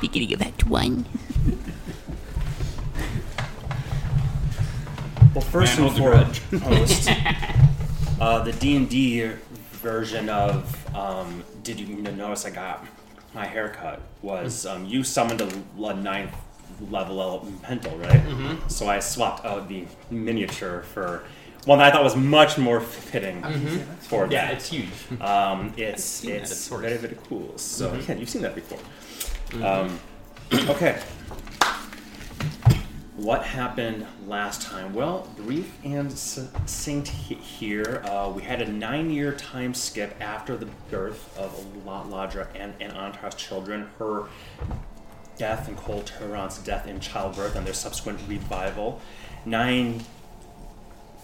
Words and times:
Beginning 0.00 0.32
of 0.32 0.42
Act 0.42 0.64
One. 0.66 1.04
Well, 5.34 5.40
first 5.42 5.78
Man 5.78 5.88
and 5.88 6.36
foremost, 6.60 7.08
uh, 8.20 8.42
the 8.44 8.52
D 8.52 8.76
and 8.76 8.88
D 8.88 9.30
version 9.72 10.28
of 10.28 10.94
um, 10.94 11.42
"Did 11.64 11.80
you 11.80 11.86
notice 11.96 12.46
I 12.46 12.50
got 12.50 12.86
my 13.34 13.44
haircut?" 13.44 14.00
was 14.22 14.64
um, 14.66 14.84
you 14.86 15.02
summoned 15.02 15.40
a, 15.40 15.48
a 15.82 15.94
ninth 15.94 16.34
level 16.90 17.20
elemental, 17.20 17.98
right? 17.98 18.10
Mm-hmm. 18.24 18.68
So 18.68 18.86
I 18.88 19.00
swapped 19.00 19.44
out 19.44 19.68
the 19.68 19.86
miniature 20.10 20.82
for 20.82 21.24
one 21.64 21.78
that 21.78 21.88
I 21.88 21.90
thought 21.90 22.04
was 22.04 22.14
much 22.16 22.56
more 22.58 22.80
fitting 22.80 23.42
for 24.02 24.26
Yeah, 24.30 24.46
that. 24.46 24.54
it's 24.54 24.68
huge. 24.68 24.88
Um, 25.20 25.72
it's 25.76 26.04
seen 26.04 26.30
that 26.30 26.36
at 26.36 26.42
it's 26.42 26.68
very 26.68 26.96
very 26.96 27.16
cool. 27.28 27.58
So 27.58 27.90
Mm-hmm. 27.90 28.12
yeah, 28.12 28.18
you've 28.18 28.28
seen 28.28 28.42
that 28.42 28.54
before. 28.54 28.78
Um, 29.62 30.00
okay. 30.52 31.00
What 33.16 33.44
happened 33.44 34.06
last 34.26 34.62
time? 34.62 34.92
Well, 34.92 35.28
brief 35.36 35.72
and 35.84 36.10
succinct 36.10 37.08
here. 37.08 38.02
Uh, 38.04 38.32
we 38.34 38.42
had 38.42 38.60
a 38.60 38.70
nine-year 38.70 39.32
time 39.34 39.72
skip 39.72 40.16
after 40.20 40.56
the 40.56 40.66
birth 40.90 41.38
of 41.38 41.86
La- 41.86 42.04
Ladra 42.04 42.48
and, 42.56 42.74
and 42.80 42.92
Antar's 42.92 43.36
children. 43.36 43.88
Her 43.98 44.24
death 45.38 45.68
and 45.68 45.76
Cole 45.76 46.02
Turan's 46.02 46.58
death 46.58 46.86
in 46.88 46.98
childbirth 46.98 47.54
and 47.54 47.64
their 47.64 47.74
subsequent 47.74 48.20
revival. 48.28 49.00
Nine 49.44 50.02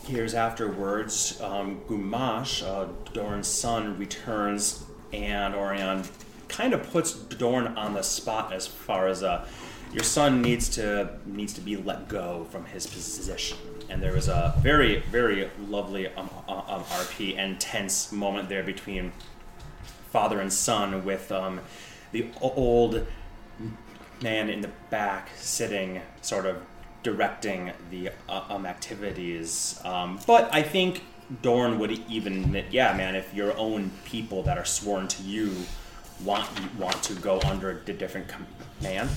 years 0.07 0.35
afterwards, 0.35 1.41
um, 1.41 1.81
Gumash, 1.89 2.63
uh, 2.63 2.87
Doran's 3.13 3.49
son, 3.49 3.99
returns, 3.99 4.85
and 5.13 5.55
Orion 5.55 6.05
kind 6.51 6.75
of 6.75 6.91
puts 6.91 7.15
Dorn 7.15 7.69
on 7.69 7.95
the 7.95 8.03
spot 8.03 8.53
as 8.53 8.67
far 8.67 9.09
as 9.09 9.23
uh, 9.23 9.47
your 9.93 10.05
son 10.05 10.43
needs 10.43 10.69
to 10.71 11.11
needs 11.27 11.53
to 11.55 11.61
be 11.61 11.77
let 11.77 12.09
go 12.09 12.47
from 12.51 12.67
his 12.67 12.87
position. 12.87 13.59
And 13.89 14.03
there 14.03 14.13
was 14.13 14.29
a 14.29 14.55
very 14.59 15.01
very 15.11 15.51
lovely 15.59 16.09
um, 16.09 16.31
uh, 16.49 16.63
um, 16.69 16.85
RP 16.85 17.37
and 17.39 17.61
tense 17.61 18.13
moment 18.13 18.49
there 18.49 18.63
between 18.63 19.13
father 20.11 20.41
and 20.41 20.53
son, 20.53 21.05
with 21.05 21.31
um, 21.31 21.61
the 22.13 22.27
old 22.41 23.07
man 24.23 24.51
in 24.51 24.61
the 24.61 24.71
back 24.91 25.31
sitting 25.37 26.01
sort 26.21 26.47
of 26.47 26.63
directing 27.03 27.73
the 27.91 28.11
uh, 28.29 28.43
um, 28.51 28.67
activities 28.67 29.81
um, 29.85 30.19
but 30.27 30.53
i 30.53 30.63
think 30.63 31.03
dorn 31.43 31.79
would 31.79 31.91
even 32.09 32.45
admit 32.45 32.67
yeah 32.71 32.95
man 32.95 33.15
if 33.15 33.33
your 33.33 33.57
own 33.57 33.91
people 34.05 34.43
that 34.43 34.59
are 34.59 34.65
sworn 34.65 35.09
to 35.09 35.23
you 35.23 35.55
want 36.25 36.49
want 36.77 37.03
to 37.05 37.15
go 37.15 37.41
under 37.41 37.71
a 37.71 37.75
different 37.75 38.27
command. 38.29 39.11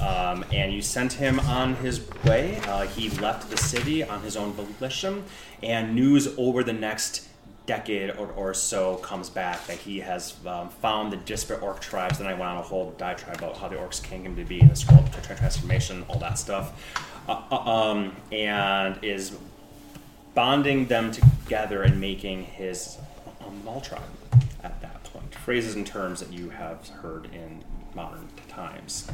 Um, 0.00 0.44
and 0.52 0.72
you 0.72 0.80
sent 0.80 1.12
him 1.12 1.40
on 1.40 1.74
his 1.76 2.08
way. 2.24 2.58
Uh, 2.66 2.86
he 2.86 3.10
left 3.10 3.50
the 3.50 3.56
city 3.56 4.02
on 4.02 4.22
his 4.22 4.36
own 4.36 4.52
volition, 4.52 5.24
and 5.62 5.94
news 5.94 6.28
over 6.38 6.64
the 6.64 6.72
next 6.72 7.28
decade 7.66 8.10
or, 8.16 8.28
or 8.32 8.54
so 8.54 8.96
comes 8.96 9.30
back 9.30 9.64
that 9.66 9.76
he 9.76 10.00
has 10.00 10.34
um, 10.46 10.68
found 10.68 11.12
the 11.12 11.16
disparate 11.18 11.62
orc 11.62 11.80
tribes. 11.80 12.18
Then 12.18 12.26
I 12.26 12.32
went 12.32 12.44
on 12.44 12.56
a 12.56 12.62
whole 12.62 12.92
diatribe 12.98 13.38
about 13.38 13.56
how 13.58 13.68
the 13.68 13.76
orcs 13.76 14.02
came 14.02 14.34
to 14.34 14.44
be 14.44 14.60
in 14.60 14.68
the 14.68 14.76
scroll 14.76 15.00
of 15.00 15.22
transformation, 15.22 16.04
all 16.08 16.18
that 16.18 16.38
stuff, 16.38 17.06
uh, 17.28 17.42
uh, 17.50 17.56
um, 17.56 18.16
and 18.32 18.98
is 19.02 19.36
bonding 20.34 20.86
them 20.86 21.12
together 21.12 21.82
and 21.82 22.00
making 22.00 22.44
his 22.44 22.98
um, 23.46 23.80
tribe. 23.82 24.02
Phrases 25.34 25.74
and 25.74 25.86
terms 25.86 26.20
that 26.20 26.32
you 26.32 26.50
have 26.50 26.88
heard 26.88 27.26
in 27.32 27.64
modern 27.94 28.28
times. 28.48 29.10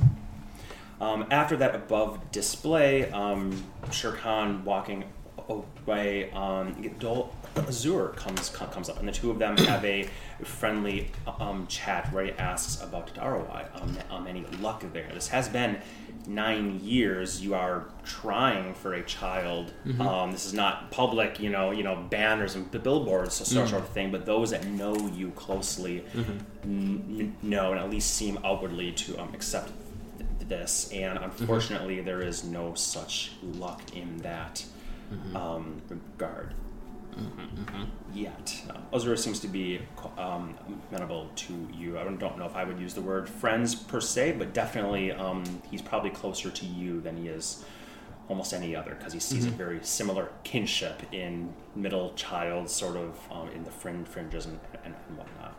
Um, 1.00 1.27
after 1.31 1.56
that 1.59 1.75
above 1.75 2.31
display, 2.33 3.11
um, 3.11 3.62
Sher 3.91 4.12
Khan 4.12 4.64
walking 4.64 5.05
away, 5.48 6.31
um, 6.31 6.75
Dol 6.99 7.34
Azur 7.54 8.15
comes 8.16 8.49
comes 8.49 8.88
up, 8.88 8.99
and 8.99 9.09
the 9.09 9.12
two 9.12 9.31
of 9.31 9.38
them 9.38 9.56
have 9.59 9.84
a 9.84 10.09
friendly 10.43 11.10
um, 11.38 11.66
chat 11.66 12.12
where 12.12 12.25
he 12.25 12.33
asks 12.33 12.83
about 12.83 13.15
Darowai, 13.15 13.66
um, 13.81 13.98
um, 14.10 14.27
any 14.27 14.44
luck 14.60 14.84
there. 14.93 15.10
This 15.12 15.28
has 15.28 15.48
been 15.48 15.78
nine 16.26 16.81
years. 16.82 17.42
You 17.44 17.54
are 17.54 17.84
trying 18.04 18.75
for 18.75 18.94
a 18.94 19.03
child. 19.04 19.72
Um, 20.00 20.32
this 20.32 20.47
is 20.47 20.53
not 20.54 20.91
public, 20.91 21.38
you 21.41 21.50
know, 21.50 21.70
you 21.70 21.82
know, 21.82 21.97
banners 22.10 22.54
and 22.54 22.70
billboards, 22.82 23.34
so 23.34 23.44
sort 23.66 23.82
of 23.82 23.88
thing. 23.91 24.10
But 24.10 24.26
those 24.26 24.50
that 24.50 24.66
know 24.66 24.94
you 25.09 25.31
closely 25.32 26.04
n- 26.15 26.44
n- 26.65 27.36
know 27.42 27.72
and 27.72 27.81
at 27.81 27.91
least 27.91 28.15
seem 28.15 28.38
outwardly 28.44 28.92
to 28.92 29.19
um, 29.20 29.32
accept 29.34 29.70
th- 30.19 30.48
this. 30.48 30.91
And 30.92 31.19
unfortunately, 31.19 32.00
there 32.03 32.22
is 32.22 32.44
no 32.44 32.75
such 32.75 33.32
luck 33.42 33.82
in 33.94 34.19
that 34.19 34.65
um, 35.34 35.81
regard 35.88 36.54
yet. 38.12 38.62
Uh, 38.71 39.16
seems 39.16 39.41
to 39.41 39.49
be 39.49 39.81
um, 40.19 40.54
amenable 40.91 41.31
to 41.37 41.69
you. 41.72 41.99
I 41.99 42.04
don't 42.04 42.38
know 42.38 42.47
if 42.47 42.56
I 42.56 42.65
would 42.65 42.78
use 42.78 42.94
the 42.94 43.03
word 43.03 43.28
friends 43.28 43.75
per 43.75 44.00
se, 44.00 44.32
but 44.32 44.53
definitely 44.53 45.12
um, 45.12 45.44
he's 45.71 45.82
probably 45.82 46.10
closer 46.10 46.50
to 46.50 46.66
you 46.66 47.00
than 47.00 47.16
he 47.16 47.28
is 47.28 47.65
almost 48.28 48.53
any 48.53 48.75
other 48.75 48.94
because 48.94 49.12
he 49.12 49.21
sees 49.21 49.47
a 49.47 49.50
very 49.50 49.78
similar 49.82 50.31
kinship 50.43 51.03
in 51.12 51.53
middle 51.75 52.12
child, 52.15 52.69
sort 52.69 52.97
of 52.97 53.19
um, 53.31 53.48
in 53.50 53.62
the 53.65 53.71
fringe 53.71 54.09
fringes 54.09 54.47
and, 54.47 54.59
and, 54.84 54.94
and 55.09 55.19
whatnot. 55.19 55.56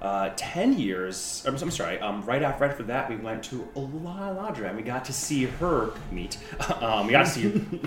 Uh, 0.00 0.30
Ten 0.36 0.78
years. 0.78 1.42
I'm, 1.46 1.56
I'm 1.56 1.70
sorry. 1.72 1.98
Um, 1.98 2.22
right 2.22 2.42
after, 2.42 2.62
right 2.62 2.70
after 2.70 2.84
that, 2.84 3.10
we 3.10 3.16
went 3.16 3.42
to 3.44 3.66
La 3.74 4.30
Ladra 4.30 4.68
and 4.68 4.76
we 4.76 4.82
got 4.82 5.04
to 5.06 5.12
see 5.12 5.44
her 5.44 5.90
meet. 6.12 6.38
Um, 6.80 7.06
we 7.06 7.12
got 7.12 7.26
to 7.26 7.30
see 7.30 7.80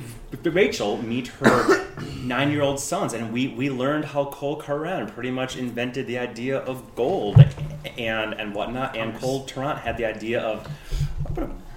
Rachel 0.49 1.01
meet 1.01 1.27
her 1.27 1.87
nine-year-old 2.23 2.79
sons, 2.79 3.13
and 3.13 3.31
we 3.31 3.47
we 3.49 3.69
learned 3.69 4.03
how 4.05 4.25
Cole 4.25 4.57
Karan 4.57 5.07
pretty 5.07 5.31
much 5.31 5.55
invented 5.55 6.07
the 6.07 6.17
idea 6.19 6.57
of 6.59 6.93
gold 6.95 7.39
and 7.97 8.33
and 8.33 8.53
whatnot, 8.53 8.97
and 8.97 9.15
Cole 9.17 9.45
Tarrant 9.45 9.79
had 9.79 9.97
the 9.97 10.05
idea 10.05 10.41
of. 10.41 10.67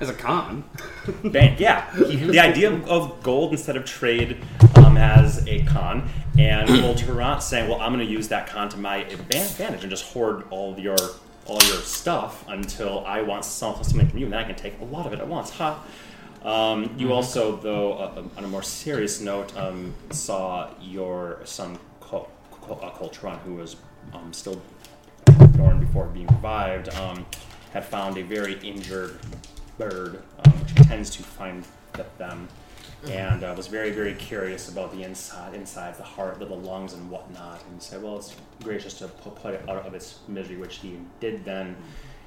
As 0.00 0.08
a 0.08 0.14
con. 0.14 0.64
bank. 1.24 1.60
Yeah, 1.60 1.90
he, 1.96 2.16
the 2.30 2.40
idea 2.40 2.72
of, 2.72 3.22
gold 3.22 3.52
instead 3.52 3.76
of 3.76 3.84
trade 3.84 4.42
um, 4.76 4.96
as 4.96 5.46
a 5.46 5.62
con, 5.64 6.08
and 6.38 6.68
Tarrant 6.98 7.42
saying, 7.42 7.68
"Well, 7.68 7.80
I'm 7.80 7.92
going 7.92 8.06
to 8.06 8.12
use 8.12 8.28
that 8.28 8.46
con 8.46 8.68
to 8.70 8.78
my 8.78 8.98
advantage 8.98 9.82
and 9.82 9.90
just 9.90 10.04
hoard 10.06 10.44
all 10.50 10.72
of 10.72 10.78
your 10.78 10.96
all 11.46 11.62
your 11.64 11.76
stuff 11.76 12.44
until 12.48 13.04
I 13.06 13.22
want 13.22 13.44
something 13.44 14.08
from 14.08 14.18
you, 14.18 14.26
and 14.26 14.32
then 14.32 14.40
I 14.40 14.44
can 14.44 14.56
take 14.56 14.80
a 14.80 14.84
lot 14.84 15.06
of 15.06 15.12
it 15.12 15.20
at 15.20 15.28
once." 15.28 15.50
Ha. 15.50 15.82
Um, 16.44 16.94
you 16.98 17.12
also, 17.12 17.56
though, 17.56 17.94
uh, 17.94 18.14
um, 18.18 18.30
on 18.36 18.44
a 18.44 18.48
more 18.48 18.62
serious 18.62 19.20
note, 19.20 19.56
um, 19.56 19.94
saw 20.10 20.68
your 20.78 21.40
son 21.44 21.78
Cole, 22.00 22.28
Cole, 22.50 22.78
uh, 22.82 23.36
who 23.38 23.54
was 23.54 23.76
um, 24.12 24.30
still 24.32 24.60
born 25.56 25.80
before 25.80 26.06
being 26.06 26.26
revived, 26.26 26.90
um, 26.96 27.24
had 27.74 27.84
found 27.84 28.16
a 28.16 28.22
very 28.22 28.54
injured 28.60 29.18
bird, 29.78 30.22
um, 30.44 30.52
which 30.52 30.74
tends 30.86 31.10
to 31.10 31.22
find 31.24 31.64
th- 31.92 32.06
them, 32.18 32.48
and 33.10 33.42
uh, 33.42 33.52
was 33.56 33.66
very, 33.66 33.90
very 33.90 34.14
curious 34.14 34.68
about 34.68 34.92
the 34.92 35.02
inside, 35.02 35.54
insides, 35.54 35.98
the 35.98 36.04
heart, 36.04 36.38
the 36.38 36.46
lungs, 36.46 36.94
and 36.94 37.10
whatnot. 37.10 37.60
And 37.68 37.82
said, 37.82 38.00
"Well, 38.00 38.16
it's 38.16 38.34
gracious 38.62 38.94
to 38.98 39.08
pu- 39.08 39.30
put 39.30 39.54
it 39.54 39.68
out 39.68 39.84
of 39.84 39.92
its 39.92 40.20
misery," 40.28 40.56
which 40.56 40.76
he 40.76 41.00
did 41.18 41.44
then, 41.44 41.76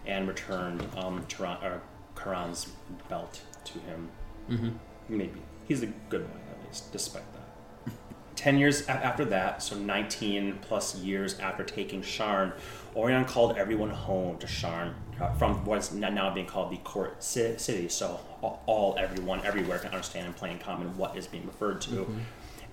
and 0.06 0.28
returned 0.28 0.86
um, 0.97 1.25
Turan, 1.30 1.57
or 1.63 1.81
Karan's 2.16 2.68
belt 3.07 3.40
to 3.63 3.80
him. 3.80 4.09
Mm-hmm. 4.50 4.69
Maybe 5.07 5.41
he's 5.66 5.81
a 5.81 5.88
good 6.09 6.30
one 6.30 6.41
at 6.52 6.68
least, 6.68 6.91
despite 6.91 7.24
that. 7.34 7.94
10 8.36 8.57
years 8.57 8.86
after 8.88 9.24
that, 9.24 9.63
so 9.63 9.78
19 9.78 10.59
plus 10.62 10.96
years 10.97 11.40
after 11.40 11.63
taking 11.63 12.02
Sharn, 12.02 12.52
Orion 12.97 13.24
called 13.24 13.57
everyone 13.57 13.90
home 13.90 14.38
to 14.40 14.47
Sharn 14.47 14.94
uh, 15.20 15.32
from 15.34 15.64
what's 15.66 15.92
now 15.92 16.34
being 16.34 16.46
called 16.46 16.72
the 16.72 16.78
court 16.78 17.22
ci- 17.22 17.58
city. 17.58 17.90
So 17.90 18.19
all, 18.42 18.62
all, 18.66 18.96
everyone, 18.98 19.46
everywhere 19.46 19.80
can 19.80 19.92
understand 19.92 20.25
and 20.28 20.36
play 20.36 20.52
in 20.52 20.60
common 20.60 20.96
what 20.98 21.18
is 21.18 21.28
being 21.28 21.46
referred 21.46 21.81
to. 21.81 22.08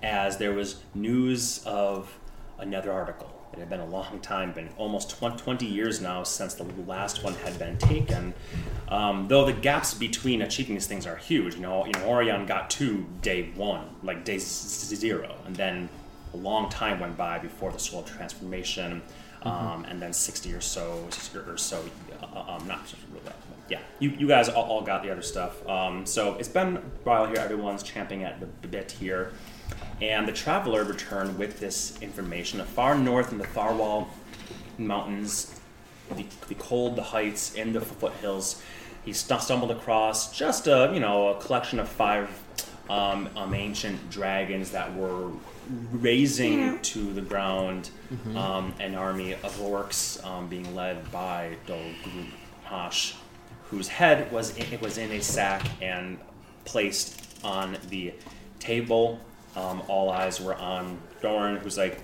As 0.03 0.37
there 0.37 0.53
was 0.53 0.81
news 0.93 1.63
of 1.65 2.15
another 2.59 2.91
article. 2.91 3.31
It 3.53 3.59
had 3.59 3.69
been 3.69 3.79
a 3.79 3.85
long 3.85 4.19
time, 4.19 4.51
been 4.51 4.69
almost 4.77 5.09
20, 5.17 5.37
20 5.37 5.65
years 5.65 6.01
now 6.01 6.23
since 6.23 6.55
the 6.55 6.65
last 6.85 7.23
one 7.23 7.33
had 7.35 7.57
been 7.57 7.77
taken. 7.77 8.33
Um, 8.89 9.27
though 9.29 9.45
the 9.45 9.53
gaps 9.53 9.93
between 9.93 10.41
achieving 10.41 10.75
these 10.75 10.87
things 10.87 11.07
are 11.07 11.15
huge. 11.15 11.55
You 11.55 11.61
know, 11.61 11.85
you 11.85 11.93
know, 11.93 12.05
Orion 12.05 12.45
got 12.45 12.69
to 12.71 13.05
day 13.21 13.51
one, 13.55 13.89
like 14.03 14.25
day 14.25 14.37
zero, 14.39 15.35
and 15.45 15.55
then 15.55 15.87
a 16.33 16.37
long 16.37 16.69
time 16.69 16.99
went 16.99 17.15
by 17.15 17.39
before 17.39 17.71
the 17.71 17.79
soul 17.79 18.03
transformation, 18.03 19.01
um, 19.43 19.85
and 19.85 20.01
then 20.01 20.11
60 20.11 20.53
or 20.53 20.61
so, 20.61 21.05
60 21.09 21.37
or 21.39 21.57
so, 21.57 21.83
um, 22.35 22.67
not 22.67 22.87
so 22.87 22.97
yeah, 23.67 23.79
you, 23.99 24.11
you 24.11 24.27
guys 24.27 24.47
all, 24.49 24.81
got 24.81 25.01
the 25.01 25.11
other 25.11 25.21
stuff. 25.21 25.67
Um, 25.67 26.05
so 26.05 26.35
it's 26.35 26.47
been 26.47 26.77
a 26.77 26.81
while 27.03 27.25
here. 27.25 27.37
Everyone's 27.37 27.81
champing 27.81 28.23
at 28.23 28.39
the 28.39 28.67
bit 28.67 28.91
here. 28.91 29.31
And 30.01 30.27
the 30.27 30.31
traveler 30.31 30.83
returned 30.83 31.37
with 31.39 31.59
this 31.59 31.99
information. 32.01 32.63
Far 32.63 32.95
north 32.95 33.31
in 33.31 33.37
the 33.37 33.45
Tharwal 33.45 34.07
Mountains, 34.77 35.59
the, 36.15 36.25
the 36.47 36.55
cold, 36.55 36.95
the 36.95 37.01
heights, 37.01 37.55
and 37.55 37.73
the 37.73 37.81
foothills. 37.81 38.61
He 39.03 39.13
stumbled 39.13 39.71
across 39.71 40.35
just 40.37 40.67
a 40.67 40.91
you 40.93 40.99
know 40.99 41.29
a 41.29 41.41
collection 41.41 41.79
of 41.79 41.87
five 41.87 42.29
um, 42.89 43.29
um, 43.35 43.53
ancient 43.53 44.09
dragons 44.09 44.71
that 44.71 44.93
were 44.95 45.31
raising 45.91 46.79
to 46.81 47.13
the 47.13 47.21
ground 47.21 47.89
um, 48.35 48.73
an 48.79 48.95
army 48.95 49.33
of 49.33 49.57
orcs 49.59 50.23
um, 50.25 50.47
being 50.47 50.75
led 50.75 51.11
by 51.11 51.55
Dol 51.67 51.79
Gulmash, 52.69 53.15
whose 53.69 53.87
head 53.87 54.31
was 54.31 54.55
in, 54.57 54.71
it 54.73 54.81
was 54.81 54.97
in 54.97 55.11
a 55.11 55.21
sack 55.21 55.65
and 55.81 56.17
placed 56.65 57.21
on 57.43 57.77
the 57.89 58.13
table. 58.59 59.19
Um, 59.55 59.81
all 59.87 60.09
eyes 60.09 60.41
were 60.41 60.55
on 60.55 60.97
Dorn, 61.21 61.57
who's 61.57 61.77
like, 61.77 62.01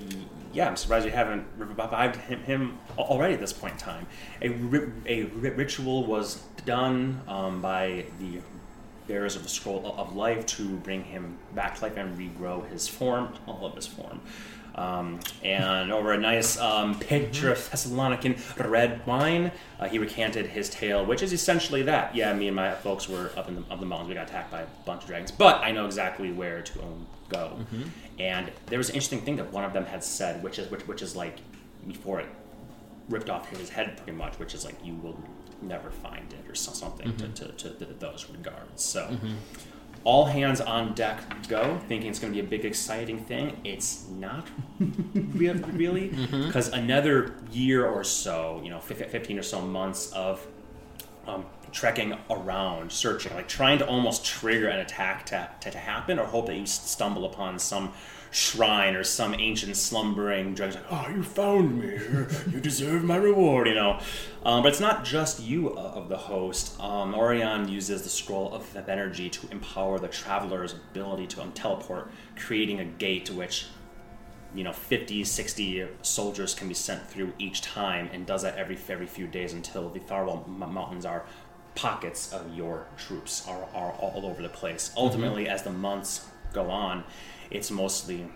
"Yeah, 0.53 0.67
I'm 0.67 0.77
surprised 0.77 1.05
you 1.05 1.11
haven't 1.11 1.45
revived 1.57 2.15
him, 2.15 2.39
him 2.43 2.77
already 2.97 3.33
at 3.33 3.39
this 3.39 3.53
point 3.53 3.73
in 3.73 3.79
time." 3.79 4.07
A, 4.41 4.49
ri- 4.49 4.91
a 5.05 5.23
ri- 5.23 5.49
ritual 5.51 6.05
was 6.05 6.41
done 6.65 7.21
um, 7.27 7.61
by 7.61 8.05
the 8.19 8.39
bearers 9.11 9.35
of 9.35 9.43
the 9.43 9.49
scroll 9.49 9.93
of 9.97 10.15
life 10.15 10.45
to 10.45 10.77
bring 10.77 11.03
him 11.03 11.37
back 11.53 11.75
to 11.75 11.83
life 11.83 11.97
and 11.97 12.17
regrow 12.17 12.67
his 12.69 12.87
form, 12.87 13.33
all 13.45 13.65
of 13.65 13.75
his 13.75 13.85
form. 13.85 14.21
Um, 14.73 15.19
and 15.43 15.91
over 15.91 16.13
a 16.13 16.17
nice 16.17 16.57
um, 16.57 16.97
pitcher 16.97 17.51
of 17.51 17.57
Thessalonican 17.57 18.39
red 18.69 19.05
wine, 19.05 19.51
uh, 19.81 19.89
he 19.89 19.99
recanted 19.99 20.45
his 20.45 20.69
tale, 20.69 21.05
which 21.05 21.21
is 21.21 21.33
essentially 21.33 21.81
that. 21.83 22.15
Yeah, 22.15 22.31
me 22.33 22.47
and 22.47 22.55
my 22.55 22.73
folks 22.75 23.09
were 23.09 23.31
up 23.35 23.49
in 23.49 23.55
the, 23.55 23.63
up 23.69 23.81
the 23.81 23.85
mountains. 23.85 24.07
We 24.07 24.15
got 24.15 24.29
attacked 24.29 24.49
by 24.49 24.61
a 24.61 24.67
bunch 24.85 25.01
of 25.01 25.09
dragons, 25.09 25.29
but 25.29 25.61
I 25.61 25.71
know 25.71 25.85
exactly 25.85 26.31
where 26.31 26.61
to 26.61 26.81
um, 26.81 27.05
go. 27.27 27.59
And 28.17 28.49
there 28.67 28.77
was 28.77 28.87
an 28.87 28.95
interesting 28.95 29.21
thing 29.21 29.35
that 29.35 29.51
one 29.51 29.65
of 29.65 29.73
them 29.73 29.85
had 29.85 30.05
said, 30.05 30.41
which 30.41 30.57
is 30.57 30.71
which, 30.71 30.87
which 30.87 31.01
is 31.01 31.17
like 31.17 31.39
before 31.85 32.21
it 32.21 32.27
ripped 33.09 33.29
off 33.29 33.49
his 33.49 33.69
head 33.69 33.97
pretty 33.97 34.13
much, 34.13 34.39
which 34.39 34.53
is 34.53 34.63
like 34.63 34.75
you 34.85 34.95
will 35.03 35.21
never 35.61 35.89
find 35.91 36.31
it 36.33 36.49
or 36.49 36.55
so- 36.55 36.73
something 36.73 37.15
to, 37.17 37.27
to, 37.29 37.69
to 37.69 37.85
those 37.99 38.27
regards. 38.31 38.83
So 38.83 39.17
all 40.03 40.25
hands 40.25 40.59
on 40.61 40.93
deck 40.95 41.21
go, 41.47 41.79
thinking 41.87 42.09
it's 42.09 42.17
going 42.19 42.33
to 42.33 42.41
be 42.41 42.45
a 42.45 42.49
big 42.49 42.65
exciting 42.65 43.19
thing. 43.19 43.59
It's 43.63 44.07
not 44.09 44.47
really 45.13 46.07
because 46.47 46.69
another 46.69 47.35
year 47.51 47.85
or 47.85 48.03
so, 48.03 48.61
you 48.63 48.69
know, 48.71 48.79
15 48.79 49.37
or 49.37 49.43
so 49.43 49.61
months 49.61 50.11
of 50.11 50.45
um, 51.27 51.45
trekking 51.71 52.17
around, 52.29 52.91
searching, 52.91 53.33
like 53.35 53.47
trying 53.47 53.77
to 53.77 53.87
almost 53.87 54.25
trigger 54.25 54.67
an 54.67 54.79
attack 54.79 55.25
to, 55.27 55.49
to, 55.61 55.71
to 55.71 55.77
happen 55.77 56.17
or 56.19 56.25
hope 56.25 56.47
that 56.47 56.55
you 56.55 56.65
stumble 56.65 57.25
upon 57.25 57.59
some 57.59 57.93
shrine 58.31 58.95
or 58.95 59.03
some 59.03 59.33
ancient 59.33 59.75
slumbering 59.75 60.55
dragon. 60.55 60.81
Like, 60.89 61.07
oh, 61.07 61.13
you 61.13 61.21
found 61.21 61.79
me. 61.79 61.99
You 62.51 62.59
deserve 62.61 63.03
my 63.03 63.17
reward, 63.17 63.67
you 63.67 63.75
know. 63.75 63.99
Um, 64.45 64.63
but 64.63 64.69
it's 64.69 64.79
not 64.79 65.03
just 65.03 65.41
you 65.41 65.75
uh, 65.77 65.81
of 65.81 66.09
the 66.09 66.17
host. 66.17 66.79
Um, 66.79 67.13
Orion 67.13 67.67
uses 67.67 68.01
the 68.01 68.09
scroll 68.09 68.53
of 68.53 68.75
energy 68.89 69.29
to 69.29 69.51
empower 69.51 69.99
the 69.99 70.07
traveler's 70.07 70.73
ability 70.73 71.27
to 71.27 71.41
um, 71.41 71.51
teleport, 71.51 72.09
creating 72.37 72.79
a 72.79 72.85
gate 72.85 73.29
which 73.29 73.67
you 74.53 74.65
know 74.65 74.73
50 74.73 75.23
60 75.23 75.87
soldiers 76.01 76.53
can 76.53 76.67
be 76.67 76.73
sent 76.73 77.07
through 77.09 77.31
each 77.39 77.61
time 77.61 78.09
and 78.11 78.25
does 78.25 78.41
that 78.41 78.57
every 78.57 78.77
every 78.89 79.07
few 79.07 79.25
days 79.25 79.53
until 79.53 79.89
the 79.89 79.99
Tharwal 80.01 80.45
M- 80.45 80.73
mountains 80.73 81.05
are 81.05 81.23
pockets 81.73 82.33
of 82.33 82.53
your 82.53 82.85
troops 82.97 83.47
are, 83.47 83.65
are 83.73 83.93
all 83.93 84.25
over 84.25 84.41
the 84.41 84.49
place 84.49 84.91
ultimately 84.97 85.47
as 85.47 85.63
the 85.63 85.69
months 85.69 86.25
go 86.51 86.69
on 86.69 87.05
it's 87.51 87.69
mostly 87.71 88.27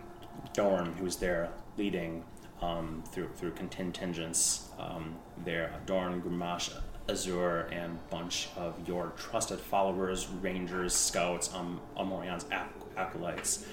Dorn 0.54 0.94
who's 0.94 1.16
there 1.16 1.50
leading 1.78 2.24
um, 2.62 3.04
through 3.12 3.30
through 3.36 3.52
contingents 3.52 4.70
um, 4.80 5.16
there 5.44 5.74
Dorn 5.86 6.22
Grimash 6.22 6.72
Azure 7.10 7.68
and 7.72 7.98
bunch 8.10 8.50
of 8.58 8.88
your 8.88 9.14
trusted 9.18 9.60
followers 9.60 10.28
rangers 10.28 10.94
scouts 10.94 11.54
um, 11.54 11.80
Amorion's 11.98 12.46
ac- 12.52 12.86
acolytes 12.98 13.66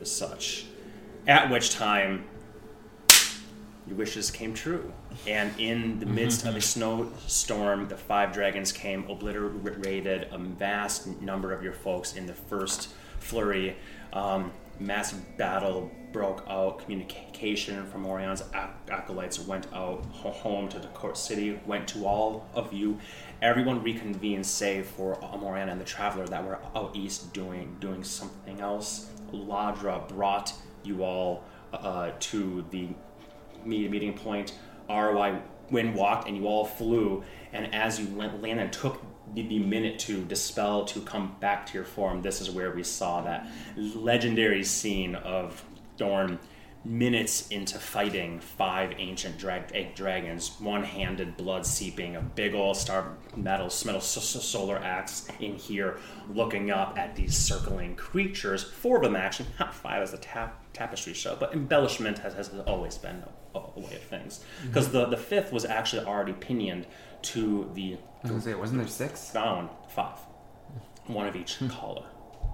as 0.00 0.10
such 0.10 0.66
at 1.26 1.50
which 1.50 1.70
time 1.70 2.24
your 3.86 3.96
wishes 3.96 4.30
came 4.30 4.54
true. 4.54 4.92
And 5.26 5.52
in 5.58 5.98
the 5.98 6.06
midst 6.06 6.46
of 6.46 6.54
a 6.54 6.60
snowstorm, 6.60 7.88
the 7.88 7.96
five 7.96 8.32
dragons 8.32 8.70
came, 8.70 9.08
obliterated 9.10 10.28
a 10.30 10.38
vast 10.38 11.20
number 11.20 11.52
of 11.52 11.62
your 11.62 11.72
folks 11.72 12.14
in 12.14 12.26
the 12.26 12.34
first 12.34 12.94
flurry. 13.18 13.76
Um, 14.12 14.52
massive 14.82 15.36
battle 15.36 15.90
broke 16.12 16.44
out. 16.48 16.80
Communication 16.80 17.86
from 17.86 18.04
Orion's 18.04 18.42
ac- 18.54 18.70
acolytes 18.90 19.38
went 19.40 19.66
out 19.72 20.04
home 20.12 20.68
to 20.68 20.78
the 20.78 20.88
court 20.88 21.16
city, 21.16 21.58
went 21.66 21.88
to 21.88 22.06
all 22.06 22.48
of 22.54 22.72
you. 22.72 22.98
Everyone 23.40 23.82
reconvened, 23.82 24.44
save 24.46 24.86
for 24.86 25.16
Amorian 25.16 25.70
and 25.70 25.80
the 25.80 25.84
traveler 25.84 26.26
that 26.26 26.44
were 26.44 26.58
out 26.76 26.94
east 26.94 27.32
doing 27.32 27.76
doing 27.80 28.04
something 28.04 28.60
else. 28.60 29.08
Ladra 29.32 30.06
brought 30.08 30.52
you 30.84 31.02
all 31.02 31.44
uh, 31.72 32.10
to 32.20 32.64
the 32.70 32.88
meeting 33.64 34.12
point. 34.14 34.54
ROI 34.88 35.40
wind 35.70 35.94
walked 35.94 36.28
and 36.28 36.36
you 36.36 36.46
all 36.46 36.64
flew. 36.64 37.24
And 37.52 37.74
as 37.74 37.98
you 37.98 38.06
went, 38.14 38.42
landed, 38.42 38.72
took 38.72 39.02
the, 39.34 39.46
the 39.46 39.58
minute 39.58 39.98
to 40.00 40.22
dispel 40.24 40.84
to 40.86 41.00
come 41.00 41.36
back 41.40 41.66
to 41.66 41.74
your 41.74 41.84
form. 41.84 42.22
This 42.22 42.40
is 42.40 42.50
where 42.50 42.70
we 42.70 42.82
saw 42.82 43.22
that 43.22 43.48
legendary 43.76 44.64
scene 44.64 45.14
of 45.14 45.64
Dorn 45.96 46.38
minutes 46.84 47.48
into 47.48 47.78
fighting 47.78 48.40
five 48.40 48.92
ancient 48.98 49.38
drag- 49.38 49.70
egg 49.74 49.94
dragons, 49.94 50.56
one-handed, 50.58 51.36
blood 51.36 51.64
seeping, 51.64 52.16
a 52.16 52.20
big 52.20 52.54
old 52.54 52.76
star 52.76 53.16
metal, 53.36 53.70
metal 53.84 54.00
solar 54.00 54.78
axe 54.78 55.28
in 55.40 55.54
here, 55.54 55.98
looking 56.32 56.70
up 56.70 56.98
at 56.98 57.14
these 57.14 57.36
circling 57.36 57.94
creatures. 57.94 58.64
Four 58.64 58.96
of 58.96 59.02
them 59.02 59.16
actually, 59.16 59.48
not 59.60 59.74
five 59.74 60.02
as 60.02 60.12
a 60.12 60.18
tap- 60.18 60.60
tapestry 60.72 61.14
show, 61.14 61.36
but 61.38 61.52
embellishment 61.52 62.18
has, 62.18 62.34
has 62.34 62.50
always 62.66 62.98
been 62.98 63.22
a, 63.54 63.58
a 63.58 63.80
way 63.80 63.94
of 63.94 64.02
things. 64.02 64.40
Mm-hmm. 64.58 64.68
Because 64.68 64.90
the, 64.90 65.06
the 65.06 65.16
fifth 65.16 65.52
was 65.52 65.64
actually 65.64 66.04
already 66.04 66.32
pinioned 66.32 66.86
to 67.22 67.70
the 67.74 67.94
I 67.94 67.98
was 68.22 68.30
gonna 68.30 68.42
say, 68.42 68.54
wasn't 68.54 68.78
there 68.80 68.88
six? 68.88 69.30
found 69.30 69.68
five, 69.88 70.18
one 71.06 71.26
of 71.26 71.34
each 71.36 71.58
color, 71.68 72.04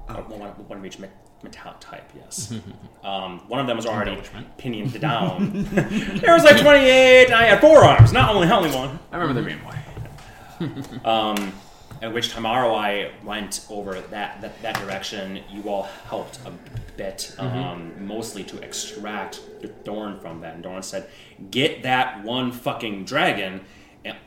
Or 0.09 0.15
one, 0.23 0.41
one 0.67 0.79
of 0.79 0.87
each 0.87 0.99
me- 0.99 1.09
metallic 1.43 1.79
type. 1.81 2.11
Yes, 2.17 2.53
um, 3.05 3.41
one 3.49 3.61
of 3.61 3.67
them 3.67 3.77
was 3.77 3.87
already 3.87 4.21
pinioned 4.57 4.99
down. 5.01 5.65
there 5.73 6.35
was 6.35 6.45
like 6.45 6.61
twenty-eight. 6.61 7.31
I 7.31 7.45
had 7.45 7.61
four 7.61 7.85
arms, 7.85 8.13
not 8.13 8.35
only 8.35 8.49
only 8.51 8.71
one. 8.71 8.99
I 9.13 9.17
remember 9.17 9.41
there 9.41 9.45
being 9.49 9.63
more. 9.63 9.75
Um, 11.05 11.53
at 12.03 12.13
which 12.13 12.31
time 12.31 12.45
ROI 12.45 13.13
went 13.25 13.65
over 13.71 14.01
that, 14.01 14.41
that, 14.41 14.61
that 14.63 14.79
direction. 14.81 15.41
You 15.51 15.69
all 15.69 15.85
helped 16.09 16.39
a 16.47 16.51
bit, 16.97 17.35
um, 17.39 17.93
mostly 18.07 18.43
to 18.45 18.59
extract 18.63 19.41
Dorn 19.85 20.19
from 20.21 20.41
that. 20.41 20.55
And 20.55 20.63
Dorn 20.63 20.83
said, 20.83 21.09
"Get 21.51 21.83
that 21.85 22.25
one 22.25 22.51
fucking 22.53 23.05
dragon." 23.05 23.61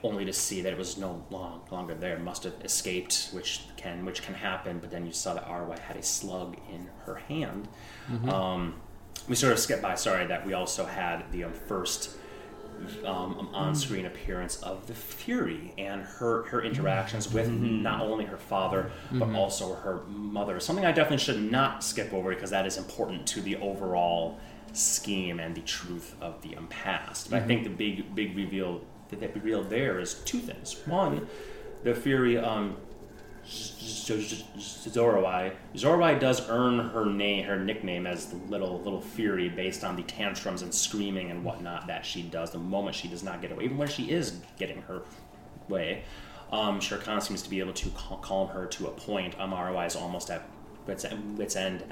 Only 0.03 0.25
to 0.25 0.33
see 0.33 0.61
that 0.61 0.73
it 0.73 0.77
was 0.77 0.97
no 0.97 1.23
long, 1.29 1.61
longer 1.71 1.95
there. 1.95 2.17
Must 2.19 2.43
have 2.43 2.53
escaped, 2.63 3.29
which 3.31 3.61
can 3.77 4.05
which 4.05 4.21
can 4.21 4.33
happen. 4.35 4.79
But 4.79 4.91
then 4.91 5.05
you 5.05 5.11
saw 5.11 5.33
that 5.33 5.47
ROI 5.47 5.77
had 5.87 5.95
a 5.97 6.03
slug 6.03 6.57
in 6.71 6.89
her 7.05 7.15
hand. 7.15 7.67
Um, 8.29 8.75
we 9.27 9.35
sort 9.35 9.53
of 9.53 9.59
skipped 9.59 9.81
by. 9.81 9.95
Sorry 9.95 10.25
that 10.27 10.45
we 10.45 10.53
also 10.53 10.85
had 10.85 11.31
the 11.31 11.45
um, 11.45 11.53
first 11.53 12.17
um, 13.05 13.49
on-screen 13.53 14.05
appearance 14.05 14.61
of 14.63 14.87
the 14.87 14.93
Fury 14.93 15.73
and 15.77 16.01
her 16.01 16.43
her 16.43 16.61
interactions 16.63 17.31
with 17.31 17.49
not 17.49 18.01
only 18.01 18.25
her 18.25 18.37
father 18.37 18.91
but 19.11 19.29
also 19.35 19.75
her 19.75 20.01
mother. 20.07 20.59
Something 20.59 20.85
I 20.85 20.91
definitely 20.91 21.23
should 21.23 21.51
not 21.51 21.83
skip 21.83 22.13
over 22.13 22.29
because 22.33 22.49
that 22.49 22.65
is 22.65 22.77
important 22.77 23.27
to 23.27 23.41
the 23.41 23.55
overall 23.57 24.39
scheme 24.73 25.39
and 25.39 25.53
the 25.53 25.61
truth 25.61 26.15
of 26.21 26.41
the 26.41 26.55
um, 26.55 26.67
past. 26.67 27.29
But 27.29 27.43
I 27.43 27.45
think 27.45 27.63
the 27.63 27.69
big 27.69 28.15
big 28.15 28.35
reveal 28.35 28.81
that 29.11 29.19
that 29.19 29.43
real 29.43 29.63
there 29.63 29.99
is 29.99 30.15
two 30.25 30.39
things. 30.39 30.75
One, 30.85 31.27
the 31.83 31.93
Fury 31.93 32.37
um, 32.37 32.77
Zorai. 33.45 35.53
Zorai 35.75 36.19
does 36.19 36.47
earn 36.49 36.89
her 36.89 37.05
name, 37.05 37.45
her 37.45 37.59
nickname 37.59 38.07
as 38.07 38.27
the 38.27 38.35
little 38.35 38.79
little 38.79 39.01
fury, 39.01 39.49
based 39.49 39.83
on 39.83 39.95
the 39.95 40.03
tantrums 40.03 40.61
and 40.61 40.73
screaming 40.73 41.31
and 41.31 41.43
whatnot 41.43 41.87
that 41.87 42.05
she 42.05 42.23
does. 42.23 42.51
The 42.51 42.59
moment 42.59 42.95
she 42.95 43.07
does 43.07 43.23
not 43.23 43.41
get 43.41 43.51
away, 43.51 43.65
even 43.65 43.77
when 43.77 43.87
she 43.87 44.11
is 44.11 44.39
getting 44.57 44.81
her 44.83 45.01
way, 45.67 46.03
um, 46.51 46.79
Shere 46.79 46.97
Khan 46.97 47.21
seems 47.21 47.41
to 47.41 47.49
be 47.49 47.59
able 47.59 47.73
to 47.73 47.89
cal- 47.89 48.17
calm 48.17 48.49
her 48.49 48.65
to 48.67 48.87
a 48.87 48.91
point. 48.91 49.39
Um, 49.39 49.53
is 49.85 49.95
almost 49.95 50.29
at 50.29 50.47
wits 50.85 51.55
end 51.55 51.83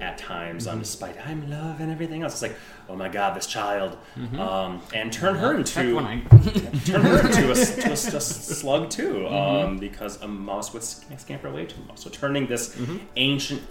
at 0.00 0.18
times, 0.18 0.66
um, 0.66 0.78
despite 0.78 1.16
I'm 1.26 1.48
love 1.50 1.80
and 1.80 1.90
everything 1.90 2.22
else. 2.22 2.34
It's 2.34 2.42
like, 2.42 2.56
oh 2.88 2.96
my 2.96 3.08
god, 3.08 3.34
this 3.36 3.46
child, 3.46 3.96
um, 4.38 4.82
and 4.94 5.12
turn 5.12 5.34
her 5.36 5.54
into 5.56 5.98
I 5.98 6.20
turn 6.84 7.02
her 7.02 7.20
into 7.26 7.50
a, 7.50 7.54
to 7.54 7.88
a, 7.90 7.92
a 7.92 8.20
slug 8.20 8.90
too, 8.90 9.26
um, 9.28 9.78
because 9.78 10.20
a 10.22 10.28
mouse 10.28 10.72
would 10.72 10.82
scamper 10.82 11.48
away 11.48 11.66
to 11.66 11.74
a 11.80 11.84
mouse. 11.86 12.02
So 12.02 12.10
turning 12.10 12.46
this 12.46 12.76
ancient 13.16 13.62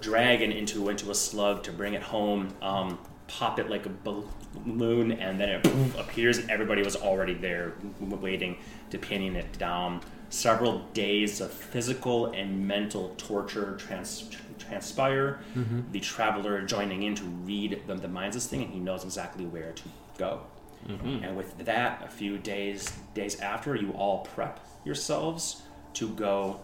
dragon 0.00 0.50
into 0.52 0.88
into 0.88 1.10
a 1.10 1.14
slug 1.14 1.62
to 1.64 1.72
bring 1.72 1.94
it 1.94 2.02
home, 2.02 2.48
um, 2.62 2.98
pop 3.28 3.58
it 3.58 3.70
like 3.70 3.86
a 3.86 3.90
balloon, 3.90 5.12
and 5.12 5.40
then 5.40 5.48
it 5.48 5.62
poof, 5.62 5.98
appears, 5.98 6.38
and 6.38 6.50
everybody 6.50 6.82
was 6.82 6.96
already 6.96 7.34
there 7.34 7.74
waiting 8.00 8.56
to 8.90 8.98
pinning 8.98 9.36
it 9.36 9.56
down. 9.58 10.00
Several 10.30 10.78
days 10.94 11.40
of 11.42 11.50
physical 11.52 12.26
and 12.32 12.66
mental 12.66 13.14
torture 13.18 13.76
trans- 13.76 14.30
transpire. 14.72 15.40
Mm-hmm. 15.54 15.92
The 15.92 16.00
traveler 16.00 16.62
joining 16.62 17.02
in 17.02 17.14
to 17.16 17.24
read 17.24 17.82
the, 17.86 17.94
the 17.94 18.08
minds 18.08 18.36
of 18.36 18.42
this 18.42 18.50
thing, 18.50 18.62
and 18.62 18.72
he 18.72 18.80
knows 18.80 19.04
exactly 19.04 19.44
where 19.44 19.72
to 19.72 19.82
go. 20.18 20.40
Mm-hmm. 20.86 21.24
And 21.24 21.36
with 21.36 21.58
that, 21.64 22.02
a 22.04 22.08
few 22.08 22.38
days 22.38 22.92
days 23.14 23.38
after, 23.40 23.76
you 23.76 23.92
all 23.92 24.20
prep 24.34 24.60
yourselves 24.84 25.62
to 25.94 26.08
go, 26.08 26.60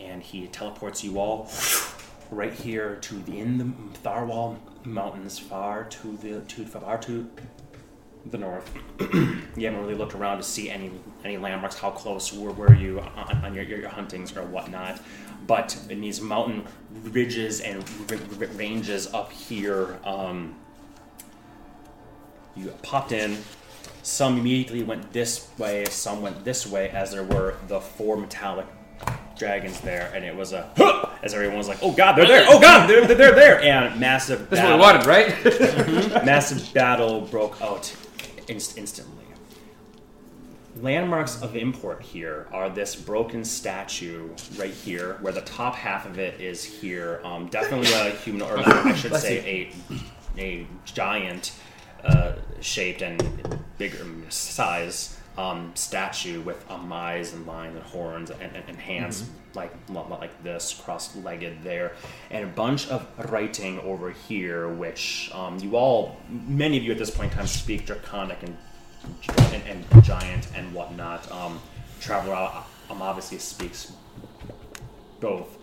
and 0.00 0.22
he 0.22 0.46
teleports 0.46 1.04
you 1.04 1.18
all 1.18 1.50
right 2.30 2.52
here 2.52 2.96
to 2.96 3.14
the 3.22 3.38
in 3.38 3.58
the 3.58 3.64
Tharwal 3.98 4.56
Mountains, 4.84 5.38
far 5.38 5.84
to 5.84 6.16
the 6.16 6.40
to 6.40 6.64
far 6.64 6.98
to 6.98 7.28
the 8.30 8.38
north. 8.38 8.70
you 9.00 9.66
haven't 9.66 9.80
really 9.80 9.94
looked 9.94 10.14
around 10.14 10.38
to 10.38 10.42
see 10.42 10.70
any 10.70 10.90
any 11.24 11.36
landmarks. 11.36 11.76
How 11.76 11.90
close 11.90 12.32
were, 12.32 12.52
were 12.52 12.74
you 12.74 13.00
on, 13.00 13.44
on 13.44 13.54
your, 13.54 13.64
your 13.64 13.80
your 13.80 13.90
huntings 13.90 14.34
or 14.36 14.44
whatnot? 14.44 15.00
But 15.48 15.76
in 15.90 16.00
these 16.00 16.20
mountain 16.20 16.64
ridges 17.02 17.60
and 17.60 17.82
r- 18.10 18.18
r- 18.40 18.46
ranges 18.54 19.12
up 19.12 19.32
here, 19.32 19.98
um, 20.04 20.54
you 22.54 22.72
popped 22.82 23.10
in. 23.10 23.38
Some 24.02 24.38
immediately 24.38 24.82
went 24.84 25.12
this 25.12 25.48
way, 25.58 25.84
some 25.86 26.22
went 26.22 26.44
this 26.44 26.66
way, 26.66 26.90
as 26.90 27.10
there 27.10 27.24
were 27.24 27.54
the 27.66 27.80
four 27.80 28.16
metallic 28.16 28.66
dragons 29.38 29.80
there, 29.80 30.10
and 30.14 30.24
it 30.24 30.34
was 30.36 30.52
a 30.52 30.70
"Huh!" 30.76 31.08
as 31.22 31.32
everyone 31.34 31.56
was 31.56 31.68
like, 31.68 31.78
"Oh 31.82 31.92
God, 31.92 32.12
they're 32.16 32.26
there! 32.26 32.44
Oh 32.48 32.60
God, 32.60 32.88
they're, 32.88 33.06
they're 33.06 33.34
there!" 33.34 33.60
And 33.60 33.98
massive 33.98 34.50
That's 34.50 34.62
what 34.62 34.74
we 34.74 34.80
wanted, 34.80 35.06
right? 35.06 36.24
massive 36.24 36.72
battle 36.74 37.22
broke 37.22 37.60
out 37.62 37.94
inst- 38.48 38.76
instantly. 38.76 39.17
Landmarks 40.80 41.42
of 41.42 41.56
import 41.56 42.02
here 42.02 42.46
are 42.52 42.70
this 42.70 42.94
broken 42.94 43.44
statue 43.44 44.28
right 44.56 44.72
here, 44.72 45.18
where 45.20 45.32
the 45.32 45.40
top 45.42 45.74
half 45.74 46.06
of 46.06 46.18
it 46.18 46.40
is 46.40 46.62
here. 46.62 47.20
Um, 47.24 47.48
definitely 47.48 47.92
a 47.92 48.10
human, 48.10 48.42
or 48.48 48.58
I 48.58 48.94
should 48.94 49.14
say, 49.16 49.72
a 50.38 50.40
a 50.40 50.66
giant 50.84 51.52
uh, 52.04 52.32
shaped 52.60 53.02
and 53.02 53.58
bigger 53.76 54.06
size 54.28 55.18
um, 55.36 55.72
statue 55.74 56.40
with 56.42 56.68
um, 56.70 56.92
eyes 56.92 57.32
and 57.32 57.46
lines 57.46 57.76
and 57.76 57.84
horns 57.84 58.30
and, 58.30 58.54
and, 58.54 58.64
and 58.68 58.78
hands 58.78 59.28
like 59.54 59.72
like 59.88 60.42
this, 60.42 60.80
cross-legged 60.84 61.62
there, 61.62 61.92
and 62.30 62.44
a 62.44 62.48
bunch 62.48 62.88
of 62.88 63.06
writing 63.30 63.80
over 63.80 64.10
here, 64.10 64.68
which 64.68 65.30
um, 65.34 65.58
you 65.58 65.76
all, 65.76 66.16
many 66.28 66.76
of 66.76 66.84
you 66.84 66.92
at 66.92 66.98
this 66.98 67.10
point 67.10 67.32
in 67.32 67.38
time, 67.38 67.46
speak 67.46 67.86
Draconic 67.86 68.42
and 68.42 68.56
and, 69.52 69.62
and 69.66 70.04
giant 70.04 70.48
and 70.54 70.72
whatnot. 70.74 71.30
Um, 71.30 71.60
Traveler 72.00 72.64
um, 72.90 73.02
obviously 73.02 73.38
speaks 73.38 73.92
both. 75.20 75.56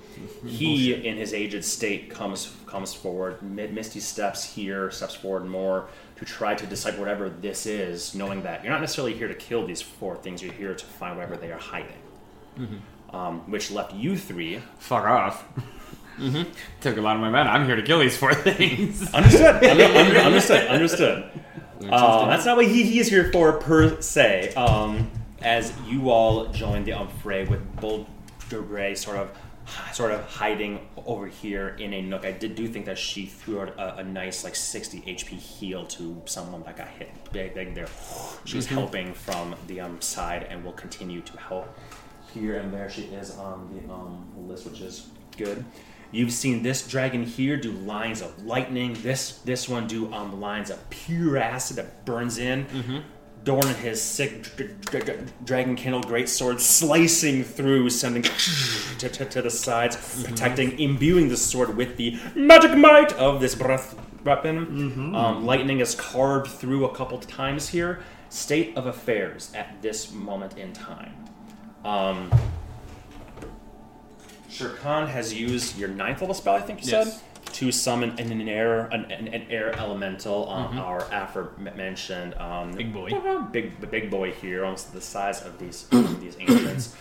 He, 0.45 0.93
in 0.93 1.17
his 1.17 1.33
aged 1.33 1.65
state, 1.65 2.09
comes 2.09 2.55
comes 2.67 2.93
forward. 2.93 3.41
Misty 3.41 3.99
steps 3.99 4.43
here, 4.43 4.89
steps 4.89 5.15
forward 5.15 5.45
more 5.45 5.89
to 6.15 6.25
try 6.25 6.55
to 6.55 6.65
decipher 6.65 6.99
whatever 6.99 7.29
this 7.29 7.65
is, 7.65 8.15
knowing 8.15 8.43
that 8.43 8.63
you're 8.63 8.71
not 8.71 8.81
necessarily 8.81 9.13
here 9.13 9.27
to 9.27 9.33
kill 9.33 9.67
these 9.67 9.81
four 9.81 10.15
things. 10.15 10.41
You're 10.41 10.53
here 10.53 10.73
to 10.73 10.85
find 10.85 11.17
whatever 11.17 11.35
they 11.35 11.51
are 11.51 11.59
hiding. 11.59 12.01
Um, 13.09 13.49
which 13.51 13.71
left 13.71 13.93
you 13.93 14.17
three 14.17 14.61
Fuck 14.79 15.05
off. 15.05 15.45
Took 16.81 16.97
a 16.97 17.01
lot 17.01 17.15
of 17.15 17.21
my 17.21 17.29
men. 17.29 17.47
I'm 17.47 17.65
here 17.65 17.75
to 17.75 17.83
kill 17.83 17.99
these 17.99 18.15
four 18.15 18.33
things. 18.49 19.13
Understood. 19.13 19.63
Under, 19.63 19.83
under, 19.83 20.17
understood. 20.19 20.67
Understood. 20.67 21.29
Uh, 21.89 22.27
that's 22.27 22.45
not 22.45 22.55
what 22.57 22.67
he, 22.67 22.83
he 22.83 22.99
is 22.99 23.09
here 23.09 23.31
for 23.31 23.53
per 23.53 24.01
se. 24.01 24.53
Um, 24.55 25.11
as 25.41 25.73
you 25.87 26.09
all 26.09 26.47
join 26.47 26.83
the 26.83 27.07
fray 27.21 27.45
with 27.45 27.61
Gray 28.49 28.95
sort 28.95 29.17
of 29.17 29.31
sort 29.93 30.11
of 30.11 30.23
hiding 30.25 30.79
over 31.05 31.27
here 31.27 31.75
in 31.79 31.93
a 31.93 32.01
nook. 32.01 32.25
I 32.25 32.31
did 32.31 32.55
do 32.55 32.67
think 32.67 32.85
that 32.85 32.97
she 32.97 33.25
threw 33.25 33.61
out 33.61 33.69
a, 33.79 33.97
a 33.97 34.03
nice 34.03 34.43
like 34.43 34.55
60 34.55 35.01
HP 35.01 35.29
heal 35.37 35.85
to 35.87 36.21
someone 36.25 36.63
that 36.63 36.77
got 36.77 36.87
hit 36.87 37.09
big, 37.31 37.53
big 37.53 37.73
there. 37.73 37.87
She's 38.45 38.65
helping 38.67 39.13
from 39.13 39.55
the 39.67 39.81
um, 39.81 39.99
side 40.01 40.43
and 40.49 40.63
will 40.63 40.73
continue 40.73 41.21
to 41.21 41.39
help 41.39 41.77
here 42.33 42.57
and 42.57 42.71
there. 42.73 42.89
She 42.89 43.03
is 43.03 43.37
on 43.37 43.69
the 43.73 43.91
um, 43.91 44.27
list, 44.47 44.65
which 44.65 44.81
is 44.81 45.07
good. 45.37 45.63
You've 46.15 46.31
seen 46.31 46.63
this 46.63 46.87
dragon 46.87 47.23
here 47.23 47.57
do 47.57 47.71
lines 47.71 48.21
of 48.21 48.45
lightning. 48.45 48.95
This 49.01 49.39
this 49.39 49.67
one 49.67 49.85
do 49.85 50.11
um 50.13 50.39
lines 50.39 50.69
of 50.69 50.89
pure 50.89 51.37
acid 51.37 51.75
that 51.77 52.05
burns 52.05 52.37
in. 52.37 53.03
Dorn 53.43 53.67
and 53.67 53.77
his 53.77 54.01
sick 54.01 54.55
dr- 54.55 54.81
dr- 54.81 55.05
dr- 55.05 55.45
dragon 55.45 55.75
kindle 55.75 56.01
great 56.01 56.27
sword 56.27 56.59
slicing 56.59 57.43
through, 57.43 57.91
sending 57.91 58.23
to, 58.23 59.07
to, 59.09 59.25
to 59.25 59.41
the 59.43 59.51
sides, 59.51 60.23
protecting, 60.23 60.79
imbuing 60.79 61.27
the 61.29 61.37
sword 61.37 61.77
with 61.77 61.95
the 61.97 62.17
magic 62.33 62.75
might 62.75 63.13
of 63.13 63.41
this 63.41 63.53
breath 63.53 63.95
weapon. 64.23 65.13
Um, 65.15 65.45
lightning 65.45 65.79
is 65.79 65.93
carved 65.93 66.49
through 66.49 66.85
a 66.85 66.95
couple 66.95 67.19
times 67.19 67.69
here. 67.69 67.99
State 68.29 68.75
of 68.75 68.87
affairs 68.87 69.51
at 69.53 69.79
this 69.83 70.11
moment 70.11 70.57
in 70.57 70.73
time. 70.73 71.13
Um, 71.83 72.31
Shirkan 74.49 75.07
has 75.07 75.33
used 75.33 75.77
your 75.77 75.89
ninth 75.89 76.21
level 76.21 76.33
spell, 76.35 76.55
I 76.55 76.61
think 76.61 76.85
you 76.85 76.91
Yes. 76.91 77.21
said, 77.21 77.53
to 77.53 77.71
summon 77.71 78.11
an, 78.19 78.31
an 78.31 78.49
air 78.49 78.87
an, 78.87 79.05
an, 79.11 79.27
air 79.49 79.73
elemental. 79.77 80.49
Um, 80.49 80.77
Our 80.79 81.01
aforementioned 81.11 82.33
um, 82.35 82.71
Big 82.71 82.93
boy. 82.93 83.09
big 83.51 83.79
the 83.79 83.87
big 83.87 84.09
boy 84.09 84.31
here, 84.31 84.65
almost 84.65 84.93
the 84.93 85.01
size 85.01 85.41
of 85.45 85.57
these 85.59 85.87
these 86.19 86.35
ancients. 86.39 86.95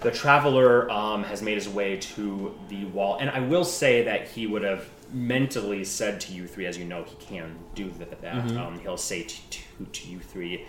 The 0.00 0.10
traveler 0.10 0.90
um, 0.90 1.24
has 1.24 1.40
made 1.42 1.54
his 1.54 1.68
way 1.68 1.96
to 1.98 2.54
the 2.68 2.84
wall, 2.86 3.16
and 3.20 3.30
I 3.30 3.40
will 3.40 3.64
say 3.64 4.04
that 4.04 4.28
he 4.28 4.46
would 4.46 4.62
have 4.62 4.88
mentally 5.12 5.84
said 5.84 6.20
to 6.22 6.32
you 6.32 6.46
three, 6.46 6.66
as 6.66 6.76
you 6.76 6.84
know, 6.84 7.04
he 7.04 7.14
can 7.16 7.56
do 7.74 7.90
that. 7.98 8.20
that. 8.20 8.56
Um, 8.56 8.78
he'll 8.80 8.96
say 8.96 9.22
to, 9.22 9.50
to, 9.50 9.60
to 9.92 10.08
you 10.08 10.18
three, 10.20 10.66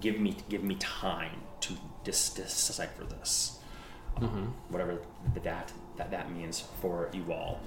"Give 0.00 0.18
me 0.18 0.36
give 0.48 0.62
me 0.62 0.76
time 0.76 1.32
to 1.60 1.74
dis- 2.04 2.30
decipher 2.30 3.04
this." 3.04 3.54
whatever 4.68 4.98
that 5.42 5.72
that 5.96 6.10
that 6.10 6.32
means 6.32 6.64
for 6.80 7.08
you 7.12 7.32
all. 7.32 7.60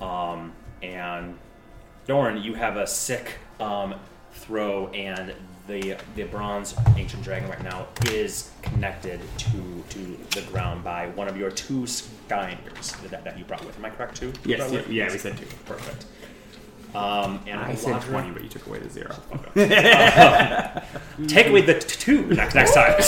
Um, 0.00 0.52
and 0.82 1.36
Dorn, 2.06 2.42
you 2.42 2.54
have 2.54 2.76
a 2.76 2.86
sick 2.86 3.38
um, 3.60 3.94
throw, 4.32 4.88
and 4.88 5.34
the 5.66 5.96
the 6.14 6.24
bronze 6.24 6.74
ancient 6.96 7.22
dragon 7.22 7.48
right 7.50 7.62
now 7.62 7.86
is 8.06 8.50
connected 8.62 9.20
to 9.38 9.84
to 9.90 10.18
the 10.30 10.42
ground 10.50 10.82
by 10.82 11.08
one 11.08 11.28
of 11.28 11.36
your 11.36 11.50
two 11.50 11.86
sky 11.86 12.56
anchors 12.58 12.92
that, 13.10 13.24
that 13.24 13.38
you 13.38 13.44
brought 13.44 13.64
with. 13.64 13.76
Am 13.78 13.84
I 13.84 13.90
correct? 13.90 14.16
Two. 14.16 14.32
Yes, 14.44 14.72
yeah, 14.72 14.82
yeah, 14.88 15.12
we 15.12 15.18
said 15.18 15.36
two. 15.36 15.46
Perfect. 15.66 16.06
Um, 16.94 17.40
and 17.46 17.60
I 17.60 17.74
said 17.74 17.94
Eladra- 17.94 18.10
20, 18.10 18.30
but 18.30 18.42
you 18.42 18.48
took 18.48 18.66
away 18.66 18.78
the 18.78 18.88
zero. 18.88 19.14
Take 21.28 21.48
away 21.48 21.60
the 21.62 21.74
t- 21.74 21.80
two 21.98 22.26
next 22.26 22.54
next 22.54 22.74
time. 22.74 22.94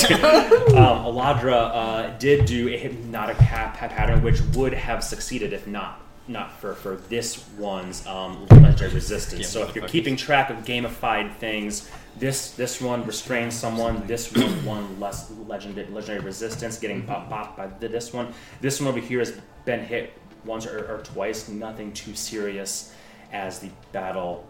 um, 0.77 1.05
Aladra 1.07 1.71
uh, 1.73 2.19
did 2.19 2.45
do 2.45 2.69
a 2.69 2.77
hypnotic 2.77 3.39
pa- 3.39 3.75
pa- 3.77 3.89
pattern, 3.89 4.23
which 4.23 4.41
would 4.55 4.75
have 4.75 5.03
succeeded 5.03 5.53
if 5.53 5.67
not 5.67 6.03
not 6.29 6.61
for 6.61 6.75
for 6.75 6.97
this 7.09 7.45
one's 7.59 8.07
um, 8.07 8.47
legendary 8.49 8.93
resistance. 8.93 9.49
so 9.49 9.63
if 9.67 9.75
you're 9.75 9.89
keeping 9.89 10.15
track 10.17 10.51
of 10.51 10.59
gamified 10.59 11.35
things, 11.37 11.91
this 12.19 12.51
this 12.53 12.81
one 12.81 13.05
restrains 13.07 13.55
someone. 13.55 14.07
This 14.07 14.31
one 14.33 14.65
one 14.65 15.01
less 15.01 15.31
legendary 15.49 15.89
legendary 15.89 16.21
resistance, 16.25 16.79
getting 16.79 17.01
bop 17.07 17.31
bopped 17.31 17.57
by 17.57 17.69
th- 17.69 17.91
this 17.91 18.13
one. 18.13 18.33
This 18.61 18.79
one 18.81 18.89
over 18.91 19.01
here 19.01 19.21
has 19.21 19.33
been 19.65 19.81
hit 19.81 20.13
once 20.45 20.67
or, 20.67 20.97
or 20.97 20.99
twice. 20.99 21.49
Nothing 21.49 21.93
too 21.93 22.15
serious 22.15 22.95
as 23.33 23.59
the 23.59 23.71
battle 23.93 24.47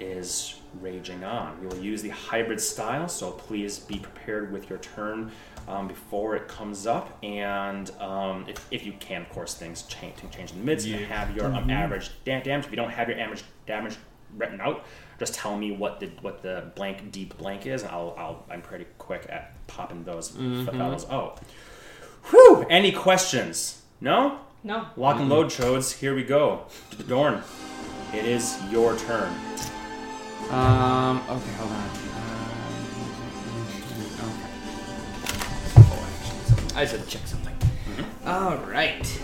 is 0.00 0.56
raging 0.80 1.22
on. 1.22 1.60
We 1.60 1.66
will 1.68 1.78
use 1.78 2.02
the 2.02 2.08
hybrid 2.08 2.60
style, 2.60 3.08
so 3.08 3.30
please 3.30 3.78
be 3.78 3.98
prepared 3.98 4.52
with 4.52 4.68
your 4.68 4.78
turn 4.80 5.30
um, 5.68 5.86
before 5.86 6.34
it 6.36 6.48
comes 6.48 6.86
up. 6.86 7.16
And 7.22 7.90
um, 8.00 8.44
if, 8.48 8.66
if 8.70 8.84
you 8.84 8.92
can, 8.98 9.22
of 9.22 9.30
course, 9.30 9.54
things 9.54 9.82
change, 9.82 10.16
change 10.30 10.50
in 10.52 10.58
the 10.58 10.64
midst. 10.64 10.86
You 10.86 11.04
have 11.06 11.34
your 11.36 11.46
um, 11.46 11.70
average 11.70 12.10
da- 12.24 12.42
damage. 12.42 12.66
If 12.66 12.70
you 12.72 12.76
don't 12.76 12.90
have 12.90 13.08
your 13.08 13.18
average 13.20 13.44
damage 13.66 13.96
written 14.36 14.60
out, 14.60 14.84
just 15.20 15.34
tell 15.34 15.56
me 15.56 15.70
what 15.70 16.00
the 16.00 16.06
what 16.22 16.42
the 16.42 16.72
blank 16.74 17.12
deep 17.12 17.38
blank 17.38 17.66
is, 17.66 17.82
and 17.82 17.92
I'll, 17.92 18.14
I'll 18.18 18.44
I'm 18.50 18.62
pretty 18.62 18.86
quick 18.98 19.26
at 19.30 19.54
popping 19.68 20.02
those 20.02 20.30
fellows 20.30 21.06
out. 21.08 21.40
Whew! 22.30 22.66
Any 22.68 22.90
questions? 22.90 23.82
No. 24.00 24.40
No. 24.64 24.86
Lock 24.96 25.20
and 25.20 25.28
load, 25.28 25.46
chodes. 25.46 25.98
Here 26.00 26.14
we 26.16 26.24
go. 26.24 26.64
To 26.90 26.96
the 26.96 27.04
Dorn, 27.04 27.42
it 28.14 28.24
is 28.24 28.58
your 28.70 28.96
turn. 28.96 29.32
Um, 30.50 31.22
okay, 31.28 31.52
hold 31.58 31.70
on. 31.70 31.88
Um, 34.20 34.30
okay. 35.78 36.76
I 36.76 36.84
said 36.84 37.06
check 37.08 37.26
something. 37.26 37.54
All 38.26 38.56
right. 38.58 39.20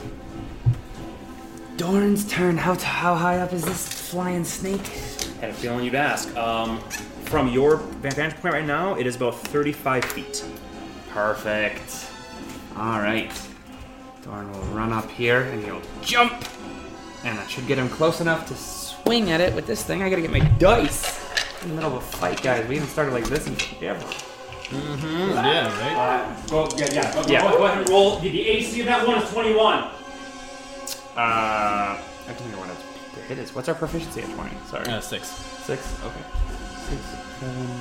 Doran's 1.76 2.28
turn. 2.28 2.56
How 2.58 2.74
t- 2.74 2.84
how 2.84 3.14
high 3.14 3.38
up 3.38 3.52
is 3.52 3.64
this 3.64 3.88
flying 4.10 4.44
snake? 4.44 4.86
Had 5.40 5.50
a 5.50 5.54
feeling 5.54 5.84
you'd 5.84 5.94
ask. 5.94 6.34
Um, 6.36 6.80
from 7.24 7.48
your 7.48 7.76
vantage 7.76 8.34
point 8.36 8.54
right 8.54 8.66
now, 8.66 8.94
it 8.96 9.06
is 9.06 9.16
about 9.16 9.36
35 9.38 10.04
feet. 10.04 10.44
Perfect. 11.10 12.10
All 12.76 12.98
right. 13.00 13.30
Dorn 14.22 14.50
will 14.52 14.60
run 14.74 14.92
up 14.92 15.08
here 15.10 15.42
and 15.42 15.64
he'll 15.64 15.80
jump, 16.02 16.44
and 17.24 17.38
that 17.38 17.48
should 17.50 17.66
get 17.66 17.78
him 17.78 17.88
close 17.88 18.20
enough 18.20 18.46
to 18.48 18.54
swing 19.02 19.30
at 19.30 19.40
it 19.40 19.54
with 19.54 19.66
this 19.66 19.82
thing. 19.82 20.02
I 20.02 20.10
gotta 20.10 20.22
get 20.22 20.30
my 20.30 20.40
dice 20.58 21.18
in 21.62 21.68
the 21.70 21.74
middle 21.74 21.96
of 21.96 22.02
a 22.02 22.06
fight, 22.06 22.42
guys. 22.42 22.66
We 22.68 22.76
haven't 22.76 22.90
started 22.90 23.12
like 23.12 23.24
this 23.28 23.46
in 23.46 23.54
forever. 23.56 24.04
Yeah, 24.72 25.66
right? 25.80 26.46
Go, 26.48 26.68
yeah, 26.76 26.88
yeah. 26.92 27.14
Go, 27.14 27.24
Yeah. 27.28 27.42
Go, 27.42 27.58
go 27.58 27.64
ahead 27.66 27.78
and 27.78 27.88
roll. 27.88 28.18
The, 28.20 28.28
the 28.30 28.48
AC 28.48 28.80
of 28.80 28.86
that 28.86 29.06
one 29.06 29.20
is 29.20 29.28
21. 29.30 29.78
Uh, 29.78 29.90
I 31.16 31.98
don't 32.26 32.36
think 32.36 32.56
what 32.56 32.68
the 33.14 33.20
hit 33.22 33.38
is. 33.38 33.54
What's 33.54 33.68
our 33.68 33.74
proficiency 33.74 34.22
at 34.22 34.30
20? 34.32 34.50
Sorry. 34.68 34.86
Uh, 34.86 35.00
six. 35.00 35.26
Six? 35.28 35.98
Okay. 36.04 36.22
Six, 36.88 37.02
seven, 37.40 37.80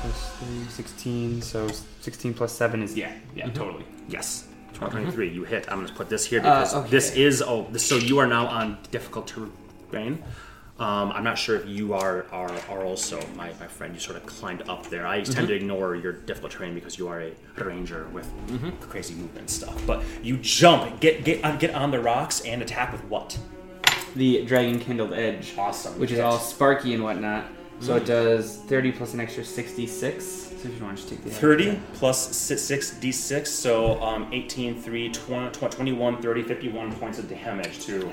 plus 0.00 0.32
three, 0.38 0.64
16. 0.70 1.42
So 1.42 1.68
16 2.00 2.34
plus 2.34 2.52
seven 2.52 2.82
is, 2.82 2.96
yeah, 2.96 3.12
yeah, 3.34 3.50
totally. 3.50 3.84
Yes. 4.08 4.46
23. 4.72 5.28
You 5.28 5.44
hit. 5.44 5.66
I'm 5.70 5.78
going 5.78 5.88
to 5.88 5.94
put 5.94 6.08
this 6.08 6.24
here 6.26 6.40
Uh, 6.40 6.42
because 6.42 6.74
okay. 6.74 6.90
this 6.90 7.14
is. 7.14 7.42
Oh, 7.42 7.66
this, 7.70 7.84
so 7.84 7.96
you 7.96 8.18
are 8.18 8.26
now 8.26 8.46
on 8.46 8.78
difficult 8.90 9.26
terrain. 9.90 10.22
Um, 10.78 11.10
I'm 11.12 11.24
not 11.24 11.38
sure 11.38 11.56
if 11.56 11.66
you 11.66 11.94
are 11.94 12.26
are, 12.30 12.52
are 12.68 12.84
also 12.84 13.18
my, 13.34 13.50
my 13.58 13.66
friend. 13.66 13.94
You 13.94 14.00
sort 14.00 14.16
of 14.18 14.26
climbed 14.26 14.68
up 14.68 14.86
there. 14.88 15.06
I 15.06 15.22
tend 15.22 15.48
to 15.48 15.54
ignore 15.54 15.94
your 15.96 16.12
difficult 16.12 16.52
terrain 16.52 16.74
because 16.74 16.98
you 16.98 17.08
are 17.08 17.22
a 17.22 17.32
ranger 17.64 18.06
with 18.12 18.30
crazy 18.80 19.14
movement 19.14 19.48
stuff. 19.48 19.80
But 19.86 20.02
you 20.22 20.36
jump, 20.36 21.00
get 21.00 21.24
get 21.24 21.42
on, 21.44 21.58
get 21.58 21.74
on 21.74 21.90
the 21.90 22.00
rocks 22.00 22.40
and 22.42 22.60
attack 22.60 22.92
with 22.92 23.02
what? 23.04 23.38
The 24.16 24.44
dragon 24.44 24.78
kindled 24.78 25.14
edge. 25.14 25.54
Awesome. 25.56 25.98
Which 25.98 26.10
is 26.10 26.18
all 26.18 26.38
sparky 26.38 26.92
and 26.92 27.02
whatnot. 27.02 27.46
So 27.80 27.96
it 27.96 28.06
does 28.06 28.56
30 28.56 28.92
plus 28.92 29.12
an 29.14 29.20
extra 29.20 29.44
66. 29.44 30.24
So 30.24 30.68
if 30.68 30.78
you 30.78 30.84
want 30.84 30.96
to 30.98 31.08
take 31.08 31.22
the 31.22 31.30
30 31.30 31.78
plus 31.94 32.34
6 32.36 32.94
d6, 32.98 33.46
so 33.46 34.02
um, 34.02 34.28
18, 34.32 34.80
3, 34.80 35.10
20, 35.10 35.50
21, 35.68 36.22
30, 36.22 36.42
51 36.42 36.92
points 36.94 37.18
of 37.18 37.28
damage 37.28 37.84
to 37.84 38.10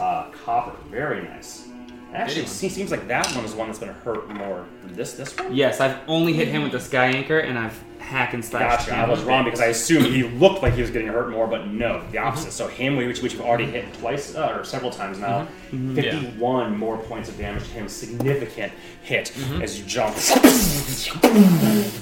uh, 0.00 0.30
Copper. 0.44 0.76
Very 0.90 1.22
nice. 1.22 1.68
Actually, 2.12 2.42
it 2.42 2.48
seems 2.48 2.92
like 2.92 3.08
that 3.08 3.26
one 3.34 3.44
is 3.44 3.54
one 3.54 3.66
that's 3.66 3.80
going 3.80 3.92
to 3.92 4.00
hurt 4.00 4.28
more 4.28 4.66
than 4.82 4.94
this 4.94 5.14
this 5.14 5.36
one. 5.36 5.52
Yes, 5.52 5.80
I've 5.80 5.98
only 6.06 6.32
hit 6.32 6.46
him 6.46 6.62
with 6.62 6.70
the 6.70 6.78
sky 6.78 7.06
anchor, 7.06 7.40
and 7.40 7.58
I've 7.58 7.82
hack 8.04 8.34
and 8.34 8.44
slash. 8.44 8.86
Gotcha. 8.86 8.96
I 8.96 9.08
was 9.08 9.22
wrong 9.22 9.44
because 9.44 9.60
I 9.60 9.66
assumed 9.66 10.06
he 10.06 10.22
looked 10.22 10.62
like 10.62 10.74
he 10.74 10.82
was 10.82 10.90
getting 10.90 11.08
hurt 11.08 11.30
more, 11.30 11.48
but 11.48 11.66
no, 11.66 12.00
the 12.10 12.18
mm-hmm. 12.18 12.26
opposite. 12.26 12.52
So 12.52 12.68
him, 12.68 12.96
which, 12.96 13.20
which 13.20 13.32
you've 13.32 13.42
already 13.42 13.66
hit 13.66 13.92
twice 13.94 14.36
uh, 14.36 14.56
or 14.56 14.64
several 14.64 14.92
times 14.92 15.18
now, 15.18 15.48
mm-hmm. 15.72 15.96
Mm-hmm. 15.96 16.20
51 16.20 16.78
more 16.78 16.98
points 16.98 17.28
of 17.28 17.36
damage 17.36 17.64
to 17.64 17.70
him. 17.70 17.88
Significant 17.88 18.72
hit 19.02 19.36
as 19.60 19.78
you 19.78 19.84
jump. 19.86 20.14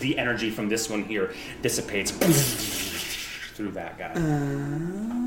the 0.00 0.14
energy 0.18 0.50
from 0.50 0.68
this 0.68 0.90
one 0.90 1.04
here 1.04 1.32
dissipates 1.62 2.10
through 3.54 3.70
that 3.70 3.96
guy. 3.98 4.12
Uh, 4.14 5.21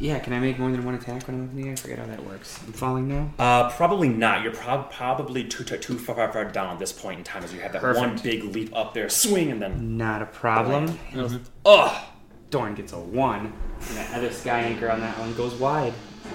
Yeah, 0.00 0.20
can 0.20 0.32
I 0.32 0.38
make 0.38 0.58
more 0.60 0.70
than 0.70 0.84
one 0.84 0.94
attack 0.94 1.26
when 1.26 1.36
I'm 1.36 1.44
up 1.46 1.50
in 1.50 1.56
the 1.60 1.66
air? 1.66 1.72
I 1.72 1.76
forget 1.76 1.98
how 1.98 2.06
that 2.06 2.24
works. 2.24 2.60
I'm 2.64 2.72
falling 2.72 3.08
now. 3.08 3.30
Uh, 3.38 3.68
probably 3.70 4.08
not. 4.08 4.42
You're 4.44 4.52
prob- 4.52 4.92
probably 4.92 5.44
too, 5.44 5.64
too 5.64 5.76
too 5.76 5.98
far, 5.98 6.32
far 6.32 6.44
down 6.44 6.74
at 6.74 6.78
this 6.78 6.92
point 6.92 7.18
in 7.18 7.24
time, 7.24 7.42
as 7.42 7.52
you 7.52 7.58
have 7.60 7.72
that 7.72 7.80
Perfect. 7.80 8.06
one 8.06 8.16
big 8.22 8.44
leap 8.44 8.74
up 8.76 8.94
there, 8.94 9.08
swing, 9.08 9.50
and 9.50 9.60
then 9.60 9.96
Not 9.96 10.22
a 10.22 10.26
problem. 10.26 10.86
Mm-hmm. 11.10 11.38
Ugh! 11.66 12.04
Dorn 12.50 12.74
gets 12.76 12.92
a 12.92 12.98
one. 12.98 13.52
And 13.88 13.96
that 13.96 14.14
other 14.16 14.30
sky 14.32 14.60
anchor 14.60 14.88
on 14.90 15.00
that 15.00 15.18
one 15.18 15.34
goes 15.34 15.54
wide. 15.56 15.92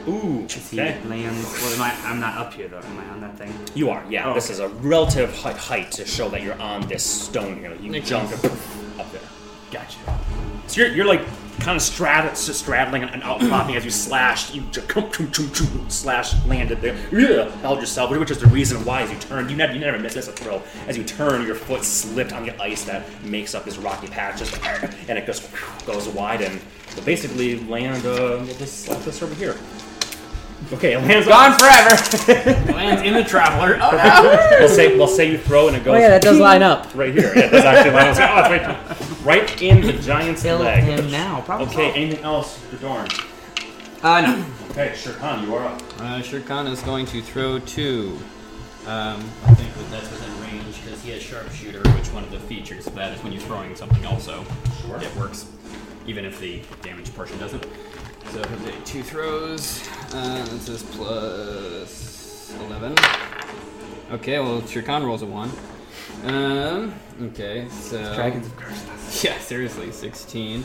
ooh, 0.09 0.43
As 0.45 0.69
he 0.69 0.81
okay. 0.81 1.01
lands. 1.05 1.43
Well, 1.61 1.73
am 1.73 1.81
I, 1.81 1.93
I'm 2.09 2.19
not 2.19 2.37
up 2.37 2.53
here 2.53 2.67
though. 2.67 2.79
Am 2.79 2.99
I 2.99 3.05
on 3.09 3.21
that 3.21 3.37
thing? 3.37 3.53
You 3.75 3.89
are, 3.91 4.03
yeah. 4.09 4.29
Oh, 4.29 4.33
this 4.33 4.45
okay. 4.47 4.53
is 4.53 4.59
a 4.59 4.67
relative 4.79 5.33
height, 5.37 5.55
height 5.57 5.91
to 5.93 6.05
show 6.05 6.27
that 6.29 6.41
you're 6.43 6.59
on 6.61 6.85
this 6.89 7.03
stone 7.03 7.59
here. 7.59 7.73
You 7.81 7.91
Makes 7.91 8.09
jump 8.09 8.29
sense. 8.29 8.43
and 8.43 8.99
up 8.99 9.09
there. 9.13 9.21
Gotcha. 9.71 9.97
So 10.67 10.81
you're, 10.81 10.91
you're 10.91 11.05
like 11.05 11.21
kind 11.59 11.75
of 11.75 11.81
strat- 11.81 12.35
straddling 12.35 13.03
and 13.03 13.23
outcropping 13.23 13.75
as 13.75 13.85
you 13.85 13.91
slashed. 13.91 14.53
You 14.53 14.61
just 14.71 15.91
slash 15.91 16.45
landed 16.45 16.81
there. 16.81 16.97
Yeah, 17.11 17.49
held 17.57 17.79
yourself, 17.79 18.11
which 18.11 18.31
is 18.31 18.39
the 18.39 18.47
reason 18.47 18.83
why 18.85 19.01
as 19.01 19.11
you 19.11 19.17
turned, 19.19 19.49
you 19.49 19.57
never, 19.57 19.73
you 19.73 19.79
never 19.79 19.99
miss 19.99 20.13
this 20.13 20.27
a 20.27 20.31
throw. 20.31 20.61
As 20.87 20.97
you 20.97 21.03
turn, 21.03 21.45
your 21.45 21.55
foot 21.55 21.83
slipped 21.83 22.33
on 22.33 22.45
the 22.45 22.61
ice 22.61 22.83
that 22.85 23.03
makes 23.23 23.55
up 23.55 23.65
this 23.65 23.77
rocky 23.77 24.07
patch, 24.07 24.39
just, 24.39 24.59
and 25.07 25.17
it 25.17 25.25
just 25.25 25.49
goes 25.85 26.07
wide 26.09 26.41
and 26.41 26.59
basically 27.05 27.59
land 27.65 28.05
uh, 28.05 28.37
this, 28.57 28.85
this 28.85 29.21
over 29.21 29.33
here. 29.35 29.55
Okay, 30.71 30.93
it 30.93 30.99
lands 30.99 31.27
Gone 31.27 31.57
forever! 31.57 32.71
Lands 32.73 33.01
in 33.03 33.13
the 33.13 33.23
traveler. 33.23 33.77
Oh 33.81 33.91
no! 33.91 34.57
We'll 34.59 34.69
say 34.69 34.97
we'll 34.97 35.07
say 35.07 35.29
you 35.31 35.37
throw 35.37 35.67
and 35.67 35.75
it 35.75 35.83
goes. 35.83 35.95
Oh 35.95 35.99
yeah, 35.99 36.09
that 36.09 36.21
does 36.21 36.39
line 36.39 36.63
up. 36.63 36.93
right 36.95 37.13
here. 37.13 37.33
Yeah, 37.35 37.47
that's 37.47 37.65
actually 37.65 37.91
line 37.93 38.07
up. 38.09 38.17
Oh, 38.49 38.53
it's 38.53 39.11
right, 39.25 39.39
right 39.49 39.61
in 39.61 39.81
the 39.81 39.93
giant's 39.93 40.43
Kill 40.43 40.59
leg. 40.59 40.83
him 40.83 41.11
now. 41.11 41.41
Probably. 41.41 41.67
Okay, 41.67 41.91
anything 41.93 42.23
else 42.23 42.57
for 42.57 42.77
Dorn? 42.77 43.07
Uh, 44.01 44.21
no. 44.21 44.45
Okay, 44.71 44.93
sure, 44.95 45.13
Khan, 45.13 45.43
you 45.45 45.55
are 45.55 45.65
up. 45.65 45.81
Uh, 45.99 46.21
Shirkan 46.21 46.69
is 46.71 46.81
going 46.81 47.05
to 47.07 47.21
throw 47.21 47.59
two. 47.59 48.17
Um, 48.85 49.23
I 49.45 49.53
think 49.53 49.73
that 49.75 49.89
that's 49.91 50.09
within 50.11 50.41
range 50.41 50.81
because 50.83 51.01
he 51.03 51.11
has 51.11 51.21
sharpshooter, 51.21 51.79
which 51.95 52.07
one 52.11 52.23
of 52.23 52.31
the 52.31 52.39
features 52.39 52.85
of 52.87 52.95
that 52.95 53.15
is 53.15 53.23
when 53.23 53.31
you're 53.31 53.41
throwing 53.43 53.75
something 53.75 54.05
also. 54.05 54.43
Sure. 54.81 55.01
It 55.01 55.15
works, 55.15 55.45
even 56.05 56.25
if 56.25 56.39
the 56.39 56.61
damage 56.81 57.13
portion 57.15 57.37
doesn't. 57.39 57.65
So 58.31 58.47
he'll 58.47 58.59
take 58.65 58.83
two 58.85 59.03
throws. 59.03 59.87
Uh, 60.13 60.45
this 60.49 60.69
is 60.69 60.83
plus 60.83 62.53
11. 62.67 62.95
Okay, 64.11 64.39
well, 64.39 64.61
Shirkan 64.61 65.05
rolls 65.05 65.21
a 65.21 65.25
1. 65.25 65.51
Um, 66.25 66.93
okay, 67.21 67.67
so. 67.69 68.13
Dragons 68.15 68.47
of 68.47 68.55
curse. 68.57 68.83
Yeah, 69.23 69.37
seriously, 69.37 69.91
16. 69.91 70.63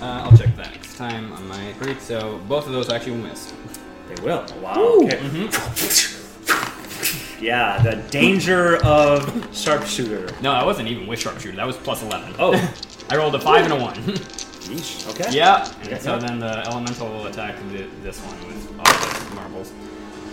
Uh, 0.00 0.04
I'll 0.04 0.36
check 0.36 0.54
that 0.56 0.70
next 0.70 0.96
time 0.96 1.32
on 1.32 1.48
my 1.48 1.72
break. 1.80 2.00
So 2.00 2.38
both 2.48 2.66
of 2.66 2.72
those 2.72 2.88
actually 2.88 3.16
missed. 3.16 3.52
They 4.08 4.22
will. 4.22 4.46
Wow. 4.62 5.00
Okay. 5.02 5.16
Mm-hmm. 5.18 6.24
Yeah, 7.44 7.82
the 7.82 7.96
danger 8.10 8.76
of 8.84 9.48
sharpshooter. 9.54 10.32
No, 10.40 10.52
that 10.52 10.64
wasn't 10.64 10.88
even 10.88 11.06
with 11.08 11.18
sharpshooter. 11.18 11.56
That 11.56 11.66
was 11.66 11.76
plus 11.76 12.02
11. 12.02 12.36
Oh, 12.38 12.54
I 13.10 13.16
rolled 13.16 13.34
a 13.34 13.40
5 13.40 13.64
and 13.64 13.72
a 13.72 13.76
1. 13.76 13.94
yeesh. 14.68 15.08
Okay. 15.10 15.30
yeah. 15.36 15.66
Yeah. 15.84 15.88
And 15.94 16.02
so 16.02 16.18
then 16.18 16.38
the 16.40 16.66
elemental 16.66 17.08
will 17.08 17.26
attack 17.26 17.56
the, 17.70 17.86
this 18.02 18.20
one 18.20 18.36
with 18.46 18.78
all 18.78 19.28
the 19.28 19.34
marbles. 19.34 19.72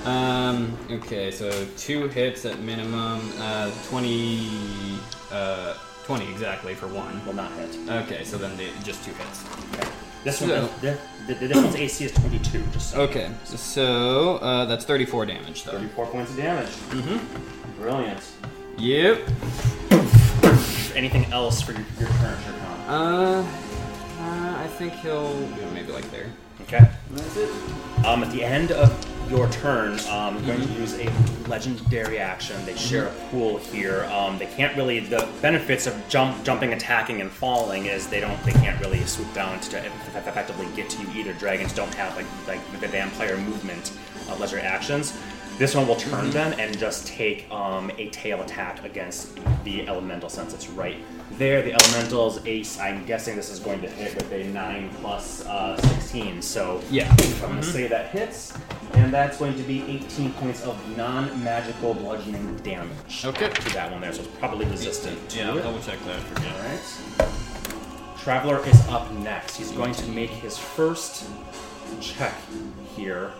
Um, 0.05 0.77
okay, 0.89 1.29
so 1.31 1.65
two 1.77 2.07
hits 2.07 2.45
at 2.45 2.59
minimum. 2.59 3.31
Uh, 3.37 3.71
20. 3.89 4.97
Uh, 5.31 5.75
20 6.05 6.31
exactly 6.31 6.73
for 6.73 6.87
one. 6.87 7.23
Will 7.25 7.33
not 7.33 7.51
hit. 7.53 7.77
Okay, 7.87 8.23
so 8.23 8.37
then 8.37 8.57
they, 8.57 8.69
just 8.83 9.03
two 9.05 9.11
hits. 9.13 9.45
Okay. 9.75 9.87
This 10.23 10.41
one, 10.41 10.49
So- 10.49 10.69
the, 10.81 10.97
the, 11.27 11.33
this 11.47 11.55
one's 11.55 11.75
AC 11.75 12.05
is 12.05 12.11
22. 12.13 12.63
Just 12.73 12.91
so. 12.91 13.01
Okay, 13.01 13.29
so 13.45 14.37
uh, 14.37 14.65
that's 14.65 14.85
34 14.85 15.25
damage 15.27 15.63
though. 15.63 15.73
34 15.73 16.05
points 16.07 16.31
of 16.31 16.37
damage. 16.37 16.69
Mm-hmm. 16.69 17.81
Brilliant. 17.81 18.21
Yep. 18.77 19.19
Anything 20.95 21.25
else 21.31 21.61
for 21.61 21.71
your, 21.71 21.81
your 21.99 22.09
turn, 22.09 22.37
Shirkan? 22.43 22.87
Uh, 22.87 23.43
uh, 24.31 24.55
I 24.57 24.67
think 24.67 24.93
he'll 24.93 25.39
yeah, 25.59 25.69
maybe 25.73 25.91
like 25.91 26.09
there. 26.11 26.27
Okay. 26.61 26.89
That's 27.11 27.37
it. 27.37 27.49
Um, 28.05 28.23
at 28.23 28.31
the 28.31 28.43
end 28.43 28.71
of 28.71 28.89
your 29.29 29.49
turn, 29.49 29.93
um, 30.01 30.37
I'm 30.37 30.45
going 30.45 30.61
to 30.61 30.73
use 30.73 30.93
a 30.97 31.09
legendary 31.47 32.19
action. 32.19 32.55
They 32.65 32.75
share 32.75 33.07
a 33.07 33.11
pool 33.29 33.57
here. 33.57 34.05
Um, 34.05 34.37
they 34.37 34.45
can't 34.45 34.75
really. 34.77 34.99
The 34.99 35.27
benefits 35.41 35.87
of 35.87 35.95
jump, 36.07 36.43
jumping, 36.43 36.73
attacking, 36.73 37.19
and 37.19 37.29
falling 37.31 37.87
is 37.87 38.07
they 38.07 38.19
don't. 38.19 38.41
They 38.43 38.53
can't 38.53 38.79
really 38.79 39.03
swoop 39.05 39.33
down 39.33 39.59
to 39.59 39.85
eff- 39.85 40.27
effectively 40.27 40.67
get 40.75 40.89
to 40.91 41.01
you 41.01 41.09
either. 41.19 41.33
Dragons 41.33 41.73
don't 41.73 41.93
have 41.95 42.15
like 42.15 42.27
like 42.47 42.79
the 42.79 42.87
vampire 42.87 43.37
movement 43.37 43.91
of 44.29 44.39
legendary 44.39 44.67
actions. 44.67 45.17
This 45.61 45.75
one 45.75 45.87
will 45.87 45.95
turn 45.95 46.31
then 46.31 46.59
and 46.59 46.75
just 46.75 47.05
take 47.05 47.45
um, 47.51 47.91
a 47.99 48.09
tail 48.09 48.41
attack 48.41 48.83
against 48.83 49.37
the 49.63 49.87
elemental 49.87 50.27
since 50.27 50.55
it's 50.55 50.67
right 50.69 50.97
there. 51.33 51.61
The 51.61 51.73
elemental's 51.73 52.43
ace. 52.47 52.79
I'm 52.79 53.05
guessing 53.05 53.35
this 53.35 53.51
is 53.51 53.59
going 53.59 53.79
to 53.81 53.87
hit 53.87 54.15
with 54.15 54.31
a 54.31 54.45
nine 54.45 54.89
plus 55.01 55.45
uh, 55.45 55.77
sixteen. 55.79 56.41
So 56.41 56.81
Yeah. 56.89 57.11
I'm 57.43 57.49
going 57.51 57.55
to 57.57 57.63
say 57.63 57.85
that 57.85 58.09
hits, 58.09 58.57
and 58.93 59.13
that's 59.13 59.37
going 59.37 59.55
to 59.55 59.61
be 59.61 59.83
18 59.83 60.33
points 60.33 60.63
of 60.63 60.97
non-magical 60.97 61.93
bludgeoning 61.93 62.55
damage. 62.63 63.23
Okay. 63.23 63.49
To 63.49 63.73
that 63.75 63.91
one 63.91 64.01
there, 64.01 64.13
so 64.13 64.23
it's 64.23 64.35
probably 64.39 64.65
resistant. 64.65 65.29
to 65.29 65.37
Yeah, 65.37 65.49
I'll 65.51 65.57
it. 65.59 65.61
double 65.61 65.79
check 65.81 65.99
that 66.05 66.41
you. 66.41 66.49
Alright. 66.57 68.17
Traveler 68.19 68.65
is 68.67 68.81
up 68.87 69.11
next. 69.11 69.57
He's 69.57 69.71
going 69.71 69.93
to 69.93 70.07
make 70.09 70.31
his 70.31 70.57
first 70.57 71.29
check 72.01 72.33
here 72.95 73.31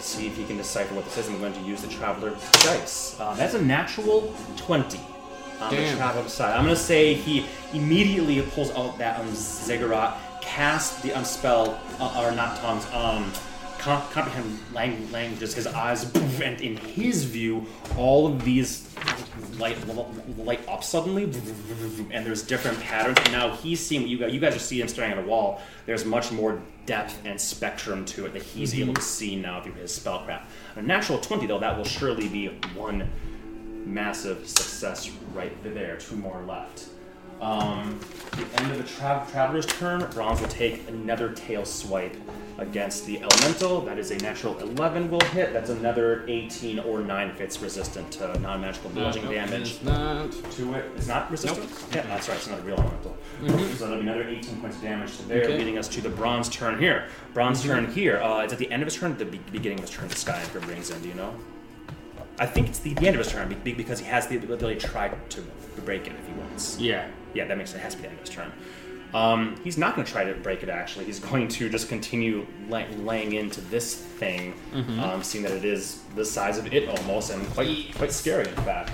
to 0.00 0.06
see 0.06 0.26
if 0.26 0.36
he 0.36 0.44
can 0.44 0.56
decipher 0.56 0.94
what 0.94 1.04
this 1.04 1.18
is. 1.18 1.28
I'm 1.28 1.38
going 1.38 1.52
to 1.52 1.60
use 1.60 1.82
the 1.82 1.88
Traveler 1.88 2.30
dice. 2.52 3.18
Uh, 3.20 3.34
that's 3.34 3.54
a 3.54 3.62
natural 3.62 4.34
20 4.56 4.98
on 5.60 5.70
the 5.70 5.76
Damn. 5.76 5.96
Traveler 5.96 6.28
side. 6.28 6.56
I'm 6.56 6.64
going 6.64 6.76
to 6.76 6.82
say 6.82 7.14
he 7.14 7.46
immediately 7.72 8.40
pulls 8.40 8.70
out 8.72 8.98
that 8.98 9.20
um, 9.20 9.32
Ziggurat, 9.34 10.16
casts 10.40 11.00
the 11.02 11.12
um, 11.12 11.24
spell, 11.24 11.78
uh, 12.00 12.22
or 12.24 12.32
not 12.32 12.56
tongues, 12.58 12.86
um, 12.92 13.30
com- 13.80 14.06
comprehend 14.12 14.58
lang- 14.72 15.10
languages. 15.10 15.54
His 15.54 15.66
eyes, 15.66 16.14
and 16.40 16.60
in 16.60 16.76
his 16.76 17.24
view, 17.24 17.66
all 17.96 18.26
of 18.26 18.44
these 18.44 18.88
light 19.58 19.76
light 20.38 20.60
up 20.68 20.84
suddenly, 20.84 21.24
and 21.24 22.24
there's 22.24 22.42
different 22.42 22.78
patterns. 22.80 23.18
And 23.24 23.32
now 23.32 23.56
he's 23.56 23.80
seeing 23.80 24.02
what 24.02 24.10
you 24.10 24.18
guys. 24.18 24.32
You 24.32 24.40
guys 24.40 24.54
are 24.54 24.60
seeing 24.60 24.82
him 24.82 24.88
staring 24.88 25.12
at 25.12 25.18
a 25.18 25.22
wall. 25.22 25.60
There's 25.86 26.04
much 26.04 26.30
more 26.30 26.60
depth 26.86 27.20
and 27.24 27.40
spectrum 27.40 28.04
to 28.04 28.26
it 28.26 28.32
that 28.34 28.42
he's 28.42 28.72
mm-hmm. 28.72 28.82
able 28.82 28.94
to 28.94 29.02
see 29.02 29.36
now 29.36 29.62
through 29.62 29.72
his 29.72 29.98
spellcraft. 29.98 30.44
A 30.76 30.82
natural 30.82 31.18
twenty, 31.18 31.46
though, 31.46 31.58
that 31.58 31.76
will 31.76 31.84
surely 31.84 32.28
be 32.28 32.48
one 32.74 33.10
massive 33.84 34.46
success 34.46 35.10
right 35.34 35.52
there. 35.64 35.96
Two 35.96 36.16
more 36.16 36.42
left. 36.46 36.88
Um, 37.40 37.98
the 38.32 38.60
end 38.62 38.70
of 38.72 38.78
the 38.78 38.84
tra- 38.84 39.26
traveler's 39.30 39.66
turn, 39.66 40.06
Bronze 40.12 40.40
will 40.40 40.48
take 40.48 40.86
another 40.88 41.32
tail 41.32 41.64
swipe 41.64 42.14
against 42.58 43.06
the 43.06 43.18
elemental. 43.22 43.80
That 43.80 43.98
is 43.98 44.10
a 44.10 44.18
natural 44.18 44.58
11 44.58 45.10
will 45.10 45.20
hit. 45.20 45.52
That's 45.54 45.70
another 45.70 46.24
18 46.28 46.78
or 46.80 47.00
9 47.00 47.28
if 47.28 47.40
it's 47.40 47.60
resistant 47.60 48.10
to 48.12 48.38
non-magical 48.40 48.90
bludgeoning 48.90 49.30
damage 49.30 49.70
It's 49.76 49.82
not. 49.82 50.30
to 50.52 50.74
it. 50.74 50.84
It's 50.96 51.06
not 51.06 51.30
resistant? 51.30 51.70
Yeah, 51.94 52.02
that's 52.02 52.28
right. 52.28 52.36
It's 52.36 52.48
not 52.48 52.58
a 52.58 52.62
real 52.62 52.76
elemental. 52.76 53.16
So 53.46 53.86
that'll 53.86 53.94
be 53.96 54.00
another 54.02 54.28
18 54.28 54.60
points 54.60 54.76
of 54.76 54.82
damage 54.82 55.16
to 55.16 55.22
there, 55.28 55.44
Okay. 55.44 55.56
leading 55.58 55.78
us 55.78 55.88
to 55.88 56.02
the 56.02 56.10
bronze 56.10 56.48
turn 56.50 56.78
here. 56.78 57.08
Bronze 57.32 57.62
turn 57.62 57.90
here. 57.90 58.18
Uh, 58.22 58.40
it's 58.42 58.52
at 58.52 58.58
the 58.58 58.70
end 58.70 58.82
of 58.82 58.86
his 58.86 58.96
turn, 58.96 59.16
the 59.16 59.24
be- 59.24 59.40
beginning 59.50 59.78
of 59.78 59.84
his 59.88 59.90
turn. 59.90 60.08
The 60.08 60.16
Sky 60.16 60.38
Anchor 60.42 60.60
brings 60.60 60.90
in. 60.90 61.00
Do 61.00 61.08
you 61.08 61.14
know? 61.14 61.34
I 62.38 62.46
think 62.46 62.68
it's 62.68 62.78
the, 62.78 62.94
the 62.94 63.06
end 63.06 63.16
of 63.16 63.24
his 63.24 63.32
turn 63.32 63.48
be- 63.48 63.54
be- 63.54 63.72
because 63.74 63.98
he 64.00 64.06
has 64.06 64.26
the 64.26 64.36
ability 64.36 64.78
to 64.80 64.86
try 64.86 65.08
to 65.08 65.40
break 65.84 66.06
it 66.06 66.12
if 66.20 66.26
he 66.26 66.32
wants. 66.34 66.78
Yeah. 66.78 67.08
Yeah, 67.34 67.46
that 67.46 67.56
makes 67.58 67.74
it 67.74 67.78
has 67.80 67.94
to 67.94 67.98
be 67.98 68.02
the 68.02 68.08
end 68.10 68.18
of 68.20 68.26
his 68.26 68.34
turn. 68.34 68.52
Um, 69.12 69.56
he's 69.64 69.76
not 69.76 69.96
going 69.96 70.06
to 70.06 70.12
try 70.12 70.22
to 70.22 70.34
break 70.34 70.62
it. 70.62 70.68
Actually, 70.68 71.06
he's 71.06 71.18
going 71.18 71.48
to 71.48 71.68
just 71.68 71.88
continue 71.88 72.46
lay, 72.68 72.86
laying 72.98 73.32
into 73.32 73.60
this 73.62 73.96
thing, 73.96 74.54
um, 75.00 75.22
seeing 75.24 75.42
that 75.42 75.52
it 75.52 75.64
is 75.64 76.02
the 76.14 76.24
size 76.24 76.58
of 76.58 76.72
it 76.72 76.88
almost, 76.88 77.32
and 77.32 77.44
quite 77.50 77.92
quite 77.96 78.12
scary 78.12 78.46
in 78.48 78.54
fact. 78.56 78.92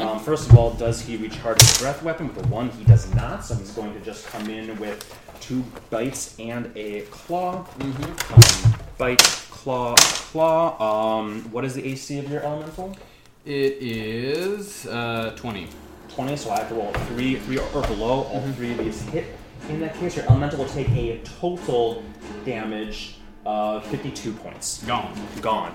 Um, 0.00 0.18
first 0.18 0.50
of 0.50 0.58
all, 0.58 0.72
does 0.72 1.00
he 1.00 1.16
recharge 1.16 1.60
his 1.60 1.78
breath 1.80 2.02
weapon 2.02 2.26
with 2.34 2.44
a 2.44 2.48
one? 2.48 2.70
He 2.70 2.82
does 2.84 3.12
not, 3.14 3.44
so 3.44 3.54
he's 3.54 3.70
going 3.70 3.94
to 3.94 4.00
just 4.00 4.26
come 4.26 4.50
in 4.50 4.76
with 4.80 4.98
two 5.40 5.64
bites 5.90 6.34
and 6.40 6.70
a 6.76 7.02
claw. 7.02 7.64
Um, 7.80 8.74
bite, 8.98 9.20
claw, 9.50 9.94
claw. 9.96 11.20
Um, 11.20 11.42
what 11.52 11.64
is 11.64 11.74
the 11.74 11.84
AC 11.86 12.18
of 12.18 12.28
your 12.30 12.42
elemental? 12.42 12.96
It 13.44 13.74
is 13.80 14.86
uh, 14.86 15.34
20. 15.36 15.68
20, 16.14 16.36
so 16.36 16.50
I 16.50 16.58
have 16.58 16.68
to 16.68 16.74
roll 16.74 16.92
three, 17.08 17.36
three 17.36 17.58
or 17.58 17.82
below. 17.82 18.24
All 18.24 18.42
three 18.52 18.72
of 18.72 18.78
these 18.78 19.00
hit. 19.08 19.26
In 19.68 19.80
that 19.80 19.94
case, 19.94 20.16
your 20.16 20.26
elemental 20.26 20.58
will 20.58 20.68
take 20.68 20.88
a 20.90 21.18
total 21.40 22.02
damage 22.44 23.16
of 23.46 23.84
52 23.86 24.32
points. 24.32 24.82
Gone. 24.84 25.14
Gone. 25.40 25.74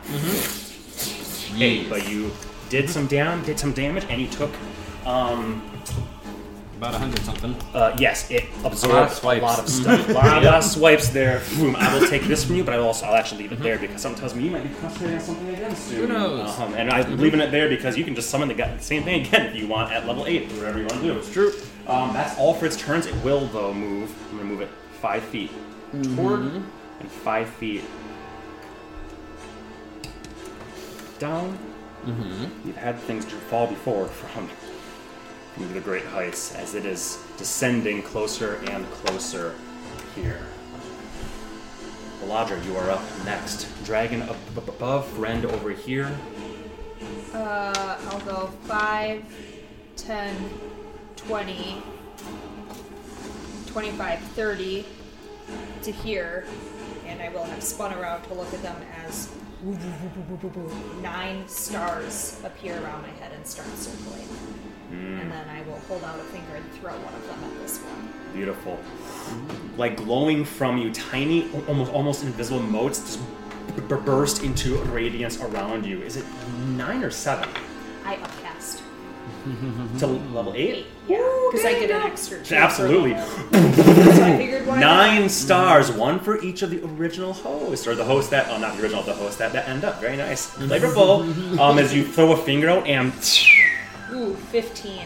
Hey, 1.56 1.88
but 1.90 2.08
you 2.10 2.32
did 2.70 2.90
some 2.90 3.08
down, 3.08 3.44
did 3.44 3.58
some 3.58 3.72
damage, 3.74 4.06
and 4.10 4.22
you 4.22 4.28
took. 4.28 4.52
Um, 5.06 5.64
About 6.78 6.94
a 6.94 7.00
100 7.00 7.20
something. 7.26 7.56
uh, 7.74 7.96
yes, 8.00 8.30
it 8.30 8.46
absorbs 8.64 9.24
a 9.24 9.26
lot 9.40 9.58
of 9.60 9.68
stuff. 9.68 10.08
a 10.10 10.12
lot, 10.14 10.44
lot 10.44 10.54
of 10.60 10.64
swipes 10.64 11.10
there. 11.10 11.42
Boom. 11.58 11.76
I 11.76 11.92
will 11.98 12.08
take 12.08 12.22
this 12.24 12.44
from 12.46 12.56
you, 12.56 12.64
but 12.64 12.76
I 12.76 12.78
will 12.78 12.86
also 12.86 13.08
I'll 13.08 13.16
actually 13.16 13.42
leave 13.44 13.52
it 13.54 13.60
there 13.62 13.80
because 13.80 14.00
someone 14.00 14.20
tells 14.20 14.36
me 14.36 14.44
you 14.44 14.52
might 14.52 14.62
be 14.64 14.70
concentrating 14.80 15.18
on 15.18 15.24
something 15.24 15.50
again 15.50 15.76
soon. 15.76 15.98
Who 16.02 16.08
knows? 16.08 16.60
Um, 16.60 16.76
and 16.76 16.92
I'm 16.92 17.18
leaving 17.18 17.40
it 17.40 17.50
there 17.50 17.68
because 17.68 17.98
you 17.98 18.04
can 18.04 18.14
just 18.14 18.30
summon 18.30 18.48
the 18.48 18.54
guy- 18.54 18.78
same 18.78 19.04
thing 19.04 19.26
again 19.26 19.48
if 19.48 19.56
you 19.56 19.68
want 19.68 19.92
at 19.92 20.06
level 20.06 20.28
eight, 20.28 20.52
whatever 20.52 20.78
you 20.78 20.86
want 20.86 21.02
to 21.02 21.08
do. 21.08 21.18
It's 21.18 21.32
true. 21.32 21.52
Um, 21.88 22.14
that's 22.14 22.38
all 22.38 22.54
for 22.54 22.68
its 22.68 22.78
turns. 22.78 23.08
It 23.08 23.16
will 23.24 23.48
though 23.48 23.74
move. 23.74 24.14
I'm 24.30 24.38
gonna 24.38 24.50
move 24.50 24.62
it 24.62 24.70
five 25.02 25.24
feet 25.24 25.52
toward 26.16 26.42
and 26.42 27.12
five 27.24 27.50
feet 27.50 27.84
down. 31.18 31.58
Mm-hmm. 32.06 32.68
You've 32.68 32.78
had 32.78 33.00
things 33.00 33.26
fall 33.50 33.66
before 33.68 34.06
from 34.08 34.48
from 35.58 35.74
the 35.74 35.80
great 35.80 36.06
heights 36.06 36.54
as 36.54 36.76
it 36.76 36.86
is 36.86 37.18
descending 37.38 38.04
closer 38.04 38.58
and 38.68 38.86
closer 38.92 39.56
here. 40.16 40.46
Eladra, 42.24 42.64
you 42.64 42.76
are 42.78 42.92
up 42.92 43.04
next. 43.26 43.68
Dragon 43.84 44.22
up 44.22 44.38
above, 44.56 45.08
friend 45.08 45.46
over 45.46 45.72
here. 45.72 46.16
Uh, 47.34 47.98
I'll 48.10 48.20
go 48.20 48.48
5, 48.66 49.24
10, 49.96 50.36
20, 51.16 51.84
25, 53.66 54.20
30 54.20 54.86
to 55.82 55.92
here, 55.92 56.46
and 57.08 57.20
I 57.20 57.30
will 57.30 57.46
have 57.46 57.64
spun 57.64 57.94
around 57.94 58.24
to 58.24 58.34
look 58.36 58.54
at 58.54 58.62
them 58.62 58.80
as 59.06 59.34
nine 61.02 61.48
stars 61.48 62.40
appear 62.44 62.76
around 62.84 63.02
my 63.02 63.10
head 63.20 63.32
and 63.34 63.46
start 63.46 63.70
circling. 63.70 64.28
And 64.92 65.32
then 65.32 65.50
I 65.50 65.62
will 65.64 65.80
hold 65.88 66.04
out 66.04 66.20
a 66.20 66.24
finger 66.24 66.56
and 66.56 66.72
throw 66.74 66.94
one 66.94 67.14
of 67.14 67.28
them 67.28 67.44
at 67.44 67.62
this 67.62 67.80
one. 67.80 68.10
Beautiful. 68.34 68.80
Like 69.78 69.98
glowing 69.98 70.46
from 70.46 70.78
you, 70.78 70.92
tiny, 70.94 71.50
almost 71.68 71.92
almost 71.92 72.24
invisible 72.24 72.62
motes 72.62 73.00
just 73.00 73.20
b- 73.76 73.96
burst 73.96 74.44
into 74.44 74.78
radiance 74.84 75.42
around 75.42 75.86
you. 75.86 76.02
Is 76.02 76.18
it 76.18 76.26
nine 76.68 77.04
or 77.04 77.12
seven? 77.12 77.50
I 78.06 78.16
upcast. 78.16 78.84
To 80.00 80.08
level 80.08 80.54
eight? 80.56 80.88
Yeah, 81.08 81.18
because 81.52 81.66
I 81.66 81.74
get 81.80 81.90
an 81.92 82.02
extra 82.02 82.40
two. 82.40 82.44
for 82.46 82.56
Absolutely. 82.56 83.14
level. 83.14 83.74
so 84.14 84.24
I 84.24 84.38
figured 84.38 84.68
why 84.68 84.80
not? 84.80 84.82
Nine 84.82 85.30
stars, 85.30 85.90
one 85.90 86.20
for 86.20 86.42
each 86.42 86.64
of 86.64 86.70
the 86.70 86.84
original 86.84 87.32
hosts, 87.32 87.88
or 87.88 87.96
the 87.96 88.04
host 88.04 88.30
that, 88.32 88.50
oh, 88.50 88.58
not 88.58 88.76
the 88.76 88.84
original, 88.84 89.04
the 89.04 89.14
host 89.14 89.38
that, 89.40 89.54
that 89.54 89.70
end 89.70 89.86
up. 89.86 90.02
Very 90.02 90.18
nice. 90.18 90.54
Flavorful. 90.56 91.58
um, 91.60 91.80
as 91.80 91.94
you 91.94 92.06
throw 92.06 92.34
a 92.34 92.38
finger 92.38 92.70
out 92.70 92.86
and 92.88 93.14
Ooh, 94.14 94.36
15. 94.36 95.02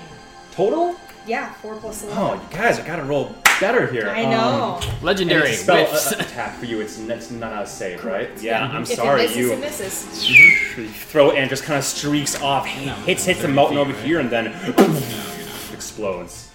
total? 0.54 0.96
Yeah, 1.28 1.54
4 1.54 1.76
plus 1.76 2.04
11. 2.04 2.22
Oh, 2.24 2.34
you 2.34 2.42
guys, 2.58 2.80
I 2.80 2.86
gotta 2.88 3.04
roll 3.04 3.36
better 3.60 3.86
here. 3.86 4.10
I 4.10 4.24
Um, 4.24 4.32
know. 4.32 4.80
and 4.82 5.04
Legendary 5.04 5.50
it's 5.52 5.62
a 5.62 5.64
spell 5.64 5.84
whips. 5.86 6.12
uh, 6.14 6.16
attack 6.20 6.58
for 6.58 6.66
you. 6.66 6.82
It's, 6.82 6.98
it's 6.98 7.30
not 7.30 7.62
a 7.64 7.68
save, 7.68 8.04
right? 8.04 8.30
Yeah, 8.42 8.66
I'm 8.66 8.82
if 8.82 8.90
sorry. 8.90 9.22
it 9.26 9.28
misses, 9.28 9.38
you 9.38 9.54
it 9.54 9.60
misses. 9.60 10.30
you 10.78 10.88
throw 10.90 11.30
it 11.30 11.38
and 11.38 11.48
just 11.50 11.64
kind 11.64 11.78
of 11.78 11.86
streaks 11.86 12.42
off, 12.42 12.66
hits 12.66 13.26
hits 13.26 13.42
the 13.42 13.48
mountain 13.50 13.78
over 13.78 13.94
here, 13.94 14.20
and 14.20 14.30
then 14.32 14.48
explodes. 15.74 16.50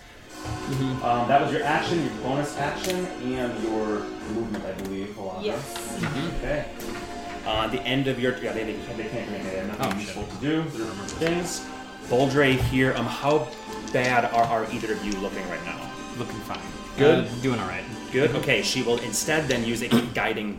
Um, 1.03 1.27
that 1.29 1.41
was 1.41 1.53
your 1.53 1.63
action, 1.65 2.03
your 2.05 2.15
bonus 2.23 2.57
action, 2.59 3.05
and 3.07 3.63
your 3.63 4.01
movement, 4.35 4.65
I 4.65 4.73
believe. 4.83 5.09
Alana. 5.17 5.45
Yes. 5.45 6.05
Okay. 6.39 6.67
Uh, 7.47 7.69
the 7.69 7.81
end 7.83 8.09
of 8.09 8.19
your 8.21 8.37
yeah, 8.39 8.53
they, 8.53 8.65
they, 8.65 8.75
can't- 8.85 8.97
they 8.97 9.05
can't 9.05 9.29
hear. 9.31 9.39
They 9.45 9.59
have 9.59 9.79
nothing 9.79 9.93
Oh, 9.95 10.01
useful 10.01 10.25
to 10.27 10.35
do. 10.37 10.63
They're 10.71 10.87
things. 11.21 11.65
Boldre 12.09 12.57
here. 12.57 12.95
Um, 12.95 13.07
how 13.07 13.49
bad 13.93 14.25
are, 14.27 14.45
are 14.45 14.71
either 14.73 14.93
of 14.93 15.05
you 15.05 15.13
looking 15.21 15.49
right 15.49 15.65
now? 15.65 15.81
Looking 16.19 16.41
fine. 16.41 16.61
Good. 16.97 17.27
Uh, 17.27 17.29
doing 17.43 17.61
alright. 17.61 17.85
Good. 18.13 18.35
Okay, 18.37 18.63
she 18.63 18.83
will 18.83 18.99
instead 18.99 19.49
then 19.49 19.65
use 19.65 19.83
a 19.83 19.89
guiding 20.15 20.59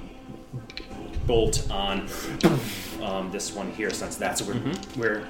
bolt 1.26 1.70
on 1.72 2.08
um, 3.02 3.32
this 3.32 3.54
one 3.54 3.72
here, 3.72 3.90
since 3.90 4.16
that's 4.16 4.42
where 4.42 4.56
where 4.96 5.28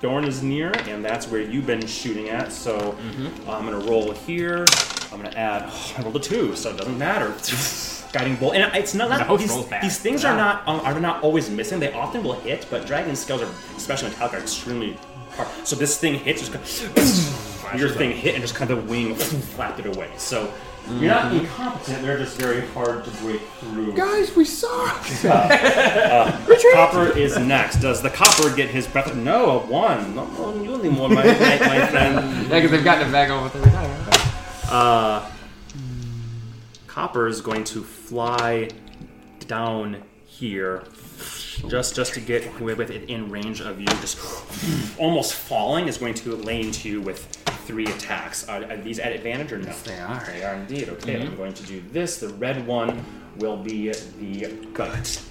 Dorn 0.00 0.24
is 0.24 0.42
near, 0.42 0.72
and 0.88 1.04
that's 1.04 1.28
where 1.28 1.40
you've 1.40 1.66
been 1.66 1.86
shooting 1.86 2.28
at. 2.28 2.52
So 2.52 2.96
I'm 3.48 3.64
gonna 3.64 3.78
roll 3.78 4.12
here. 4.12 4.66
I'm 5.12 5.22
gonna 5.22 5.36
add. 5.36 5.72
I 5.96 6.02
rolled 6.02 6.16
a 6.16 6.20
two, 6.20 6.54
so 6.56 6.70
it 6.70 6.76
doesn't 6.76 6.98
matter. 6.98 7.34
Guiding 8.12 8.36
bolt, 8.36 8.54
and 8.54 8.74
it's 8.74 8.94
not, 8.94 9.10
not 9.10 9.26
host 9.26 9.42
these, 9.42 9.80
these 9.82 9.98
things 9.98 10.24
are 10.24 10.34
not 10.36 10.66
um, 10.66 10.80
are 10.80 10.98
not 10.98 11.22
always 11.22 11.50
missing. 11.50 11.80
They 11.80 11.92
often 11.92 12.22
will 12.22 12.34
hit, 12.40 12.66
but 12.70 12.86
dragon 12.86 13.14
skills 13.16 13.42
are, 13.42 13.50
especially 13.76 14.10
metallic, 14.10 14.34
are 14.34 14.38
extremely 14.38 14.96
hard. 15.36 15.66
So 15.66 15.76
this 15.76 15.98
thing 15.98 16.14
hits, 16.18 16.40
just 16.48 16.52
kind 16.52 16.64
of, 16.64 17.80
your 17.80 17.90
thing 17.90 18.12
hit, 18.12 18.34
and 18.34 18.42
just 18.42 18.54
kind 18.54 18.70
of 18.70 18.84
the 18.84 18.90
wing 18.90 19.14
flapped 19.14 19.80
it 19.80 19.86
away. 19.86 20.10
So 20.16 20.52
you're 20.88 21.10
not 21.10 21.34
incompetent; 21.34 22.02
they're 22.02 22.18
just 22.18 22.38
very 22.38 22.64
hard 22.68 23.04
to 23.04 23.10
break 23.22 23.40
through. 23.58 23.92
Guys, 23.94 24.34
we 24.36 24.44
saw. 24.44 24.86
Copper 26.72 27.16
is 27.18 27.36
next. 27.38 27.76
Does 27.80 28.02
the 28.02 28.10
copper 28.10 28.54
get 28.54 28.70
his 28.70 28.86
breath? 28.86 29.14
No, 29.16 29.60
a 29.60 29.66
one. 29.66 30.14
No, 30.14 30.26
no, 30.26 30.62
you 30.62 30.72
only 30.72 30.88
one, 30.88 31.14
my, 31.14 31.24
my, 31.24 31.32
my 31.32 31.86
friend. 31.86 32.48
Yeah, 32.48 32.54
because 32.54 32.70
they've 32.70 32.84
gotten 32.84 33.08
it 33.08 33.12
back 33.12 33.30
almost 33.30 33.56
every 33.56 33.70
time. 33.72 33.90
Uh, 34.68 35.30
copper 36.86 37.26
is 37.26 37.40
going 37.40 37.64
to 37.64 37.82
fly 37.82 38.68
down 39.40 40.02
here, 40.24 40.84
just 41.68 41.94
just 41.96 42.14
to 42.14 42.20
get 42.20 42.60
with 42.60 42.78
with 42.78 42.90
it 42.90 43.08
in 43.08 43.30
range 43.30 43.60
of 43.60 43.80
you. 43.80 43.86
Just 43.86 44.18
almost 44.98 45.34
falling 45.34 45.88
is 45.88 45.98
going 45.98 46.14
to 46.14 46.36
lay 46.36 46.60
into 46.60 46.88
you 46.88 47.00
with 47.00 47.24
three 47.66 47.86
attacks. 47.86 48.48
Are, 48.48 48.64
are 48.64 48.76
these 48.76 48.98
at 48.98 49.12
advantage 49.12 49.52
or 49.52 49.58
no? 49.58 49.72
they 49.84 49.98
are. 49.98 50.24
They 50.26 50.44
are 50.44 50.54
indeed. 50.54 50.88
Okay, 50.88 51.20
I'm 51.20 51.36
going 51.36 51.54
to 51.54 51.62
do 51.64 51.82
this. 51.92 52.18
The 52.18 52.28
red 52.28 52.66
one 52.66 53.04
will 53.38 53.56
be 53.56 53.92
the 53.92 54.52
gut. 54.72 55.22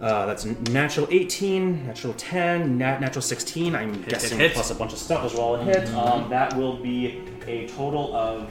Uh, 0.00 0.24
that's 0.24 0.46
natural 0.70 1.06
18, 1.10 1.86
natural 1.86 2.14
10, 2.14 2.78
nat- 2.78 3.00
natural 3.00 3.20
16. 3.20 3.74
I'm 3.74 4.00
guessing 4.02 4.38
hit. 4.38 4.54
plus 4.54 4.70
a 4.70 4.74
bunch 4.74 4.94
of 4.94 4.98
stuff 4.98 5.26
as 5.26 5.34
well. 5.34 5.62
Hit. 5.62 5.88
Um, 5.90 6.30
that 6.30 6.56
will 6.56 6.78
be 6.78 7.20
a 7.46 7.68
total 7.68 8.16
of 8.16 8.50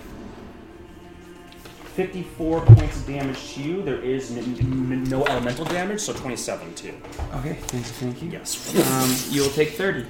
54 2.00 2.62
points 2.62 2.96
of 2.96 3.06
damage 3.08 3.54
to 3.56 3.62
you. 3.62 3.82
There 3.84 4.02
is 4.02 4.32
n- 4.32 4.38
n- 4.58 5.04
no 5.10 5.26
elemental 5.26 5.66
damage, 5.66 6.00
so 6.00 6.14
27 6.14 6.74
too. 6.74 6.94
Okay, 7.36 7.56
thank 7.56 7.86
you, 7.86 7.92
thank 7.92 8.24
you. 8.24 8.30
Yes. 8.30 8.74
Um, 8.90 9.14
you 9.36 9.42
will 9.42 9.50
take 9.50 9.72
30, 9.72 10.06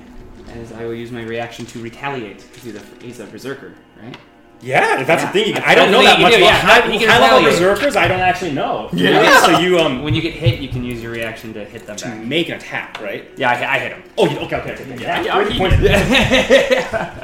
as 0.49 0.71
I 0.71 0.85
will 0.85 0.93
use 0.93 1.11
my 1.11 1.23
reaction 1.23 1.65
to 1.65 1.81
retaliate, 1.81 2.45
because 2.47 2.63
he's 2.63 2.75
a, 2.75 2.81
he's 3.01 3.19
a 3.19 3.25
berserker, 3.25 3.73
right? 4.03 4.15
Yeah, 4.61 5.01
if 5.01 5.07
that's 5.07 5.23
the 5.23 5.29
thing. 5.29 5.47
You 5.47 5.53
can, 5.53 5.63
I 5.63 5.73
don't 5.73 5.89
know 5.89 6.03
that 6.03 6.19
much 6.19 6.33
about 6.33 6.41
yeah. 6.41 6.57
high, 6.57 6.81
high 6.81 7.19
level 7.19 7.49
berserkers. 7.49 7.95
I 7.95 8.07
don't 8.07 8.19
actually 8.19 8.51
know. 8.51 8.89
Yeah. 8.93 9.39
So 9.45 9.57
you 9.57 9.79
um 9.79 10.03
When 10.03 10.13
you 10.13 10.21
get 10.21 10.33
hit, 10.33 10.59
you 10.59 10.67
can 10.67 10.83
use 10.83 11.01
your 11.01 11.11
reaction 11.13 11.53
to 11.53 11.63
hit 11.65 11.87
them 11.87 11.95
to 11.95 12.05
back. 12.05 12.23
make 12.23 12.49
an 12.49 12.57
attack, 12.57 12.99
right? 13.01 13.31
Yeah, 13.35 13.49
I, 13.51 13.75
I 13.75 13.79
hit 13.79 13.93
him. 13.93 14.03
Oh, 14.17 14.27
you, 14.27 14.37
okay, 14.41 14.57
okay, 14.57 14.73
okay. 14.73 14.83
okay. 14.93 15.01
Yeah, 15.01 15.21
Yeah, 15.23 15.45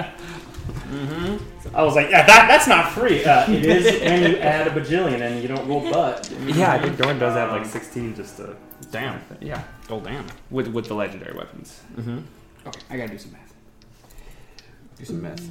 30 0.05 0.25
he- 0.91 1.37
points. 1.37 1.67
I 1.73 1.83
was 1.83 1.95
like, 1.95 2.09
yeah, 2.09 2.25
that, 2.25 2.47
that's 2.47 2.67
not 2.67 2.91
free. 2.91 3.23
Uh, 3.25 3.49
it 3.51 3.65
is 3.65 4.01
when 4.01 4.31
you 4.31 4.37
add 4.37 4.67
a 4.67 4.71
bajillion 4.71 5.21
and 5.21 5.41
you 5.41 5.47
don't 5.47 5.67
roll 5.67 5.81
butt. 5.91 6.31
Yeah, 6.45 6.71
I 6.73 6.79
think 6.79 6.97
Dorn 6.97 7.17
does 7.19 7.33
have 7.35 7.51
like 7.51 7.61
Um, 7.61 7.67
16 7.67 8.15
just 8.15 8.37
to. 8.37 8.55
Damn. 8.91 9.19
Yeah, 9.41 9.63
Oh 9.89 9.99
damn. 9.99 10.25
with 10.51 10.67
with 10.67 10.87
the 10.87 10.93
legendary 10.93 11.35
weapons. 11.37 11.81
Mm-hmm. 11.97 12.19
Okay, 12.67 12.79
I 12.89 12.97
gotta 12.97 13.11
do 13.11 13.17
some 13.17 13.31
math. 13.33 13.53
Do 14.97 15.05
some 15.05 15.21
math. 15.21 15.41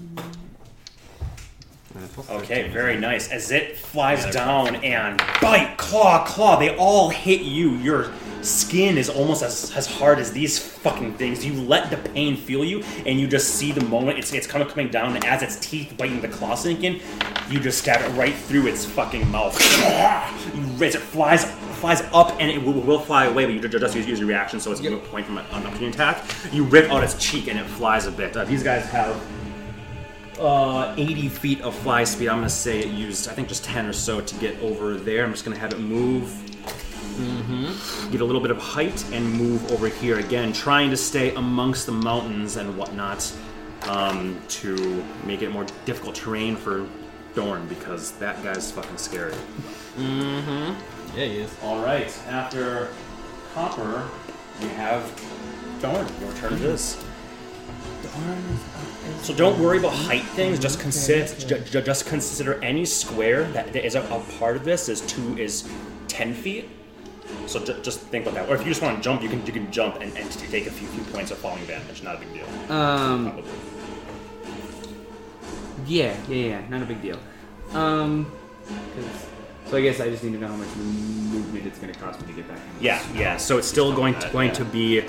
Okay, 2.28 2.68
very 2.70 2.96
nice. 2.96 3.30
As 3.30 3.50
it 3.52 3.76
flies 3.76 4.26
down 4.32 4.76
and 4.76 5.18
bite, 5.40 5.76
claw, 5.76 6.24
claw, 6.24 6.56
they 6.58 6.76
all 6.76 7.08
hit 7.10 7.42
you. 7.42 7.70
Your 7.76 8.10
skin 8.42 8.98
is 8.98 9.08
almost 9.08 9.42
as, 9.42 9.72
as 9.76 9.86
hard 9.86 10.18
as 10.18 10.32
these 10.32 10.58
fucking 10.58 11.14
things. 11.14 11.44
You 11.46 11.54
let 11.62 11.90
the 11.90 11.96
pain 12.10 12.36
feel 12.36 12.64
you, 12.64 12.82
and 13.06 13.18
you 13.20 13.26
just 13.28 13.54
see 13.54 13.70
the 13.72 13.84
moment 13.84 14.18
it's 14.18 14.32
it's 14.32 14.46
kind 14.46 14.62
of 14.62 14.68
coming 14.68 14.88
down, 14.90 15.14
and 15.14 15.24
as 15.24 15.42
its 15.42 15.56
teeth 15.60 15.94
biting 15.96 16.20
the 16.20 16.28
claw 16.28 16.54
sink 16.56 16.82
in, 16.82 17.00
you 17.48 17.60
just 17.60 17.78
stab 17.78 18.00
it 18.02 18.12
right 18.18 18.34
through 18.34 18.66
its 18.66 18.84
fucking 18.84 19.30
mouth. 19.30 19.56
You- 20.54 20.84
As 20.84 20.94
it 20.96 21.00
flies 21.00 21.44
flies 21.80 22.02
up, 22.12 22.32
and 22.40 22.50
it 22.50 22.62
will, 22.62 22.72
will 22.72 22.98
fly 22.98 23.26
away, 23.26 23.44
but 23.44 23.52
you 23.54 23.60
just 23.78 23.94
use, 23.94 24.06
use 24.06 24.18
your 24.18 24.28
reaction, 24.28 24.58
so 24.58 24.72
it's 24.72 24.80
a 24.80 24.96
point 24.96 25.26
from 25.26 25.36
an 25.38 25.44
opportunity 25.52 25.88
attack. 25.88 26.24
You 26.52 26.64
rip 26.64 26.90
out 26.90 27.04
its 27.04 27.14
cheek, 27.22 27.46
and 27.48 27.58
it 27.58 27.66
flies 27.66 28.06
a 28.06 28.10
bit. 28.10 28.34
Uh, 28.36 28.44
these 28.44 28.62
guys 28.62 28.86
have 28.86 29.14
uh, 30.38 30.94
80 30.96 31.28
feet 31.28 31.60
of 31.62 31.74
fly 31.74 32.04
speed. 32.04 32.28
I'm 32.28 32.38
gonna 32.38 32.48
say 32.48 32.80
it 32.80 32.88
used, 32.88 33.28
I 33.28 33.32
think, 33.32 33.48
just 33.48 33.64
10 33.64 33.86
or 33.86 33.92
so 33.92 34.20
to 34.20 34.34
get 34.36 34.58
over 34.60 34.96
there. 34.96 35.24
I'm 35.24 35.32
just 35.32 35.44
gonna 35.44 35.58
have 35.58 35.72
it 35.72 35.80
move, 35.80 36.32
get 38.10 38.20
a 38.20 38.24
little 38.24 38.40
bit 38.40 38.50
of 38.50 38.58
height, 38.58 39.04
and 39.12 39.30
move 39.32 39.70
over 39.72 39.88
here 39.88 40.18
again, 40.18 40.52
trying 40.52 40.90
to 40.90 40.96
stay 40.96 41.34
amongst 41.34 41.86
the 41.86 41.92
mountains 41.92 42.56
and 42.56 42.76
whatnot 42.76 43.32
um, 43.88 44.40
to 44.48 45.04
make 45.24 45.42
it 45.42 45.50
more 45.50 45.66
difficult 45.84 46.14
terrain 46.14 46.56
for 46.56 46.86
Dorn 47.34 47.66
because 47.68 48.12
that 48.12 48.42
guy's 48.42 48.70
fucking 48.70 48.96
scary. 48.96 49.34
Mm-hmm. 49.96 51.18
Yeah, 51.18 51.24
he 51.26 51.38
is. 51.38 51.54
All 51.62 51.82
right, 51.84 52.12
after 52.28 52.88
Copper, 53.54 54.08
we 54.60 54.68
have 54.68 55.02
Dorn. 55.80 56.06
Your 56.20 56.32
turn 56.34 56.54
it 56.54 56.62
is. 56.62 57.02
So 59.22 59.34
don't 59.34 59.58
worry 59.58 59.78
about 59.78 59.92
height 59.92 60.22
things. 60.22 60.58
Just 60.58 60.80
consider 60.80 61.26
ju- 61.38 61.58
ju- 61.60 61.82
just 61.82 62.06
consider 62.06 62.62
any 62.62 62.84
square 62.84 63.44
that 63.52 63.74
is 63.76 63.94
a, 63.94 64.02
a 64.02 64.20
part 64.38 64.56
of 64.56 64.64
this 64.64 64.88
is 64.88 65.00
two 65.02 65.36
is 65.38 65.68
ten 66.08 66.34
feet. 66.34 66.68
So 67.46 67.58
ju- 67.64 67.80
just 67.82 68.00
think 68.00 68.26
about 68.26 68.34
that. 68.34 68.48
Or 68.48 68.54
if 68.54 68.60
you 68.62 68.68
just 68.68 68.82
want 68.82 68.96
to 68.96 69.02
jump, 69.02 69.22
you 69.22 69.28
can 69.28 69.44
you 69.46 69.52
can 69.52 69.70
jump 69.72 69.96
and, 70.00 70.16
and 70.16 70.30
take 70.30 70.66
a 70.66 70.70
few 70.70 70.88
few 70.88 71.02
points 71.12 71.30
of 71.30 71.38
falling 71.38 71.64
damage. 71.66 72.02
Not 72.02 72.16
a 72.16 72.18
big 72.18 72.32
deal. 72.32 72.46
Um, 72.72 73.32
Probably. 73.32 73.50
yeah, 75.86 76.16
yeah, 76.28 76.36
yeah, 76.48 76.68
not 76.68 76.82
a 76.82 76.86
big 76.86 77.02
deal. 77.02 77.18
Um, 77.72 78.30
so 79.66 79.76
I 79.76 79.80
guess 79.80 80.00
I 80.00 80.08
just 80.10 80.22
need 80.22 80.32
to 80.32 80.38
know 80.38 80.48
how 80.48 80.56
much 80.56 80.74
movement 80.76 81.66
it's 81.66 81.78
gonna 81.78 81.94
cost 81.94 82.20
me 82.20 82.28
to 82.28 82.32
get 82.34 82.48
back. 82.48 82.58
Yeah, 82.80 83.02
yeah. 83.14 83.36
So 83.36 83.58
it's 83.58 83.68
still 83.68 83.94
going 83.94 84.18
to, 84.20 84.28
going 84.30 84.48
yeah. 84.48 84.54
to 84.54 84.64
be, 84.64 85.02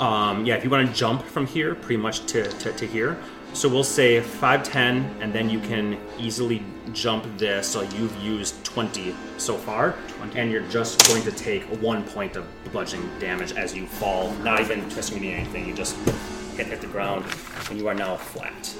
um, 0.00 0.44
yeah. 0.46 0.56
If 0.56 0.64
you 0.64 0.70
want 0.70 0.88
to 0.88 0.94
jump 0.94 1.22
from 1.22 1.46
here, 1.46 1.74
pretty 1.74 1.98
much 1.98 2.26
to, 2.26 2.48
to, 2.48 2.72
to 2.72 2.86
here. 2.86 3.16
So 3.52 3.68
we'll 3.68 3.82
say 3.82 4.20
five 4.20 4.62
ten, 4.62 5.16
and 5.20 5.32
then 5.32 5.50
you 5.50 5.58
can 5.58 5.98
easily 6.18 6.62
jump 6.92 7.26
this. 7.36 7.66
So 7.68 7.82
you've 7.82 8.16
used 8.22 8.64
twenty 8.64 9.14
so 9.38 9.56
far, 9.56 9.96
and 10.36 10.50
you're 10.52 10.66
just 10.68 11.04
going 11.08 11.24
to 11.24 11.32
take 11.32 11.64
one 11.82 12.04
point 12.04 12.36
of 12.36 12.46
bludgeoning 12.70 13.10
damage 13.18 13.52
as 13.52 13.74
you 13.74 13.86
fall. 13.86 14.32
Not 14.34 14.60
even 14.60 14.88
twisting 14.88 15.20
me 15.20 15.32
anything. 15.32 15.66
You 15.66 15.74
just 15.74 15.96
hit 16.56 16.68
hit 16.68 16.80
the 16.80 16.86
ground, 16.86 17.24
and 17.68 17.78
you 17.78 17.88
are 17.88 17.94
now 17.94 18.16
flat. 18.16 18.74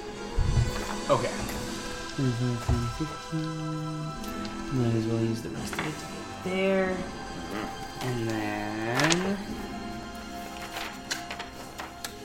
Okay. 1.11 1.31
Might 4.73 4.95
as 4.95 5.07
well 5.07 5.21
use 5.21 5.43
the 5.43 5.49
rest 5.49 5.73
of 5.73 5.81
it 5.81 5.95
to 5.99 6.07
get 6.07 6.45
there. 6.45 6.97
And 8.03 8.29
then. 8.29 9.39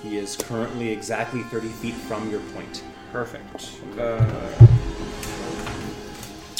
He 0.05 0.19
is 0.19 0.37
currently 0.37 0.91
exactly 0.91 1.41
thirty 1.41 1.69
feet 1.69 1.95
from 1.95 2.29
your 2.29 2.39
point. 2.53 2.83
Perfect. 3.11 3.71
Uh, 3.97 4.23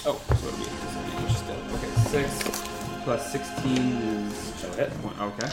oh, 0.07 0.19
so 0.39 0.47
it'll 0.47 0.57
be. 0.57 0.65
Okay, 1.75 1.91
6 2.09 2.63
plus 3.03 3.31
16 3.31 3.77
is. 3.77 4.33
So 4.55 4.71
hit. 4.71 4.89
One, 5.03 5.19
okay. 5.29 5.49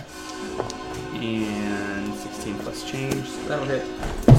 And 1.18 2.14
16 2.14 2.55
plus 2.61 2.90
change, 2.90 3.26
so 3.26 3.42
that'll 3.42 3.66
hit. 3.66 3.85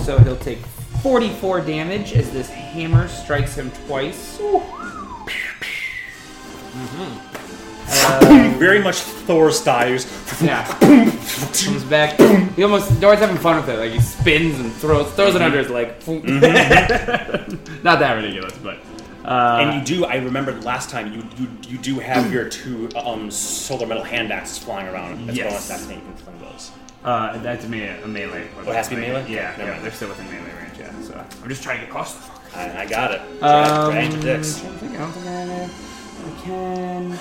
So 0.03 0.17
he'll 0.19 0.35
take 0.37 0.59
44 1.03 1.61
damage 1.61 2.13
as 2.13 2.31
this 2.31 2.49
hammer 2.49 3.07
strikes 3.07 3.55
him 3.55 3.69
twice. 3.85 4.39
Very 8.59 8.81
much 8.81 8.97
Thor 8.97 9.51
styles. 9.51 10.05
Yeah. 10.41 10.65
Comes 10.79 11.83
back. 11.85 12.19
He 12.55 12.63
almost 12.63 12.99
Doran's 12.99 13.19
having 13.21 13.37
fun 13.37 13.57
with 13.57 13.69
it. 13.69 13.77
Like 13.77 13.91
he 13.91 13.99
spins 14.01 14.59
and 14.59 14.71
throws 14.73 15.11
throws 15.13 15.35
it 15.35 15.41
under 15.41 15.57
his 15.59 15.69
leg. 15.69 15.87
Not 17.83 17.99
that 17.99 18.13
ridiculous, 18.15 18.57
but. 18.57 18.77
Uh, 19.25 19.59
And 19.61 19.79
you 19.89 19.97
do. 19.97 20.05
I 20.05 20.15
remembered 20.17 20.63
last 20.65 20.89
time. 20.89 21.13
You 21.13 21.23
you, 21.37 21.47
you 21.67 21.77
do 21.77 21.99
have 21.99 22.31
your 22.31 22.49
two 22.49 22.89
um 22.95 23.31
solar 23.31 23.87
metal 23.87 24.03
hand 24.03 24.31
axes 24.33 24.57
flying 24.57 24.87
around. 24.87 25.29
As 25.29 25.37
Yes. 25.37 25.49
bonus 25.49 25.71
action, 25.71 25.89
you 25.99 26.05
can 26.05 26.15
fling 26.17 26.39
those. 26.41 26.71
uh, 27.05 27.37
that's 27.39 27.63
a, 27.65 27.69
me- 27.69 27.87
a 27.87 28.07
melee. 28.07 28.47
Oh, 28.57 28.61
it 28.69 28.75
has 28.75 28.89
to 28.89 28.95
be 28.95 29.01
melee? 29.01 29.25
Yeah, 29.29 29.55
Never 29.57 29.71
yeah, 29.71 29.79
they're 29.79 29.91
still 29.91 30.09
within 30.09 30.25
melee 30.25 30.53
range. 30.61 30.77
Yeah, 30.77 30.91
so 31.01 31.25
I'm 31.41 31.49
just 31.49 31.63
trying 31.63 31.79
to 31.79 31.85
get 31.85 31.91
close. 31.93 32.13
to 32.13 32.19
the 32.19 32.25
fucker. 32.27 32.57
I, 32.75 32.81
I 32.81 32.85
got 32.85 33.11
it. 33.13 33.21
Um, 33.41 33.91
drag 33.91 34.11
the 34.11 34.19
dicks. 34.19 34.59
trying 34.59 34.73
to 34.73 34.79
think, 34.79 34.93
I 34.93 34.97
don't 34.97 35.11
think 35.13 35.27
I, 35.27 35.69
I 36.27 36.41
can. 36.43 37.19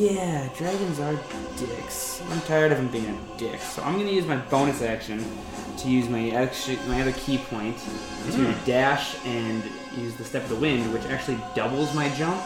Yeah, 0.00 0.48
dragons 0.56 0.98
are 0.98 1.14
dicks. 1.58 2.22
I'm 2.30 2.40
tired 2.42 2.72
of 2.72 2.78
them 2.78 2.88
being 2.88 3.04
a 3.04 3.18
dick, 3.36 3.60
so 3.60 3.82
I'm 3.82 3.98
gonna 3.98 4.10
use 4.10 4.24
my 4.24 4.36
bonus 4.36 4.80
action 4.80 5.22
to 5.76 5.90
use 5.90 6.08
my 6.08 6.22
extra, 6.30 6.76
my 6.88 7.02
other 7.02 7.12
key 7.12 7.36
point 7.36 7.76
to 7.76 8.32
hmm. 8.32 8.64
dash 8.64 9.14
and 9.26 9.62
use 9.98 10.14
the 10.16 10.24
step 10.24 10.44
of 10.44 10.48
the 10.48 10.56
wind, 10.56 10.90
which 10.94 11.04
actually 11.04 11.36
doubles 11.54 11.94
my 11.94 12.08
jump. 12.14 12.42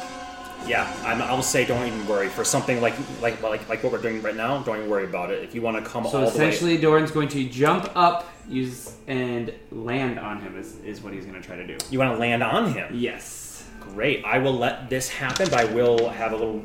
Yeah, 0.66 0.92
I'm, 1.06 1.22
I 1.22 1.32
will 1.32 1.42
say, 1.42 1.64
don't 1.64 1.86
even 1.86 2.04
worry. 2.08 2.28
For 2.28 2.42
something 2.42 2.80
like 2.80 2.94
like 3.22 3.40
like 3.40 3.68
like 3.68 3.84
what 3.84 3.92
we're 3.92 4.02
doing 4.02 4.20
right 4.20 4.34
now, 4.34 4.60
don't 4.64 4.78
even 4.78 4.90
worry 4.90 5.04
about 5.04 5.30
it. 5.30 5.44
If 5.44 5.54
you 5.54 5.62
want 5.62 5.76
to 5.76 5.88
come 5.88 6.02
So 6.08 6.08
all 6.08 6.12
the 6.12 6.36
way, 6.36 6.48
essentially, 6.48 6.76
Doran's 6.76 7.12
going 7.12 7.28
to 7.28 7.48
jump 7.48 7.88
up, 7.94 8.26
use 8.48 8.96
and 9.06 9.54
land 9.70 10.18
on 10.18 10.40
him. 10.40 10.58
Is, 10.58 10.80
is 10.80 11.02
what 11.02 11.12
he's 11.12 11.24
gonna 11.24 11.40
try 11.40 11.54
to 11.54 11.66
do. 11.68 11.76
you 11.88 12.00
want 12.00 12.12
to 12.12 12.18
land 12.18 12.42
on 12.42 12.72
him. 12.72 12.92
Yes. 12.96 13.64
Great. 13.78 14.24
I 14.24 14.38
will 14.38 14.54
let 14.54 14.90
this 14.90 15.08
happen, 15.08 15.48
but 15.50 15.60
I 15.60 15.72
will 15.72 16.08
have 16.08 16.32
a 16.32 16.36
little 16.36 16.64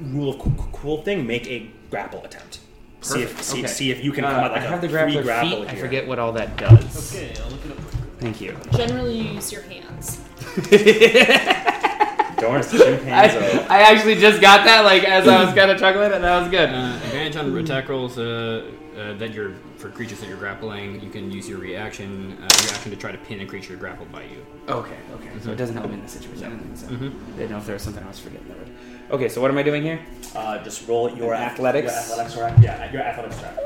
rule 0.00 0.30
of 0.34 0.38
cool, 0.40 0.52
cool 0.72 1.02
thing. 1.02 1.26
Make 1.26 1.46
a 1.48 1.70
grapple 1.90 2.24
attempt. 2.24 2.60
See 3.00 3.22
if 3.22 3.42
see, 3.42 3.58
Okay. 3.60 3.66
see 3.68 3.90
if 3.90 4.04
you 4.04 4.12
can 4.12 4.24
Uh, 4.24 4.30
come 4.30 4.44
out 4.44 4.52
like 4.52 4.62
I 4.62 4.64
a 4.64 4.68
have 4.68 4.80
the 4.80 4.88
free 4.88 4.98
grappler 4.98 5.22
grapple 5.24 5.62
feat. 5.64 5.68
I 5.70 5.74
forget 5.76 6.06
what 6.06 6.18
all 6.18 6.32
that 6.32 6.56
does. 6.56 7.14
Okay, 7.14 7.32
I'll 7.42 7.50
look 7.50 7.64
it 7.66 7.72
up. 7.72 7.78
Thank 8.20 8.40
you. 8.40 8.56
Generally, 8.76 9.16
you 9.18 9.24
use 9.34 9.50
your 9.52 9.62
hands. 9.62 10.20
Darn, 12.38 12.60
it's 12.60 12.70
two 12.70 12.78
hands 12.78 13.34
up. 13.34 13.70
I 13.70 13.82
actually 13.82 14.16
just 14.16 14.40
got 14.40 14.64
that 14.64 14.84
like 14.84 15.04
as 15.04 15.26
I 15.28 15.44
was 15.44 15.54
kind 15.54 15.70
of 15.70 15.78
chuckling, 15.78 16.12
and 16.12 16.24
that 16.24 16.40
was 16.40 16.50
good. 16.50 16.68
Uh, 16.70 16.96
advantage 17.04 17.36
on 17.36 17.56
attack 17.56 17.88
rolls 17.88 18.18
uh, 18.18 18.68
uh, 18.96 19.14
that 19.14 19.32
you're 19.32 19.52
for 19.76 19.90
creatures 19.90 20.20
that 20.20 20.28
you're 20.28 20.36
grappling. 20.38 21.00
You 21.02 21.10
can 21.10 21.30
use 21.30 21.48
your 21.48 21.58
reaction 21.58 22.36
uh, 22.40 22.42
reaction 22.64 22.90
to 22.90 22.96
try 22.96 23.12
to 23.12 23.18
pin 23.18 23.40
a 23.40 23.46
creature 23.46 23.76
grappled 23.76 24.10
by 24.12 24.22
you. 24.22 24.44
Okay, 24.68 24.96
okay. 25.14 25.30
So 25.42 25.50
it 25.52 25.56
doesn't 25.56 25.76
help 25.76 25.88
me 25.88 25.94
in 25.94 26.02
this 26.02 26.12
situation. 26.12 26.44
I 26.44 26.48
don't 26.50 26.60
think 26.60 26.76
so. 26.76 26.86
Mhm. 26.88 27.36
Didn't 27.36 27.50
know 27.50 27.58
if 27.58 27.66
there 27.66 27.74
was 27.74 27.82
something 27.82 28.02
I 28.04 28.08
was 28.08 28.18
forgetting. 28.18 28.46
That 28.48 28.58
would. 28.58 28.61
Okay, 29.12 29.28
so 29.28 29.42
what 29.42 29.50
am 29.50 29.58
I 29.58 29.62
doing 29.62 29.82
here? 29.82 30.00
Uh, 30.34 30.64
just 30.64 30.88
roll 30.88 31.10
your 31.10 31.34
Athletics? 31.34 31.92
Your 31.92 32.00
athletics 32.00 32.34
track. 32.34 32.58
Yeah, 32.62 32.90
your 32.90 33.02
athletics 33.02 33.38
track. 33.38 33.56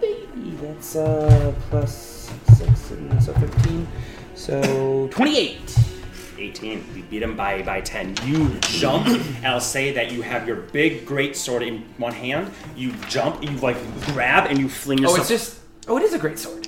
Baby, 0.00 0.56
that's 0.62 0.94
uh 0.94 1.52
plus 1.68 2.30
six, 2.56 2.92
and 2.92 3.22
so 3.22 3.32
fifteen. 3.34 3.88
So 4.36 5.08
twenty-eight. 5.08 5.78
18. 6.36 6.84
You 6.96 7.02
beat 7.04 7.22
him 7.22 7.36
by, 7.36 7.62
by 7.62 7.80
10. 7.80 8.16
You 8.24 8.58
jump, 8.60 9.06
and 9.06 9.46
I'll 9.46 9.60
say 9.60 9.92
that 9.92 10.10
you 10.10 10.22
have 10.22 10.48
your 10.48 10.56
big, 10.56 11.06
great 11.06 11.36
sword 11.36 11.62
in 11.62 11.82
one 11.96 12.12
hand. 12.12 12.52
You 12.76 12.92
jump, 13.08 13.42
you 13.42 13.50
like 13.58 13.76
grab, 14.06 14.50
and 14.50 14.58
you 14.58 14.68
fling 14.68 14.98
yourself. 14.98 15.18
Oh, 15.18 15.20
it's 15.20 15.28
just. 15.28 15.60
Oh, 15.86 15.96
it 15.96 16.02
is 16.02 16.12
a 16.12 16.18
great 16.18 16.40
sword. 16.40 16.66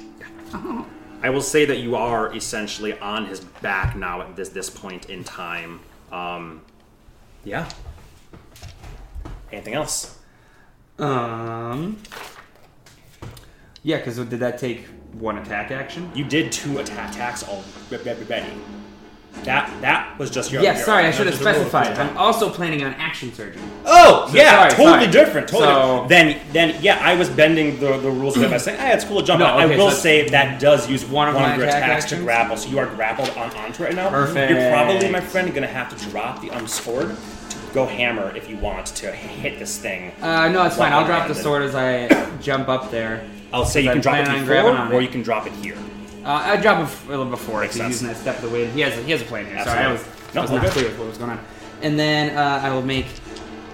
I 1.20 1.30
will 1.30 1.42
say 1.42 1.64
that 1.64 1.78
you 1.78 1.96
are 1.96 2.34
essentially 2.34 2.96
on 3.00 3.26
his 3.26 3.40
back 3.40 3.96
now 3.96 4.20
at 4.22 4.36
this 4.36 4.50
this 4.50 4.70
point 4.70 5.10
in 5.10 5.24
time. 5.24 5.80
Um, 6.12 6.62
yeah. 7.44 7.68
Anything 9.56 9.72
else? 9.74 10.18
Um. 10.98 11.96
Yeah, 13.82 13.96
because 13.96 14.16
did 14.16 14.40
that 14.40 14.58
take 14.58 14.84
one 15.14 15.38
attack 15.38 15.70
action? 15.70 16.10
You 16.14 16.24
did 16.24 16.52
two 16.52 16.78
attack 16.78 17.14
attacks 17.14 17.42
already. 17.42 18.50
That 19.44 19.70
that 19.80 20.18
was 20.18 20.30
just 20.30 20.52
your. 20.52 20.62
Yeah, 20.62 20.74
your- 20.74 20.84
sorry, 20.84 21.06
I 21.06 21.10
should 21.10 21.26
have 21.26 21.36
just 21.36 21.42
a 21.42 21.52
roll 21.52 21.62
of 21.62 21.68
specified. 21.68 21.98
I'm 21.98 22.18
also 22.18 22.50
planning 22.50 22.82
on 22.84 22.92
action 22.94 23.32
surgery. 23.32 23.62
Oh 23.86 24.26
So 24.28 24.36
yeah, 24.36 24.68
sorry, 24.68 24.70
totally 24.70 25.10
sorry. 25.12 25.24
different. 25.24 25.48
Totally. 25.48 25.68
So- 25.70 26.06
different. 26.06 26.08
Then 26.52 26.52
then 26.52 26.82
yeah, 26.82 26.98
I 27.02 27.14
was 27.14 27.30
bending 27.30 27.80
the, 27.80 27.96
the 27.96 28.10
rules 28.10 28.36
a 28.36 28.40
bit 28.40 28.50
by 28.50 28.58
saying, 28.58 28.78
hey, 28.78 28.92
it's 28.92 29.04
cool 29.04 29.20
to 29.20 29.26
jump. 29.26 29.40
No, 29.40 29.46
on." 29.46 29.64
okay, 29.64 29.74
I 29.74 29.78
will 29.78 29.90
so 29.90 29.96
say 29.96 30.28
that 30.28 30.60
does 30.60 30.90
use 30.90 31.04
one 31.06 31.32
one 31.34 31.44
of 31.44 31.50
of, 31.52 31.56
your 31.56 31.66
attack 31.66 31.82
attacks 31.82 32.04
to 32.06 32.16
grapple, 32.16 32.58
so 32.58 32.68
you 32.68 32.78
are 32.78 32.86
grappled 32.86 33.30
on 33.30 33.50
onto 33.56 33.84
right 33.84 33.94
now. 33.94 34.10
Perfect. 34.10 34.50
You're 34.50 34.70
probably, 34.70 35.10
my 35.10 35.20
friend, 35.20 35.54
gonna 35.54 35.66
have 35.66 35.96
to 35.96 36.10
drop 36.10 36.42
the 36.42 36.66
sword 36.66 37.08
to 37.08 37.16
go 37.72 37.86
hammer 37.86 38.34
if 38.36 38.48
you 38.50 38.56
want 38.56 38.86
to 38.86 39.12
hit 39.12 39.58
this 39.58 39.78
thing. 39.78 40.12
Uh, 40.22 40.48
no, 40.48 40.64
it's 40.64 40.76
fine. 40.76 40.92
I'll 40.92 41.06
drop 41.06 41.28
the 41.28 41.34
sword 41.34 41.62
as 41.62 41.74
I 41.74 42.08
jump 42.40 42.68
up 42.68 42.90
there. 42.90 43.24
I'll 43.52 43.64
say 43.64 43.80
you 43.82 43.90
I'm 43.90 43.94
can 43.96 44.02
drop 44.02 44.16
it 44.16 44.24
planning 44.24 44.40
on 44.42 44.46
grabbing 44.46 44.70
on 44.72 44.86
before, 44.86 44.98
or 44.98 45.00
it. 45.00 45.04
you 45.04 45.10
can 45.10 45.22
drop 45.22 45.46
it 45.46 45.52
here. 45.54 45.76
Uh, 46.24 46.28
I 46.44 46.56
drop 46.56 46.80
it 46.80 46.82
f- 46.84 47.06
a 47.06 47.10
little 47.10 47.26
before 47.26 47.60
Makes 47.60 47.74
because 47.74 47.86
he's 47.88 48.00
sense. 48.00 48.02
using 48.02 48.08
that 48.08 48.16
step 48.16 48.36
of 48.36 48.42
the 48.42 48.48
wind. 48.50 48.72
He 48.72 48.80
has 48.80 48.98
a, 48.98 49.02
he 49.02 49.12
has 49.12 49.22
a 49.22 49.24
plan 49.24 49.46
here. 49.46 49.62
Sorry, 49.62 49.78
I 49.84 49.92
was. 49.92 50.04
No, 50.34 50.40
I 50.40 50.42
was 50.42 50.50
not 50.50 50.62
good. 50.62 50.72
clear 50.72 50.84
with 50.88 50.98
what 50.98 51.08
was 51.08 51.18
going 51.18 51.30
on. 51.30 51.40
And 51.82 51.98
then 51.98 52.36
uh, 52.36 52.60
I 52.62 52.70
will 52.70 52.82
make 52.82 53.06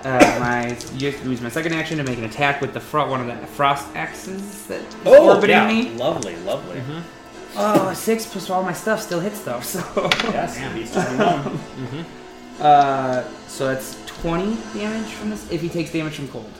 uh, 0.05 0.19
my 0.39 0.69
use, 0.99 1.25
use 1.25 1.41
my 1.41 1.49
second 1.49 1.73
action 1.73 1.97
to 1.99 2.05
make 2.05 2.19
an 2.19 2.25
attack 2.25 2.61
with 2.61 2.75
the 2.75 2.81
fro- 2.81 3.09
one 3.11 3.27
of 3.29 3.41
the 3.41 3.47
frost 3.47 3.87
axes 3.97 4.67
that 4.67 4.83
is 4.83 5.07
orbiting 5.07 5.51
yeah, 5.51 5.67
me. 5.69 5.91
lovely, 5.95 6.37
lovely. 6.45 6.83
Oh, 7.57 7.89
a 7.89 7.95
six 7.95 8.27
plus 8.27 8.51
all 8.51 8.63
my 8.63 8.73
stuff 8.73 9.01
still 9.01 9.21
hits 9.21 9.41
though. 9.45 9.61
So 9.63 9.81
Yes, 10.25 10.59
beats 10.75 10.93
21. 10.93 12.05
uh, 12.63 13.25
so 13.49 13.69
that's 13.69 14.03
twenty 14.07 14.57
damage 14.73 15.11
from 15.13 15.31
this 15.31 15.51
if 15.51 15.61
he 15.61 15.69
takes 15.69 15.93
damage 15.93 16.15
from 16.15 16.29
cold. 16.29 16.51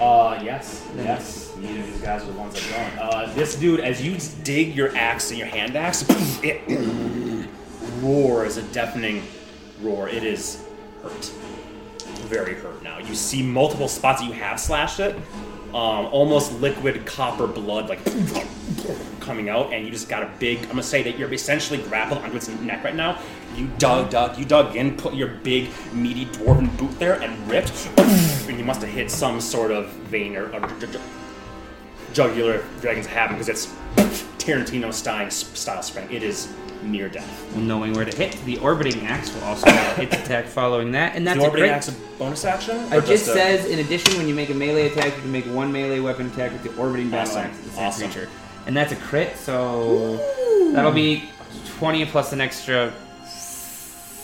Uh, 0.00 0.40
yes, 0.42 0.88
yes. 0.96 1.54
Neither 1.56 1.80
of 1.80 1.86
these 1.86 2.00
guys 2.00 2.22
are 2.22 2.26
the 2.26 2.32
ones 2.32 2.54
that 2.54 2.94
don't. 2.96 2.98
Uh, 2.98 3.34
this 3.34 3.54
dude, 3.56 3.80
as 3.80 4.00
you 4.04 4.16
dig 4.44 4.74
your 4.74 4.96
axe 4.96 5.30
and 5.30 5.38
your 5.38 5.48
hand 5.48 5.76
axe, 5.76 6.06
it 6.42 7.48
roars 8.00 8.56
a 8.56 8.62
deafening 8.64 9.22
roar. 9.82 10.08
It 10.08 10.24
is 10.24 10.64
hurt, 11.02 11.24
very 12.28 12.54
hurt 12.54 12.82
now. 12.82 12.98
You 12.98 13.14
see 13.14 13.42
multiple 13.42 13.88
spots 13.88 14.20
that 14.20 14.26
you 14.26 14.32
have 14.32 14.58
slashed 14.58 15.00
it, 15.00 15.16
um, 15.74 16.06
almost 16.06 16.52
liquid 16.60 17.06
copper 17.06 17.46
blood, 17.46 17.88
like 17.88 18.04
coming 19.20 19.48
out, 19.48 19.72
and 19.72 19.84
you 19.84 19.92
just 19.92 20.08
got 20.08 20.22
a 20.22 20.30
big. 20.38 20.58
I'm 20.62 20.68
gonna 20.70 20.82
say 20.82 21.02
that 21.02 21.18
you're 21.18 21.32
essentially 21.32 21.78
grappled 21.82 22.22
onto 22.22 22.36
its 22.36 22.48
neck 22.48 22.84
right 22.84 22.94
now. 22.94 23.20
You 23.56 23.68
dug, 23.78 24.10
dug, 24.10 24.38
you 24.38 24.44
dug 24.44 24.76
in, 24.76 24.96
put 24.96 25.14
your 25.14 25.28
big 25.28 25.70
meaty 25.92 26.26
dwarven 26.26 26.76
boot 26.78 26.98
there, 26.98 27.20
and 27.20 27.48
ripped, 27.48 27.88
and 27.98 28.58
you 28.58 28.64
must 28.64 28.80
have 28.80 28.90
hit 28.90 29.10
some 29.10 29.40
sort 29.40 29.70
of 29.70 29.88
vein 30.08 30.36
or, 30.36 30.52
or 30.54 30.60
ju- 30.78 30.86
ju- 30.86 31.00
jugular 32.12 32.64
dragons 32.80 33.06
happen 33.06 33.36
because 33.36 33.48
it's 33.48 33.66
Tarantino 34.38 34.92
style 34.92 35.30
style 35.30 35.82
spring. 35.82 36.10
It 36.10 36.22
is 36.22 36.52
near 36.82 37.08
death. 37.08 37.56
Knowing 37.56 37.92
where 37.94 38.04
to 38.04 38.16
hit, 38.16 38.32
the 38.44 38.58
orbiting 38.58 39.06
axe 39.06 39.32
will 39.34 39.44
also 39.44 39.66
get 39.66 39.98
a 39.98 40.00
hit 40.00 40.12
attack 40.14 40.46
following 40.46 40.92
that, 40.92 41.16
and 41.16 41.26
that's 41.26 41.38
the 41.38 41.44
a 41.44 41.46
orbiting 41.48 41.64
crit. 41.68 41.76
axe 41.76 41.88
a 41.88 41.92
bonus 42.18 42.44
action? 42.44 42.76
It 42.92 43.04
just 43.06 43.28
a- 43.28 43.32
says, 43.32 43.66
in 43.66 43.78
addition, 43.80 44.16
when 44.16 44.26
you 44.28 44.34
make 44.34 44.50
a 44.50 44.54
melee 44.54 44.90
attack, 44.90 45.14
you 45.16 45.22
can 45.22 45.32
make 45.32 45.44
one 45.46 45.70
melee 45.72 46.00
weapon 46.00 46.26
attack 46.26 46.52
with 46.52 46.62
the 46.62 46.74
orbiting 46.80 47.10
battle 47.10 47.30
Awesome. 47.36 47.42
axe 47.50 47.58
of 47.58 47.64
the 47.64 47.70
same 47.72 47.84
Awesome. 47.84 48.10
creature. 48.10 48.28
And 48.66 48.76
that's 48.76 48.92
a 48.92 48.96
crit, 48.96 49.36
so 49.36 50.16
that'll 50.74 50.92
be 50.92 51.24
20 51.78 52.04
plus 52.06 52.32
an 52.32 52.40
extra 52.40 52.92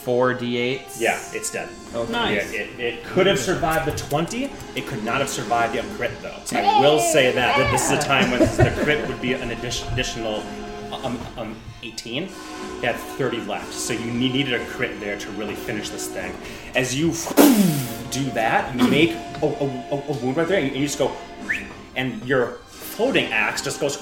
4d8. 0.05 1.01
Yeah, 1.01 1.19
it's 1.33 1.51
dead. 1.51 1.69
Okay. 1.95 2.13
Nice. 2.13 2.53
Yeah, 2.53 2.61
it, 2.61 2.81
it 2.81 3.05
could 3.05 3.27
have 3.27 3.39
survived 3.41 3.87
the 3.93 3.97
20. 3.99 4.45
It 4.77 4.87
could 4.87 5.03
not 5.05 5.19
have 5.19 5.29
survived 5.29 5.75
the 5.75 5.83
crit, 5.97 6.13
though. 6.23 6.37
So 6.45 6.59
I 6.59 6.81
will 6.81 7.01
say 7.01 7.33
that, 7.33 7.57
that 7.57 7.71
this 7.73 7.91
is 7.91 7.99
a 7.99 8.01
time 8.07 8.31
when 8.31 8.41
the 8.41 8.81
crit 8.85 9.07
would 9.09 9.21
be 9.21 9.33
an 9.33 9.51
addition, 9.51 9.93
additional 9.93 10.43
um, 10.93 11.19
um, 11.37 11.57
18. 11.83 12.23
You 12.25 12.31
had 12.83 12.97
30 12.97 13.41
left, 13.43 13.73
so 13.73 13.93
you 13.93 14.11
needed 14.11 14.53
a 14.55 14.65
crit 14.67 14.99
there 15.01 15.19
to 15.19 15.31
really 15.33 15.55
finish 15.55 15.89
this 15.91 16.07
thing. 16.09 16.33
As 16.75 16.95
you 16.99 17.09
do 18.11 18.25
that, 18.33 18.75
you 18.79 18.87
make 18.89 19.11
a, 19.43 19.47
a, 19.47 19.49
a- 19.49 20.05
a 20.09 20.13
wound 20.23 20.37
right 20.37 20.49
there, 20.49 20.61
and 20.61 20.75
you 20.75 20.87
just 20.87 20.99
go, 20.99 21.13
and 21.95 22.23
your 22.25 22.59
floating 22.69 23.33
axe 23.33 23.63
just 23.63 23.81
goes 23.81 23.97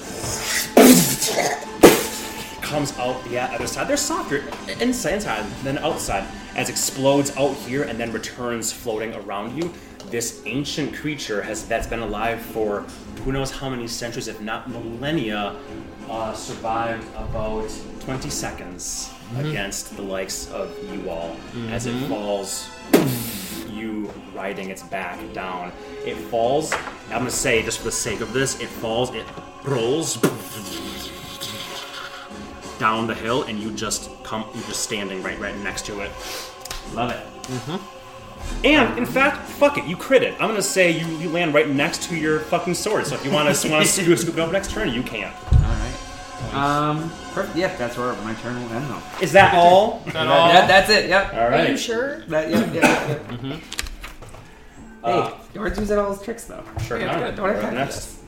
comes 2.61 2.97
out 2.97 3.23
the 3.25 3.37
other 3.39 3.67
side. 3.67 3.87
They're 3.87 3.97
softer 3.97 4.43
inside, 4.81 5.13
inside 5.15 5.45
than 5.63 5.77
outside, 5.79 6.27
as 6.55 6.69
explodes 6.69 7.35
out 7.37 7.53
here 7.55 7.83
and 7.83 7.99
then 7.99 8.11
returns 8.11 8.71
floating 8.71 9.13
around 9.13 9.57
you. 9.57 9.71
This 10.09 10.41
ancient 10.45 10.93
creature 10.95 11.41
has 11.41 11.67
that's 11.67 11.87
been 11.87 11.99
alive 11.99 12.39
for 12.41 12.85
who 13.23 13.31
knows 13.31 13.51
how 13.51 13.69
many 13.69 13.87
centuries, 13.87 14.27
if 14.27 14.39
not 14.39 14.69
millennia, 14.69 15.55
uh, 16.09 16.33
survived 16.33 17.07
about 17.15 17.69
20 18.01 18.29
seconds 18.29 19.11
against 19.37 19.95
the 19.95 20.01
likes 20.03 20.49
of 20.51 20.71
you 20.93 21.09
all 21.09 21.35
as 21.69 21.87
it 21.87 21.95
falls. 22.07 22.69
You 23.67 24.13
riding 24.33 24.69
its 24.69 24.83
back 24.83 25.19
down. 25.33 25.71
It 26.05 26.15
falls. 26.15 26.71
I'm 27.09 27.19
gonna 27.19 27.31
say, 27.31 27.63
just 27.63 27.79
for 27.79 27.85
the 27.85 27.91
sake 27.91 28.21
of 28.21 28.31
this, 28.31 28.59
it 28.61 28.69
falls. 28.69 29.13
It 29.13 29.25
rolls 29.65 30.17
down 32.79 33.07
the 33.07 33.15
hill, 33.15 33.43
and 33.43 33.59
you 33.59 33.71
just 33.71 34.11
come. 34.25 34.45
You're 34.53 34.63
just 34.65 34.81
standing 34.83 35.21
right, 35.23 35.39
right 35.39 35.55
next 35.59 35.85
to 35.87 36.01
it. 36.01 36.11
Love 36.93 37.11
it. 37.11 37.19
Mhm. 37.51 37.79
And 38.63 38.97
in 38.97 39.05
fact, 39.05 39.47
fuck 39.49 39.77
it, 39.77 39.85
you 39.85 39.95
crit 39.97 40.21
it. 40.23 40.33
I'm 40.39 40.47
gonna 40.49 40.61
say 40.61 40.91
you, 40.91 41.05
you 41.17 41.29
land 41.29 41.53
right 41.53 41.67
next 41.69 42.03
to 42.09 42.15
your 42.15 42.39
fucking 42.41 42.73
sword. 42.75 43.07
So 43.07 43.15
if 43.15 43.25
you 43.25 43.31
want 43.31 43.53
to 43.55 43.69
want 43.69 43.85
to 43.85 43.91
scoop 43.91 44.17
scoop 44.19 44.37
it 44.37 44.39
up 44.39 44.51
next 44.51 44.71
turn, 44.71 44.89
you 44.93 45.01
can. 45.03 45.31
Alright. 45.53 46.53
Um, 46.53 47.11
perfect. 47.33 47.57
Yep, 47.57 47.77
that's 47.77 47.97
where 47.97 48.13
my 48.17 48.33
turn 48.35 48.55
will 48.61 48.69
end, 48.75 48.87
though. 48.89 49.01
Is 49.21 49.31
that 49.31 49.53
all? 49.55 50.01
That 50.07 50.27
all? 50.27 50.49
That, 50.53 50.67
that's 50.67 50.89
it, 50.89 51.09
yep. 51.09 51.33
All 51.33 51.39
Are 51.39 51.65
you 51.67 51.77
sure? 51.77 52.19
That, 52.27 52.49
yep, 52.49 52.73
yep, 52.73 52.83
yep. 52.83 53.31
Hey, 53.41 53.59
Uh, 55.03 55.31
George 55.53 55.77
used 55.77 55.91
all 55.91 56.13
his 56.13 56.21
tricks, 56.21 56.43
though. 56.45 56.63
Sure. 56.85 56.99
Yeah, 56.99 57.07
all 57.13 57.15
good. 57.19 57.23
right, 57.25 57.35
Don't 57.35 57.49
have 57.55 57.63
right 57.63 57.73
next. 57.73 58.19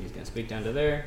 He's 0.00 0.10
gonna 0.12 0.26
speak 0.26 0.48
down 0.48 0.62
to 0.64 0.72
there. 0.72 1.06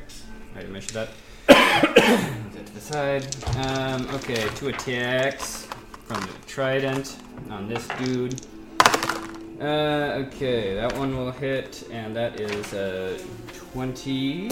I 0.54 0.58
already 0.58 0.72
mentioned 0.72 1.08
that. 1.48 2.30
That 2.64 2.70
to 2.70 2.74
the 2.74 2.80
side. 2.80 3.56
Um, 3.66 4.08
okay, 4.14 4.48
two 4.54 4.68
attacks 4.68 5.68
from 6.06 6.20
the 6.22 6.32
trident 6.46 7.18
on 7.50 7.68
this 7.68 7.86
dude. 7.98 8.40
Uh, 9.60 10.24
okay, 10.26 10.74
that 10.74 10.96
one 10.96 11.14
will 11.16 11.30
hit, 11.30 11.86
and 11.90 12.16
that 12.16 12.40
is 12.40 12.72
uh, 12.72 13.18
20 13.72 14.48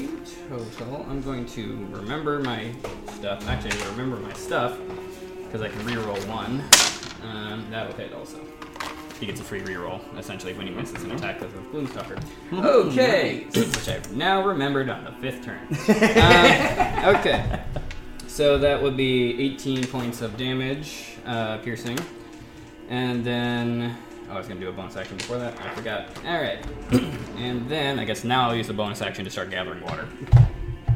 total. 0.49 1.07
I'm 1.09 1.23
going 1.23 1.47
to 1.47 1.87
remember 1.91 2.41
my 2.41 2.73
stuff. 3.15 3.49
Actually, 3.49 3.81
I'm 3.81 3.97
remember 3.97 4.17
my 4.17 4.33
stuff 4.35 4.79
because 5.45 5.63
I 5.63 5.69
can 5.69 5.81
reroll 5.81 6.23
one. 6.29 6.63
Um, 7.23 7.67
that 7.71 7.87
will 7.87 7.97
hit 7.97 8.13
also. 8.13 8.41
He 9.21 9.27
gets 9.27 9.41
a 9.41 9.45
free 9.45 9.63
reroll, 9.63 10.01
essentially, 10.19 10.53
when 10.53 10.67
he 10.67 10.73
misses 10.73 11.03
an 11.05 11.13
attack 11.13 11.41
with 11.41 11.55
a 11.55 11.59
Gloomstalker. 11.69 12.23
Okay, 12.53 13.45
which 13.55 13.89
I've 13.89 14.15
now 14.15 14.45
remembered 14.45 14.91
on 14.91 15.05
the 15.05 15.13
fifth 15.13 15.45
turn. 15.45 15.61
Um, 16.23 17.17
okay, 17.17 17.63
so 18.33 18.57
that 18.57 18.83
would 18.83 18.97
be 18.97 19.39
18 19.53 19.87
points 19.89 20.23
of 20.23 20.39
damage, 20.39 21.17
uh, 21.27 21.59
piercing, 21.59 21.99
and 22.89 23.23
then 23.23 23.95
oh, 24.31 24.33
I 24.33 24.39
was 24.39 24.49
gonna 24.49 24.59
do 24.59 24.71
a 24.71 24.73
bonus 24.73 24.97
action 24.97 25.19
before 25.19 25.37
that. 25.37 25.61
I 25.61 25.75
forgot. 25.75 26.09
All 26.27 26.41
right, 26.41 26.65
and 27.37 27.69
then 27.69 27.99
I 27.99 28.07
guess 28.07 28.25
now 28.25 28.49
I'll 28.49 28.57
use 28.57 28.69
the 28.69 28.73
bonus 28.73 29.03
action 29.03 29.27
to 29.27 29.31
start 29.31 29.51
gathering 29.51 29.83
water. 29.83 30.09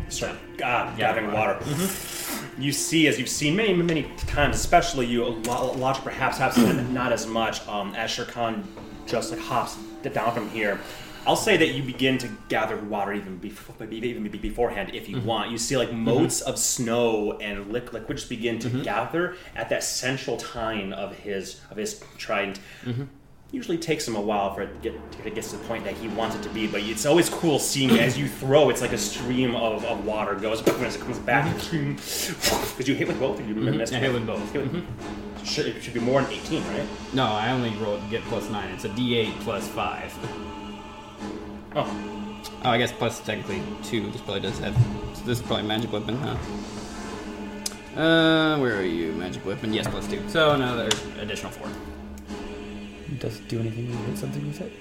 Start 0.08 0.38
God, 0.56 0.96
gathering 0.96 1.30
water. 1.30 1.58
water. 1.60 2.46
You 2.58 2.72
see, 2.72 3.06
as 3.06 3.18
you've 3.18 3.28
seen 3.28 3.54
many, 3.54 3.74
many 3.74 4.04
times, 4.26 4.56
especially 4.56 5.04
you, 5.04 5.26
a 5.26 5.28
lot, 5.28 5.98
a 5.98 6.02
perhaps 6.02 6.38
have 6.38 6.54
seen 6.54 6.94
not 6.94 7.12
as 7.12 7.26
much. 7.26 7.66
Um, 7.68 7.94
as 7.94 8.10
Shere 8.10 8.24
Khan 8.24 8.66
just 9.04 9.30
like 9.30 9.40
hops 9.40 9.76
down 10.02 10.32
from 10.32 10.48
here, 10.48 10.80
I'll 11.26 11.34
say 11.34 11.56
that 11.56 11.70
you 11.70 11.82
begin 11.82 12.18
to 12.18 12.28
gather 12.48 12.76
water 12.76 13.12
even 13.12 13.38
before, 13.38 13.84
even 13.90 14.28
beforehand 14.28 14.94
if 14.94 15.08
you 15.08 15.16
mm-hmm. 15.16 15.26
want. 15.26 15.50
You 15.50 15.58
see 15.58 15.76
like 15.76 15.88
mm-hmm. 15.88 16.04
motes 16.04 16.40
of 16.40 16.56
snow 16.56 17.32
and 17.32 17.66
liq- 17.66 17.92
liquid 17.92 18.18
just 18.18 18.28
begin 18.28 18.60
to 18.60 18.68
mm-hmm. 18.68 18.82
gather 18.82 19.36
at 19.56 19.68
that 19.70 19.82
central 19.82 20.36
tine 20.36 20.92
of 20.92 21.16
his 21.16 21.60
of 21.70 21.76
his 21.76 22.02
trident. 22.16 22.60
Usually 23.52 23.78
takes 23.78 24.06
him 24.06 24.16
a 24.16 24.20
while 24.20 24.52
for 24.54 24.62
it 24.62 24.74
to 24.74 24.90
get 24.90 25.12
to 25.24 25.30
get 25.30 25.44
to 25.44 25.56
the 25.56 25.64
point 25.64 25.84
that 25.84 25.94
he 25.94 26.08
wants 26.08 26.36
it 26.36 26.42
to 26.42 26.48
be, 26.50 26.66
but 26.66 26.82
it's 26.82 27.06
always 27.06 27.28
cool 27.28 27.58
seeing 27.58 27.90
as 27.98 28.18
you 28.18 28.28
throw. 28.28 28.70
It's 28.70 28.80
like 28.80 28.92
a 28.92 28.98
stream 28.98 29.54
of, 29.54 29.84
of 29.84 30.04
water 30.04 30.34
goes 30.34 30.66
as 30.82 30.96
it 30.96 31.00
comes 31.00 31.18
back. 31.20 31.46
Because 32.76 32.88
you 32.88 32.94
hit 32.94 33.08
with 33.08 33.18
both, 33.18 33.40
or 33.40 33.44
you 33.44 33.54
missed. 33.54 33.94
I 33.94 33.98
hit 33.98 34.12
with 34.12 34.26
both. 34.26 34.52
Hit 34.52 34.70
with- 34.70 35.46
Should, 35.46 35.66
it 35.66 35.82
should 35.82 35.94
be 35.94 36.00
more 36.00 36.22
than 36.22 36.32
eighteen, 36.32 36.62
right? 36.68 36.86
No, 37.14 37.24
I 37.24 37.50
only 37.50 37.70
rolled 37.76 38.08
get 38.10 38.22
plus 38.24 38.50
nine. 38.50 38.68
It's 38.74 38.84
a 38.84 38.90
D8 38.90 39.40
plus 39.40 39.66
five. 39.68 40.12
Oh, 41.76 42.02
Oh, 42.64 42.70
I 42.70 42.78
guess 42.78 42.90
plus 42.92 43.20
technically 43.20 43.62
two. 43.84 44.10
This 44.10 44.20
probably 44.22 44.40
does 44.40 44.58
have. 44.60 44.74
So 45.14 45.24
this 45.24 45.38
is 45.40 45.46
probably 45.46 45.66
magic 45.66 45.92
weapon, 45.92 46.16
huh? 46.16 46.36
Uh, 48.00 48.58
where 48.58 48.76
are 48.78 48.82
you? 48.82 49.12
Magic 49.12 49.44
weapon. 49.44 49.72
Yes, 49.72 49.86
plus 49.86 50.06
two. 50.08 50.26
So 50.28 50.52
another 50.52 50.88
additional 51.20 51.52
four. 51.52 51.68
Does 53.18 53.38
it 53.38 53.48
do 53.48 53.60
anything 53.60 53.88
when 53.88 53.98
you 53.98 54.04
hit 54.06 54.18
something 54.18 54.46
with 54.46 54.60
it? 54.60 54.72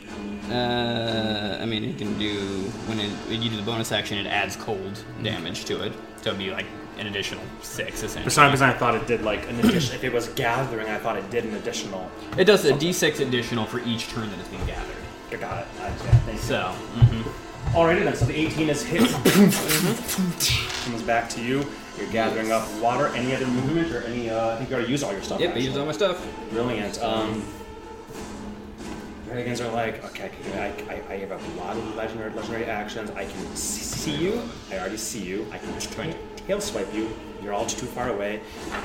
Uh, 0.51 1.57
I 1.61 1.65
mean, 1.65 1.83
it 1.83 1.97
can 1.97 2.17
do 2.17 2.39
when, 2.87 2.99
it, 2.99 3.09
when 3.29 3.41
you 3.41 3.49
do 3.49 3.57
the 3.57 3.63
bonus 3.63 3.91
action, 3.91 4.17
it 4.17 4.27
adds 4.27 4.55
cold 4.55 5.03
damage 5.23 5.65
to 5.65 5.83
it. 5.85 5.93
So 6.21 6.29
it'd 6.29 6.39
be 6.39 6.51
like 6.51 6.65
an 6.97 7.07
additional 7.07 7.43
six 7.61 7.99
For 7.99 8.05
essentially. 8.07 8.31
some 8.31 8.51
reason, 8.51 8.69
I 8.69 8.73
thought 8.73 8.95
it 8.95 9.05
did 9.05 9.21
like 9.21 9.47
an 9.49 9.59
addition. 9.59 9.95
if 9.95 10.03
it 10.03 10.11
was 10.13 10.27
gathering, 10.29 10.87
I 10.89 10.97
thought 10.97 11.17
it 11.17 11.29
did 11.29 11.45
an 11.45 11.53
additional. 11.55 12.09
It 12.37 12.45
does 12.45 12.65
a 12.65 12.73
d6 12.73 13.19
additional 13.19 13.65
for 13.65 13.79
each 13.81 14.07
turn 14.09 14.29
that 14.29 14.39
it's 14.39 14.49
being 14.49 14.65
gathered. 14.65 14.94
Got 15.31 15.63
it. 15.63 15.67
I, 15.81 15.87
yeah, 15.87 15.93
thank 15.95 16.37
you. 16.37 16.43
So, 16.43 16.55
mm-hmm. 16.55 17.75
Alrighty 17.75 18.03
then, 18.03 18.15
so 18.15 18.25
the 18.25 18.35
18 18.35 18.69
is 18.69 18.83
hit. 18.83 19.01
Comes 20.85 21.01
back 21.03 21.27
to 21.31 21.41
you. 21.41 21.65
You're 21.97 22.09
gathering 22.09 22.51
up 22.51 22.71
water. 22.79 23.07
Any 23.07 23.35
other 23.35 23.47
movement 23.47 23.91
or 23.91 24.01
any? 24.03 24.29
Uh, 24.29 24.53
I 24.53 24.57
think 24.57 24.69
you 24.69 24.75
already 24.75 24.91
used 24.91 25.03
all 25.03 25.11
your 25.11 25.23
stuff. 25.23 25.39
yep, 25.41 25.49
I 25.49 25.51
actually. 25.51 25.65
used 25.65 25.77
all 25.77 25.85
my 25.85 25.91
stuff. 25.91 26.25
Brilliant. 26.51 27.01
Um, 27.01 27.43
dragons 29.25 29.59
are 29.59 29.71
like, 29.73 30.03
okay, 30.05 30.31
okay, 30.47 30.85
I, 30.89 30.93
I, 30.93 31.13
I 31.13 31.17
have 31.17 31.31
a 31.31 31.59
lot 31.59 31.75
of 31.75 31.95
legendary, 31.95 32.31
legendary 32.33 32.65
actions. 32.65 33.09
I 33.11 33.25
can 33.25 33.55
see, 33.55 33.81
see 33.81 34.15
you. 34.15 34.41
I 34.71 34.77
already 34.79 34.97
see 34.97 35.23
you. 35.23 35.45
I 35.51 35.57
can 35.57 35.77
ta- 35.79 36.17
tail 36.47 36.61
swipe 36.61 36.93
you. 36.93 37.09
You're 37.41 37.53
all 37.53 37.65
too 37.65 37.87
far 37.87 38.09
away. 38.09 38.41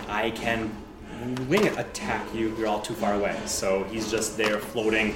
I 0.09 0.31
can 0.31 0.73
wing 1.49 1.67
attack 1.79 2.27
you. 2.35 2.55
You're 2.57 2.67
all 2.67 2.81
too 2.81 2.95
far 2.95 3.15
away. 3.15 3.39
So 3.47 3.85
he's 3.85 4.11
just 4.11 4.37
there 4.37 4.59
floating, 4.59 5.15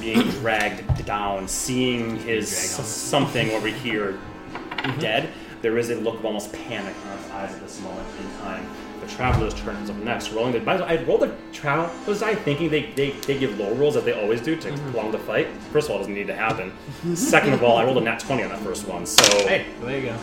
being 0.00 0.22
dragged 0.30 1.04
down, 1.04 1.48
seeing 1.48 2.16
his 2.18 2.48
something 2.50 3.50
over 3.50 3.68
here 3.68 4.18
mm-hmm. 4.60 5.00
dead. 5.00 5.30
There 5.62 5.78
is 5.78 5.90
a 5.90 5.96
look 5.96 6.16
of 6.16 6.24
almost 6.24 6.52
panic 6.52 6.94
on 7.10 7.18
his 7.18 7.30
eyes 7.30 7.54
at 7.54 7.60
this 7.60 7.80
moment 7.80 8.06
in 8.20 8.38
time. 8.40 8.66
The 9.00 9.06
traveler's 9.08 9.54
turn 9.54 9.76
is 9.76 9.90
up 9.90 9.96
next. 9.96 10.32
Rolling 10.32 10.52
the. 10.52 10.60
By 10.60 10.76
the 10.76 10.84
way, 10.84 10.98
I 10.98 11.02
rolled 11.04 11.22
the 11.22 11.34
traveler's 11.52 12.22
eye 12.22 12.34
thinking 12.34 12.70
they, 12.70 12.90
they, 12.92 13.10
they 13.10 13.38
give 13.38 13.58
low 13.58 13.72
rolls 13.74 13.96
as 13.96 14.04
they 14.04 14.12
always 14.12 14.40
do 14.40 14.56
to 14.56 14.70
mm-hmm. 14.70 14.90
prolong 14.90 15.12
the 15.12 15.18
fight. 15.18 15.48
First 15.72 15.88
of 15.88 15.92
all, 15.92 15.96
it 15.98 16.00
doesn't 16.00 16.14
need 16.14 16.26
to 16.26 16.36
happen. 16.36 16.72
Second 17.14 17.54
of 17.54 17.62
all, 17.62 17.76
I 17.76 17.84
rolled 17.84 17.98
a 17.98 18.00
nat 18.00 18.20
20 18.20 18.42
on 18.42 18.50
that 18.50 18.60
first 18.60 18.86
one. 18.86 19.06
So, 19.06 19.22
Hey, 19.46 19.66
there 19.80 19.98
you 19.98 20.06
go. 20.06 20.16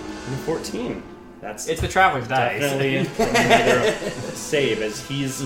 14. 0.46 1.13
That's 1.44 1.68
It's 1.68 1.82
the 1.82 1.90
traveler's 1.90 2.28
dice. 2.28 2.62
definitely 2.62 3.04
save 4.34 4.82
as 4.82 5.06
he's 5.06 5.46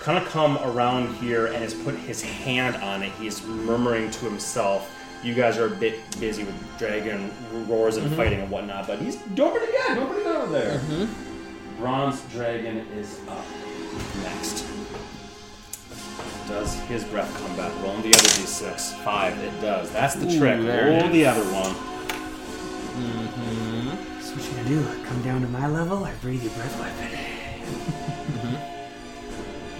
kind 0.00 0.22
of 0.22 0.28
come 0.28 0.58
around 0.58 1.14
here 1.16 1.46
and 1.46 1.56
has 1.56 1.72
put 1.72 1.94
his 1.94 2.20
hand 2.20 2.76
on 2.76 3.02
it. 3.02 3.10
He's 3.12 3.42
murmuring 3.46 4.10
to 4.10 4.24
himself. 4.26 4.90
You 5.22 5.32
guys 5.32 5.56
are 5.56 5.66
a 5.66 5.76
bit 5.76 5.98
busy 6.20 6.44
with 6.44 6.78
dragon 6.78 7.32
roars 7.66 7.96
and 7.96 8.06
mm-hmm. 8.06 8.16
fighting 8.16 8.40
and 8.40 8.50
whatnot, 8.50 8.86
but 8.86 8.98
he's 8.98 9.16
doing 9.16 9.52
pretty 9.52 9.72
good. 9.72 9.94
Doing 9.94 10.08
good 10.08 10.26
over 10.26 10.52
there. 10.52 10.78
Mm-hmm. 10.80 11.80
Bronze 11.80 12.20
dragon 12.30 12.86
is 12.94 13.18
up 13.26 13.46
next. 14.22 14.66
Does 16.48 16.74
his 16.80 17.02
breath 17.04 17.34
come 17.38 17.56
back? 17.56 17.72
Rolling 17.82 18.02
the 18.02 18.08
other 18.08 18.28
d6. 18.28 19.02
Five. 19.02 19.38
It 19.38 19.58
does. 19.62 19.90
That's 19.90 20.16
the 20.16 20.26
trick. 20.38 20.58
Roll 20.58 21.08
the 21.08 21.24
other 21.24 21.44
one. 21.44 21.74
Mm-hmm. 22.94 23.53
So 24.64 24.70
what 24.70 24.80
you 24.80 24.84
do? 24.84 25.04
Come 25.04 25.22
down 25.22 25.40
to 25.42 25.48
my 25.48 25.66
level 25.68 26.04
I 26.04 26.14
breathe 26.14 26.42
your 26.42 26.52
breath 26.52 26.78
weapon? 26.78 27.18
Mm-hmm. 28.34 28.54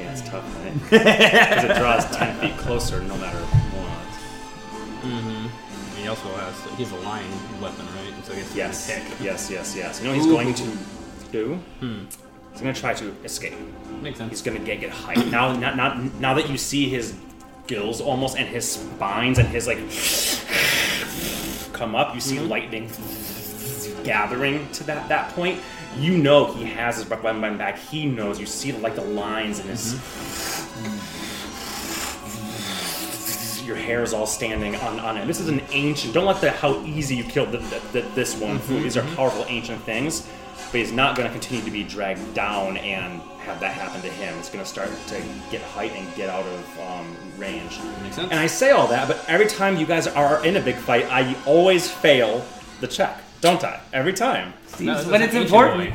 Yeah, 0.01 0.13
it's 0.13 0.23
mm. 0.23 0.31
tough, 0.31 0.65
right? 0.65 0.75
Because 0.91 1.65
it 1.65 1.77
draws 1.77 2.17
10 2.17 2.41
feet 2.41 2.57
closer 2.59 3.01
no 3.03 3.17
matter 3.17 3.39
what. 3.39 5.11
Mm-hmm. 5.11 6.01
He 6.01 6.09
also 6.09 6.29
has 6.37 6.65
he's 6.77 6.93
a 6.93 6.97
lion 6.97 7.31
weapon, 7.61 7.87
right? 7.87 8.25
So 8.25 8.33
he 8.33 8.41
has 8.41 8.51
to 8.53 8.57
Yes, 8.57 8.87
pick. 8.91 9.21
yes, 9.21 9.51
yes, 9.51 9.77
yes. 9.77 10.01
You 10.01 10.09
know 10.09 10.17
what 10.17 10.23
he's 10.23 10.33
going 10.33 10.55
to 10.55 10.65
do? 11.33 11.55
Hmm. 11.81 12.05
He's 12.53 12.61
going 12.61 12.75
to 12.75 12.81
try 12.81 12.95
to 12.95 13.15
escape. 13.25 13.55
Makes 14.03 14.19
sense. 14.19 14.31
He's 14.31 14.43
going 14.43 14.59
to 14.59 14.65
get 14.65 14.81
get 14.81 14.91
height. 14.91 15.27
Now, 15.29 15.53
not, 15.57 15.77
not, 15.77 15.99
now 16.21 16.35
that 16.35 16.49
you 16.49 16.59
see 16.59 16.89
his 16.89 17.15
gills 17.67 18.01
almost 18.01 18.37
and 18.37 18.47
his 18.47 18.71
spines 18.73 19.39
and 19.39 19.49
his 19.49 19.67
like 19.67 19.79
come 21.73 21.95
up, 21.95 22.15
you 22.15 22.21
see 22.21 22.37
mm-hmm. 22.37 22.49
lightning 22.49 22.89
gathering 24.05 24.71
to 24.73 24.85
that 24.85 25.09
that 25.09 25.31
point. 25.35 25.61
You 25.99 26.19
know 26.19 26.53
he 26.53 26.65
has 26.65 26.97
his 26.97 27.09
weapon 27.09 27.41
back. 27.59 27.79
He 27.79 28.07
knows. 28.07 28.39
You 28.39 28.47
see 28.47 28.73
like 28.73 28.95
the 28.95 29.03
lines 29.03 29.61
in 29.61 29.67
his. 29.69 29.95
Your 33.67 33.77
hair 33.77 34.03
is 34.03 34.13
all 34.13 34.27
standing 34.27 34.77
on, 34.77 35.01
on 35.01 35.17
it. 35.17 35.27
This 35.27 35.41
is 35.41 35.49
an 35.49 35.63
ancient. 35.71 36.13
Don't 36.13 36.27
let 36.27 36.41
the 36.43 36.51
how 36.51 36.83
easy 36.85 37.17
you 37.17 37.25
killed 37.25 37.51
the, 37.51 37.59
the, 37.59 37.81
the, 37.93 38.01
this 38.15 38.37
one. 38.39 38.59
fool. 38.59 38.81
These 38.81 38.99
are 38.99 39.03
powerful 39.15 39.47
ancient 39.49 39.81
things, 39.85 40.29
but 40.71 40.81
he's 40.81 40.93
not 40.93 41.17
going 41.17 41.27
to 41.27 41.33
continue 41.33 41.65
to 41.65 41.71
be 41.71 41.83
dragged 41.83 42.35
down 42.35 42.77
and 42.77 43.23
have 43.39 43.61
that 43.61 43.73
happen 43.73 44.03
to 44.03 44.09
him. 44.09 44.37
It's 44.39 44.51
going 44.51 44.63
to 44.63 44.69
start 44.71 44.91
to 45.09 45.23
get 45.51 45.63
height 45.63 45.93
and 45.93 46.15
get 46.15 46.29
out 46.29 46.45
of 46.45 46.81
um, 46.81 47.17
range. 47.39 47.79
Makes 48.03 48.17
sense. 48.17 48.31
And 48.31 48.41
I 48.41 48.47
say 48.47 48.71
all 48.71 48.87
that, 48.89 49.09
but 49.09 49.25
every 49.29 49.47
time 49.47 49.79
you 49.79 49.87
guys 49.87 50.07
are 50.07 50.45
in 50.45 50.57
a 50.57 50.61
big 50.61 50.77
fight, 50.77 51.07
I 51.11 51.35
always 51.47 51.91
fail 51.91 52.45
the 52.81 52.89
check, 52.89 53.19
don't 53.41 53.63
I? 53.65 53.81
Every 53.93 54.13
time. 54.13 54.53
No, 54.81 54.95
this 54.97 55.07
when 55.07 55.23
is 55.23 55.35
it's 55.35 55.45
important. 55.45 55.95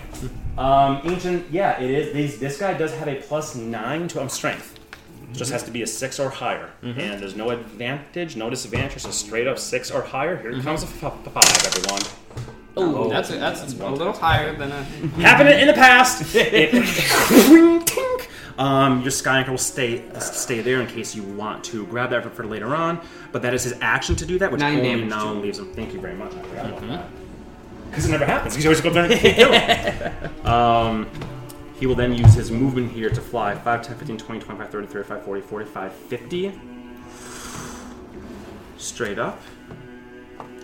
Um, 0.57 1.01
ancient, 1.05 1.49
yeah, 1.51 1.79
it 1.81 1.89
is. 1.89 2.13
These, 2.13 2.39
this 2.39 2.57
guy 2.59 2.73
does 2.73 2.93
have 2.95 3.07
a 3.07 3.15
plus 3.15 3.55
nine 3.55 4.07
to 4.09 4.21
um, 4.21 4.29
strength. 4.29 4.75
Just 5.31 5.51
has 5.51 5.63
to 5.63 5.71
be 5.71 5.83
a 5.83 5.87
six 5.87 6.19
or 6.19 6.29
higher, 6.29 6.71
and 6.81 7.21
there's 7.21 7.35
no 7.35 7.51
advantage, 7.51 8.35
no 8.35 8.49
disadvantage. 8.49 8.95
It's 8.95 9.05
a 9.05 9.13
straight 9.13 9.47
up 9.47 9.59
six 9.59 9.91
or 9.91 10.01
higher. 10.01 10.35
Here 10.37 10.59
comes 10.61 10.81
a 10.81 10.87
f- 10.87 11.03
f- 11.03 11.33
five, 11.33 11.65
everyone. 11.67 12.01
Oh, 12.75 13.09
that's 13.09 13.29
a, 13.29 13.37
that's, 13.37 13.61
a 13.73 13.89
little 13.89 14.11
higher 14.13 14.55
than 14.55 14.71
a. 14.71 14.83
Happened 15.21 15.49
in 15.49 15.67
the 15.67 15.73
past. 15.73 16.35
It- 16.35 17.89
um, 18.57 19.01
your 19.03 19.11
sky 19.11 19.37
anchor 19.39 19.51
will 19.51 19.57
stay 19.57 20.03
stay 20.19 20.59
there 20.61 20.81
in 20.81 20.87
case 20.87 21.15
you 21.15 21.23
want 21.23 21.63
to 21.65 21.85
grab 21.87 22.09
that 22.09 22.23
for, 22.23 22.29
for 22.29 22.45
later 22.45 22.75
on. 22.75 22.99
But 23.31 23.41
that 23.43 23.53
is 23.53 23.63
his 23.63 23.75
action 23.81 24.15
to 24.17 24.25
do 24.25 24.37
that, 24.39 24.51
which 24.51 24.59
Nine 24.59 24.77
only 24.79 24.89
damage 24.89 25.09
now 25.09 25.25
to 25.25 25.31
him. 25.31 25.41
leaves 25.41 25.59
him. 25.59 25.71
Thank 25.73 25.93
you 25.93 26.01
very 26.01 26.15
much. 26.15 26.33
I 26.35 26.41
forgot 26.41 26.65
about 26.65 26.87
that. 26.87 27.05
Because 27.89 28.05
it 28.05 28.11
never 28.11 28.25
happens. 28.25 28.55
He's 28.55 28.65
always 28.65 28.81
going 28.81 29.09
to 29.09 29.17
keep 29.17 29.35
doing. 29.35 30.45
Um, 30.45 31.09
he 31.79 31.85
will 31.85 31.95
then 31.95 32.13
use 32.13 32.33
his 32.33 32.51
movement 32.51 32.91
here 32.91 33.09
to 33.09 33.21
fly 33.21 33.55
5, 33.55 33.81
10, 33.81 33.97
15, 33.97 34.17
20, 34.17 34.41
25, 34.41 34.69
30, 34.69 34.87
35, 34.87 35.23
40, 35.23 35.41
45, 35.41 35.93
50. 35.93 36.59
Straight 38.77 39.17
up. 39.19 39.41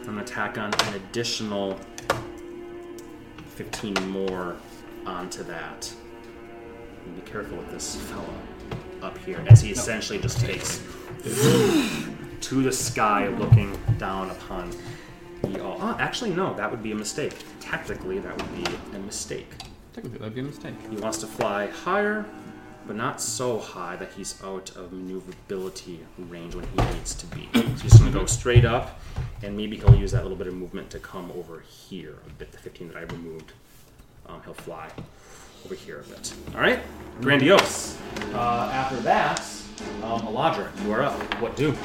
And 0.08 0.20
attack 0.20 0.58
on 0.58 0.74
an 0.74 0.94
additional 0.96 1.80
15 3.56 3.94
more 4.10 4.58
onto 5.06 5.44
that. 5.44 5.94
And 7.06 7.16
be 7.16 7.30
careful 7.30 7.58
with 7.58 7.72
this 7.72 7.96
fella 7.96 8.26
up 9.02 9.18
here, 9.20 9.44
as 9.48 9.62
he 9.62 9.72
essentially 9.72 10.20
just 10.20 10.40
takes 10.40 10.84
to 11.24 12.64
the 12.64 12.72
sky, 12.72 13.28
looking 13.28 13.78
down 13.98 14.30
upon 14.32 14.72
you 15.50 15.64
all. 15.64 15.78
Oh, 15.80 15.96
actually, 16.00 16.32
no, 16.32 16.54
that 16.56 16.70
would 16.70 16.84
be 16.84 16.92
a 16.92 16.96
mistake. 16.96 17.34
Tactically, 17.60 18.20
that 18.20 18.36
would 18.38 18.56
be 18.56 18.66
a 18.96 19.00
mistake. 19.00 19.48
Technically, 19.94 20.20
that'd 20.20 20.36
be 20.36 20.42
a 20.42 20.44
mistake. 20.44 20.74
He 20.90 20.98
wants 20.98 21.18
to 21.20 21.28
fly 21.28 21.68
higher, 21.68 22.26
but 22.86 22.96
not 22.96 23.22
so 23.22 23.60
high 23.60 23.96
that 23.96 24.12
he's 24.14 24.42
out 24.44 24.76
of 24.76 24.92
maneuverability 24.92 26.00
range 26.30 26.56
when 26.56 26.66
he 26.68 26.94
needs 26.94 27.16
to 27.16 27.26
be. 27.28 27.50
So 27.54 27.62
he's 27.62 27.98
going 28.00 28.12
to 28.12 28.20
go 28.20 28.26
straight 28.26 28.66
up, 28.66 29.00
and 29.42 29.56
maybe 29.56 29.78
he'll 29.78 29.96
use 29.96 30.12
that 30.12 30.24
little 30.24 30.38
bit 30.38 30.48
of 30.48 30.54
movement 30.54 30.90
to 30.92 31.00
come 31.00 31.32
over 31.32 31.62
here 31.62 32.16
a 32.28 32.30
bit. 32.34 32.52
The 32.52 32.58
15 32.58 32.90
that 32.90 32.98
I 32.98 33.02
removed, 33.02 33.54
um, 34.28 34.42
he'll 34.44 34.54
fly 34.54 34.90
over 35.66 35.76
here 35.76 36.00
a 36.00 36.04
bit. 36.04 36.34
All 36.54 36.62
right, 36.62 36.80
grandiose. 37.22 37.98
Uh, 38.34 38.70
after 38.74 38.98
that, 38.98 39.40
um, 40.04 40.22
Eladra, 40.22 40.70
you 40.84 40.92
are 40.92 41.02
up. 41.02 41.42
What 41.42 41.56
do? 41.56 41.76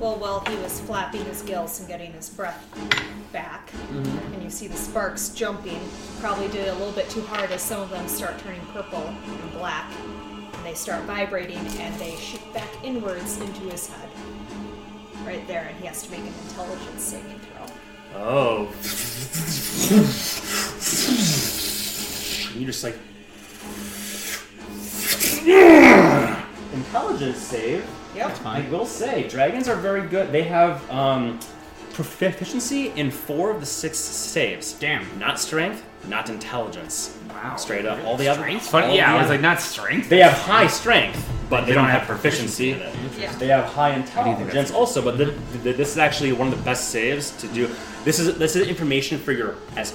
Well, 0.00 0.16
while 0.16 0.40
he 0.40 0.56
was 0.62 0.80
flapping 0.80 1.22
his 1.26 1.42
gills 1.42 1.78
and 1.78 1.86
getting 1.86 2.14
his 2.14 2.30
breath 2.30 2.66
back, 3.32 3.70
mm-hmm. 3.70 4.32
and 4.32 4.42
you 4.42 4.48
see 4.48 4.66
the 4.66 4.76
sparks 4.76 5.28
jumping, 5.28 5.78
probably 6.20 6.48
did 6.48 6.68
it 6.68 6.70
a 6.70 6.74
little 6.76 6.94
bit 6.94 7.10
too 7.10 7.20
hard 7.20 7.52
as 7.52 7.60
some 7.60 7.82
of 7.82 7.90
them 7.90 8.08
start 8.08 8.38
turning 8.38 8.62
purple 8.72 9.02
and 9.02 9.52
black, 9.52 9.92
and 10.54 10.64
they 10.64 10.72
start 10.72 11.04
vibrating 11.04 11.58
and 11.58 11.94
they 12.00 12.16
shoot 12.16 12.40
back 12.54 12.70
inwards 12.82 13.38
into 13.42 13.60
his 13.68 13.90
head. 13.90 14.08
Right 15.26 15.46
there, 15.46 15.66
and 15.68 15.78
he 15.78 15.86
has 15.86 16.02
to 16.04 16.10
make 16.10 16.20
an 16.20 16.32
intelligence 16.48 17.02
saving 17.02 17.38
throw. 17.38 17.66
Oh. 18.14 18.68
you 22.58 22.64
just 22.64 22.82
like. 22.82 22.96
Intelligence 26.72 27.38
save. 27.38 27.84
Yep. 28.14 28.44
I 28.44 28.68
will 28.70 28.86
say, 28.86 29.28
dragons 29.28 29.68
are 29.68 29.76
very 29.76 30.06
good. 30.08 30.32
They 30.32 30.42
have 30.44 30.88
um, 30.90 31.38
proficiency 31.92 32.88
in 32.90 33.10
four 33.10 33.50
of 33.50 33.60
the 33.60 33.66
six 33.66 33.98
saves. 33.98 34.72
Damn. 34.74 35.06
Not 35.18 35.38
strength, 35.38 35.84
not 36.08 36.28
intelligence. 36.28 37.16
Wow. 37.28 37.56
Straight 37.56 37.86
up. 37.86 38.02
All 38.04 38.16
the 38.16 38.28
other. 38.28 38.40
Strength? 38.40 38.66
Funny, 38.66 38.86
all 38.88 38.94
yeah, 38.96 39.10
the 39.12 39.12
I 39.12 39.16
was 39.18 39.24
other- 39.26 39.34
like, 39.34 39.42
not 39.42 39.60
strength. 39.60 40.08
They 40.08 40.18
have 40.18 40.32
high 40.32 40.66
strength, 40.66 41.28
but 41.48 41.66
they 41.66 41.72
don't 41.72 41.88
have 41.88 42.06
proficiency 42.06 42.72
in 42.72 42.80
it. 42.80 42.94
Yeah. 43.18 43.32
They 43.36 43.48
have 43.48 43.64
high 43.66 43.94
think 43.94 44.06
that's 44.06 44.16
intelligence 44.16 44.70
also, 44.72 45.02
but 45.02 45.18
the, 45.18 45.26
the, 45.62 45.72
this 45.72 45.90
is 45.92 45.98
actually 45.98 46.32
one 46.32 46.48
of 46.48 46.56
the 46.56 46.64
best 46.64 46.88
saves 46.90 47.30
to 47.38 47.46
do. 47.48 47.68
This 48.04 48.18
is 48.18 48.38
this 48.38 48.56
is 48.56 48.66
information 48.66 49.18
for 49.18 49.32
your 49.32 49.56
as 49.76 49.92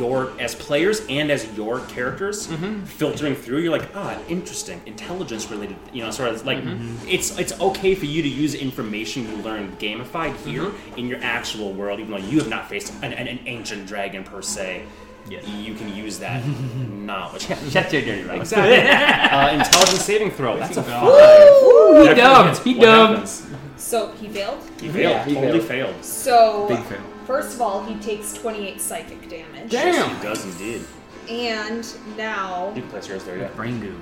your 0.00 0.32
as 0.40 0.54
players 0.54 1.02
and 1.10 1.30
as 1.30 1.42
your 1.56 1.80
characters 1.94 2.46
filtering 2.86 3.34
through. 3.34 3.58
You're 3.58 3.76
like, 3.78 3.88
ah, 3.94 4.18
interesting, 4.28 4.80
intelligence 4.86 5.50
related. 5.50 5.76
You 5.92 6.02
know, 6.04 6.10
sort 6.10 6.30
of 6.30 6.44
like 6.46 6.60
it's 7.06 7.38
it's 7.38 7.54
okay 7.60 7.94
for 7.94 8.06
you 8.06 8.22
to 8.22 8.28
use 8.28 8.54
information 8.54 9.28
you 9.30 9.36
learned 9.48 9.78
gamified 9.78 10.34
here 10.46 10.72
in 10.96 11.06
your 11.06 11.20
actual 11.22 11.72
world, 11.74 12.00
even 12.00 12.12
though 12.12 12.26
you 12.32 12.38
have 12.38 12.48
not 12.48 12.68
faced 12.68 12.92
an, 13.02 13.12
an, 13.12 13.28
an 13.28 13.40
ancient 13.46 13.86
dragon 13.86 14.24
per 14.24 14.40
se. 14.42 14.82
Yes. 15.28 15.46
You 15.48 15.74
can 15.74 15.94
use 15.94 16.18
that 16.20 16.42
knowledge. 17.10 17.42
Shut 17.70 17.92
your 17.92 18.02
dirty 18.02 18.22
mouth. 18.24 18.36
Exactly. 18.40 18.78
uh, 19.36 19.52
intelligence 19.52 20.02
saving 20.02 20.30
throw. 20.30 20.58
That's 20.58 20.78
a 20.78 20.82
five. 20.82 21.02
He 21.02 22.06
That 22.08 22.14
dubbed. 22.16 22.48
hits. 22.48 22.64
He 22.64 22.74
What 22.74 22.84
dubbed. 22.86 23.28
So 23.76 24.12
he 24.12 24.28
failed. 24.28 24.60
He 24.80 24.88
failed. 24.88 25.12
Yeah, 25.14 25.24
he 25.26 25.34
totally 25.34 25.60
failed. 25.60 26.02
So 26.04 26.66
Big 26.68 26.82
fail. 26.84 27.02
First 27.30 27.54
of 27.54 27.62
all, 27.62 27.84
he 27.84 27.94
takes 28.00 28.32
28 28.32 28.80
psychic 28.80 29.28
damage. 29.28 29.72
Yes, 29.72 29.94
he 29.94 30.22
does 30.26 30.44
indeed. 30.44 30.82
And 31.28 31.86
now, 32.16 32.72
You 32.74 32.82
can 32.82 32.90
place 32.90 33.06
yours 33.06 33.22
there, 33.22 33.38
yeah. 33.38 33.46
Brain 33.54 33.78
goo. 33.78 33.94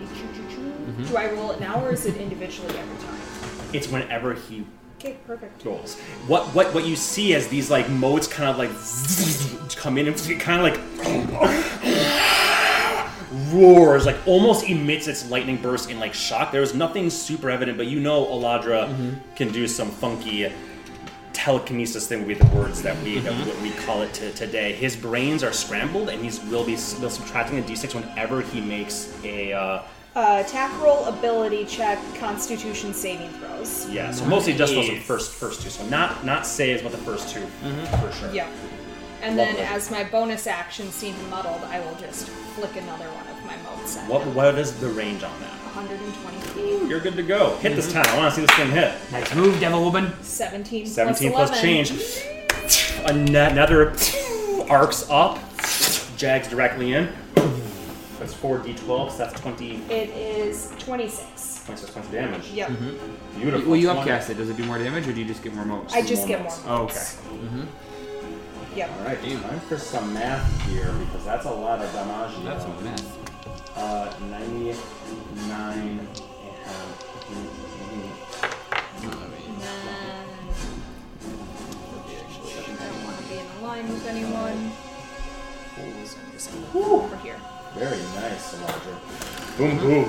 Mm-hmm. 0.00 0.90
Mm-hmm. 0.90 1.04
do 1.04 1.16
I 1.16 1.30
roll 1.30 1.52
it 1.52 1.60
now 1.60 1.80
or 1.84 1.92
is 1.92 2.04
it 2.06 2.16
individually 2.16 2.76
every 2.76 3.06
time? 3.06 3.20
It's 3.72 3.86
whenever 3.86 4.34
he 4.34 4.66
Okay, 4.98 5.16
perfect. 5.28 5.64
rolls. 5.64 5.96
What 6.26 6.46
what 6.56 6.74
what 6.74 6.84
you 6.84 6.96
see 6.96 7.34
as 7.34 7.46
these 7.46 7.70
like 7.70 7.88
modes 7.88 8.26
kind 8.26 8.50
of 8.50 8.58
like 8.58 8.70
come 9.76 9.96
in 9.96 10.08
and 10.08 10.40
kind 10.40 10.58
of 10.60 10.72
like 10.72 10.80
roars, 13.52 14.06
like 14.06 14.16
almost 14.26 14.68
emits 14.68 15.06
its 15.06 15.30
lightning 15.30 15.56
burst 15.56 15.88
in 15.88 16.00
like 16.00 16.14
shock. 16.14 16.50
There's 16.50 16.74
nothing 16.74 17.10
super 17.10 17.48
evident, 17.48 17.78
but 17.78 17.86
you 17.86 18.00
know 18.00 18.24
Eladra 18.26 18.88
mm-hmm. 18.88 19.34
can 19.36 19.52
do 19.52 19.68
some 19.68 19.88
funky 19.88 20.50
telekinesis 21.42 22.06
thing 22.06 22.20
would 22.20 22.28
be 22.28 22.34
the 22.34 22.54
words 22.56 22.82
that 22.82 22.96
we 23.02 23.18
that 23.18 23.34
we, 23.56 23.70
we 23.70 23.70
call 23.84 24.02
it 24.02 24.14
to, 24.14 24.32
today. 24.34 24.72
His 24.72 24.94
brains 24.94 25.42
are 25.42 25.52
scrambled, 25.52 26.08
and 26.08 26.22
he's 26.22 26.40
will 26.44 26.64
be 26.64 26.74
will 27.00 27.10
subtracting 27.10 27.58
a 27.58 27.62
d6 27.62 27.94
whenever 27.96 28.42
he 28.42 28.60
makes 28.60 29.12
a. 29.24 29.52
Uh, 29.52 29.82
Uh, 30.14 30.42
attack 30.46 30.70
roll, 30.82 31.06
ability 31.06 31.64
check, 31.64 31.98
Constitution 32.20 32.92
saving 32.94 33.30
throws. 33.38 33.88
yeah, 33.88 34.10
so 34.12 34.24
mostly 34.26 34.52
just 34.52 34.74
those 34.74 34.90
first 35.10 35.32
first 35.32 35.62
two. 35.62 35.70
So 35.70 35.82
not 35.88 36.24
not 36.24 36.46
saves, 36.46 36.80
but 36.82 36.92
the 36.92 37.04
first 37.10 37.24
two 37.34 37.44
for 38.00 38.12
sure. 38.12 38.30
Yep. 38.32 38.48
And 39.22 39.38
then, 39.38 39.54
Lovely. 39.54 39.76
as 39.76 39.90
my 39.90 40.04
bonus 40.04 40.46
action, 40.46 40.86
seeing 40.90 41.16
muddled, 41.30 41.62
I 41.74 41.78
will 41.84 41.94
just 42.06 42.28
flick 42.54 42.74
another 42.76 43.08
one 43.20 43.26
of 43.34 43.38
my 43.50 43.56
motes 43.66 43.96
at 43.96 44.08
What 44.10 44.22
him. 44.22 44.34
what 44.34 44.58
is 44.58 44.70
the 44.84 44.90
range 44.90 45.22
on 45.30 45.34
that? 45.44 45.56
120 45.74 46.38
feet. 46.80 46.88
You're 46.88 47.00
good 47.00 47.16
to 47.16 47.22
go. 47.22 47.56
Hit 47.56 47.74
this 47.76 47.92
time. 47.92 48.04
I 48.08 48.16
want 48.18 48.34
to 48.34 48.40
see 48.40 48.46
this 48.46 48.56
thing 48.56 48.70
hit. 48.70 48.92
Nice 49.10 49.34
move, 49.34 49.58
devil 49.60 49.82
woman. 49.82 50.12
17, 50.22 50.86
17 50.86 51.32
plus, 51.32 51.50
plus 51.50 51.62
11. 51.62 51.86
change. 51.86 52.22
Ano- 53.06 53.48
Another 53.50 53.94
arcs 54.70 55.08
up, 55.10 55.38
jags 56.16 56.48
directly 56.48 56.92
in. 56.94 57.08
That's 58.18 58.34
4d12, 58.34 59.10
so 59.10 59.16
that's 59.18 59.40
20, 59.40 59.76
It 59.90 60.10
is 60.10 60.72
26. 60.78 61.64
26 61.64 61.90
points 61.92 62.06
of 62.08 62.12
damage. 62.12 62.50
Yep. 62.52 62.70
Beautiful. 63.36 63.70
Will 63.70 63.76
you 63.76 63.86
20. 63.88 64.00
upcast 64.00 64.30
it? 64.30 64.34
Does 64.36 64.48
it 64.50 64.56
do 64.56 64.64
more 64.64 64.78
damage, 64.78 65.08
or 65.08 65.12
do 65.12 65.20
you 65.20 65.26
just 65.26 65.42
get 65.42 65.54
more 65.54 65.64
motes? 65.64 65.92
I 65.94 66.02
just 66.02 66.22
more 66.22 66.28
get 66.28 66.38
more. 66.42 66.48
motes. 66.50 66.62
Oh, 66.66 66.78
motes. 66.82 67.18
Yep. 68.76 68.90
Alright, 69.00 69.22
time 69.22 69.60
for 69.60 69.76
some 69.78 70.14
math 70.14 70.62
here 70.70 70.92
because 70.92 71.24
that's 71.26 71.44
a 71.46 71.50
lot 71.50 71.80
of 71.82 71.92
damage. 71.92 72.44
That's 72.44 72.64
a 72.64 72.68
mess. 72.82 73.02
Uh, 73.76 74.14
99 74.30 74.74
and. 75.50 76.00
And. 76.00 76.08
I 82.54 82.86
don't 82.86 83.04
want 83.04 83.16
to 83.18 83.24
be 83.24 83.34
in 83.38 83.46
a 83.46 83.62
line 83.62 83.88
with 83.88 84.06
anyone. 84.06 84.72
So 86.04 86.18
I'm 86.24 86.32
just 86.32 86.52
going 86.52 86.64
to 86.66 86.72
go 86.72 87.00
over 87.02 87.16
here. 87.18 87.40
Very 87.74 87.98
nice, 88.14 88.54
Elijah. 88.54 89.00
Boom, 89.56 89.78
boom. 89.78 90.04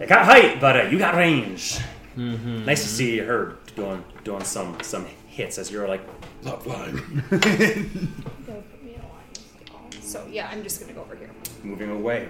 I 0.00 0.04
got 0.06 0.24
height, 0.26 0.60
but 0.60 0.76
uh, 0.76 0.82
you 0.84 0.98
got 0.98 1.14
range. 1.14 1.78
Nice 2.16 2.82
to 2.82 2.88
see 2.88 3.18
her 3.18 3.56
doing 3.74 4.02
doing 4.24 4.44
some 4.44 4.78
some 4.82 5.06
hits 5.26 5.58
as 5.58 5.70
you're 5.70 5.86
like 5.88 6.00
not 6.42 6.62
flying. 6.62 6.96
Go 6.96 7.36
put 7.38 7.44
me 7.44 7.46
in 7.46 7.46
a 7.46 7.54
line 8.06 8.44
with 8.46 8.64
y'all. 8.66 8.75
So 10.06 10.24
yeah, 10.30 10.48
I'm 10.52 10.62
just 10.62 10.80
going 10.80 10.88
to 10.88 10.94
go 10.94 11.02
over 11.02 11.16
here. 11.16 11.30
Moving 11.64 11.90
away. 11.90 12.28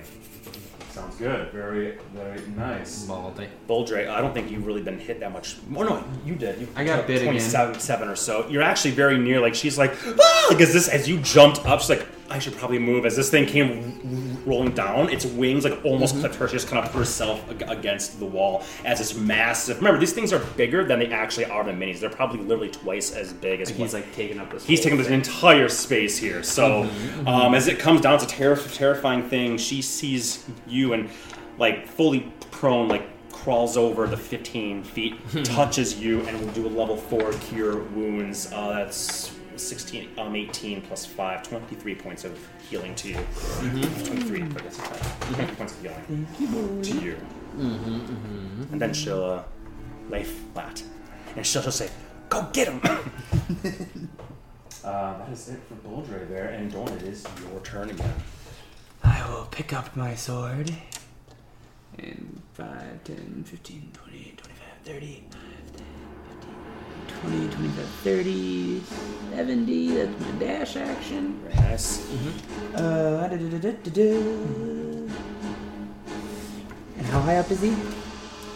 Sounds 0.91 1.17
good. 1.17 1.53
Very 1.53 1.99
very 2.15 2.41
nice. 2.57 3.05
Baldy. 3.05 3.49
Boldre, 3.69 4.09
I 4.09 4.23
don't 4.23 4.33
think 4.33 4.51
you've 4.51 4.67
really 4.67 4.81
been 4.81 4.99
hit 4.99 5.21
that 5.21 5.31
much. 5.31 5.57
Oh 5.75 5.83
no, 5.83 6.03
you 6.25 6.35
did. 6.37 6.59
You 6.59 6.69
I 6.75 6.85
got 6.85 6.97
took 6.97 7.09
bit 7.09 7.17
again. 7.17 7.35
27 7.35 7.79
seven 7.81 8.09
or 8.09 8.17
so. 8.17 8.49
You're 8.49 8.63
actually 8.63 8.93
very 8.93 9.19
near. 9.19 9.39
Like 9.41 9.55
she's 9.55 9.77
like, 9.77 9.95
ah! 10.07 10.47
like 10.51 10.61
as 10.63 10.73
this 10.73 10.89
as 10.89 11.07
you 11.07 11.19
jumped 11.21 11.67
up, 11.67 11.81
she's 11.81 11.91
like, 11.91 12.07
I 12.29 12.39
should 12.39 12.57
probably 12.57 12.79
move. 12.79 13.07
As 13.07 13.15
this 13.17 13.31
thing 13.31 13.47
came 13.47 14.43
rolling 14.45 14.73
down, 14.73 15.11
its 15.11 15.25
wings 15.25 15.65
like 15.65 15.85
almost 15.85 16.15
Mm-hmm. 16.15 16.21
clipped 16.23 16.35
her. 16.37 16.49
She 16.49 16.53
just 16.55 16.69
kind 16.69 16.85
of 16.85 16.91
put 16.93 16.99
herself 16.99 17.49
against 17.51 18.19
the 18.19 18.27
wall 18.27 18.65
as 18.85 18.99
this 18.99 19.15
massive. 19.17 19.77
Remember, 19.79 19.99
these 20.01 20.13
things 20.13 20.33
are 20.33 20.39
bigger 20.57 20.85
than 20.85 20.99
they 20.99 21.09
actually 21.13 21.47
are. 21.47 21.63
The 21.65 21.73
minis. 21.73 22.01
They're 22.01 22.11
probably 22.11 22.41
literally 22.41 22.71
twice 22.71 23.13
as 23.15 23.33
big 23.33 23.61
as 23.61 23.69
He's 23.69 23.95
like 23.95 24.13
taking 24.15 24.39
up 24.39 24.51
this. 24.53 24.65
He's 24.65 24.81
taking 24.81 24.99
this 24.99 25.07
thing. 25.09 25.17
entire 25.17 25.69
space 25.69 26.17
here. 26.19 26.43
So, 26.43 26.85
Mm-hmm, 26.85 27.29
um, 27.29 27.55
as 27.55 27.69
it 27.69 27.79
comes 27.79 28.01
down, 28.01 28.15
it's 28.15 28.25
a 28.25 28.27
terri 28.27 28.75
terrifying 28.77 29.29
thing. 29.29 29.57
She 29.59 29.81
sees 29.83 30.45
you 30.67 30.93
and, 30.95 31.09
like, 31.59 31.87
fully 31.87 32.33
prone, 32.51 32.89
like, 32.89 33.07
crawls 33.33 33.77
over 33.77 34.07
the 34.09 34.17
15 34.17 34.83
feet, 34.83 35.15
touches 35.45 35.99
you, 36.01 36.21
and 36.27 36.41
will 36.41 36.53
do 36.53 36.67
a 36.67 36.69
level 36.69 36.97
4 36.97 37.33
cure 37.35 37.77
wounds. 37.83 38.53
Uh, 38.53 38.73
that's 38.85 39.31
16, 39.59 40.11
um, 40.19 40.37
18 40.37 40.83
plus 40.83 41.07
5, 41.07 41.43
23 41.43 41.95
points 41.95 42.25
of 42.25 42.39
healing 42.69 42.95
to 42.97 43.09
you. 43.09 43.17
Mm-hmm. 43.17 44.05
23, 44.05 44.43
but 44.43 44.63
that's 44.63 44.81
okay. 44.81 45.47
23 45.47 45.57
points 45.57 45.73
of 45.73 45.83
healing 45.83 46.83
to 46.83 47.01
you. 47.01 47.17
And 47.59 48.81
then 48.81 48.93
she'll 48.93 49.25
uh, 49.25 49.43
lay 50.11 50.25
flat. 50.25 50.83
And 51.37 51.47
she'll 51.47 51.63
just 51.63 51.79
say, 51.79 51.91
Go 52.29 52.49
get 52.53 52.69
him! 52.69 52.81
Uh, 54.85 55.19
that 55.19 55.29
is 55.31 55.49
it 55.49 55.59
for 55.67 55.75
Boldre 55.75 56.29
there, 56.29 56.51
and 56.51 56.71
Dorn, 56.71 56.87
it 56.93 57.03
is 57.03 57.27
your 57.51 57.59
turn 57.63 57.91
again. 57.91 58.15
I 59.03 59.29
will 59.29 59.47
pick 59.47 59.73
up 59.73 59.97
my 59.97 60.15
sword. 60.15 60.73
And 61.99 62.41
5, 62.53 63.03
10, 63.03 63.43
15, 63.45 63.91
20, 63.93 64.35
25, 64.37 64.69
30, 64.85 65.25
20, 67.21 67.49
25, 67.49 67.85
30, 68.05 68.81
70. 69.35 69.89
That's 69.95 70.21
my 70.21 70.31
dash 70.39 70.77
action. 70.77 71.41
Very 71.45 71.69
nice. 71.69 72.13
Uh. 72.75 73.29
And 76.97 77.07
how 77.07 77.21
high 77.21 77.37
up 77.37 77.51
is 77.51 77.61
he? 77.63 77.75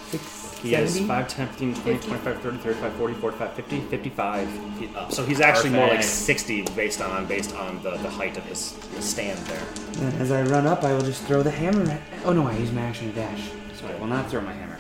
Six, 0.09 0.59
He 0.61 0.75
is 0.75 0.95
70? 0.95 1.09
5, 1.09 1.29
10, 1.29 1.47
15, 1.49 1.75
20, 1.75 1.99
50. 1.99 2.09
25, 2.09 2.43
30, 2.43 2.59
35, 2.59 2.93
40, 2.95 3.15
45, 3.15 3.53
50, 3.55 3.81
55 3.81 4.49
feet 4.79 4.97
up. 4.97 5.13
So 5.13 5.25
he's 5.25 5.41
actually 5.41 5.71
more 5.71 5.89
like 5.89 6.03
60 6.03 6.63
based 6.75 7.01
on 7.01 7.27
based 7.27 7.55
on 7.55 7.83
the, 7.83 7.93
the 7.99 8.11
height 8.11 8.37
of 8.37 8.45
his, 8.45 8.73
his 8.95 9.05
stand 9.05 9.39
there. 9.47 9.63
And 10.01 10.15
as 10.21 10.31
I 10.33 10.43
run 10.43 10.67
up, 10.67 10.85
I 10.85 10.93
will 10.93 11.03
just 11.03 11.23
throw 11.25 11.43
the 11.43 11.51
hammer 11.51 11.91
at. 11.91 12.01
Oh 12.25 12.33
no, 12.33 12.47
I 12.47 12.57
use 12.57 12.73
my 12.73 12.83
action 12.83 13.09
to 13.09 13.15
dash. 13.15 13.51
So 13.75 13.87
I 13.87 13.95
will 13.99 14.07
not 14.07 14.29
throw 14.31 14.41
my 14.41 14.53
hammer. 14.53 14.79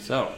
So, 0.00 0.32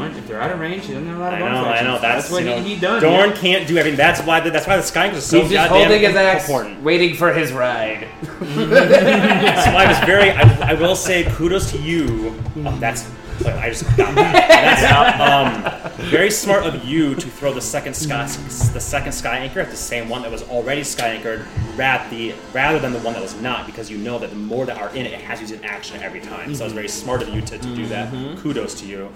Dorn, 0.00 0.16
if 0.16 0.26
they're 0.28 0.40
out 0.40 0.50
of 0.50 0.60
range, 0.60 0.86
he 0.86 0.92
doesn't 0.94 1.08
have 1.08 1.16
a 1.16 1.20
lot 1.20 1.34
I 1.34 1.36
of 1.36 1.40
know, 1.40 1.64
bonus 1.64 1.80
I 1.80 1.84
know. 1.84 1.98
That's, 2.00 2.30
what 2.30 2.42
you 2.42 2.50
know, 2.50 2.60
he, 2.60 2.74
he 2.74 2.80
done. 2.80 3.02
Dorn 3.02 3.30
yeah. 3.30 3.36
can't 3.36 3.68
do 3.68 3.76
everything. 3.78 3.96
That's 3.96 4.20
why 4.22 4.40
the, 4.40 4.50
that's 4.50 4.66
why 4.66 4.76
the 4.76 4.82
Skyrim 4.82 5.14
is 5.14 5.24
so 5.24 5.40
He's 5.42 5.50
just 5.50 5.68
goddamn 5.68 5.88
holding 5.88 6.02
his 6.02 6.16
axe, 6.16 6.44
important. 6.44 6.82
waiting 6.82 7.14
for 7.14 7.32
his 7.32 7.52
ride. 7.52 8.08
So 8.50 9.76
I 9.76 9.86
was 9.86 9.98
very. 10.06 10.30
I, 10.30 10.70
I 10.70 10.74
will 10.74 10.96
say 10.96 11.24
kudos 11.32 11.70
to 11.72 11.78
you. 11.78 12.34
Oh, 12.56 12.76
that's. 12.80 13.10
I 13.46 13.68
just 13.70 13.84
got 13.96 14.14
that. 14.14 14.48
That's 14.48 15.90
um, 16.00 16.06
very 16.10 16.30
smart 16.30 16.64
of 16.64 16.84
you 16.84 17.14
to 17.14 17.28
throw 17.28 17.52
the 17.52 17.60
second 17.60 17.94
sky, 17.94 18.26
the 18.26 18.80
second 18.80 19.12
sky 19.12 19.38
anchor 19.38 19.60
at 19.60 19.70
the 19.70 19.76
same 19.76 20.08
one 20.08 20.22
that 20.22 20.30
was 20.30 20.42
already 20.48 20.84
sky 20.84 21.08
anchored, 21.08 21.46
rather 21.76 22.08
the 22.10 22.34
rather 22.52 22.78
than 22.78 22.92
the 22.92 22.98
one 23.00 23.14
that 23.14 23.22
was 23.22 23.38
not, 23.40 23.66
because 23.66 23.90
you 23.90 23.98
know 23.98 24.18
that 24.18 24.30
the 24.30 24.36
more 24.36 24.66
that 24.66 24.78
are 24.78 24.90
in 24.90 25.06
it, 25.06 25.12
it 25.12 25.20
has 25.20 25.38
to 25.38 25.44
use 25.44 25.52
an 25.52 25.64
action 25.64 26.02
every 26.02 26.20
time. 26.20 26.54
So 26.54 26.64
it's 26.64 26.74
very 26.74 26.88
smart 26.88 27.22
of 27.22 27.28
you 27.30 27.40
to, 27.42 27.58
to 27.58 27.74
do 27.74 27.86
that. 27.86 28.12
Kudos 28.38 28.74
to 28.80 28.86
you. 28.86 29.10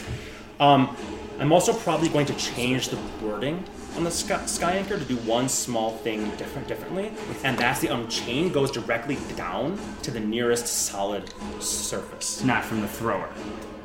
Um, 0.60 0.96
I'm 1.40 1.52
also 1.52 1.72
probably 1.72 2.08
going 2.08 2.26
to 2.26 2.34
change 2.34 2.88
the 2.88 2.98
wording 3.22 3.64
on 3.96 4.04
the 4.04 4.10
sky, 4.10 4.44
sky 4.46 4.72
anchor 4.72 4.98
to 4.98 5.04
do 5.04 5.16
one 5.18 5.48
small 5.48 5.90
thing 5.98 6.30
different 6.36 6.68
differently, 6.68 7.12
and 7.44 7.58
that's 7.58 7.80
the 7.80 7.88
unchain 7.88 8.52
goes 8.52 8.70
directly 8.70 9.18
down 9.36 9.78
to 10.02 10.10
the 10.10 10.20
nearest 10.20 10.66
solid 10.66 11.32
surface. 11.60 12.42
Not 12.42 12.64
from 12.64 12.80
the 12.80 12.88
thrower. 12.88 13.28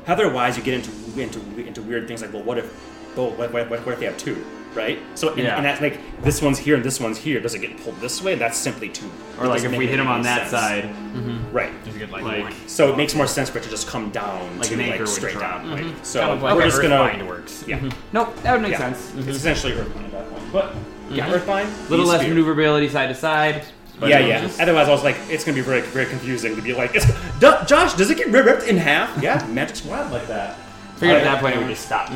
Otherwise, 0.06 0.56
you 0.56 0.62
get 0.62 0.74
into 0.74 0.90
into 1.20 1.40
into 1.66 1.82
weird 1.82 2.08
things 2.08 2.22
like, 2.22 2.32
well, 2.32 2.42
what 2.42 2.58
if, 2.58 3.16
well, 3.16 3.30
what, 3.32 3.52
what, 3.52 3.68
what, 3.70 3.84
what 3.86 3.92
if 3.92 4.00
they 4.00 4.06
have 4.06 4.18
two? 4.18 4.44
Right? 4.74 4.98
So 5.14 5.30
and, 5.30 5.38
Yeah. 5.38 5.56
and 5.56 5.64
that's 5.64 5.80
like 5.80 5.98
this 6.22 6.40
one's 6.42 6.58
here 6.58 6.76
and 6.76 6.84
this 6.84 7.00
one's 7.00 7.18
here. 7.18 7.40
Does 7.40 7.54
it 7.54 7.60
get 7.60 7.76
pulled 7.82 7.96
this 8.00 8.22
way? 8.22 8.34
That's 8.34 8.56
simply 8.58 8.88
too. 8.88 9.10
Or 9.38 9.46
like 9.46 9.62
if 9.64 9.72
we 9.76 9.86
hit 9.86 9.98
him 9.98 10.06
any 10.06 10.16
on 10.16 10.22
that 10.22 10.48
sense. 10.48 10.50
side, 10.50 10.84
mm-hmm. 10.84 11.52
right? 11.52 11.72
If 11.86 11.94
you 11.94 11.98
get 12.00 12.10
like, 12.10 12.22
Like- 12.24 12.54
So 12.66 12.92
it 12.92 12.96
makes 12.96 13.14
more 13.14 13.26
sense 13.26 13.48
for 13.50 13.58
it 13.58 13.64
to 13.64 13.70
just 13.70 13.88
come 13.88 14.10
down 14.10 14.58
Like 14.58 14.68
to 14.68 14.74
an 14.74 14.80
anchor 14.80 14.90
like 14.92 15.00
would 15.00 15.08
straight 15.08 15.34
drop. 15.34 15.62
down. 15.62 15.76
Mm-hmm. 15.78 15.86
Right? 15.96 16.06
So 16.06 16.20
kind 16.20 16.32
of 16.32 16.42
like 16.42 16.54
we're 16.54 16.60
how 16.62 16.66
just 16.68 16.82
gonna 16.82 16.94
Earthbind 16.96 17.26
works. 17.28 17.64
yeah. 17.66 17.78
Mm-hmm. 17.78 17.98
nope, 18.12 18.36
that 18.42 18.52
would 18.52 18.62
make 18.62 18.72
yeah. 18.72 18.78
sense. 18.92 19.14
It's 19.16 19.38
essentially 19.38 19.72
Earthbind 19.72 20.04
at 20.06 20.12
that 20.12 20.30
point, 20.30 20.52
but 20.52 20.74
yeah, 21.10 21.28
Earthbind. 21.32 21.86
A 21.86 21.90
little 21.90 22.06
less 22.06 22.20
spear. 22.20 22.30
maneuverability 22.34 22.88
side 22.88 23.08
to 23.08 23.14
side. 23.14 23.64
but 23.98 24.08
Yeah, 24.08 24.20
yeah. 24.20 24.40
just- 24.42 24.60
Otherwise, 24.60 24.88
I 24.88 24.92
was 24.92 25.02
like, 25.04 25.16
it's 25.28 25.44
gonna 25.44 25.56
be 25.56 25.60
very, 25.62 25.80
very 25.80 26.06
confusing 26.06 26.54
to 26.56 26.62
be 26.62 26.72
like, 26.72 26.94
it's, 26.94 27.06
"Du- 27.40 27.64
Josh, 27.66 27.94
does 27.94 28.10
it 28.10 28.16
get 28.18 28.28
ripped 28.28 28.62
in 28.68 28.76
half? 28.76 29.20
Yeah, 29.22 29.44
Magic 29.48 29.76
Squad 29.76 30.10
like 30.12 30.26
that. 30.28 30.56
Figured 30.96 31.18
at 31.18 31.24
that 31.24 31.40
point 31.40 31.56
it 31.56 31.58
would 31.58 31.68
just 31.68 31.84
stop. 31.86 32.10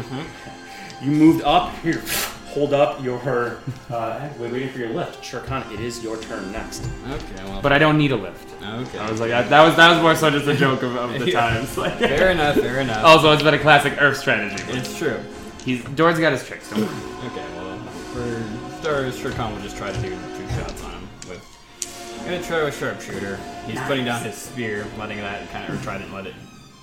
You 1.03 1.11
moved 1.11 1.43
up 1.45 1.75
here. 1.83 2.01
Hold 2.55 2.73
up 2.73 3.03
your. 3.03 3.59
Uh, 3.91 4.29
we're 4.39 4.49
waiting 4.49 4.69
for 4.69 4.79
your 4.79 4.91
lift. 4.91 5.25
Sure, 5.25 5.41
Khan, 5.41 5.65
it 5.73 5.81
is 5.81 6.05
your 6.05 6.17
turn 6.19 6.53
next. 6.53 6.89
Okay, 7.11 7.45
well. 7.45 7.61
But 7.61 7.73
I 7.73 7.79
don't 7.79 7.99
need 7.99 8.13
a 8.13 8.17
lift. 8.17 8.49
okay. 8.63 8.99
I 8.99 9.11
was 9.11 9.21
like, 9.21 9.33
I, 9.33 9.43
that 9.43 9.65
was 9.65 9.75
that 9.75 9.91
was 9.93 10.01
more 10.01 10.15
so 10.15 10.31
just 10.31 10.47
a 10.47 10.55
joke 10.55 10.85
of, 10.85 10.95
of 10.95 11.19
the 11.19 11.31
Yeah. 11.33 11.41
times. 11.41 11.77
Like, 11.85 11.99
fair 11.99 12.31
enough, 12.31 12.55
fair 12.55 12.81
enough. 12.81 13.05
also, 13.05 13.33
it's 13.33 13.43
been 13.43 13.55
a 13.55 13.59
classic 13.59 14.01
Earth 14.01 14.19
strategy. 14.19 14.63
It's 14.69 14.97
true. 14.97 15.21
He's 15.65 15.83
Dorn's 15.83 16.21
got 16.21 16.33
his 16.33 16.47
tricks. 16.47 16.71
Don't 16.71 16.81
worry. 16.81 17.31
Okay, 17.31 17.45
well, 17.57 17.79
for 18.13 18.81
stars, 18.81 19.19
Shurkan 19.19 19.53
will 19.53 19.63
just 19.63 19.77
try 19.77 19.91
to 19.91 20.01
do 20.01 20.11
two 20.11 20.49
shots 20.51 20.85
on 20.85 20.93
him 20.93 21.09
with. 21.29 22.19
I'm 22.21 22.25
gonna 22.27 22.43
try 22.43 22.63
with 22.63 22.79
sharpshooter. 22.79 23.41
He's 23.67 23.81
putting 23.81 24.05
down 24.05 24.23
his 24.23 24.37
spear, 24.37 24.87
letting 24.97 25.19
that 25.19 25.51
kind 25.51 25.73
of 25.73 25.83
try 25.83 25.99
to 25.99 26.15
let 26.15 26.27
it 26.27 26.35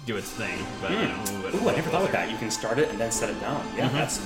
do 0.06 0.18
its 0.18 0.30
thing, 0.32 0.66
but 0.82 0.92
hmm. 0.92 0.98
um, 0.98 1.02
you 1.02 1.08
know, 1.08 1.16
a 1.16 1.24
little 1.24 1.52
bit. 1.52 1.62
Ooh, 1.62 1.70
I 1.70 1.76
never 1.76 1.90
thought 1.90 2.04
of 2.04 2.12
that. 2.12 2.30
You 2.30 2.38
can 2.38 2.52
start 2.52 2.78
it 2.78 2.90
and 2.90 3.00
then 3.00 3.12
set 3.12 3.30
it 3.30 3.40
down. 3.40 3.66
Yeah, 3.78 3.88
mm-hmm. 3.88 3.96
that's 3.96 4.18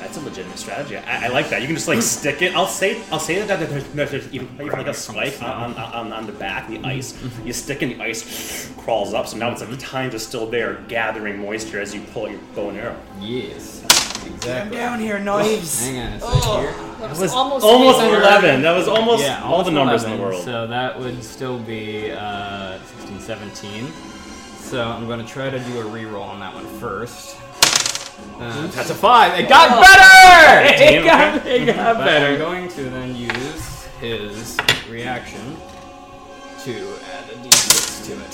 that's 0.00 0.16
a 0.16 0.20
legitimate 0.20 0.58
strategy. 0.58 0.96
I, 0.96 1.26
I 1.26 1.28
like 1.28 1.50
that. 1.50 1.60
You 1.60 1.66
can 1.66 1.76
just 1.76 1.86
like 1.88 2.02
stick 2.02 2.42
it. 2.42 2.54
I'll 2.56 2.66
say 2.66 3.00
I'll 3.12 3.20
say 3.20 3.40
that 3.42 3.60
there's, 3.60 3.84
there's, 3.92 4.10
there's 4.10 4.32
even 4.32 4.48
you 4.58 4.70
like 4.70 4.86
a 4.86 4.94
spike 4.94 5.40
on, 5.42 5.74
on, 5.74 5.76
on, 5.76 6.12
on 6.12 6.26
the 6.26 6.32
back, 6.32 6.68
the 6.68 6.78
ice. 6.80 7.14
You 7.44 7.52
stick 7.52 7.82
in 7.82 7.90
the 7.90 8.02
ice, 8.02 8.72
crawls 8.78 9.12
up. 9.14 9.28
So 9.28 9.36
now 9.36 9.50
it's 9.52 9.60
like 9.60 9.70
the 9.70 9.76
time 9.76 10.10
is 10.10 10.26
still 10.26 10.46
there, 10.46 10.82
gathering 10.88 11.38
moisture 11.38 11.80
as 11.80 11.94
you 11.94 12.00
pull 12.12 12.28
your 12.30 12.40
bow 12.54 12.70
and 12.70 12.78
arrow. 12.78 12.96
Yes, 13.20 13.84
exactly. 13.84 14.48
Come 14.52 14.70
down 14.70 15.00
here, 15.00 15.18
knives. 15.18 15.86
Hang 15.86 15.98
on 15.98 16.12
a 16.14 16.20
sec 16.20 16.42
here. 16.44 16.72
That 16.72 17.00
That 17.00 17.10
was, 17.10 17.20
was 17.20 17.32
almost, 17.32 17.64
almost 17.64 18.00
eleven. 18.00 18.62
That 18.62 18.76
was 18.76 18.88
almost 18.88 19.22
Yeah, 19.22 19.42
all 19.42 19.62
the 19.62 19.70
almost 19.70 19.72
numbers 19.72 20.04
in 20.04 20.10
the 20.16 20.22
world. 20.22 20.44
So 20.44 20.66
that 20.66 20.98
would 20.98 21.22
still 21.22 21.58
be 21.58 22.10
uh, 22.10 22.78
16, 23.00 23.20
17. 23.20 23.92
So 24.58 24.82
I'm 24.82 25.06
going 25.06 25.24
to 25.24 25.30
try 25.30 25.50
to 25.50 25.58
do 25.58 25.80
a 25.80 25.84
reroll 25.84 26.22
on 26.22 26.40
that 26.40 26.54
one 26.54 26.66
first. 26.78 27.36
Uh, 28.38 28.66
that's 28.68 28.90
a 28.90 28.94
five. 28.94 29.38
It 29.38 29.48
got 29.48 29.80
better. 29.80 30.82
It 30.82 31.04
got, 31.04 31.46
it 31.46 31.66
got 31.66 31.98
But 31.98 32.22
I'm 32.22 32.38
going 32.38 32.68
to 32.70 32.82
then 32.84 33.14
use 33.14 33.84
his 34.00 34.56
reaction 34.88 35.56
to 36.64 36.72
add 37.12 37.30
a 37.30 37.36
d6 37.46 38.06
to 38.06 38.12
it. 38.24 38.32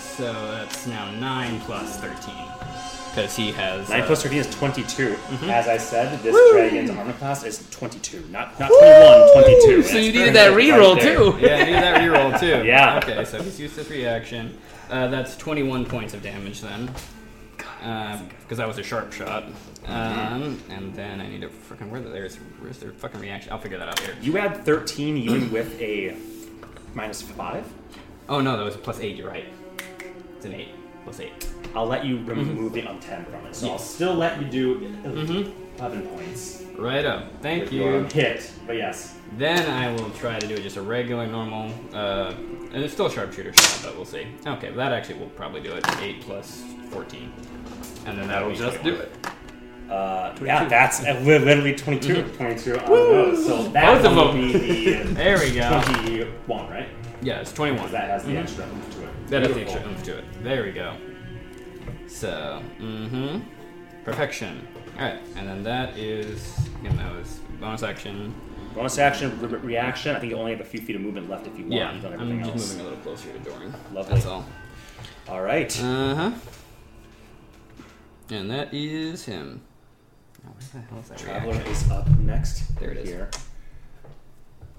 So 0.00 0.32
that's 0.52 0.86
now 0.86 1.10
9 1.12 1.60
plus 1.60 1.98
13. 2.00 2.34
Because 3.16 3.34
he 3.34 3.50
has. 3.52 3.88
Nine 3.88 4.02
uh, 4.02 4.06
plus 4.06 4.22
thirteen 4.22 4.40
is 4.40 4.54
twenty-two. 4.54 5.12
Mm-hmm. 5.14 5.48
As 5.48 5.68
I 5.68 5.78
said, 5.78 6.20
this 6.22 6.36
dragon's 6.52 6.90
armor 6.90 7.14
class 7.14 7.44
is 7.44 7.66
twenty-two, 7.70 8.26
not 8.30 8.60
not 8.60 8.68
21, 8.68 9.32
22. 9.32 9.82
So 9.84 9.96
you 9.96 10.12
needed 10.12 10.34
that 10.34 10.48
right 10.48 10.58
reroll 10.68 11.00
there. 11.00 11.16
too. 11.16 11.38
Yeah, 11.40 11.60
you 11.60 11.64
needed 11.64 11.82
that 11.82 12.00
reroll 12.02 12.38
too. 12.38 12.62
Yeah. 12.66 12.98
Okay, 12.98 13.24
so 13.24 13.42
he's 13.42 13.58
used 13.58 13.76
his 13.76 13.88
reaction. 13.88 14.58
Uh, 14.90 15.06
that's 15.08 15.34
21 15.38 15.86
points 15.86 16.12
of 16.12 16.22
damage 16.22 16.60
then. 16.60 16.90
Because 17.78 18.58
that 18.58 18.66
was 18.68 18.78
a 18.78 18.82
sharp 18.82 19.12
shot. 19.12 19.44
Um, 19.86 20.60
and 20.68 20.94
then 20.94 21.20
I 21.20 21.28
need 21.28 21.42
to 21.42 21.48
freaking 21.48 21.90
where 21.90 22.00
there's 22.00 22.36
where's 22.60 22.78
their 22.78 22.90
fucking 22.92 23.20
reaction? 23.20 23.52
I'll 23.52 23.58
figure 23.60 23.78
that 23.78 23.88
out 23.88 24.00
later. 24.00 24.16
You 24.20 24.38
add 24.38 24.64
thirteen 24.64 25.16
even 25.16 25.52
with 25.52 25.80
a 25.80 26.16
minus 26.94 27.22
five. 27.22 27.66
Oh 28.28 28.40
no, 28.40 28.56
that 28.56 28.64
was 28.64 28.74
a 28.74 28.78
plus 28.78 29.00
eight. 29.00 29.16
You're 29.16 29.28
right. 29.28 29.46
It's 30.36 30.44
an 30.44 30.54
eight 30.54 30.70
plus 31.04 31.20
eight. 31.20 31.48
I'll 31.74 31.86
let 31.86 32.04
you 32.04 32.22
remove 32.24 32.72
the 32.72 32.82
unten 32.82 33.24
from 33.26 33.46
it. 33.46 33.54
So 33.54 33.70
I'll 33.70 33.78
still 33.78 34.14
let 34.14 34.40
you 34.40 34.48
do 34.48 34.96
11 35.04 36.06
points. 36.08 36.64
Right 36.76 37.04
up. 37.04 37.30
Thank 37.42 37.70
you. 37.72 38.04
hit, 38.12 38.50
but 38.66 38.76
yes. 38.76 39.16
Then 39.36 39.68
I 39.70 39.92
will 39.92 40.10
try 40.10 40.38
to 40.38 40.46
do 40.46 40.56
just 40.58 40.76
a 40.76 40.82
regular 40.82 41.26
normal, 41.26 41.72
uh, 41.92 42.32
and 42.72 42.82
it's 42.82 42.92
still 42.92 43.06
a 43.06 43.10
sharpshooter 43.10 43.52
shot, 43.52 43.80
but 43.84 43.96
we'll 43.96 44.04
see. 44.04 44.26
Okay, 44.46 44.70
that 44.72 44.92
actually 44.92 45.18
will 45.18 45.28
probably 45.30 45.60
do 45.60 45.72
it. 45.72 45.84
Eight 46.00 46.20
plus 46.22 46.64
14, 46.90 47.32
and 48.06 48.18
then 48.18 48.28
that'll 48.28 48.54
just 48.54 48.82
do 48.82 48.94
it. 48.94 49.12
Uh, 49.90 50.34
yeah, 50.42 50.64
that's 50.66 51.04
uh, 51.04 51.20
li- 51.22 51.38
literally 51.38 51.74
22. 51.74 52.22
22 52.32 52.78
on 52.80 52.86
those. 52.88 53.46
So 53.46 53.68
that 53.68 53.84
Both 54.02 54.04
of 54.04 54.16
will 54.16 54.32
them. 54.32 54.52
be 54.52 54.52
the 54.52 55.02
There 55.14 55.38
we 55.38 55.52
go. 55.54 55.80
21, 55.84 56.68
right? 56.70 56.88
Yeah, 57.22 57.40
it's 57.40 57.52
21. 57.52 57.76
Because 57.78 57.92
that 57.92 58.10
has 58.10 58.24
the 58.24 58.36
extra 58.36 58.64
oomph 58.64 58.94
to 58.96 59.02
it. 59.04 59.26
That 59.28 59.42
has 59.42 59.48
the 59.50 59.54
Beautiful. 59.54 59.74
extra 59.78 59.90
oomph 59.92 60.02
to 60.04 60.18
it. 60.18 60.24
There 60.42 60.62
we 60.64 60.72
go. 60.72 60.96
So, 62.08 62.62
mm-hmm. 62.80 63.40
Perfection. 64.04 64.66
Alright, 64.96 65.20
and 65.36 65.48
then 65.48 65.62
that 65.62 65.96
is, 65.96 66.56
again, 66.80 66.96
that 66.96 67.12
was 67.14 67.40
bonus 67.60 67.82
action. 67.82 68.34
Bonus 68.74 68.98
action, 68.98 69.38
re- 69.40 69.58
reaction. 69.58 70.16
I 70.16 70.20
think 70.20 70.30
you 70.32 70.38
only 70.38 70.52
have 70.52 70.60
a 70.60 70.64
few 70.64 70.80
feet 70.80 70.96
of 70.96 71.02
movement 71.02 71.28
left 71.30 71.46
if 71.46 71.56
you 71.58 71.62
want. 71.64 71.72
Yeah, 71.74 71.92
You've 71.92 72.02
done 72.02 72.12
I'm 72.14 72.20
everything 72.22 72.40
just 72.44 72.54
else. 72.54 72.72
moving 72.72 72.86
a 72.86 72.88
little 72.90 73.04
closer 73.04 73.32
to 73.32 73.38
Doran. 73.38 73.74
Lovely. 73.92 74.14
That's 74.14 74.26
all. 74.26 74.44
All 75.28 75.42
right. 75.42 75.82
Uh-huh. 75.82 76.30
And 78.30 78.50
that 78.50 78.72
is 78.74 79.24
him. 79.24 79.60
Oh, 80.46 80.50
where 80.50 80.82
the 80.82 80.88
hell 80.88 80.98
is 81.00 81.08
that 81.08 81.18
Traveler 81.18 81.52
reaction? 81.52 81.72
is 81.72 81.90
up 81.90 82.08
next. 82.20 82.76
There 82.78 82.90
it 82.90 82.98
is. 82.98 83.08
Here. 83.08 83.30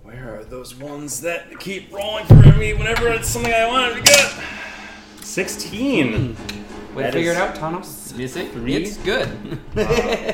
Where 0.03 0.39
are 0.39 0.43
those 0.43 0.75
ones 0.75 1.21
that 1.21 1.57
keep 1.59 1.91
rolling 1.93 2.25
for 2.25 2.35
me 2.57 2.73
whenever 2.73 3.07
it's 3.09 3.27
something 3.29 3.53
I 3.53 3.67
want 3.67 3.95
to 3.95 4.01
get? 4.01 4.33
16. 5.21 6.35
Way 6.95 7.03
to 7.03 7.03
That 7.03 7.13
figure 7.13 7.31
it 7.31 7.37
out, 7.37 7.55
Tanos. 7.55 8.17
Is 8.17 8.35
it? 8.35 8.51
Three? 8.51 8.75
It's 8.75 8.97
good. 8.97 9.27
Uh, 9.77 9.83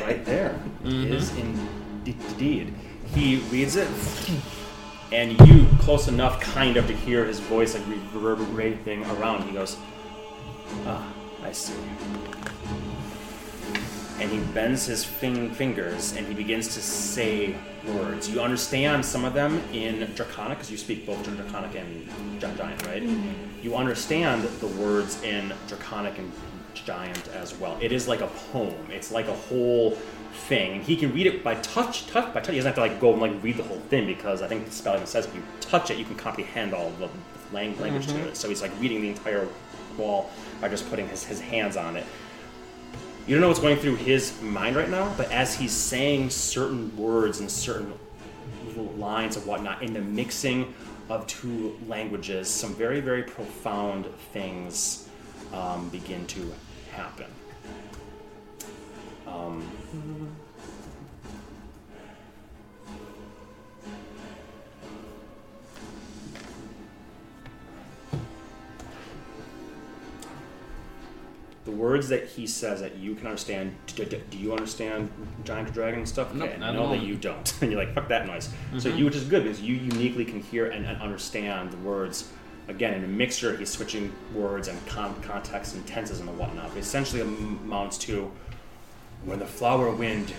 right 0.05 0.23
there 0.25 0.57
is 0.85 1.31
indeed. 1.35 2.73
He 3.13 3.37
reads 3.51 3.75
it, 3.75 3.87
and 5.11 5.39
you 5.47 5.67
close 5.79 6.07
enough, 6.07 6.39
kind 6.39 6.77
of, 6.77 6.87
to 6.87 6.93
hear 6.93 7.25
his 7.25 7.39
voice 7.39 7.75
like 7.75 7.83
reverberating 7.87 9.03
around. 9.05 9.43
He 9.43 9.51
goes, 9.51 9.77
"Ah, 10.85 11.05
I 11.43 11.51
see." 11.51 11.73
And 14.19 14.31
he 14.31 14.39
bends 14.53 14.85
his 14.85 15.03
fin- 15.03 15.51
fingers 15.51 16.15
and 16.15 16.25
he 16.27 16.33
begins 16.33 16.73
to 16.75 16.81
say 16.81 17.55
words. 17.87 18.29
You 18.29 18.41
understand 18.41 19.05
some 19.05 19.25
of 19.25 19.33
them 19.33 19.61
in 19.73 20.11
Draconic 20.15 20.57
because 20.57 20.71
you 20.71 20.77
speak 20.77 21.05
both 21.05 21.23
Draconic 21.23 21.75
and 21.75 22.39
Giant, 22.39 22.85
right? 22.87 23.03
Mm-hmm. 23.03 23.63
You 23.63 23.75
understand 23.75 24.43
the 24.43 24.67
words 24.67 25.21
in 25.23 25.53
Draconic 25.67 26.17
and 26.17 26.31
Giant 26.73 27.27
as 27.29 27.55
well. 27.55 27.77
It 27.81 27.91
is 27.91 28.07
like 28.07 28.21
a 28.21 28.27
poem. 28.51 28.87
It's 28.89 29.11
like 29.11 29.27
a 29.27 29.33
whole 29.33 29.97
thing. 30.33 30.73
And 30.73 30.83
he 30.83 30.95
can 30.95 31.13
read 31.13 31.27
it 31.27 31.43
by 31.43 31.55
touch, 31.55 32.07
touch 32.07 32.33
by 32.33 32.39
touch. 32.39 32.49
He 32.49 32.55
doesn't 32.55 32.69
have 32.69 32.75
to 32.75 32.81
like 32.81 32.99
go 32.99 33.13
and 33.13 33.21
like 33.21 33.43
read 33.43 33.57
the 33.57 33.63
whole 33.63 33.79
thing 33.89 34.05
because 34.05 34.41
I 34.41 34.47
think 34.47 34.65
the 34.65 34.71
spell 34.71 34.95
even 34.95 35.07
says 35.07 35.25
if 35.25 35.35
you 35.35 35.43
touch 35.61 35.91
it, 35.91 35.97
you 35.97 36.05
can 36.05 36.15
comprehend 36.15 36.73
all 36.73 36.91
the 36.91 37.09
lang- 37.51 37.79
language 37.79 38.07
to 38.07 38.13
mm-hmm. 38.13 38.27
it. 38.29 38.37
So 38.37 38.49
he's 38.49 38.61
like 38.61 38.71
reading 38.79 39.01
the 39.01 39.09
entire 39.09 39.47
wall 39.97 40.31
by 40.59 40.69
just 40.69 40.89
putting 40.89 41.07
his, 41.07 41.23
his 41.23 41.39
hands 41.39 41.77
on 41.77 41.95
it. 41.95 42.05
You 43.25 43.35
don't 43.35 43.41
know 43.41 43.47
what's 43.47 43.61
going 43.61 43.77
through 43.77 43.95
his 43.95 44.39
mind 44.41 44.75
right 44.75 44.89
now, 44.89 45.13
but 45.15 45.31
as 45.31 45.55
he's 45.55 45.71
saying 45.71 46.29
certain 46.29 46.95
words 46.97 47.39
and 47.39 47.49
certain 47.49 47.93
lines 48.97 49.37
and 49.37 49.45
whatnot, 49.45 49.81
in 49.81 49.93
the 49.93 50.01
mixing 50.01 50.73
of 51.09 51.25
two 51.25 51.77
languages, 51.87 52.49
some 52.49 52.75
very, 52.75 52.99
very 52.99 53.23
profound 53.23 54.07
things 54.33 55.07
um, 55.53 55.87
begin 55.87 56.27
to 56.27 56.53
happen. 56.91 57.27
Um, 59.25 59.65
words 71.73 72.09
that 72.09 72.27
he 72.27 72.47
says 72.47 72.81
that 72.81 72.95
you 72.95 73.15
can 73.15 73.27
understand. 73.27 73.75
Do, 73.87 74.05
do- 74.05 74.21
do 74.29 74.37
you 74.37 74.51
understand 74.51 75.09
giant 75.43 75.73
dragon 75.73 75.99
and 75.99 76.09
stuff? 76.09 76.33
Nope, 76.33 76.49
Okay, 76.49 76.59
not 76.59 76.69
I 76.71 76.73
know 76.73 76.89
that 76.89 77.01
you 77.01 77.15
don't, 77.15 77.61
and 77.61 77.71
you're 77.71 77.83
like, 77.83 77.93
"Fuck 77.93 78.07
that 78.09 78.27
noise." 78.27 78.49
So 78.77 78.89
mm-hmm. 78.89 78.97
you, 78.97 79.05
which 79.05 79.15
is 79.15 79.23
good 79.25 79.43
because 79.43 79.61
you 79.61 79.75
uniquely 79.75 80.25
can 80.25 80.41
hear 80.41 80.67
and, 80.71 80.85
and 80.85 81.01
understand 81.01 81.71
the 81.71 81.77
words. 81.77 82.31
Again, 82.69 82.93
in 82.93 83.03
a 83.03 83.07
mixture, 83.07 83.57
he's 83.57 83.69
switching 83.69 84.13
words 84.33 84.69
and 84.69 84.85
con- 84.87 85.21
context 85.21 85.75
and 85.75 85.85
tenses 85.85 86.21
and 86.21 86.37
whatnot. 86.37 86.69
But 86.69 86.77
essentially, 86.77 87.21
um, 87.21 87.59
amounts 87.63 87.97
to 87.99 88.31
when 89.25 89.39
the 89.39 89.45
flower 89.45 89.91
wind 89.91 90.33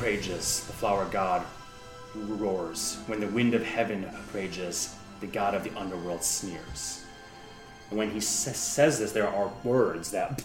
rages, 0.00 0.64
the 0.66 0.72
flower 0.72 1.06
god 1.06 1.44
roars. 2.14 2.98
When 3.06 3.20
the 3.20 3.26
wind 3.28 3.54
of 3.54 3.64
heaven 3.64 4.08
rages, 4.32 4.94
the 5.20 5.26
god 5.26 5.54
of 5.54 5.64
the 5.64 5.76
underworld 5.76 6.22
sneers 6.22 7.04
when 7.90 8.10
he 8.10 8.20
says 8.20 8.98
this, 8.98 9.12
there 9.12 9.28
are 9.28 9.50
words 9.64 10.10
that. 10.10 10.42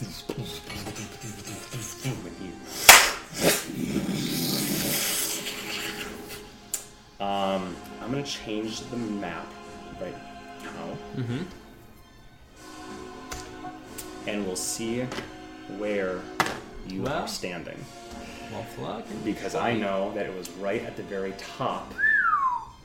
um, 7.19 7.75
I'm 8.01 8.11
gonna 8.11 8.23
change 8.23 8.81
the 8.81 8.97
map 8.97 9.47
right 10.01 10.15
now, 10.63 10.97
mm-hmm. 11.15 11.43
and 14.27 14.45
we'll 14.45 14.55
see 14.55 15.01
where 15.77 16.21
you 16.87 17.03
well, 17.03 17.23
are 17.23 17.27
standing. 17.27 17.83
Well, 18.77 19.03
because 19.25 19.55
I 19.55 19.73
know 19.73 20.13
that 20.13 20.25
it 20.25 20.35
was 20.35 20.49
right 20.51 20.83
at 20.83 20.95
the 20.95 21.03
very 21.03 21.33
top 21.37 21.93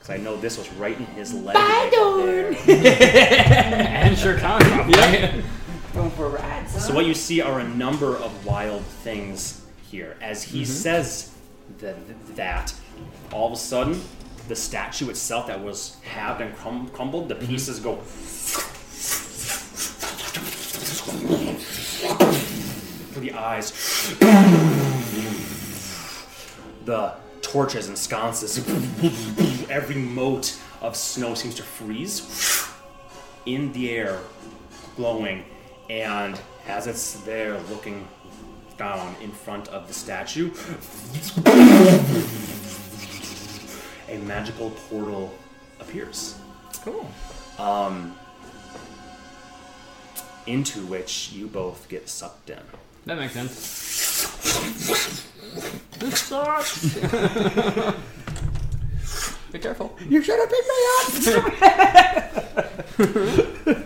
because 0.09 0.21
I 0.21 0.23
know 0.23 0.37
this 0.37 0.57
was 0.57 0.71
right 0.73 0.97
in 0.97 1.05
his 1.07 1.33
leg. 1.33 1.55
right 1.55 1.89
there. 2.25 2.55
And 2.67 4.17
sure 4.17 4.37
con 4.39 4.59
probably. 4.61 5.43
Going 5.93 6.11
for 6.11 6.25
a 6.25 6.29
ride. 6.29 6.69
So 6.69 6.93
what 6.93 7.05
you 7.05 7.13
see 7.13 7.41
are 7.41 7.59
a 7.59 7.67
number 7.67 8.17
of 8.17 8.45
wild 8.45 8.83
things 8.83 9.65
here. 9.89 10.17
As 10.21 10.43
he 10.43 10.63
mm-hmm. 10.63 10.71
says 10.71 11.35
th- 11.79 11.95
that, 12.35 12.73
all 13.31 13.47
of 13.47 13.53
a 13.53 13.55
sudden, 13.55 14.01
the 14.47 14.55
statue 14.55 15.09
itself 15.09 15.47
that 15.47 15.63
was 15.63 15.97
halved 16.01 16.41
and 16.41 16.55
crum- 16.55 16.89
crumbled, 16.89 17.29
the 17.29 17.35
mm-hmm. 17.35 17.47
pieces 17.47 17.79
go. 17.79 17.97
For 23.13 23.19
the 23.19 23.33
eyes. 23.33 23.71
The 26.85 27.13
torches 27.49 27.87
and 27.87 27.97
sconces. 27.97 28.57
Every 29.69 29.95
mote 29.95 30.57
of 30.81 30.95
snow 30.95 31.33
seems 31.33 31.55
to 31.55 31.63
freeze 31.63 32.69
in 33.45 33.71
the 33.73 33.89
air, 33.91 34.19
glowing, 34.95 35.43
and 35.89 36.39
as 36.67 36.85
it's 36.87 37.13
there 37.21 37.59
looking 37.69 38.07
down 38.77 39.15
in 39.21 39.31
front 39.31 39.67
of 39.69 39.87
the 39.87 39.93
statue, 39.93 40.51
a 44.07 44.17
magical 44.19 44.69
portal 44.89 45.33
appears. 45.79 46.35
Cool. 46.83 47.09
Um, 47.57 48.15
into 50.45 50.85
which 50.85 51.31
you 51.33 51.47
both 51.47 51.89
get 51.89 52.07
sucked 52.07 52.49
in. 52.49 52.59
That 53.05 53.17
makes 53.17 53.33
sense. 53.33 55.25
This 55.99 56.19
sucks. 56.21 56.95
Be 59.51 59.57
careful. 59.57 59.97
You 60.07 60.21
should 60.21 60.37
have 60.39 60.47
picked 60.49 60.67
me 60.67 61.35
up! 61.35 61.45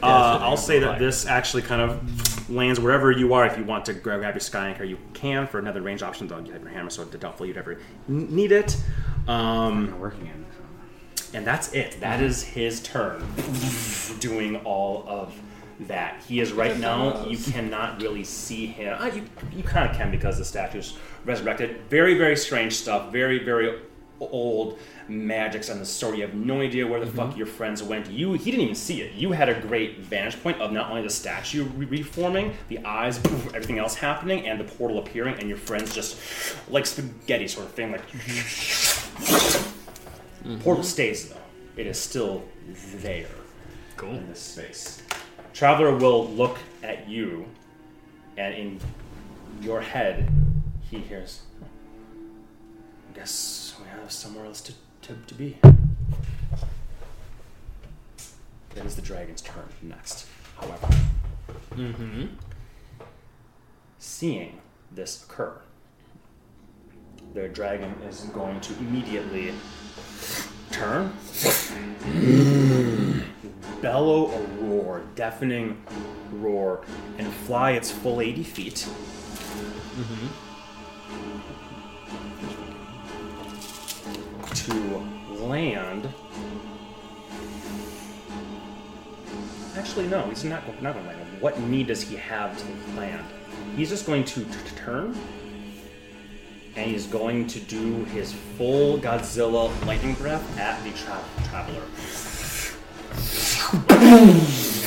Uh, 0.02 0.40
I'll 0.42 0.58
say 0.58 0.80
that 0.80 1.00
this 1.00 1.26
actually 1.26 1.62
kind 1.62 1.82
of 1.82 2.50
lands 2.50 2.80
wherever 2.80 3.12
you 3.12 3.34
are. 3.34 3.46
If 3.46 3.58
you 3.58 3.64
want 3.64 3.86
to 3.86 3.94
grab, 3.94 4.20
grab 4.22 4.34
your 4.34 4.40
sky 4.42 4.68
anchor, 4.70 4.84
you 4.84 4.98
can. 5.14 5.48
For 5.48 5.60
another 5.60 5.82
range 5.82 6.02
option, 6.04 6.28
though, 6.28 6.40
you 6.40 6.52
have 6.54 6.62
your 6.62 6.72
hammer, 6.72 6.90
so 6.90 7.06
doubtful 7.06 7.46
you'd 7.46 7.58
ever 7.58 7.80
n- 8.10 8.34
need 8.36 8.52
it. 8.52 8.78
Um, 9.28 9.98
Working 10.00 10.28
in. 10.28 10.46
and 11.34 11.46
that's 11.48 11.74
it. 11.74 12.00
That 12.02 12.22
is 12.22 12.44
his 12.44 12.82
turn, 12.82 13.26
doing 14.20 14.58
all 14.66 15.06
of 15.08 15.34
that. 15.82 16.22
He 16.28 16.40
is 16.40 16.52
right 16.54 16.78
now. 16.78 17.26
You 17.26 17.38
cannot 17.38 18.02
really 18.02 18.24
see 18.24 18.68
him. 18.68 18.98
Uh, 19.00 19.08
you 19.08 19.24
you 19.56 19.64
kind 19.64 19.90
of 19.90 19.96
can 19.96 20.12
because 20.12 20.38
the 20.38 20.46
statue's 20.46 20.98
resurrected. 21.26 21.82
Very 21.90 22.18
very 22.18 22.36
strange 22.36 22.74
stuff. 22.76 23.12
Very 23.12 23.44
very 23.44 23.80
old 24.20 24.80
magics 25.08 25.70
on 25.70 25.80
the 25.80 25.86
story. 25.86 26.18
You 26.18 26.24
have 26.24 26.34
no 26.34 26.62
idea 26.62 26.88
where 26.88 27.00
the 27.00 27.06
mm-hmm. 27.06 27.18
fuck 27.18 27.38
your 27.38 27.48
friends 27.48 27.84
went. 27.84 28.10
You 28.10 28.34
he 28.34 28.52
didn't 28.52 28.64
even 28.64 28.76
see 28.76 29.02
it. 29.02 29.14
You 29.14 29.32
had 29.32 29.50
a 29.50 29.60
great 29.60 30.00
vantage 30.00 30.42
point 30.42 30.62
of 30.62 30.72
not 30.72 30.90
only 30.90 31.02
the 31.02 31.10
statue 31.10 31.66
re- 31.76 31.86
reforming, 31.86 32.56
the 32.70 32.80
eyes, 32.86 33.18
everything 33.54 33.80
else 33.80 33.96
happening, 33.96 34.48
and 34.48 34.60
the 34.60 34.64
portal 34.64 35.00
appearing, 35.00 35.36
and 35.40 35.50
your 35.50 35.58
friends 35.58 35.94
just 35.94 36.18
like 36.70 36.86
spaghetti 36.86 37.48
sort 37.48 37.66
of 37.66 37.74
thing, 37.74 37.92
like. 37.92 38.08
Mm-hmm. 38.12 39.70
Portal 40.60 40.84
mm-hmm. 40.84 40.84
stays 40.84 41.30
though. 41.30 41.38
It 41.78 41.88
is 41.88 42.00
still 42.00 42.44
there 42.98 43.30
Cool. 43.98 44.12
in 44.12 44.30
this 44.30 44.40
space. 44.40 45.02
Traveler 45.54 45.96
will 45.96 46.28
look 46.30 46.60
at 46.84 47.08
you, 47.08 47.46
and 48.38 48.54
in 48.54 48.80
your 49.62 49.82
head, 49.82 50.30
he 50.94 51.00
hears. 51.02 51.42
"Oh, 51.62 51.66
I 53.10 53.16
guess 53.16 53.76
we 53.82 53.88
have 53.90 54.12
somewhere 54.12 54.46
else 54.46 54.62
to, 54.62 54.74
to, 55.02 55.16
to 55.28 55.34
be. 55.34 55.58
It 58.76 58.86
is 58.86 58.96
the 58.96 59.02
dragon's 59.02 59.42
turn 59.42 59.68
next, 59.82 60.28
however. 60.60 60.88
Mm-hmm. 61.72 62.26
Seeing 63.98 64.60
this 64.92 65.24
occur, 65.24 65.62
the 67.34 67.48
dragon 67.48 67.94
is 68.08 68.22
going 68.34 68.60
to 68.62 68.74
immediately 68.78 69.54
turn, 70.72 71.14
bellow 73.82 74.32
a 74.32 74.42
roar, 74.64 75.04
deafening 75.16 75.82
roar, 76.34 76.84
and 77.18 77.32
fly 77.32 77.72
its 77.72 77.90
full 77.92 78.22
80 78.22 78.44
feet. 78.44 78.88
To 84.54 85.08
land. 85.30 86.08
Actually, 89.76 90.08
no, 90.08 90.22
he's 90.30 90.44
not, 90.44 90.64
not 90.82 90.94
going 90.94 91.06
to 91.06 91.12
land. 91.12 91.42
What 91.42 91.60
need 91.60 91.88
does 91.88 92.04
he 92.04 92.16
have 92.16 92.56
to 92.58 92.98
land? 92.98 93.26
He's 93.76 93.90
just 93.90 94.06
going 94.06 94.24
to 94.26 94.44
t- 94.44 94.52
t- 94.52 94.76
turn 94.76 95.18
and 96.76 96.90
he's 96.90 97.06
going 97.06 97.48
to 97.48 97.60
do 97.60 98.04
his 98.06 98.34
full 98.58 98.98
Godzilla 98.98 99.70
lightning 99.86 100.16
breath 100.16 100.58
at 100.58 100.84
the 100.84 100.92
tra- 100.92 101.24
traveler. 101.50 101.82
Never 103.80 104.40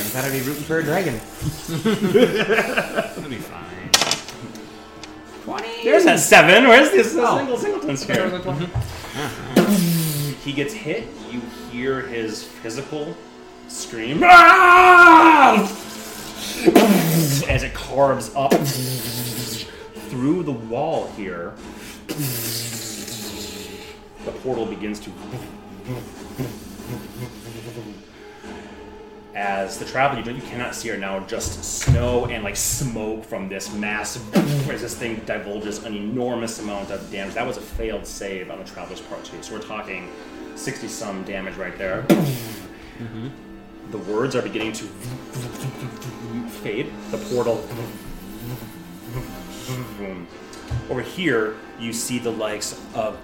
thought 0.09 0.25
I'd 0.25 0.31
be 0.31 0.41
rooting 0.41 0.63
for 0.63 0.79
a 0.79 0.83
dragon. 0.83 1.15
That'll 1.67 3.29
be 3.29 3.37
fine. 3.37 3.76
20! 5.47 5.83
There's 5.85 6.03
that 6.03 6.19
seven. 6.19 6.67
Where's 6.67 6.91
this 6.91 7.15
Oh. 7.17 7.37
single 7.37 7.57
singleton's 7.57 8.05
There 8.05 8.29
was 8.29 8.43
here? 8.59 8.69
He 10.43 10.51
gets 10.51 10.73
hit. 10.73 11.07
You 11.31 11.39
hear 11.71 12.01
his 12.01 12.43
physical 12.43 13.15
scream 13.69 14.21
"Ah!" 14.25 15.61
as 17.49 17.63
it 17.63 17.73
carves 17.73 18.31
up 18.35 18.53
through 20.09 20.43
the 20.43 20.51
wall 20.51 21.09
here. 21.15 21.53
The 24.25 24.31
portal 24.43 24.65
begins 24.65 24.99
to 25.01 25.09
as 29.37 29.77
the 29.77 29.85
traveler 29.85 30.17
you, 30.19 30.25
don't- 30.25 30.35
you 30.35 30.41
cannot 30.41 30.73
see 30.73 30.89
her 30.89 30.97
now 30.97 31.19
just 31.21 31.63
snow 31.63 32.25
and 32.25 32.43
like 32.43 32.55
smoke 32.55 33.23
from 33.23 33.47
this 33.47 33.71
massive 33.73 34.23
as 34.71 34.81
this 34.81 34.95
thing 34.97 35.17
divulges 35.27 35.83
an 35.85 35.93
enormous 35.95 36.59
amount 36.59 36.89
of 36.89 37.09
damage. 37.11 37.35
That 37.35 37.45
was 37.45 37.57
a 37.57 37.61
failed 37.61 38.07
save 38.07 38.49
on 38.49 38.57
the 38.57 38.65
traveler's 38.65 38.99
part 38.99 39.23
too. 39.23 39.41
So 39.43 39.53
we're 39.53 39.61
talking 39.61 40.09
60 40.55 40.87
some 40.87 41.23
damage 41.23 41.55
right 41.55 41.77
there. 41.77 42.05
Mm-hmm. 42.97 43.27
The 43.91 43.99
words 43.99 44.35
are 44.35 44.41
beginning 44.41 44.73
to 44.73 44.85
fade. 46.63 46.91
The 47.11 47.19
portal. 47.29 47.63
Over 50.89 51.01
here 51.01 51.57
you 51.79 51.93
see 51.93 52.17
the 52.17 52.31
likes 52.31 52.81
of 52.95 53.17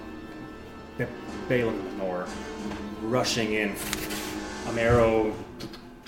Ba- 0.99 1.07
Balinor 1.49 2.29
rushing 3.01 3.53
in. 3.53 3.73
Amaro 4.65 5.33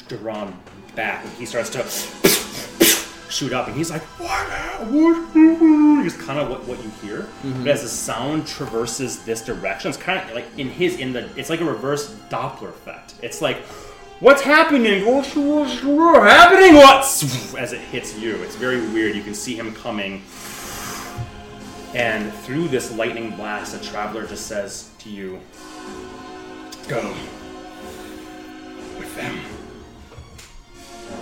Duran 0.07 0.57
back 0.95 1.23
and 1.23 1.33
he 1.33 1.45
starts 1.45 1.69
to 1.71 1.83
shoot 3.29 3.51
up 3.51 3.67
and 3.67 3.75
he's 3.75 3.91
like 3.91 4.01
what? 4.19 4.47
What? 4.87 6.05
It's 6.05 6.15
kind 6.15 6.39
of 6.39 6.49
what, 6.49 6.65
what 6.65 6.81
you 6.83 6.89
hear. 7.01 7.23
Mm-hmm. 7.23 7.63
But 7.63 7.71
as 7.71 7.81
the 7.81 7.89
sound 7.89 8.47
traverses 8.47 9.23
this 9.25 9.43
direction 9.43 9.89
it's 9.89 9.97
kind 9.97 10.19
of 10.19 10.33
like 10.35 10.45
in 10.57 10.69
his 10.69 10.99
in 10.99 11.13
the 11.13 11.29
it's 11.37 11.49
like 11.49 11.61
a 11.61 11.65
reverse 11.65 12.13
doppler 12.29 12.69
effect. 12.69 13.15
It's 13.21 13.41
like 13.41 13.57
what's 14.19 14.41
happening? 14.41 15.05
What's, 15.05 15.33
happening? 15.33 16.75
What's 16.75 17.55
as 17.55 17.73
it 17.73 17.81
hits 17.81 18.17
you. 18.17 18.35
It's 18.43 18.55
very 18.55 18.79
weird. 18.79 19.15
You 19.15 19.23
can 19.23 19.33
see 19.33 19.55
him 19.55 19.73
coming. 19.73 20.23
And 21.93 22.33
through 22.33 22.67
this 22.67 22.91
lightning 22.91 23.35
blast 23.35 23.77
the 23.77 23.85
traveler 23.85 24.25
just 24.25 24.47
says 24.47 24.91
to 24.99 25.09
you 25.09 25.39
go 26.87 27.15
with 28.99 29.15
them 29.15 29.39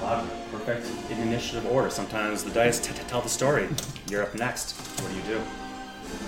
Wow, 0.04 0.28
perfect 0.52 0.86
in 1.10 1.18
initiative 1.20 1.66
order. 1.72 1.90
Sometimes 1.90 2.44
the 2.44 2.52
dice 2.52 2.78
t- 2.78 2.94
t- 2.94 3.00
tell 3.08 3.22
the 3.22 3.30
story. 3.30 3.70
You're 4.10 4.24
up 4.24 4.36
next. 4.36 4.74
What 5.02 5.10
do 5.10 5.16
you 5.16 5.24
do? 5.24 5.38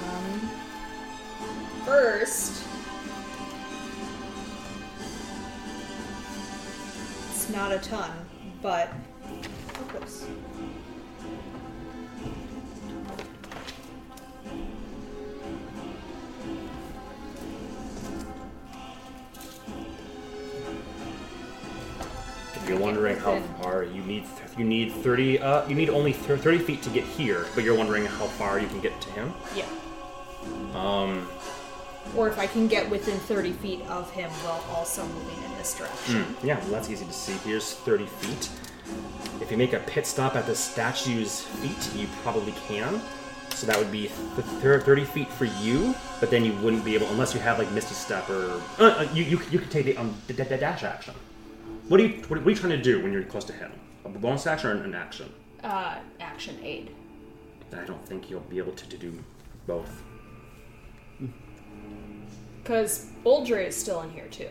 Um, 0.08 0.50
first, 1.84 2.64
it's 7.32 7.50
not 7.50 7.74
a 7.74 7.80
ton, 7.80 8.12
but 8.62 8.94
focus. 9.74 10.26
You're 22.68 22.80
wondering 22.80 23.18
how 23.18 23.40
you 23.94 24.02
need. 24.04 24.24
You 24.58 24.66
need 24.66 24.92
30. 24.92 25.40
Uh, 25.40 25.68
you 25.68 25.76
need 25.76 25.90
only 25.90 26.14
thir- 26.14 26.38
30 26.38 26.60
feet 26.60 26.82
to 26.84 26.90
get 26.90 27.04
here, 27.04 27.46
but 27.56 27.64
you're 27.64 27.76
wondering 27.78 28.06
how 28.06 28.26
far 28.28 28.60
you 28.60 28.68
can 28.68 28.80
get 28.82 29.00
to 29.02 29.10
him. 29.12 29.34
Yeah. 29.56 29.66
Um, 30.74 31.28
Or 32.16 32.28
if 32.30 32.38
I 32.38 32.46
can 32.48 32.68
get 32.68 32.90
within 32.90 33.18
30 33.20 33.54
feet 33.54 33.82
of 33.90 34.10
him 34.12 34.30
while 34.44 34.64
also 34.76 35.04
moving 35.06 35.44
in 35.44 35.58
this 35.58 35.74
direction. 35.74 36.24
Hmm, 36.24 36.46
yeah, 36.48 36.60
well, 36.60 36.70
that's 36.72 36.90
easy 36.90 37.06
to 37.06 37.12
see. 37.14 37.34
Here's 37.44 37.74
30 37.74 38.06
feet. 38.06 38.50
If 39.42 39.50
you 39.52 39.58
make 39.58 39.74
a 39.74 39.80
pit 39.80 40.06
stop 40.06 40.36
at 40.36 40.46
the 40.46 40.56
statue's 40.56 41.42
feet, 41.42 41.90
you 42.00 42.08
probably 42.24 42.54
can. 42.68 43.02
So 43.50 43.66
that 43.68 43.78
would 43.78 43.92
be 43.92 44.08
th- 44.36 44.48
th- 44.62 44.82
30 44.84 45.06
feet 45.06 45.30
for 45.30 45.46
you, 45.46 45.96
but 46.20 46.30
then 46.30 46.44
you 46.46 46.54
wouldn't 46.62 46.86
be 46.86 46.94
able, 46.94 47.08
unless 47.08 47.34
you 47.34 47.40
have 47.40 47.58
like 47.58 47.72
Misty 47.72 47.96
Step 47.96 48.30
or. 48.30 48.62
Uh, 48.78 48.84
uh, 48.84 49.08
you, 49.14 49.24
you, 49.24 49.40
you 49.50 49.58
could 49.60 49.72
take 49.72 49.86
the 49.86 49.98
um, 49.98 50.14
d- 50.28 50.34
d- 50.34 50.44
dash 50.44 50.84
action. 50.84 51.14
What 51.88 52.00
are, 52.00 52.06
you, 52.06 52.22
what 52.28 52.40
are 52.40 52.50
you 52.50 52.56
trying 52.56 52.72
to 52.72 52.82
do 52.82 53.02
when 53.02 53.14
you're 53.14 53.24
close 53.24 53.46
to 53.46 53.54
him? 53.54 53.72
A 54.06 54.10
bonus 54.10 54.48
action 54.48 54.70
or 54.72 54.84
an 54.84 54.96
action? 54.96 55.32
Uh, 55.64 55.96
action 56.20 56.58
aid. 56.64 56.92
I 57.76 57.84
don't 57.86 58.06
think 58.08 58.30
you'll 58.30 58.40
be 58.42 58.58
able 58.58 58.72
to, 58.74 58.90
to 58.90 58.98
do 58.98 59.18
both. 59.68 60.02
Because 62.64 63.08
Boldre 63.24 63.68
is 63.68 63.76
still 63.76 64.02
in 64.02 64.10
here 64.10 64.28
too. 64.28 64.48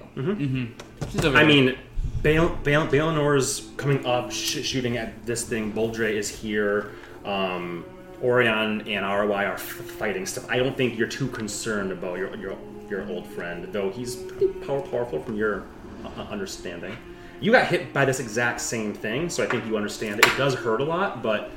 She's 1.11 1.24
over 1.24 1.37
I 1.37 1.41
there. 1.41 1.47
mean, 1.49 1.78
Bale, 2.22 2.51
Bale, 2.62 2.87
Balenor's 2.87 3.70
coming 3.76 4.05
up, 4.07 4.30
sh- 4.30 4.62
shooting 4.62 4.97
at 4.97 5.26
this 5.26 5.43
thing. 5.45 5.72
Boldre 5.72 6.11
is 6.12 6.28
here. 6.28 6.93
Um, 7.24 7.85
Orion 8.22 8.82
and 8.87 9.05
ROI 9.05 9.45
are 9.47 9.55
f- 9.55 9.61
fighting 9.61 10.26
stuff. 10.26 10.47
I 10.49 10.59
don't 10.59 10.76
think 10.76 10.97
you're 10.97 11.09
too 11.09 11.26
concerned 11.28 11.91
about 11.91 12.18
your 12.18 12.35
your, 12.37 12.57
your 12.89 13.09
old 13.11 13.26
friend, 13.26 13.66
though 13.72 13.91
he's 13.91 14.14
pretty 14.16 14.49
power, 14.64 14.80
powerful 14.80 15.20
from 15.20 15.37
your 15.37 15.64
uh, 16.05 16.22
understanding. 16.30 16.97
You 17.45 17.53
got 17.53 17.66
hit 17.66 17.92
by 17.92 18.07
this 18.07 18.20
exact 18.20 18.59
same 18.59 18.95
thing, 18.95 19.28
so 19.28 19.45
I 19.45 19.47
think 19.47 19.66
you 19.66 19.76
understand 19.76 20.18
it. 20.18 20.24
It 20.24 20.34
does 20.38 20.55
hurt 20.55 20.80
a 20.80 20.84
lot, 20.84 21.22
but 21.22 21.51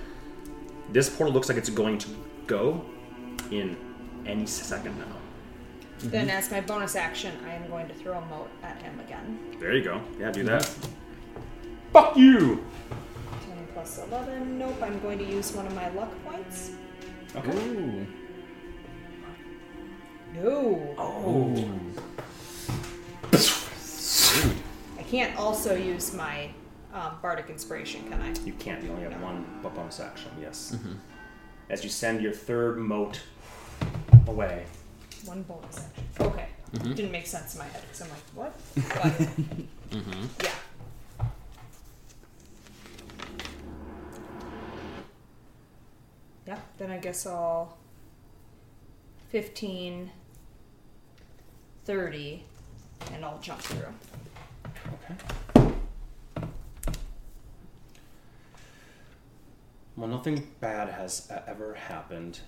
this 0.91 1.09
portal 1.09 1.33
looks 1.33 1.47
like 1.47 1.57
it's 1.57 1.69
going 1.69 1.97
to 1.99 2.09
go 2.45 2.83
in 3.51 3.77
any 4.25 4.45
second 4.45 4.99
now. 4.99 5.05
Then, 5.99 6.27
mm-hmm. 6.27 6.37
as 6.37 6.51
my 6.51 6.59
bonus 6.59 6.97
action, 6.97 7.31
I 7.45 7.53
am 7.53 7.69
going 7.69 7.87
to 7.87 7.93
throw 7.93 8.17
a 8.17 8.25
mote 8.25 8.49
at 8.63 8.81
him 8.81 8.99
again. 8.99 9.39
There 9.61 9.73
you 9.73 9.81
go. 9.81 10.01
Yeah, 10.19 10.29
do 10.29 10.43
that. 10.43 10.63
Mm-hmm. 10.63 10.91
Fuck 11.93 12.17
you! 12.17 12.65
10 13.45 13.67
plus 13.73 13.99
11. 14.09 14.59
Nope, 14.59 14.83
I'm 14.83 14.99
going 14.99 15.19
to 15.19 15.25
use 15.25 15.53
one 15.53 15.67
of 15.67 15.73
my 15.73 15.87
luck 15.91 16.11
points. 16.25 16.71
Okay. 17.33 17.57
Ooh. 17.57 18.05
No. 20.33 20.95
Oh. 20.97 21.69
I 23.31 24.66
can't 25.07 25.37
also 25.37 25.75
use 25.75 26.13
my 26.13 26.49
um, 26.93 27.13
bardic 27.21 27.49
inspiration, 27.49 28.07
can 28.09 28.21
I? 28.21 28.33
You 28.45 28.53
can't. 28.53 28.83
You 28.83 28.91
only 28.91 29.03
have 29.03 29.21
one 29.21 29.45
bu- 29.61 29.69
bonus 29.69 29.99
action. 29.99 30.31
Yes. 30.41 30.73
Mm-hmm. 30.75 30.93
As 31.69 31.83
you 31.83 31.89
send 31.89 32.21
your 32.21 32.31
third 32.31 32.77
mote 32.77 33.21
away. 34.27 34.65
One 35.25 35.43
bonus 35.43 35.77
action. 35.79 36.03
Okay. 36.19 36.47
Mm-hmm. 36.73 36.93
Didn't 36.93 37.11
make 37.11 37.27
sense 37.27 37.53
in 37.53 37.59
my 37.59 37.65
head 37.65 37.81
because 37.83 38.01
I'm 38.01 38.09
like, 38.09 38.19
what? 38.35 38.53
But, 39.89 39.97
mm-hmm. 39.97 40.25
yeah. 40.43 40.51
Yeah, 46.45 46.59
then 46.77 46.91
I 46.91 46.97
guess 46.97 47.25
I'll 47.25 47.77
15, 49.29 50.09
30, 51.83 52.43
and 53.13 53.25
I'll 53.25 53.39
jump 53.39 53.59
through. 53.59 53.93
Okay. 54.93 55.15
Well, 59.95 60.07
nothing 60.07 60.47
bad 60.59 60.89
has 60.89 61.27
e- 61.31 61.35
ever 61.47 61.73
happened. 61.73 62.39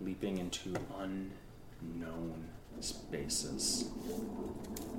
Leaping 0.00 0.38
into 0.38 0.74
unknown 0.98 2.48
spaces. 2.80 3.90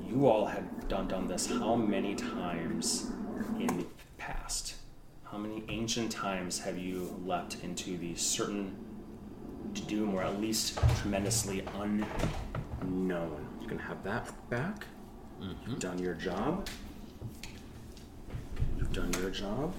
You 0.07 0.27
all 0.27 0.45
have 0.45 0.87
done 0.87 1.07
done 1.07 1.27
this 1.27 1.47
how 1.47 1.75
many 1.75 2.15
times 2.15 3.11
in 3.59 3.67
the 3.77 3.85
past? 4.17 4.75
How 5.23 5.37
many 5.37 5.63
ancient 5.67 6.11
times 6.11 6.59
have 6.59 6.77
you 6.77 7.19
leapt 7.25 7.57
into 7.63 7.97
the 7.97 8.15
certain 8.15 8.75
doom, 9.87 10.13
or 10.15 10.21
at 10.21 10.39
least 10.39 10.79
tremendously 10.99 11.63
unknown? 11.79 13.47
You 13.61 13.67
can 13.67 13.79
have 13.79 14.03
that 14.03 14.31
back. 14.49 14.85
You've 15.67 15.79
done 15.79 15.99
your 15.99 16.13
job. 16.13 16.67
You've 18.77 18.93
done 18.93 19.11
your 19.19 19.29
job. 19.29 19.73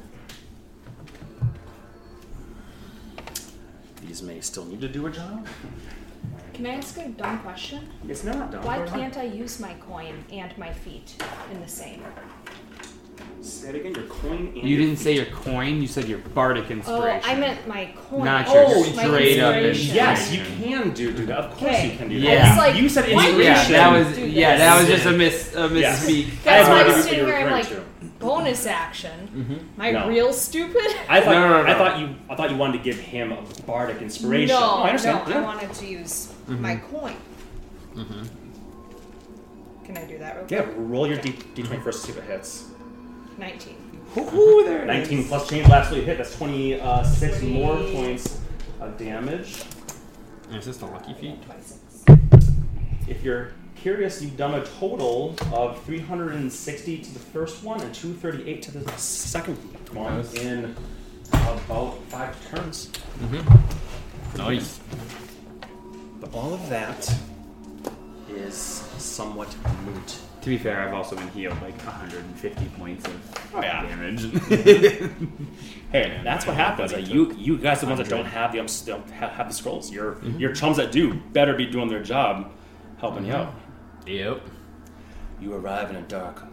These 4.02 4.22
may 4.22 4.40
still 4.40 4.64
need 4.64 4.80
to 4.80 4.88
do 4.88 5.06
a 5.06 5.10
job. 5.10 5.46
Can 6.54 6.66
I 6.66 6.74
ask 6.76 6.96
a 6.98 7.08
dumb 7.08 7.38
question? 7.40 7.88
It's 8.08 8.24
not 8.24 8.50
done. 8.50 8.64
Why 8.64 8.86
can't 8.86 9.16
I 9.16 9.24
use 9.24 9.60
my 9.60 9.74
coin 9.74 10.24
and 10.30 10.56
my 10.56 10.72
feet 10.72 11.16
in 11.52 11.60
the 11.60 11.68
same? 11.68 12.02
Say 13.42 13.68
it 13.68 13.74
again. 13.76 13.94
Your 13.94 14.04
coin. 14.04 14.48
And 14.48 14.56
You 14.56 14.76
your 14.76 14.86
didn't 14.86 14.98
say 14.98 15.12
your 15.14 15.26
coin, 15.26 15.80
you 15.80 15.86
said 15.86 16.08
your 16.08 16.18
bardic 16.18 16.70
inspiration. 16.70 17.02
Oh, 17.02 17.06
inspiration. 17.06 17.30
I 17.30 17.40
meant 17.40 17.68
my 17.68 17.94
coin. 18.08 18.24
Not 18.24 18.46
oh, 18.48 18.54
your 18.54 18.64
oh, 18.68 18.96
my 18.96 19.04
straight 19.04 19.38
up 19.40 19.54
inspiration. 19.54 19.94
Yes, 19.94 20.32
you 20.32 20.42
can 20.44 20.90
do 20.92 21.12
do 21.12 21.26
that. 21.26 21.38
Of 21.38 21.50
course 21.56 21.62
Okay. 21.72 21.90
you 21.92 21.98
can 21.98 22.08
do 22.08 22.20
that. 22.22 22.44
I 22.44 22.48
was 22.48 22.58
like, 22.58 22.82
you 22.82 22.88
said 22.88 23.08
inspiration. 23.08 23.40
Yeah, 23.40 23.68
that 23.68 23.92
was 24.06 24.16
Do 24.16 24.26
yeah, 24.26 24.50
this. 24.52 24.60
that 24.60 24.78
was 24.80 24.88
just 24.88 25.06
a 25.06 25.12
miss 25.12 25.54
a 25.54 25.68
Yes. 25.78 26.04
misspeak. 26.06 26.26
I 26.26 26.36
That's 26.44 26.68
why 26.68 26.80
I'm 26.80 26.86
was 26.92 27.04
sitting 27.04 27.24
here. 27.26 27.34
I'm 27.36 27.50
like, 27.52 27.64
referring 27.64 27.84
bonus 28.18 28.66
action. 28.66 29.28
Mm-hmm. 29.34 29.52
Am 29.52 29.80
I 29.80 29.90
No. 29.92 30.08
real 30.08 30.32
stupid? 30.32 30.96
I 31.08 31.20
thought 31.20 31.32
No, 31.32 31.48
no, 31.48 31.62
no, 31.62 31.68
I 31.70 31.74
thought 31.74 31.98
you 32.00 32.16
I 32.30 32.34
thought 32.34 32.50
you 32.50 32.56
wanted 32.56 32.78
to 32.78 32.84
give 32.84 32.98
him 32.98 33.32
a 33.32 33.42
bardic 33.66 34.00
inspiration. 34.02 34.48
No, 34.56 34.60
Oh, 34.62 34.82
I 34.82 34.88
understand. 34.88 35.28
no, 35.28 35.34
Yeah. 35.34 35.40
I 35.40 35.44
wanted 35.44 35.72
to 35.74 35.86
use 35.86 36.32
mm-hmm. 36.48 36.62
my 36.62 36.76
coin. 36.76 37.16
Mm-hmm. 37.94 38.22
Can 39.84 39.96
I 39.98 40.04
do 40.04 40.18
that 40.18 40.36
real 40.36 40.46
Yeah, 40.48 40.62
quick? 40.62 40.74
roll 40.78 41.06
your 41.06 41.18
D 41.18 41.32
D20 41.54 41.82
first 41.82 42.00
to 42.06 42.12
see 42.12 42.18
if 42.18 42.24
it 42.24 42.30
hits. 42.30 42.64
19. 43.38 43.74
Ooh, 44.18 44.64
there 44.64 44.82
it 44.82 44.86
19 44.86 45.18
is. 45.18 45.28
plus 45.28 45.48
change 45.48 45.66
will 45.66 45.74
absolutely 45.74 46.06
hit. 46.06 46.18
That's 46.18 46.34
26 46.36 47.42
more 47.42 47.76
points 47.76 48.40
of 48.80 48.96
damage. 48.96 49.62
Is 50.52 50.64
this 50.64 50.76
the 50.78 50.86
lucky 50.86 51.12
feat? 51.14 51.42
26. 51.42 52.04
If 53.08 53.22
you're 53.22 53.52
curious, 53.76 54.22
you've 54.22 54.36
done 54.36 54.54
a 54.54 54.64
total 54.64 55.34
of 55.52 55.82
360 55.84 56.98
to 56.98 57.12
the 57.12 57.18
first 57.18 57.62
one 57.62 57.80
and 57.80 57.94
238 57.94 58.62
to 58.62 58.70
the 58.78 58.92
second 58.98 59.56
one 59.94 60.16
Nice. 60.18 60.34
in 60.34 60.74
about 61.32 61.98
five 62.08 62.34
turns. 62.50 62.88
Mm-hmm. 63.20 64.38
Nice. 64.38 64.80
But 66.20 66.32
all 66.34 66.54
of 66.54 66.68
that 66.70 67.12
is 68.30 68.54
somewhat 68.56 69.54
moot. 69.84 70.18
To 70.46 70.50
be 70.50 70.58
fair, 70.58 70.80
I've 70.80 70.94
also 70.94 71.16
been 71.16 71.26
healed 71.30 71.60
like 71.60 71.76
150 71.78 72.66
points 72.78 73.04
of 73.04 73.50
Oh, 73.52 73.62
yeah. 73.62 73.82
damage. 73.82 74.22
Hey, 75.90 76.20
that's 76.22 76.46
what 76.46 76.54
happens. 76.56 76.92
Uh, 76.92 76.98
you 76.98 77.32
you 77.34 77.58
guys 77.58 77.78
are 77.82 77.86
the 77.86 77.94
ones 77.94 77.98
that 77.98 78.08
don't 78.08 78.26
have 78.26 78.52
the 78.52 78.60
um, 78.60 78.66
don't 78.84 79.10
have, 79.10 79.30
have 79.32 79.48
the 79.48 79.54
scrolls. 79.54 79.90
Your 79.90 80.22
your 80.38 80.52
chums 80.52 80.76
that 80.76 80.92
do 80.92 81.14
better 81.32 81.54
be 81.54 81.66
doing 81.66 81.88
their 81.88 82.02
job, 82.02 82.52
helping 82.98 83.24
you 83.26 83.32
out. 83.32 83.54
Yep. 84.06 84.40
You 85.40 85.54
arrive 85.54 85.90
in 85.90 85.96
a 85.96 86.02
dark 86.02 86.44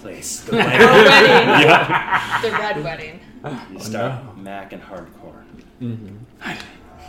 place. 0.00 0.40
The 0.46 0.52
The 0.52 0.56
light- 0.58 0.78
wedding. 0.80 1.68
yeah. 1.68 2.40
The 2.42 2.50
red 2.50 2.82
wedding. 2.84 3.20
You 3.72 3.78
start 3.80 4.38
Mac 4.38 4.72
and 4.72 4.82
hardcore. 4.82 5.42
Mm-hmm. 5.82 6.16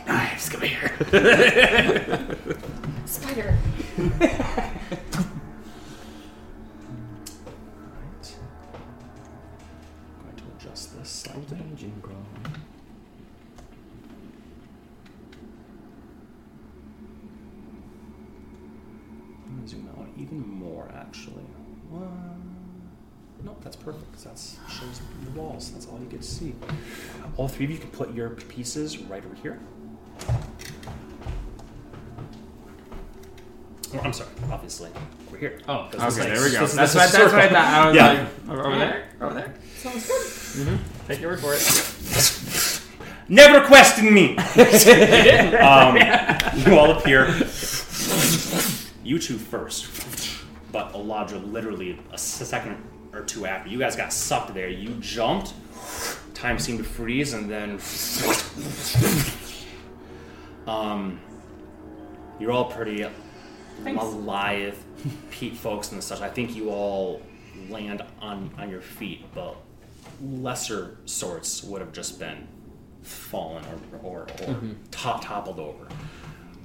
Knives, 0.06 0.48
come 0.50 0.60
here. 0.62 0.96
Spider. 3.06 3.56
Adjust 11.30 11.48
this 11.48 11.80
slightly. 11.80 12.16
I'm 19.46 19.56
gonna 19.56 19.68
zoom 19.68 19.88
out 19.98 20.08
even 20.18 20.46
more, 20.48 20.90
actually. 20.94 21.44
Nope, 23.42 23.58
that's 23.62 23.76
perfect. 23.76 24.22
That 24.22 24.38
shows 24.68 25.00
the 25.24 25.30
walls. 25.30 25.70
That's 25.72 25.86
all 25.86 25.98
you 25.98 26.06
get 26.06 26.20
to 26.22 26.28
see. 26.28 26.54
All 27.36 27.48
three 27.48 27.64
of 27.64 27.70
you 27.70 27.78
can 27.78 27.90
put 27.90 28.14
your 28.14 28.30
pieces 28.30 28.98
right 28.98 29.24
over 29.24 29.34
here. 29.36 29.58
I'm 34.02 34.12
sorry. 34.12 34.30
Obviously, 34.50 34.90
we're 35.30 35.38
here. 35.38 35.58
Oh, 35.68 35.88
This 35.90 36.02
is 36.02 36.18
Okay, 36.18 36.28
like- 36.30 36.38
there 36.38 36.44
we 36.46 36.52
go. 36.52 36.60
this 36.60 36.70
is- 36.70 36.76
That's 36.76 36.92
this 36.92 36.94
what, 36.94 37.06
is 37.06 37.12
that's 37.12 37.32
what 37.32 37.42
I 37.42 37.48
thought. 37.48 37.64
I 37.64 37.86
was 37.88 37.96
Yeah. 37.96 38.06
like, 38.08 38.48
over 38.50 38.66
over 38.66 38.78
there, 38.78 39.04
over 39.20 39.34
there. 39.34 39.54
Sounds 39.78 40.06
good. 40.06 40.78
Take 41.08 41.20
your 41.20 41.30
word 41.30 41.40
for 41.40 41.54
it. 41.54 42.80
Never 43.28 43.66
question 43.66 44.12
me. 44.12 44.36
um, 45.58 45.96
you 46.66 46.78
all 46.78 46.90
appear. 46.98 47.26
You 49.04 49.18
two 49.18 49.38
first, 49.38 49.86
but 50.72 50.92
Eladra 50.92 51.40
literally 51.52 51.98
a 52.12 52.18
second 52.18 52.76
or 53.12 53.22
two 53.22 53.46
after. 53.46 53.68
You 53.70 53.78
guys 53.78 53.96
got 53.96 54.12
sucked 54.12 54.52
there. 54.54 54.68
You 54.68 54.90
jumped. 55.00 55.52
Time 56.34 56.58
seemed 56.58 56.78
to 56.78 56.84
freeze, 56.84 57.32
and 57.34 57.50
then 57.50 57.78
um, 60.66 61.20
you're 62.38 62.52
all 62.52 62.66
pretty 62.66 63.06
alive, 63.86 64.82
Pete 65.30 65.56
folks 65.56 65.92
and 65.92 66.02
such. 66.02 66.20
I 66.20 66.28
think 66.28 66.54
you 66.54 66.70
all 66.70 67.22
land 67.68 68.02
on 68.20 68.50
on 68.58 68.70
your 68.70 68.80
feet, 68.80 69.24
but 69.34 69.56
lesser 70.22 70.98
sorts 71.04 71.62
would 71.64 71.80
have 71.80 71.92
just 71.92 72.18
been 72.18 72.46
fallen 73.02 73.64
or 73.64 73.98
or, 74.02 74.22
or 74.22 74.26
mm-hmm. 74.26 74.72
top 74.90 75.24
toppled 75.24 75.58
over. 75.58 75.88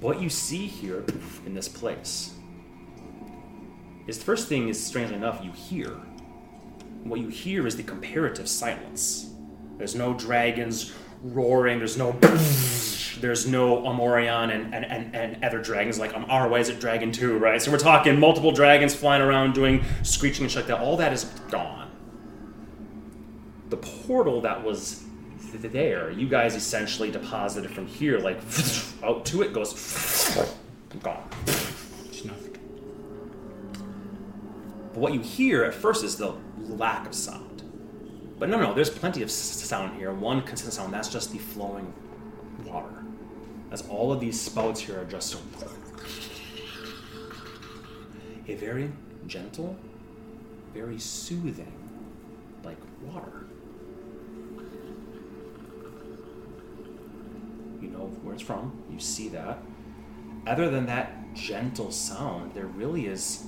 What 0.00 0.20
you 0.20 0.28
see 0.28 0.66
here 0.66 1.04
in 1.46 1.54
this 1.54 1.68
place 1.68 2.34
is 4.06 4.18
the 4.18 4.24
first 4.24 4.48
thing 4.48 4.68
is 4.68 4.84
strangely 4.84 5.16
enough 5.16 5.44
you 5.44 5.52
hear. 5.52 5.90
What 7.04 7.20
you 7.20 7.28
hear 7.28 7.66
is 7.66 7.76
the 7.76 7.82
comparative 7.82 8.48
silence. 8.48 9.30
There's 9.78 9.94
no 9.94 10.14
dragons 10.14 10.92
roaring. 11.22 11.78
There's 11.78 11.96
no. 11.96 12.12
There's 13.20 13.46
no 13.46 13.86
Amorion 13.86 14.50
and, 14.50 14.74
and, 14.74 14.84
and, 14.84 15.14
and 15.14 15.44
other 15.44 15.60
dragons 15.60 15.98
like 15.98 16.14
um, 16.14 16.26
our 16.28 16.48
ways 16.48 16.68
at 16.68 16.80
Dragon 16.80 17.12
2, 17.12 17.38
right? 17.38 17.60
So 17.60 17.70
we're 17.70 17.78
talking 17.78 18.18
multiple 18.18 18.52
dragons 18.52 18.94
flying 18.94 19.22
around 19.22 19.54
doing 19.54 19.84
screeching 20.02 20.44
and 20.44 20.50
shit 20.52 20.62
like 20.62 20.68
that. 20.68 20.80
All 20.80 20.96
that 20.98 21.12
is 21.12 21.24
gone. 21.50 21.90
The 23.70 23.76
portal 23.76 24.40
that 24.42 24.62
was 24.62 25.04
there, 25.52 26.10
you 26.10 26.28
guys 26.28 26.54
essentially 26.54 27.10
deposited 27.10 27.70
from 27.70 27.86
here, 27.86 28.18
like 28.18 28.38
out 29.02 29.24
to 29.26 29.42
it 29.42 29.52
goes 29.52 29.72
gone. 31.02 31.28
But 34.96 35.00
what 35.02 35.12
you 35.12 35.20
hear 35.20 35.64
at 35.64 35.74
first 35.74 36.04
is 36.04 36.16
the 36.16 36.34
lack 36.58 37.06
of 37.06 37.14
sound. 37.14 37.62
But 38.38 38.48
no, 38.48 38.58
no, 38.58 38.72
there's 38.72 38.88
plenty 38.88 39.22
of 39.22 39.30
sound 39.30 39.98
here. 39.98 40.10
One 40.12 40.40
consistent 40.40 40.72
sound, 40.72 40.92
that's 40.92 41.08
just 41.08 41.32
the 41.32 41.38
flowing. 41.38 41.92
As 43.70 43.86
all 43.88 44.12
of 44.12 44.20
these 44.20 44.40
spouts 44.40 44.80
here 44.80 45.00
are 45.00 45.04
just. 45.04 45.36
A 48.48 48.54
very 48.54 48.92
gentle, 49.26 49.76
very 50.72 50.98
soothing, 50.98 51.72
like 52.62 52.78
water. 53.02 53.46
You 57.80 57.88
know 57.88 58.06
where 58.22 58.34
it's 58.34 58.42
from, 58.42 58.84
you 58.90 59.00
see 59.00 59.28
that. 59.30 59.58
Other 60.46 60.70
than 60.70 60.86
that 60.86 61.34
gentle 61.34 61.90
sound, 61.90 62.54
there 62.54 62.66
really 62.66 63.06
is 63.06 63.44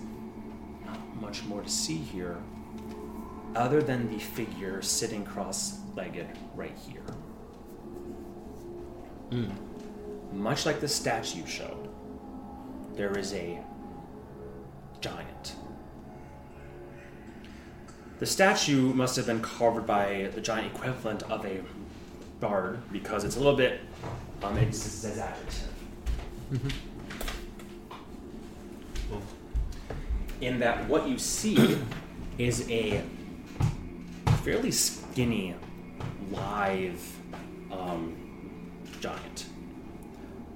not 0.84 1.00
much 1.20 1.44
more 1.44 1.62
to 1.62 1.68
see 1.68 1.98
here 1.98 2.38
other 3.54 3.82
than 3.82 4.10
the 4.10 4.18
figure 4.18 4.82
sitting 4.82 5.24
cross-legged 5.24 6.28
right 6.54 6.76
here. 6.86 7.02
Hmm. 9.30 9.67
Much 10.32 10.66
like 10.66 10.80
the 10.80 10.88
statue 10.88 11.46
showed, 11.46 11.88
there 12.94 13.16
is 13.16 13.32
a 13.34 13.58
giant. 15.00 15.56
The 18.18 18.26
statue 18.26 18.92
must 18.92 19.16
have 19.16 19.26
been 19.26 19.40
carved 19.40 19.86
by 19.86 20.30
the 20.34 20.40
giant 20.40 20.74
equivalent 20.74 21.22
of 21.24 21.44
a 21.46 21.60
bard 22.40 22.80
because 22.92 23.24
it's 23.24 23.36
a 23.36 23.38
little 23.38 23.56
bit 23.56 23.80
um, 24.42 24.58
exaggerative. 24.58 25.68
in 30.40 30.60
that 30.60 30.88
what 30.88 31.08
you 31.08 31.18
see 31.18 31.78
is 32.38 32.68
a 32.70 33.02
fairly 34.42 34.70
skinny, 34.70 35.54
live 36.30 37.16
um, 37.70 38.16
giant. 39.00 39.46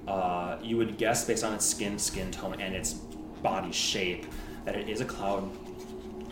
Uh, 0.07 0.57
you 0.61 0.77
would 0.77 0.97
guess, 0.97 1.25
based 1.25 1.43
on 1.43 1.53
its 1.53 1.65
skin, 1.65 1.97
skin 1.97 2.29
tone, 2.31 2.59
and 2.59 2.75
its 2.75 2.93
body 3.41 3.71
shape, 3.71 4.25
that 4.65 4.75
it 4.75 4.89
is 4.89 4.99
a 5.01 5.05
cloud 5.05 5.49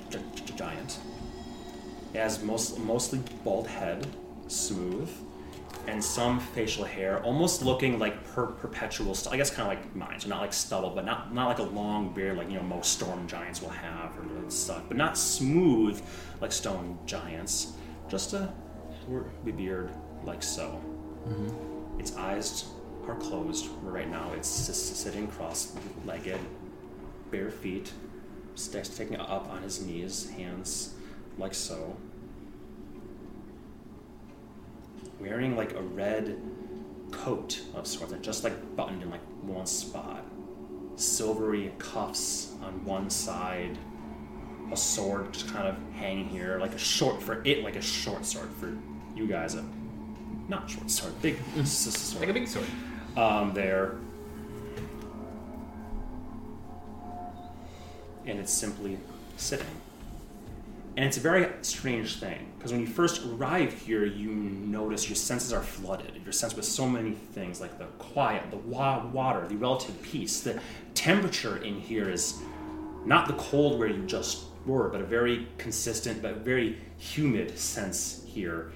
gi- 0.10 0.20
gi- 0.36 0.54
giant. 0.56 1.00
It 2.14 2.18
has 2.20 2.44
most, 2.44 2.78
mostly 2.80 3.20
bald 3.46 3.68
head, 3.68 4.06
smooth, 4.48 5.10
and 5.88 6.04
some 6.04 6.40
facial 6.40 6.84
hair, 6.84 7.24
almost 7.24 7.64
looking 7.64 7.98
like 7.98 8.24
per- 8.34 8.48
perpetual. 8.48 9.16
St- 9.16 9.34
I 9.34 9.38
guess 9.38 9.50
kind 9.50 9.62
of 9.72 9.78
like 9.78 9.96
mine, 9.96 10.20
so 10.20 10.28
not 10.28 10.42
like 10.42 10.54
stubble, 10.54 10.90
but 10.92 11.06
not 11.06 11.34
not 11.34 11.48
like 11.48 11.60
a 11.60 11.64
long 11.64 12.14
beard 12.14 12.38
like 12.38 12.50
you 12.50 12.58
know 12.58 12.64
most 12.64 12.92
storm 12.92 13.26
giants 13.28 13.62
will 13.62 13.70
have 13.70 14.12
or 14.20 14.50
such, 14.50 14.84
but 14.90 14.98
not 14.98 15.18
smooth 15.18 16.02
like 16.42 16.52
stone 16.52 17.00
giants. 17.06 17.74
Just 18.10 18.34
a 18.34 18.54
beard 19.56 19.90
like 20.26 20.44
so. 20.44 20.82
Its 21.98 22.16
eyes 22.18 22.66
are 23.12 23.16
closed 23.16 23.68
right 23.84 24.10
now. 24.10 24.32
It's 24.36 24.68
just 24.68 24.96
sitting 24.96 25.28
cross-legged, 25.28 26.40
bare 27.30 27.52
feet, 27.52 27.92
sticks 28.56 28.90
taking 28.90 29.18
up 29.18 29.50
on 29.50 29.62
his 29.64 29.82
knees, 29.86 30.30
hands 30.32 30.94
like 31.38 31.54
so. 31.54 31.96
Wearing 35.20 35.56
like 35.56 35.74
a 35.74 35.82
red 35.82 36.42
coat 37.12 37.62
of 37.76 37.86
sorts, 37.86 38.14
just 38.22 38.44
like 38.44 38.76
buttoned 38.76 39.04
in 39.04 39.10
like 39.10 39.22
one 39.42 39.66
spot. 39.66 40.24
Silvery 40.96 41.74
cuffs 41.80 42.54
on 42.64 42.86
one 42.86 43.10
side, 43.10 43.78
a 44.72 44.78
sword 44.78 45.34
just 45.34 45.48
kind 45.50 45.68
of 45.68 45.76
hanging 45.94 46.30
here, 46.30 46.60
like 46.60 46.74
a 46.74 46.78
short 46.78 47.22
for 47.22 47.42
it, 47.44 47.64
like 47.64 47.76
a 47.76 47.82
short 47.82 48.26
sword 48.26 48.50
for 48.60 48.78
you 49.16 49.28
guys, 49.28 49.56
a 49.56 49.66
not 50.48 50.70
short 50.70 50.90
sword, 50.90 51.22
big 51.22 51.38
sword 51.66 52.20
Like 52.22 52.30
a 52.30 52.34
big 52.34 52.48
sword. 52.48 52.68
Um, 53.18 53.54
there. 53.54 53.96
And 58.26 58.40
it's 58.40 58.54
simply 58.54 58.98
sitting. 59.38 59.66
And 60.96 61.06
it's 61.06 61.18
a 61.18 61.22
very 61.22 61.48
strange 61.62 62.20
thing 62.20 62.52
because 62.58 62.72
when 62.72 62.82
you 62.82 62.88
first 62.88 63.26
arrive 63.26 63.74
here, 63.74 64.06
you 64.06 64.30
notice 64.32 65.10
your 65.10 65.16
senses 65.16 65.54
are 65.54 65.64
flooded. 65.64 66.12
You're 66.24 66.34
sensed 66.34 66.56
with 66.56 66.66
so 66.66 66.88
many 66.88 67.12
things 67.12 67.62
like 67.62 67.78
the 67.80 67.86
quiet, 67.98 68.52
the 68.52 68.58
wa- 68.58 69.06
water, 69.08 69.48
the 69.48 69.56
relative 69.56 70.00
peace. 70.02 70.42
The 70.42 70.60
temperature 70.94 71.58
in 71.64 71.80
here 71.80 72.10
is 72.10 72.42
not 73.06 73.28
the 73.28 73.34
cold 73.36 73.80
where 73.80 73.88
you 73.88 74.06
just 74.06 74.44
were, 74.66 74.90
but 74.90 75.02
a 75.02 75.06
very 75.06 75.48
consistent 75.58 76.22
but 76.22 76.38
very 76.38 76.78
humid 76.98 77.58
sense 77.58 78.24
here 78.28 78.72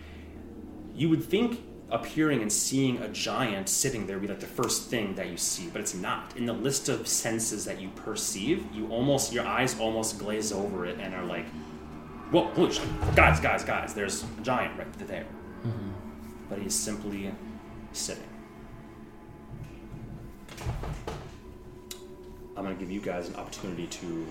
you 0.95 1.09
would 1.09 1.23
think 1.23 1.61
appearing 1.95 2.41
and 2.41 2.51
seeing 2.51 2.97
a 2.97 3.07
giant 3.07 3.69
sitting 3.69 4.05
there 4.05 4.17
would 4.17 4.27
be 4.27 4.27
like 4.27 4.39
the 4.41 4.45
first 4.45 4.89
thing 4.89 5.15
that 5.15 5.29
you 5.29 5.37
see, 5.37 5.69
but 5.71 5.79
it's 5.81 5.95
not. 5.95 6.35
In 6.35 6.45
the 6.45 6.53
list 6.53 6.89
of 6.89 7.07
senses 7.07 7.63
that 7.65 7.79
you 7.79 7.89
perceive, 7.95 8.65
you 8.73 8.87
almost 8.89 9.33
your 9.33 9.45
eyes 9.45 9.79
almost 9.79 10.19
glaze 10.19 10.51
over 10.51 10.85
it 10.85 10.99
and 10.99 11.15
are 11.15 11.25
like, 11.25 11.45
"Whoa, 12.31 12.47
holy 12.53 12.71
shit. 12.71 12.83
guys, 13.15 13.39
guys, 13.39 13.63
guys! 13.63 13.93
There's 13.93 14.23
a 14.23 14.41
giant 14.41 14.77
right 14.77 14.93
there." 15.07 15.25
Mm-hmm. 15.65 15.91
But 16.49 16.59
he's 16.59 16.75
simply 16.75 17.31
sitting. 17.93 18.23
I'm 22.57 22.63
gonna 22.63 22.75
give 22.75 22.91
you 22.91 23.01
guys 23.01 23.29
an 23.29 23.35
opportunity 23.35 23.87
to 23.87 24.27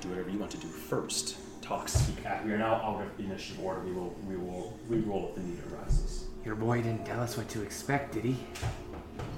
do 0.00 0.08
whatever 0.08 0.30
you 0.30 0.38
want 0.38 0.50
to 0.52 0.58
do 0.58 0.68
first. 0.68 1.36
Talk, 1.62 1.88
speak. 1.88 2.24
We 2.44 2.52
are 2.52 2.58
now 2.58 2.74
out 2.74 3.02
of 3.02 3.18
initiative 3.18 3.64
order. 3.64 3.80
We 3.80 3.92
will, 3.92 4.14
we 4.28 4.36
will 4.36 4.78
re-roll 4.86 5.28
if 5.30 5.34
the 5.36 5.40
need 5.40 5.58
arises. 5.72 6.23
Your 6.44 6.54
boy 6.54 6.82
didn't 6.82 7.06
tell 7.06 7.20
us 7.20 7.36
what 7.36 7.48
to 7.50 7.62
expect, 7.62 8.14
did 8.14 8.24
he? 8.24 8.36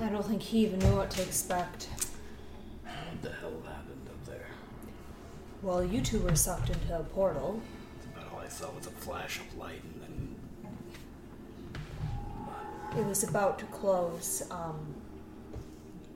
I 0.03 0.09
don't 0.09 0.27
think 0.27 0.43
he 0.43 0.59
even 0.67 0.81
knew 0.81 0.97
what 0.97 1.11
to 1.13 1.23
expect. 1.23 1.89
What 2.83 3.23
the 3.23 3.31
hell 3.31 3.53
happened 3.65 4.09
up 4.09 4.27
there? 4.27 4.47
Well, 5.63 5.85
you 5.85 6.01
two 6.01 6.19
were 6.21 6.35
sucked 6.35 6.71
into 6.71 6.99
a 6.99 7.05
portal. 7.05 7.61
About 8.17 8.33
all 8.33 8.41
I 8.41 8.49
saw 8.49 8.71
was 8.73 8.87
a 8.87 8.91
flash 8.91 9.41
of 9.41 9.57
light 9.57 9.83
and 9.85 10.03
then 10.03 10.37
It 12.99 13.07
was 13.07 13.23
about 13.23 13.59
to 13.61 13.67
close. 13.67 14.43
Um, 14.51 14.95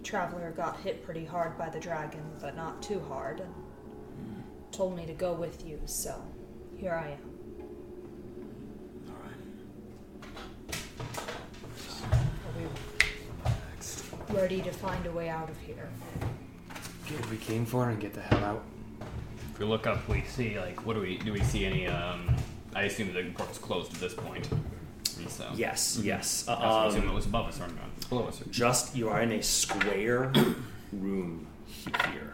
Traveler 0.02 0.50
got 0.56 0.80
hit 0.80 1.04
pretty 1.04 1.24
hard 1.24 1.56
by 1.58 1.68
the 1.68 1.78
dragon, 1.78 2.22
but 2.40 2.56
not 2.56 2.82
too 2.82 3.00
hard, 3.08 3.40
and 3.40 3.54
told 4.72 4.96
me 4.96 5.06
to 5.06 5.12
go 5.12 5.34
with 5.34 5.64
you, 5.66 5.80
so 5.84 6.20
here 6.78 6.94
I 6.94 7.10
am. 7.10 7.30
Are 12.02 12.49
we 12.49 12.49
ready 14.30 14.60
to 14.62 14.70
find 14.70 15.04
a 15.06 15.10
way 15.12 15.28
out 15.28 15.48
of 15.48 15.58
here? 15.60 15.88
Get 17.08 17.20
what 17.20 17.30
we 17.30 17.36
came 17.38 17.66
for 17.66 17.88
and 17.90 18.00
get 18.00 18.14
the 18.14 18.20
hell 18.20 18.44
out. 18.44 18.62
If 19.52 19.58
we 19.58 19.66
look 19.66 19.86
up, 19.86 20.08
we 20.08 20.22
see 20.22 20.58
like 20.58 20.84
what 20.86 20.94
do 20.94 21.00
we 21.00 21.18
do? 21.18 21.32
We 21.32 21.40
see 21.40 21.64
any? 21.66 21.86
Um, 21.86 22.34
I 22.74 22.82
assume 22.82 23.12
the 23.12 23.24
portal's 23.34 23.58
closed 23.58 23.92
at 23.94 24.00
this 24.00 24.14
point. 24.14 24.48
And 25.18 25.28
so 25.28 25.50
Yes, 25.54 26.00
yes. 26.02 26.44
That's 26.44 26.60
what 26.60 26.66
I 26.68 26.86
assume 26.86 27.02
it 27.04 27.08
Um, 27.08 27.14
was 27.14 27.26
above 27.26 27.48
us 27.48 27.58
or 27.60 27.66
not 27.68 28.08
below 28.08 28.26
us. 28.26 28.40
just 28.50 28.96
you 28.96 29.08
are 29.08 29.20
in 29.22 29.32
a 29.32 29.42
square 29.42 30.32
room 30.92 31.46
here. 32.12 32.32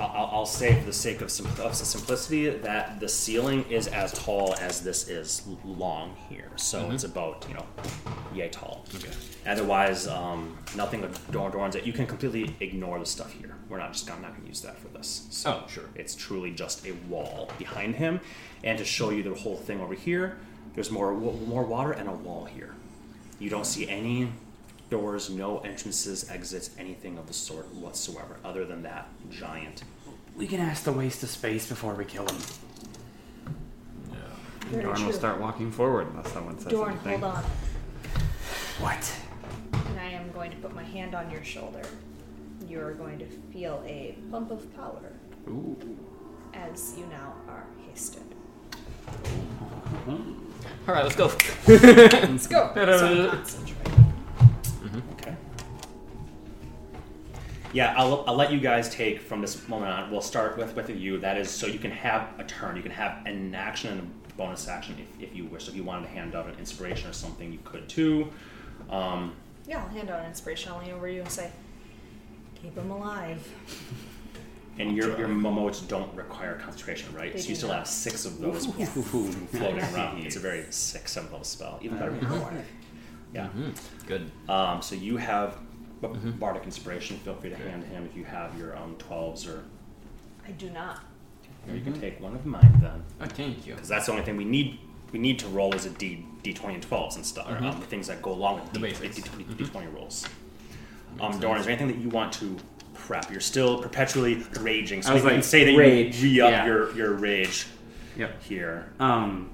I'll- 0.00 0.30
I'll, 0.32 0.46
say 0.46 0.78
for 0.78 0.86
the 0.86 0.92
sake 0.92 1.20
of, 1.20 1.30
sim- 1.30 1.46
of 1.60 1.74
simplicity 1.74 2.48
that 2.50 3.00
the 3.00 3.08
ceiling 3.08 3.64
is 3.70 3.86
as 3.88 4.12
tall 4.12 4.54
as 4.60 4.80
this 4.82 5.08
is 5.08 5.42
long 5.64 6.16
here. 6.28 6.50
So 6.56 6.90
it's 6.90 7.04
about 7.04 7.44
you 7.48 7.54
know 7.54 7.66
yay 8.34 8.48
tall. 8.48 8.84
Okay. 8.94 9.10
Otherwise, 9.46 10.06
um, 10.06 10.56
nothing 10.76 11.04
ador- 11.04 11.48
adorns 11.48 11.74
it. 11.74 11.84
You 11.84 11.92
can 11.92 12.06
completely 12.06 12.54
ignore 12.60 12.98
the 12.98 13.06
stuff 13.06 13.32
here. 13.32 13.54
We're 13.68 13.78
not 13.78 13.92
just 13.92 14.06
gonna, 14.06 14.20
not 14.22 14.30
going 14.32 14.42
to 14.42 14.48
use 14.48 14.60
that 14.62 14.78
for 14.78 14.88
this. 14.88 15.26
So 15.30 15.62
Oh, 15.64 15.68
sure. 15.68 15.84
It's 15.94 16.14
truly 16.14 16.50
just 16.52 16.86
a 16.86 16.92
wall 17.08 17.50
behind 17.58 17.96
him, 17.96 18.20
and 18.64 18.78
to 18.78 18.84
show 18.84 19.10
you 19.10 19.22
the 19.22 19.34
whole 19.34 19.56
thing 19.56 19.80
over 19.80 19.94
here, 19.94 20.38
there's 20.74 20.90
more 20.90 21.12
more 21.14 21.64
water 21.64 21.92
and 21.92 22.08
a 22.08 22.12
wall 22.12 22.44
here. 22.44 22.74
You 23.38 23.50
don't 23.50 23.66
see 23.66 23.88
any 23.88 24.32
doors, 24.90 25.30
no 25.30 25.58
entrances, 25.58 26.28
exits, 26.30 26.70
anything 26.78 27.18
of 27.18 27.26
the 27.26 27.32
sort 27.34 27.72
whatsoever, 27.74 28.36
other 28.44 28.64
than 28.64 28.82
that 28.82 29.08
giant. 29.30 29.82
We 30.36 30.46
can 30.46 30.60
ask 30.60 30.84
the 30.84 30.92
waste 30.92 31.22
of 31.22 31.28
space 31.30 31.68
before 31.68 31.94
we 31.94 32.04
kill 32.04 32.26
him. 32.26 32.36
Very 34.66 34.82
Dorn 34.82 34.96
will 34.96 35.04
true. 35.10 35.12
start 35.18 35.40
walking 35.40 35.70
forward 35.70 36.08
unless 36.10 36.30
someone 36.32 36.58
says 36.58 36.70
Dorn, 36.70 36.90
anything. 36.92 37.20
hold 37.20 37.34
on. 37.36 37.44
What? 38.80 39.12
And 39.72 39.98
I 39.98 40.10
am 40.10 40.30
going 40.32 40.50
to 40.50 40.56
put 40.58 40.74
my 40.74 40.84
hand 40.84 41.14
on 41.14 41.30
your 41.30 41.42
shoulder. 41.42 41.82
You 42.68 42.80
are 42.80 42.92
going 42.92 43.18
to 43.18 43.26
feel 43.52 43.82
a 43.86 44.16
pump 44.30 44.50
of 44.50 44.74
power 44.76 45.12
Ooh. 45.48 45.76
as 46.52 46.94
you 46.98 47.06
now 47.06 47.34
are 47.48 47.64
hasted. 47.88 48.22
All 50.06 50.94
right, 50.94 51.02
let's 51.04 51.16
go. 51.16 51.32
Let's 51.66 52.46
go. 52.46 52.70
So 52.74 53.30
concentrate. 53.30 53.88
Okay. 55.12 55.34
Yeah, 57.78 57.94
I'll, 57.96 58.24
I'll 58.26 58.34
let 58.34 58.50
you 58.52 58.58
guys 58.58 58.92
take 58.92 59.20
from 59.20 59.40
this 59.40 59.68
moment 59.68 59.92
on. 59.92 60.10
We'll 60.10 60.20
start 60.20 60.58
with 60.58 60.74
with 60.74 60.90
you. 60.90 61.16
That 61.18 61.38
is 61.38 61.48
so 61.48 61.68
you 61.68 61.78
can 61.78 61.92
have 61.92 62.26
a 62.36 62.42
turn. 62.42 62.74
You 62.74 62.82
can 62.82 62.90
have 62.90 63.24
an 63.24 63.54
action 63.54 63.92
and 63.92 64.00
a 64.00 64.34
bonus 64.34 64.66
action 64.66 64.96
if, 64.98 65.28
if 65.30 65.36
you 65.36 65.44
wish. 65.44 65.68
If 65.68 65.76
you 65.76 65.84
wanted 65.84 66.06
to 66.08 66.12
hand 66.12 66.34
out 66.34 66.48
an 66.48 66.56
inspiration 66.58 67.08
or 67.08 67.12
something, 67.12 67.52
you 67.52 67.60
could 67.64 67.88
too. 67.88 68.32
Um, 68.90 69.36
Yeah, 69.64 69.80
I'll 69.80 69.88
hand 69.90 70.10
out 70.10 70.18
an 70.18 70.26
inspiration. 70.26 70.72
I'll 70.72 70.80
lean 70.80 70.90
over 70.90 71.06
you 71.08 71.20
and 71.20 71.30
say, 71.30 71.52
"Keep 72.60 72.76
him 72.76 72.90
alive." 72.90 73.48
and 74.80 74.96
your 74.96 75.16
your 75.16 75.28
momotes 75.28 75.86
don't 75.86 76.12
require 76.16 76.56
concentration, 76.58 77.14
right? 77.14 77.32
They 77.32 77.38
so 77.40 77.48
you 77.50 77.54
still 77.54 77.68
not. 77.68 77.78
have 77.78 77.86
six 77.86 78.24
of 78.24 78.40
those 78.40 78.66
Yes. 78.76 78.90
floating 78.92 79.78
around. 79.94 80.18
It's 80.26 80.34
a 80.34 80.40
very 80.40 80.66
sick 80.70 81.06
seventh 81.06 81.30
level 81.30 81.44
spell. 81.44 81.78
Even 81.80 81.96
better 81.98 82.10
than 82.10 82.28
Warlock. 82.28 82.54
Yeah. 83.32 83.48
Good. 84.08 84.32
Um, 84.48 84.82
so 84.82 84.96
you 84.96 85.16
have 85.18 85.58
b- 86.00 86.08
bardic 86.38 86.64
inspiration. 86.64 87.16
Feel 87.18 87.34
free 87.34 87.50
to 87.50 87.56
hand 87.56 87.84
him 87.84 88.04
if 88.04 88.16
you 88.16 88.24
have 88.24 88.56
your 88.58 88.76
own 88.76 88.94
twelves 88.96 89.46
or. 89.46 89.64
I 90.46 90.52
do 90.52 90.70
not. 90.70 91.00
Or 91.68 91.74
you 91.74 91.82
can 91.82 91.98
take 92.00 92.20
one 92.20 92.34
of 92.34 92.46
mine 92.46 92.78
then. 92.80 93.02
Oh, 93.20 93.26
thank 93.26 93.66
you. 93.66 93.74
because 93.74 93.88
that's 93.88 94.06
the 94.06 94.12
only 94.12 94.24
thing 94.24 94.36
we 94.36 94.44
need. 94.44 94.78
We 95.12 95.18
need 95.18 95.38
to 95.40 95.48
roll 95.48 95.74
is 95.74 95.86
a 95.86 95.90
D 95.90 96.24
D 96.42 96.52
twenty 96.52 96.74
and 96.74 96.82
twelves 96.82 97.16
and 97.16 97.24
stuff. 97.26 97.48
or, 97.50 97.56
Um, 97.56 97.78
the 97.80 97.86
things 97.86 98.06
that 98.06 98.22
go 98.22 98.32
along 98.32 98.60
with 98.60 98.72
The 98.72 98.78
D, 98.78 98.84
basics. 98.86 99.16
D, 99.16 99.22
20 99.22 99.44
D 99.54 99.64
twenty 99.66 99.86
rolls. 99.88 100.26
Um, 101.20 101.38
Dorn, 101.40 101.58
is 101.58 101.64
there 101.66 101.72
anything 101.74 101.88
that 101.88 101.98
you 102.02 102.10
want 102.10 102.32
to 102.34 102.56
prep? 102.94 103.30
You're 103.30 103.40
still 103.40 103.82
perpetually 103.82 104.44
raging, 104.60 105.02
so 105.02 105.10
I 105.10 105.14
was 105.14 105.22
we 105.22 105.28
can 105.30 105.36
like, 105.38 105.44
say 105.44 105.64
that 105.64 105.76
rage, 105.78 106.22
you 106.22 106.30
re 106.30 106.40
up 106.42 106.50
yeah. 106.50 106.66
your 106.66 106.94
your 106.96 107.12
rage 107.14 107.66
Yep. 108.16 108.42
here. 108.42 108.92
Um. 109.00 109.50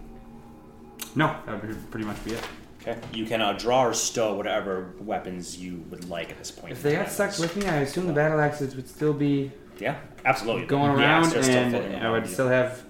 No, 1.17 1.37
that 1.47 1.63
would 1.65 1.91
pretty 1.91 2.07
much 2.07 2.23
be 2.25 2.33
it. 2.33 2.43
Okay. 2.87 2.99
You 3.15 3.25
can 3.25 3.41
uh, 3.41 3.53
draw 3.55 3.87
or 3.87 3.95
stow 3.95 4.35
whatever 4.35 4.93
weapons 5.01 5.57
you 5.59 5.85
would 5.91 6.09
like 6.11 6.31
at 6.31 6.39
this 6.39 6.51
point. 6.51 6.73
If 6.73 6.79
in 6.79 6.91
they 6.91 6.97
time. 6.97 7.05
got 7.05 7.13
stuck 7.13 7.39
with 7.39 7.57
me, 7.57 7.67
I 7.67 7.77
assume 7.77 8.07
the 8.07 8.13
battle 8.13 8.39
axes 8.41 8.77
would 8.77 8.89
still 8.89 9.15
be 9.15 9.51
yeah, 9.79 9.97
absolutely 10.25 10.67
going 10.67 10.93
Yeah, 10.99 11.05
around, 11.05 11.31
so 11.31 11.39
it's 11.39 11.47
still 11.47 11.59
and 11.63 11.71
floating 11.73 11.95
I 11.95 12.03
around 12.05 12.13
would 12.13 12.27
you. 12.27 12.33
still 12.33 12.49
have. 12.49 12.83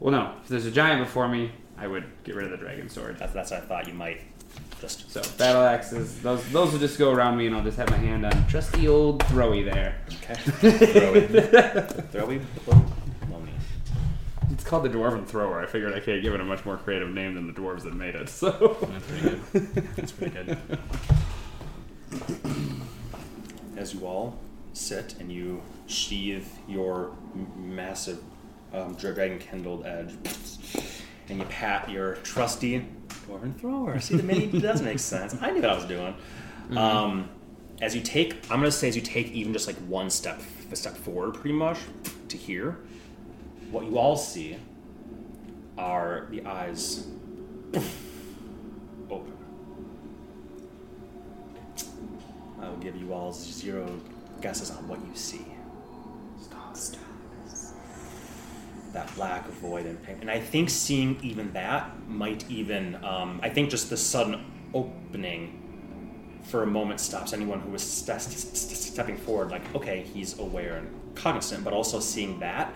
Well, 0.00 0.10
no. 0.12 0.32
If 0.42 0.48
there's 0.48 0.66
a 0.66 0.70
giant 0.72 1.04
before 1.04 1.28
me, 1.28 1.52
I 1.76 1.86
would 1.86 2.04
get 2.24 2.34
rid 2.34 2.46
of 2.46 2.50
the 2.50 2.56
dragon 2.56 2.88
sword. 2.88 3.16
That's, 3.18 3.32
that's 3.32 3.50
what 3.52 3.62
I 3.62 3.64
thought 3.64 3.86
you 3.86 3.94
might 3.94 4.22
just. 4.80 5.10
So 5.12 5.22
battle 5.38 5.62
axes, 5.62 6.20
those 6.20 6.44
those 6.50 6.72
will 6.72 6.80
just 6.80 6.98
go 6.98 7.12
around 7.12 7.36
me, 7.36 7.46
and 7.46 7.54
I'll 7.54 7.62
just 7.64 7.76
have 7.78 7.90
my 7.90 7.96
hand 7.96 8.26
on 8.26 8.46
trusty 8.48 8.88
old 8.88 9.20
throwy 9.24 9.64
there. 9.64 9.96
Okay. 10.08 10.34
Throw 10.34 11.14
it. 11.14 11.28
Throw 12.12 12.30
it. 12.30 12.42
Lonely. 14.48 14.54
It's 14.54 14.64
called 14.64 14.84
the 14.84 14.88
dwarven 14.90 15.26
thrower. 15.26 15.60
I 15.60 15.66
figured 15.66 15.92
I 15.94 16.00
can't 16.00 16.22
give 16.22 16.34
it 16.34 16.40
a 16.40 16.44
much 16.44 16.64
more 16.64 16.76
creative 16.76 17.10
name 17.10 17.34
than 17.34 17.46
the 17.46 17.52
dwarves 17.52 17.82
that 17.82 17.94
made 17.94 18.14
it. 18.14 18.28
So 18.28 18.76
That's 18.82 19.06
pretty 19.06 19.22
good. 19.52 19.84
That's 19.96 20.12
pretty 20.12 20.34
good. 20.34 20.58
as 23.76 23.94
you 23.94 24.06
all 24.06 24.38
sit 24.72 25.14
and 25.20 25.30
you 25.30 25.62
sheathe 25.86 26.46
your 26.68 27.12
m- 27.34 27.74
massive 27.76 28.18
um, 28.72 28.94
dragon 28.96 29.38
kindled 29.38 29.86
edge, 29.86 30.12
and 31.28 31.38
you 31.38 31.44
pat 31.46 31.88
your 31.90 32.14
trusty 32.16 32.84
dwarven 33.26 33.56
thrower. 33.58 33.98
See, 34.00 34.16
the 34.16 34.22
mini 34.22 34.46
does 34.60 34.82
make 34.82 34.98
sense. 34.98 35.36
I 35.40 35.50
knew 35.50 35.60
what 35.62 35.70
I 35.70 35.74
was 35.74 35.84
doing. 35.86 36.14
Um, 36.76 37.28
as 37.80 37.94
you 37.94 38.00
take, 38.02 38.34
I'm 38.50 38.58
gonna 38.58 38.70
say, 38.70 38.88
as 38.88 38.96
you 38.96 39.02
take 39.02 39.28
even 39.32 39.52
just 39.52 39.66
like 39.66 39.76
one 39.76 40.10
step, 40.10 40.40
a 40.70 40.76
step 40.76 40.96
forward, 40.96 41.34
pretty 41.34 41.54
much 41.54 41.78
to 42.28 42.36
here, 42.36 42.78
what 43.70 43.84
you 43.84 43.98
all 43.98 44.16
see 44.16 44.56
are 45.76 46.26
the 46.30 46.44
eyes 46.44 47.06
open. 49.10 49.32
I 52.60 52.68
will 52.68 52.76
give 52.78 52.96
you 52.96 53.12
all 53.12 53.32
zero 53.32 54.00
guesses 54.40 54.70
on 54.70 54.88
what 54.88 54.98
you 55.00 55.14
see. 55.14 55.44
That 58.92 59.14
black 59.14 59.46
void 59.46 59.86
and 59.86 60.02
pink. 60.02 60.22
And 60.22 60.30
I 60.30 60.40
think 60.40 60.70
seeing 60.70 61.18
even 61.22 61.52
that 61.52 61.90
might 62.08 62.48
even, 62.50 62.96
um, 63.04 63.38
I 63.42 63.48
think 63.50 63.70
just 63.70 63.90
the 63.90 63.96
sudden 63.96 64.44
opening 64.74 66.40
for 66.44 66.62
a 66.62 66.66
moment 66.66 66.98
stops 67.00 67.32
anyone 67.34 67.60
who 67.60 67.70
was 67.70 67.82
st- 67.82 68.20
st- 68.20 68.56
st- 68.56 68.78
stepping 68.78 69.16
forward, 69.18 69.50
like, 69.50 69.74
okay, 69.74 70.02
he's 70.14 70.38
aware 70.38 70.78
and 70.78 71.14
cognizant, 71.14 71.62
but 71.62 71.74
also 71.74 72.00
seeing 72.00 72.40
that, 72.40 72.72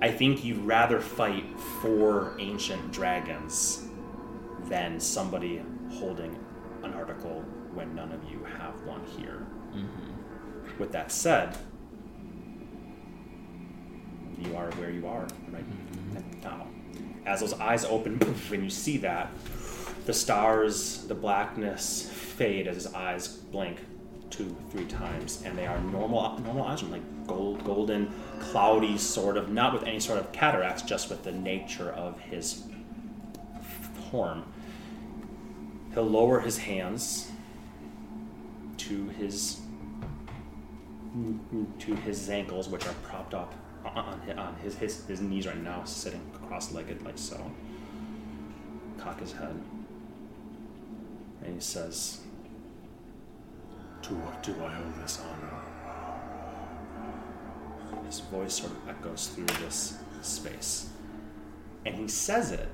I 0.00 0.10
think 0.10 0.44
you'd 0.44 0.58
rather 0.58 1.00
fight 1.00 1.58
four 1.80 2.34
ancient 2.38 2.92
dragons 2.92 3.86
than 4.64 5.00
somebody 5.00 5.62
holding 5.90 6.38
an 6.82 6.92
article 6.94 7.44
when 7.72 7.94
none 7.94 8.12
of 8.12 8.22
you 8.30 8.44
have 8.58 8.80
one 8.82 9.04
here. 9.16 9.46
Mm-hmm. 9.72 10.78
With 10.78 10.92
that 10.92 11.10
said, 11.10 11.56
you 14.38 14.56
are 14.56 14.70
where 14.72 14.90
you 14.90 15.06
are 15.06 15.26
right 15.50 15.64
mm-hmm. 15.64 16.40
now. 16.42 16.66
As 17.26 17.40
those 17.40 17.54
eyes 17.54 17.84
open, 17.84 18.18
when 18.48 18.62
you 18.62 18.70
see 18.70 18.98
that, 18.98 19.30
the 20.06 20.12
stars, 20.12 21.06
the 21.06 21.14
blackness 21.14 22.10
fade 22.10 22.68
as 22.68 22.76
his 22.76 22.92
eyes 22.94 23.28
blink 23.28 23.78
two, 24.30 24.54
three 24.70 24.84
times, 24.86 25.42
and 25.44 25.56
they 25.56 25.66
are 25.66 25.80
normal, 25.80 26.38
normal 26.40 26.64
eyes, 26.64 26.82
like 26.82 27.02
gold, 27.26 27.64
golden, 27.64 28.12
cloudy, 28.40 28.98
sort 28.98 29.36
of, 29.36 29.50
not 29.50 29.72
with 29.72 29.84
any 29.84 30.00
sort 30.00 30.18
of 30.18 30.32
cataracts, 30.32 30.82
just 30.82 31.10
with 31.10 31.22
the 31.24 31.32
nature 31.32 31.90
of 31.90 32.18
his 32.20 32.64
form. 34.10 34.44
He'll 35.92 36.04
lower 36.04 36.40
his 36.40 36.58
hands 36.58 37.30
to 38.78 39.08
his 39.10 39.60
to 41.78 41.94
his 41.94 42.28
ankles, 42.28 42.68
which 42.68 42.84
are 42.86 42.94
propped 43.04 43.34
up 43.34 43.54
on, 43.84 44.20
on, 44.36 44.56
his, 44.56 44.74
his 44.76 45.04
his 45.06 45.20
knees 45.20 45.46
right 45.46 45.62
now, 45.62 45.84
sitting 45.84 46.20
cross-legged 46.46 47.02
like 47.04 47.18
so. 47.18 47.50
Cock 48.98 49.20
his 49.20 49.32
head, 49.32 49.60
and 51.44 51.54
he 51.54 51.60
says, 51.60 52.20
To 54.02 54.14
what 54.14 54.42
do 54.42 54.54
I 54.62 54.76
owe 54.76 55.00
this 55.00 55.20
honor? 55.20 55.63
His 58.06 58.20
voice 58.20 58.54
sort 58.54 58.72
of 58.72 58.88
echoes 58.88 59.28
through 59.28 59.46
this 59.46 59.98
space. 60.22 60.88
And 61.86 61.94
he 61.96 62.08
says 62.08 62.52
it 62.52 62.68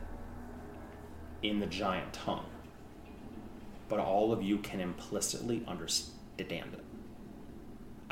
in 1.43 1.61
the 1.61 1.67
giant 1.67 2.13
tongue. 2.13 2.47
But 3.89 3.99
all 3.99 4.33
of 4.33 4.43
you 4.43 4.59
can 4.59 4.81
implicitly 4.81 5.65
understand 5.67 6.75
it. 6.75 6.85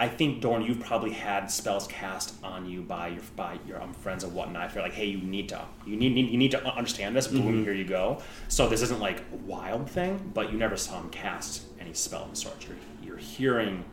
I 0.01 0.07
think 0.07 0.41
Dorn, 0.41 0.63
you've 0.63 0.79
probably 0.79 1.11
had 1.11 1.51
spells 1.51 1.89
cast 1.89 2.37
on 2.45 2.71
you 2.71 2.83
by 2.83 3.09
your 3.09 3.23
by 3.35 3.59
your 3.67 3.83
um, 3.83 3.93
friends 3.93 4.23
and 4.23 4.33
whatnot. 4.33 4.63
I 4.63 4.69
feel 4.69 4.85
like, 4.85 4.93
hey, 4.93 5.07
you 5.07 5.19
need 5.19 5.49
to 5.49 5.65
you 5.85 5.97
need, 5.97 6.15
need 6.15 6.31
you 6.31 6.39
need 6.39 6.53
to 6.53 6.65
understand 6.65 7.17
this. 7.17 7.27
Boom, 7.27 7.65
here 7.65 7.73
you 7.73 7.85
go. 7.85 8.23
So 8.47 8.69
this 8.69 8.81
isn't 8.83 9.01
like 9.01 9.21
a 9.33 9.37
wild 9.45 9.91
thing, 9.91 10.31
but 10.33 10.53
you 10.53 10.59
never 10.59 10.77
saw 10.77 11.01
him 11.01 11.11
cast 11.11 11.65
any 11.81 11.95
spell 11.95 12.23
of 12.25 12.31
the 12.31 12.37
sort. 12.37 12.65
You're, 12.65 12.77
you're 13.03 13.17
hearing 13.17 13.85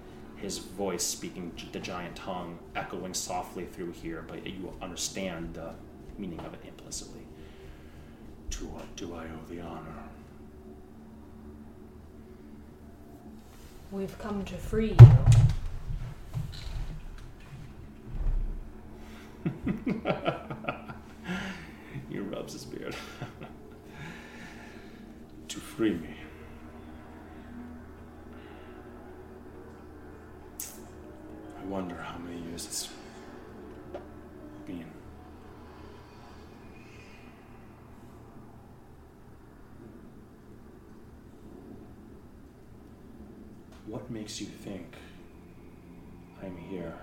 his 0.45 0.59
voice 0.59 1.03
speaking 1.03 1.51
the 1.71 1.79
giant 1.79 2.15
tongue 2.15 2.59
echoing 2.75 3.15
softly 3.15 3.65
through 3.65 3.91
here, 3.91 4.23
but 4.27 4.45
you 4.45 4.71
understand 4.79 5.55
the 5.55 5.73
meaning 6.19 6.39
of 6.41 6.53
it 6.53 6.59
implicitly. 6.67 7.21
To 8.51 8.67
what 8.67 8.95
do 8.95 9.15
I 9.15 9.23
owe 9.23 9.49
the 9.49 9.59
honor? 9.61 10.03
We've 13.91 14.15
come 14.19 14.45
to 14.45 14.53
free 14.53 14.95
you. 14.99 15.15
he 22.09 22.19
rubs 22.19 22.53
his 22.53 22.65
beard. 22.65 22.95
To 25.47 25.59
free 25.61 25.93
me. 25.93 26.14
Wonder 31.69 31.95
how 31.95 32.17
many 32.19 32.41
years 32.47 32.65
it's 32.65 32.89
been. 34.65 34.85
What 43.87 44.09
makes 44.09 44.39
you 44.39 44.47
think 44.47 44.95
I'm 46.41 46.57
here 46.57 46.93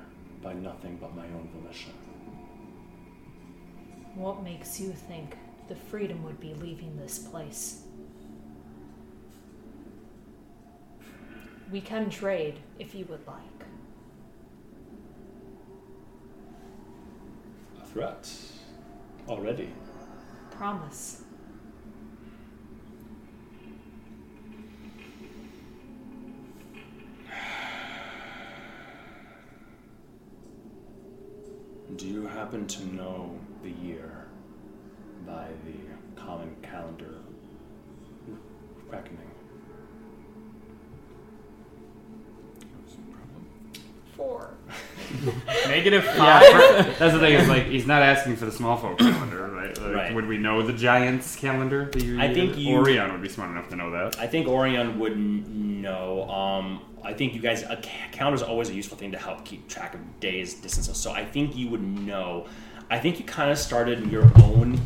by 0.42 0.54
nothing 0.54 0.98
but 1.00 1.14
my 1.14 1.24
own 1.26 1.48
volition? 1.60 1.92
What 4.14 4.42
makes 4.42 4.80
you 4.80 4.92
think 4.92 5.36
the 5.68 5.74
freedom 5.74 6.22
would 6.24 6.40
be 6.40 6.54
leaving 6.54 6.96
this 6.96 7.18
place? 7.18 7.82
We 11.70 11.80
can 11.80 12.10
trade 12.10 12.58
if 12.78 12.94
you 12.94 13.06
would 13.06 13.26
like. 13.26 13.71
Threat? 17.92 18.30
Already? 19.28 19.70
Promise. 20.50 21.22
Do 31.96 32.06
you 32.08 32.26
happen 32.26 32.66
to 32.66 32.86
know 32.94 33.38
the 33.62 33.70
year 33.70 34.26
by 35.26 35.48
the 35.66 36.20
common 36.20 36.56
calendar 36.62 37.20
reckoning? 38.88 39.18
Four. 44.16 44.54
Negative 45.76 46.04
Yeah, 46.04 46.40
five. 46.40 46.86
for- 46.86 46.92
that's 46.98 47.14
the 47.14 47.20
thing. 47.20 47.32
Is 47.34 47.48
like 47.48 47.64
he's 47.66 47.86
not 47.86 48.02
asking 48.02 48.36
for 48.36 48.44
the 48.44 48.52
small 48.52 48.76
folk 48.76 48.98
calendar, 48.98 49.48
right? 49.48 49.76
Like, 49.80 49.94
Right. 49.94 50.14
Would 50.14 50.26
we 50.26 50.36
know 50.38 50.62
the 50.62 50.72
Giants 50.72 51.34
calendar? 51.36 51.90
You 51.96 52.20
I 52.20 52.32
think 52.32 52.56
you- 52.58 52.76
Orion 52.76 53.10
would 53.12 53.22
be 53.22 53.28
smart 53.28 53.50
enough 53.50 53.68
to 53.70 53.76
know 53.76 53.90
that. 53.90 54.18
I 54.18 54.26
think 54.26 54.46
Orion 54.48 54.98
would 54.98 55.16
know. 55.18 56.28
Um, 56.30 56.82
I 57.04 57.12
think 57.14 57.34
you 57.34 57.40
guys, 57.40 57.62
a 57.64 57.76
calendar 58.12 58.36
is 58.36 58.42
always 58.42 58.68
a 58.70 58.74
useful 58.74 58.96
thing 58.96 59.10
to 59.12 59.18
help 59.18 59.44
keep 59.44 59.66
track 59.68 59.94
of 59.94 60.00
days, 60.20 60.54
distances. 60.54 60.96
So 60.96 61.10
I 61.12 61.24
think 61.24 61.56
you 61.56 61.68
would 61.70 61.82
know. 61.82 62.46
I 62.90 62.98
think 62.98 63.18
you 63.18 63.24
kind 63.24 63.50
of 63.50 63.58
started 63.58 64.10
your 64.10 64.30
own 64.42 64.78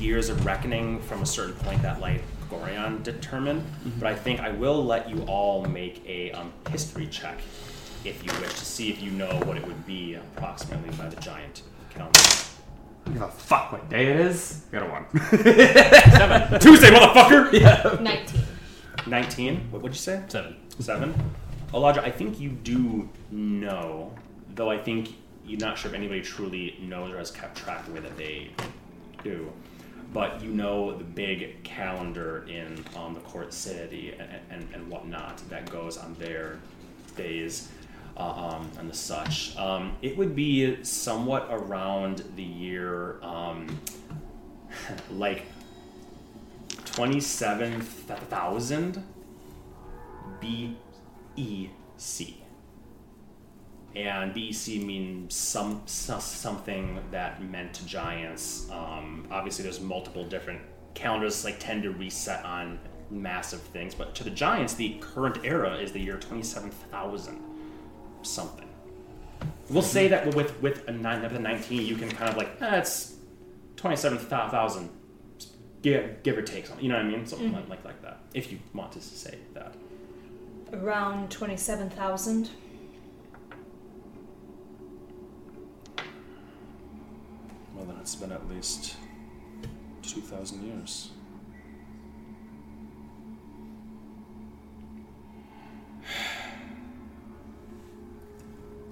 years 0.00 0.30
of 0.30 0.44
reckoning 0.46 1.00
from 1.02 1.22
a 1.22 1.26
certain 1.26 1.54
point 1.56 1.82
that 1.82 2.00
like 2.00 2.22
Gorion 2.50 3.02
determined. 3.02 3.62
But 3.98 4.08
I 4.08 4.14
think 4.14 4.40
I 4.40 4.50
will 4.50 4.82
let 4.84 5.08
you 5.10 5.22
all 5.28 5.64
make 5.66 6.02
a 6.08 6.32
um, 6.32 6.52
history 6.70 7.06
check 7.06 7.38
if 8.04 8.24
you 8.24 8.40
wish 8.40 8.54
to 8.54 8.64
see 8.64 8.90
if 8.90 9.02
you 9.02 9.10
know 9.10 9.40
what 9.44 9.56
it 9.56 9.66
would 9.66 9.86
be 9.86 10.14
approximately 10.14 10.90
by 10.96 11.08
the 11.08 11.20
giant 11.20 11.62
calendar. 11.90 12.18
I 12.20 13.04
don't 13.04 13.14
give 13.14 13.22
a 13.22 13.28
fuck 13.28 13.72
what 13.72 13.88
day 13.88 14.06
it 14.06 14.20
is. 14.20 14.64
Got 14.72 14.84
a 14.84 14.86
one. 14.86 15.06
Seven. 15.30 16.60
Tuesday, 16.60 16.90
motherfucker! 16.90 18.00
19. 18.00 18.40
19? 19.06 19.70
What 19.70 19.82
would 19.82 19.92
you 19.92 19.98
say? 19.98 20.22
Seven. 20.28 20.56
Seven? 20.78 21.14
Elijah, 21.74 22.02
I 22.02 22.10
think 22.10 22.40
you 22.40 22.50
do 22.50 23.08
know, 23.30 24.12
though 24.54 24.70
I 24.70 24.78
think 24.78 25.14
you're 25.44 25.60
not 25.60 25.78
sure 25.78 25.90
if 25.90 25.96
anybody 25.96 26.20
truly 26.20 26.76
knows 26.80 27.10
or 27.10 27.18
has 27.18 27.30
kept 27.30 27.56
track 27.56 27.84
the 27.86 27.92
way 27.92 28.00
that 28.00 28.16
they 28.16 28.50
do. 29.22 29.52
But 30.12 30.42
you 30.42 30.50
know 30.50 30.96
the 30.96 31.04
big 31.04 31.62
calendar 31.62 32.44
in 32.48 32.84
um, 32.96 33.14
the 33.14 33.20
court 33.20 33.52
city 33.52 34.14
and, 34.18 34.28
and, 34.50 34.68
and 34.74 34.88
whatnot 34.88 35.38
that 35.48 35.70
goes 35.70 35.96
on 35.96 36.14
their 36.14 36.58
days 37.16 37.68
um, 38.20 38.70
and 38.78 38.88
the 38.88 38.94
such. 38.94 39.56
Um, 39.56 39.96
it 40.02 40.16
would 40.16 40.36
be 40.36 40.82
somewhat 40.84 41.48
around 41.50 42.22
the 42.36 42.42
year, 42.42 43.20
um, 43.22 43.80
like 45.10 45.44
27,000 46.86 49.02
BEC. 50.40 50.76
And 53.96 54.34
BEC 54.34 54.82
means 54.82 55.34
some, 55.34 55.82
so- 55.86 56.18
something 56.18 57.00
that 57.10 57.42
meant 57.42 57.84
giants. 57.86 58.70
Um, 58.70 59.26
obviously, 59.30 59.64
there's 59.64 59.80
multiple 59.80 60.24
different 60.24 60.60
calendars 60.94 61.44
like 61.44 61.58
tend 61.58 61.82
to 61.84 61.90
reset 61.90 62.44
on 62.44 62.78
massive 63.10 63.60
things, 63.60 63.94
but 63.94 64.14
to 64.14 64.24
the 64.24 64.30
giants, 64.30 64.74
the 64.74 64.94
current 65.00 65.38
era 65.44 65.76
is 65.76 65.92
the 65.92 66.00
year 66.00 66.16
27,000 66.16 67.49
something. 68.22 68.68
We'll 69.68 69.82
say 69.82 70.08
that 70.08 70.34
with 70.34 70.60
with 70.60 70.88
a 70.88 70.92
nine, 70.92 71.22
with 71.22 71.32
a 71.32 71.38
19, 71.38 71.86
you 71.86 71.96
can 71.96 72.10
kind 72.10 72.30
of 72.30 72.36
like, 72.36 72.60
eh, 72.60 72.84
27,000 73.76 74.90
give, 75.82 76.22
give 76.22 76.36
or 76.36 76.42
take 76.42 76.66
something. 76.66 76.84
You 76.84 76.90
know 76.90 76.96
what 76.96 77.06
I 77.06 77.08
mean? 77.08 77.26
Something 77.26 77.52
like, 77.52 77.68
like 77.68 77.84
like 77.84 78.02
that. 78.02 78.20
If 78.34 78.52
you 78.52 78.58
want 78.74 78.92
to 78.92 79.00
say 79.00 79.38
that. 79.54 79.74
Around 80.72 81.30
27,000. 81.30 82.50
Well, 87.74 87.84
then 87.86 87.96
it's 88.00 88.14
been 88.14 88.32
at 88.32 88.48
least 88.48 88.96
2,000 90.02 90.62
years. 90.62 91.10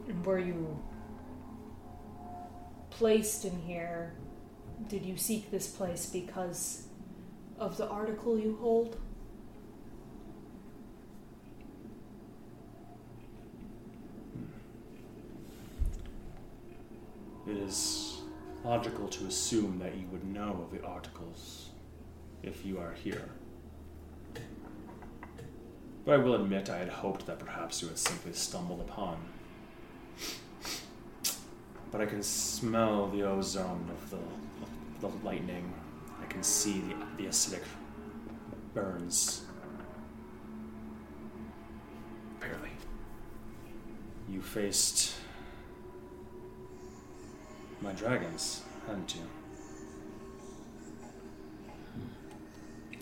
And 0.08 0.24
were 0.24 0.38
you 0.38 0.82
placed 2.90 3.44
in 3.44 3.60
here? 3.60 4.14
Did 4.88 5.04
you 5.04 5.16
seek 5.16 5.50
this 5.50 5.68
place 5.68 6.06
because 6.06 6.86
of 7.58 7.76
the 7.76 7.86
article 7.88 8.38
you 8.38 8.56
hold? 8.60 8.96
It 17.46 17.56
is 17.56 18.20
logical 18.64 19.08
to 19.08 19.26
assume 19.26 19.78
that 19.78 19.96
you 19.96 20.06
would 20.12 20.24
know 20.24 20.60
of 20.62 20.70
the 20.70 20.84
articles 20.86 21.70
if 22.42 22.64
you 22.64 22.78
are 22.78 22.92
here. 22.92 23.30
But 26.04 26.14
I 26.14 26.16
will 26.18 26.34
admit 26.34 26.70
I 26.70 26.78
had 26.78 26.88
hoped 26.88 27.26
that 27.26 27.38
perhaps 27.38 27.82
you 27.82 27.88
had 27.88 27.98
simply 27.98 28.32
stumbled 28.32 28.80
upon. 28.80 29.18
But 31.90 32.00
I 32.00 32.06
can 32.06 32.22
smell 32.22 33.08
the 33.08 33.22
ozone 33.22 33.88
of 33.90 34.10
the, 34.10 34.18
the 35.00 35.08
lightning. 35.24 35.72
I 36.22 36.26
can 36.26 36.42
see 36.42 36.80
the, 36.80 36.94
the 37.16 37.28
acidic 37.28 37.62
burns. 38.74 39.42
Barely. 42.40 42.70
You 44.28 44.42
faced 44.42 45.14
my 47.80 47.92
dragons, 47.92 48.62
hadn't 48.86 49.14
you? 49.14 49.22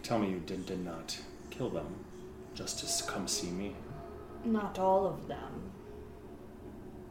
Tell 0.02 0.20
me 0.20 0.30
you 0.30 0.38
did, 0.46 0.66
did 0.66 0.84
not 0.84 1.18
kill 1.50 1.68
them 1.68 1.96
just 2.54 2.78
to 2.78 3.04
come 3.10 3.26
see 3.26 3.50
me. 3.50 3.74
Not 4.44 4.78
all 4.78 5.04
of 5.04 5.26
them. 5.26 5.65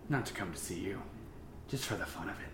Not 0.08 0.26
to 0.28 0.34
come 0.34 0.52
to 0.52 0.58
see 0.58 0.80
you, 0.80 1.02
just 1.68 1.86
for 1.86 1.96
the 1.96 2.06
fun 2.06 2.30
of 2.30 2.36
it. 2.40 2.46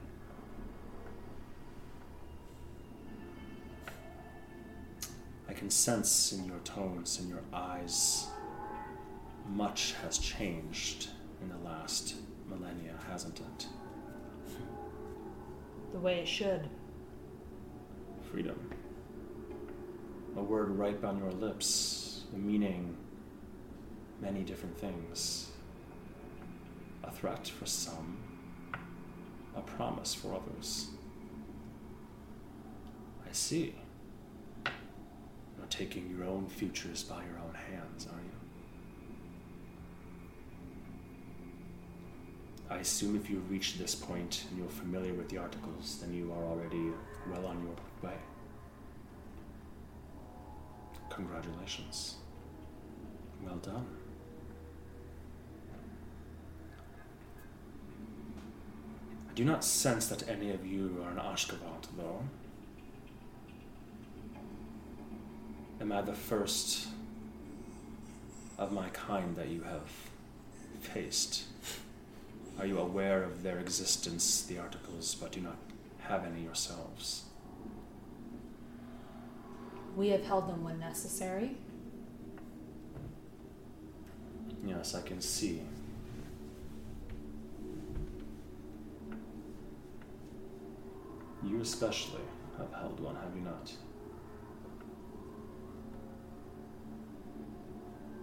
I 5.49 5.53
can 5.53 5.69
sense 5.69 6.32
in 6.32 6.45
your 6.45 6.60
tones, 6.60 7.19
in 7.19 7.28
your 7.28 7.44
eyes, 7.52 8.28
much 9.49 9.95
has 10.02 10.18
changed 10.18 11.10
in 11.41 11.49
the 11.49 11.57
last 11.57 12.15
millennia, 12.48 12.95
hasn't 13.10 13.41
it? 13.41 13.68
The 15.91 15.99
way 15.99 16.19
it 16.19 16.28
should. 16.28 16.69
Freedom. 18.32 18.57
A 20.38 20.41
word 20.41 20.69
ripe 20.69 21.03
on 21.03 21.18
your 21.18 21.32
lips, 21.32 22.23
meaning 22.32 22.95
many 24.22 24.44
different 24.44 24.78
things. 24.78 25.51
A 27.11 27.13
threat 27.13 27.47
for 27.47 27.65
some, 27.65 28.17
a 29.55 29.61
promise 29.61 30.13
for 30.13 30.33
others. 30.33 30.88
I 33.27 33.31
see. 33.31 33.75
You're 34.65 35.67
taking 35.69 36.09
your 36.09 36.25
own 36.25 36.47
futures 36.47 37.03
by 37.03 37.23
your 37.23 37.38
own 37.45 37.53
hands, 37.53 38.07
are 38.07 38.19
you? 38.19 38.31
I 42.69 42.77
assume 42.77 43.15
if 43.17 43.29
you've 43.29 43.51
reached 43.51 43.77
this 43.77 43.93
point 43.93 44.45
and 44.49 44.57
you're 44.57 44.69
familiar 44.69 45.13
with 45.13 45.29
the 45.29 45.38
articles, 45.38 45.97
then 46.01 46.13
you 46.13 46.31
are 46.31 46.43
already 46.43 46.91
well 47.29 47.45
on 47.45 47.61
your 47.63 47.75
way. 48.09 48.17
Congratulations. 51.09 52.15
Well 53.43 53.57
done. 53.57 53.85
I 59.31 59.33
do 59.33 59.45
not 59.45 59.63
sense 59.63 60.07
that 60.07 60.27
any 60.27 60.51
of 60.51 60.65
you 60.65 61.01
are 61.05 61.11
an 61.11 61.15
Ashgabat, 61.15 61.87
though. 61.97 62.21
Am 65.79 65.89
I 65.89 66.01
the 66.01 66.11
first 66.11 66.89
of 68.57 68.73
my 68.73 68.89
kind 68.89 69.37
that 69.37 69.47
you 69.47 69.61
have 69.61 69.89
faced? 70.81 71.45
Are 72.59 72.65
you 72.65 72.77
aware 72.77 73.23
of 73.23 73.41
their 73.41 73.59
existence, 73.59 74.41
the 74.43 74.57
articles, 74.57 75.15
but 75.15 75.31
do 75.31 75.39
not 75.39 75.55
have 76.01 76.25
any 76.25 76.41
yourselves? 76.41 77.23
We 79.95 80.09
have 80.09 80.25
held 80.25 80.49
them 80.49 80.61
when 80.61 80.77
necessary. 80.77 81.55
Yes, 84.65 84.93
I 84.93 85.01
can 85.01 85.21
see. 85.21 85.61
You 91.43 91.59
especially 91.61 92.22
have 92.57 92.72
held 92.73 92.99
one, 92.99 93.15
have 93.15 93.35
you 93.35 93.41
not? 93.41 93.72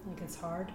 Like 0.07 0.23
it's 0.23 0.37
hard. 0.37 0.71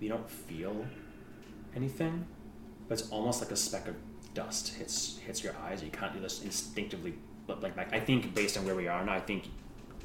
You 0.00 0.08
don't 0.08 0.28
feel 0.28 0.84
anything, 1.76 2.26
but 2.88 2.98
it's 2.98 3.10
almost 3.10 3.40
like 3.40 3.50
a 3.50 3.56
speck 3.56 3.86
of 3.86 3.94
dust 4.34 4.74
hits 4.74 5.18
hits 5.18 5.44
your 5.44 5.54
eyes. 5.64 5.82
You 5.82 5.90
can't 5.90 6.12
do 6.12 6.20
this 6.20 6.42
instinctively, 6.42 7.14
but 7.46 7.62
like 7.62 7.76
back. 7.76 7.92
I 7.92 8.00
think 8.00 8.34
based 8.34 8.56
on 8.56 8.64
where 8.64 8.74
we 8.74 8.88
are 8.88 9.04
now, 9.04 9.12
I 9.12 9.20
think 9.20 9.44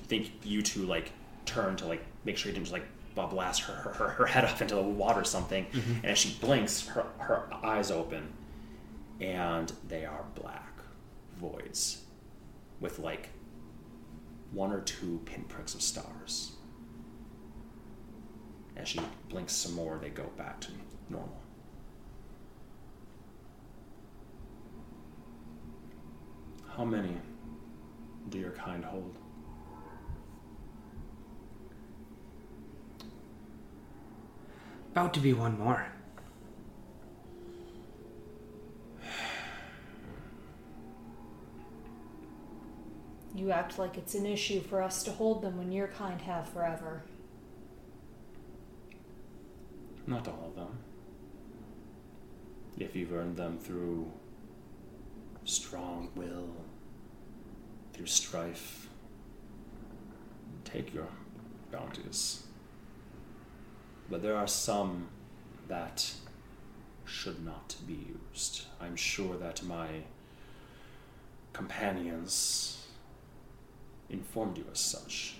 think 0.07 0.31
you 0.43 0.61
two 0.61 0.85
like 0.85 1.11
turn 1.45 1.75
to 1.77 1.85
like 1.85 2.03
make 2.25 2.37
sure 2.37 2.49
you 2.49 2.53
didn't 2.53 2.65
just 2.65 2.73
like 2.73 2.87
blast 3.25 3.61
her, 3.61 3.73
her, 3.73 4.09
her, 4.09 4.25
head 4.27 4.45
up 4.45 4.61
into 4.61 4.75
the 4.75 4.81
water 4.81 5.21
or 5.21 5.23
something. 5.23 5.65
Mm-hmm. 5.65 5.93
And 5.95 6.05
as 6.05 6.17
she 6.19 6.37
blinks, 6.39 6.87
her 6.89 7.05
her 7.17 7.49
eyes 7.63 7.89
open, 7.89 8.33
and 9.19 9.71
they 9.87 10.05
are 10.05 10.25
black 10.35 10.73
voids, 11.39 12.03
with 12.79 12.99
like 12.99 13.29
one 14.51 14.71
or 14.71 14.81
two 14.81 15.21
pinpricks 15.25 15.73
of 15.73 15.81
stars. 15.81 16.51
As 18.75 18.87
she 18.87 18.99
blinks 19.29 19.53
some 19.53 19.73
more, 19.73 19.97
they 19.99 20.09
go 20.09 20.25
back 20.37 20.59
to 20.61 20.71
normal. 21.09 21.41
How 26.75 26.85
many 26.85 27.17
do 28.29 28.37
your 28.37 28.51
kind 28.51 28.85
hold? 28.85 29.17
About 34.97 35.13
to 35.13 35.19
be 35.19 35.31
one 35.31 35.59
more. 35.59 35.85
You 43.35 43.51
act 43.51 43.77
like 43.77 43.95
it's 43.95 44.15
an 44.15 44.25
issue 44.25 44.59
for 44.59 44.81
us 44.81 45.03
to 45.03 45.11
hold 45.11 45.43
them 45.43 45.59
when 45.59 45.71
your 45.71 45.85
kind 45.89 46.19
have 46.21 46.49
forever. 46.49 47.03
Not 50.07 50.27
all 50.27 50.45
of 50.47 50.55
them. 50.55 50.79
If 52.79 52.95
you've 52.95 53.13
earned 53.13 53.37
them 53.37 53.59
through 53.59 54.11
strong 55.45 56.09
will, 56.15 56.49
through 57.93 58.07
strife, 58.07 58.89
take 60.65 60.91
your 60.91 61.09
bounties. 61.71 62.46
But 64.09 64.21
there 64.21 64.35
are 64.35 64.47
some 64.47 65.07
that 65.67 66.13
should 67.05 67.43
not 67.43 67.75
be 67.85 68.07
used. 68.33 68.65
I'm 68.79 68.95
sure 68.95 69.37
that 69.37 69.63
my 69.63 69.87
companions 71.53 72.85
informed 74.09 74.57
you 74.57 74.65
as 74.71 74.79
such. 74.79 75.35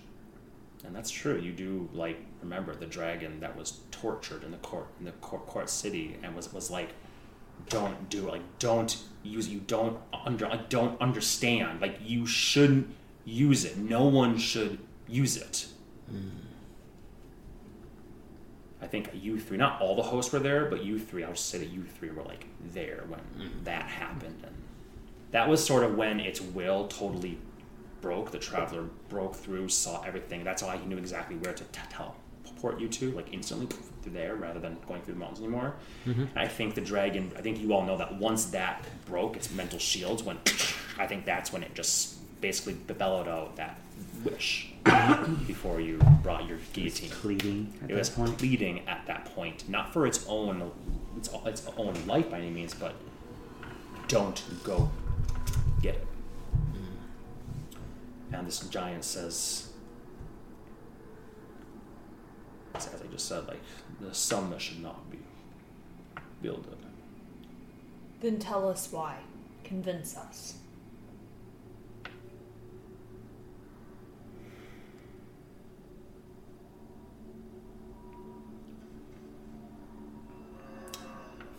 And 0.85 0.95
that's 0.95 1.09
true. 1.09 1.37
You 1.39 1.51
do 1.51 1.89
like 1.93 2.17
remember 2.41 2.75
the 2.75 2.85
dragon 2.85 3.39
that 3.39 3.55
was 3.55 3.79
tortured 3.91 4.43
in 4.43 4.51
the 4.51 4.57
court 4.57 4.87
in 4.99 5.05
the 5.05 5.11
court, 5.13 5.45
court 5.47 5.69
city 5.69 6.17
and 6.23 6.35
was 6.35 6.53
was 6.53 6.69
like, 6.69 6.89
don't 7.69 8.09
do 8.09 8.27
it. 8.27 8.31
Like 8.31 8.59
don't 8.59 8.97
use. 9.23 9.47
You 9.47 9.59
don't 9.59 9.97
under 10.13 10.47
like 10.47 10.69
don't 10.69 10.99
understand. 11.01 11.81
Like 11.81 11.97
you 12.01 12.25
shouldn't 12.25 12.93
use 13.25 13.65
it. 13.65 13.77
No 13.77 14.05
one 14.05 14.37
should 14.37 14.79
use 15.07 15.37
it. 15.37 15.67
Hmm. 16.09 16.46
I 18.87 18.89
think 18.89 19.09
you 19.13 19.37
three, 19.37 19.57
not 19.57 19.81
all 19.81 19.97
the 19.97 20.01
hosts 20.01 20.31
were 20.31 20.39
there, 20.39 20.63
but 20.67 20.81
you 20.81 20.97
three. 20.97 21.21
I'll 21.21 21.31
just 21.31 21.49
say 21.49 21.57
that 21.57 21.71
you 21.71 21.83
three 21.83 22.09
were 22.09 22.23
like 22.23 22.45
there 22.71 23.03
when 23.09 23.19
mm-hmm. 23.19 23.63
that 23.65 23.83
happened, 23.83 24.41
and 24.45 24.55
that 25.31 25.49
was 25.49 25.61
sort 25.61 25.83
of 25.83 25.97
when 25.97 26.21
its 26.21 26.39
will 26.39 26.87
totally 26.87 27.37
broke. 27.99 28.31
The 28.31 28.39
traveler 28.39 28.83
broke 29.09 29.35
through, 29.35 29.67
saw 29.67 30.03
everything. 30.03 30.45
That's 30.45 30.63
why 30.63 30.77
he 30.77 30.85
knew 30.85 30.97
exactly 30.97 31.35
where 31.35 31.53
to 31.53 31.63
t- 31.65 31.81
teleport 31.89 32.79
you 32.79 32.87
to, 32.87 33.11
like 33.11 33.33
instantly 33.33 33.67
through 34.01 34.13
there, 34.13 34.35
rather 34.35 34.61
than 34.61 34.77
going 34.87 35.01
through 35.01 35.15
the 35.15 35.19
mountains 35.19 35.41
anymore. 35.41 35.75
Mm-hmm. 36.05 36.21
And 36.21 36.37
I 36.37 36.47
think 36.47 36.73
the 36.73 36.79
dragon. 36.79 37.33
I 37.37 37.41
think 37.41 37.59
you 37.59 37.73
all 37.73 37.85
know 37.85 37.97
that 37.97 38.15
once 38.15 38.45
that 38.45 38.85
broke, 39.05 39.35
its 39.35 39.51
mental 39.51 39.79
shields 39.79 40.23
went. 40.23 40.39
I 40.97 41.07
think 41.07 41.25
that's 41.25 41.51
when 41.51 41.61
it 41.61 41.75
just 41.75 42.39
basically 42.39 42.75
bellowed 42.75 43.27
out 43.27 43.57
that 43.57 43.81
wish 44.23 44.69
before 45.47 45.79
you 45.79 45.97
brought 46.23 46.47
your 46.47 46.57
guillotine. 46.73 47.09
Pleading 47.09 47.73
at 47.83 47.89
It 47.89 47.93
that 47.93 47.99
was 47.99 48.09
point. 48.09 48.37
pleading 48.37 48.87
at 48.87 49.05
that 49.07 49.25
point, 49.35 49.67
not 49.69 49.93
for 49.93 50.05
its 50.07 50.25
own 50.27 50.71
its, 51.17 51.29
its 51.45 51.67
own 51.77 51.95
life 52.05 52.29
by 52.29 52.37
any 52.39 52.49
means, 52.49 52.73
but 52.73 52.93
don't 54.07 54.41
go 54.63 54.89
get 55.81 55.95
it. 55.95 56.07
Hmm. 56.53 58.35
And 58.35 58.47
this 58.47 58.59
giant 58.61 59.03
says, 59.03 59.69
as 62.75 62.87
as 62.87 63.01
I 63.01 63.07
just 63.07 63.27
said, 63.27 63.47
like 63.47 63.61
the 63.99 64.13
sun 64.13 64.49
that 64.51 64.61
should 64.61 64.81
not 64.81 65.09
be 65.09 65.19
builded. 66.41 66.77
Then 68.21 68.39
tell 68.39 68.67
us 68.69 68.91
why. 68.91 69.17
Convince 69.63 70.15
us. 70.17 70.55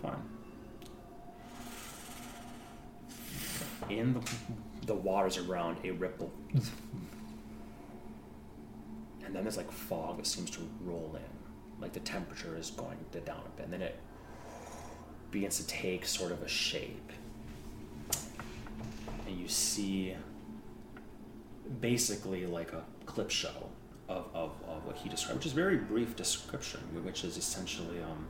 Fine. 0.02 0.22
In 3.90 4.14
the, 4.14 4.20
the 4.86 4.94
waters 4.94 5.38
around 5.38 5.78
a 5.84 5.90
ripple. 5.92 6.32
And 9.24 9.34
then 9.36 9.44
there's 9.44 9.56
like 9.56 9.70
fog 9.70 10.16
that 10.16 10.26
seems 10.26 10.50
to 10.50 10.60
roll 10.82 11.14
in. 11.14 11.82
Like 11.82 11.92
the 11.92 12.00
temperature 12.00 12.56
is 12.56 12.70
going 12.70 12.98
down 13.24 13.42
a 13.44 13.56
bit. 13.56 13.64
And 13.64 13.72
then 13.72 13.82
it 13.82 14.00
begins 15.30 15.58
to 15.58 15.66
take 15.66 16.06
sort 16.06 16.32
of 16.32 16.42
a 16.42 16.48
shape. 16.48 17.12
And 19.26 19.38
you 19.38 19.48
see 19.48 20.14
basically 21.80 22.46
like 22.46 22.72
a 22.72 22.82
clip 23.04 23.30
show 23.30 23.68
of, 24.08 24.24
of, 24.32 24.52
of 24.66 24.86
what 24.86 24.96
he 24.96 25.08
described, 25.08 25.38
which 25.38 25.46
is 25.46 25.52
very 25.52 25.76
brief 25.76 26.16
description, 26.16 26.80
which 27.04 27.24
is 27.24 27.36
essentially 27.36 28.00
um, 28.02 28.26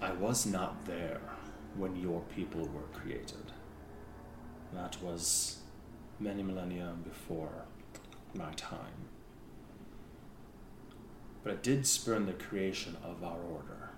I 0.00 0.12
was 0.12 0.46
not 0.46 0.84
there 0.86 1.20
when 1.76 1.96
your 1.96 2.20
people 2.34 2.62
were 2.68 2.98
created. 2.98 3.52
That 4.72 5.00
was 5.02 5.58
many 6.18 6.42
millennia 6.42 6.92
before 7.02 7.64
my 8.34 8.52
time. 8.52 9.08
But 11.42 11.52
it 11.52 11.62
did 11.62 11.86
spurn 11.86 12.26
the 12.26 12.32
creation 12.32 12.96
of 13.04 13.22
our 13.22 13.38
order. 13.40 13.90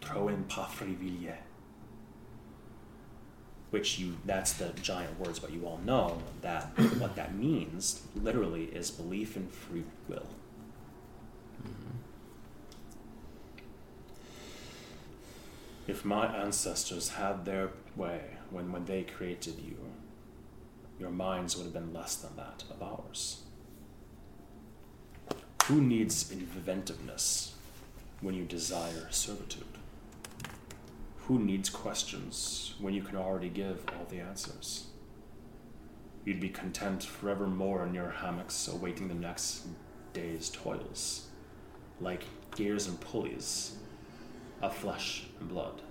Troen 0.00 0.44
Pafriville. 0.44 1.36
Which 3.70 3.98
you 3.98 4.16
that's 4.24 4.52
the 4.54 4.68
giant 4.82 5.18
words, 5.18 5.38
but 5.38 5.52
you 5.52 5.66
all 5.66 5.80
know 5.84 6.18
that 6.42 6.66
what 6.98 7.16
that 7.16 7.34
means 7.34 8.02
literally 8.14 8.64
is 8.64 8.90
belief 8.90 9.36
in 9.36 9.48
free 9.48 9.84
will. 10.08 10.26
Mm-hmm. 11.62 12.01
If 15.88 16.04
my 16.04 16.26
ancestors 16.26 17.08
had 17.10 17.44
their 17.44 17.70
way 17.96 18.20
when, 18.50 18.70
when 18.70 18.84
they 18.84 19.02
created 19.02 19.58
you, 19.58 19.76
your 21.00 21.10
minds 21.10 21.56
would 21.56 21.64
have 21.64 21.72
been 21.72 21.92
less 21.92 22.14
than 22.14 22.36
that 22.36 22.62
of 22.70 22.80
ours. 22.80 23.42
Who 25.64 25.80
needs 25.80 26.30
inventiveness 26.30 27.54
when 28.20 28.34
you 28.34 28.44
desire 28.44 29.08
servitude? 29.10 29.64
Who 31.26 31.40
needs 31.40 31.68
questions 31.68 32.74
when 32.80 32.94
you 32.94 33.02
can 33.02 33.16
already 33.16 33.48
give 33.48 33.84
all 33.88 34.06
the 34.08 34.20
answers? 34.20 34.86
You'd 36.24 36.40
be 36.40 36.48
content 36.48 37.02
forevermore 37.02 37.84
in 37.84 37.94
your 37.94 38.10
hammocks 38.10 38.68
awaiting 38.68 39.08
the 39.08 39.14
next 39.14 39.66
day's 40.12 40.48
toils, 40.50 41.26
like 42.00 42.24
gears 42.54 42.86
and 42.86 43.00
pulleys 43.00 43.78
of 44.62 44.74
flesh 44.74 45.24
and 45.38 45.48
blood. 45.48 45.82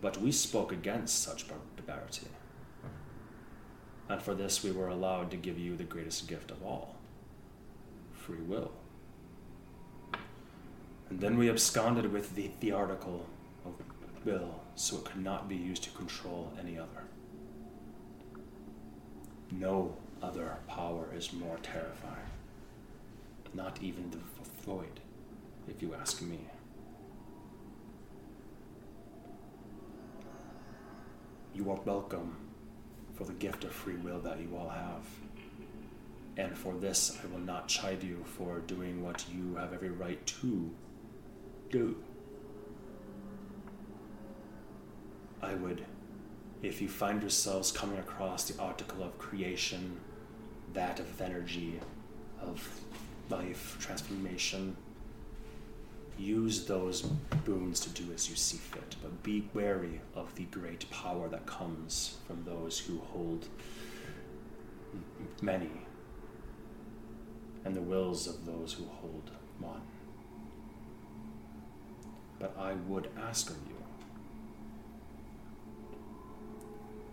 But 0.00 0.20
we 0.20 0.30
spoke 0.30 0.70
against 0.70 1.22
such 1.22 1.46
barbarity. 1.48 2.28
And 4.08 4.22
for 4.22 4.34
this 4.34 4.62
we 4.62 4.70
were 4.70 4.88
allowed 4.88 5.30
to 5.32 5.36
give 5.36 5.58
you 5.58 5.76
the 5.76 5.84
greatest 5.84 6.28
gift 6.28 6.50
of 6.50 6.62
all 6.62 6.94
free 8.12 8.42
will. 8.46 8.70
And 11.08 11.18
then 11.18 11.38
we 11.38 11.48
absconded 11.48 12.12
with 12.12 12.34
the, 12.34 12.50
the 12.60 12.72
article 12.72 13.24
of 13.64 13.72
will 14.26 14.60
so 14.74 14.98
it 14.98 15.04
could 15.06 15.24
not 15.24 15.48
be 15.48 15.56
used 15.56 15.82
to 15.84 15.90
control 15.90 16.52
any 16.60 16.78
other. 16.78 17.04
No 19.50 19.96
other 20.22 20.56
power 20.68 21.06
is 21.16 21.32
more 21.32 21.56
terrifying. 21.62 22.30
Not 23.54 23.78
even 23.80 24.10
the 24.10 24.18
void, 24.62 25.00
if 25.66 25.80
you 25.80 25.94
ask 25.94 26.20
me. 26.20 26.40
You 31.58 31.72
are 31.72 31.80
welcome 31.84 32.36
for 33.14 33.24
the 33.24 33.32
gift 33.32 33.64
of 33.64 33.72
free 33.72 33.96
will 33.96 34.20
that 34.20 34.38
you 34.38 34.56
all 34.56 34.68
have. 34.68 35.02
And 36.36 36.56
for 36.56 36.74
this, 36.74 37.18
I 37.20 37.26
will 37.32 37.40
not 37.40 37.66
chide 37.66 38.04
you 38.04 38.22
for 38.24 38.60
doing 38.60 39.02
what 39.02 39.24
you 39.28 39.56
have 39.56 39.72
every 39.72 39.88
right 39.90 40.24
to 40.24 40.70
do. 41.68 41.96
I 45.42 45.54
would, 45.54 45.84
if 46.62 46.80
you 46.80 46.88
find 46.88 47.20
yourselves 47.20 47.72
coming 47.72 47.98
across 47.98 48.48
the 48.48 48.62
article 48.62 49.02
of 49.02 49.18
creation, 49.18 49.98
that 50.74 51.00
of 51.00 51.20
energy, 51.20 51.80
of 52.40 52.70
life, 53.30 53.76
transformation, 53.80 54.76
use 56.18 56.66
those 56.66 57.02
boons 57.44 57.80
to 57.80 57.90
do 57.90 58.12
as 58.12 58.28
you 58.28 58.36
see 58.36 58.58
fit, 58.58 58.96
but 59.02 59.22
be 59.22 59.48
wary 59.54 60.00
of 60.14 60.34
the 60.34 60.44
great 60.44 60.90
power 60.90 61.28
that 61.28 61.46
comes 61.46 62.16
from 62.26 62.44
those 62.44 62.78
who 62.78 62.98
hold 62.98 63.48
many 65.40 65.70
and 67.64 67.74
the 67.74 67.80
wills 67.80 68.26
of 68.26 68.44
those 68.46 68.72
who 68.72 68.84
hold 68.84 69.30
one. 69.60 69.82
But 72.38 72.56
I 72.58 72.74
would 72.74 73.08
ask 73.18 73.50
of 73.50 73.56
you 73.68 73.74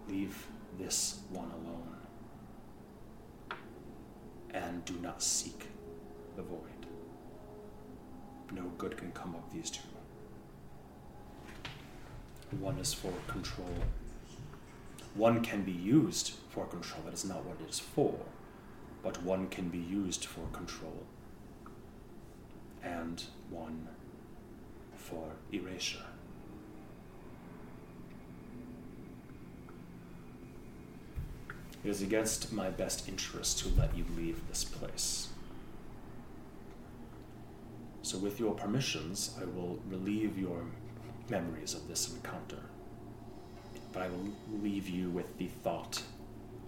leave 0.07 0.47
this 0.77 1.19
one 1.29 1.51
alone 1.51 1.95
and 4.53 4.85
do 4.85 4.93
not 5.01 5.21
seek 5.21 5.67
the 6.35 6.43
void. 6.43 6.74
No 8.55 8.71
good 8.77 8.95
can 8.95 9.11
come 9.11 9.35
of 9.35 9.53
these 9.53 9.69
two. 9.69 9.81
One 12.59 12.77
is 12.77 12.93
for 12.93 13.11
control. 13.27 13.67
One 15.13 15.43
can 15.43 15.63
be 15.63 15.73
used 15.73 16.35
for 16.49 16.65
control. 16.65 17.01
That 17.03 17.13
is 17.13 17.25
not 17.25 17.43
what 17.43 17.57
it 17.61 17.69
is 17.69 17.79
for. 17.79 18.15
But 19.03 19.21
one 19.23 19.49
can 19.49 19.67
be 19.67 19.77
used 19.77 20.23
for 20.23 20.47
control. 20.53 21.03
And 22.81 23.21
one 23.49 23.89
for 24.95 25.31
erasure. 25.51 26.05
It 31.83 31.89
is 31.89 32.01
against 32.01 32.53
my 32.53 32.69
best 32.69 33.07
interest 33.09 33.59
to 33.59 33.69
let 33.69 33.95
you 33.95 34.05
leave 34.15 34.47
this 34.47 34.63
place. 34.63 35.27
So, 38.05 38.19
with 38.19 38.39
your 38.39 38.53
permissions, 38.53 39.35
I 39.41 39.45
will 39.45 39.79
relieve 39.89 40.37
your 40.37 40.61
memories 41.27 41.73
of 41.73 41.87
this 41.87 42.13
encounter. 42.13 42.59
But 43.91 44.03
I 44.03 44.09
will 44.09 44.27
leave 44.61 44.87
you 44.87 45.09
with 45.09 45.39
the 45.39 45.47
thought 45.47 46.03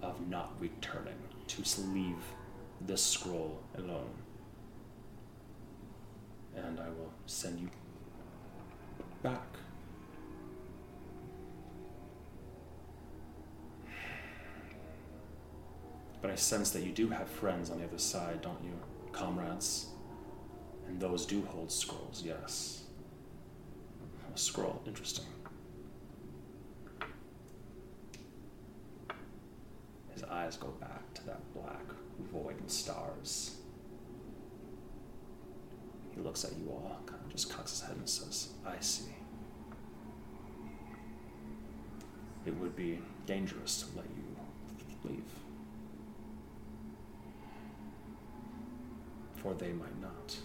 of 0.02 0.28
not 0.28 0.54
returning, 0.60 1.14
to 1.46 1.62
leave 1.94 2.18
this 2.82 3.04
scroll 3.04 3.60
alone. 3.78 4.10
And 6.56 6.80
I 6.80 6.90
will 6.90 7.14
send 7.28 7.60
you 7.60 7.70
back. 9.22 9.46
But 16.20 16.32
I 16.32 16.36
sense 16.36 16.72
that 16.72 16.82
you 16.82 16.92
do 16.92 17.10
have 17.10 17.30
friends 17.30 17.70
on 17.70 17.78
the 17.78 17.86
other 17.86 18.00
side, 18.00 18.42
don't 18.42 18.64
you? 18.64 18.74
Comrades. 19.12 19.90
And 20.88 21.00
those 21.00 21.26
do 21.26 21.44
hold 21.50 21.72
scrolls, 21.72 22.24
yes. 22.26 22.84
A 24.34 24.38
scroll, 24.38 24.82
interesting. 24.86 25.26
His 30.14 30.24
eyes 30.24 30.58
go 30.58 30.70
back 30.80 31.14
to 31.16 31.26
that 31.26 31.40
black 31.54 31.84
void 32.32 32.60
and 32.60 32.72
stars. 32.72 33.58
He 36.16 36.22
looks 36.22 36.44
at 36.44 36.52
you 36.58 36.70
all, 36.70 37.00
kind 37.06 37.22
of 37.24 37.32
just 37.32 37.52
cocks 37.52 37.72
his 37.72 37.82
head 37.82 37.96
and 37.96 38.10
says, 38.10 38.50
I 38.66 38.80
see. 38.80 39.12
It 42.46 42.56
would 42.56 42.76
be 42.76 43.00
dangerous 43.26 43.82
to 43.82 43.98
let 43.98 44.06
you 44.06 45.10
leave. 45.10 45.22
For 49.36 49.54
they 49.54 49.74
might 49.74 50.02
not. 50.02 50.38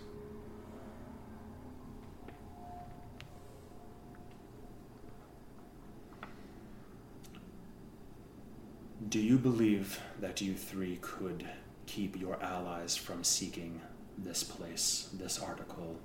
Do 9.08 9.18
you 9.18 9.36
believe 9.36 10.00
that 10.20 10.40
you 10.40 10.54
three 10.54 10.98
could 11.00 11.44
keep 11.86 12.18
your 12.18 12.40
allies 12.42 12.96
from 12.96 13.24
seeking 13.24 13.80
this 14.16 14.44
place, 14.44 15.08
this 15.12 15.40
article 15.40 15.98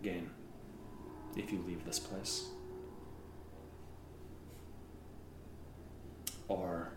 again, 0.00 0.30
if 1.36 1.50
you 1.50 1.64
leave 1.66 1.84
this 1.84 1.98
place? 1.98 2.48
Or 6.48 6.90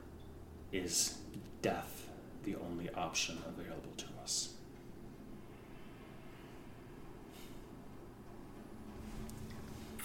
is 0.71 1.17
death 1.61 2.09
the 2.43 2.55
only 2.55 2.89
option 2.89 3.37
available 3.47 3.93
to 3.97 4.05
us? 4.21 4.49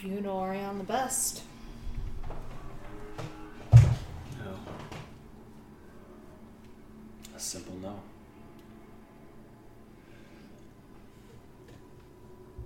You 0.02 0.20
know 0.20 0.38
Orion 0.38 0.78
the 0.78 0.84
best. 0.84 1.42
Simple 7.40 7.74
no. 7.80 7.98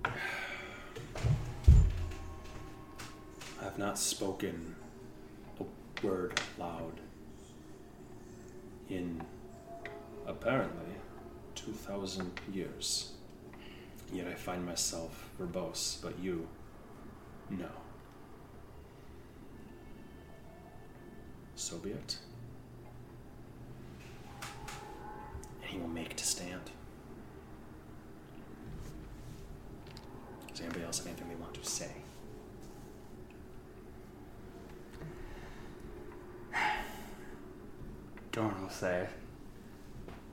I 0.03 0.11
have 3.63 3.79
not 3.79 3.97
spoken 3.97 4.75
a 5.61 6.05
word 6.05 6.39
loud 6.59 6.99
in 8.89 9.23
apparently 10.27 10.93
2,000 11.55 12.37
years. 12.51 13.13
Yet 14.11 14.27
I 14.27 14.33
find 14.33 14.65
myself 14.65 15.29
verbose, 15.39 16.01
but 16.01 16.19
you, 16.19 16.47
no. 17.49 17.69
So 21.55 21.77
be 21.77 21.91
it. 21.91 22.17
And 25.65 25.73
he 25.73 25.79
will 25.79 25.87
make 25.87 26.15
to 26.15 26.25
stand. 26.25 26.61
Does 30.51 30.61
anybody 30.61 30.85
else 30.85 30.99
have 30.99 31.07
anything 31.07 31.29
they 31.29 31.35
want 31.35 31.55
to 31.55 31.65
say? 31.65 31.89
Dorn 38.31 38.61
will 38.61 38.69
say, 38.69 39.07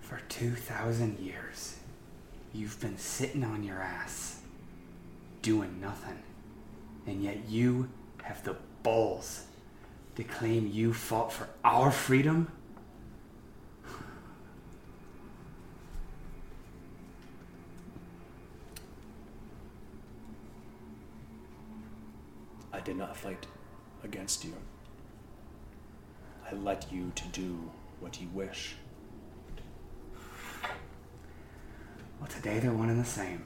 For 0.01 0.21
2,000 0.29 1.19
years, 1.19 1.77
you've 2.53 2.79
been 2.81 2.99
sitting 2.99 3.43
on 3.43 3.63
your 3.63 3.81
ass, 3.81 4.41
doing 5.41 5.81
nothing. 5.81 6.23
And 7.07 7.23
yet 7.23 7.49
you 7.49 7.89
have 8.23 8.45
the 8.45 8.57
balls 8.83 9.45
to 10.17 10.25
claim 10.25 10.69
you 10.73 10.93
fought 10.93 11.33
for 11.33 11.49
our 11.65 11.91
freedom? 11.91 12.53
Did 22.85 22.97
not 22.97 23.17
fight 23.17 23.47
against 24.03 24.45
you. 24.45 24.55
I 26.51 26.55
let 26.55 26.93
you 26.93 27.13
to 27.15 27.25
do 27.29 27.71
what 28.01 28.21
you 28.21 28.27
wish. 28.35 28.75
Well, 32.19 32.29
today 32.29 32.59
they're 32.59 32.73
one 32.73 32.89
and 32.89 33.01
the 33.01 33.05
same. 33.09 33.45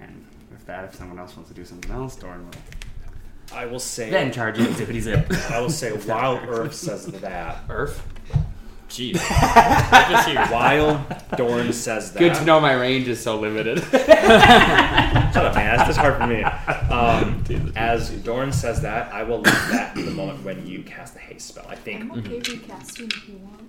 And 0.00 0.26
with 0.50 0.66
that, 0.66 0.84
if 0.84 0.96
someone 0.96 1.18
else 1.18 1.36
wants 1.36 1.50
to 1.50 1.54
do 1.54 1.64
something 1.64 1.90
else, 1.92 2.16
Dorn 2.16 2.44
will 2.44 3.56
I 3.56 3.66
will 3.66 3.78
say. 3.78 4.10
then 4.10 4.32
charge 4.32 4.58
you 4.58 4.66
zippity 4.66 5.00
zip. 5.00 5.30
I 5.50 5.60
will 5.60 5.70
say, 5.70 5.90
while 6.06 6.36
Earth 6.48 6.74
says 6.74 7.06
that, 7.06 7.62
Earth. 7.68 8.04
Jeez. 8.88 9.16
I 9.30 10.06
just 10.10 10.28
hear 10.28 10.44
while 10.46 11.06
Dorn 11.36 11.72
says 11.72 12.12
that, 12.12 12.18
Good 12.18 12.34
to 12.34 12.44
know 12.44 12.60
my 12.60 12.74
range 12.74 13.08
is 13.08 13.22
so 13.22 13.38
limited. 13.38 13.78
Shut 15.32 15.44
up, 15.46 15.54
man. 15.54 15.76
That's 15.76 15.88
just 15.88 15.98
hard 15.98 16.16
for 16.16 16.26
me. 16.26 16.42
Um, 16.42 17.72
as 17.76 18.10
Dorn 18.10 18.52
says 18.52 18.80
that, 18.82 19.12
I 19.12 19.22
will 19.22 19.38
leave 19.40 19.68
that 19.70 19.94
to 19.96 20.02
the 20.02 20.10
moment 20.10 20.42
when 20.44 20.66
you 20.66 20.82
cast 20.82 21.14
the 21.14 21.20
haste 21.20 21.48
spell. 21.48 21.66
I 21.68 21.74
think. 21.76 22.00
I'm 22.02 22.12
okay 22.12 22.38
recasting 22.38 23.06
if 23.08 23.28
you 23.28 23.36
want. 23.38 23.68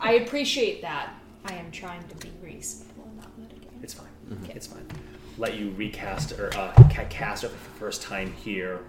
I 0.00 0.14
appreciate 0.14 0.82
that. 0.82 1.14
I 1.44 1.54
am 1.54 1.70
trying 1.70 2.06
to 2.08 2.16
be 2.16 2.30
reasonable 2.42 3.04
and 3.04 3.16
not 3.16 3.38
mitigate. 3.38 3.68
It's 3.82 3.94
fine. 3.94 4.08
Okay. 4.44 4.52
It's 4.54 4.66
fine. 4.66 4.86
Let 5.38 5.54
you 5.54 5.70
recast 5.76 6.32
or 6.38 6.50
uh, 6.56 6.72
ca- 6.92 7.06
cast 7.08 7.44
it 7.44 7.48
for 7.48 7.54
the 7.72 7.78
first 7.78 8.02
time 8.02 8.32
here. 8.32 8.80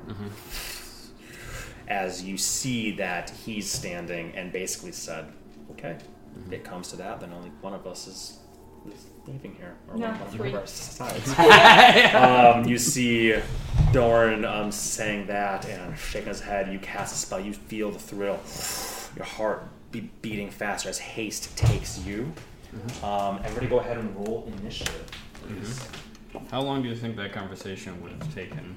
As 1.88 2.24
you 2.24 2.38
see 2.38 2.92
that 2.98 3.32
he's 3.32 3.70
standing 3.70 4.32
and 4.36 4.52
basically 4.52 4.92
said, 4.92 5.26
"Okay, 5.72 5.98
if 6.46 6.52
it 6.54 6.64
comes 6.64 6.90
to 6.90 6.96
that, 6.98 7.20
then 7.20 7.34
only 7.34 7.50
one 7.62 7.74
of 7.74 7.88
us 7.88 8.06
is, 8.08 8.40
is 8.92 9.06
leaving 9.28 9.56
here, 9.56 9.76
or 9.90 9.98
No, 9.98 10.08
one, 10.10 10.20
one 10.20 10.30
three. 10.30 10.50
of 10.50 10.56
our 10.56 10.68
sides." 10.68 11.34
um, 12.16 12.66
you 12.66 12.78
see 12.78 13.36
Dorn 13.92 14.46
um, 14.46 14.72
saying 14.72 15.28
that 15.28 15.68
and 15.68 15.98
shaking 15.98 16.30
his 16.30 16.42
head. 16.42 16.72
You 16.72 16.80
cast 16.80 17.16
a 17.16 17.18
spell. 17.18 17.40
You 17.40 17.54
feel 17.54 17.92
the 17.92 18.00
thrill. 18.00 18.40
Your 19.16 19.26
heart 19.26 19.64
be 19.92 20.10
beating 20.22 20.50
faster 20.52 20.90
as 20.90 21.00
haste 21.00 21.58
takes 21.58 22.00
you. 22.06 22.32
Um, 23.04 23.40
everybody, 23.44 23.68
go 23.68 23.80
ahead 23.80 23.98
and 23.98 24.16
roll 24.16 24.52
initiative. 24.62 25.10
please. 25.42 25.80
How 26.52 26.62
long 26.62 26.84
do 26.84 26.90
you 26.90 26.96
think 26.96 27.16
that 27.16 27.34
conversation 27.34 28.00
would 28.04 28.12
have 28.12 28.36
taken? 28.36 28.76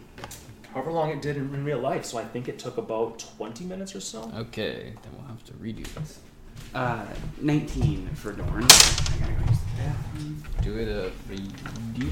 However 0.72 0.90
long 0.90 1.10
it 1.10 1.20
did 1.20 1.36
in, 1.36 1.52
in 1.54 1.64
real 1.66 1.80
life, 1.80 2.06
so 2.06 2.16
I 2.16 2.24
think 2.24 2.48
it 2.48 2.58
took 2.58 2.78
about 2.78 3.18
twenty 3.18 3.64
minutes 3.66 3.94
or 3.94 4.00
so. 4.00 4.32
Okay, 4.34 4.94
then 5.02 5.12
we'll 5.12 5.26
have 5.26 5.44
to 5.44 5.52
redo 5.54 5.84
this. 5.92 6.20
Uh, 6.74 7.04
19 7.40 8.08
for 8.14 8.32
Dorn. 8.32 8.64
I 8.64 8.66
gotta 9.20 9.32
go 9.32 9.50
use 9.50 9.58
the 9.58 9.82
bathroom. 9.82 10.42
Do 10.62 10.76
it 10.78 10.88
a 10.88 11.10
redo. 11.30 12.10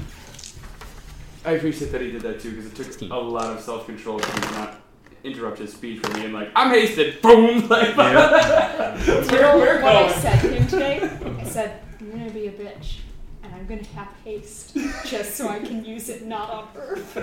I 1.43 1.51
appreciate 1.53 1.91
that 1.91 2.01
he 2.01 2.11
did 2.11 2.21
that 2.21 2.39
too, 2.39 2.51
because 2.51 2.67
it 2.67 2.75
took 2.75 2.85
16. 2.85 3.11
a 3.11 3.17
lot 3.19 3.47
of 3.57 3.59
self 3.63 3.85
control 3.87 4.19
to 4.19 4.39
not 4.51 4.79
interrupt 5.23 5.57
his 5.59 5.73
speech 5.73 5.99
from 6.01 6.13
being 6.13 6.31
like, 6.33 6.49
I'm 6.55 6.69
hasted, 6.71 7.21
boom! 7.23 7.67
Like, 7.69 7.95
Do 7.95 9.35
you 9.35 9.41
know 9.41 9.57
We're 9.57 9.81
what 9.81 9.95
I 9.95 10.07
going. 10.09 10.19
said 10.21 10.41
to 10.41 10.47
him 10.49 10.67
today? 10.67 11.09
I 11.39 11.43
said, 11.49 11.79
I'm 11.99 12.11
gonna 12.11 12.29
be 12.31 12.47
a 12.47 12.51
bitch. 12.51 12.97
And 13.43 13.55
I'm 13.55 13.65
gonna 13.65 13.83
have 13.95 14.09
haste. 14.23 14.77
Just 15.05 15.35
so 15.35 15.47
I 15.47 15.59
can 15.59 15.83
use 15.83 16.09
it 16.09 16.25
not 16.27 16.49
on 16.51 16.67
Earth. 16.75 17.13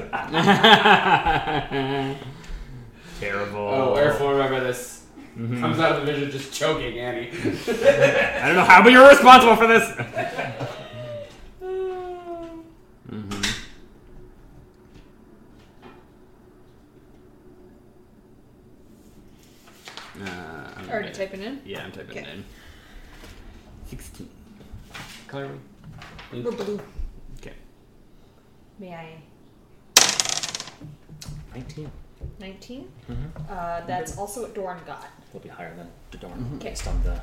Terrible. 3.21 3.59
Oh, 3.59 3.95
Airflow, 3.97 4.33
remember 4.33 4.61
this. 4.61 4.98
Comes 5.39 5.79
out 5.79 5.93
of 5.93 6.05
the 6.05 6.13
vision 6.13 6.33
just 6.33 6.53
choking 6.53 6.99
Annie. 6.99 7.29
I 7.33 8.47
don't 8.49 8.57
know 8.57 8.65
how, 8.65 8.83
but 8.83 8.91
you're 8.91 9.09
responsible 9.09 9.55
for 9.55 9.69
this. 9.69 9.85
mm-hmm. 13.09 13.43
Uh, 20.21 20.71
I'm 20.77 20.91
Already 20.91 21.13
typing 21.13 21.43
in? 21.43 21.61
Yeah, 21.65 21.85
I'm 21.85 21.93
typing 21.93 22.19
Okay. 22.19 22.29
in. 22.31 22.45
16. 23.87 24.29
Color? 25.29 25.45
are 25.45 25.51
we? 26.33 26.41
We're 26.41 26.51
blue. 26.51 26.81
Okay. 27.41 27.53
May 28.81 28.95
I? 28.95 29.23
Nineteen. 31.55 31.91
19? 32.41 32.89
Mm-hmm. 33.11 33.23
Uh, 33.51 33.81
that's 33.87 34.17
also 34.19 34.43
what 34.43 34.55
Dorn 34.55 34.79
got. 34.87 35.07
He'll 35.33 35.41
be 35.41 35.49
higher 35.49 35.75
than 35.77 35.89
Dorn 36.21 36.53
Okay. 36.57 36.71
based 36.71 36.87
on 36.87 37.03
the. 37.03 37.21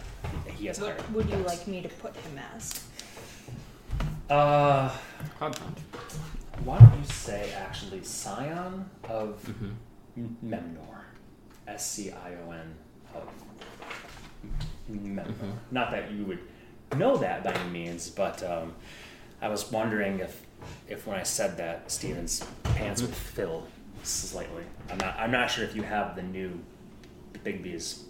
He 0.52 0.68
has 0.68 0.78
higher. 0.78 0.96
What 0.96 1.26
would 1.26 1.30
you 1.30 1.38
like 1.44 1.68
me 1.68 1.82
to 1.82 1.90
put 1.90 2.16
him 2.16 2.40
as? 2.56 2.84
Uh, 4.30 4.90
why 6.64 6.80
don't 6.80 6.98
you 7.00 7.06
say 7.06 7.52
actually 7.54 8.04
Scion 8.04 8.86
of 9.10 9.42
Mm-hmm. 9.48 9.70
M- 10.18 10.38
Memnor, 10.46 11.00
S 11.68 11.92
C 11.92 12.12
I 12.12 12.36
O 12.48 12.52
N 12.52 12.74
of 13.14 13.24
Memnor. 14.90 15.26
Mm-hmm. 15.28 15.52
Not 15.72 15.92
that 15.92 16.12
you 16.12 16.24
would 16.26 16.40
know 16.98 17.18
that 17.18 17.44
by 17.44 17.52
any 17.54 17.70
means, 17.70 18.10
but 18.10 18.42
um, 18.44 18.74
I 19.42 19.50
was 19.50 19.70
wondering 19.72 20.20
if, 20.20 20.42
if 20.88 21.06
when 21.06 21.20
I 21.20 21.24
said 21.24 21.58
that, 21.58 21.92
Steven's 21.92 22.46
pants 22.64 23.02
would 23.02 23.14
fill 23.14 23.68
slightly. 24.06 24.64
I'm 24.90 24.98
not. 24.98 25.16
I'm 25.20 25.32
not 25.32 25.50
sure 25.52 25.64
if 25.64 25.76
you 25.76 25.84
have 25.84 26.16
the 26.16 26.24
new 26.24 26.60
Bigby's 27.44 28.04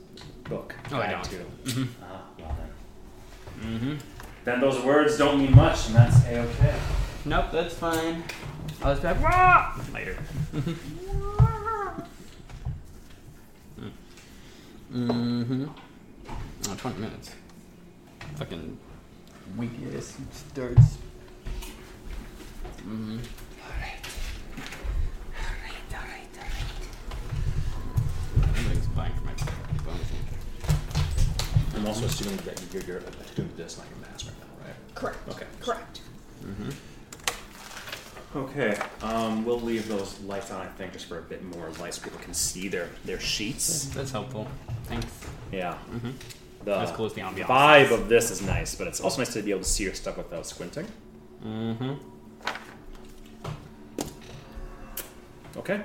book. 0.43 0.75
Oh, 0.91 0.97
I 0.97 1.11
guide 1.11 1.27
don't. 1.29 1.65
To. 1.65 1.71
Mhm. 1.71 1.87
Ah, 2.03 2.23
well 2.39 2.57
then. 3.61 3.79
Mm-hmm. 3.79 3.95
Then 4.43 4.59
those 4.61 4.83
words 4.83 5.17
don't 5.17 5.39
mean 5.39 5.55
much, 5.55 5.87
and 5.87 5.95
that's 5.95 6.25
a 6.25 6.39
okay. 6.41 6.75
nope, 7.25 7.45
that's 7.51 7.73
fine. 7.73 8.23
I 8.83 8.89
was 8.89 8.99
back. 8.99 9.21
Wah! 9.21 9.73
Later. 9.93 10.17
Mm-hmm. 14.93 15.65
Oh, 16.69 16.75
20 16.77 16.99
minutes. 17.01 17.31
Fucking 18.37 18.77
Weakness 19.57 20.17
starts. 20.31 20.97
Mm-hmm. 22.77 23.17
Everything's 28.37 28.87
buying 28.87 29.13
for 29.13 29.25
my 29.25 29.33
bonus. 29.83 30.11
I'm 31.85 31.89
also 31.89 32.05
assuming 32.05 32.37
that 32.37 32.59
you're, 32.73 32.81
you're 32.81 32.99
doing 33.35 33.51
this, 33.57 33.77
not 33.77 33.85
your 33.87 33.99
mask 33.99 34.25
right 34.25 34.35
now, 34.39 34.65
right? 34.65 34.75
Correct. 34.95 35.17
Okay. 35.29 35.45
Correct. 35.59 36.01
Mm-hmm. 36.43 38.39
Okay. 38.39 38.75
Um, 39.03 39.45
we'll 39.45 39.61
leave 39.61 39.87
those 39.87 40.19
lights 40.21 40.49
on, 40.49 40.61
I 40.61 40.65
think, 40.65 40.93
just 40.93 41.05
for 41.05 41.19
a 41.19 41.21
bit 41.21 41.43
more 41.43 41.69
light 41.79 41.93
so 41.93 42.01
people 42.01 42.17
can 42.21 42.33
see 42.33 42.69
their, 42.69 42.89
their 43.05 43.19
sheets. 43.19 43.85
That's 43.89 44.09
helpful. 44.09 44.47
Thanks. 44.85 45.05
Yeah. 45.51 45.77
Mm-hmm. 45.91 46.09
The 46.63 46.75
As 46.75 46.89
close 46.89 47.13
the 47.13 47.21
ambiance 47.21 47.45
vibe 47.45 47.91
of 47.91 48.09
this 48.09 48.31
is 48.31 48.41
nice, 48.41 48.73
but 48.73 48.87
it's 48.87 48.99
also 48.99 49.19
nice 49.19 49.31
to 49.33 49.43
be 49.43 49.51
able 49.51 49.61
to 49.61 49.69
see 49.69 49.83
your 49.83 49.93
stuff 49.93 50.17
without 50.17 50.47
squinting. 50.47 50.87
Mm-hmm. 51.45 51.93
Okay. 55.57 55.81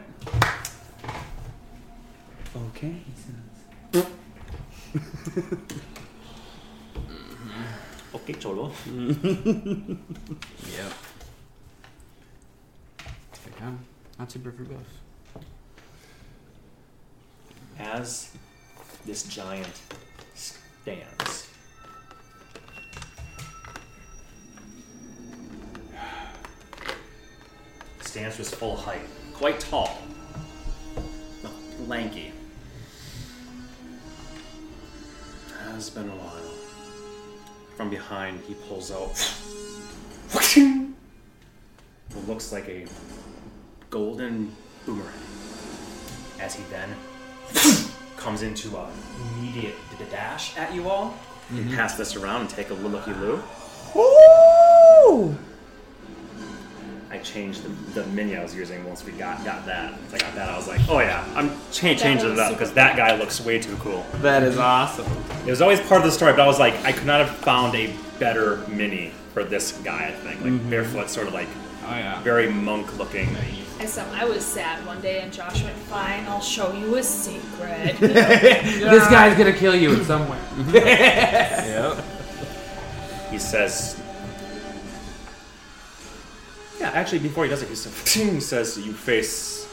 Okay, 2.57 2.95
he 3.05 3.13
says. 3.93 4.07
Okay, 8.23 8.35
Cholo. 8.35 8.71
Yep. 8.87 10.93
Good 13.45 13.57
time. 13.59 13.79
Not 14.19 14.31
super 14.31 14.53
verbose. 14.53 14.79
As 17.79 18.31
this 19.07 19.23
giant 19.25 19.81
stands, 20.35 21.49
stands 28.01 28.37
to 28.37 28.43
his 28.43 28.55
full 28.55 28.77
height, 28.77 29.01
quite 29.33 29.61
tall, 29.61 29.99
lanky. 31.87 32.33
Has 35.73 35.91
been 35.91 36.09
a 36.09 36.13
while. 36.17 36.50
From 37.81 37.89
behind, 37.89 38.41
he 38.47 38.53
pulls 38.69 38.93
out 38.93 39.17
what 40.33 40.55
looks 42.29 42.53
like 42.53 42.69
a 42.69 42.85
golden 43.89 44.55
boomerang. 44.85 45.15
As 46.39 46.55
he 46.55 46.63
then 46.65 46.95
comes 48.19 48.43
into 48.43 48.77
a 48.77 48.91
immediate 49.39 49.77
d- 49.99 50.05
dash 50.11 50.55
at 50.59 50.75
you 50.75 50.91
all. 50.91 51.15
You 51.51 51.63
mm-hmm. 51.63 51.75
pass 51.75 51.97
this 51.97 52.17
around 52.17 52.43
and 52.43 52.51
take 52.51 52.69
a 52.69 52.75
looky 52.75 53.15
loo. 53.15 53.43
I 53.95 55.35
changed 57.21 57.63
the, 57.63 58.03
the 58.03 58.07
mini 58.09 58.37
I 58.37 58.43
was 58.43 58.55
using 58.55 58.85
once 58.87 59.05
we 59.05 59.13
got 59.13 59.45
got 59.45 59.65
that. 59.67 59.93
Once 59.93 60.15
I 60.15 60.19
got 60.19 60.35
that, 60.35 60.49
I 60.49 60.57
was 60.57 60.69
like, 60.69 60.81
oh 60.89 61.01
yeah, 61.01 61.25
I'm 61.35 61.51
cha- 61.73 61.95
changing 61.95 62.33
it 62.33 62.39
up 62.39 62.53
because 62.53 62.73
that 62.75 62.97
guy 62.97 63.17
looks 63.17 63.41
way 63.41 63.59
too 63.59 63.77
cool. 63.77 64.05
That 64.17 64.43
is 64.43 64.59
awesome. 64.59 65.11
It 65.47 65.51
was 65.51 65.63
always 65.63 65.81
part 65.81 66.01
of 66.01 66.07
the 66.07 66.13
story, 66.13 66.33
but 66.33 66.41
I 66.41 66.47
was 66.47 66.59
like, 66.59 66.75
I 66.85 66.93
could 66.93 67.07
not 67.07 67.21
have 67.27 67.37
found 67.37 67.75
a 67.75 67.95
better 68.19 68.59
mini 68.69 69.13
for 69.33 69.45
this 69.45 69.73
guy. 69.79 70.09
I 70.09 70.13
think 70.13 70.41
like 70.41 70.53
mm-hmm. 70.53 70.71
barefoot, 70.71 71.09
sort 71.09 71.27
of 71.27 71.35
like 71.35 71.49
Oh 71.91 71.97
yeah. 71.97 72.21
very 72.23 72.49
monk 72.49 72.97
looking. 72.99 73.29
I 73.81 73.87
saw, 73.87 74.05
I 74.13 74.25
was 74.25 74.45
sad 74.45 74.85
one 74.87 75.01
day, 75.01 75.23
and 75.23 75.33
Josh 75.33 75.63
went, 75.65 75.77
"Fine, 75.77 76.27
I'll 76.27 76.41
show 76.41 76.73
you 76.73 76.97
a 76.97 77.03
secret." 77.03 77.97
This 78.01 79.09
guy's 79.09 79.37
gonna 79.37 79.53
kill 79.53 79.75
you 79.75 79.95
in 79.95 80.05
some 80.05 80.29
way. 80.29 80.39
Yep. 80.73 82.05
He 83.31 83.39
says, 83.39 84.00
"Yeah, 86.81 86.91
actually, 86.91 87.21
before 87.21 87.45
he 87.45 87.51
does 87.51 87.63
it, 87.63 87.69
he 87.69 88.41
says, 88.41 88.79
you 88.79 88.93
face 88.93 89.69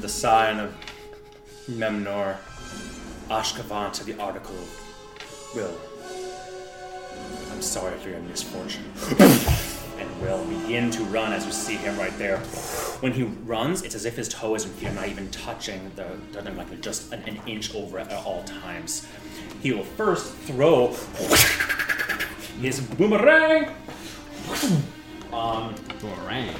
the 0.00 0.08
Scion 0.08 0.60
of 0.60 0.74
Memnor, 1.68 2.36
Ashkavan 3.30 3.92
to 3.94 4.04
the 4.04 4.18
article 4.20 4.56
will. 5.54 5.74
I'm 7.50 7.62
sorry 7.62 7.98
for 7.98 8.10
your 8.10 8.20
misfortune." 8.20 8.84
and 9.98 10.20
will 10.20 10.44
begin 10.44 10.90
to 10.90 11.02
run 11.04 11.32
as 11.32 11.44
you 11.44 11.52
see 11.52 11.76
him 11.76 11.98
right 11.98 12.16
there. 12.18 12.38
When 13.00 13.12
he 13.12 13.24
runs, 13.24 13.82
it's 13.82 13.94
as 13.94 14.04
if 14.04 14.16
his 14.16 14.28
toe 14.28 14.54
is 14.54 14.68
you're 14.80 14.92
not 14.92 15.08
even 15.08 15.30
touching 15.30 15.90
the, 15.96 16.06
the 16.32 16.50
like 16.52 16.80
just 16.80 17.12
an, 17.12 17.22
an 17.26 17.40
inch 17.46 17.74
over 17.74 17.98
it 17.98 18.08
at 18.08 18.24
all 18.24 18.44
times. 18.44 19.06
He 19.60 19.72
will 19.72 19.84
first 19.84 20.32
throw 20.34 20.88
his 22.60 22.80
boomerang. 22.80 23.74
Um, 25.32 25.74
Boomerang. 26.00 26.54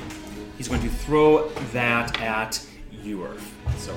he's 0.57 0.69
going 0.69 0.83
to 0.83 0.89
throw 0.89 1.49
that 1.73 2.21
at 2.21 2.65
Ewerf. 3.03 3.41
So 3.77 3.93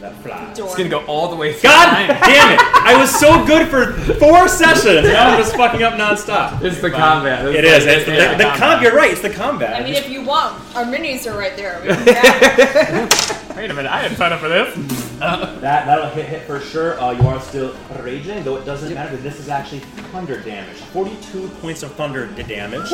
that 0.00 0.14
flies. 0.22 0.58
It's 0.58 0.74
gonna 0.76 0.88
go 0.88 1.04
all 1.06 1.28
the 1.28 1.36
way 1.36 1.52
through. 1.52 1.70
God 1.70 1.86
time. 1.86 2.06
damn 2.20 2.52
it! 2.52 2.60
I 2.60 2.96
was 2.98 3.14
so 3.18 3.44
good 3.46 3.68
for 3.68 3.92
four 4.14 4.48
sessions. 4.48 5.06
Now 5.08 5.30
I'm 5.30 5.38
just 5.38 5.54
fucking 5.56 5.82
up 5.82 5.94
nonstop. 5.94 6.62
It's 6.62 6.80
the 6.80 6.90
combat. 6.90 7.44
It 7.46 7.64
is. 7.64 7.86
It's 7.86 8.04
the, 8.04 8.12
the, 8.12 8.44
the 8.50 8.56
com- 8.56 8.82
You're 8.82 8.94
right. 8.94 9.10
It's 9.12 9.20
the 9.22 9.30
combat. 9.30 9.74
I 9.80 9.84
mean, 9.84 9.94
if 9.94 10.08
you 10.08 10.22
want, 10.24 10.54
our 10.76 10.84
minis 10.84 11.30
are 11.30 11.36
right 11.38 11.56
there. 11.56 11.80
We 11.82 11.88
can 11.88 12.04
grab 12.04 13.08
them. 13.08 13.56
Wait 13.56 13.70
a 13.70 13.74
minute, 13.74 13.90
I 13.90 14.02
didn't 14.02 14.18
sign 14.18 14.32
up 14.32 14.40
for 14.40 14.48
this. 14.48 15.02
That 15.16 15.86
that'll 15.86 16.10
hit 16.10 16.26
hit 16.26 16.42
for 16.42 16.60
sure. 16.60 17.00
Uh, 17.00 17.12
you 17.12 17.26
are 17.26 17.40
still 17.40 17.74
raging, 18.02 18.44
though 18.44 18.56
it 18.56 18.66
doesn't 18.66 18.92
matter 18.92 19.10
because 19.10 19.24
this 19.24 19.40
is 19.40 19.48
actually 19.48 19.78
thunder 20.12 20.38
damage. 20.42 20.76
Forty-two 20.76 21.48
points 21.62 21.82
of 21.82 21.92
thunder 21.94 22.26
d- 22.26 22.42
damage 22.42 22.92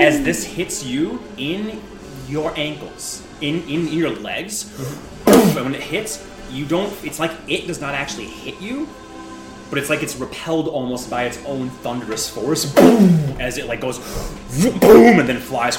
as 0.00 0.22
this 0.24 0.42
hits 0.42 0.82
you 0.82 1.22
in 1.36 1.80
your 2.28 2.50
ankles, 2.56 3.22
in 3.40 3.62
in 3.68 3.88
your 3.88 4.10
legs. 4.10 4.70
and 5.26 5.54
when 5.54 5.74
it 5.74 5.82
hits, 5.82 6.24
you 6.50 6.64
don't. 6.64 6.92
It's 7.04 7.18
like 7.18 7.32
it 7.48 7.66
does 7.66 7.80
not 7.80 7.94
actually 7.94 8.26
hit 8.26 8.60
you, 8.60 8.88
but 9.70 9.78
it's 9.78 9.88
like 9.90 10.02
it's 10.02 10.16
repelled 10.16 10.68
almost 10.68 11.10
by 11.10 11.24
its 11.24 11.38
own 11.46 11.70
thunderous 11.82 12.28
force. 12.28 12.64
Boom! 12.66 13.10
As 13.40 13.58
it 13.58 13.66
like 13.66 13.80
goes 13.80 13.98
boom 14.80 15.18
and 15.20 15.28
then 15.28 15.38
flies 15.38 15.76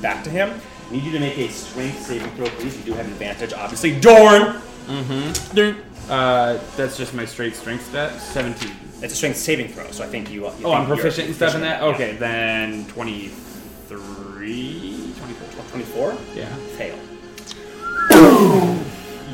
back 0.00 0.22
to 0.24 0.30
him. 0.30 0.60
Need 0.90 1.02
you 1.02 1.12
to 1.12 1.20
make 1.20 1.36
a 1.36 1.48
strength 1.48 2.00
saving 2.02 2.30
throw, 2.32 2.46
please. 2.46 2.76
You 2.78 2.84
do 2.84 2.92
have 2.92 3.06
an 3.06 3.12
advantage, 3.12 3.52
obviously. 3.52 3.98
Dorn. 3.98 4.60
Mm-hmm. 4.86 5.80
Uh, 6.08 6.58
that's 6.76 6.96
just 6.96 7.12
my 7.12 7.24
straight 7.24 7.56
strength 7.56 7.86
stat. 7.88 8.20
17. 8.20 8.70
It's 9.02 9.12
a 9.12 9.16
strength 9.16 9.38
saving 9.38 9.66
throw, 9.68 9.90
so 9.90 10.04
I 10.04 10.06
think 10.06 10.30
you. 10.30 10.44
you 10.44 10.52
Oh, 10.66 10.72
I'm 10.72 10.86
proficient 10.86 11.26
and 11.26 11.34
stuff 11.34 11.56
in 11.56 11.62
that? 11.62 11.80
proficient, 11.80 12.10
Okay, 12.12 12.16
then 12.18 12.84
23. 12.86 14.95
24. 15.70 16.16
yeah. 16.34 16.46
Fail. 16.76 16.96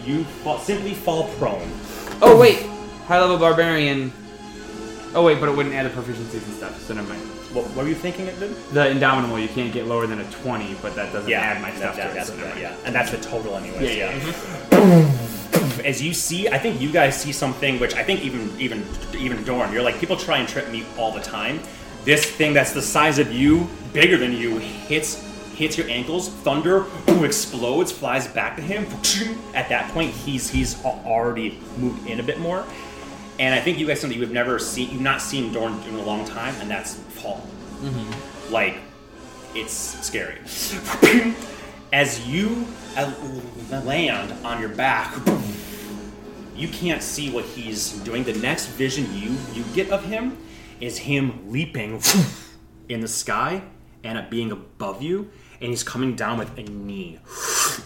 you 0.05 0.25
fall, 0.25 0.59
simply 0.59 0.95
fall 0.95 1.29
prone. 1.39 1.71
Oh, 2.21 2.37
wait. 2.39 2.63
High 3.07 3.21
level 3.21 3.39
barbarian. 3.39 4.13
Oh, 5.15 5.25
wait, 5.25 5.41
but 5.41 5.49
it 5.49 5.57
wouldn't 5.57 5.75
add 5.75 5.85
the 5.85 5.91
proficiencies 5.91 6.45
and 6.47 6.55
stuff, 6.55 6.81
so 6.81 6.95
never 6.95 7.09
mind. 7.09 7.21
What, 7.53 7.67
what 7.67 7.85
were 7.85 7.89
you 7.89 7.95
thinking 7.95 8.27
it 8.27 8.41
did? 8.41 8.55
The 8.73 8.91
indomitable, 8.91 9.39
you 9.39 9.49
can't 9.49 9.73
get 9.73 9.87
lower 9.87 10.07
than 10.07 10.21
a 10.21 10.31
20, 10.31 10.75
but 10.81 10.95
that 10.95 11.13
doesn't 11.13 11.31
add 11.31 11.61
my 11.61 11.71
stuff 11.75 11.97
that- 11.97 12.05
to 12.05 12.11
it. 12.11 12.15
that's 12.15 12.29
so 12.31 12.37
never 12.37 12.59
yeah, 12.59 12.75
and 12.87 12.95
that's 12.95 13.11
the 13.11 13.19
total, 13.19 13.57
anyways. 13.57 13.83
Yeah, 13.83 14.11
yeah. 14.11 14.17
yeah. 14.17 14.69
Mm-hmm. 14.71 15.81
As 15.85 16.01
you 16.01 16.15
see, 16.15 16.49
I 16.49 16.59
think 16.59 16.81
you 16.81 16.91
guys 16.91 17.21
see 17.21 17.33
something 17.33 17.79
which 17.79 17.95
I 17.95 18.03
think 18.03 18.23
even 18.23 18.59
even 18.59 18.87
even 19.17 19.43
Dorn, 19.45 19.73
you're 19.73 19.83
like 19.83 19.99
people 19.99 20.17
try 20.17 20.39
and 20.39 20.49
trip 20.49 20.71
me 20.71 20.85
all 20.97 21.13
the 21.13 21.21
time. 21.21 21.61
This 22.05 22.25
thing 22.25 22.53
that's 22.53 22.73
the 22.73 22.83
size 22.83 23.19
of 23.19 23.33
you, 23.33 23.69
bigger 23.93 24.17
than 24.17 24.33
you, 24.33 24.59
hits 24.59 25.23
hits 25.63 25.79
your 25.79 25.89
ankles. 25.89 26.29
Thunder 26.29 26.81
boom, 27.07 27.25
explodes, 27.25 27.93
flies 27.93 28.27
back 28.27 28.57
to 28.57 28.63
him. 28.63 28.85
At 29.55 29.69
that 29.69 29.93
point, 29.93 30.11
he's 30.11 30.51
he's 30.51 30.83
already 30.85 31.59
moved 31.79 32.07
in 32.07 32.21
a 32.21 32.23
bit 32.23 32.39
more. 32.39 32.65
And 33.39 33.55
I 33.55 33.61
think 33.61 33.79
you 33.79 33.87
guys 33.87 34.01
something 34.01 34.19
you've 34.19 34.31
never 34.31 34.59
seen, 34.59 34.91
you've 34.91 35.01
not 35.01 35.23
seen 35.23 35.53
Dorn 35.53 35.81
in 35.89 35.95
a 35.95 36.03
long 36.03 36.25
time, 36.25 36.55
and 36.61 36.71
that's 36.71 36.95
fall. 36.95 37.47
Like, 38.51 38.77
it's 39.55 39.73
scary. 39.73 40.39
As 41.93 42.27
you 42.27 42.67
uh, 42.97 43.13
land 43.85 44.33
on 44.45 44.61
your 44.61 44.69
back, 44.69 45.15
you 46.55 46.69
can't 46.69 47.03
see 47.03 47.31
what 47.31 47.45
he's 47.45 47.93
doing. 47.99 48.25
The 48.25 48.35
next 48.35 48.67
vision 48.67 49.07
you 49.15 49.37
you 49.55 49.65
get 49.75 49.91
of 49.91 50.05
him 50.05 50.37
is 50.81 50.99
him 50.99 51.51
leaping 51.51 52.03
in 52.89 53.01
the 53.01 53.09
sky 53.09 53.63
and 54.05 54.19
it 54.19 54.31
being 54.31 54.51
above 54.51 55.03
you, 55.03 55.31
and 55.63 55.71
he's 55.71 55.85
coming 55.85 56.17
down 56.17 56.39
with 56.39 56.59
a 56.59 56.63
knee 56.65 57.19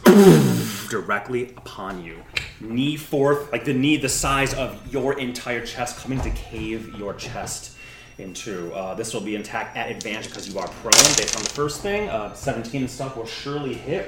directly 0.90 1.50
upon 1.56 2.02
you. 2.02 2.22
Knee 2.60 2.96
forth, 2.96 3.52
like 3.52 3.64
the 3.64 3.74
knee 3.74 3.98
the 3.98 4.08
size 4.08 4.54
of 4.54 4.92
your 4.92 5.18
entire 5.18 5.64
chest, 5.64 5.98
coming 5.98 6.20
to 6.22 6.30
cave 6.30 6.94
your 6.98 7.12
chest 7.14 7.76
into. 8.18 8.72
Uh, 8.72 8.94
this 8.94 9.12
will 9.12 9.20
be 9.20 9.36
intact 9.36 9.76
at 9.76 9.90
advantage 9.90 10.28
because 10.28 10.48
you 10.48 10.58
are 10.58 10.68
prone. 10.68 10.92
Based 10.92 11.36
on 11.36 11.42
the 11.42 11.50
first 11.50 11.82
thing, 11.82 12.08
uh, 12.08 12.32
17 12.32 12.80
and 12.80 12.90
stuff 12.90 13.14
will 13.14 13.26
surely 13.26 13.74
hit. 13.74 14.06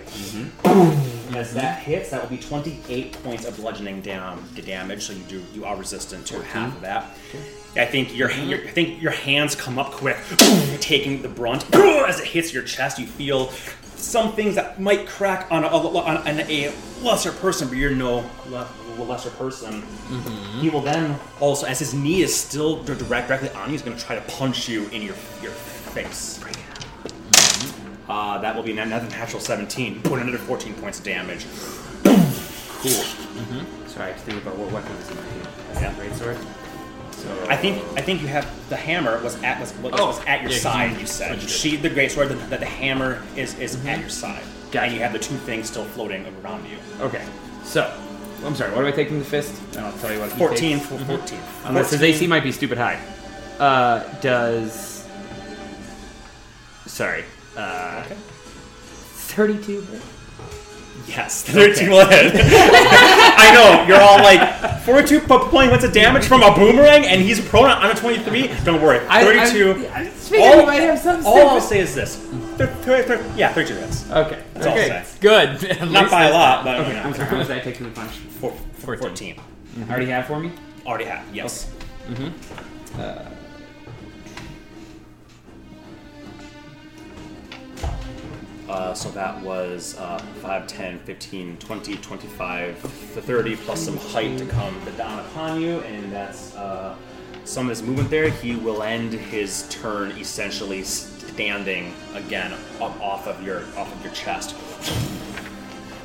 As 1.37 1.53
that 1.53 1.83
hits, 1.83 2.11
that 2.11 2.23
will 2.23 2.31
be 2.31 2.43
28 2.43 3.13
points 3.23 3.45
of 3.45 3.57
bludgeoning 3.57 4.01
down 4.01 4.43
the 4.55 4.63
damage. 4.63 5.03
So 5.05 5.13
you 5.13 5.23
do 5.25 5.45
you 5.53 5.67
are 5.67 5.77
resistant 5.77 6.27
to 6.29 6.43
half 6.43 6.75
of 6.75 6.81
that. 6.81 7.17
I 7.77 7.85
think 7.85 8.17
your, 8.17 8.31
your 8.31 8.59
I 8.61 8.69
think 8.69 9.01
your 9.01 9.13
hands 9.13 9.55
come 9.55 9.79
up 9.79 9.93
quick, 9.93 10.17
taking 10.81 11.23
the 11.23 11.29
brunt. 11.29 11.65
As 11.75 12.21
it 12.21 12.27
hits 12.27 12.53
your 12.53 12.63
chest, 12.63 12.99
you 12.99 13.07
feel 13.07 13.51
some 13.97 14.33
things 14.33 14.55
that 14.55 14.81
might 14.81 15.07
crack 15.07 15.51
on 15.51 15.65
a, 15.65 15.69
on 15.69 16.27
a 16.27 16.73
lesser 17.03 17.33
person, 17.33 17.69
but 17.69 17.77
you're 17.77 17.91
no 17.91 18.29
lesser 18.99 19.31
person. 19.31 19.83
Mm-hmm. 19.83 20.61
He 20.61 20.71
will 20.71 20.81
then 20.81 21.19
also, 21.41 21.67
as 21.67 21.79
his 21.79 21.95
knee 21.95 22.23
is 22.23 22.35
still 22.35 22.83
direct, 22.85 23.29
directly 23.29 23.51
on 23.51 23.67
you, 23.67 23.73
he's 23.73 23.83
going 23.83 23.97
to 23.97 24.03
try 24.05 24.17
to 24.17 24.23
punch 24.23 24.69
you 24.69 24.87
in 24.89 25.03
your 25.03 25.15
your 25.43 25.53
face. 25.53 26.39
Mm-hmm. 26.39 28.11
Uh, 28.11 28.39
that 28.39 28.57
will 28.57 28.63
be 28.63 28.73
another 28.73 29.09
natural 29.11 29.41
17. 29.41 30.03
Put 30.03 30.21
another 30.21 30.39
14 30.39 30.75
points 30.75 30.99
of 30.99 31.05
damage. 31.05 31.47
Cool. 32.81 32.93
Mm-hmm. 32.93 33.89
Sorry, 33.89 34.11
I 34.11 34.13
was 34.13 34.23
thinking 34.23 34.43
about 34.43 34.57
what 34.57 34.73
weapon 34.73 34.93
is 34.93 35.11
in 35.11 35.17
my 35.17 35.23
hand. 35.23 35.49
Yeah. 35.75 35.95
great 35.95 36.15
sword. 36.15 36.39
So 37.19 37.47
I 37.49 37.57
think 37.57 37.83
I 37.97 38.01
think 38.01 38.23
you 38.23 38.29
have 38.29 38.47
the 38.69 38.77
hammer 38.77 39.21
was 39.23 39.35
at 39.43 39.61
was, 39.61 39.77
was, 39.79 39.93
Oh, 39.97 40.07
was 40.07 40.25
at 40.27 40.43
your 40.43 40.51
yeah, 40.53 40.59
side. 40.59 40.93
you 40.93 41.01
You 41.01 41.07
said 41.07 41.43
you 41.43 41.49
sheathed 41.49 41.83
the 41.83 41.91
great 41.91 42.13
sword. 42.13 42.29
That 42.29 42.51
the, 42.51 42.59
the 42.59 42.67
hammer 42.67 43.23
is 43.37 43.59
is 43.59 43.75
at 43.87 43.99
your 44.01 44.09
side, 44.09 44.43
Gotcha. 44.71 44.85
and 44.87 44.95
you 44.95 45.01
have 45.01 45.13
the 45.13 45.19
two 45.19 45.35
things 45.37 45.69
still 45.69 45.85
floating 45.85 46.25
around 46.45 46.65
you. 46.69 46.79
okay. 47.01 47.25
So, 47.65 47.93
I'm 48.45 48.55
sorry. 48.55 48.73
What 48.75 48.83
do 48.83 48.87
I 48.87 48.93
take 48.93 49.09
from 49.09 49.19
the 49.19 49.25
fist? 49.25 49.61
And 49.77 49.85
I'll 49.85 49.99
tell 49.99 50.13
you 50.13 50.21
what. 50.21 50.31
he 50.33 50.39
14, 50.39 50.79
takes. 50.79 50.87
14. 51.05 51.41
Unless 51.65 51.91
his 51.91 52.01
14. 52.01 52.15
AC 52.15 52.27
might 52.29 52.43
be 52.43 52.53
stupid 52.53 52.79
high. 52.79 52.99
Uh, 53.59 54.05
does. 54.21 55.07
Sorry. 56.87 57.25
Uh, 57.57 58.05
32. 58.05 59.87
Yes, 61.09 61.43
32 61.43 61.91
will 61.91 62.07
hit. 62.07 62.33
I 62.37 63.51
know, 63.55 63.87
you're 63.89 64.01
all 64.01 64.19
like, 64.19 64.83
42 64.83 65.21
po- 65.21 65.49
points 65.49 65.83
of 65.85 65.93
damage 65.93 66.27
from 66.27 66.43
a 66.43 66.55
boomerang, 66.55 67.05
and 67.07 67.23
he's 67.23 67.39
a 67.39 67.43
prone 67.43 67.71
on 67.71 67.91
a 67.91 67.95
23. 67.95 68.49
Don't 68.65 68.81
worry, 68.83 68.99
32. 69.09 69.87
I, 69.89 70.01
I, 70.01 70.13
I 70.33 70.39
all 70.61 70.67
might 70.67 70.81
have 70.83 70.99
some 70.99 71.25
all 71.27 71.49
I 71.51 71.55
will 71.55 71.61
say 71.61 71.81
is 71.81 71.95
this. 71.95 72.17
Thir- 72.57 72.67
thir- 72.83 73.03
thir- 73.03 73.33
yeah, 73.37 73.53
32 73.53 73.75
hits. 73.81 74.11
Okay. 74.11 74.43
That's 74.55 74.67
all 74.67 74.73
okay. 74.75 74.91
I'll 74.99 75.05
say. 75.05 75.19
Good. 75.21 75.65
At 75.71 75.91
Not 75.91 76.11
by 76.11 76.25
a 76.27 76.33
lot, 76.33 76.65
but 76.65 76.81
Okay, 76.81 76.99
I'm 76.99 77.15
sorry. 77.15 77.29
How 77.29 77.37
much 77.39 77.47
did 77.47 77.57
I 77.57 77.61
take 77.61 77.77
from 77.77 77.87
the 77.87 77.93
punch? 77.93 78.11
four- 78.41 78.57
14. 78.97 79.41
Already 79.89 80.07
have 80.07 80.27
for 80.27 80.39
me? 80.41 80.53
Already 80.87 81.05
have, 81.05 81.25
yes. 81.35 81.71
Uh, 82.99 83.25
so 88.95 89.11
that 89.11 89.41
was 89.43 89.97
uh, 89.99 90.19
5, 90.43 90.67
10, 90.67 90.99
15, 91.01 91.57
20, 91.57 91.97
25, 91.97 92.83
to 93.15 93.23
30, 93.23 93.57
plus 93.57 93.81
some 93.81 93.97
height 93.97 94.37
to 94.39 94.47
come 94.47 94.79
down 94.97 95.19
upon 95.21 95.61
you, 95.61 95.81
and 95.81 96.13
that's 96.13 96.55
uh, 96.57 96.95
some 97.45 97.67
of 97.67 97.71
his 97.71 97.83
movement 97.83 98.11
there. 98.11 98.29
He 98.29 98.57
will 98.57 98.83
end 98.83 99.13
his 99.13 99.67
turn 99.69 100.11
essentially 100.13 100.83
standing 100.83 101.95
again 102.15 102.53
up 102.81 103.01
off 103.01 103.27
of 103.27 103.43
your 103.43 103.61
off 103.77 103.93
of 103.95 104.05
your 104.05 104.13
chest. 104.13 104.55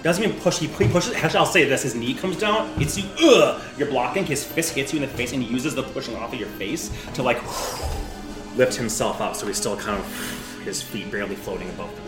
Doesn't 0.04 0.24
even 0.24 0.40
push. 0.40 0.60
He 0.60 0.68
he 0.68 0.88
pushes. 0.88 1.14
Actually, 1.16 1.40
I'll 1.40 1.46
say 1.46 1.66
this: 1.66 1.84
his 1.84 1.96
knee 1.96 2.14
comes 2.14 2.38
down. 2.38 2.70
It's 2.80 2.98
you. 2.98 3.10
Ugh, 3.22 3.62
you're 3.78 3.90
blocking. 3.90 4.26
His 4.26 4.44
fist 4.44 4.76
hits 4.76 4.94
you 4.94 5.02
in 5.02 5.10
the 5.10 5.14
face, 5.16 5.34
and 5.34 5.42
he 5.42 5.52
uses 5.52 5.76
the 5.76 5.84
pushing 5.84 6.16
off 6.16 6.34
of 6.34 6.40
your 6.40 6.50
face 6.50 6.92
to 7.14 7.24
like 7.24 7.42
lift 8.56 8.76
himself 8.76 9.22
up. 9.22 9.36
So 9.36 9.48
he's 9.48 9.58
still 9.58 9.78
kind 9.78 9.98
of 10.00 10.62
his 10.66 10.82
feet 10.82 11.12
barely 11.12 11.36
floating 11.36 11.70
above 11.70 11.94
the, 11.96 12.02
uh, 12.02 12.03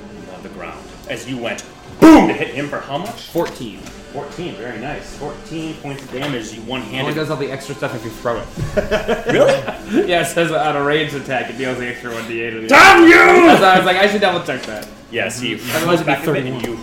the 0.47 0.53
ground. 0.53 0.79
As 1.09 1.29
you 1.29 1.37
went, 1.37 1.63
boom, 1.99 2.27
to 2.27 2.33
hit 2.33 2.49
him 2.49 2.67
for 2.67 2.79
how 2.79 2.97
much? 2.97 3.21
14. 3.29 3.79
14, 3.79 4.55
very 4.55 4.79
nice. 4.79 5.17
14 5.17 5.75
points 5.75 6.03
of 6.03 6.11
damage. 6.11 6.53
You 6.53 6.61
one 6.61 6.81
Only 6.81 6.93
handed. 6.93 7.15
does 7.15 7.29
all 7.29 7.37
the 7.37 7.51
extra 7.51 7.75
stuff 7.75 7.93
if 7.95 8.05
you 8.05 8.11
throw 8.11 8.37
it. 8.39 8.47
Really? 9.33 10.07
yeah, 10.07 10.21
it 10.21 10.25
says 10.27 10.51
on 10.51 10.75
a 10.75 10.83
ranged 10.83 11.15
attack 11.15 11.49
it 11.49 11.57
deals 11.57 11.77
the 11.79 11.87
extra 11.87 12.11
1d8. 12.11 12.67
Damn 12.69 13.07
you! 13.07 13.15
I 13.19 13.77
was 13.77 13.85
like, 13.85 13.97
I 13.97 14.07
should 14.07 14.21
double 14.21 14.45
check 14.45 14.61
that. 14.63 14.87
Yes, 15.11 15.39
he 15.39 15.55
Otherwise 15.73 16.01
it'd 16.01 16.05
be 16.07 16.13
back 16.13 16.25
a 16.27 16.31
bit 16.33 16.45
and 16.45 16.65
you 16.65 16.79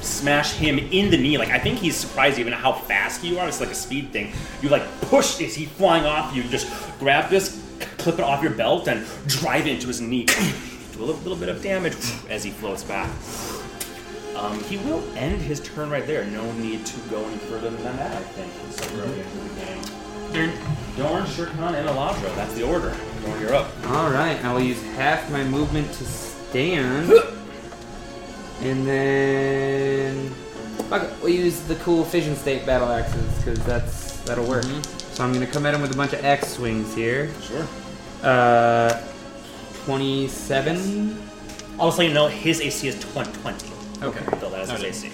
smash 0.00 0.52
him 0.54 0.78
in 0.78 1.10
the 1.10 1.16
knee. 1.16 1.36
Like 1.38 1.50
I 1.50 1.58
think 1.58 1.78
he's 1.78 1.96
surprised 1.96 2.38
even 2.38 2.52
at 2.52 2.58
how 2.60 2.72
fast 2.72 3.22
you 3.24 3.38
are. 3.38 3.48
It's 3.48 3.60
like 3.60 3.70
a 3.70 3.74
speed 3.74 4.10
thing. 4.12 4.32
You 4.62 4.68
like 4.68 4.82
push. 5.02 5.40
Is 5.40 5.54
he 5.54 5.66
flying 5.66 6.04
off? 6.04 6.34
You 6.34 6.42
just 6.44 6.66
grab 6.98 7.28
this, 7.30 7.62
clip 7.98 8.16
it 8.18 8.24
off 8.24 8.42
your 8.42 8.52
belt, 8.52 8.88
and 8.88 9.06
drive 9.26 9.66
it 9.66 9.72
into 9.74 9.88
his 9.88 10.00
knee. 10.00 10.26
Little, 11.02 11.20
little 11.22 11.36
bit 11.36 11.48
of 11.48 11.60
damage 11.64 11.96
as 12.30 12.44
he 12.44 12.52
floats 12.52 12.84
back. 12.84 13.10
Um, 14.36 14.62
he 14.64 14.76
will 14.76 15.02
end 15.16 15.42
his 15.42 15.58
turn 15.58 15.90
right 15.90 16.06
there. 16.06 16.24
No 16.26 16.52
need 16.52 16.86
to 16.86 17.00
go 17.10 17.24
any 17.26 17.38
further 17.38 17.70
than 17.70 17.96
that. 17.96 18.16
I 18.16 18.22
think. 18.22 18.72
So 18.72 19.00
early 19.00 19.20
into 19.20 19.36
the 19.36 20.44
game. 20.44 20.52
Dorn, 20.96 21.24
Shurkan, 21.24 21.74
and 21.74 21.88
Eladra. 21.88 22.34
That's 22.36 22.54
the 22.54 22.62
order. 22.62 22.96
Dorn, 23.24 23.40
you're 23.40 23.52
up. 23.52 23.68
Alright, 23.86 24.44
I 24.44 24.52
will 24.52 24.60
use 24.60 24.80
half 24.94 25.28
my 25.32 25.42
movement 25.42 25.92
to 25.94 26.04
stand. 26.04 27.12
And 28.62 28.86
then. 28.86 30.30
Fuck 30.88 31.02
it, 31.02 31.12
we'll 31.20 31.32
use 31.32 31.62
the 31.62 31.74
cool 31.76 32.04
fission 32.04 32.36
state 32.36 32.64
battle 32.64 32.92
axes, 32.92 33.36
because 33.38 33.58
that's 33.64 34.20
that'll 34.20 34.46
work. 34.46 34.62
So 34.62 35.24
I'm 35.24 35.32
gonna 35.32 35.48
come 35.48 35.66
at 35.66 35.74
him 35.74 35.82
with 35.82 35.92
a 35.92 35.96
bunch 35.96 36.12
of 36.12 36.24
axe 36.24 36.52
swings 36.52 36.94
here. 36.94 37.28
Sure. 37.42 37.66
Uh, 38.22 39.02
27. 39.84 41.16
Also, 41.78 42.02
you 42.02 42.12
know 42.12 42.26
his 42.28 42.60
AC 42.60 42.88
is 42.88 43.00
20. 43.12 43.32
20. 43.40 43.68
Okay. 44.02 44.24
Bill, 44.40 44.50
that 44.50 44.60
is 44.62 44.70
his 44.70 44.78
Okay. 44.80 44.88
AC. 44.88 45.10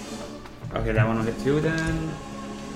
Okay, 0.75 0.91
that 0.91 1.07
one 1.07 1.17
will 1.17 1.23
hit 1.25 1.39
two 1.43 1.59
then. 1.61 2.09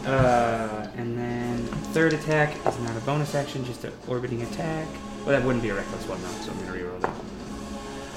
Uh, 0.06 0.88
and 0.98 1.18
then 1.18 1.58
third 1.94 2.14
attack 2.14 2.56
is 2.68 2.80
not 2.80 2.96
a 2.98 3.00
bonus 3.02 3.36
action, 3.36 3.64
just 3.66 3.84
an 3.84 3.94
orbiting 4.08 4.42
attack. 4.42 4.88
Well, 5.26 5.38
that 5.38 5.44
wouldn't 5.46 5.64
be 5.64 5.70
a 5.70 5.76
reckless 5.76 6.06
one 6.08 6.22
though, 6.22 6.28
so 6.42 6.52
I'm 6.52 6.60
gonna 6.66 6.78
reroll 6.78 7.00
that. 7.02 7.14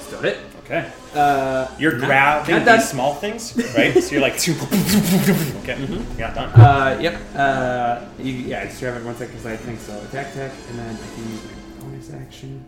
Still 0.01 0.21
hit. 0.21 0.37
Okay. 0.65 0.91
Uh, 1.15 1.67
You're 1.79 1.93
not- 1.97 2.07
grabbing 2.07 2.55
not 2.57 2.65
done. 2.65 2.79
these 2.79 2.89
small 2.89 3.13
things, 3.15 3.55
right? 3.77 3.93
so 4.03 4.11
you're 4.11 4.21
like, 4.21 4.33
okay, 4.49 6.03
yeah, 6.17 6.33
done. 6.33 6.49
Uh, 6.59 6.97
yep. 7.01 7.21
Uh, 7.35 8.01
you, 8.19 8.33
yeah, 8.33 8.61
I 8.61 8.65
just 8.65 8.79
grab 8.81 8.97
it 8.99 9.05
one 9.05 9.15
second 9.15 9.35
because 9.37 9.45
I 9.45 9.55
think 9.55 9.79
so. 9.79 9.97
Attack, 10.01 10.33
attack, 10.35 10.51
and 10.69 10.79
then 10.79 10.95
I 10.95 11.15
can 11.15 11.29
use 11.31 11.41
my 11.45 11.81
bonus 11.85 12.13
action 12.13 12.65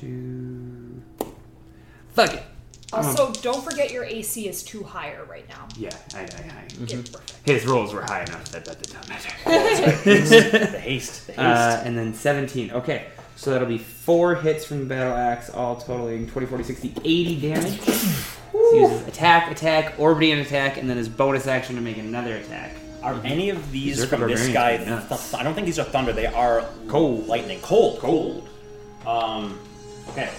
to. 0.00 1.02
Fuck 2.14 2.34
it. 2.34 2.42
Also, 2.92 3.32
don't 3.40 3.62
forget 3.64 3.92
your 3.92 4.02
AC 4.04 4.48
is 4.48 4.64
too 4.64 4.82
higher 4.82 5.24
right 5.30 5.48
now. 5.48 5.68
Yeah, 5.76 5.90
I, 6.12 6.22
I, 6.22 6.24
I. 6.24 6.84
Get 6.86 7.12
perfect. 7.12 7.34
His 7.44 7.64
rolls 7.64 7.94
were 7.94 8.02
high 8.02 8.22
enough 8.22 8.46
that 8.50 8.64
that 8.64 8.82
did 8.82 8.92
not 8.92 9.08
matter. 9.08 9.30
the 9.44 10.78
haste, 10.80 11.26
the 11.28 11.32
haste. 11.34 11.38
Uh, 11.38 11.82
and 11.84 11.96
then 11.96 12.12
17. 12.12 12.72
Okay, 12.72 13.06
so 13.36 13.52
that'll 13.52 13.68
be 13.68 13.78
four 13.78 14.34
hits 14.34 14.64
from 14.64 14.80
the 14.80 14.86
battle 14.86 15.14
axe, 15.16 15.50
all 15.50 15.76
totaling 15.76 16.26
20, 16.26 16.46
40, 16.48 16.64
60, 16.64 16.94
80 17.04 17.40
damage. 17.40 17.80
So 17.80 18.72
he 18.72 18.80
uses 18.80 19.06
attack, 19.06 19.52
attack, 19.52 19.94
orbiting 19.98 20.40
attack, 20.40 20.76
and 20.76 20.90
then 20.90 20.96
his 20.96 21.08
bonus 21.08 21.46
action 21.46 21.76
to 21.76 21.80
make 21.80 21.96
another 21.96 22.36
attack. 22.36 22.74
are 23.04 23.14
any 23.24 23.50
of 23.50 23.70
these 23.70 23.96
Berserker 24.00 24.18
from 24.18 24.30
this 24.30 24.48
guy? 24.48 24.78
th- 24.78 25.34
I 25.34 25.44
don't 25.44 25.54
think 25.54 25.66
these 25.66 25.78
are 25.78 25.84
thunder. 25.84 26.12
They 26.12 26.26
are 26.26 26.64
Cold. 26.88 27.28
lightning. 27.28 27.60
Cold. 27.60 28.00
Cold. 28.00 28.48
Um, 29.06 29.58
okay. 30.10 30.30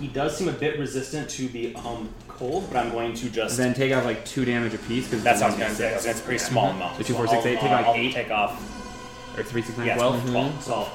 He 0.00 0.08
does 0.08 0.36
seem 0.36 0.48
a 0.48 0.52
bit 0.52 0.78
resistant 0.78 1.30
to 1.30 1.48
the 1.48 1.74
um 1.76 2.08
cold, 2.28 2.68
but 2.68 2.76
I'm 2.78 2.90
going 2.90 3.14
to 3.14 3.30
just. 3.30 3.56
Then 3.56 3.72
take 3.74 3.92
off 3.94 4.04
like 4.04 4.24
two 4.24 4.44
damage 4.44 4.74
apiece 4.74 5.08
because 5.08 5.22
that's 5.22 5.40
what 5.40 5.46
I 5.46 5.50
was 5.50 5.58
going 5.58 5.70
to 5.70 5.76
say. 5.76 6.10
It's 6.10 6.20
a 6.20 6.22
pretty 6.22 6.38
small 6.38 6.70
amount. 6.70 6.96
So 6.96 7.02
two, 7.04 7.14
four, 7.14 7.28
six, 7.28 7.44
eight, 7.46 7.60
take 7.60 7.70
I'll, 7.70 7.76
like 7.76 7.86
I'll 7.86 7.94
eight? 7.94 8.12
Take 8.12 8.30
off. 8.30 8.68
Or 9.38 9.42
3, 9.42 9.62
6, 9.62 9.78
9, 9.78 9.86
Yeah, 9.86 9.94
12. 9.94 10.30
12. 10.30 10.62
So, 10.62 10.88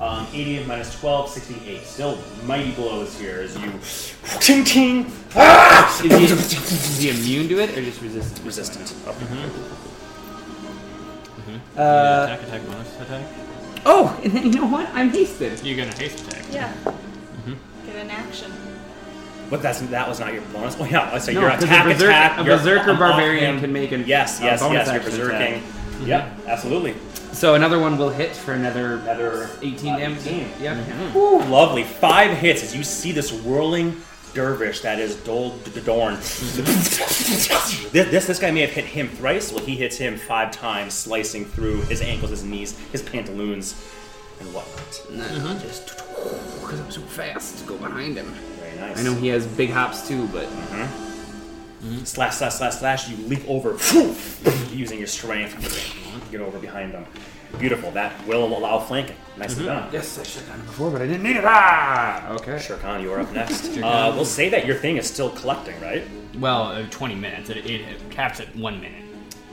um, 0.00 0.26
80 0.32 0.64
minus 0.64 0.98
12, 1.00 1.28
68. 1.28 1.82
Still 1.82 2.18
mighty 2.44 2.70
blows 2.72 3.18
here 3.18 3.40
as 3.40 3.56
you. 3.56 3.72
Ting 4.40 4.62
ting! 4.64 5.12
Ah! 5.34 6.00
Is 6.04 6.12
he, 6.12 6.24
is 6.24 6.98
he 6.98 7.10
immune 7.10 7.48
to 7.48 7.58
it 7.58 7.76
or 7.76 7.82
just 7.82 8.00
resistant? 8.00 8.46
Resistant. 8.46 8.94
Uh, 11.76 12.26
attack, 12.26 12.42
attack, 12.42 12.66
bonus 12.66 13.00
attack. 13.00 13.26
oh, 13.86 14.20
and 14.22 14.32
then 14.36 14.44
you 14.44 14.52
know 14.52 14.66
what? 14.66 14.88
I'm 14.92 15.10
hasted. 15.10 15.60
You're 15.64 15.76
gonna 15.76 15.96
haste 15.96 16.26
attack. 16.28 16.44
Yeah. 16.52 16.72
Get 18.00 18.06
an 18.06 18.12
action. 18.12 18.50
But 19.50 19.60
that's 19.60 19.80
that 19.80 20.08
was 20.08 20.20
not 20.20 20.32
your 20.32 20.40
bonus. 20.54 20.74
Oh 20.80 20.84
yeah, 20.86 21.18
so 21.18 21.32
No, 21.32 21.40
your 21.40 21.50
'cause 21.50 21.64
a 21.64 21.66
attack, 21.66 21.84
berserk- 21.84 22.08
attack. 22.08 22.38
a 22.38 22.44
berserker 22.44 22.92
off 22.92 22.98
barbarian 22.98 23.60
can 23.60 23.72
make 23.74 23.92
an- 23.92 24.06
yes, 24.06 24.40
a 24.40 24.44
yes, 24.44 24.60
bonus 24.62 24.86
yes. 24.86 24.86
You're 25.18 25.32
action 25.34 25.58
berserking. 25.58 25.58
Mm-hmm. 25.60 26.06
Yep, 26.06 26.38
absolutely. 26.46 26.94
So 27.32 27.56
another 27.56 27.78
one 27.78 27.98
will 27.98 28.08
hit 28.08 28.34
for 28.34 28.54
another 28.54 28.94
Another 29.00 29.50
18 29.60 29.92
uh, 29.92 29.98
damage. 29.98 30.20
18. 30.26 30.38
Yep. 30.62 30.76
Mm-hmm. 30.78 31.02
Mm-hmm. 31.08 31.18
Ooh, 31.18 31.38
lovely. 31.52 31.84
Five 31.84 32.38
hits 32.38 32.62
as 32.62 32.74
you 32.74 32.82
see 32.82 33.12
this 33.12 33.32
whirling 33.32 34.00
dervish 34.32 34.80
that 34.80 34.98
is 34.98 35.16
Dol 35.16 35.50
Dorn. 35.84 36.14
this, 36.20 37.92
this 37.92 38.26
this 38.26 38.38
guy 38.38 38.50
may 38.50 38.62
have 38.62 38.70
hit 38.70 38.86
him 38.86 39.08
thrice. 39.08 39.52
Well, 39.52 39.62
he 39.62 39.76
hits 39.76 39.98
him 39.98 40.16
five 40.16 40.52
times, 40.52 40.94
slicing 40.94 41.44
through 41.44 41.82
his 41.82 42.00
ankles, 42.00 42.30
his 42.30 42.44
knees, 42.44 42.78
his 42.92 43.02
pantaloons, 43.02 43.74
and 44.40 44.54
whatnot. 44.54 45.60
Just 45.60 45.99
because 46.60 46.80
I'm 46.80 46.90
so 46.90 47.00
fast 47.02 47.58
to 47.58 47.64
go 47.64 47.76
behind 47.76 48.16
him. 48.16 48.26
Very 48.60 48.78
nice. 48.78 48.98
I 48.98 49.02
know 49.02 49.14
he 49.14 49.28
has 49.28 49.46
big 49.46 49.70
hops 49.70 50.06
too, 50.08 50.26
but 50.28 50.48
Slash, 52.04 52.36
slash, 52.36 52.54
slash, 52.54 52.74
slash. 52.74 53.08
You 53.08 53.16
leap 53.26 53.42
over, 53.48 53.70
using 54.70 54.98
your 54.98 55.06
strength. 55.06 55.54
to 56.22 56.30
Get 56.30 56.40
over 56.42 56.58
behind 56.58 56.92
them. 56.92 57.06
Beautiful. 57.58 57.90
That 57.92 58.12
will 58.26 58.44
allow 58.56 58.78
flanking. 58.78 59.16
Nicely 59.38 59.64
done. 59.64 59.88
yes, 59.90 60.18
I 60.18 60.22
should 60.22 60.42
have 60.42 60.50
done 60.50 60.60
it 60.60 60.66
before, 60.66 60.90
but 60.90 61.00
I 61.00 61.06
didn't 61.06 61.22
need 61.22 61.36
it. 61.36 61.44
Ah, 61.46 62.32
okay. 62.34 62.58
Sure, 62.58 62.76
Khan, 62.76 63.02
you 63.02 63.10
are 63.12 63.20
up 63.20 63.32
next. 63.32 63.76
uh, 63.82 64.12
we'll 64.14 64.26
say 64.26 64.50
that 64.50 64.66
your 64.66 64.76
thing 64.76 64.98
is 64.98 65.06
still 65.08 65.30
collecting, 65.30 65.80
right? 65.80 66.04
Well, 66.38 66.64
uh, 66.64 66.86
20 66.90 67.14
minutes. 67.14 67.48
It, 67.48 67.56
it, 67.58 67.80
it 67.80 68.10
caps 68.10 68.40
at 68.40 68.54
one 68.54 68.78
minute, 68.80 69.02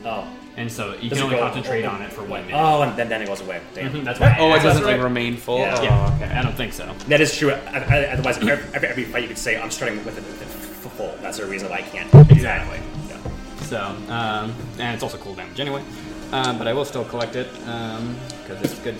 Oh. 0.04 0.28
And 0.58 0.70
so 0.72 0.94
you 1.00 1.10
Does 1.10 1.18
can 1.18 1.18
it 1.20 1.22
only 1.24 1.36
go- 1.38 1.42
concentrate 1.44 1.86
on 1.86 2.02
it 2.02 2.12
for 2.12 2.24
one 2.24 2.46
minute. 2.46 2.60
Oh, 2.60 2.82
and 2.82 2.98
then, 2.98 3.08
then 3.10 3.22
it 3.22 3.28
goes 3.28 3.40
away. 3.42 3.62
Damn. 3.74 3.94
Mhm, 3.94 4.04
That's 4.04 4.20
why. 4.20 4.36
Oh, 4.40 4.54
it 4.54 4.62
doesn't 4.64 4.84
like 4.84 5.00
remain 5.02 5.38
full. 5.38 5.60
Yeah. 5.60 5.76
Oh, 5.80 5.84
Yeah. 5.84 6.16
okay. 6.22 6.34
I 6.36 6.42
don't 6.44 6.56
think 6.58 6.74
so. 6.74 6.94
That 7.08 7.22
is 7.22 7.36
true. 7.38 7.52
I- 7.52 7.80
I- 7.80 8.06
Otherwise, 8.14 8.38
every, 8.38 8.52
every, 8.74 8.88
every 8.90 9.04
fight 9.06 9.22
you 9.22 9.28
could 9.30 9.38
say, 9.38 9.56
I'm 9.56 9.72
starting 9.72 10.04
with 10.04 10.18
it 10.18 10.24
with 10.26 10.42
it 10.42 10.90
full. 10.98 11.16
That's 11.22 11.38
the 11.38 11.46
reason 11.46 11.70
why 11.70 11.78
I 11.78 11.82
can't. 11.84 12.12
do 12.12 12.18
that. 12.24 12.32
Exactly. 12.32 12.80
Yeah. 13.08 13.18
So, 13.62 13.80
um, 14.12 14.54
and 14.80 14.94
it's 14.96 15.04
also 15.04 15.18
cool 15.18 15.36
damage 15.36 15.60
anyway. 15.60 15.84
Um, 16.32 16.58
but 16.58 16.68
I 16.68 16.74
will 16.74 16.86
still 16.86 17.06
collect 17.06 17.36
it 17.36 17.48
because 17.54 18.62
it's 18.64 18.80
good. 18.80 18.96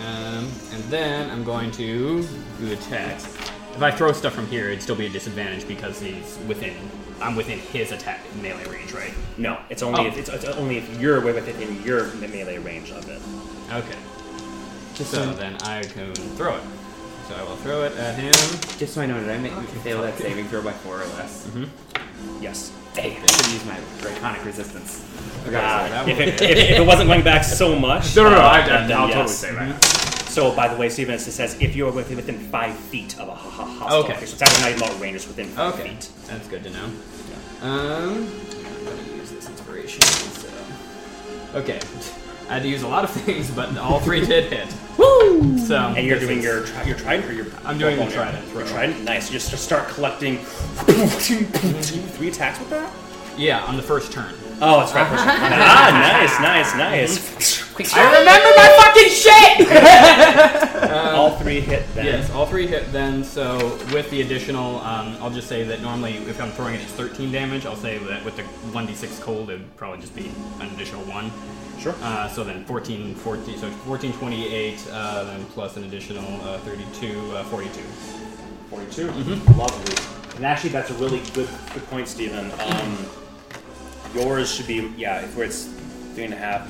Um, 0.00 0.48
and 0.72 0.82
then 0.90 1.30
I'm 1.30 1.44
going 1.44 1.70
to 1.72 2.22
do 2.58 2.72
attacks. 2.72 3.26
If 3.76 3.82
I 3.82 3.90
throw 3.90 4.12
stuff 4.12 4.32
from 4.34 4.46
here, 4.48 4.66
it'd 4.68 4.82
still 4.82 4.96
be 4.96 5.06
a 5.06 5.10
disadvantage 5.10 5.66
because 5.68 6.00
he's 6.00 6.38
within. 6.48 6.74
I'm 7.22 7.36
within 7.36 7.58
his 7.58 7.92
attack 7.92 8.20
melee 8.42 8.64
range, 8.68 8.92
right? 8.92 9.12
No, 9.38 9.58
it's 9.70 9.82
only 9.82 10.00
Oh. 10.00 10.06
if, 10.06 10.18
it's, 10.18 10.28
it's 10.28 10.44
only 10.44 10.78
if 10.78 11.00
you're 11.00 11.20
within 11.20 11.82
your 11.84 12.06
melee 12.14 12.58
range 12.58 12.90
of 12.90 13.08
it. 13.08 13.20
Okay. 13.72 13.98
Just 14.94 15.10
So 15.10 15.24
so, 15.24 15.32
then 15.34 15.56
I 15.62 15.82
can 15.82 16.12
throw 16.36 16.56
it. 16.56 16.62
So 17.28 17.34
I 17.36 17.42
will 17.44 17.56
throw 17.56 17.84
it 17.84 17.92
at 17.96 18.16
him. 18.18 18.32
just 18.78 18.94
so 18.94 19.00
I 19.00 19.06
know, 19.06 19.18
did 19.20 19.30
I 19.30 19.38
make 19.38 19.52
you 19.52 19.62
fail 19.80 20.02
that 20.02 20.18
saving 20.18 20.48
throw 20.48 20.60
by 20.62 20.72
four 20.72 20.96
or 21.00 21.06
less? 21.16 21.48
Yes. 22.40 22.72
Damn, 22.94 23.22
I 23.22 23.26
should 23.26 23.46
use 23.46 23.64
my 23.64 23.78
draconic 24.02 24.44
resistance. 24.44 25.02
Okay, 25.46 25.56
Uh, 25.56 25.86
so 25.86 25.92
that 25.94 26.08
if, 26.08 26.20
it, 26.20 26.28
if, 26.42 26.42
if 26.42 26.78
it 26.78 26.86
wasn't 26.86 27.08
going 27.08 27.22
back 27.24 27.42
so 27.42 27.78
much. 27.78 28.14
No, 28.16 28.24
no, 28.24 28.30
no, 28.30 28.36
uh, 28.36 28.44
I, 28.44 28.68
then- 28.68 28.88
then 28.88 28.98
I'll 28.98 29.08
yes. 29.08 29.40
totally 29.40 29.58
say 29.60 29.70
that. 29.72 29.84
So, 30.28 30.54
by 30.54 30.68
the 30.68 30.76
way, 30.76 30.88
Steven, 30.88 31.14
it 31.14 31.18
says 31.20 31.56
if 31.60 31.74
you're 31.76 31.92
within, 31.92 32.16
within 32.16 32.38
five 32.38 32.74
feet 32.74 33.18
of 33.18 33.28
a 33.28 33.34
ho- 33.34 33.50
ho- 33.50 33.64
hostile 33.64 33.98
Okay. 34.00 34.12
creature, 34.14 34.26
so 34.26 34.32
it's 34.34 34.42
actually 34.42 34.62
not 34.62 34.70
even 34.70 34.82
about 34.82 35.00
range, 35.00 35.16
it's 35.16 35.26
within 35.28 35.48
five 35.48 35.74
Okay, 35.74 35.88
feet. 35.90 36.08
that's 36.26 36.48
good 36.48 36.64
to 36.64 36.70
know. 36.70 36.88
Um, 37.62 38.28
I'm 38.28 38.84
gonna 38.84 39.16
use 39.16 39.30
this 39.30 39.48
inspiration. 39.48 40.02
So. 40.02 40.48
Okay, 41.58 41.80
I 42.48 42.54
had 42.54 42.62
to 42.62 42.68
use 42.68 42.82
a 42.82 42.88
lot 42.88 43.04
of 43.04 43.10
things, 43.22 43.50
but 43.50 43.76
all 43.78 44.00
three 44.00 44.24
did 44.26 44.52
hit. 44.52 44.68
Woo! 44.98 45.56
So 45.58 45.76
And 45.76 46.06
you're 46.06 46.18
this 46.18 46.26
doing 46.28 46.38
is- 46.38 46.44
your 46.44 46.64
tri- 46.64 46.82
your 46.84 46.96
trident 46.98 47.30
or 47.30 47.32
your 47.34 47.46
I'm 47.64 47.78
doing 47.78 47.96
the 47.98 48.10
trident 48.10 48.44
Your 48.52 48.62
throw. 48.62 48.72
trident, 48.72 49.04
nice. 49.04 49.28
You 49.30 49.34
just 49.38 49.50
just 49.50 49.64
start 49.64 49.88
collecting 49.88 50.38
three 50.38 52.28
attacks 52.28 52.58
with 52.58 52.70
that. 52.70 52.92
yeah 53.38 53.64
on 53.64 53.76
the 53.76 53.82
first 53.82 54.12
turn. 54.12 54.34
Oh, 54.60 54.82
it's 54.82 54.92
right. 54.92 55.06
ah, 55.10 55.90
nice, 56.12 56.38
nice, 56.40 56.74
nice. 56.76 57.94
I 57.94 58.18
remember 58.18 58.50
my 58.56 58.68
fucking 58.78 59.10
shit! 59.10 60.92
All 61.14 61.36
three 61.38 61.60
hit 61.60 61.86
then. 61.94 62.04
Yes, 62.04 62.30
all 62.30 62.46
three 62.46 62.66
hit 62.66 62.92
then. 62.92 63.24
So 63.24 63.78
with 63.92 64.10
the 64.10 64.20
additional, 64.20 64.78
um, 64.80 65.16
I'll 65.20 65.30
just 65.30 65.48
say 65.48 65.64
that 65.64 65.80
normally 65.80 66.16
if 66.28 66.40
I'm 66.40 66.50
throwing 66.52 66.74
it, 66.74 66.82
it's 66.82 66.92
13 66.92 67.32
damage. 67.32 67.64
I'll 67.66 67.76
say 67.76 67.98
that 67.98 68.24
with 68.24 68.36
the 68.36 68.42
1d6 68.72 69.20
cold, 69.20 69.50
it 69.50 69.58
would 69.58 69.76
probably 69.76 70.00
just 70.00 70.14
be 70.14 70.30
an 70.60 70.68
additional 70.74 71.02
one. 71.04 71.30
Sure. 71.80 71.94
Uh, 72.02 72.28
so 72.28 72.44
then 72.44 72.64
14, 72.64 73.14
14, 73.14 73.58
so 73.58 73.70
14, 73.70 74.12
28, 74.12 74.86
uh, 74.90 75.24
then 75.24 75.44
plus 75.46 75.76
an 75.76 75.84
additional 75.84 76.24
uh, 76.42 76.58
32, 76.58 77.36
uh, 77.36 77.44
42. 77.44 77.80
Forty-two. 78.72 79.08
Mm-hmm. 79.08 79.58
Lovely. 79.58 80.36
And 80.36 80.46
actually, 80.46 80.70
that's 80.70 80.90
a 80.90 80.94
really 80.94 81.20
good 81.34 81.48
good 81.74 81.84
point, 81.90 82.08
Stephen. 82.08 82.50
Um, 82.58 82.96
yours 84.14 84.52
should 84.52 84.66
be 84.66 84.92
yeah. 84.96 85.20
If 85.20 85.36
it's 85.38 85.64
three 86.14 86.24
and 86.24 86.34
a 86.34 86.36
half. 86.36 86.68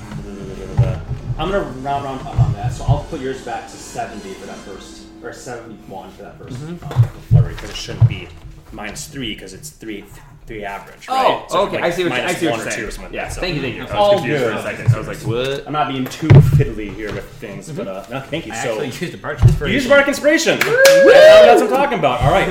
I'm 1.39 1.49
gonna 1.49 1.61
round 1.81 2.05
round 2.05 2.21
up 2.27 2.39
on 2.39 2.53
that, 2.53 2.71
so 2.73 2.85
I'll 2.85 3.03
put 3.09 3.19
yours 3.19 3.43
back 3.43 3.63
to 3.65 3.75
seventy 3.75 4.33
for 4.35 4.45
that 4.45 4.57
first, 4.57 5.05
or 5.23 5.33
seventy-one 5.33 6.11
for 6.11 6.21
that 6.23 6.37
1st 6.39 6.49
Mm-hmm. 6.51 6.93
um, 6.93 7.09
flurry, 7.29 7.55
because 7.55 7.71
it 7.71 7.75
shouldn't 7.75 8.07
be 8.07 8.27
minus 8.71 9.07
three, 9.07 9.33
because 9.33 9.53
it's 9.55 9.71
three 9.71 10.05
three 10.45 10.65
average. 10.65 11.05
Oh. 11.09 11.45
So 11.49 11.61
okay. 11.67 11.75
like 11.75 11.83
I 11.83 11.89
see 11.91 12.03
what 12.03 12.13
you, 12.17 12.23
I 12.27 12.33
see 12.33 12.47
what 12.47 12.57
you're 12.59 12.71
saying. 12.71 12.87
or 12.87 12.91
something 12.91 13.03
like 13.11 13.13
Yeah, 13.13 13.23
that. 13.25 13.33
So 13.33 13.41
thank 13.41 13.55
you, 13.55 13.61
thank 13.61 13.75
you. 13.75 13.81
I 13.81 13.85
was 13.85 13.93
All 13.93 14.13
confused 14.19 14.43
for 14.43 14.49
a 14.49 14.53
good. 14.53 14.63
second. 14.63 14.95
I 14.95 14.97
was 14.97 15.07
like, 15.07 15.17
what? 15.19 15.67
I'm 15.67 15.73
not 15.73 15.87
being 15.89 16.05
too 16.05 16.27
fiddly 16.27 16.93
here 16.93 17.13
with 17.13 17.25
things, 17.35 17.71
but 17.71 17.87
uh, 17.87 18.05
no, 18.09 18.19
thank 18.21 18.45
you. 18.45 18.51
I 18.53 18.55
so 18.63 18.69
actually 18.81 18.87
used 18.87 19.13
a 19.13 19.17
bardic 19.17 19.43
inspiration. 19.43 19.73
Use 19.73 19.87
bardic 19.87 20.07
inspiration. 20.07 20.59
That's 20.59 21.61
what 21.61 21.71
I'm 21.71 21.77
talking 21.77 21.99
about. 21.99 22.21
All 22.21 22.31
right. 22.31 22.47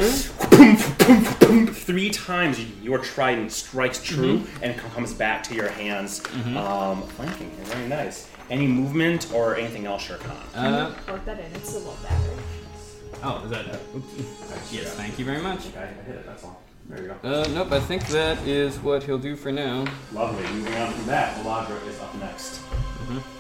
Boom, 0.50 0.76
boom, 0.98 1.34
boom. 1.40 1.66
Three 1.74 2.10
times 2.10 2.60
your 2.82 2.98
trident 2.98 3.52
strikes 3.52 4.02
true 4.02 4.44
and 4.62 4.78
comes 4.78 5.12
back 5.12 5.42
to 5.44 5.54
your 5.54 5.68
hands. 5.68 6.22
Um, 6.56 7.02
flanking. 7.08 7.50
Very 7.64 7.88
nice. 7.88 8.28
Any 8.50 8.66
movement 8.66 9.32
or 9.32 9.56
anything 9.56 9.86
else, 9.86 10.02
Shere 10.02 10.18
Khan? 10.18 10.36
Uh, 10.54 10.94
Plug 11.06 11.24
that 11.24 11.38
in. 11.40 11.46
It's 11.54 11.72
a 11.74 11.78
little 11.78 11.96
battery. 12.02 12.36
oh, 13.22 13.42
is 13.44 13.50
that? 13.50 13.80
Oops. 13.96 14.72
Yes, 14.72 14.94
thank 14.94 15.18
you 15.18 15.24
very 15.24 15.40
much. 15.40 15.66
Okay, 15.68 15.78
I 15.80 15.86
hit 16.02 16.16
it. 16.16 16.26
That's 16.26 16.44
all. 16.44 16.60
There 16.88 17.02
you 17.02 17.14
go. 17.22 17.28
Uh, 17.28 17.46
nope. 17.48 17.72
I 17.72 17.80
think 17.80 18.06
that 18.08 18.38
is 18.46 18.78
what 18.80 19.02
he'll 19.02 19.18
do 19.18 19.36
for 19.36 19.50
now. 19.52 19.84
Lovely. 20.12 20.42
Moving 20.52 20.74
on 20.74 20.92
from 20.92 21.06
that, 21.06 21.36
Eladra 21.44 21.86
is 21.86 21.98
up 22.00 22.14
next. 22.16 22.58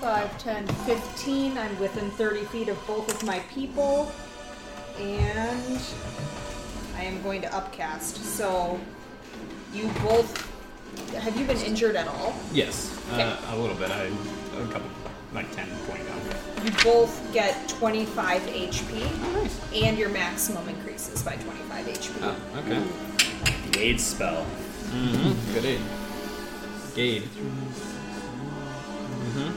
5, 0.00 0.38
10, 0.38 0.66
15. 0.66 1.58
I'm 1.58 1.78
within 1.78 2.10
30 2.12 2.44
feet 2.46 2.68
of 2.68 2.86
both 2.86 3.08
of 3.12 3.26
my 3.26 3.40
people. 3.54 4.10
And 4.98 5.80
I 6.96 7.02
am 7.04 7.22
going 7.22 7.40
to 7.42 7.54
upcast. 7.54 8.16
So 8.24 8.78
you 9.72 9.88
both. 10.02 10.48
Have 11.14 11.36
you 11.38 11.46
been 11.46 11.56
injured 11.58 11.96
at 11.96 12.06
all? 12.06 12.34
Yes, 12.52 12.98
Okay. 13.12 13.22
uh, 13.22 13.54
a 13.54 13.56
little 13.56 13.76
bit. 13.76 13.90
I 13.90 14.04
a 14.60 14.66
couple, 14.70 14.90
like 15.32 15.50
10, 15.54 15.66
20 15.86 16.04
down. 16.04 16.20
You 16.64 16.70
both 16.84 17.32
get 17.32 17.66
25 17.68 18.42
HP. 18.42 19.00
Oh, 19.02 19.32
nice. 19.42 19.58
And 19.74 19.96
your 19.98 20.10
maximum 20.10 20.68
increases 20.68 21.22
by 21.22 21.36
25 21.36 21.86
HP. 21.86 22.12
Oh, 22.20 22.36
okay. 22.58 22.82
The 23.72 23.80
aid 23.80 24.00
spell. 24.00 24.44
Mm-hmm. 24.44 25.54
Good 25.54 25.64
aid. 25.64 25.80
Gade. 26.94 27.22
Mm-hmm. 29.22 29.50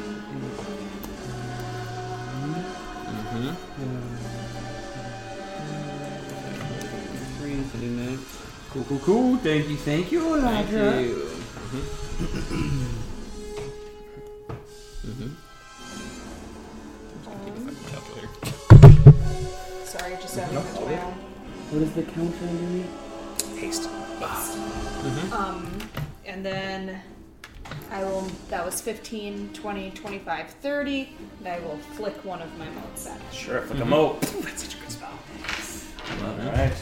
Mm-hmm. 3.35 3.55
Cool, 8.71 8.83
cool, 8.89 8.99
cool. 8.99 9.37
Thank 9.37 9.69
you, 9.69 9.77
thank 9.77 10.11
you, 10.11 10.21
Thank 10.41 10.69
Elijah. 10.71 11.01
you. 11.01 11.29
Calculator. 17.89 18.29
Sorry, 19.85 20.15
just 20.21 20.37
adding 20.37 20.55
that 20.55 20.75
to 20.75 20.81
my. 20.81 20.95
What 21.71 21.81
is 21.81 21.91
the 21.93 22.03
counter 22.03 22.45
underneath? 22.45 23.04
Haste. 23.57 23.89
Mm-hmm. 23.89 25.33
Um, 25.33 25.79
and 26.25 26.45
then 26.45 27.01
I 27.91 28.03
will, 28.03 28.21
that 28.49 28.65
was 28.65 28.81
15, 28.81 29.51
20, 29.53 29.91
25, 29.91 30.49
30, 30.49 31.09
and 31.39 31.47
I 31.47 31.59
will 31.59 31.77
flick 31.77 32.23
one 32.25 32.41
of 32.41 32.57
my 32.57 32.69
motes 32.69 33.07
at 33.07 33.17
it. 33.17 33.33
Sure, 33.33 33.61
flick 33.61 33.79
a 33.79 33.81
mm-hmm. 33.81 33.89
mote. 33.89 34.35
Ooh, 34.35 34.41
that's 34.41 34.63
such 34.63 34.75
a 34.75 34.77
good 34.77 34.91
spell. 34.91 35.09
All 35.09 36.51
right. 36.51 36.73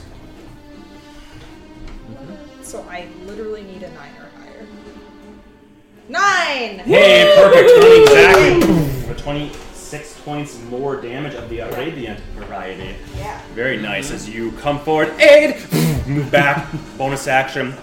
Mm-hmm. 2.10 2.64
So 2.64 2.86
I 2.90 3.08
literally 3.26 3.64
need 3.64 3.84
a 3.84 3.92
nine 3.92 4.14
or 4.20 4.30
higher. 4.40 4.68
Nine! 6.10 6.80
Hey, 6.80 7.34
perfect. 7.38 7.70
20, 7.80 8.02
exactly. 8.02 9.12
a 9.12 9.16
20 9.16 9.52
six 9.94 10.20
points 10.22 10.60
more 10.72 11.00
damage 11.00 11.36
of 11.36 11.48
the 11.50 11.60
Radiant 11.60 12.20
variety. 12.34 12.96
Yeah. 13.16 13.40
Very 13.54 13.80
nice. 13.80 14.10
As 14.10 14.28
you 14.28 14.52
come 14.54 14.80
forward, 14.80 15.10
aid, 15.22 15.56
move 16.08 16.32
back, 16.32 16.68
bonus 16.98 17.28
action. 17.28 17.76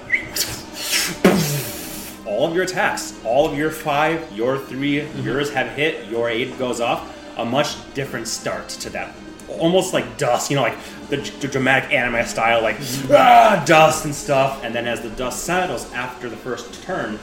All 2.27 2.49
of 2.49 2.53
your 2.53 2.65
attacks, 2.65 3.17
all 3.25 3.49
of 3.49 3.57
your 3.57 3.71
five, 3.71 4.29
your 4.33 4.59
3 4.59 5.03
mm-hmm. 5.03 5.23
yours 5.23 5.53
have 5.53 5.69
hit, 5.77 6.11
your 6.11 6.29
aid 6.29 6.59
goes 6.59 6.81
off. 6.81 7.17
A 7.39 7.45
much 7.45 7.77
different 7.95 8.27
start 8.27 8.69
to 8.71 8.91
that 8.91 9.15
almost 9.49 9.93
like 9.93 10.17
dust, 10.17 10.51
you 10.51 10.57
know, 10.57 10.63
like 10.63 10.79
the, 11.11 11.17
the 11.41 11.47
dramatic 11.47 11.93
anime 11.93 12.27
style, 12.27 12.61
like 12.61 12.79
mm-hmm. 12.79 13.13
ah, 13.17 13.63
dust 13.65 14.05
and 14.05 14.15
stuff. 14.15 14.65
And 14.65 14.75
then 14.75 14.89
as 14.89 15.01
the 15.01 15.11
dust 15.11 15.45
settles 15.45 15.93
after 15.93 16.29
the 16.29 16.37
first 16.37 16.83
turn, 16.83 17.21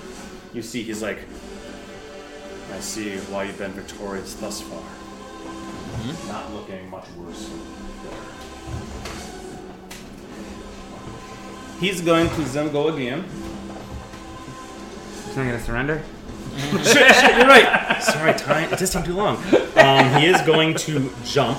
you 0.53 0.61
see 0.61 0.81
he's 0.81 1.01
like, 1.01 1.19
I 2.77 2.79
see 2.79 3.17
why 3.31 3.45
you've 3.45 3.57
been 3.57 3.71
victorious 3.71 4.35
thus 4.35 4.61
far. 4.61 4.83
Not 6.27 6.53
looking 6.53 6.87
much 6.91 7.05
worse. 7.17 7.49
He's 11.79 12.01
going 12.01 12.29
to 12.29 12.41
then 12.41 12.71
go 12.71 12.89
again. 12.89 13.25
He's 15.25 15.35
not 15.35 15.45
gonna 15.45 15.59
surrender. 15.59 16.03
shit, 16.69 16.85
shit, 17.15 17.37
you're 17.37 17.47
right. 17.47 17.97
Sorry, 18.03 18.33
time. 18.33 18.71
It 18.71 18.77
does 18.77 18.91
take 18.91 19.05
too 19.05 19.15
long. 19.15 19.37
Um, 19.77 20.21
he 20.21 20.27
is 20.27 20.39
going 20.41 20.75
to 20.75 21.11
jump 21.25 21.57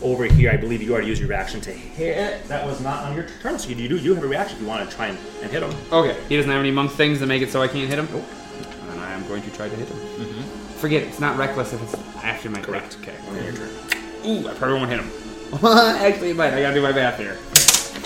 over 0.00 0.24
here. 0.24 0.50
I 0.50 0.56
believe 0.56 0.80
you 0.80 0.92
already 0.92 1.08
used 1.08 1.20
your 1.20 1.28
reaction 1.28 1.60
to 1.60 1.72
hit. 1.72 2.42
That 2.48 2.66
was 2.66 2.80
not 2.80 3.04
on 3.04 3.14
your 3.14 3.26
turn, 3.42 3.58
so 3.58 3.68
you 3.68 3.86
do 3.86 3.98
you 3.98 4.14
have 4.14 4.24
a 4.24 4.26
reaction 4.26 4.56
if 4.56 4.62
you 4.62 4.68
want 4.68 4.88
to 4.88 4.96
try 4.96 5.08
and, 5.08 5.18
and 5.42 5.50
hit 5.50 5.62
him. 5.62 5.74
Okay. 5.92 6.18
He 6.30 6.36
doesn't 6.36 6.50
have 6.50 6.60
any 6.60 6.70
monk 6.70 6.92
things 6.92 7.18
to 7.18 7.26
make 7.26 7.42
it 7.42 7.50
so 7.50 7.60
I 7.60 7.68
can't 7.68 7.86
hit 7.86 7.98
him. 7.98 8.08
And 8.08 8.16
I 8.16 8.20
am 8.20 8.37
going 9.38 9.50
to 9.50 9.56
try 9.56 9.68
to 9.68 9.76
hit 9.76 9.88
him. 9.88 10.42
Forget 10.78 11.02
it. 11.02 11.08
It's 11.08 11.20
not 11.20 11.36
reckless 11.38 11.72
if 11.72 11.82
it's 11.82 11.94
after 12.22 12.50
my 12.50 12.60
Correct. 12.60 12.96
Okay. 13.02 13.14
On 13.28 13.34
your. 13.36 13.54
Ooh, 14.26 14.48
I 14.48 14.54
probably 14.54 14.78
won't 14.78 14.90
hit 14.90 15.00
him. 15.00 15.10
Actually, 15.64 16.30
it 16.30 16.36
might. 16.36 16.52
I 16.54 16.60
gotta 16.60 16.74
do 16.74 16.82
my 16.82 16.92
math 16.92 17.18
here. 17.18 17.36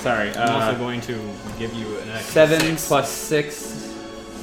Sorry. 0.01 0.31
I'm 0.31 0.49
also 0.55 0.73
Uh, 0.73 0.79
going 0.79 1.01
to 1.03 1.33
give 1.59 1.73
you 1.75 1.87
an 1.99 2.11
extra 2.11 2.33
seven 2.33 2.61
six. 2.61 2.89
plus 2.89 3.11
six, 3.11 3.55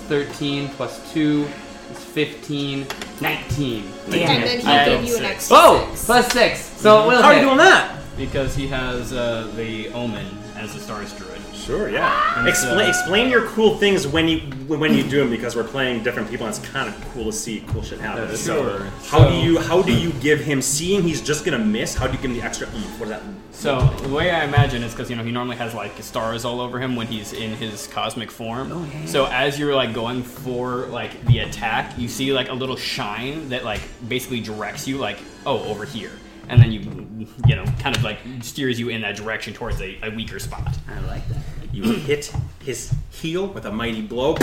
13 0.07 0.69
plus 0.69 1.11
two 1.13 1.47
is 1.91 2.03
15, 2.03 2.85
19. 3.21 3.83
And 4.05 4.13
then 4.13 4.59
he 4.59 4.67
I- 4.67 4.85
gave 4.85 5.03
you 5.05 5.15
an 5.17 5.21
six. 5.23 5.31
extra 5.31 5.57
Oh, 5.59 5.87
6. 5.91 6.05
plus 6.05 6.31
six. 6.31 6.59
So 6.79 7.03
it 7.03 7.07
will 7.07 7.21
How 7.21 7.29
are 7.29 7.33
you 7.35 7.41
doing 7.41 7.57
that? 7.57 7.95
because 8.17 8.53
he 8.55 8.67
has 8.67 9.13
uh, 9.13 9.49
the 9.55 9.89
omen 9.89 10.25
as 10.55 10.73
the 10.73 10.79
Stars 10.79 11.13
Druid. 11.13 11.28
Sure, 11.69 11.87
yeah. 11.87 12.47
Explain, 12.47 12.87
uh, 12.87 12.89
explain 12.89 13.29
your 13.29 13.45
cool 13.49 13.77
things 13.77 14.07
when 14.07 14.27
you 14.27 14.39
when 14.65 14.91
you 14.91 15.03
do 15.03 15.19
them 15.19 15.29
because 15.29 15.55
we're 15.55 15.63
playing 15.63 16.01
different 16.01 16.27
people 16.27 16.47
and 16.47 16.55
it's 16.55 16.67
kind 16.67 16.89
of 16.89 17.13
cool 17.13 17.25
to 17.25 17.31
see 17.31 17.63
cool 17.67 17.83
shit 17.83 17.99
happen. 17.99 18.23
Uh, 18.23 18.35
so 18.35 18.79
sure. 18.79 18.85
how 19.05 19.29
do 19.29 19.35
you 19.35 19.59
how 19.59 19.83
do 19.83 19.93
you 19.93 20.11
give 20.13 20.39
him 20.39 20.63
seeing 20.63 21.03
he's 21.03 21.21
just 21.21 21.45
gonna 21.45 21.59
miss? 21.59 21.93
How 21.93 22.07
do 22.07 22.13
you 22.13 22.17
give 22.17 22.31
him 22.31 22.37
the 22.37 22.41
extra 22.41 22.65
oomph? 22.65 22.99
What 22.99 23.09
does 23.09 23.21
that? 23.21 23.23
So 23.51 23.81
the 24.01 24.09
way 24.09 24.31
I 24.31 24.45
imagine 24.45 24.81
is 24.81 24.93
because 24.93 25.11
you 25.11 25.15
know 25.15 25.23
he 25.23 25.31
normally 25.31 25.57
has 25.57 25.75
like 25.75 25.91
stars 26.01 26.43
all 26.43 26.59
over 26.59 26.79
him 26.79 26.95
when 26.95 27.05
he's 27.05 27.33
in 27.33 27.51
his 27.51 27.85
cosmic 27.85 28.31
form. 28.31 28.71
Oh, 28.71 28.89
yeah. 28.91 29.05
So 29.05 29.25
as 29.25 29.59
you're 29.59 29.75
like 29.75 29.93
going 29.93 30.23
for 30.23 30.87
like 30.87 31.23
the 31.27 31.39
attack, 31.39 31.99
you 31.99 32.07
see 32.07 32.33
like 32.33 32.49
a 32.49 32.53
little 32.53 32.77
shine 32.77 33.49
that 33.49 33.63
like 33.63 33.81
basically 34.07 34.41
directs 34.41 34.87
you 34.87 34.97
like 34.97 35.19
oh 35.45 35.63
over 35.65 35.85
here, 35.85 36.13
and 36.49 36.61
then 36.61 36.71
you 36.71 37.27
you 37.47 37.55
know 37.55 37.63
kind 37.79 37.95
of 37.95 38.03
like 38.03 38.19
steers 38.41 38.79
you 38.79 38.89
in 38.89 39.01
that 39.01 39.15
direction 39.15 39.53
towards 39.53 39.79
a, 39.81 39.97
a 40.03 40.09
weaker 40.09 40.39
spot. 40.39 40.77
I 40.87 40.99
like 41.01 41.27
that. 41.29 41.37
You 41.71 41.83
hit 41.83 42.33
his 42.63 42.93
heel 43.11 43.47
with 43.47 43.65
a 43.65 43.71
mighty 43.71 44.01
blow. 44.01 44.35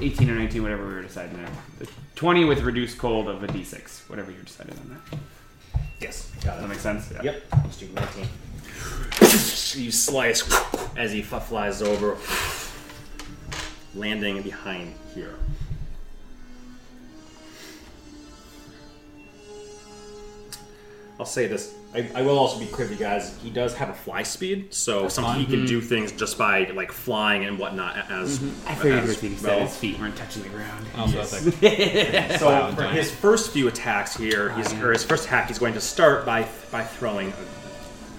18 0.00 0.30
or 0.30 0.34
19, 0.34 0.62
whatever 0.62 0.86
we 0.86 0.94
were 0.94 1.02
deciding 1.02 1.36
there. 1.36 1.86
20 2.16 2.44
with 2.44 2.60
reduced 2.62 2.98
cold 2.98 3.28
of 3.28 3.44
a 3.44 3.46
d6, 3.46 4.08
whatever 4.10 4.32
you 4.32 4.38
decided 4.38 4.76
on 4.78 5.00
that. 5.10 5.18
Yes, 6.00 6.30
got 6.44 6.54
Does 6.54 6.62
that 6.62 6.68
make 6.68 6.78
sense? 6.78 7.12
Yeah. 7.12 7.22
Yep. 7.22 7.42
Let's 7.52 7.76
do 7.76 7.88
19. 7.94 9.84
You 9.84 9.92
slice 9.92 10.52
as 10.96 11.12
he 11.12 11.20
f- 11.20 11.46
flies 11.48 11.82
over, 11.82 12.18
landing 13.94 14.42
behind 14.42 14.94
here. 15.14 15.34
I'll 21.22 21.26
say 21.26 21.46
this. 21.46 21.72
I, 21.94 22.10
I 22.16 22.22
will 22.22 22.36
also 22.36 22.58
be 22.58 22.66
clear 22.66 22.88
with 22.88 22.98
you 22.98 23.06
guys. 23.06 23.38
He 23.40 23.48
does 23.48 23.76
have 23.76 23.88
a 23.90 23.94
fly 23.94 24.24
speed, 24.24 24.74
so 24.74 25.06
sometimes 25.06 25.38
he 25.38 25.44
can 25.46 25.60
mm-hmm. 25.60 25.66
do 25.66 25.80
things 25.80 26.10
just 26.10 26.36
by 26.36 26.64
like 26.74 26.90
flying 26.90 27.44
and 27.44 27.60
whatnot. 27.60 28.10
As 28.10 28.40
mm-hmm. 28.40 28.68
I 28.68 28.74
figured 28.74 29.04
as 29.04 29.08
with 29.10 29.22
you, 29.22 29.30
well. 29.30 29.38
said 29.38 29.62
his 29.62 29.76
feet 29.76 30.00
weren't 30.00 30.16
touching 30.16 30.42
the 30.42 30.48
ground. 30.48 30.84
Oh, 30.96 31.02
also, 31.02 31.20
it's 31.20 31.62
like 31.62 32.40
So 32.40 32.46
Wow, 32.46 32.70
for 32.72 32.80
giant. 32.80 32.96
his 32.96 33.12
first 33.12 33.52
few 33.52 33.68
attacks 33.68 34.16
here, 34.16 34.52
he's, 34.54 34.72
or 34.72 34.90
his 34.90 35.04
first 35.04 35.26
attack, 35.26 35.46
he's 35.46 35.60
going 35.60 35.74
to 35.74 35.80
start 35.80 36.26
by 36.26 36.48
by 36.72 36.82
throwing 36.82 37.32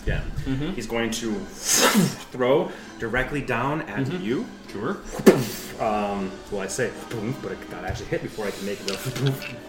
again. 0.03 0.31
Mm-hmm. 0.45 0.71
He's 0.75 0.87
going 0.87 1.11
to 1.11 1.33
throw 2.31 2.71
directly 2.99 3.41
down 3.41 3.81
at 3.81 4.13
you. 4.21 4.45
Sure. 4.73 4.97
Um, 5.79 6.31
well, 6.51 6.61
I 6.61 6.67
say 6.67 6.91
boom, 7.09 7.35
but 7.41 7.51
it 7.51 7.71
got 7.71 7.83
actually 7.85 8.07
hit 8.07 8.21
before 8.21 8.45
I 8.45 8.51
can 8.51 8.65
make 8.65 8.79
the 8.79 8.97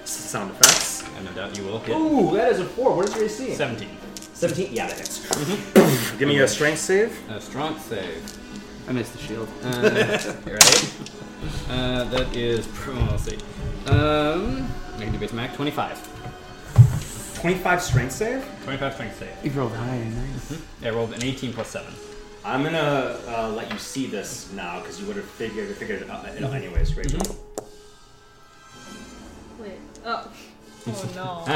sound 0.04 0.50
effects. 0.50 1.04
And 1.16 1.24
no 1.24 1.32
doubt 1.32 1.56
you 1.56 1.64
will 1.64 1.78
hit 1.78 1.96
Ooh, 1.96 2.34
that 2.34 2.52
is 2.52 2.60
a 2.60 2.64
four. 2.64 2.96
What 2.96 3.08
is 3.08 3.14
your 3.14 3.24
AC? 3.24 3.54
17. 3.54 3.88
17? 4.32 4.72
Yeah, 4.72 4.88
that 4.88 4.98
hits. 4.98 5.26
Mm-hmm. 5.26 6.18
Give 6.18 6.28
me 6.28 6.38
a 6.40 6.48
strength 6.48 6.80
save. 6.80 7.30
A 7.30 7.40
strong 7.40 7.78
save. 7.78 8.22
I 8.88 8.92
missed 8.92 9.12
the 9.12 9.18
shield. 9.18 9.48
Uh, 9.62 9.80
you're 10.46 10.56
right. 10.56 10.94
Uh, 11.68 12.04
that 12.04 12.36
is. 12.36 12.68
Let's 12.86 13.24
see. 13.24 13.38
Um, 13.86 14.68
I 14.96 15.04
can 15.04 15.12
do 15.12 15.18
base 15.18 15.32
mac. 15.32 15.54
25. 15.54 17.34
25 17.44 17.82
strength 17.82 18.12
save? 18.12 18.46
25 18.64 18.94
strength 18.94 19.18
save. 19.18 19.44
You 19.44 19.50
rolled 19.50 19.72
high, 19.72 19.98
nice. 19.98 20.62
I 20.82 20.90
rolled 20.90 21.12
an 21.12 21.22
18 21.22 21.52
plus 21.52 21.68
7. 21.68 21.92
I'm 22.44 22.62
gonna 22.62 23.18
uh, 23.26 23.48
let 23.48 23.72
you 23.72 23.78
see 23.78 24.06
this 24.06 24.52
now 24.52 24.80
because 24.80 25.00
you 25.00 25.06
would 25.06 25.16
have 25.16 25.24
figured 25.24 25.74
figured 25.76 26.02
it 26.02 26.10
out, 26.10 26.26
anyways, 26.52 26.94
Rachel. 26.94 27.20
Wait. 29.58 29.78
Oh. 30.04 30.30
Oh 30.86 31.10
no. 31.14 31.44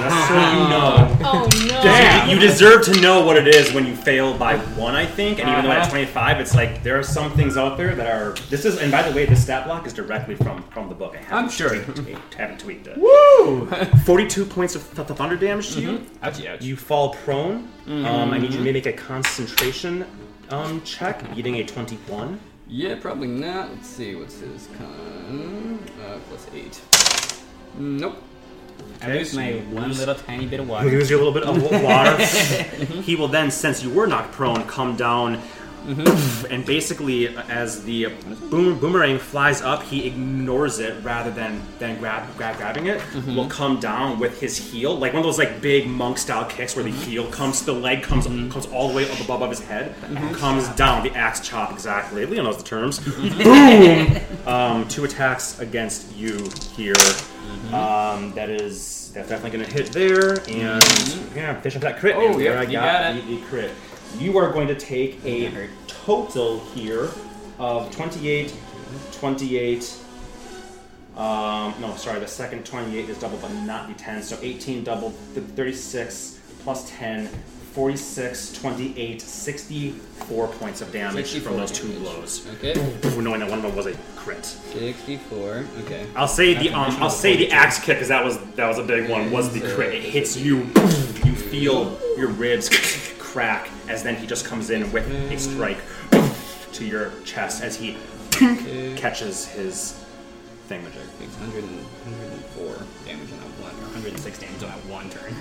Just 0.00 0.28
so 0.28 0.34
you 0.34 0.68
know. 0.68 1.18
oh 1.22 1.48
no. 1.66 2.32
You 2.32 2.38
deserve 2.38 2.84
to 2.84 3.00
know 3.00 3.24
what 3.26 3.36
it 3.36 3.48
is 3.48 3.72
when 3.72 3.84
you 3.86 3.96
fail 3.96 4.36
by 4.36 4.58
one, 4.76 4.94
I 4.94 5.04
think. 5.06 5.40
And 5.40 5.48
even 5.48 5.64
though 5.64 5.72
at 5.72 5.90
25, 5.90 6.38
it's 6.40 6.54
like 6.54 6.82
there 6.84 6.98
are 6.98 7.02
some 7.02 7.32
things 7.32 7.56
out 7.56 7.76
there 7.76 7.94
that 7.96 8.06
are. 8.06 8.34
This 8.48 8.64
is, 8.64 8.78
and 8.78 8.92
by 8.92 9.02
the 9.02 9.14
way, 9.14 9.26
this 9.26 9.42
stat 9.42 9.64
block 9.66 9.86
is 9.86 9.92
directly 9.92 10.36
from 10.36 10.62
from 10.70 10.88
the 10.88 10.94
book. 10.94 11.14
I 11.16 11.22
haven't 11.22 11.44
I'm 11.44 11.50
sure. 11.50 11.82
tweaked- 11.82 12.34
haven't 12.34 12.60
tweaked 12.60 12.86
it. 12.86 12.96
Woo! 12.96 13.66
42 14.04 14.44
points 14.46 14.74
of 14.76 14.84
th- 14.94 15.06
th- 15.08 15.18
thunder 15.18 15.36
damage 15.36 15.72
to 15.74 15.80
you. 15.80 15.98
Ouchie, 16.22 16.46
ouch. 16.48 16.62
You 16.62 16.76
fall 16.76 17.14
prone. 17.24 17.68
Um, 17.88 18.04
I 18.32 18.38
need 18.38 18.52
you 18.52 18.58
to 18.64 18.72
make 18.72 18.86
a 18.86 18.92
concentration 18.92 20.06
um, 20.50 20.80
check, 20.82 21.34
beating 21.34 21.56
a 21.56 21.64
21. 21.64 22.38
Yeah, 22.68 22.94
probably 23.00 23.26
not. 23.26 23.70
Let's 23.72 23.88
see. 23.88 24.14
What's 24.14 24.38
his 24.38 24.68
con? 24.78 25.80
Uh, 26.06 26.18
plus 26.28 26.46
8. 26.54 26.80
Nope. 27.78 28.22
I 29.02 29.08
lose 29.08 29.34
my 29.34 29.52
one 29.70 29.92
little 29.92 30.14
tiny 30.14 30.46
bit 30.46 30.60
of 30.60 30.68
water. 30.68 30.90
lose 30.90 31.08
your 31.08 31.22
little 31.22 31.32
bit 31.32 31.44
of 31.44 31.82
water. 31.82 32.16
he 33.02 33.16
will 33.16 33.28
then, 33.28 33.50
since 33.50 33.82
you 33.82 33.90
were 33.90 34.06
knocked 34.06 34.32
prone, 34.32 34.64
come 34.66 34.96
down. 34.96 35.40
Mm-hmm. 35.86 36.52
And 36.52 36.66
basically, 36.66 37.34
uh, 37.34 37.42
as 37.48 37.84
the 37.84 38.08
boom, 38.50 38.78
boomerang 38.78 39.18
flies 39.18 39.62
up, 39.62 39.82
he 39.82 40.06
ignores 40.06 40.78
it 40.78 41.02
rather 41.02 41.30
than 41.30 41.62
than 41.78 41.98
grab, 41.98 42.28
grab 42.36 42.58
grabbing 42.58 42.86
it. 42.86 43.00
Mm-hmm. 43.00 43.34
Will 43.34 43.48
come 43.48 43.80
down 43.80 44.18
with 44.18 44.38
his 44.40 44.58
heel, 44.58 44.94
like 44.94 45.14
one 45.14 45.20
of 45.20 45.24
those 45.24 45.38
like 45.38 45.62
big 45.62 45.86
monk 45.86 46.18
style 46.18 46.44
kicks 46.44 46.76
where 46.76 46.84
the 46.84 46.90
mm-hmm. 46.90 47.10
heel 47.10 47.26
comes, 47.30 47.64
the 47.64 47.72
leg 47.72 48.02
comes 48.02 48.26
comes 48.26 48.66
all 48.66 48.88
the 48.88 48.94
way 48.94 49.10
up 49.10 49.20
above 49.20 49.48
his 49.48 49.60
head, 49.60 49.94
comes 50.34 50.68
down. 50.76 51.02
The 51.02 51.14
axe 51.14 51.40
chop 51.40 51.72
exactly. 51.72 52.26
Leo 52.26 52.42
knows 52.42 52.58
the 52.58 52.64
terms. 52.64 52.98
Boom. 52.98 54.18
Um, 54.46 54.88
two 54.88 55.04
attacks 55.04 55.60
against 55.60 56.16
you 56.16 56.50
here. 56.74 56.94
Um, 57.72 58.32
that 58.32 58.50
is 58.50 59.12
that's 59.12 59.28
definitely 59.28 59.58
going 59.58 59.70
to 59.70 59.72
hit 59.72 59.92
there, 59.92 60.40
and 60.48 60.82
yeah, 61.34 61.60
finish 61.60 61.76
up 61.76 61.82
that 61.82 61.98
crit. 61.98 62.16
Oh, 62.16 62.38
there 62.38 62.58
I 62.58 62.64
got, 62.64 62.72
got 62.72 63.16
it. 63.16 63.26
The, 63.26 63.40
crit. 63.46 63.70
You 64.18 64.36
are 64.38 64.52
going 64.52 64.66
to 64.68 64.74
take 64.74 65.24
a 65.24 65.68
total 65.86 66.60
here 66.74 67.10
of 67.58 67.90
28, 67.94 68.52
28. 69.12 69.96
Um, 71.16 71.74
no, 71.80 71.94
sorry, 71.96 72.18
the 72.18 72.26
second 72.26 72.64
28 72.66 73.08
is 73.08 73.18
double, 73.18 73.38
but 73.38 73.52
not 73.52 73.88
the 73.88 73.94
10. 73.94 74.22
So 74.22 74.38
18 74.40 74.82
double, 74.82 75.12
th- 75.34 75.46
36 75.48 76.40
plus 76.64 76.90
10, 76.90 77.28
46, 77.72 78.52
28, 78.54 79.22
64 79.22 80.48
points 80.48 80.80
of 80.80 80.92
damage 80.92 81.26
64 81.30 81.48
from 81.48 81.56
those 81.60 81.70
two 81.70 81.88
damage. 81.88 82.02
blows. 82.02 82.46
Okay. 82.54 82.74
Knowing 83.20 83.40
that 83.40 83.48
one 83.48 83.58
of 83.58 83.62
them 83.64 83.76
was 83.76 83.86
a 83.86 83.94
crit. 84.16 84.44
64. 84.44 85.64
Okay. 85.82 86.06
I'll 86.16 86.26
say 86.28 86.54
the 86.54 86.70
um, 86.70 86.96
I'll 87.02 87.10
say 87.10 87.36
the 87.36 87.50
axe 87.52 87.78
kick 87.78 87.96
because 87.96 88.08
that 88.08 88.24
was 88.24 88.38
that 88.56 88.66
was 88.66 88.78
a 88.78 88.82
big 88.82 89.08
one. 89.08 89.30
Was 89.30 89.52
the 89.52 89.60
crit? 89.74 89.94
It 89.94 90.02
hits 90.02 90.36
you. 90.36 90.58
You 91.24 91.34
feel 91.34 91.98
your 92.16 92.28
ribs 92.28 92.68
crack 93.18 93.68
as 93.88 94.02
then 94.02 94.16
he 94.16 94.26
just 94.26 94.44
comes 94.44 94.70
in 94.70 94.90
with 94.92 95.08
a 95.30 95.38
strike 95.38 95.78
to 96.72 96.84
your 96.84 97.12
chest 97.24 97.62
as 97.62 97.76
he 97.76 97.96
catches 98.96 99.46
his 99.46 100.04
thingamajig. 100.68 101.06
100 101.40 101.64
104 101.64 102.86
damage 103.06 103.32
on 103.32 103.38
that 103.38 103.46
one, 103.62 103.74
or 103.78 103.86
106 103.94 104.38
damage 104.38 104.62
on 104.62 104.68
that 104.70 104.84
one 104.86 105.08
turn. 105.10 105.34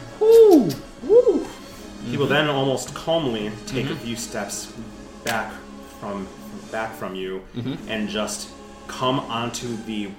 He 2.06 2.18
will 2.18 2.28
then 2.28 2.50
almost 2.50 2.94
calmly 2.94 3.52
take 3.68 3.86
a 3.86 3.90
mm-hmm. 3.90 4.06
few 4.06 4.16
steps 4.16 4.74
back 5.24 5.52
from 6.00 6.28
back 6.72 6.96
from 6.96 7.16
you 7.16 7.44
mm-hmm. 7.56 7.76
and 7.90 8.10
just 8.10 8.50
come 8.88 9.20
onto 9.20 9.76
the 9.84 10.10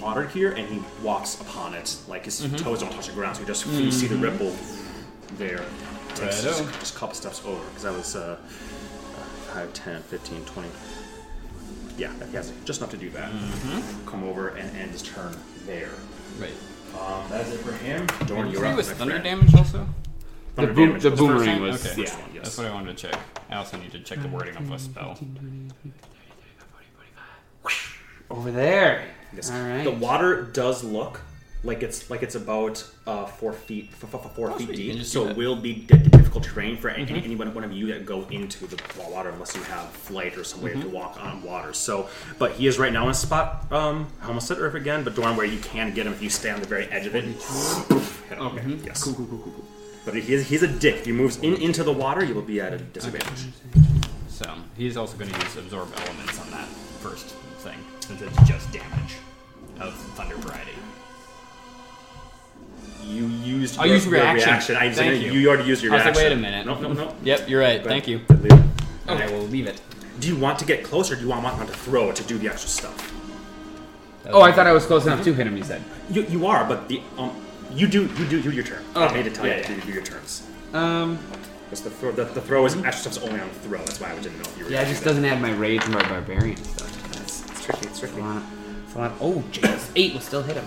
water 0.00 0.26
here, 0.26 0.52
and 0.52 0.68
he 0.68 0.82
walks 1.02 1.40
upon 1.40 1.74
it 1.74 1.96
like 2.08 2.24
his 2.24 2.40
mm-hmm. 2.40 2.56
toes 2.56 2.80
don't 2.80 2.92
touch 2.92 3.06
the 3.06 3.12
ground. 3.12 3.36
So 3.36 3.42
you 3.42 3.46
just 3.46 3.66
you 3.66 3.92
see 3.92 4.06
the 4.06 4.16
ripple 4.16 4.54
there. 5.38 5.64
Takes 6.14 6.42
just, 6.42 6.60
Righto. 6.60 6.78
just 6.78 6.94
a 6.94 6.98
couple 6.98 7.14
steps 7.14 7.42
over 7.46 7.64
because 7.68 7.84
that 7.84 7.92
was 7.92 8.16
uh, 8.16 8.36
uh, 8.38 9.24
5, 9.54 9.72
10, 9.72 10.02
15, 10.02 10.44
20. 10.44 10.68
Yeah, 11.96 12.12
he 12.26 12.36
has 12.36 12.52
just 12.66 12.80
enough 12.80 12.90
to 12.90 12.98
do 12.98 13.08
that. 13.10 13.30
Come 14.04 14.24
over 14.24 14.48
and 14.48 14.76
end 14.76 14.90
his 14.90 15.02
turn 15.02 15.34
there. 15.64 15.90
Right. 16.38 16.52
Um, 16.98 17.28
that 17.30 17.46
is 17.46 17.54
it 17.54 17.60
for 17.60 17.72
him. 17.72 18.06
Dorn, 18.26 18.48
you 18.48 18.58
you're 18.58 18.66
up. 18.66 18.76
was 18.76 18.88
my 18.88 18.94
thunder 18.94 19.20
friend. 19.20 19.24
damage 19.24 19.54
also? 19.54 19.86
Thunder 20.54 20.72
boom- 20.74 20.88
the 20.88 20.94
was 20.94 21.02
the 21.02 21.10
boomerang 21.10 21.62
was- 21.62 21.86
Okay. 21.86 22.02
First 22.02 22.18
one, 22.18 22.30
yes. 22.34 22.44
That's 22.44 22.58
what 22.58 22.66
I 22.66 22.74
wanted 22.74 22.96
to 22.96 23.08
check. 23.10 23.18
I 23.50 23.56
also 23.56 23.76
need 23.78 23.92
to 23.92 24.00
check 24.00 24.20
the 24.22 24.28
wording 24.28 24.56
of 24.56 24.70
a 24.70 24.78
spell. 24.78 25.18
Over 28.30 28.50
there. 28.50 29.04
Yes. 29.34 29.50
All 29.50 29.60
right. 29.62 29.84
The 29.84 29.90
water 29.90 30.42
does 30.42 30.82
look 30.84 31.20
like 31.64 31.82
it's 31.82 32.10
like 32.10 32.22
it's 32.22 32.34
about 32.34 32.84
uh, 33.06 33.24
four 33.26 33.52
feet 33.52 33.90
f- 34.02 34.14
f- 34.14 34.34
four 34.34 34.50
Oh, 34.50 34.54
feet 34.54 34.66
sweet. 34.66 34.76
Deep, 34.76 35.04
so 35.04 35.24
it 35.24 35.28
that. 35.28 35.36
will 35.36 35.54
be 35.54 35.74
di- 35.74 35.96
difficult 35.98 36.44
terrain 36.44 36.76
for 36.76 36.88
any, 36.88 37.22
any 37.22 37.36
one 37.36 37.52
one 37.54 37.62
of 37.62 37.72
you 37.72 37.86
that 37.88 38.04
go 38.06 38.26
into 38.30 38.66
the 38.66 38.80
water 39.10 39.28
unless 39.30 39.54
you 39.54 39.62
have 39.64 39.88
flight 39.90 40.36
or 40.36 40.44
some 40.44 40.60
way 40.62 40.72
to 40.72 40.88
walk 40.88 41.18
on 41.22 41.42
water. 41.42 41.72
So, 41.72 42.08
but 42.38 42.52
he 42.52 42.66
is 42.66 42.78
right 42.78 42.92
now 42.92 43.04
in 43.04 43.10
a 43.10 43.14
spot. 43.14 43.70
Um, 43.70 44.08
I 44.22 44.28
almost 44.28 44.48
said 44.48 44.58
Earth 44.58 44.74
again, 44.74 45.04
but 45.04 45.14
Dorn, 45.14 45.36
where 45.36 45.46
you 45.46 45.60
can 45.60 45.92
get 45.94 46.06
him 46.06 46.12
if 46.12 46.22
you 46.22 46.30
stay 46.30 46.50
on 46.50 46.60
the 46.60 46.66
very 46.66 46.86
edge 46.86 47.06
of 47.06 47.14
it. 47.14 47.24
Hit 47.24 48.38
him. 48.38 48.46
Okay. 48.46 48.78
Yes. 48.84 49.04
Cool, 49.04 49.14
cool, 49.14 49.26
cool, 49.26 49.38
cool, 49.38 49.52
cool. 49.52 49.64
But 50.04 50.14
he 50.14 50.34
is, 50.34 50.48
he's 50.48 50.62
a 50.62 50.68
dick. 50.68 50.96
If 50.96 51.06
he 51.06 51.12
moves 51.12 51.38
in 51.38 51.54
into 51.54 51.84
the 51.84 51.92
water, 51.92 52.24
you 52.24 52.34
will 52.34 52.42
be 52.42 52.60
at 52.60 52.72
a 52.72 52.78
disadvantage. 52.78 53.46
So 54.28 54.52
he's 54.76 54.96
also 54.96 55.16
going 55.16 55.30
to 55.30 55.40
use 55.40 55.56
absorb 55.56 55.92
elements 55.96 56.40
on 56.40 56.50
that 56.50 56.66
first 57.00 57.26
thing, 57.58 57.78
since 58.00 58.20
it's 58.22 58.36
just 58.48 58.72
damage 58.72 59.14
of 59.78 59.94
thunder 60.16 60.36
variety. 60.36 60.72
You 63.04 63.26
used 63.26 63.78
I'll 63.78 63.86
your, 63.86 63.96
use 63.96 64.04
your 64.06 64.14
reaction. 64.14 64.76
I 64.76 64.92
Thank 64.92 65.22
you. 65.22 65.32
you. 65.32 65.48
already 65.48 65.68
used 65.68 65.82
your 65.82 65.92
I 65.92 65.96
was 65.96 66.04
like, 66.06 66.14
reaction. 66.14 66.42
wait 66.42 66.48
a 66.48 66.50
minute. 66.50 66.66
No, 66.66 66.80
no, 66.80 66.92
no. 66.92 67.14
Yep, 67.22 67.48
you're 67.48 67.60
right. 67.60 67.82
Go 67.82 67.88
Thank 67.88 68.08
you. 68.08 68.20
ahead. 68.28 68.42
Leave 68.42 68.52
it. 68.52 68.70
And 69.08 69.18
I 69.22 69.30
will 69.30 69.42
leave 69.42 69.66
it. 69.66 69.80
Do 70.20 70.28
you 70.28 70.36
want 70.36 70.58
to 70.60 70.64
get 70.64 70.84
closer? 70.84 71.14
Or 71.14 71.16
do 71.16 71.22
you 71.22 71.28
want 71.28 71.42
want 71.42 71.68
to 71.68 71.76
throw 71.76 72.10
it 72.10 72.16
to 72.16 72.24
do 72.24 72.38
the 72.38 72.48
extra 72.48 72.68
stuff? 72.68 73.12
Oh, 74.26 74.40
I 74.40 74.52
thought 74.52 74.68
I 74.68 74.72
was 74.72 74.86
close 74.86 75.04
enough 75.04 75.24
to 75.24 75.34
hit 75.34 75.46
him. 75.46 75.56
You 75.56 75.64
said. 75.64 75.82
You, 76.10 76.22
you 76.24 76.46
are, 76.46 76.64
but 76.64 76.88
the 76.88 77.02
um, 77.18 77.34
you 77.74 77.86
do 77.86 78.02
you 78.18 78.26
do 78.26 78.42
do 78.42 78.50
your 78.50 78.64
turn. 78.64 78.84
I 78.94 79.06
Okay. 79.06 79.16
need 79.16 79.24
to 79.24 79.30
tell 79.30 79.46
Yeah, 79.46 79.56
you 79.56 79.74
yeah. 79.74 79.80
to 79.80 79.86
do 79.86 79.92
your 79.92 80.02
turns. 80.02 80.46
Um. 80.72 81.18
Because 81.64 81.84
the 81.84 81.90
throw 81.90 82.12
the, 82.12 82.24
the 82.24 82.40
throw 82.42 82.66
is 82.66 82.76
extra 82.76 83.10
stuff's 83.10 83.26
only 83.26 83.40
on 83.40 83.48
the 83.48 83.54
throw. 83.60 83.78
That's 83.78 83.98
why 83.98 84.12
I 84.12 84.14
didn't 84.16 84.36
know 84.36 84.44
if 84.44 84.58
you 84.58 84.64
were. 84.66 84.70
Yeah, 84.70 84.80
it 84.80 84.82
gonna 84.82 84.90
just 84.92 85.02
do 85.04 85.08
doesn't 85.08 85.24
add 85.24 85.40
my 85.40 85.52
rage 85.52 85.82
and 85.84 85.94
my 85.94 86.06
barbarian 86.06 86.56
stuff. 86.62 87.12
that. 87.12 87.22
It's, 87.22 87.46
it's 87.50 87.64
tricky. 87.64 87.86
It's 87.88 88.00
tricky. 88.00 88.20
A 88.20 88.24
lot. 88.24 88.42
It's 88.84 88.94
a 88.94 88.98
lot. 88.98 89.12
Oh, 89.22 89.42
jeez. 89.52 89.90
Eight 89.96 90.12
will 90.12 90.20
still 90.20 90.42
hit 90.42 90.56
him. 90.56 90.64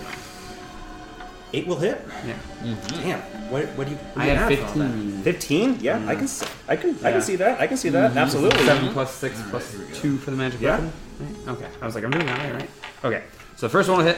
Eight 1.54 1.68
will 1.68 1.78
hit. 1.78 2.02
Yeah. 2.26 2.76
Damn. 2.88 3.20
What 3.52 3.66
what 3.78 3.86
do 3.86 3.92
you? 3.92 3.98
what 3.98 4.18
I 4.18 4.26
do 4.26 4.32
you 4.32 4.38
have 4.38 4.54
for 4.60 4.66
all 4.66 4.74
that? 4.80 4.92
15. 4.92 5.22
Fifteen? 5.22 5.78
Yeah, 5.80 5.96
I 5.96 6.00
mm-hmm. 6.00 6.18
can 6.18 6.28
see. 6.28 6.46
I 6.68 6.76
can 6.76 6.90
I 6.90 6.94
Yeah. 6.94 7.12
can 7.12 7.22
see 7.22 7.36
that. 7.36 7.62
I 7.62 7.68
can 7.68 7.78
see 7.78 7.90
that. 7.90 8.10
Mm-hmm. 8.10 8.18
Absolutely. 8.18 8.66
Seven 8.66 8.90
plus 8.94 9.14
six 9.14 9.42
plus 9.52 9.76
two 9.94 10.18
for 10.18 10.32
the 10.32 10.38
magic 10.38 10.60
Yeah. 10.60 10.72
weapon. 10.72 10.92
Right? 11.20 11.48
Okay. 11.56 11.68
I 11.82 11.86
was 11.86 11.94
like, 11.94 12.04
I'm 12.04 12.12
doing 12.12 12.26
that 12.26 12.40
right, 12.40 12.54
right? 12.62 12.70
Okay. 13.04 13.24
So 13.58 13.68
the 13.68 13.72
first 13.72 13.90
one 13.90 14.00
will 14.00 14.06
hit. 14.06 14.18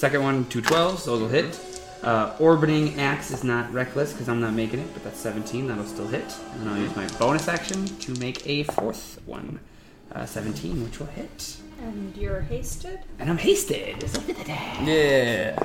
Second 0.00 0.22
one, 0.22 0.46
two 0.46 0.62
12s. 0.62 1.04
Those 1.04 1.20
will 1.20 1.28
hit. 1.28 1.60
Uh, 2.02 2.34
orbiting 2.40 2.98
axe 2.98 3.30
is 3.32 3.44
not 3.44 3.70
reckless 3.70 4.12
because 4.14 4.30
I'm 4.30 4.40
not 4.40 4.54
making 4.54 4.78
it, 4.78 4.90
but 4.94 5.04
that's 5.04 5.18
17. 5.18 5.68
That'll 5.68 5.84
still 5.84 6.08
hit. 6.08 6.24
And 6.54 6.70
I'll 6.70 6.78
use 6.78 6.96
my 6.96 7.06
bonus 7.18 7.48
action 7.48 7.84
to 7.84 8.14
make 8.14 8.46
a 8.46 8.62
fourth 8.62 9.20
one. 9.26 9.60
Uh, 10.10 10.24
17, 10.24 10.82
which 10.82 11.00
will 11.00 11.08
hit. 11.08 11.58
And 11.82 12.16
you're 12.16 12.40
hasted? 12.40 13.00
And 13.18 13.28
I'm 13.28 13.36
hasted. 13.36 14.08
So 14.08 14.22
look 14.22 14.40
at 14.40 14.46
that. 14.46 14.82
Yeah. 14.86 15.58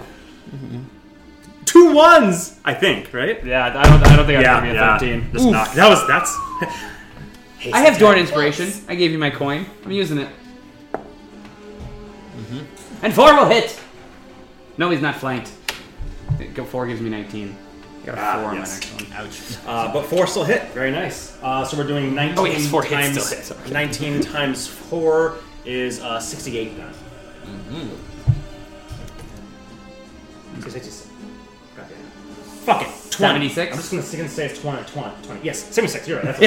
Two 1.63 1.93
ones. 1.93 2.59
I 2.65 2.73
think. 2.73 3.13
Right. 3.13 3.41
Yeah, 3.41 3.67
I 3.67 3.83
don't, 3.89 4.03
I 4.05 4.15
don't 4.17 4.25
think 4.25 4.41
Yeah. 4.41 4.57
I'd 4.57 4.63
give 4.63 4.63
me 4.63 4.69
a 4.71 4.73
yeah. 4.73 4.97
13. 4.97 5.31
Just 5.31 5.45
knock. 5.45 5.71
That 5.75 5.87
was 5.87 6.05
that's. 6.09 6.35
I 7.73 7.79
have 7.79 7.97
Dorn 7.97 8.19
Inspiration. 8.19 8.69
I 8.89 8.95
gave 8.95 9.13
you 9.13 9.17
my 9.17 9.29
coin. 9.29 9.65
I'm 9.85 9.91
using 9.91 10.17
it. 10.17 10.27
And 13.01 13.13
four 13.13 13.33
will 13.33 13.45
hit. 13.45 13.79
No, 14.77 14.89
he's 14.89 15.01
not 15.01 15.15
flanked. 15.15 15.51
Go 16.53 16.65
four 16.65 16.85
gives 16.87 17.01
me 17.01 17.09
19. 17.09 17.55
I 18.03 18.05
got 18.05 18.17
a 18.17 18.21
Ah, 18.21 18.33
four 18.35 18.45
on 18.49 18.55
yes. 18.57 18.81
my 18.93 18.99
next 18.99 19.09
one. 19.09 19.25
Ouch. 19.25 19.57
Uh, 19.65 19.93
but 19.93 20.03
four 20.05 20.27
still 20.27 20.43
hit. 20.43 20.67
Very 20.73 20.91
nice. 20.91 21.37
Uh, 21.41 21.63
so 21.65 21.77
we're 21.77 21.87
doing 21.87 22.13
19 22.13 22.37
Oh, 22.39 22.45
yes, 22.45 22.67
four 22.69 22.83
hits 22.83 22.93
times 22.93 23.23
still 23.23 23.37
hit, 23.37 23.45
sorry. 23.45 23.69
19 23.71 24.21
times 24.33 24.67
four 24.67 25.37
is 25.65 26.01
uh, 26.01 26.19
68 26.19 26.77
then. 26.77 26.93
Mm-hmm. 27.45 27.89
66. 30.61 31.07
Goddamn. 31.75 31.97
Fuck 32.65 32.79
20. 33.11 33.49
76? 33.49 33.71
I'm 33.71 33.77
just 33.77 33.91
gonna, 33.91 34.03
gonna 34.23 34.29
say 34.29 34.45
it's 34.47 34.59
20, 34.61 34.83
20, 34.91 35.09
20. 35.23 35.41
Yes, 35.43 35.63
76, 35.73 36.07
you're 36.07 36.21
right. 36.21 36.37
That's 36.37 36.39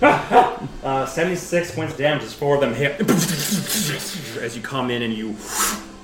yeah. 0.02 0.58
Uh, 0.84 1.06
76 1.06 1.74
points 1.74 1.92
of 1.92 1.98
damage 1.98 2.22
as 2.24 2.32
four 2.34 2.54
of 2.56 2.60
them 2.60 2.74
hit 2.74 3.00
as 4.40 4.56
you 4.56 4.62
come 4.62 4.90
in 4.90 5.02
and 5.02 5.12
you 5.14 5.34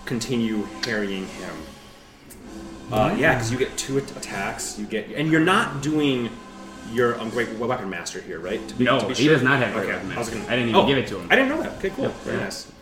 continue 0.08 0.62
harrying 0.84 1.26
him. 1.26 1.54
Uh, 2.90 3.14
yeah, 3.18 3.34
because 3.34 3.52
you 3.52 3.58
get 3.58 3.76
two 3.76 3.98
at- 3.98 4.16
attacks. 4.16 4.78
You 4.78 4.86
get, 4.86 5.10
and 5.10 5.30
you're 5.30 5.44
not 5.44 5.82
doing 5.82 6.30
your 6.90 7.20
um, 7.20 7.28
great 7.28 7.50
weapon 7.58 7.90
master 7.90 8.18
here, 8.20 8.40
right? 8.40 8.66
To 8.66 8.74
be, 8.74 8.84
No, 8.84 8.98
to 8.98 9.08
be 9.08 9.14
he 9.14 9.24
sure? 9.24 9.34
does 9.34 9.42
not 9.42 9.58
have 9.62 9.74
great 9.74 9.84
okay. 9.84 9.92
weapon 9.92 10.12
I, 10.12 10.18
was 10.18 10.28
master. 10.28 10.40
gonna, 10.40 10.46
I 10.52 10.56
didn't 10.56 10.70
even 10.70 10.80
oh, 10.80 10.86
give 10.86 10.96
it 10.96 11.06
to 11.08 11.18
him. 11.20 11.28
I 11.30 11.36
didn't 11.36 11.50
know 11.50 11.62
that. 11.62 11.72
Okay, 11.74 11.90
cool. 11.90 12.06
Yep, 12.06 12.14
Very 12.22 12.36
yeah. 12.38 12.44
nice. 12.44 12.72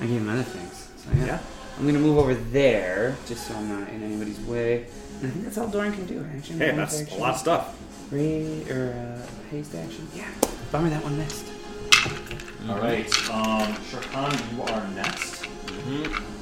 I 0.00 0.06
gave 0.06 0.20
him 0.20 0.28
other 0.28 0.42
things. 0.44 0.90
So 0.96 1.10
yeah. 1.16 1.26
Yeah. 1.26 1.38
I'm 1.76 1.86
gonna 1.86 1.98
move 1.98 2.18
over 2.18 2.34
there, 2.34 3.16
just 3.26 3.48
so 3.48 3.54
I'm 3.54 3.68
not 3.68 3.88
in 3.88 4.02
anybody's 4.02 4.38
way. 4.40 4.86
And 5.20 5.26
I 5.26 5.30
think 5.30 5.44
that's 5.44 5.58
all 5.58 5.68
Dorn 5.68 5.92
can 5.92 6.06
do. 6.06 6.24
Action. 6.36 6.58
Hey, 6.58 6.70
bonus 6.70 6.92
that's 6.92 7.00
a 7.00 7.02
action, 7.02 7.20
lot 7.20 7.34
of 7.34 7.40
stuff. 7.40 8.12
Re 8.12 8.64
or 8.70 8.92
uh, 8.94 9.50
haste 9.50 9.74
action. 9.74 10.06
Yeah. 10.14 10.28
Bummer 10.70 10.90
that 10.90 11.02
one 11.02 11.18
missed. 11.18 11.46
All 12.68 12.78
right, 12.78 13.06
um, 13.30 13.72
Shirkan, 13.90 14.56
you 14.56 14.62
are 14.62 14.88
next. 14.94 15.46
Movement 15.86 16.37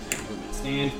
stand. 0.66 0.92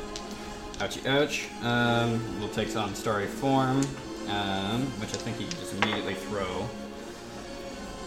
Ouchie 0.79 1.07
ouch. 1.07 1.49
Um, 1.63 2.21
we'll 2.39 2.49
take 2.51 2.75
on 2.77 2.95
starry 2.95 3.27
form, 3.27 3.81
um, 4.29 4.83
which 5.01 5.11
I 5.11 5.19
think 5.19 5.41
you 5.41 5.47
can 5.47 5.59
just 5.59 5.75
immediately 5.75 6.15
throw 6.15 6.69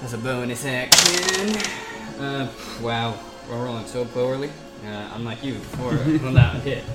as 0.01 0.13
a 0.13 0.17
bonus 0.17 0.65
action. 0.65 1.57
Uh, 2.17 2.47
wow, 2.81 3.19
we're 3.49 3.65
rolling 3.65 3.85
so 3.87 4.05
poorly. 4.05 4.49
Uh, 4.85 5.11
unlike 5.15 5.43
you 5.43 5.55
before 5.55 5.95
when 5.95 6.33
that 6.35 6.55
hit. 6.61 6.85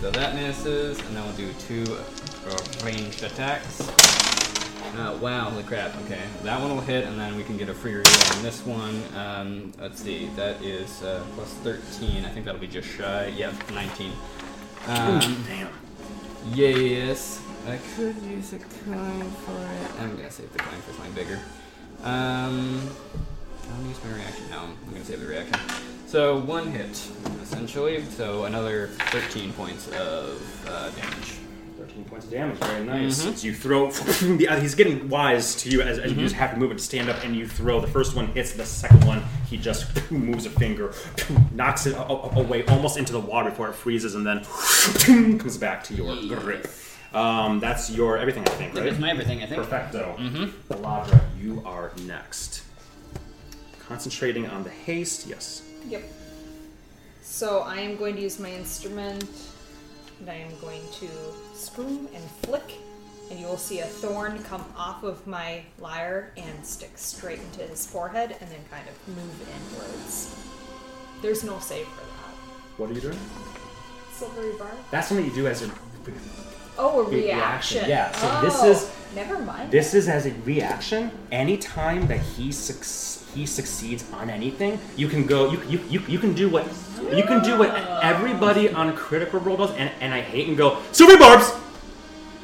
So 0.00 0.10
that 0.10 0.34
misses, 0.34 0.98
and 0.98 1.14
then 1.14 1.24
we'll 1.24 1.36
do 1.36 1.52
two 1.68 1.98
ranged 2.82 3.22
attacks. 3.22 3.82
Uh, 4.96 5.16
wow, 5.20 5.50
holy 5.50 5.62
crap. 5.62 5.96
Okay, 6.04 6.20
that 6.42 6.60
one 6.60 6.70
will 6.74 6.82
hit, 6.82 7.04
and 7.06 7.18
then 7.18 7.36
we 7.36 7.44
can 7.44 7.56
get 7.56 7.68
a 7.68 7.74
free 7.74 7.92
reroll 7.92 8.36
on 8.36 8.42
this 8.42 8.64
one. 8.66 9.02
Um, 9.16 9.72
let's 9.80 10.02
see, 10.02 10.28
that 10.36 10.60
is 10.62 11.02
uh, 11.02 11.24
plus 11.34 11.48
13. 11.64 12.24
I 12.24 12.28
think 12.28 12.44
that'll 12.44 12.60
be 12.60 12.66
just 12.66 12.88
shy. 12.88 13.32
Yeah, 13.36 13.52
19. 13.72 14.12
Um, 14.88 15.44
Damn. 15.48 15.68
yes, 16.52 17.40
I 17.66 17.78
could 17.96 18.16
use 18.22 18.52
a 18.52 18.58
coin 18.58 19.30
for 19.30 19.52
it. 19.52 20.00
I'm 20.02 20.16
gonna 20.16 20.30
save 20.30 20.52
the 20.52 20.58
coin 20.58 20.80
for 20.82 20.92
something 20.92 21.12
bigger. 21.14 21.40
Um, 22.02 22.90
I'll 23.74 23.86
use 23.86 24.02
my 24.04 24.14
reaction. 24.14 24.50
now. 24.50 24.64
I'm 24.86 24.92
gonna 24.92 25.04
save 25.04 25.20
the 25.20 25.26
reaction. 25.26 25.58
So 26.06 26.40
one 26.40 26.70
hit, 26.72 27.00
essentially. 27.42 28.04
So 28.04 28.44
another 28.44 28.88
13 28.88 29.52
points 29.54 29.88
of 29.92 30.68
uh, 30.68 30.90
damage. 30.90 31.38
13 32.02 32.04
points 32.10 32.26
of 32.26 32.30
damage, 32.32 32.58
very 32.58 32.84
nice. 32.84 33.24
Mhm. 33.24 33.32
As 33.32 33.44
you 33.44 33.54
throw, 33.54 33.90
the- 34.36 34.48
uh, 34.48 34.60
he's 34.60 34.74
getting 34.74 35.08
wise 35.08 35.54
to 35.56 35.70
you 35.70 35.82
as, 35.82 35.98
as 35.98 36.12
you 36.12 36.18
just 36.22 36.34
have 36.34 36.52
to 36.52 36.56
move 36.58 36.70
it 36.70 36.78
to 36.78 36.84
stand 36.84 37.08
up, 37.08 37.22
and 37.24 37.34
you 37.36 37.46
throw. 37.46 37.80
The 37.80 37.86
first 37.86 38.14
one 38.16 38.26
hits, 38.28 38.52
the 38.52 38.64
second 38.64 39.04
one, 39.06 39.22
he 39.48 39.56
just 39.56 39.86
moves 40.10 40.46
a 40.46 40.50
finger, 40.50 40.94
knocks 41.52 41.86
it 41.86 41.94
a- 41.94 42.02
a- 42.06 42.40
away 42.40 42.64
almost 42.66 42.96
into 42.96 43.12
the 43.12 43.20
water 43.20 43.50
before 43.50 43.68
it 43.68 43.74
freezes, 43.74 44.14
and 44.14 44.26
then 44.26 44.44
comes 45.38 45.56
back 45.58 45.84
to 45.84 45.94
your 45.94 46.14
grip. 46.38 46.68
Um, 47.14 47.60
that's 47.60 47.90
your 47.90 48.16
everything, 48.16 48.42
I 48.46 48.50
think, 48.52 48.74
right? 48.74 48.84
That's 48.84 48.98
my 48.98 49.10
everything, 49.10 49.42
I 49.42 49.46
think. 49.46 49.60
Perfecto. 49.62 50.16
Mm-hmm. 50.18 50.72
Eladra, 50.72 51.20
you 51.40 51.62
are 51.66 51.92
next. 52.06 52.62
Concentrating 53.86 54.46
on 54.46 54.62
the 54.64 54.70
haste, 54.70 55.26
yes. 55.26 55.62
Yep. 55.88 56.02
So 57.20 57.60
I 57.60 57.76
am 57.80 57.96
going 57.96 58.16
to 58.16 58.22
use 58.22 58.38
my 58.40 58.50
instrument, 58.50 59.28
and 60.20 60.30
I 60.30 60.34
am 60.36 60.58
going 60.60 60.80
to 61.00 61.06
screw 61.62 62.08
and 62.14 62.24
flick, 62.42 62.74
and 63.30 63.38
you 63.38 63.46
will 63.46 63.56
see 63.56 63.80
a 63.80 63.86
thorn 63.86 64.42
come 64.42 64.64
off 64.76 65.02
of 65.04 65.24
my 65.26 65.62
lyre 65.78 66.32
and 66.36 66.66
stick 66.66 66.92
straight 66.96 67.38
into 67.38 67.60
his 67.60 67.86
forehead, 67.86 68.36
and 68.40 68.50
then 68.50 68.60
kind 68.70 68.84
of 68.88 69.16
move 69.16 69.48
inwards. 69.56 70.34
There's 71.22 71.44
no 71.44 71.58
save 71.60 71.86
for 71.86 72.00
that. 72.00 72.34
What 72.78 72.90
are 72.90 72.94
you 72.94 73.00
doing? 73.00 73.18
Silvery 74.12 74.52
bar. 74.58 74.70
That's 74.90 75.08
something 75.08 75.24
you 75.26 75.32
do 75.34 75.46
as 75.46 75.62
a. 75.62 75.70
Oh, 76.78 77.00
a 77.00 77.04
Re- 77.08 77.16
reaction. 77.24 77.84
reaction, 77.84 77.88
yeah, 77.88 78.12
so 78.12 78.40
this 78.46 78.56
Oh, 78.62 78.70
is- 78.70 78.90
Never 79.14 79.38
mind. 79.40 79.70
This 79.70 79.92
is 79.92 80.08
as 80.08 80.24
a 80.24 80.32
reaction. 80.46 81.10
Anytime 81.30 82.06
that 82.06 82.18
he 82.20 82.50
suc- 82.50 83.34
he 83.34 83.44
succeeds 83.44 84.04
on 84.14 84.30
anything, 84.30 84.80
you 84.96 85.06
can 85.06 85.26
go. 85.26 85.50
You, 85.52 85.60
you, 85.68 85.80
you, 85.90 86.00
you 86.08 86.18
can 86.18 86.32
do 86.32 86.48
what 86.48 86.64
you 87.10 87.24
can 87.24 87.42
do 87.42 87.58
what 87.58 87.74
everybody 88.02 88.70
on 88.70 88.94
Critical 88.96 89.40
Role 89.40 89.56
does, 89.56 89.70
and, 89.72 89.90
and 90.00 90.12
I 90.14 90.20
hate 90.20 90.48
and 90.48 90.56
go 90.56 90.80
silver 90.92 91.18
barbs. 91.18 91.50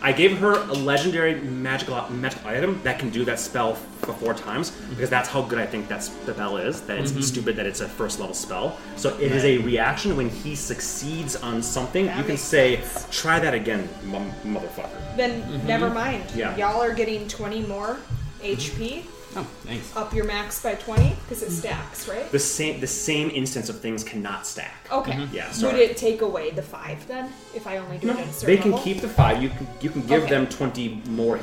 I 0.01 0.13
gave 0.13 0.39
her 0.39 0.53
a 0.53 0.73
legendary 0.73 1.41
magical 1.41 2.09
magical 2.11 2.49
item 2.49 2.81
that 2.85 3.01
can 3.01 3.11
do 3.11 3.25
that 3.25 3.41
spell 3.41 3.75
for 3.75 4.13
four 4.13 4.33
times 4.33 4.71
because 4.91 5.11
that's 5.11 5.29
how 5.29 5.43
good 5.43 5.59
I 5.59 5.67
think 5.67 5.89
that 5.89 6.05
spell 6.05 6.57
is. 6.57 6.83
That 6.83 6.99
it's 6.99 7.11
mm-hmm. 7.11 7.21
stupid 7.21 7.57
that 7.57 7.67
it's 7.67 7.81
a 7.81 7.89
first 7.89 8.21
level 8.21 8.35
spell. 8.35 8.79
So 8.95 9.17
it 9.19 9.33
is 9.33 9.45
a 9.45 9.59
reaction 9.59 10.17
when 10.17 10.29
he 10.29 10.55
succeeds 10.55 11.35
on 11.37 11.63
something. 11.63 12.07
That 12.07 12.19
you 12.19 12.25
can 12.25 12.37
say, 12.37 12.81
sense. 12.81 13.09
"Try 13.11 13.41
that 13.41 13.55
again, 13.55 13.89
m- 14.05 14.33
motherfucker." 14.45 15.17
then 15.17 15.43
mm-hmm. 15.43 15.67
never 15.67 15.91
mind. 15.91 16.25
Yeah. 16.35 16.57
Y'all 16.57 16.81
are 16.81 16.95
getting 16.95 17.27
20 17.27 17.63
more 17.63 17.99
HP. 18.41 19.05
Oh, 19.37 19.43
thanks. 19.65 19.95
Up 19.95 20.15
your 20.15 20.25
max 20.25 20.63
by 20.63 20.75
20 20.75 21.11
because 21.11 21.43
it 21.43 21.47
mm-hmm. 21.47 21.55
stacks, 21.55 22.09
right? 22.09 22.31
The 22.33 22.39
same 22.39 22.81
the 22.81 22.87
same 22.87 23.31
instance 23.31 23.69
of 23.69 23.81
things 23.81 24.03
cannot 24.03 24.47
stack. 24.47 24.89
Okay. 24.91 25.13
Mm-hmm. 25.13 25.35
Yeah, 25.35 25.53
Would 25.63 25.77
it 25.77 25.97
take 25.97 26.23
away 26.23 26.51
the 26.51 26.63
five 26.63 27.07
then 27.07 27.31
if 27.55 27.67
I 27.67 27.77
only 27.77 27.99
do 27.99 28.09
it 28.11 28.17
at 28.17 28.27
a 28.27 28.33
certain 28.33 28.47
They 28.57 28.61
can 28.61 28.71
level? 28.71 28.85
keep 28.85 29.01
the 29.01 29.09
five. 29.09 29.43
You 29.43 29.51
can 29.51 29.67
you 29.81 29.91
can 29.91 30.03
give 30.07 30.23
Okay. 30.23 30.31
them 30.31 30.47
twenty 30.47 31.03
more 31.09 31.39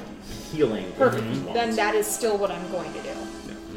healing. 0.52 0.86
if 0.86 0.98
Perfect. 0.98 1.24
you 1.26 1.41
want. 1.41 1.53
Then 1.53 1.76
that 1.76 1.95
is 1.95 2.07
still 2.07 2.38
what 2.38 2.49
I'm 2.52 2.72
going 2.72 2.91
to 2.94 3.02
do. 3.02 3.16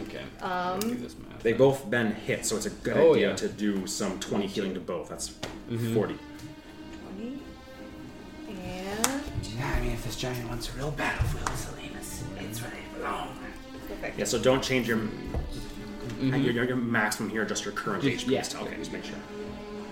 Okay. 0.03 0.23
Um, 0.41 0.81
do 0.81 0.95
this 0.95 1.15
math. 1.19 1.43
They've 1.43 1.59
both 1.59 1.89
been 1.91 2.13
hit, 2.13 2.47
so 2.47 2.57
it's 2.57 2.67
a 2.67 2.71
good 2.71 2.97
Oh, 2.97 3.15
idea 3.15 3.31
yeah. 3.31 3.37
to 3.37 3.49
do 3.49 3.87
some 3.87 4.19
twenty 4.21 4.47
healing 4.47 4.73
to 4.75 4.81
both. 4.81 5.09
That's 5.11 5.31
mm-hmm. 5.71 5.95
40 5.95 6.17
20. 7.19 7.39
And 8.49 9.23
Yeah, 9.57 9.75
I 9.77 9.81
mean, 9.81 9.93
if 9.93 10.05
this 10.05 10.17
giant 10.17 10.49
wants 10.49 10.71
a 10.71 10.73
real 10.79 10.93
battlefield, 10.93 11.51
Salinas, 11.59 12.25
it's 12.41 12.63
ready 12.63 12.77
to 12.95 13.01
blow. 13.01 13.29
Perfect. 14.01 14.19
Yeah, 14.19 14.25
so 14.25 14.39
don't 14.39 14.63
change 14.63 14.89
your 14.89 15.01
your, 16.21 16.37
your, 16.37 16.65
your 16.65 16.77
maximum 16.77 17.31
here, 17.31 17.45
just 17.45 17.65
your 17.65 17.73
current 17.75 18.03
Just- 18.03 18.27
HP. 18.27 18.31
yeah. 18.31 18.61
Okay, 18.63 18.77
just 18.77 18.93
make 18.93 19.05
sure. 19.05 19.15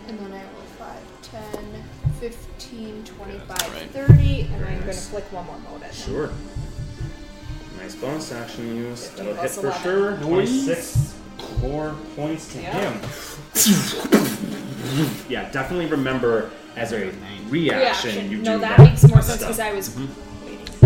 And 0.09 0.19
then 0.19 0.33
I 0.33 0.43
will 0.55 0.63
5, 0.79 0.97
10, 1.23 1.85
15, 2.21 3.05
25, 3.05 3.49
right. 3.49 3.91
30, 3.91 4.41
and 4.43 4.55
I'm 4.55 4.61
going 4.63 4.81
to 4.81 4.87
nice. 4.87 5.09
flick 5.09 5.25
one 5.33 5.47
more 5.47 5.59
mote 5.59 5.83
at 5.83 5.93
them. 5.93 5.93
Sure. 5.93 6.31
Nice 7.79 7.95
bonus 7.97 8.33
action 8.33 8.77
use. 8.77 9.11
That'll 9.11 9.35
hit 9.35 9.51
plus 9.53 9.55
for 9.57 9.67
11. 9.67 9.83
sure. 9.83 10.17
Twenty-six 10.19 11.15
more 11.61 11.95
points 12.17 12.53
to 12.55 12.61
Yeah. 12.63 12.91
him. 12.93 13.01
yeah, 15.29 15.51
definitely 15.51 15.87
remember 15.87 16.51
as 16.77 16.93
a 16.93 17.13
reaction, 17.49 18.31
you 18.31 18.39
do 18.39 18.43
no, 18.43 18.59
that 18.59 18.77
that 18.79 18.85
makes 18.91 19.03
more 19.09 19.21
sense 19.23 19.39
stuff. 19.41 19.41
because 19.41 19.61
I 19.61 19.73
was 19.73 19.89
Mm-hmm. 19.91 20.01
waiting. 20.07 20.23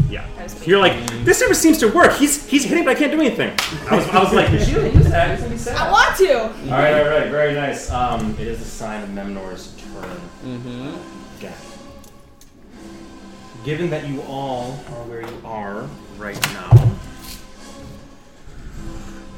Yeah. 0.08 0.26
I 0.38 0.42
was 0.44 0.66
You're 0.66 0.78
like, 0.78 0.94
this 1.24 1.40
never 1.40 1.54
seems 1.54 1.78
to 1.78 1.88
work. 1.88 2.12
He's 2.14 2.46
he's 2.46 2.64
hitting, 2.64 2.84
but 2.84 2.96
I 2.96 2.98
can't 2.98 3.12
do 3.12 3.20
anything. 3.20 3.52
I 3.90 3.96
was, 3.96 4.08
I 4.08 4.22
was 4.22 4.32
like, 4.32 4.50
you 4.50 4.58
should 4.60 4.94
use 4.94 5.08
that. 5.08 5.30
It's 5.30 5.42
gonna 5.42 5.54
be 5.54 5.58
sad. 5.58 5.76
I 5.76 5.90
want 5.90 6.16
to! 6.16 6.42
All 6.42 6.78
right, 6.78 6.94
all 6.94 7.08
right, 7.08 7.30
very 7.30 7.54
nice. 7.54 7.90
Um, 7.90 8.32
it 8.38 8.46
is 8.46 8.58
the 8.58 8.64
Scion 8.64 9.02
of 9.02 9.10
Memnor's 9.10 9.74
turn. 9.76 10.20
Mm-hmm. 10.44 11.38
Again. 11.38 11.54
Given 13.64 13.90
that 13.90 14.08
you 14.08 14.22
all 14.22 14.80
are 14.88 15.04
where 15.04 15.20
you 15.20 15.40
are 15.44 15.86
right 16.16 16.40
now, 16.54 16.70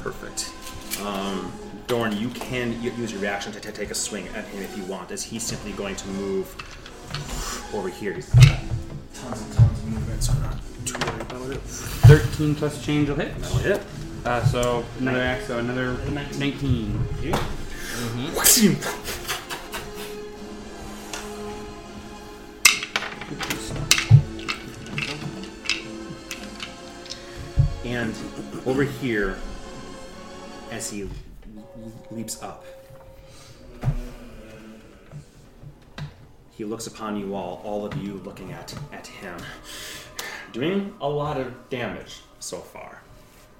perfect. 0.01 0.53
Um, 1.01 1.51
Dorn, 1.87 2.15
you 2.15 2.29
can 2.29 2.81
use 2.81 3.11
your 3.11 3.21
reaction 3.21 3.51
to, 3.51 3.59
to 3.59 3.71
take 3.71 3.91
a 3.91 3.95
swing 3.95 4.27
at 4.29 4.45
him 4.45 4.63
if 4.63 4.77
you 4.77 4.83
want, 4.85 5.11
as 5.11 5.23
he's 5.23 5.43
simply 5.43 5.73
going 5.73 5.97
to 5.97 6.07
move 6.09 6.47
over 7.73 7.89
here. 7.89 8.13
He's 8.13 8.29
got 8.29 8.59
tons 9.13 9.41
and 9.41 9.53
tons 9.53 9.71
of 9.71 9.72
movement, 9.85 10.23
so 10.23 10.33
I'm 10.33 10.41
not 10.41 10.57
too 10.85 10.97
worried 10.99 11.21
about 11.21 11.51
it. 11.51 11.61
13 11.61 12.55
plus 12.55 12.83
change 12.85 13.09
will 13.09 13.15
hit. 13.15 13.37
That'll 13.39 13.57
hit. 13.57 13.81
Uh, 14.25 14.43
so 14.45 14.85
another 14.99 15.21
axe, 15.21 15.47
so 15.47 15.59
another 15.59 15.97
19. 16.09 17.07
You. 17.21 17.33
And 27.85 28.15
over 28.65 28.83
here, 28.83 29.37
as 30.71 30.89
he 30.89 31.09
leaps 32.09 32.41
up, 32.41 32.65
he 36.63 36.69
looks 36.69 36.87
upon 36.87 37.17
you 37.17 37.35
all, 37.35 37.61
all 37.65 37.85
of 37.85 37.93
you 37.97 38.21
looking 38.23 38.53
at, 38.53 38.73
at 38.93 39.05
him, 39.05 39.37
doing 40.53 40.95
a 41.01 41.09
lot 41.09 41.37
of 41.37 41.69
damage 41.69 42.21
so 42.39 42.55
far. 42.57 43.01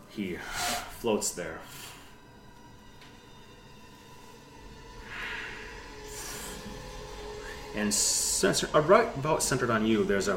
He 0.08 0.38
floats 0.38 1.32
there. 1.32 1.60
And 7.76 7.94
center, 7.94 8.68
right 8.80 9.14
about 9.18 9.44
centered 9.44 9.70
on 9.70 9.86
you, 9.86 10.06
there's 10.06 10.30
a 10.30 10.36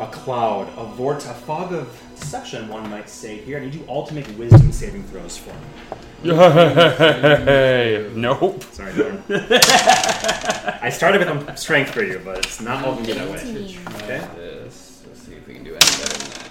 a 0.00 0.06
cloud, 0.12 0.68
a 0.76 0.84
vortex, 0.94 1.26
a 1.26 1.34
fog 1.34 1.72
of 1.72 1.88
deception, 2.20 2.68
one 2.68 2.88
might 2.90 3.08
say. 3.08 3.38
Here, 3.38 3.58
I 3.58 3.60
need 3.60 3.74
you 3.74 3.84
all 3.86 4.06
to 4.06 4.14
make 4.14 4.26
wisdom 4.38 4.72
saving 4.72 5.04
throws 5.04 5.36
for 5.38 5.50
me. 5.50 5.58
Hey, 6.24 8.10
nope. 8.14 8.64
Sorry, 8.72 8.92
Dorn. 8.94 9.22
I 9.30 10.90
started 10.92 11.20
with 11.20 11.48
a 11.48 11.56
strength 11.56 11.90
for 11.90 12.02
you, 12.02 12.20
but 12.24 12.38
it's 12.38 12.60
not 12.60 12.84
all 12.84 12.94
gonna 12.94 13.06
be 13.06 13.12
that 13.12 13.28
way. 13.30 13.76
Okay. 14.02 14.26
This. 14.34 15.04
Let's 15.06 15.22
see 15.22 15.34
if 15.34 15.46
we 15.46 15.54
can 15.54 15.64
do 15.64 15.74
any 15.74 15.80
better 15.80 16.18
than 16.18 16.30
that. 16.30 16.50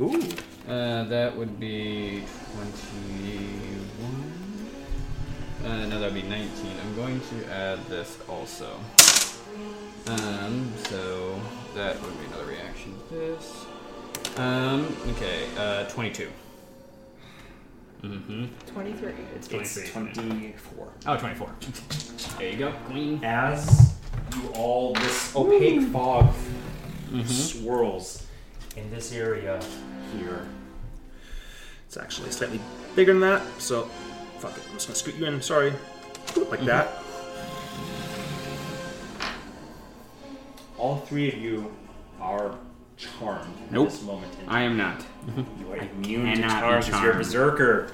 Ooh. 0.00 0.70
Uh, 0.70 1.04
that 1.04 1.36
would 1.36 1.58
be 1.58 2.24
21. 2.54 4.32
Uh, 5.64 5.86
no, 5.86 5.98
that 5.98 6.12
would 6.12 6.22
be 6.22 6.28
19. 6.28 6.48
I'm 6.80 6.96
going 6.96 7.20
to 7.20 7.52
add 7.52 7.84
this 7.86 8.18
also. 8.28 8.78
Um, 10.08 10.72
so 10.88 11.40
that 11.74 12.00
would 12.02 12.18
be 12.20 12.26
another 12.26 12.46
reaction 12.46 12.94
to 13.08 13.14
this. 13.14 13.65
Um, 14.36 14.94
okay, 15.12 15.44
uh, 15.56 15.84
22. 15.84 16.30
Mm-hmm. 18.02 18.44
23. 18.66 19.12
It's 19.34 19.48
It's 19.48 19.90
24. 19.90 20.88
Oh, 21.06 21.16
24. 21.16 21.50
There 22.38 22.50
you 22.50 22.58
go, 22.58 22.72
queen. 22.86 23.24
As 23.24 23.94
you 24.34 24.48
all, 24.50 24.92
this 24.94 25.34
opaque 25.34 25.80
fog 25.90 26.34
swirls 27.24 28.26
in 28.76 28.90
this 28.90 29.12
area 29.12 29.58
here. 30.18 30.46
It's 31.86 31.96
actually 31.96 32.30
slightly 32.30 32.60
bigger 32.94 33.12
than 33.12 33.20
that, 33.22 33.42
so 33.58 33.84
fuck 34.38 34.56
it. 34.56 34.62
I'm 34.68 34.74
just 34.74 34.88
gonna 34.88 34.96
scoot 34.96 35.14
you 35.14 35.24
in. 35.24 35.40
Sorry, 35.40 35.72
like 36.50 36.64
that. 36.66 37.02
All 40.76 40.98
three 40.98 41.28
of 41.32 41.38
you 41.38 41.72
are 42.20 42.58
charmed 42.96 43.52
Nope. 43.70 43.86
at 43.88 43.92
this 43.92 44.02
moment. 44.02 44.32
In 44.42 44.48
I 44.48 44.62
am 44.62 44.76
not. 44.76 45.04
You 45.36 45.72
are 45.72 45.76
immune 45.76 46.26
to 46.26 46.32
cannot 46.42 46.54
be 46.54 46.60
charms 46.60 46.86
because 46.86 47.02
you're 47.02 47.10
a 47.10 47.14
charmed. 47.14 47.18
berserker. 47.18 47.90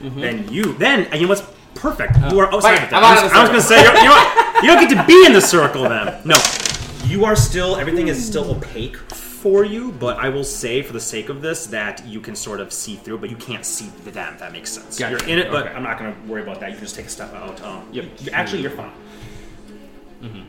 Mm-hmm. 0.00 0.20
Then 0.20 0.48
you, 0.52 0.72
then 0.74 1.08
you 1.14 1.22
know 1.22 1.28
what's 1.28 1.42
perfect. 1.74 2.16
Uh, 2.16 2.28
you 2.32 2.38
are. 2.38 2.48
Oh, 2.52 2.60
sorry. 2.60 2.76
Wait, 2.78 2.92
I 2.92 2.96
I'm 2.98 3.02
was, 3.02 3.18
out 3.18 3.24
of 3.24 3.30
the 3.30 3.36
I 3.36 3.40
was 3.42 3.48
going 3.50 3.60
to 3.60 3.66
say 3.66 3.80
you 3.82 3.88
you 3.98 4.04
know 4.04 4.10
what? 4.10 4.62
You 4.62 4.68
don't 4.70 4.88
get 4.88 4.96
to 5.00 5.06
be 5.06 5.26
in 5.26 5.32
the 5.32 5.40
circle 5.40 5.82
then. 5.84 6.22
No, 6.26 6.36
you 7.04 7.24
are 7.24 7.36
still. 7.36 7.76
Everything 7.76 8.08
is 8.08 8.24
still 8.26 8.50
opaque 8.50 8.96
for 8.96 9.64
you, 9.64 9.92
but 9.92 10.16
I 10.18 10.28
will 10.28 10.44
say, 10.44 10.82
for 10.82 10.92
the 10.92 11.00
sake 11.00 11.28
of 11.28 11.40
this, 11.40 11.66
that 11.68 12.04
you 12.06 12.20
can 12.20 12.34
sort 12.34 12.58
of 12.60 12.72
see 12.72 12.96
through, 12.96 13.18
but 13.18 13.30
you 13.30 13.36
can't 13.36 13.64
see 13.64 13.86
them. 13.88 14.08
If 14.34 14.38
that 14.40 14.52
makes 14.52 14.70
sense. 14.72 14.98
Gotcha. 14.98 15.10
You're 15.24 15.28
in 15.32 15.38
it, 15.38 15.50
but 15.52 15.66
Okay. 15.66 15.74
I'm 15.76 15.82
not 15.84 15.98
going 15.98 16.12
to 16.14 16.20
worry 16.28 16.42
about 16.42 16.58
that. 16.60 16.70
You 16.70 16.76
can 16.76 16.84
just 16.84 16.96
take 16.96 17.06
a 17.06 17.10
step 17.10 17.32
out. 17.34 17.62
Um, 17.62 17.86
Yep. 17.92 18.04
you- 18.22 18.30
actually, 18.32 18.62
you're 18.62 18.70
fine. 18.72 18.92
Mm-hmm. 20.22 20.40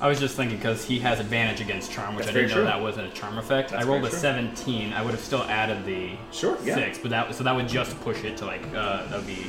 I 0.00 0.08
was 0.08 0.18
just 0.20 0.36
thinking 0.36 0.58
because 0.58 0.84
he 0.84 0.98
has 1.00 1.20
advantage 1.20 1.60
against 1.60 1.90
charm, 1.90 2.14
which 2.16 2.26
That's 2.26 2.36
I 2.36 2.40
didn't 2.40 2.50
know 2.50 2.56
true. 2.56 2.64
that 2.64 2.80
wasn't 2.82 3.06
a 3.08 3.10
charm 3.14 3.38
effect. 3.38 3.70
That's 3.70 3.84
I 3.84 3.88
rolled 3.88 4.04
a 4.04 4.10
true. 4.10 4.18
17. 4.18 4.92
I 4.92 5.02
would 5.02 5.12
have 5.12 5.20
still 5.20 5.42
added 5.44 5.84
the 5.86 6.10
Sure, 6.32 6.58
yeah. 6.62 6.74
six, 6.74 6.98
but 6.98 7.10
that 7.10 7.34
so 7.34 7.42
that 7.44 7.54
would 7.56 7.68
just 7.68 7.98
push 8.02 8.22
it 8.24 8.36
to 8.38 8.44
like 8.44 8.62
uh, 8.74 9.06
that 9.06 9.16
would 9.18 9.26
be 9.26 9.44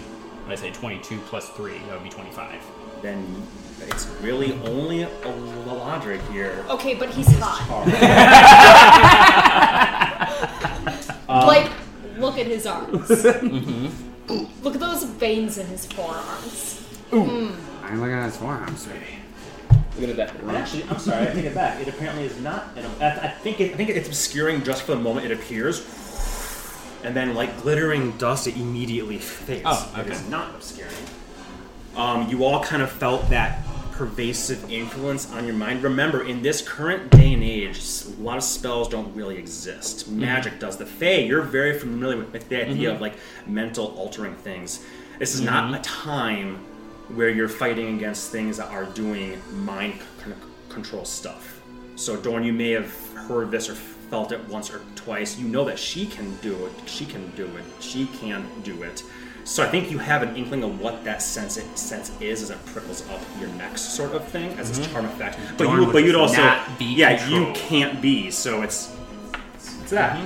when 0.45 0.51
I 0.53 0.55
say 0.55 0.71
22 0.71 1.19
plus 1.25 1.49
three, 1.49 1.77
that 1.79 1.91
would 1.93 2.03
be 2.03 2.09
25. 2.09 2.61
Then 3.01 3.43
it's 3.81 4.07
really 4.21 4.53
only 4.65 5.01
a 5.03 5.07
Ladric 5.67 6.25
here. 6.31 6.63
Okay, 6.69 6.95
but 6.95 7.09
he's 7.09 7.27
hot. 7.39 7.67
Um, 11.29 11.45
like, 11.45 11.69
look 12.17 12.37
at 12.37 12.45
his 12.47 12.65
arms. 12.65 13.09
Mm-hmm. 13.09 14.45
Look 14.63 14.75
at 14.75 14.79
those 14.81 15.03
veins 15.03 15.57
in 15.57 15.67
his 15.67 15.85
forearms. 15.85 16.81
I'm 17.11 17.99
looking 17.99 18.13
at 18.13 18.25
his 18.25 18.37
forearms, 18.37 18.85
baby. 18.85 19.05
Look 19.99 20.09
at 20.09 20.15
that. 20.17 20.55
Actually, 20.55 20.83
I'm 20.83 20.99
sorry. 20.99 21.27
I 21.27 21.33
take 21.33 21.45
it 21.45 21.55
back. 21.55 21.81
It 21.81 21.87
apparently 21.87 22.25
is 22.25 22.39
not. 22.39 22.69
An, 22.75 22.85
I 23.01 23.25
I 23.25 23.27
think 23.29 23.59
it, 23.59 23.73
I 23.73 23.77
think 23.77 23.89
it's 23.89 24.07
obscuring 24.07 24.63
just 24.63 24.83
for 24.83 24.93
the 24.93 25.01
moment 25.01 25.25
it 25.25 25.31
appears, 25.31 25.85
and 27.03 27.15
then 27.15 27.33
like 27.33 27.61
glittering 27.61 28.11
dust, 28.17 28.47
it 28.47 28.55
immediately 28.57 29.17
fades. 29.17 29.63
Oh, 29.65 29.95
okay. 29.97 30.11
is 30.11 30.27
not 30.29 30.53
obscuring. 30.55 30.93
Um, 31.95 32.29
you 32.29 32.43
all 32.43 32.63
kind 32.63 32.83
of 32.83 32.91
felt 32.91 33.27
that 33.31 33.65
pervasive 33.97 34.71
influence 34.71 35.31
on 35.33 35.45
your 35.45 35.55
mind. 35.55 35.81
Remember, 35.81 36.23
in 36.23 36.43
this 36.43 36.61
current 36.61 37.09
day 37.09 37.33
and 37.33 37.43
age, 37.43 37.81
a 38.05 38.21
lot 38.21 38.37
of 38.37 38.43
spells 38.43 38.87
don't 38.87 39.13
really 39.15 39.37
exist. 39.37 40.05
Mm-hmm. 40.05 40.19
Magic 40.19 40.59
does. 40.59 40.77
The 40.77 40.85
Fae, 40.85 41.21
you're 41.21 41.41
very 41.41 41.79
familiar 41.79 42.17
with, 42.17 42.31
with 42.31 42.47
the 42.47 42.61
idea 42.61 42.89
mm-hmm. 42.89 42.95
of 42.95 43.01
like 43.01 43.15
mental 43.47 43.87
altering 43.97 44.35
things. 44.35 44.85
This 45.17 45.33
is 45.33 45.41
mm-hmm. 45.41 45.71
not 45.71 45.79
a 45.79 45.81
time 45.81 46.63
where 47.09 47.29
you're 47.29 47.49
fighting 47.49 47.95
against 47.95 48.31
things 48.31 48.57
that 48.57 48.69
are 48.69 48.85
doing 48.85 49.41
mind 49.53 49.99
c- 50.23 50.31
control 50.69 51.05
stuff. 51.05 51.61
So, 51.95 52.15
Dorn, 52.17 52.43
you 52.43 52.53
may 52.53 52.71
have 52.71 52.93
heard 53.13 53.51
this 53.51 53.69
or 53.69 53.75
felt 53.75 54.31
it 54.31 54.47
once 54.49 54.71
or 54.71 54.81
twice. 54.95 55.37
You 55.37 55.47
know 55.47 55.65
that 55.65 55.79
she 55.79 56.05
can 56.05 56.35
do 56.37 56.65
it. 56.65 56.71
She 56.85 57.05
can 57.05 57.29
do 57.35 57.45
it. 57.57 57.63
She 57.79 58.07
can 58.07 58.45
do 58.63 58.83
it. 58.83 59.03
So 59.43 59.63
I 59.63 59.69
think 59.69 59.89
you 59.89 59.97
have 59.97 60.23
an 60.23 60.35
inkling 60.35 60.61
of 60.63 60.81
what 60.81 61.05
that 61.05 61.21
sense 61.21 61.53
sense 61.75 62.11
is 62.19 62.41
as 62.43 62.49
it 62.49 62.65
prickles 62.65 63.07
up 63.09 63.21
your 63.39 63.47
neck, 63.51 63.77
sort 63.77 64.11
of 64.11 64.27
thing, 64.27 64.51
as 64.59 64.77
its 64.77 64.91
charm 64.91 65.05
effect. 65.05 65.39
But 65.57 65.69
you, 65.69 65.89
but 65.89 66.03
you'd 66.03 66.15
also, 66.15 66.41
yeah, 66.79 67.25
you 67.29 67.53
can't 67.53 68.01
be. 68.01 68.29
So 68.29 68.61
it's 68.61 68.93
it's 69.87 69.91
that. 69.93 70.17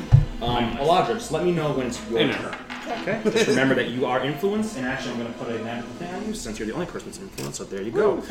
Um, 0.41 0.75
Eladra, 0.77 1.13
just 1.13 1.31
let 1.31 1.43
me 1.45 1.51
know 1.51 1.71
when 1.73 1.85
it's 1.85 2.01
your 2.09 2.19
I 2.21 2.23
know. 2.25 2.33
turn. 2.33 2.55
Okay. 3.01 3.21
Just 3.31 3.47
remember 3.47 3.75
that 3.75 3.89
you 3.89 4.07
are 4.07 4.21
influenced, 4.25 4.75
and 4.75 4.87
actually, 4.87 5.11
I'm 5.11 5.19
going 5.19 5.31
to 5.31 5.39
put 5.39 5.55
a 5.55 5.63
magical 5.63 5.93
thing 5.93 6.13
on 6.15 6.25
you 6.27 6.33
since 6.33 6.57
you're 6.57 6.67
the 6.67 6.73
only 6.73 6.87
person 6.87 7.09
that's 7.09 7.19
influenced. 7.19 7.59
So 7.59 7.63
there 7.63 7.83
you 7.83 7.91
go. 7.91 8.21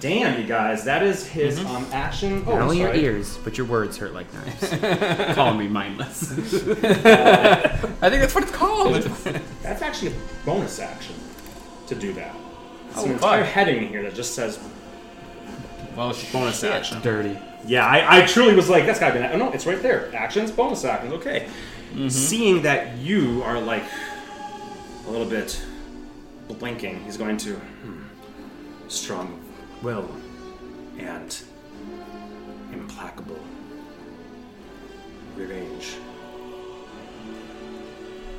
Damn, 0.00 0.40
you 0.40 0.46
guys, 0.46 0.84
that 0.84 1.04
is 1.04 1.24
his 1.24 1.60
um, 1.64 1.86
action. 1.92 2.42
Oh, 2.46 2.54
Not 2.54 2.62
only 2.62 2.80
your 2.80 2.92
ears, 2.92 3.38
but 3.44 3.56
your 3.56 3.66
words 3.68 3.96
hurt 3.96 4.12
like 4.12 4.26
knives. 4.34 5.34
Calling 5.36 5.56
me 5.58 5.68
mindless. 5.68 6.32
I 6.32 6.36
think 8.10 8.20
that's 8.20 8.34
what 8.34 8.42
it's 8.42 8.52
called. 8.52 8.94
That's 9.62 9.82
actually 9.82 10.08
a 10.12 10.14
bonus 10.44 10.80
action 10.80 11.14
to 11.86 11.94
do 11.94 12.12
that. 12.14 12.34
It's 12.90 12.98
Oh, 12.98 13.04
an 13.04 13.12
entire 13.12 13.44
fuck. 13.44 13.52
heading 13.52 13.88
here 13.88 14.02
that 14.02 14.14
just 14.14 14.34
says 14.34 14.58
well, 15.96 16.14
bonus 16.32 16.60
shit. 16.60 16.72
action. 16.72 17.00
Dirty. 17.02 17.38
Yeah, 17.66 17.86
I, 17.86 18.22
I 18.22 18.26
truly 18.26 18.54
was 18.54 18.68
like, 18.68 18.86
that's 18.86 18.98
gotta 18.98 19.14
be 19.14 19.20
that. 19.20 19.32
Oh 19.32 19.38
no, 19.38 19.52
it's 19.52 19.66
right 19.66 19.80
there. 19.80 20.14
Actions, 20.14 20.50
bonus 20.50 20.84
actions. 20.84 21.12
Okay. 21.14 21.48
Mm-hmm. 21.92 22.08
Seeing 22.08 22.62
that 22.62 22.98
you 22.98 23.42
are 23.44 23.60
like 23.60 23.84
a 25.06 25.10
little 25.10 25.26
bit 25.26 25.62
blinking, 26.48 27.02
he's 27.04 27.16
going 27.16 27.36
to 27.38 27.54
hmm, 27.54 28.02
strong 28.88 29.40
will 29.82 30.08
and 30.98 31.42
implacable 32.72 33.38
revenge. 35.36 35.94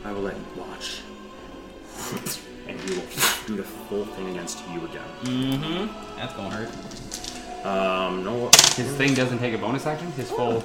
I 0.04 0.12
will 0.12 0.22
let 0.22 0.36
you 0.36 0.46
watch, 0.58 1.02
and 2.68 2.90
you 2.90 2.96
will 2.96 3.08
do 3.48 3.56
the 3.56 3.64
full 3.64 4.06
thing 4.06 4.30
against 4.32 4.60
you 4.70 4.84
again. 4.86 5.08
Mm-hmm. 5.24 6.18
That's 6.18 6.34
gonna 6.34 6.50
hurt. 6.50 6.70
Um, 7.64 8.24
no, 8.24 8.48
His 8.76 8.92
thing 8.98 9.14
doesn't 9.14 9.40
take 9.40 9.54
a 9.54 9.58
bonus 9.58 9.86
action. 9.86 10.12
His 10.14 10.30
full. 10.30 10.62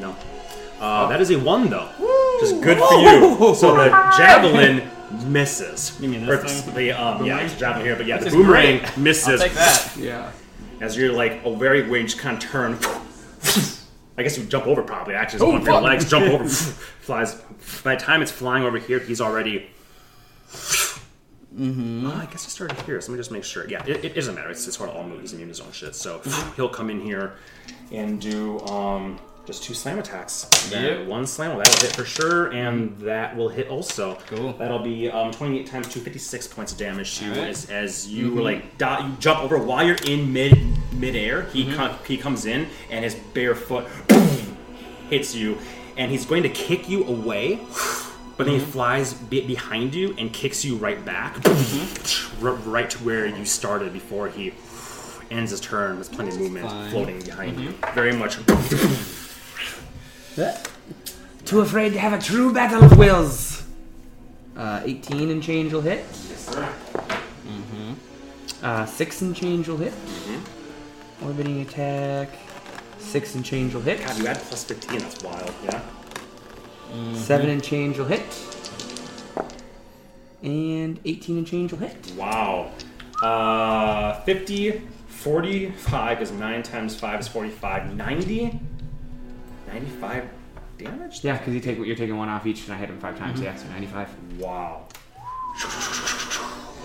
No. 0.00 0.14
Uh, 0.80 1.08
that 1.08 1.20
is 1.20 1.30
a 1.30 1.38
one 1.38 1.68
though, 1.68 1.86
which 1.98 2.44
is 2.44 2.52
good 2.64 2.78
for 2.78 2.94
you. 3.00 3.54
So 3.54 3.74
the 3.76 3.88
javelin 4.16 4.88
misses. 5.30 5.98
You 6.00 6.08
mean 6.08 6.24
this 6.24 6.44
Or 6.44 6.48
thing? 6.48 6.74
The 6.74 6.92
um, 6.92 7.24
yeah, 7.26 7.40
it's 7.40 7.54
a 7.54 7.58
javelin 7.58 7.84
here, 7.84 7.96
but 7.96 8.06
yeah, 8.06 8.18
the 8.18 8.30
boomerang 8.30 8.78
great. 8.78 8.96
misses. 8.96 9.40
I'll 9.40 9.48
take 9.48 9.54
that. 9.56 9.92
Yeah. 9.98 10.32
As 10.80 10.96
you're 10.96 11.12
like 11.12 11.44
a 11.44 11.54
very 11.56 11.88
wage 11.90 12.16
kind 12.16 12.36
of 12.42 12.48
turn. 12.48 12.78
I 14.16 14.22
guess 14.22 14.36
you 14.38 14.44
jump 14.44 14.66
over 14.66 14.82
probably. 14.82 15.14
Actually, 15.14 15.40
Oh, 15.42 15.46
one 15.48 15.56
of 15.60 15.64
your 15.64 15.74
fuck. 15.74 15.82
legs 15.82 16.08
jump 16.10 16.26
over, 16.26 16.46
flies. 17.00 17.34
By 17.82 17.94
the 17.96 18.00
time 18.02 18.22
it's 18.22 18.30
flying 18.30 18.64
over 18.64 18.78
here, 18.78 18.98
he's 18.98 19.20
already. 19.20 19.68
Mm-hmm. 21.58 22.06
I 22.06 22.26
guess 22.26 22.44
he 22.44 22.50
started 22.50 22.80
here, 22.82 23.00
so 23.00 23.10
let 23.10 23.16
me 23.16 23.20
just 23.20 23.32
make 23.32 23.44
sure. 23.44 23.68
Yeah, 23.68 23.84
it, 23.84 24.04
it 24.04 24.14
doesn't 24.14 24.34
matter. 24.34 24.50
It's, 24.50 24.66
it's 24.68 24.76
sort 24.76 24.88
of 24.90 24.96
all 24.96 25.02
movies 25.04 25.22
He's 25.22 25.32
immune 25.32 25.48
his 25.48 25.60
own 25.60 25.72
shit. 25.72 25.94
So 25.96 26.20
he'll 26.56 26.68
come 26.68 26.90
in 26.90 27.00
here 27.00 27.34
and 27.90 28.20
do 28.20 28.60
um, 28.60 29.18
just 29.46 29.64
two 29.64 29.74
slam 29.74 29.98
attacks. 29.98 30.44
Then 30.70 31.00
Yep. 31.00 31.08
One 31.08 31.26
slam, 31.26 31.50
well, 31.50 31.58
that'll 31.58 31.80
hit 31.86 31.96
for 31.96 32.04
sure, 32.04 32.52
and 32.52 32.96
that 33.00 33.36
will 33.36 33.48
hit 33.48 33.66
also. 33.68 34.16
Cool. 34.28 34.52
That'll 34.52 34.78
be 34.78 35.10
um, 35.10 35.32
28 35.32 35.66
times 35.66 35.86
256 35.88 36.46
points 36.48 36.70
of 36.72 36.78
damage 36.78 37.18
to 37.18 37.24
you 37.24 37.30
Alright. 37.32 37.48
as, 37.48 37.68
as 37.68 38.08
you 38.08 38.40
like 38.40 38.78
dot, 38.78 39.04
you 39.04 39.16
jump 39.18 39.40
over 39.42 39.58
while 39.58 39.84
you're 39.84 39.96
in 40.06 40.32
mid 40.32 40.56
midair. 40.92 41.42
He 41.46 41.72
com- 41.74 41.96
he 42.06 42.16
comes 42.16 42.46
in 42.46 42.68
and 42.90 43.04
his 43.04 43.16
bare 43.34 43.56
foot 43.56 43.86
hits 45.10 45.34
you, 45.34 45.58
and 45.96 46.12
he's 46.12 46.24
going 46.26 46.44
to 46.44 46.48
kick 46.48 46.88
you 46.88 47.04
away. 47.06 47.58
But 48.40 48.46
then 48.46 48.58
he 48.58 48.64
flies 48.64 49.12
be- 49.12 49.46
behind 49.46 49.94
you 49.94 50.14
and 50.16 50.32
kicks 50.32 50.64
you 50.64 50.76
right 50.76 51.04
back, 51.04 51.36
r- 52.42 52.52
right 52.54 52.88
to 52.88 52.98
where 53.04 53.26
you 53.26 53.44
started 53.44 53.92
before 53.92 54.28
he 54.28 54.54
ends 55.30 55.50
his 55.50 55.60
turn. 55.60 55.96
There's 55.96 56.08
plenty 56.08 56.30
of 56.30 56.38
movement 56.40 56.66
Fine. 56.66 56.90
floating 56.90 57.20
behind 57.20 57.60
you. 57.60 57.74
Very 57.94 58.16
much. 58.16 58.38
Too 61.44 61.60
afraid 61.60 61.92
to 61.92 61.98
have 61.98 62.14
a 62.14 62.22
true 62.22 62.50
battle 62.54 62.82
of 62.82 62.96
wills. 62.96 63.62
Uh, 64.56 64.80
18 64.86 65.30
and 65.30 65.42
change 65.42 65.74
will 65.74 65.82
hit. 65.82 65.98
yes, 66.30 66.46
sir. 66.50 66.66
Uh, 68.62 68.86
6 68.86 69.20
and 69.20 69.36
change 69.36 69.68
will 69.68 69.76
hit. 69.76 69.92
Mm-hmm. 69.92 71.26
Orbiting 71.26 71.60
attack. 71.60 72.30
Six 72.98 73.34
and 73.34 73.44
change 73.44 73.74
will 73.74 73.82
hit. 73.82 74.00
God, 74.00 74.16
you 74.18 74.24
had 74.24 74.38
plus 74.38 74.64
15. 74.64 74.98
That's 74.98 75.22
wild. 75.22 75.52
Yeah. 75.64 75.82
Seven 77.14 77.48
and 77.50 77.62
change 77.62 77.98
will 77.98 78.06
hit. 78.06 78.22
And 80.42 80.98
18 81.04 81.38
and 81.38 81.46
change 81.46 81.72
will 81.72 81.80
hit. 81.80 82.12
Wow. 82.16 82.72
Uh, 83.22 84.20
50, 84.22 84.82
45 85.06 86.22
is 86.22 86.30
9 86.32 86.62
times 86.62 86.98
5 86.98 87.20
is 87.20 87.28
45. 87.28 87.94
90? 87.94 88.60
95 89.68 90.28
damage? 90.78 91.22
Yeah, 91.22 91.38
because 91.38 91.54
you 91.54 91.60
take 91.60 91.78
you're 91.78 91.94
taking 91.96 92.16
one 92.16 92.28
off 92.28 92.46
each, 92.46 92.64
and 92.64 92.74
I 92.74 92.78
hit 92.78 92.88
him 92.88 92.98
five 92.98 93.18
times. 93.18 93.40
Yeah, 93.40 93.54
so 93.54 93.68
95. 93.68 94.08
Wow. 94.38 94.86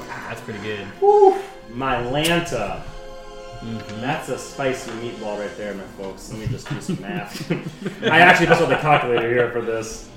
That's 0.08 0.42
pretty 0.42 0.60
good. 0.60 0.88
Woo! 1.02 1.38
My 1.72 1.96
Lanta. 1.96 2.82
Mm-hmm. 3.66 4.02
That's 4.02 4.30
a 4.30 4.38
spicy 4.38 4.92
meatball 4.92 5.40
right 5.40 5.58
there, 5.58 5.74
my 5.74 5.84
folks. 5.98 6.32
Let 6.32 6.40
me 6.40 6.48
just 6.48 6.70
do 6.70 6.80
some 6.80 7.02
math. 7.02 7.52
I 8.04 8.20
actually 8.20 8.46
put 8.46 8.62
up 8.62 8.70
the 8.70 8.76
calculator 8.76 9.28
here 9.28 9.50
for 9.52 9.62
this. 9.62 10.08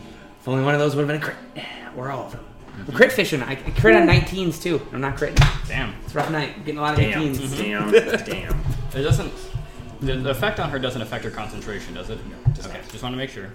If 0.40 0.46
only 0.46 0.64
one 0.64 0.74
of 0.74 0.80
those 0.80 0.94
would 0.94 1.08
have 1.08 1.20
been 1.20 1.30
a 1.30 1.34
crit. 1.34 1.66
We're 1.96 2.10
all 2.10 2.26
of 2.26 2.32
them. 2.32 2.44
We're 2.86 2.94
crit 2.94 3.10
fishing. 3.12 3.42
I, 3.42 3.52
I 3.52 3.56
crit 3.56 3.96
on 3.96 4.06
19s 4.06 4.62
too. 4.62 4.86
I'm 4.92 5.00
not 5.00 5.16
critting. 5.16 5.42
Damn. 5.66 5.94
It's 6.04 6.14
a 6.14 6.18
rough 6.18 6.30
night. 6.30 6.64
Getting 6.64 6.78
a 6.78 6.82
lot 6.82 6.92
of 6.94 7.00
Damn. 7.00 7.34
18s. 7.34 7.56
Damn. 7.56 7.90
Damn. 8.24 8.60
It 8.94 9.02
doesn't. 9.02 9.32
The, 10.00 10.16
the 10.16 10.30
effect 10.30 10.60
on 10.60 10.68
her 10.70 10.78
doesn't 10.78 11.00
affect 11.00 11.24
her 11.24 11.30
concentration, 11.30 11.94
does 11.94 12.10
it? 12.10 12.18
No. 12.26 12.52
does 12.52 12.66
okay. 12.66 12.78
not. 12.78 12.88
Just 12.90 13.02
want 13.02 13.14
to 13.14 13.16
make 13.16 13.30
sure. 13.30 13.52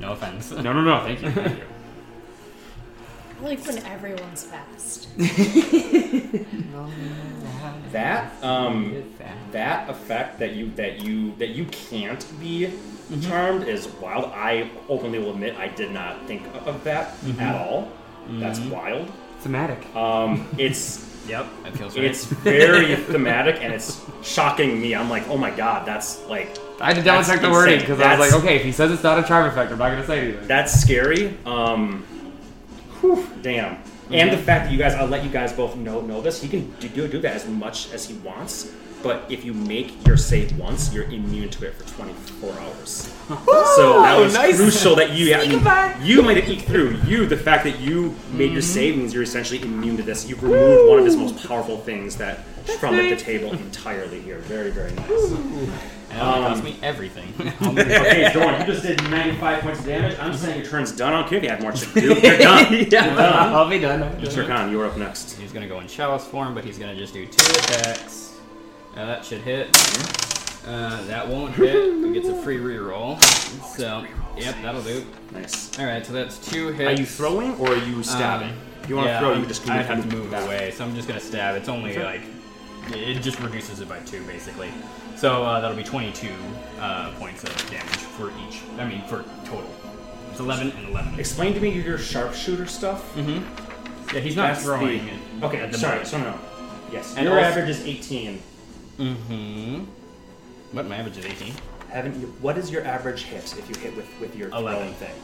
No 0.00 0.12
offense. 0.12 0.50
No, 0.52 0.72
no, 0.72 0.80
no. 0.80 1.00
Thank 1.04 1.22
you. 1.22 1.30
Thank 1.30 1.58
you. 1.58 1.64
I 3.40 3.44
like 3.44 3.64
when 3.66 3.78
everyone's 3.86 4.44
fast. 4.44 5.08
That 7.92 8.42
um 8.42 9.14
that 9.52 9.88
effect 9.88 10.38
that 10.38 10.52
you 10.54 10.70
that 10.72 11.00
you 11.02 11.34
that 11.36 11.50
you 11.50 11.64
can't 11.66 12.24
be 12.40 12.72
charmed 13.22 13.66
is 13.66 13.88
wild. 13.88 14.26
I 14.26 14.70
openly 14.88 15.18
will 15.18 15.30
admit 15.30 15.56
I 15.56 15.68
did 15.68 15.92
not 15.92 16.26
think 16.26 16.42
of 16.66 16.84
that 16.84 17.14
at 17.38 17.54
all. 17.54 17.90
That's 18.28 18.60
wild. 18.60 19.10
Thematic. 19.40 19.94
Um, 19.96 20.46
it's 20.58 21.06
Yep. 21.28 21.46
That 21.62 21.76
feels 21.76 21.96
right. 21.96 22.06
it's 22.06 22.24
very 22.24 22.96
thematic 23.12 23.62
and 23.62 23.72
it's 23.72 24.00
shocking 24.22 24.80
me. 24.80 24.94
I'm 24.94 25.10
like, 25.10 25.28
oh 25.28 25.36
my 25.36 25.50
god, 25.50 25.86
that's 25.86 26.24
like 26.24 26.56
I 26.80 26.86
had 26.88 26.96
to 26.96 27.02
double 27.02 27.22
check 27.22 27.42
the 27.42 27.50
wording 27.50 27.80
because 27.80 28.00
I 28.00 28.16
was 28.16 28.32
like, 28.32 28.42
okay, 28.42 28.56
if 28.56 28.62
he 28.62 28.72
says 28.72 28.90
it's 28.90 29.02
not 29.02 29.18
a 29.18 29.22
charm 29.22 29.46
effect, 29.46 29.70
I'm 29.70 29.78
not 29.78 29.90
gonna 29.90 30.06
say 30.06 30.20
anything. 30.20 30.48
that's 30.48 30.72
scary. 30.72 31.36
Um, 31.44 32.02
whew, 33.00 33.26
damn. 33.42 33.82
And 34.10 34.30
the 34.30 34.38
fact 34.38 34.66
that 34.66 34.72
you 34.72 34.78
guys, 34.78 34.94
I'll 34.94 35.06
let 35.06 35.24
you 35.24 35.30
guys 35.30 35.52
both 35.52 35.76
know 35.76 36.00
know 36.00 36.20
this. 36.20 36.40
He 36.40 36.48
can 36.48 36.70
do 36.80 37.08
do 37.08 37.20
that 37.20 37.34
as 37.34 37.46
much 37.46 37.92
as 37.92 38.06
he 38.08 38.14
wants, 38.18 38.72
but 39.02 39.24
if 39.28 39.44
you 39.44 39.52
make 39.52 40.06
your 40.06 40.16
save 40.16 40.58
once, 40.58 40.92
you're 40.92 41.04
immune 41.04 41.50
to 41.50 41.66
it 41.66 41.74
for 41.74 41.84
24 41.94 42.52
hours. 42.60 43.12
so 43.76 44.02
that 44.02 44.18
was 44.18 44.34
nice. 44.34 44.56
crucial 44.56 44.96
that 44.96 45.10
you 45.12 45.34
I 45.34 45.46
mean, 45.46 46.06
you 46.06 46.22
might 46.22 46.38
have 46.38 46.48
eked 46.48 46.66
through. 46.66 46.98
You, 47.06 47.26
the 47.26 47.36
fact 47.36 47.64
that 47.64 47.78
you 47.80 48.14
made 48.32 48.52
your 48.52 48.62
save 48.62 48.96
means 48.96 49.12
you're 49.14 49.22
essentially 49.22 49.62
immune 49.62 49.96
to 49.98 50.02
this. 50.02 50.28
You've 50.28 50.42
removed 50.42 50.88
one 50.88 50.98
of 50.98 51.04
his 51.04 51.16
most 51.16 51.46
powerful 51.46 51.78
things 51.78 52.16
that 52.16 52.44
from 52.80 52.96
the, 52.96 53.10
the 53.10 53.16
table 53.16 53.52
entirely 53.52 54.20
here. 54.20 54.38
Very 54.38 54.70
very 54.70 54.92
nice. 54.92 55.97
And 56.10 56.18
it 56.18 56.22
only 56.22 56.38
um, 56.46 56.52
cost 56.52 56.64
me 56.64 56.76
everything. 56.82 57.32
okay, 57.62 58.30
Dorn, 58.32 58.60
you 58.60 58.66
just 58.66 58.82
did 58.82 59.02
95 59.10 59.60
points 59.62 59.80
of 59.80 59.86
damage. 59.86 60.18
I'm 60.18 60.34
saying 60.34 60.60
your 60.60 60.68
turn's 60.68 60.92
done. 60.92 61.12
I 61.12 61.20
don't 61.20 61.28
care 61.28 61.38
if 61.38 61.44
you 61.44 61.50
have 61.50 61.60
more 61.62 61.72
to 61.72 62.00
do. 62.00 62.14
You're 62.20 62.38
done. 62.38 62.72
You're 62.72 62.84
done. 62.86 63.18
I'll 63.18 63.68
be 63.68 63.78
done. 63.78 64.02
I'll 64.02 64.10
be 64.10 64.22
done. 64.22 64.22
Mr. 64.22 64.46
Khan, 64.46 64.70
you're 64.70 64.86
up 64.86 64.96
next. 64.96 65.36
he's 65.38 65.52
gonna 65.52 65.68
go 65.68 65.80
in 65.80 65.86
chalice 65.88 66.24
form, 66.24 66.54
but 66.54 66.64
he's 66.64 66.78
gonna 66.78 66.96
just 66.96 67.12
do 67.12 67.26
two 67.26 67.50
attacks. 67.52 68.36
Uh, 68.96 69.06
that 69.06 69.24
should 69.24 69.42
hit. 69.42 69.68
Uh, 70.66 71.02
that 71.06 71.26
won't 71.26 71.54
hit. 71.54 71.94
He 72.04 72.12
gets 72.12 72.28
a 72.28 72.42
free 72.42 72.58
reroll. 72.58 73.22
So, 73.76 74.04
yep, 74.36 74.54
that'll 74.62 74.82
do. 74.82 75.04
Nice. 75.32 75.78
All 75.78 75.86
right, 75.86 76.04
so 76.04 76.12
that's 76.12 76.38
two 76.38 76.68
hits. 76.68 76.88
Are 76.98 77.00
you 77.00 77.06
throwing 77.06 77.54
or 77.58 77.68
are 77.72 77.76
you 77.76 78.02
stabbing? 78.02 78.50
Um, 78.50 78.56
if 78.82 78.88
you 78.88 78.96
want 78.96 79.06
to 79.06 79.12
yeah, 79.12 79.20
throw, 79.20 79.30
I'm- 79.32 79.40
you 79.42 79.46
just 79.46 79.68
I 79.68 79.76
move- 79.78 79.86
have 79.86 80.10
to 80.10 80.16
move 80.16 80.32
away, 80.32 80.70
so 80.72 80.84
I'm 80.84 80.94
just 80.94 81.06
gonna 81.08 81.20
stab. 81.20 81.54
It's 81.56 81.68
only 81.68 81.96
like 81.98 82.22
it 82.90 83.20
just 83.20 83.38
reduces 83.40 83.80
it 83.80 83.88
by 83.88 84.00
two, 84.00 84.22
basically. 84.24 84.70
So 85.18 85.42
uh, 85.42 85.60
that'll 85.60 85.76
be 85.76 85.82
22 85.82 86.28
uh, 86.78 87.10
points 87.18 87.42
of 87.42 87.70
damage 87.70 87.86
for 88.16 88.30
each. 88.46 88.62
I 88.78 88.86
mean, 88.88 89.02
for 89.02 89.24
total. 89.44 89.68
It's 90.30 90.38
11 90.38 90.70
and 90.70 90.88
11. 90.90 91.18
Explain 91.18 91.54
to 91.54 91.60
me 91.60 91.70
your 91.70 91.98
sharpshooter 91.98 92.66
stuff. 92.66 93.14
Mm-hmm. 93.16 94.14
Yeah, 94.14 94.20
he's 94.20 94.36
not 94.36 94.52
That's 94.54 94.62
throwing 94.64 95.04
the- 95.06 95.12
it. 95.12 95.18
Okay, 95.42 95.58
at 95.58 95.72
the 95.72 95.78
sorry. 95.78 95.94
moment. 95.94 96.08
So 96.08 96.18
no. 96.18 96.38
Yes. 96.92 97.16
And 97.16 97.24
your 97.24 97.36
also- 97.36 97.48
average 97.50 97.68
is 97.68 97.84
18. 97.84 98.40
Mm-hmm. 98.98 99.84
What 100.72 100.86
my 100.86 100.96
average 100.96 101.16
is 101.18 101.26
18. 101.26 101.52
Haven't 101.90 102.20
you? 102.20 102.26
What 102.40 102.56
is 102.56 102.70
your 102.70 102.84
average 102.84 103.22
hit 103.24 103.54
if 103.58 103.68
you 103.68 103.74
hit 103.80 103.96
with 103.96 104.06
with 104.20 104.36
your 104.36 104.50
11. 104.50 104.78
throwing 104.78 104.94
thing? 104.94 105.14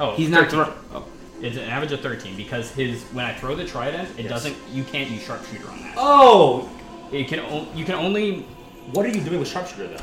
Oh, 0.00 0.14
He's 0.16 0.30
not 0.30 0.50
13. 0.50 0.64
throwing. 0.64 0.78
Oh. 0.94 1.06
It's 1.40 1.56
an 1.56 1.64
average 1.68 1.92
of 1.92 2.00
13 2.00 2.36
because 2.36 2.70
his 2.72 3.02
when 3.12 3.24
I 3.24 3.34
throw 3.34 3.54
the 3.54 3.64
trident, 3.66 4.08
it 4.18 4.22
Yes. 4.22 4.30
doesn't. 4.30 4.56
You 4.72 4.82
can't 4.84 5.10
use 5.10 5.22
sharpshooter 5.22 5.68
on 5.70 5.80
that. 5.82 5.94
Oh, 5.96 6.68
It 7.12 7.28
can. 7.28 7.40
O- 7.40 7.68
you 7.74 7.84
can 7.84 7.94
only 7.94 8.46
what 8.92 9.06
are 9.06 9.10
you 9.10 9.20
doing 9.20 9.40
with 9.40 9.48
sharpshooter 9.48 9.88
then? 9.88 10.02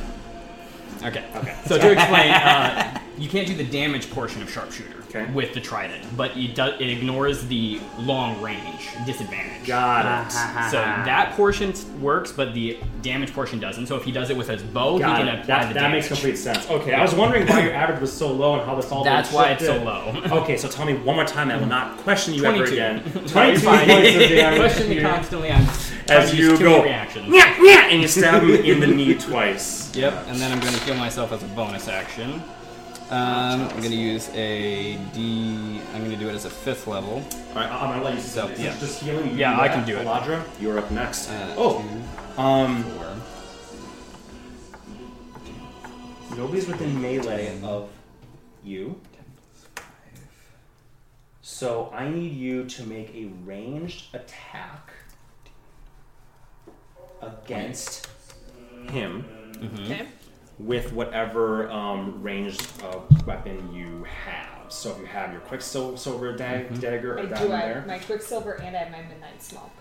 Okay. 1.03 1.26
Okay. 1.36 1.56
So 1.66 1.78
to 1.78 1.91
explain, 1.91 2.32
uh, 2.32 2.99
you 3.18 3.30
can't 3.30 3.48
do 3.48 3.56
the 3.56 3.66
damage 3.66 4.10
portion 4.12 4.41
of 4.41 4.49
sharpshooter 4.49 5.05
Okay. 5.16 5.32
with 5.32 5.54
the 5.54 5.62
trident, 5.62 6.04
but 6.18 6.36
it 6.36 6.56
does. 6.56 6.80
It 6.82 6.90
ignores 6.90 7.48
the 7.48 7.80
long 8.00 8.42
range 8.42 8.90
disadvantage. 9.06 9.66
Got 9.66 10.06
it. 10.06 10.36
Uh-huh. 10.36 10.70
So 10.70 10.78
that 10.78 11.34
portion 11.38 11.74
works, 12.02 12.32
but 12.34 12.54
the 12.54 12.78
damage 13.02 13.34
portion 13.34 13.60
doesn't. 13.60 13.88
So 13.88 13.96
if 13.96 14.04
he 14.04 14.12
does 14.12 14.30
it 14.30 14.36
with 14.36 14.50
his 14.50 14.62
bow, 14.62 15.00
Got 15.00 15.18
he 15.20 15.24
can 15.26 15.28
it. 15.36 15.40
apply 15.42 15.46
That, 15.46 15.68
the 15.70 15.74
that 15.76 15.80
damage. 15.80 15.96
makes 16.04 16.08
complete 16.10 16.38
sense. 16.38 16.70
Okay, 16.70 16.94
I 16.94 17.02
was 17.02 17.14
wondering 17.16 17.48
why 17.48 17.62
your 17.64 17.74
average 17.74 18.02
was 18.02 18.12
so 18.12 18.32
low 18.32 18.56
and 18.56 18.64
how 18.64 18.76
this 18.76 18.92
all. 18.92 19.04
That's 19.06 19.32
why 19.32 19.52
it's 19.52 19.64
so 19.66 19.74
shifted. 19.74 19.86
low. 20.32 20.42
Okay, 20.42 20.58
so 20.58 20.68
tell 20.68 20.86
me 20.86 20.96
one 20.96 21.16
more 21.16 21.26
time. 21.26 21.50
I 21.50 21.58
will 21.58 21.66
not 21.66 21.98
question 22.00 22.34
you 22.34 22.44
ever 22.46 22.58
22. 22.66 22.74
again. 22.74 22.96
No, 23.06 23.12
you're 23.22 23.30
Twenty-two 23.30 23.60
fine. 23.62 23.88
points 23.88 24.16
of 24.16 24.30
damage. 24.30 24.60
Question 24.60 24.90
me 24.90 24.96
here. 24.96 25.04
constantly. 25.04 25.52
I'm 25.52 25.66
trying 25.66 26.10
As 26.10 26.34
you 26.36 26.50
use 26.50 26.60
go. 26.60 26.66
many 26.72 26.84
reactions. 26.84 27.26
Nyah, 27.34 27.56
nyah, 27.56 27.92
and 27.92 28.02
you 28.02 28.08
stab 28.08 28.44
him 28.44 28.50
in 28.52 28.80
the 28.82 28.88
knee 28.88 29.16
twice. 29.16 29.96
Yep, 29.96 30.26
and 30.28 30.38
then 30.40 30.52
I'm 30.52 30.60
going 30.60 30.74
to 30.74 30.80
heal 30.82 30.96
myself 30.96 31.32
as 31.32 31.42
a 31.42 31.48
bonus 31.48 31.88
action. 31.88 32.44
Um, 33.10 33.61
I'm 33.61 33.77
going 33.77 33.91
to 33.91 33.95
use 33.95 34.30
a 34.34 34.98
D. 35.14 35.80
I'm 35.94 35.99
going 35.99 36.11
to 36.11 36.18
do 36.18 36.27
it 36.27 36.34
as 36.34 36.45
a 36.45 36.49
fifth 36.49 36.88
level. 36.88 37.23
All 37.49 37.56
right, 37.56 37.72
I'm 37.72 37.91
gonna 37.91 38.03
let 38.03 38.15
you. 38.15 38.19
So, 38.19 38.48
since 38.48 38.60
yeah. 38.60 38.72
it's 38.72 38.80
just 38.80 39.03
healing. 39.03 39.32
you 39.32 39.38
Yeah, 39.38 39.60
I 39.60 39.68
can 39.68 39.86
do 39.86 39.95
it. 39.95 40.06
Eladra, 40.06 40.44
you're 40.60 40.80
up 40.80 40.90
next. 40.91 41.30
Uh, 41.30 41.56
oh, 41.57 41.82
two, 42.36 42.41
um, 42.41 42.84
four. 42.84 43.15
nobody's 46.36 46.68
within 46.68 46.99
melee 47.02 47.61
of 47.64 47.90
you. 48.64 48.99
So 51.41 51.91
I 51.94 52.10
need 52.10 52.34
you 52.34 52.65
to 52.65 52.84
make 52.84 53.14
a 53.15 53.26
ranged 53.45 54.14
attack 54.15 54.91
against 57.22 58.10
him 58.90 59.26
Okay. 59.64 60.07
With 60.60 60.94
whatever 60.94 61.69
um, 61.69 62.22
ranged 62.22 62.65
uh, 62.84 62.99
weapon 63.26 63.73
you 63.73 64.03
have. 64.26 64.72
So 64.72 64.91
if 64.91 64.99
you 64.99 65.06
have 65.06 65.32
your 65.32 65.41
quicksilver 65.41 66.36
dag- 66.36 66.80
dagger 66.80 67.19
I 67.19 67.22
or 67.22 67.26
do. 67.26 67.30
down 67.36 67.52
I 67.52 67.61
there, 67.65 67.84
my 67.88 67.99
quicksilver 67.99 68.53
and 68.61 68.76
I 68.76 68.80
have 68.80 68.91
my 68.91 69.02
midnight 69.03 69.41
smoke. 69.41 69.72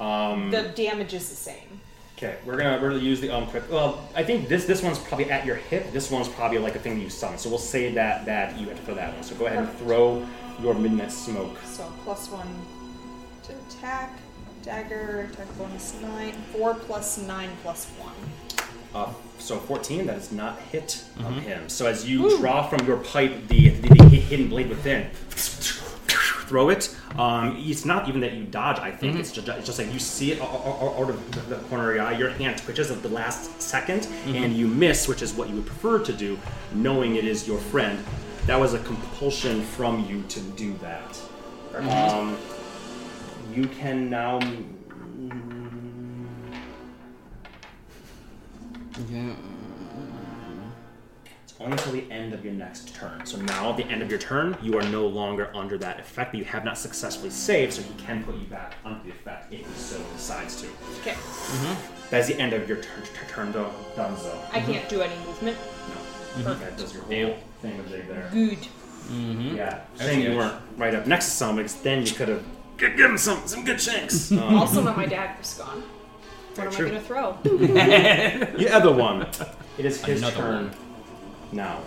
um, 0.00 0.50
The 0.50 0.62
damage 0.74 1.14
is 1.14 1.28
the 1.28 1.36
same. 1.36 1.80
Okay, 2.16 2.36
we're 2.46 2.56
gonna 2.56 2.78
we're 2.80 2.90
gonna 2.90 3.02
use 3.02 3.20
the 3.20 3.30
um 3.30 3.46
quick. 3.48 3.64
Well, 3.70 4.08
I 4.14 4.22
think 4.22 4.48
this 4.48 4.64
this 4.64 4.80
one's 4.82 4.98
probably 4.98 5.28
at 5.30 5.44
your 5.44 5.56
hip. 5.56 5.92
This 5.92 6.08
one's 6.10 6.28
probably 6.28 6.58
like 6.58 6.76
a 6.76 6.78
thing 6.78 6.94
that 6.96 7.02
you 7.02 7.10
summon. 7.10 7.36
So 7.36 7.48
we'll 7.48 7.58
say 7.58 7.92
that 7.94 8.24
that 8.26 8.56
you 8.58 8.68
have 8.68 8.76
to 8.78 8.82
throw 8.84 8.94
that 8.94 9.12
one. 9.12 9.22
So 9.24 9.34
go 9.34 9.46
ahead 9.46 9.58
and 9.58 9.72
throw 9.78 10.24
your 10.60 10.74
midnight 10.74 11.10
smoke. 11.10 11.56
So 11.64 11.90
plus 12.04 12.30
one 12.30 12.46
to 13.44 13.52
attack, 13.68 14.12
dagger, 14.62 15.28
attack 15.32 15.48
bonus 15.58 15.94
nine, 16.00 16.34
four 16.52 16.74
plus 16.74 17.18
nine 17.18 17.50
plus 17.62 17.86
one. 17.98 18.14
Uh, 18.94 19.12
so 19.42 19.58
14, 19.58 20.06
that 20.06 20.16
is 20.18 20.32
not 20.32 20.58
hit 20.60 21.04
Mm-hmm. 21.16 21.26
on 21.26 21.32
him. 21.34 21.68
So 21.68 21.86
as 21.86 22.08
you 22.08 22.38
draw 22.38 22.66
from 22.66 22.86
your 22.86 22.96
pipe 22.98 23.48
the, 23.48 23.68
the, 23.70 23.88
the 23.88 24.16
hidden 24.16 24.48
blade 24.48 24.68
within, 24.68 25.10
throw 25.30 26.68
it. 26.70 26.94
Um, 27.18 27.56
it's 27.58 27.84
not 27.84 28.08
even 28.08 28.20
that 28.22 28.32
you 28.32 28.44
dodge. 28.44 28.78
I 28.78 28.90
Mm-hmm. 28.90 28.98
think 28.98 29.16
it's 29.18 29.32
just 29.32 29.48
it's 29.48 29.66
just 29.66 29.78
like 29.78 29.92
you 29.92 29.98
see 29.98 30.32
it 30.32 30.40
out 30.40 31.08
of 31.10 31.48
the 31.48 31.56
corner 31.68 31.90
of 31.90 31.96
your 31.96 32.04
eye. 32.04 32.16
Your 32.18 32.30
hand 32.30 32.58
twitches 32.58 32.90
at 32.90 33.02
the 33.02 33.08
last 33.08 33.50
2nd 33.58 34.06
Mm-hmm. 34.06 34.34
and 34.36 34.56
you 34.56 34.66
miss, 34.68 35.08
which 35.08 35.22
is 35.22 35.34
what 35.34 35.48
you 35.48 35.56
would 35.56 35.66
prefer 35.66 35.98
to 36.00 36.12
do, 36.12 36.38
knowing 36.74 37.16
it 37.16 37.24
is 37.24 37.46
your 37.46 37.58
friend. 37.58 37.98
That 38.46 38.58
was 38.58 38.74
a 38.74 38.78
compulsion 38.80 39.62
from 39.62 40.04
you 40.08 40.22
to 40.28 40.40
do 40.40 40.72
that. 40.78 41.10
Mm-hmm. 41.72 41.88
Um, 41.88 42.36
you 43.54 43.66
can 43.68 44.08
now. 44.10 44.40
Only 51.62 51.72
until 51.72 51.92
the 51.92 52.10
end 52.10 52.34
of 52.34 52.44
your 52.44 52.54
next 52.54 52.94
turn. 52.94 53.24
So 53.24 53.38
now, 53.38 53.70
at 53.70 53.76
the 53.76 53.86
end 53.86 54.02
of 54.02 54.10
your 54.10 54.18
turn, 54.18 54.56
you 54.62 54.78
are 54.78 54.82
no 54.88 55.06
longer 55.06 55.50
under 55.54 55.78
that 55.78 56.00
effect, 56.00 56.32
but 56.32 56.38
you 56.38 56.44
have 56.44 56.64
not 56.64 56.78
successfully 56.78 57.30
saved, 57.30 57.74
so 57.74 57.82
he 57.82 57.94
can 57.94 58.22
put 58.24 58.34
you 58.36 58.46
back 58.46 58.74
under 58.84 59.02
the 59.04 59.10
effect 59.10 59.52
if 59.52 59.60
he 59.60 59.74
so 59.74 59.98
decides 60.12 60.60
to. 60.62 60.68
Okay. 61.00 61.16
That's 62.10 62.28
the 62.28 62.38
end 62.38 62.52
of 62.52 62.68
your 62.68 62.78
turn, 62.78 63.02
turn 63.28 63.52
though. 63.52 63.72
Done 63.96 64.16
so. 64.16 64.38
I 64.52 64.60
can't 64.60 64.88
do 64.88 65.00
any 65.00 65.16
movement. 65.24 65.56
No. 66.44 66.54
That 66.54 66.76
does 66.76 66.94
your 66.94 67.02
whole 67.02 67.36
thing 67.60 67.78
of 67.78 67.88
dig 67.90 68.08
there. 68.08 68.28
Good. 68.32 68.58
Mm-hmm. 68.58 69.56
Yeah. 69.56 69.80
Shame 69.98 70.20
you 70.22 70.36
weren't 70.36 70.54
right 70.76 70.94
up 70.94 71.06
next 71.06 71.26
to 71.26 71.30
someone 71.32 71.56
because 71.56 71.74
then 71.82 72.06
you 72.06 72.12
could 72.12 72.28
have 72.28 72.44
give 72.78 72.98
him 72.98 73.18
some 73.18 73.46
some 73.46 73.64
good 73.64 73.80
shanks. 73.80 74.30
Um, 74.32 74.54
Also, 74.56 74.82
now 74.82 74.94
my 74.94 75.06
dagger's 75.06 75.54
gone. 75.54 75.82
What 76.54 76.66
am 76.66 76.72
True. 76.72 76.86
I 76.86 76.90
gonna 76.90 77.00
throw? 77.02 77.32
the 77.42 78.68
other 78.70 78.92
one. 78.92 79.26
It 79.78 79.86
is 79.86 80.04
his 80.04 80.20
Another 80.20 80.36
turn 80.36 80.64
one. 80.66 80.74
Now. 81.52 81.80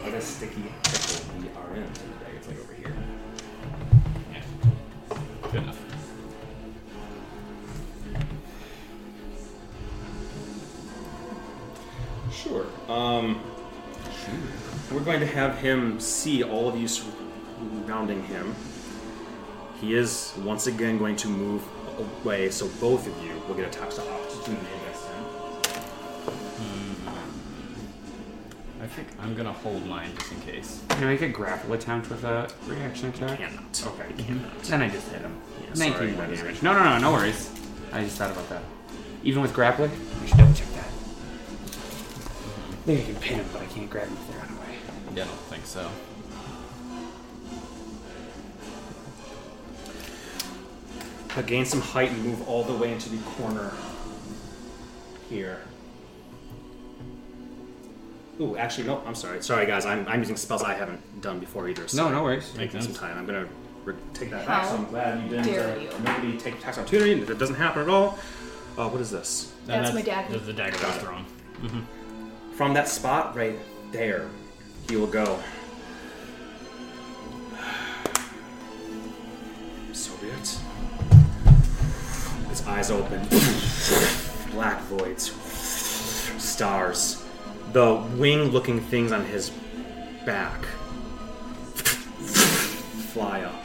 What 0.00 0.14
a 0.14 0.20
sticky 0.20 0.64
pickle 0.82 1.24
we 1.40 1.48
are 1.50 1.76
in 1.76 1.92
today. 1.92 2.32
It's 2.36 2.48
like 2.48 2.58
over 2.58 2.72
here. 2.74 2.94
Yeah. 4.32 4.42
Good 5.42 5.62
enough. 5.62 5.78
Sure. 12.32 12.66
Um, 12.88 13.40
We're 14.92 15.00
going 15.00 15.20
to 15.20 15.26
have 15.26 15.58
him 15.58 16.00
see 16.00 16.42
all 16.42 16.68
of 16.68 16.76
you 16.76 16.88
surrounding 16.88 18.22
him. 18.24 18.54
He 19.80 19.94
is 19.94 20.32
once 20.38 20.66
again 20.66 20.98
going 20.98 21.16
to 21.16 21.28
move 21.28 21.62
away, 22.00 22.50
so 22.50 22.68
both 22.80 23.06
of 23.06 23.24
you 23.24 23.32
will 23.46 23.54
get 23.54 23.66
attacks 23.66 23.96
to 23.96 24.02
opportunity 24.02 24.66
against 24.82 25.06
him. 25.06 25.24
I 28.82 28.86
think 28.86 29.08
I'm 29.20 29.34
gonna 29.34 29.52
hold 29.52 29.84
mine 29.86 30.10
just 30.16 30.32
in 30.32 30.40
case. 30.40 30.82
Can 30.88 31.04
I 31.04 31.06
make 31.12 31.22
a 31.22 31.28
grapple 31.28 31.74
attempt 31.74 32.08
with 32.08 32.24
a 32.24 32.50
reaction 32.66 33.10
attack? 33.10 33.38
Cannot. 33.38 33.86
Okay. 33.86 34.06
He 34.16 34.22
mm-hmm. 34.22 34.38
cannot. 34.38 34.62
Then 34.62 34.82
I 34.82 34.88
just 34.88 35.08
hit 35.10 35.20
him. 35.20 35.38
Yeah, 35.60 35.68
19 35.74 35.92
sorry, 35.92 36.12
more 36.12 36.16
that 36.22 36.30
is- 36.30 36.40
damage. 36.40 36.62
No, 36.62 36.72
no, 36.72 36.82
no, 36.84 36.98
no 36.98 37.12
worries. 37.12 37.50
I 37.92 38.02
just 38.04 38.16
thought 38.16 38.30
about 38.30 38.48
that. 38.48 38.62
Even 39.22 39.42
with 39.42 39.52
grappling, 39.52 39.90
we 40.22 40.28
should 40.28 40.38
double 40.38 40.54
check 40.54 40.68
that. 40.72 40.86
I 40.86 42.82
think 42.86 43.00
I 43.00 43.04
can 43.04 43.14
pin 43.16 43.38
him, 43.40 43.46
but 43.52 43.62
I 43.62 43.66
can't 43.66 43.90
grab 43.90 44.08
him 44.08 44.16
if 44.16 44.28
they're 44.30 44.40
out 44.40 44.48
of 44.48 44.54
the 44.54 44.60
way. 44.62 44.78
Yeah, 45.14 45.24
I 45.24 45.26
don't 45.26 45.36
think 45.36 45.66
so. 45.66 45.90
Uh, 51.36 51.42
gain 51.42 51.64
some 51.64 51.80
height 51.80 52.10
and 52.10 52.24
move 52.24 52.48
all 52.48 52.64
the 52.64 52.74
way 52.74 52.92
into 52.92 53.08
the 53.08 53.18
corner 53.22 53.72
here. 55.28 55.60
Ooh, 58.40 58.56
actually, 58.56 58.86
no, 58.86 59.02
I'm 59.06 59.14
sorry. 59.14 59.42
Sorry, 59.42 59.66
guys. 59.66 59.84
I'm, 59.84 60.06
I'm 60.08 60.18
using 60.20 60.36
spells 60.36 60.62
I 60.62 60.74
haven't 60.74 61.20
done 61.20 61.38
before 61.40 61.68
either. 61.68 61.86
So 61.86 62.02
No, 62.04 62.10
no 62.10 62.22
worries. 62.22 62.50
Taking 62.56 62.80
some 62.80 62.94
time. 62.94 63.16
I'm 63.18 63.26
going 63.26 63.44
to 63.46 63.52
re- 63.84 63.94
take 64.14 64.30
that 64.30 64.46
back. 64.46 64.64
So 64.66 64.76
I'm 64.76 64.86
glad 64.86 65.22
you 65.22 65.28
didn't. 65.28 65.44
dare 65.44 65.76
uh, 65.76 65.78
you. 65.80 65.88
Nobody 66.02 66.38
take 66.38 66.58
tax 66.60 66.78
opportunity. 66.78 67.20
That 67.20 67.38
doesn't 67.38 67.56
happen 67.56 67.82
at 67.82 67.88
all. 67.90 68.18
Uh, 68.78 68.88
what 68.88 69.00
is 69.00 69.10
this? 69.10 69.52
And 69.68 69.84
That's 69.84 69.94
my 69.94 70.00
dagger. 70.02 70.32
That's 70.32 70.46
the 70.46 70.52
dagger 70.54 70.78
Got 70.78 70.86
was 70.86 70.96
it. 70.96 71.00
thrown. 71.00 71.86
From 72.54 72.72
that 72.74 72.88
spot 72.88 73.36
right 73.36 73.56
there, 73.92 74.28
he 74.88 74.96
will 74.96 75.06
go. 75.06 75.38
His 82.60 82.68
eyes 82.68 82.90
open. 82.90 83.20
Black 84.52 84.82
voids. 84.82 85.32
Stars. 86.38 87.24
The 87.72 87.94
wing 88.18 88.50
looking 88.50 88.80
things 88.80 89.12
on 89.12 89.24
his 89.24 89.48
back 90.26 90.62
fly 93.14 93.42
up. 93.42 93.64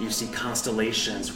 You 0.00 0.10
see 0.10 0.26
constellations 0.32 1.30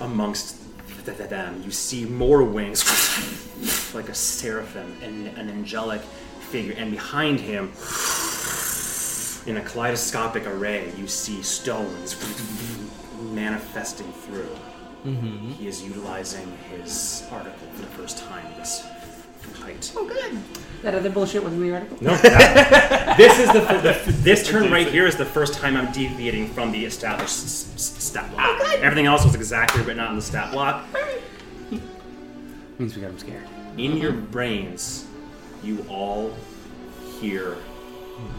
amongst 0.00 0.56
th- 1.04 1.16
th- 1.16 1.30
them. 1.30 1.62
You 1.64 1.70
see 1.70 2.04
more 2.04 2.42
wings 2.42 2.84
like 3.94 4.08
a 4.08 4.14
seraphim 4.14 4.96
and 5.02 5.28
an 5.38 5.48
angelic 5.48 6.00
figure. 6.50 6.74
And 6.76 6.90
behind 6.90 7.38
him, 7.38 7.66
in 9.46 9.56
a 9.56 9.62
kaleidoscopic 9.64 10.48
array, 10.48 10.92
you 10.96 11.06
see 11.06 11.42
stones 11.42 12.16
manifesting 13.32 14.12
through. 14.12 14.48
Mm-hmm. 15.04 15.50
He 15.52 15.66
is 15.66 15.82
utilizing 15.82 16.46
his 16.70 17.24
article 17.32 17.66
for 17.74 17.80
the 17.82 17.88
first 17.88 18.18
time 18.18 18.46
this 18.56 18.86
height. 19.60 19.92
Oh, 19.96 20.06
good. 20.06 20.38
That 20.82 20.94
other 20.94 21.10
bullshit 21.10 21.42
was 21.42 21.52
in 21.52 21.60
the 21.62 21.72
article? 21.74 21.96
No, 22.00 22.14
that- 22.16 23.16
this 23.16 23.38
is 23.38 23.48
the, 23.52 23.60
the 23.60 24.12
this 24.22 24.46
turn 24.48 24.70
right 24.70 24.86
here 24.86 25.06
is 25.06 25.16
the 25.16 25.24
first 25.24 25.54
time 25.54 25.76
I'm 25.76 25.90
deviating 25.92 26.48
from 26.48 26.70
the 26.72 26.84
established 26.84 27.34
s- 27.44 27.72
s- 27.74 28.02
stat 28.04 28.30
block. 28.30 28.58
Oh, 28.62 28.78
Everything 28.80 29.06
else 29.06 29.24
was 29.24 29.34
exactly 29.34 29.82
written 29.82 30.00
out 30.00 30.10
in 30.10 30.16
the 30.16 30.22
stat 30.22 30.52
block. 30.52 30.86
Means 32.78 32.94
we 32.96 33.02
got 33.02 33.10
him 33.10 33.18
scared. 33.18 33.46
In 33.76 33.96
your 33.96 34.12
brains, 34.12 35.06
you 35.62 35.84
all 35.88 36.32
hear. 37.20 37.56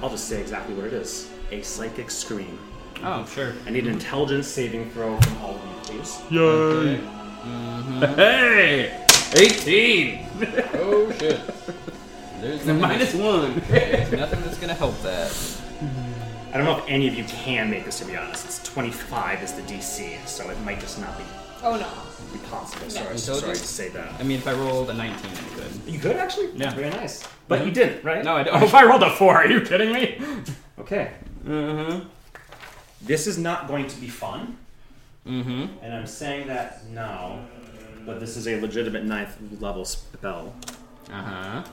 I'll 0.01 0.09
just 0.09 0.27
say 0.27 0.39
exactly 0.41 0.75
what 0.75 0.85
it 0.85 0.93
is: 0.93 1.29
a 1.51 1.61
psychic 1.61 2.09
scream. 2.09 2.57
Oh, 3.03 3.25
sure. 3.25 3.53
I 3.65 3.69
need 3.69 3.85
an 3.87 3.93
intelligence 3.93 4.47
saving 4.47 4.89
throw 4.91 5.17
from 5.19 5.37
all 5.41 5.55
of 5.55 5.61
you, 5.65 5.99
please. 5.99 6.21
Yay! 6.29 6.97
Hey! 8.15 9.05
18! 9.35 10.19
Oh 10.75 11.11
shit. 11.19 11.39
There's 12.41 12.65
nothing, 12.65 12.81
Minus 12.81 13.13
one. 13.15 13.61
there's 13.69 14.11
nothing 14.11 14.41
that's 14.41 14.57
gonna 14.59 14.73
help 14.73 14.99
that. 15.01 15.31
I 16.53 16.57
don't 16.57 16.65
know 16.65 16.77
if 16.79 16.83
any 16.89 17.07
of 17.07 17.13
you 17.15 17.23
can 17.25 17.69
make 17.69 17.85
this. 17.85 17.99
To 17.99 18.05
be 18.05 18.15
honest, 18.17 18.45
it's 18.45 18.61
25 18.63 19.41
is 19.43 19.53
the 19.53 19.61
DC, 19.63 20.25
so 20.27 20.49
it 20.49 20.59
might 20.61 20.79
just 20.81 20.99
not 20.99 21.17
be, 21.17 21.23
Oh 21.63 21.77
no. 21.77 21.87
be 22.37 22.39
possible. 22.47 22.89
Sorry, 22.89 23.05
Intelligence? 23.15 23.39
sorry 23.41 23.55
to 23.55 23.67
say 23.67 23.89
that. 23.89 24.13
I 24.19 24.23
mean, 24.23 24.37
if 24.39 24.47
I 24.47 24.53
rolled 24.53 24.89
a 24.89 24.93
19, 24.93 25.31
I 25.31 25.55
could. 25.55 25.93
You 25.93 25.99
could 25.99 26.15
actually. 26.17 26.51
Yeah. 26.55 26.73
Very 26.73 26.89
nice. 26.89 27.23
But 27.47 27.65
you 27.65 27.71
didn't, 27.71 28.03
right? 28.03 28.23
No, 28.23 28.35
I 28.35 28.43
don't. 28.43 28.61
Oh, 28.61 28.65
if 28.65 28.73
I 28.73 28.83
rolled 28.85 29.03
a 29.03 29.09
4, 29.15 29.35
are 29.37 29.47
you 29.47 29.61
kidding 29.61 29.93
me? 29.93 30.19
Okay. 30.79 31.11
Mm-hmm. 31.45 32.07
This 33.03 33.27
is 33.27 33.37
not 33.37 33.67
going 33.67 33.87
to 33.87 33.99
be 33.99 34.07
fun, 34.07 34.57
Mm-hmm. 35.27 35.65
and 35.81 35.93
I'm 35.93 36.05
saying 36.07 36.47
that 36.47 36.85
now, 36.89 37.39
but 38.05 38.19
this 38.19 38.35
is 38.35 38.45
a 38.47 38.59
legitimate 38.59 39.05
ninth 39.05 39.37
level 39.61 39.85
spell. 39.85 40.53
Uh-huh. 41.09 41.63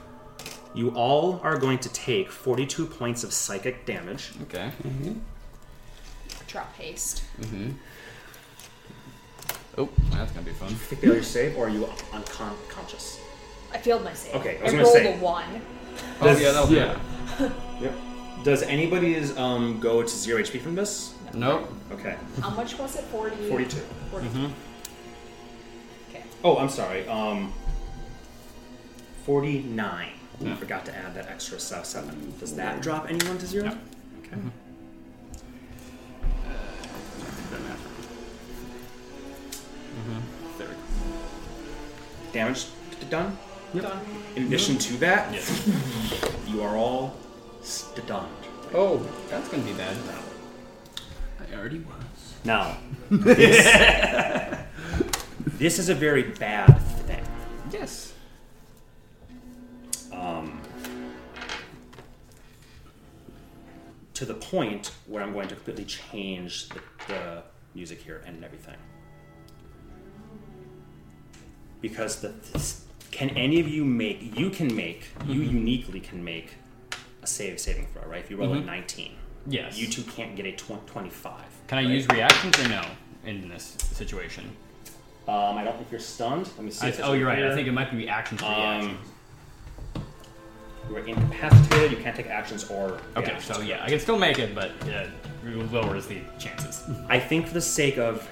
You 0.72 0.90
all 0.90 1.40
are 1.42 1.58
going 1.58 1.78
to 1.80 1.88
take 1.92 2.30
42 2.30 2.86
points 2.86 3.24
of 3.24 3.32
psychic 3.32 3.84
damage. 3.86 4.30
Okay. 4.42 4.70
Drop 6.46 6.72
haste. 6.76 7.24
Mm-hmm. 7.40 7.70
Oh, 9.78 9.88
that's 10.12 10.30
gonna 10.32 10.46
be 10.46 10.52
fun. 10.52 10.68
Failure 10.68 11.22
save, 11.22 11.56
or 11.56 11.66
are 11.66 11.70
you 11.70 11.88
unconscious? 12.12 13.18
I 13.72 13.78
failed 13.78 14.04
my 14.04 14.12
save. 14.14 14.34
Okay, 14.36 14.58
I 14.58 14.62
was 14.62 14.72
I 14.72 14.76
gonna 14.76 14.82
rolled 14.84 14.94
say- 14.94 15.14
a 15.14 15.18
one. 15.18 15.62
Oh, 16.20 16.26
yeah, 16.38 16.52
that'll 16.52 16.66
do 16.68 16.74
Yeah. 16.76 16.98
Yep. 17.80 17.94
Does 18.44 18.62
anybody's 18.62 19.36
um, 19.36 19.80
go 19.80 20.02
to 20.02 20.08
zero 20.08 20.40
HP 20.42 20.60
from 20.60 20.74
this? 20.74 21.14
It. 21.30 21.36
Nope. 21.36 21.72
Okay. 21.92 22.16
How 22.42 22.50
much 22.50 22.78
was 22.78 22.96
it? 22.96 23.04
40? 23.04 23.48
42. 23.48 23.76
40. 24.10 24.26
Mm-hmm. 24.28 24.46
Okay. 26.10 26.22
Oh, 26.44 26.56
I'm 26.58 26.68
sorry. 26.68 27.06
Um, 27.08 27.52
49. 29.26 30.08
I 30.42 30.54
forgot 30.54 30.86
to 30.86 30.96
add 30.96 31.14
that 31.14 31.28
extra 31.28 31.60
se- 31.60 31.80
seven. 31.84 32.32
Does 32.40 32.54
that 32.56 32.80
drop 32.80 33.10
anyone 33.10 33.36
to 33.38 33.46
zero? 33.46 33.66
No. 33.66 33.76
Okay. 34.20 34.36
Mm-hmm. 39.96 40.58
There 40.58 40.68
we 40.68 40.74
go. 40.74 40.80
Damage 42.32 42.64
t- 42.64 43.06
done. 43.10 43.36
Done. 43.76 44.00
In 44.36 44.44
addition 44.46 44.78
to 44.78 44.94
that, 44.98 45.32
Yes. 45.32 45.68
you 46.48 46.62
are 46.62 46.76
all 46.76 47.14
stunned. 47.62 48.26
Oh, 48.74 48.98
that's 49.28 49.48
gonna 49.48 49.62
be 49.62 49.72
bad. 49.72 49.96
I 51.60 51.62
already 51.62 51.80
was. 51.80 52.34
Now, 52.42 52.78
this, 53.10 54.56
this 55.58 55.78
is 55.78 55.90
a 55.90 55.94
very 55.94 56.22
bad 56.22 56.68
thing. 57.06 57.22
Yes. 57.70 58.14
Um, 60.10 60.58
to 64.14 64.24
the 64.24 64.32
point 64.32 64.92
where 65.06 65.22
I'm 65.22 65.34
going 65.34 65.48
to 65.48 65.54
completely 65.54 65.84
change 65.84 66.70
the, 66.70 66.80
the 67.08 67.42
music 67.74 68.00
here 68.00 68.22
and 68.26 68.42
everything. 68.42 68.76
Because 71.82 72.22
the 72.22 72.28
this, 72.54 72.86
can 73.10 73.28
any 73.36 73.60
of 73.60 73.68
you 73.68 73.84
make 73.84 74.38
you 74.38 74.48
can 74.48 74.74
make 74.74 75.08
you 75.26 75.42
uniquely 75.42 76.00
can 76.00 76.24
make 76.24 76.54
a 77.22 77.26
save 77.26 77.60
saving 77.60 77.86
throw 77.92 78.08
right 78.08 78.20
if 78.24 78.30
you 78.30 78.38
roll 78.38 78.54
a 78.54 78.56
Mhm. 78.56 78.64
19 78.64 79.12
Yes. 79.46 79.78
you 79.78 79.86
two 79.88 80.02
can't 80.02 80.36
get 80.36 80.44
a 80.44 80.52
tw- 80.52 80.86
25 80.86 81.32
Can 81.70 81.78
I 81.78 81.82
right? 81.82 81.90
use 81.90 82.08
reactions 82.08 82.58
or 82.58 82.68
no 82.68 82.82
in 83.24 83.48
this 83.48 83.76
situation? 83.92 84.50
um, 85.28 85.56
I 85.56 85.62
don't 85.62 85.76
think 85.76 85.88
you're 85.92 86.00
stunned 86.00 86.48
let 86.56 86.64
me 86.64 86.72
see 86.72 86.88
I, 86.88 86.92
oh, 87.04 87.12
you're 87.12 87.28
right. 87.28 87.44
I 87.44 87.54
think 87.54 87.68
it 87.68 87.72
might 87.72 87.92
be 87.92 87.98
reactions 87.98 88.40
to 88.40 88.46
Um, 88.48 88.54
reactions. 88.56 88.98
you 90.88 90.96
are 90.96 91.06
incapacitated. 91.06 91.92
You 91.92 91.98
can't 91.98 92.16
take 92.16 92.26
actions 92.26 92.68
or. 92.68 92.98
Okay, 93.16 93.36
so 93.38 93.60
yeah, 93.60 93.84
I 93.84 93.88
can 93.88 94.00
still 94.00 94.18
make 94.18 94.40
it, 94.40 94.52
but 94.52 94.70
uh, 94.88 95.06
it 95.46 95.72
lowers 95.72 96.08
the 96.08 96.18
chances. 96.40 96.82
I 97.08 97.20
think 97.20 97.46
for 97.46 97.54
the 97.54 97.60
sake 97.60 97.98
of 97.98 98.28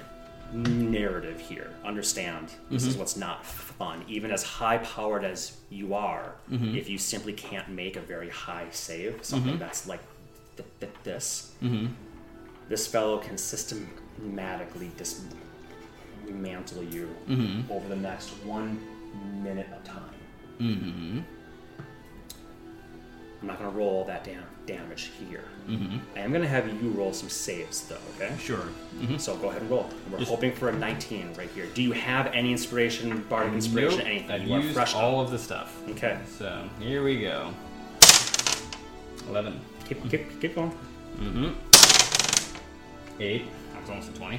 narrative 0.51 1.39
here, 1.39 1.69
understand 1.85 2.47
this 2.69 2.81
Mm-hmm. 2.81 2.89
is 2.89 2.97
what's 2.97 3.15
not 3.15 3.45
fun. 3.45 4.03
Even 4.09 4.31
as 4.31 4.43
high 4.43 4.79
powered 4.79 5.23
as 5.23 5.55
you 5.69 5.93
are, 5.93 6.33
Mm-hmm. 6.51 6.75
if 6.75 6.89
you 6.89 6.97
simply 6.97 7.31
can't 7.31 7.69
make 7.69 7.95
a 7.95 8.01
very 8.01 8.29
high 8.29 8.67
save, 8.71 9.23
something 9.23 9.57
that's 9.57 9.87
like 9.87 10.01
th- 10.57 10.67
th- 10.81 10.91
this, 11.05 11.53
Mm-hmm. 11.63 11.93
This 12.69 12.87
fellow 12.87 13.17
can 13.17 13.37
systematically 13.37 14.91
dismantle 14.97 16.83
you 16.83 17.09
Mm-hmm. 17.27 17.71
over 17.71 17.87
the 17.89 17.95
next 17.95 18.29
one 18.45 18.79
minute 19.43 19.67
of 19.75 19.83
time. 19.83 20.03
Mm-hmm. 20.59 21.19
I'm 23.41 23.47
not 23.47 23.57
going 23.57 23.71
to 23.71 23.77
roll 23.77 23.89
all 23.99 24.03
that 24.05 24.25
dam- 24.25 24.43
damage 24.65 25.11
here. 25.17 25.45
Mm-hmm. 25.69 25.97
I 26.17 26.19
am 26.19 26.31
going 26.31 26.41
to 26.41 26.47
have 26.47 26.67
you 26.83 26.89
roll 26.89 27.13
some 27.13 27.29
saves, 27.29 27.87
though, 27.87 27.97
okay? 28.17 28.35
Sure. 28.37 28.65
So 29.17 29.37
go 29.37 29.49
ahead 29.49 29.61
and 29.61 29.71
roll. 29.71 29.89
We're 30.11 30.25
hoping 30.25 30.51
for 30.51 30.67
a 30.69 30.73
19 30.73 31.33
right 31.37 31.49
here. 31.51 31.65
Do 31.73 31.81
you 31.81 31.93
have 31.93 32.27
any 32.27 32.51
inspiration, 32.51 33.23
bardic 33.29 33.53
inspiration, 33.53 33.99
Nope, 33.99 34.07
anything? 34.07 34.31
I've 34.31 34.43
you 34.47 34.55
used 34.57 34.73
fresh. 34.73 34.93
all 34.93 35.21
of 35.21 35.31
the 35.31 35.39
stuff. 35.39 35.81
Okay. 35.91 36.19
So 36.37 36.69
here 36.81 37.01
we 37.01 37.21
go. 37.21 37.53
Eleven. 39.29 39.59
Keep, 39.87 40.09
keep, 40.09 40.41
keep 40.41 40.55
going. 40.55 40.71
Mm-hmm. 41.17 41.53
Eight. 43.19 43.45
That 43.73 43.81
was 43.81 43.89
almost 43.89 44.09
a 44.09 44.13
twenty. 44.13 44.37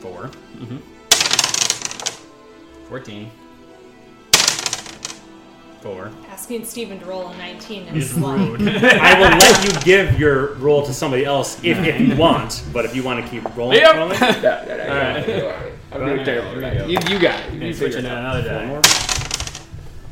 4 0.00 0.30
Mm-hmm. 0.58 0.76
Fourteen. 2.88 3.30
Four. 5.80 6.10
Asking 6.28 6.64
Steven 6.64 6.98
to 7.00 7.04
roll 7.06 7.28
a 7.28 7.36
19 7.36 7.88
Is 7.88 8.12
is 8.12 8.18
rude. 8.18 8.62
I 8.68 9.18
will 9.20 9.36
let 9.36 9.64
you 9.64 9.80
give 9.82 10.18
your 10.18 10.54
roll 10.54 10.82
to 10.86 10.94
somebody 10.94 11.24
else 11.26 11.62
if, 11.62 11.76
if 11.78 12.00
you 12.00 12.16
want, 12.16 12.62
but 12.72 12.86
if 12.86 12.96
you 12.96 13.02
want 13.02 13.22
to 13.22 13.30
keep 13.30 13.44
rolling, 13.56 13.78
Yep. 13.78 13.94
rolling, 13.96 14.16
Alright. 14.22 15.28
I'm 15.92 16.00
doing 16.06 16.24
terrible 16.24 16.58
right 16.60 16.74
now. 16.74 16.86
You, 16.86 16.98
you 17.08 17.18
got 17.18 17.38
it. 17.40 17.46
Okay, 17.54 17.66
You 17.66 17.74
switch 17.74 17.94
figure 17.94 17.98
it 17.98 18.04
it 18.06 18.10
out. 18.10 18.36
another 18.36 18.48
die. 18.48 18.66
more. 18.66 18.80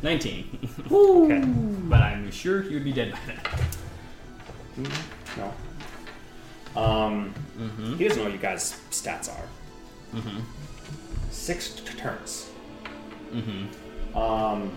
Nineteen. 0.03 0.59
Okay. 0.91 1.41
but 1.89 2.01
I'm 2.01 2.29
sure 2.29 2.61
he 2.61 2.75
would 2.75 2.83
be 2.83 2.91
dead 2.93 3.11
by 3.13 3.19
then. 3.25 4.87
No. 5.37 5.53
Um, 6.75 7.33
he 7.97 8.07
doesn't 8.07 8.17
know 8.17 8.25
what 8.25 8.33
you 8.33 8.39
guys' 8.39 8.79
stats 8.91 9.29
are. 9.29 9.47
Mm-hmm. 10.15 10.39
Six 11.31 11.75
t- 11.75 11.97
turns. 11.97 12.49
Mm-hmm. 13.31 14.17
Um, 14.17 14.71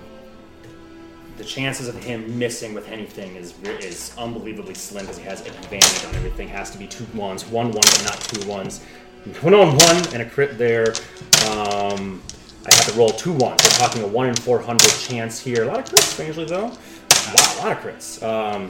the 1.36 1.44
chances 1.44 1.88
of 1.88 2.02
him 2.02 2.38
missing 2.38 2.74
with 2.74 2.88
anything 2.88 3.36
is 3.36 3.54
is 3.80 4.14
unbelievably 4.16 4.74
slim 4.74 5.04
because 5.04 5.18
he 5.18 5.24
has 5.24 5.40
advantage 5.46 6.04
on 6.06 6.14
everything. 6.14 6.48
Has 6.48 6.70
to 6.70 6.78
be 6.78 6.86
two 6.86 7.06
ones, 7.14 7.44
one 7.46 7.66
one, 7.66 7.82
but 7.82 8.02
not 8.04 8.20
two 8.20 8.48
ones. 8.48 8.82
One 9.42 9.54
on 9.54 9.76
one 9.76 9.96
and 10.14 10.22
a 10.22 10.24
crit 10.24 10.56
there. 10.56 10.94
Um, 11.50 12.22
I 12.64 12.74
have 12.74 12.86
to 12.86 12.92
roll 12.98 13.10
two 13.10 13.32
ones. 13.32 13.62
We're 13.62 13.78
talking 13.78 14.02
a 14.02 14.06
one 14.06 14.28
in 14.28 14.34
four 14.36 14.60
hundred 14.60 14.90
chance 14.92 15.38
here. 15.38 15.64
A 15.64 15.66
lot 15.66 15.80
of 15.80 15.84
crits, 15.84 16.12
strangely 16.12 16.44
though. 16.46 16.66
Wow, 17.34 17.54
a 17.54 17.58
lot 17.58 17.72
of 17.72 17.78
crits. 17.78 18.22
Um, 18.22 18.68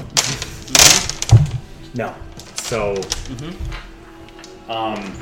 no. 1.95 2.15
So, 2.67 3.01
um, 4.69 5.13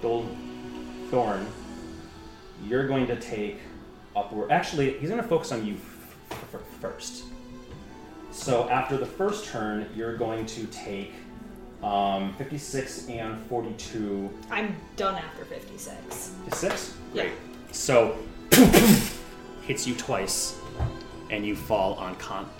Gold 0.00 0.34
Thorn, 1.10 1.46
you're 2.66 2.88
going 2.88 3.06
to 3.08 3.16
take 3.20 3.58
upward. 4.16 4.50
Actually, 4.50 4.96
he's 4.98 5.10
going 5.10 5.20
to 5.20 5.28
focus 5.28 5.52
on 5.52 5.66
you 5.66 5.74
f- 5.74 6.16
f- 6.54 6.60
first. 6.80 7.24
So 8.30 8.70
after 8.70 8.96
the 8.96 9.04
first 9.04 9.44
turn, 9.44 9.86
you're 9.94 10.16
going 10.16 10.46
to 10.46 10.66
take 10.68 11.12
um, 11.82 12.32
56 12.38 13.10
and 13.10 13.38
42. 13.48 14.30
I'm 14.50 14.74
done 14.96 15.16
after 15.16 15.44
56. 15.44 16.32
56? 16.46 16.94
Yeah. 17.12 17.28
So 17.70 18.16
hits 19.66 19.86
you 19.86 19.94
twice, 19.94 20.58
and 21.30 21.44
you 21.44 21.54
fall 21.54 21.98
unconscious, 21.98 22.50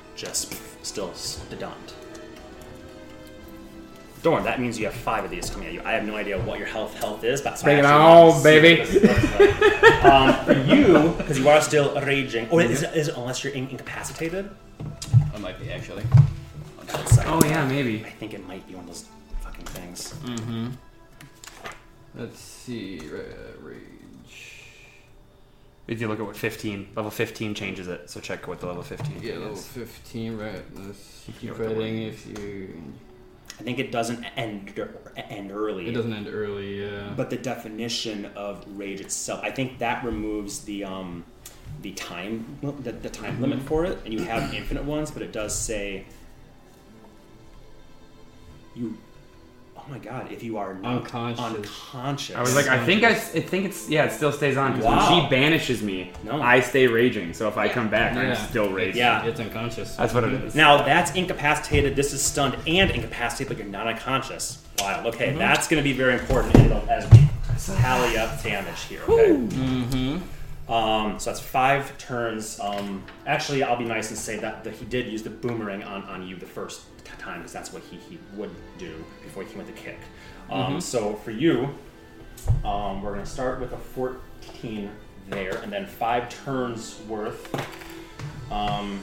still 0.82 1.12
stunned. 1.14 1.92
Dorn, 4.22 4.42
that 4.44 4.60
means 4.60 4.78
you 4.78 4.86
have 4.86 4.94
five 4.94 5.24
of 5.24 5.30
these 5.30 5.48
coming 5.50 5.68
at 5.68 5.74
you. 5.74 5.82
I 5.84 5.92
have 5.92 6.04
no 6.04 6.16
idea 6.16 6.38
what 6.40 6.58
your 6.58 6.66
health 6.66 6.94
health 6.98 7.22
is, 7.22 7.40
but 7.40 7.62
Bring 7.62 7.78
it 7.78 7.84
I 7.84 7.90
actually 7.92 8.02
on, 8.02 8.28
want 8.28 8.42
baby. 8.42 8.80
what 8.80 8.88
this 8.90 9.02
looks 9.04 9.82
like. 9.82 10.04
um, 10.04 10.44
for 10.44 10.52
you, 10.74 11.14
because 11.18 11.38
you 11.38 11.48
are 11.48 11.60
still 11.60 11.94
raging. 12.00 12.48
Oh, 12.50 12.58
is 12.58 12.82
it, 12.82 12.96
is 12.96 13.08
it 13.08 13.16
unless 13.16 13.44
you're 13.44 13.52
in- 13.52 13.68
incapacitated? 13.68 14.50
I 15.34 15.38
might 15.38 15.60
be 15.60 15.70
actually. 15.70 16.02
Oh 17.28 17.40
yeah, 17.44 17.66
maybe. 17.68 18.04
I 18.04 18.10
think 18.10 18.34
it 18.34 18.44
might 18.48 18.66
be 18.66 18.74
one 18.74 18.84
of 18.84 18.88
those 18.90 19.04
fucking 19.42 19.66
things. 19.66 20.14
Mm-hmm. 20.24 20.68
Let's 22.16 22.40
see. 22.40 23.00
Rage. 23.60 23.95
If 25.88 26.00
you 26.00 26.08
look 26.08 26.18
at 26.18 26.26
what 26.26 26.36
15, 26.36 26.88
level 26.96 27.10
15 27.10 27.54
changes 27.54 27.86
it. 27.86 28.10
So 28.10 28.20
check 28.20 28.48
what 28.48 28.60
the 28.60 28.66
level 28.66 28.82
15 28.82 29.22
Yeah, 29.22 29.34
level 29.34 29.52
is. 29.54 29.66
15, 29.68 30.36
right. 30.36 30.62
Let's 30.74 31.24
You 31.28 31.34
keep 31.34 31.42
know 31.50 31.56
what 31.58 31.68
the 31.68 31.74
writing 31.76 32.02
if 32.02 32.26
you. 32.26 32.82
I 33.58 33.62
think 33.62 33.78
it 33.78 33.90
doesn't 33.90 34.22
end 34.36 34.78
end 35.16 35.50
early. 35.50 35.88
It 35.88 35.92
doesn't 35.92 36.12
end 36.12 36.28
early, 36.28 36.82
yeah. 36.84 37.12
But 37.16 37.30
the 37.30 37.36
definition 37.38 38.26
of 38.36 38.64
rage 38.68 39.00
itself, 39.00 39.40
I 39.42 39.50
think 39.50 39.78
that 39.78 40.04
removes 40.04 40.60
the 40.64 40.84
um, 40.84 41.24
the 41.80 41.92
time 41.92 42.58
the, 42.82 42.92
the 42.92 43.08
time 43.08 43.40
limit 43.40 43.62
for 43.62 43.84
it, 43.86 43.98
and 44.04 44.12
you 44.12 44.20
have 44.24 44.52
infinite 44.52 44.84
ones. 44.84 45.10
But 45.10 45.22
it 45.22 45.32
does 45.32 45.54
say 45.54 46.04
you. 48.74 48.98
Oh 49.88 49.92
my 49.92 49.98
god! 49.98 50.32
If 50.32 50.42
you 50.42 50.58
are 50.58 50.74
not 50.74 50.96
Unconscious. 51.02 51.40
unconscious, 51.44 52.34
I 52.34 52.40
was 52.40 52.56
like, 52.56 52.66
I 52.66 52.84
think 52.84 53.04
I, 53.04 53.10
I 53.10 53.14
think 53.14 53.66
it's 53.66 53.88
yeah, 53.88 54.06
it 54.06 54.12
still 54.12 54.32
stays 54.32 54.56
on 54.56 54.72
because 54.72 54.84
Wow. 54.84 55.10
when 55.12 55.22
she 55.22 55.28
banishes 55.34 55.80
me, 55.80 56.10
No. 56.24 56.42
I 56.42 56.58
stay 56.58 56.88
raging. 56.88 57.32
So 57.32 57.46
if 57.46 57.56
I 57.56 57.68
come 57.68 57.88
back, 57.88 58.14
Yeah. 58.14 58.22
I'm 58.22 58.36
still 58.48 58.70
raging. 58.72 58.96
Yeah. 58.98 59.24
It's 59.24 59.38
unconscious. 59.38 59.94
that's 59.94 60.12
what 60.12 60.24
it 60.24 60.32
is. 60.32 60.54
now 60.56 60.82
that's 60.82 61.12
incapacitated. 61.14 61.94
This 61.94 62.12
is 62.12 62.20
stunned 62.20 62.56
and 62.66 62.90
incapacitated, 62.90 63.48
but 63.48 63.58
you're 63.58 63.72
not 63.72 63.86
unconscious. 63.86 64.64
Wow. 64.80 65.04
Okay, 65.06 65.28
Mm-hmm. 65.28 65.38
that's 65.38 65.68
going 65.68 65.80
to 65.82 65.88
be 65.88 65.92
very 65.96 66.14
important 66.14 66.56
as 66.90 67.08
we 67.12 67.28
tally 67.76 68.18
up 68.18 68.42
damage 68.42 68.82
here. 68.88 69.02
Okay. 69.08 69.30
Mm-hmm. 69.36 70.72
Um, 70.72 71.20
so 71.20 71.30
that's 71.30 71.38
five 71.40 71.96
turns. 71.96 72.58
Um, 72.58 73.04
actually, 73.24 73.62
I'll 73.62 73.76
be 73.78 73.84
nice 73.84 74.08
and 74.10 74.18
say 74.18 74.36
that, 74.40 74.64
that 74.64 74.74
he 74.74 74.84
did 74.84 75.06
use 75.06 75.22
the 75.22 75.30
boomerang 75.30 75.84
on, 75.84 76.02
on 76.04 76.26
you 76.26 76.34
the 76.34 76.44
first 76.46 76.82
t- 76.82 76.95
time 77.06 77.38
because 77.40 77.52
that's 77.52 77.72
what 77.72 77.82
he, 77.82 77.96
he 77.96 78.18
would 78.34 78.50
do 78.78 79.04
before 79.22 79.42
he 79.44 79.56
went 79.56 79.68
to 79.68 79.74
kick. 79.80 79.98
Um, 80.50 80.80
So 80.80 81.14
for 81.14 81.30
you, 81.30 81.68
um, 82.64 83.02
we're 83.02 83.12
going 83.14 83.24
to 83.24 83.30
start 83.30 83.60
with 83.60 83.72
a 83.72 83.76
14 83.76 84.90
there, 85.28 85.56
and 85.58 85.72
then 85.72 85.86
five 85.86 86.28
turns 86.28 87.00
worth. 87.08 87.54
Um, 88.50 89.00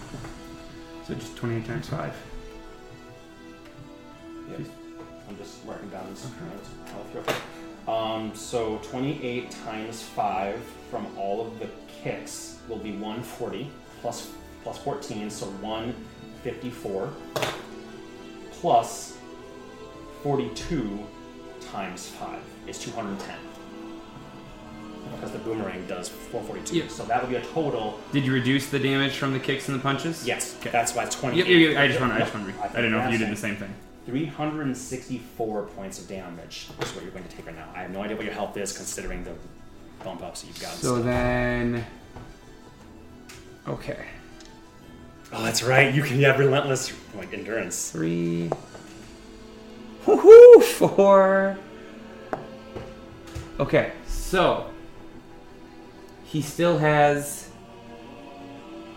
So 1.06 1.14
just 1.16 1.36
28 1.38 1.66
times 1.66 1.90
five. 1.90 2.16
Yep. 4.50 4.62
I'm 5.30 5.38
just 5.38 5.66
marking 5.66 5.90
down 5.90 6.06
this 6.10 6.26
notes. 6.26 6.70
Um, 7.88 8.32
so 8.34 8.78
28 8.90 9.52
times 9.52 10.04
5 10.04 10.58
from 10.90 11.06
all 11.18 11.46
of 11.46 11.60
the 11.60 11.68
kicks 12.02 12.60
will 12.70 12.78
be 12.78 12.92
140 12.92 13.70
plus 14.02 14.30
plus 14.64 14.78
14, 14.78 15.30
so 15.30 15.48
154 15.48 17.10
plus 18.74 19.18
42 20.24 21.06
times 21.74 22.08
5 22.08 22.40
is 22.66 22.80
210. 22.80 23.36
Because 25.12 25.34
the 25.34 25.40
boomerang 25.40 25.86
does 25.86 26.08
442. 26.08 26.78
Yep. 26.78 26.90
So 26.90 27.04
that 27.04 27.22
would 27.22 27.30
be 27.30 27.36
a 27.36 27.42
total. 27.48 28.00
Did 28.14 28.26
you 28.26 28.32
reduce 28.32 28.70
the 28.70 28.80
damage 28.80 29.18
from 29.18 29.34
the 29.34 29.40
kicks 29.40 29.68
and 29.68 29.78
the 29.78 29.82
punches? 29.84 30.26
Yes, 30.26 30.56
Okay. 30.62 30.70
that's 30.70 30.96
why 30.96 31.04
it's 31.04 31.14
28. 31.20 31.40
Yep, 31.40 31.48
yep, 31.50 31.72
yep, 31.72 31.78
I 31.82 31.88
just 31.90 32.00
want, 32.00 32.12
to. 32.14 32.16
I 32.16 32.20
Yep. 32.20 32.28
just 32.28 32.36
want. 32.36 32.56
think 32.56 32.72
I 32.74 32.76
didn't 32.78 32.92
know 32.92 33.06
if 33.06 33.12
you 33.12 33.18
did 33.18 33.30
the 33.30 33.36
same 33.36 33.58
thing. 33.58 33.74
364 34.06 35.64
points 35.64 36.00
of 36.00 36.08
damage 36.08 36.70
is 36.82 36.96
what 36.96 37.04
you're 37.04 37.12
going 37.12 37.26
to 37.26 37.36
take 37.36 37.46
right 37.46 37.56
now. 37.58 37.68
I 37.76 37.82
have 37.82 37.92
no 37.92 38.02
idea 38.02 38.16
what 38.16 38.24
your 38.26 38.34
health 38.34 38.56
is 38.56 38.72
considering 38.72 39.26
the 39.26 39.34
bump 40.06 40.24
ups 40.24 40.42
that 40.42 40.48
you've 40.48 40.62
gotten. 40.62 40.78
So 40.80 41.02
then, 41.02 41.86
okay, 43.68 44.06
oh, 45.34 45.44
that's 45.44 45.64
right. 45.64 45.94
You 45.94 46.04
can 46.04 46.20
have 46.22 46.40
relentless 46.40 46.94
like 47.16 47.34
endurance. 47.34 47.92
three, 47.92 48.50
woohoo, 50.06 50.64
four. 50.64 51.58
Okay, 53.60 53.92
so 54.08 54.70
he 56.26 56.42
still 56.42 56.78
has 56.78 57.50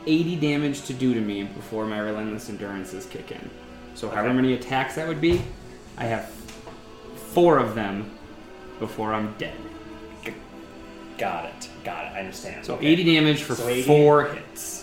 80 0.06 0.36
damage 0.36 0.82
to 0.86 0.94
do 0.94 1.12
to 1.12 1.20
me 1.20 1.44
before 1.44 1.84
my 1.84 1.98
relentless 1.98 2.48
endurances 2.48 3.06
kick 3.06 3.30
in. 3.32 3.50
So 3.94 4.08
however 4.08 4.32
many 4.32 4.54
attacks 4.54 4.94
that 4.94 5.06
would 5.06 5.20
be, 5.20 5.42
I 5.98 6.04
have 6.04 6.30
four 7.32 7.58
of 7.58 7.74
them 7.74 8.10
before 8.78 9.12
I'm 9.12 9.34
dead. 9.36 9.56
Got 11.18 11.46
it. 11.46 11.68
Got 11.82 12.04
it. 12.06 12.12
I 12.12 12.20
understand. 12.20 12.64
So 12.64 12.74
Okay. 12.74 12.86
80 12.88 13.04
damage 13.14 13.42
for 13.42 13.54
So 13.54 13.68
80 13.68 13.82
four 13.82 14.24
hits. 14.34 14.75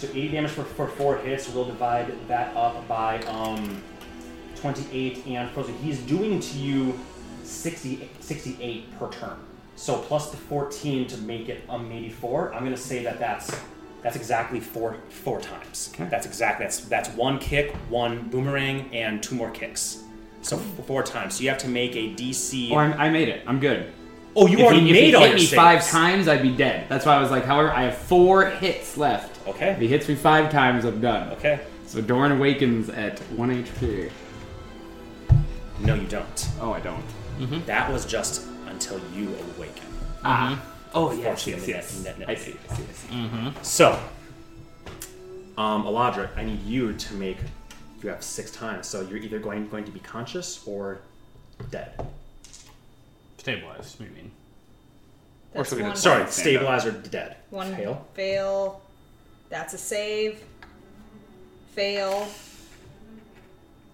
So 0.00 0.06
80 0.08 0.28
damage 0.28 0.50
for, 0.52 0.64
for 0.64 0.88
four 0.88 1.18
hits. 1.18 1.46
We'll 1.50 1.66
divide 1.66 2.10
that 2.26 2.56
up 2.56 2.88
by 2.88 3.18
um, 3.24 3.82
28 4.56 5.26
and 5.26 5.50
frozen. 5.50 5.76
He's 5.76 5.98
doing 6.00 6.40
to 6.40 6.58
you 6.58 6.98
60, 7.42 8.08
68 8.18 8.98
per 8.98 9.10
turn. 9.10 9.36
So 9.76 9.98
plus 9.98 10.30
the 10.30 10.38
14 10.38 11.06
to 11.08 11.18
make 11.18 11.50
it 11.50 11.64
um 11.68 11.92
84. 11.92 12.54
I'm 12.54 12.64
gonna 12.64 12.76
say 12.78 13.02
that 13.04 13.18
that's 13.18 13.54
that's 14.02 14.16
exactly 14.16 14.58
four 14.58 14.96
four 15.10 15.38
times. 15.38 15.90
Okay. 15.94 16.06
That's 16.10 16.24
exactly 16.26 16.64
that's 16.64 16.80
that's 16.80 17.10
one 17.10 17.38
kick, 17.38 17.74
one 17.90 18.28
boomerang, 18.30 18.88
and 18.94 19.22
two 19.22 19.34
more 19.34 19.50
kicks. 19.50 20.02
So 20.40 20.56
f- 20.56 20.86
four 20.86 21.02
times. 21.02 21.34
So 21.36 21.42
you 21.42 21.50
have 21.50 21.58
to 21.58 21.68
make 21.68 21.94
a 21.94 22.14
DC. 22.14 22.70
Oh, 22.72 22.76
I'm, 22.76 22.94
I 22.94 23.10
made 23.10 23.28
it. 23.28 23.42
I'm 23.46 23.60
good. 23.60 23.92
oh, 24.36 24.46
you 24.46 24.58
if 24.58 24.64
already 24.64 24.80
he, 24.80 24.90
if 24.90 24.92
made 24.94 25.04
he 25.08 25.14
all 25.14 25.24
hit 25.24 25.34
me 25.34 25.40
saves. 25.40 25.54
five 25.54 25.86
times, 25.86 26.26
I'd 26.28 26.40
be 26.42 26.54
dead. 26.56 26.86
That's 26.88 27.04
why 27.04 27.16
I 27.16 27.20
was 27.20 27.30
like, 27.30 27.44
however, 27.44 27.70
I 27.70 27.84
have 27.84 27.96
four 27.98 28.46
hits 28.46 28.96
left. 28.96 29.39
Okay. 29.50 29.70
If 29.70 29.78
he 29.80 29.88
hits 29.88 30.08
me 30.08 30.14
five 30.14 30.50
times, 30.50 30.84
I'm 30.84 31.00
done. 31.00 31.30
Okay. 31.32 31.60
So 31.86 32.00
Dorn 32.00 32.32
awakens 32.32 32.88
at 32.88 33.18
1 33.36 33.64
HP. 33.64 34.10
No, 35.80 35.94
you 35.94 36.06
don't. 36.06 36.48
Oh, 36.60 36.72
I 36.72 36.80
don't. 36.80 37.04
That 37.66 37.90
was 37.90 38.04
just 38.04 38.46
until 38.66 39.00
you 39.14 39.34
awaken. 39.56 39.86
Ah. 40.24 40.62
Oh, 40.92 41.12
yes, 41.12 41.46
yes, 41.46 41.66
yes. 41.66 42.04
net- 42.04 42.18
net- 42.18 42.28
I 42.28 42.34
see, 42.34 42.56
I 42.70 42.74
see, 42.74 42.82
I 42.82 42.92
see. 42.92 43.52
So, 43.62 43.98
um, 45.56 45.84
Eladra, 45.84 46.28
I 46.36 46.44
need 46.44 46.62
you 46.62 46.92
to 46.94 47.14
make. 47.14 47.38
You 48.02 48.08
have 48.10 48.22
six 48.22 48.50
times, 48.50 48.86
so 48.86 49.00
you're 49.02 49.18
either 49.18 49.38
going 49.38 49.68
going 49.68 49.84
to 49.84 49.90
be 49.90 50.00
conscious 50.00 50.62
or 50.66 51.00
dead. 51.70 51.92
Stabilize, 53.38 53.96
what 53.98 54.08
do 54.08 54.14
you 54.14 54.20
mean? 54.22 54.30
That's 55.54 55.68
should 55.68 55.78
we 55.78 55.82
one, 55.82 55.92
just- 55.92 56.02
Sorry, 56.02 56.20
Stand 56.22 56.32
stabilize 56.32 56.86
or 56.86 56.92
dead. 56.92 57.36
one 57.50 57.74
Fail. 57.74 58.06
fail. 58.14 58.82
That's 59.50 59.74
a 59.74 59.78
save. 59.78 60.42
Fail. 61.74 62.26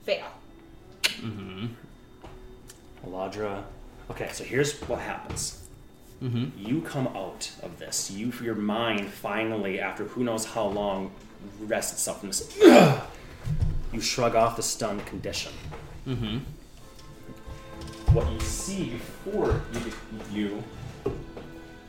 Fail. 0.04 0.26
Mm-hmm. 1.02 1.66
Eladra. 3.06 3.64
Okay, 4.10 4.28
so 4.32 4.44
here's 4.44 4.78
what 4.82 5.00
happens. 5.00 5.66
You 6.56 6.80
come 6.82 7.08
out 7.08 7.50
of 7.62 7.78
this. 7.78 8.10
You, 8.10 8.32
your 8.42 8.54
mind, 8.54 9.08
finally, 9.08 9.80
after 9.80 10.04
who 10.04 10.24
knows 10.24 10.44
how 10.44 10.66
long, 10.66 11.10
rests 11.60 11.92
itself 11.92 12.20
from 12.20 12.28
this. 12.30 12.56
you 13.92 14.00
shrug 14.00 14.34
off 14.34 14.56
the 14.56 14.62
stunned 14.62 15.04
condition. 15.06 15.52
What 18.12 18.30
you 18.30 18.40
see 18.40 18.90
before 18.90 19.60
you, 19.72 19.92
you 20.32 20.64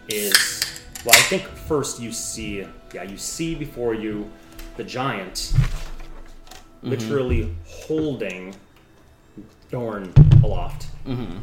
is 0.09 0.66
well, 1.05 1.15
I 1.15 1.21
think 1.21 1.43
first 1.43 1.99
you 1.99 2.11
see, 2.11 2.65
yeah, 2.93 3.03
you 3.03 3.17
see 3.17 3.55
before 3.55 3.93
you 3.93 4.29
the 4.75 4.83
giant 4.83 5.35
mm-hmm. 5.35 6.89
literally 6.89 7.55
holding 7.65 8.55
Dorn 9.71 10.13
aloft. 10.43 10.87
Mm-hmm. 11.05 11.39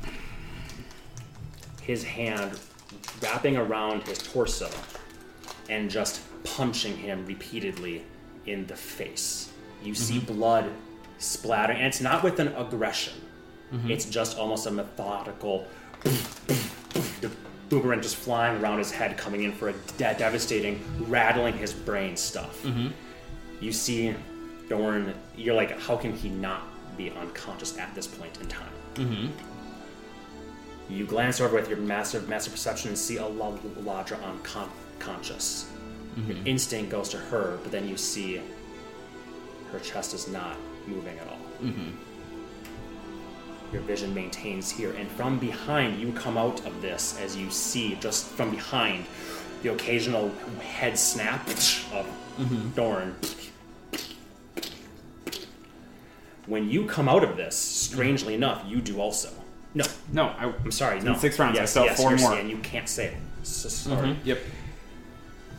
His 1.83 2.05
hand 2.05 2.59
wrapping 3.23 3.57
around 3.57 4.03
his 4.09 4.19
torso 4.19 4.71
and 5.69 5.91
just 5.91 6.23
punching 6.45 6.97
him 6.97 7.27
repeatedly 7.27 8.05
in 8.47 8.67
the 8.67 8.77
face. 8.77 9.53
You 9.83 9.95
see 9.95 10.19
mm-hmm. 10.19 10.35
blood 10.35 10.71
splattering, 11.19 11.79
and 11.79 11.87
it's 11.87 12.01
not 12.01 12.23
with 12.23 12.39
an 12.39 12.49
aggression. 12.49 13.15
It's 13.91 14.05
just 14.05 14.39
almost 14.39 14.67
a 14.67 14.71
methodical 14.71 15.67
boomerang 17.69 18.01
just 18.01 18.17
flying 18.17 18.61
around 18.63 18.79
his 18.79 18.91
head, 18.91 19.17
coming 19.17 19.45
in 19.45 19.53
for 19.53 19.69
a 19.69 19.73
de- 19.73 20.15
devastating, 20.19 20.83
rattling 21.09 21.57
his 21.57 21.73
brain 21.73 22.17
stuff. 22.17 22.63
Mm-hmm. 22.63 22.89
You 23.61 23.73
see 23.73 24.15
Dorn, 24.69 25.15
you're 25.37 25.55
like, 25.55 25.79
how 25.81 25.97
can 25.97 26.13
he 26.15 26.29
not 26.29 26.63
be 26.97 27.11
unconscious 27.11 27.79
at 27.79 27.95
this 27.95 28.07
point 28.07 28.39
in 28.41 28.49
time? 28.49 28.73
Mm-hmm. 28.95 30.93
You 30.93 31.07
glance 31.07 31.41
over 31.41 31.57
with 31.57 31.69
your 31.69 31.79
massive, 31.79 32.29
massive 32.29 32.53
perception 32.53 32.89
and 32.91 32.99
see 32.99 33.17
a 33.17 33.27
La- 33.27 33.57
Ladra 33.83 34.23
unconscious. 34.23 35.71
Your 36.17 36.37
mm-hmm. 36.37 36.47
instinct 36.47 36.91
goes 36.91 37.09
to 37.09 37.17
her, 37.17 37.59
but 37.63 37.73
then 37.73 37.89
you 37.89 37.97
see 37.97 38.41
her 39.73 39.81
chest 39.81 40.15
is 40.15 40.29
not 40.29 40.57
moving 40.87 41.19
at 41.19 41.27
all. 41.27 41.39
Your 43.75 43.83
vision 43.83 44.15
maintains 44.15 44.71
here, 44.71 44.93
and 44.93 45.11
from 45.11 45.41
behind, 45.41 46.01
you 46.01 46.13
come 46.13 46.39
out 46.39 46.65
of 46.65 46.81
this 46.81 47.19
as 47.21 47.37
you 47.37 47.51
see 47.51 47.97
just 47.97 48.25
from 48.27 48.53
behind 48.53 49.05
the 49.65 49.73
occasional 49.73 50.31
head 50.61 50.97
snap 50.97 51.45
of 51.49 52.07
Dorn. 52.77 53.17
When 56.47 56.71
you 56.71 56.87
come 56.87 57.09
out 57.09 57.25
of 57.25 57.37
this, 57.37 57.57
strangely 57.57 58.35
enough, 58.35 58.63
you 58.65 58.81
do 58.81 59.01
also. 59.01 59.31
No, 59.75 59.85
No, 60.13 60.27
I, 60.39 60.45
I'm 60.65 60.71
sorry. 60.71 61.01
No, 61.01 61.17
six 61.17 61.37
rounds, 61.41 61.59
I 61.59 61.63
Yes, 61.63 61.71
still 61.73 61.83
have 61.89 61.99
yes, 61.99 62.01
four 62.01 62.11
more. 62.11 62.31
saying 62.31 62.49
you 62.51 62.59
can't 62.59 62.89
say 62.89 63.07
it. 63.07 63.17
So 63.43 63.69
sorry. 63.69 64.11
Mm-hmm, 64.11 64.29
yep. 64.29 64.39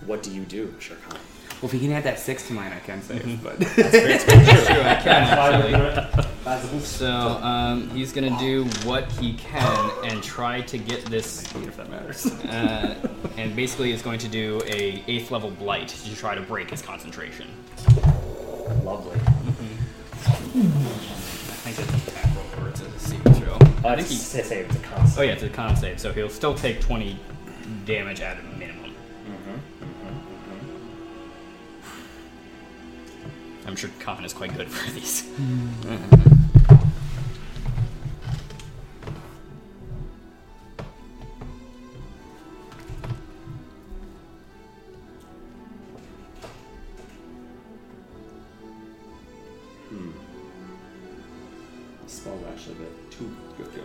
What 0.06 0.24
do 0.24 0.32
you 0.32 0.44
do, 0.44 0.74
Shere 0.80 0.96
Khan? 1.10 1.20
Well, 1.62 1.68
if 1.68 1.72
he 1.72 1.80
can 1.80 1.94
add 1.94 2.04
that 2.04 2.20
six 2.20 2.46
to 2.48 2.54
mine, 2.54 2.74
I 2.74 2.80
can 2.80 3.02
save. 3.02 3.42
But 3.42 3.58
that's 3.76 4.26
True, 4.26 4.82
I 4.82 4.96
can 5.02 5.08
actually. 5.08 6.26
Actually. 6.46 6.80
So 6.82 7.08
um, 7.10 7.90
he's 7.92 8.12
gonna 8.14 8.38
do 8.38 8.66
what 8.84 9.10
he 9.14 9.34
can 9.34 9.90
and 10.04 10.22
try 10.22 10.62
to 10.62 10.78
get 10.78 11.06
this, 11.06 11.44
if 11.56 11.78
that 11.78 11.90
matters. 11.90 12.26
uh, 12.46 12.96
and 13.38 13.56
basically 13.56 13.92
is 13.94 14.02
going 14.02 14.20
to 14.20 14.28
do 14.28 14.62
a 14.66 15.02
eighth 15.08 15.32
level 15.32 15.50
blight 15.50 15.88
to 15.88 16.16
try 16.16 16.36
to 16.36 16.42
break 16.42 16.70
his 16.70 16.82
concentration. 16.82 17.48
Lovely. 18.84 19.20
I 19.20 19.22
think 21.72 21.80
it's 21.80 21.90
an 21.90 21.96
attack 21.96 22.36
roll 22.36 22.66
or 22.66 22.70
it's 22.70 22.82
a 22.82 23.00
saving 23.00 23.34
throw. 23.34 23.54
Uh, 23.54 23.60
I 23.90 23.96
think 23.96 24.02
it's 24.02 24.10
he. 24.10 24.16
say 24.18 24.44
save 24.44 24.66
it's 24.68 24.76
a 24.76 24.80
concept. 24.80 25.20
Oh 25.20 25.24
yeah, 25.24 25.32
it's 25.34 25.44
a 25.44 25.50
con 25.50 25.76
save, 25.76 26.00
so 26.00 26.12
he'll 26.14 26.30
still 26.30 26.54
take 26.54 26.80
20 26.82 27.18
damage 27.86 28.22
at 28.22 28.38
a 28.38 28.42
I'm 33.66 33.76
sure 33.76 33.90
Coffin 34.00 34.26
is 34.26 34.34
quite 34.34 34.56
good 34.56 34.70
for 34.70 34.92
these. 34.92 35.24
The 52.04 52.12
spell's 52.12 52.44
actually 52.52 52.76
a 52.76 52.80
bit 52.80 53.12
too 53.12 53.36
good. 53.58 53.74
good. 53.74 53.84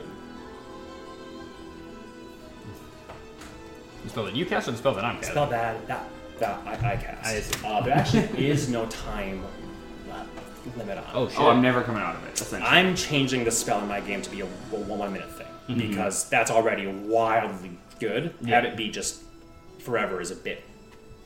The 4.04 4.10
spell 4.10 4.24
that 4.24 4.36
you 4.36 4.46
cast 4.46 4.68
or 4.68 4.72
the 4.72 4.78
spell 4.78 4.94
that 4.94 5.04
I'm 5.04 5.16
casting? 5.16 5.32
Spell 5.32 5.46
that 5.48 5.86
that 5.86 6.08
that 6.38 6.60
I, 6.66 6.92
I 6.92 6.96
cast. 6.96 7.64
I. 7.64 7.68
Uh, 7.68 7.82
there 7.82 7.94
actually 7.94 8.48
is 8.50 8.68
no 8.68 8.86
time 8.86 9.42
li- 9.42 9.48
limit 10.76 10.98
on. 10.98 11.04
Oh 11.14 11.28
shit. 11.28 11.38
oh, 11.40 11.48
I'm 11.50 11.62
never 11.62 11.82
coming 11.82 12.02
out 12.02 12.16
of 12.16 12.24
it. 12.26 12.40
Essentially. 12.40 12.62
I'm 12.70 12.94
changing 12.94 13.44
the 13.44 13.50
spell 13.50 13.80
in 13.80 13.88
my 13.88 14.00
game 14.00 14.22
to 14.22 14.30
be 14.30 14.40
a 14.40 14.46
one, 14.46 14.98
one 14.98 15.12
minute 15.12 15.30
thing 15.32 15.46
because 15.76 16.28
that's 16.28 16.50
already 16.50 16.86
wildly 16.86 17.78
good. 18.00 18.34
Have 18.48 18.64
it 18.64 18.76
be 18.76 18.90
just 18.90 19.22
forever 19.78 20.20
is 20.20 20.30
a 20.30 20.36
bit 20.36 20.64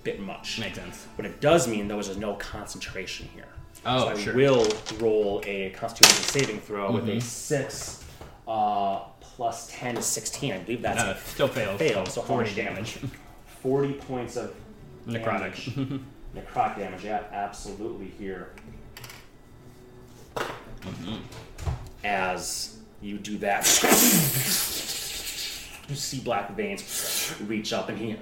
bit 0.03 0.21
much. 0.21 0.59
Makes 0.61 0.77
sense. 0.79 1.07
What 1.17 1.25
it 1.27 1.41
does 1.41 1.67
mean 1.67 1.89
though 1.89 1.99
is 1.99 2.07
there's 2.07 2.19
no 2.19 2.35
concentration 2.35 3.29
here. 3.35 3.47
Oh, 3.87 4.01
so 4.01 4.09
I 4.09 4.17
sure. 4.19 4.35
will 4.35 4.67
roll 4.99 5.43
a 5.47 5.71
Constitution 5.71 6.17
saving 6.25 6.61
throw 6.61 6.91
with 6.93 7.09
a 7.09 7.21
six 7.21 8.05
uh, 8.47 9.01
plus 9.21 9.69
ten 9.73 9.97
is 9.97 10.05
sixteen. 10.07 10.53
I 10.53 10.59
believe 10.59 10.83
that's 10.83 11.03
Uh, 11.03 11.15
a 11.17 11.21
still 11.29 11.49
fails. 11.49 11.79
fail. 11.79 12.05
So 12.07 12.21
how 12.21 12.27
40 12.29 12.45
much 12.49 12.57
damage. 12.57 12.99
Forty 13.63 13.95
points 13.95 14.37
of 14.37 14.55
Necrotic. 15.07 15.25
damage. 15.25 15.71
Necrotic 16.37 16.77
damage. 16.79 17.05
Yeah, 17.05 17.23
absolutely 17.33 18.09
here. 18.19 18.51
As 22.03 22.79
you 23.01 23.19
do 23.19 23.39
that, 23.39 23.61
you 25.89 25.95
see 25.95 26.21
black 26.21 26.55
veins 26.55 27.35
reach 27.47 27.73
up, 27.73 27.89
and 27.89 27.99
he 27.99 28.17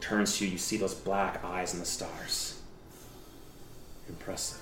turns 0.00 0.36
to 0.38 0.44
you. 0.44 0.52
You 0.52 0.58
see 0.58 0.76
those 0.76 0.94
black 0.94 1.44
eyes 1.44 1.74
in 1.74 1.80
the 1.80 1.86
stars. 1.86 2.60
Impressive. 4.08 4.58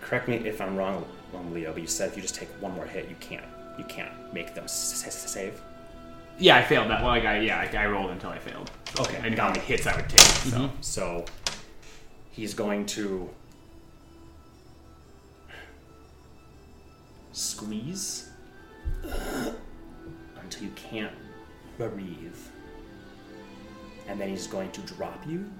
Correct 0.00 0.28
me 0.28 0.36
if 0.36 0.60
I'm 0.60 0.76
wrong, 0.76 1.04
Leo, 1.52 1.72
but 1.72 1.82
you 1.82 1.88
said 1.88 2.10
if 2.10 2.16
you 2.16 2.22
just 2.22 2.34
take 2.34 2.48
one 2.60 2.72
more 2.74 2.86
hit, 2.86 3.08
you 3.08 3.16
can't. 3.20 3.44
You 3.78 3.84
can't 3.84 4.12
make 4.32 4.54
them 4.54 4.68
save. 4.68 5.60
yeah, 6.38 6.56
I 6.56 6.62
failed 6.62 6.88
that. 6.90 7.00
Well, 7.00 7.08
like 7.10 7.24
I 7.24 7.40
yeah, 7.40 7.58
I, 7.58 7.76
I 7.76 7.86
rolled 7.86 8.10
until 8.10 8.30
I 8.30 8.38
failed. 8.38 8.70
Okay, 9.00 9.16
I 9.16 9.22
didn't 9.22 9.32
know 9.32 9.36
got 9.38 9.48
how 9.48 9.54
many 9.54 9.64
hits 9.64 9.86
I 9.86 9.96
would 9.96 10.08
take. 10.08 10.20
So 10.20 10.56
mm-hmm. 10.56 10.76
So 10.80 11.24
he's 12.34 12.54
going 12.54 12.86
to 12.86 13.30
squeeze. 17.32 18.30
until 20.44 20.68
you 20.68 20.72
can't 20.76 21.12
breathe. 21.78 22.36
And 24.06 24.20
then 24.20 24.28
he's 24.28 24.46
going 24.46 24.70
to 24.72 24.80
drop 24.82 25.26
you. 25.26 25.50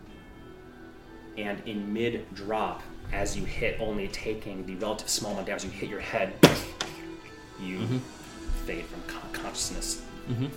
And 1.37 1.61
in 1.67 1.93
mid 1.93 2.33
drop, 2.35 2.83
as 3.13 3.37
you 3.37 3.45
hit, 3.45 3.81
only 3.81 4.09
taking 4.09 4.65
the 4.67 4.77
relative 4.77 5.09
small 5.09 5.33
amount 5.33 5.43
of 5.43 5.47
damage, 5.47 5.65
you 5.65 5.71
hit 5.71 5.89
your 5.89 6.01
head, 6.01 6.35
you 7.61 7.79
mm-hmm. 7.79 7.99
fade 8.67 8.85
from 8.87 9.03
con- 9.07 9.33
consciousness. 9.33 10.03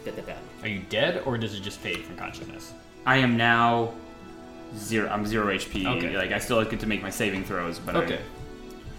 Da- 0.06 0.12
da- 0.12 0.22
da. 0.22 0.34
Are 0.62 0.68
you 0.68 0.82
dead, 0.90 1.24
or 1.26 1.38
does 1.38 1.56
it 1.56 1.62
just 1.62 1.80
fade 1.80 2.04
from 2.04 2.16
consciousness? 2.16 2.74
I 3.06 3.18
am 3.18 3.36
now 3.38 3.94
zero. 4.76 5.10
I'm 5.10 5.26
zero 5.26 5.48
HP. 5.48 5.86
Okay. 5.98 6.18
Like 6.18 6.32
I 6.32 6.40
still 6.40 6.64
get 6.66 6.80
to 6.82 6.88
make 6.88 7.02
my 7.02 7.10
saving 7.10 7.44
throws, 7.44 7.80
but 7.80 7.96
Okay. 7.96 8.20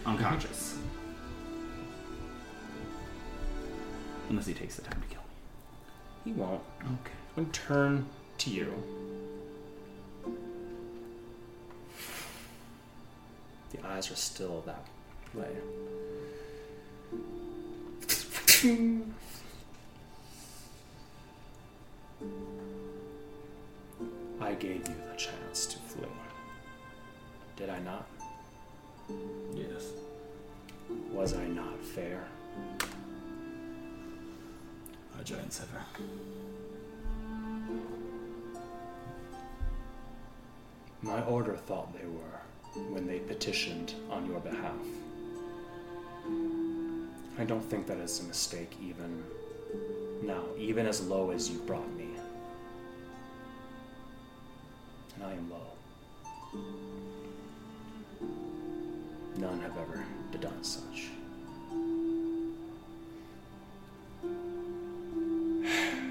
I'm 0.06 0.16
unconscious. 0.16 0.76
Unless 4.30 4.46
he 4.46 4.54
takes 4.54 4.76
the 4.76 4.82
time 4.82 5.00
to 5.00 5.06
kill 5.08 5.22
me. 5.22 5.26
He 6.24 6.32
won't. 6.32 6.60
Okay. 6.80 7.12
I'm 7.36 7.44
gonna 7.44 7.52
turn 7.52 8.06
to 8.38 8.50
you. 8.50 8.72
The 13.70 13.86
eyes 13.86 14.10
are 14.10 14.16
still 14.16 14.62
that 14.66 14.84
way. 15.34 15.48
I 24.40 24.54
gave 24.54 24.88
you 24.88 24.94
the 24.94 25.07
chance 25.18 25.66
to 25.66 25.78
flee. 25.78 26.06
Did 27.56 27.70
I 27.70 27.80
not? 27.80 28.06
Yes. 29.52 29.92
Was 31.12 31.34
I 31.34 31.44
not 31.48 31.84
fair? 31.84 32.24
A 35.20 35.24
giant 35.24 35.52
sever. 35.52 35.82
My 41.02 41.20
order 41.24 41.56
thought 41.56 41.92
they 41.92 42.06
were 42.06 42.84
when 42.92 43.06
they 43.08 43.18
petitioned 43.18 43.94
on 44.10 44.24
your 44.26 44.38
behalf. 44.38 44.74
I 47.40 47.44
don't 47.44 47.64
think 47.64 47.86
that 47.88 47.98
is 47.98 48.20
a 48.20 48.24
mistake, 48.24 48.76
even 48.80 49.24
now, 50.22 50.44
even 50.56 50.86
as 50.86 51.00
low 51.04 51.30
as 51.30 51.50
you 51.50 51.58
brought 51.60 51.92
me. 51.96 52.07
And 55.20 55.26
I 55.26 55.32
am 55.32 55.50
low. 55.50 55.56
None 59.36 59.60
have 59.60 59.76
ever 59.76 60.04
done 60.40 60.62
such. 60.62 61.08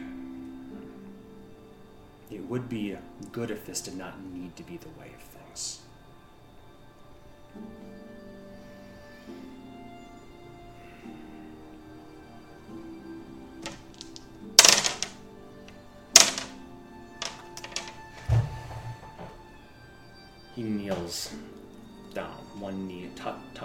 It 2.29 2.43
would 2.49 2.67
be 2.67 2.97
good 3.31 3.51
if 3.51 3.65
this 3.65 3.79
did 3.79 3.95
not 3.97 4.21
need 4.33 4.53
to 4.57 4.63
be 4.63 4.75
the 4.75 4.89
way 4.99 5.11
of 5.15 5.21
things. 5.21 5.79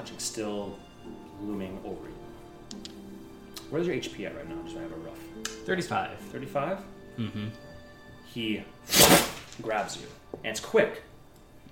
Tou 0.06 0.18
still 0.18 0.76
looming 1.40 1.78
over 1.84 2.04
you. 2.04 2.80
Where's 3.70 3.86
your 3.86 3.96
HP 3.96 4.26
at 4.26 4.36
right 4.36 4.48
now? 4.48 4.56
Just 4.62 4.74
so 4.74 4.80
I 4.80 4.82
have 4.82 4.92
a 4.92 4.96
rough. 4.96 5.18
35. 5.66 6.18
35? 6.18 6.78
Mm-hmm. 7.18 7.46
he 8.32 8.62
grabs 9.60 9.96
you, 9.96 10.06
and 10.44 10.46
it's 10.50 10.60
quick. 10.60 11.02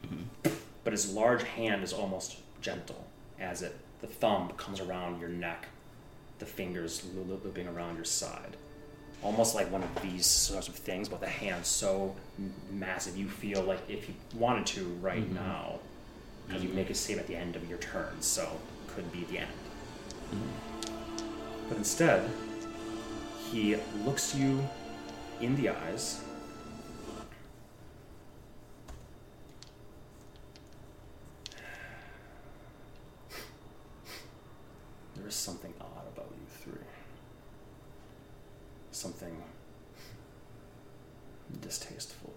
Mm-hmm. 0.06 0.50
But 0.84 0.92
his 0.92 1.12
large 1.12 1.42
hand 1.42 1.82
is 1.82 1.92
almost 1.92 2.38
gentle, 2.60 3.04
as 3.38 3.62
it 3.62 3.76
the 4.00 4.06
thumb 4.06 4.50
comes 4.56 4.80
around 4.80 5.20
your 5.20 5.28
neck, 5.28 5.66
the 6.38 6.46
fingers 6.46 7.04
loo- 7.14 7.22
loo- 7.24 7.40
looping 7.44 7.68
around 7.68 7.96
your 7.96 8.04
side, 8.04 8.56
almost 9.22 9.54
like 9.54 9.70
one 9.70 9.82
of 9.82 10.02
these 10.02 10.24
sorts 10.26 10.68
of 10.68 10.74
things. 10.74 11.08
But 11.08 11.20
the 11.20 11.28
hand 11.28 11.64
so 11.66 12.14
massive, 12.70 13.16
you 13.16 13.28
feel 13.28 13.62
like 13.62 13.80
if 13.88 14.08
you 14.08 14.14
wanted 14.34 14.66
to 14.66 14.84
right 15.02 15.30
now, 15.32 15.80
because 16.50 16.64
you 16.64 16.70
make 16.74 16.90
a 16.90 16.94
save 16.94 17.16
at 17.18 17.28
the 17.28 17.36
end 17.36 17.54
of 17.54 17.68
your 17.68 17.78
turn, 17.78 18.20
so 18.20 18.48
could 18.88 19.10
be 19.12 19.22
the 19.30 19.38
end. 19.38 19.50
But 21.68 21.78
instead, 21.78 22.28
he 23.52 23.76
looks 24.04 24.34
you 24.34 24.68
in 25.40 25.54
the 25.54 25.68
eyes. 25.68 26.20
There 35.14 35.28
is 35.28 35.34
something 35.36 35.72
odd 35.80 36.08
about 36.12 36.32
you 36.32 36.46
three. 36.64 36.84
Something 38.90 39.40
distasteful. 41.60 42.32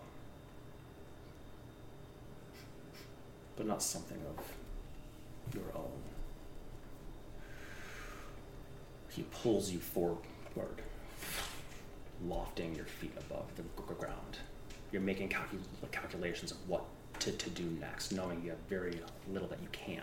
But 3.56 3.68
not 3.68 3.84
something 3.84 4.18
of 4.38 4.44
your 5.54 5.66
own. 5.76 5.92
He 9.10 9.24
pulls 9.32 9.70
you 9.70 9.78
forward, 9.78 10.18
lofting 12.26 12.74
your 12.76 12.86
feet 12.86 13.14
above 13.16 13.46
the 13.56 13.62
g- 13.62 13.94
ground. 14.00 14.40
You're 14.92 15.04
making 15.04 15.30
calcu- 15.30 15.92
calculations 15.92 16.52
of 16.52 16.58
what 16.68 16.84
to, 17.20 17.32
to 17.32 17.50
do 17.52 17.64
next, 17.80 18.12
knowing 18.12 18.42
you 18.44 18.50
have 18.50 18.60
very 18.68 19.00
little 19.32 19.48
that 19.50 19.62
you 19.62 19.68
can. 19.72 20.02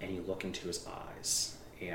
And 0.00 0.14
you 0.14 0.22
look 0.28 0.44
into 0.44 0.68
his 0.68 0.86
eyes, 0.86 1.56
and 1.80 1.90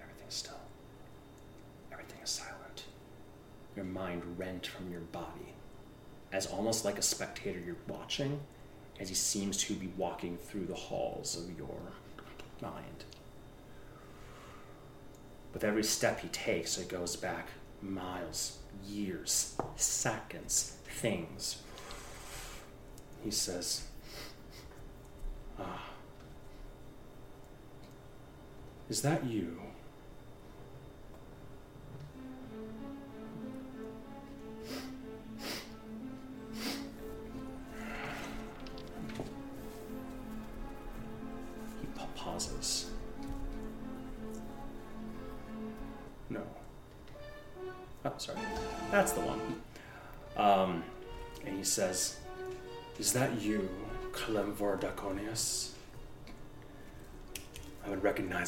everything's 0.00 0.34
still. 0.34 0.60
Everything 1.90 2.20
is 2.22 2.30
silent. 2.30 2.84
Your 3.74 3.86
mind 3.86 4.22
rent 4.36 4.66
from 4.66 4.90
your 4.90 5.00
body, 5.00 5.54
as 6.32 6.46
almost 6.68 6.84
like 6.84 6.98
a 6.98 7.02
spectator 7.02 7.58
you're 7.64 7.76
watching, 7.86 8.38
as 9.00 9.08
he 9.08 9.14
seems 9.14 9.56
to 9.56 9.72
be 9.72 9.86
walking 9.96 10.36
through 10.36 10.66
the 10.66 10.74
halls 10.74 11.34
of 11.34 11.56
your 11.56 11.80
mind. 12.60 13.04
With 15.54 15.64
every 15.64 15.82
step 15.82 16.20
he 16.20 16.28
takes, 16.28 16.76
it 16.76 16.90
goes 16.90 17.16
back 17.16 17.48
miles, 17.80 18.58
years, 18.86 19.56
seconds, 19.76 20.76
things. 20.90 21.62
He 23.24 23.30
says, 23.30 23.86
Ah. 25.58 25.88
Is 28.90 29.00
that 29.00 29.24
you? 29.24 29.67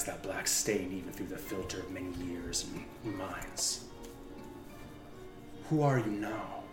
That 0.05 0.23
black 0.23 0.47
stain 0.47 0.93
even 0.93 1.13
through 1.13 1.27
the 1.27 1.37
filter 1.37 1.79
of 1.79 1.91
many 1.91 2.13
years 2.25 2.67
and 3.05 3.17
minds. 3.17 3.85
Who 5.69 5.83
are 5.83 5.99
you 5.99 6.11
now? 6.11 6.65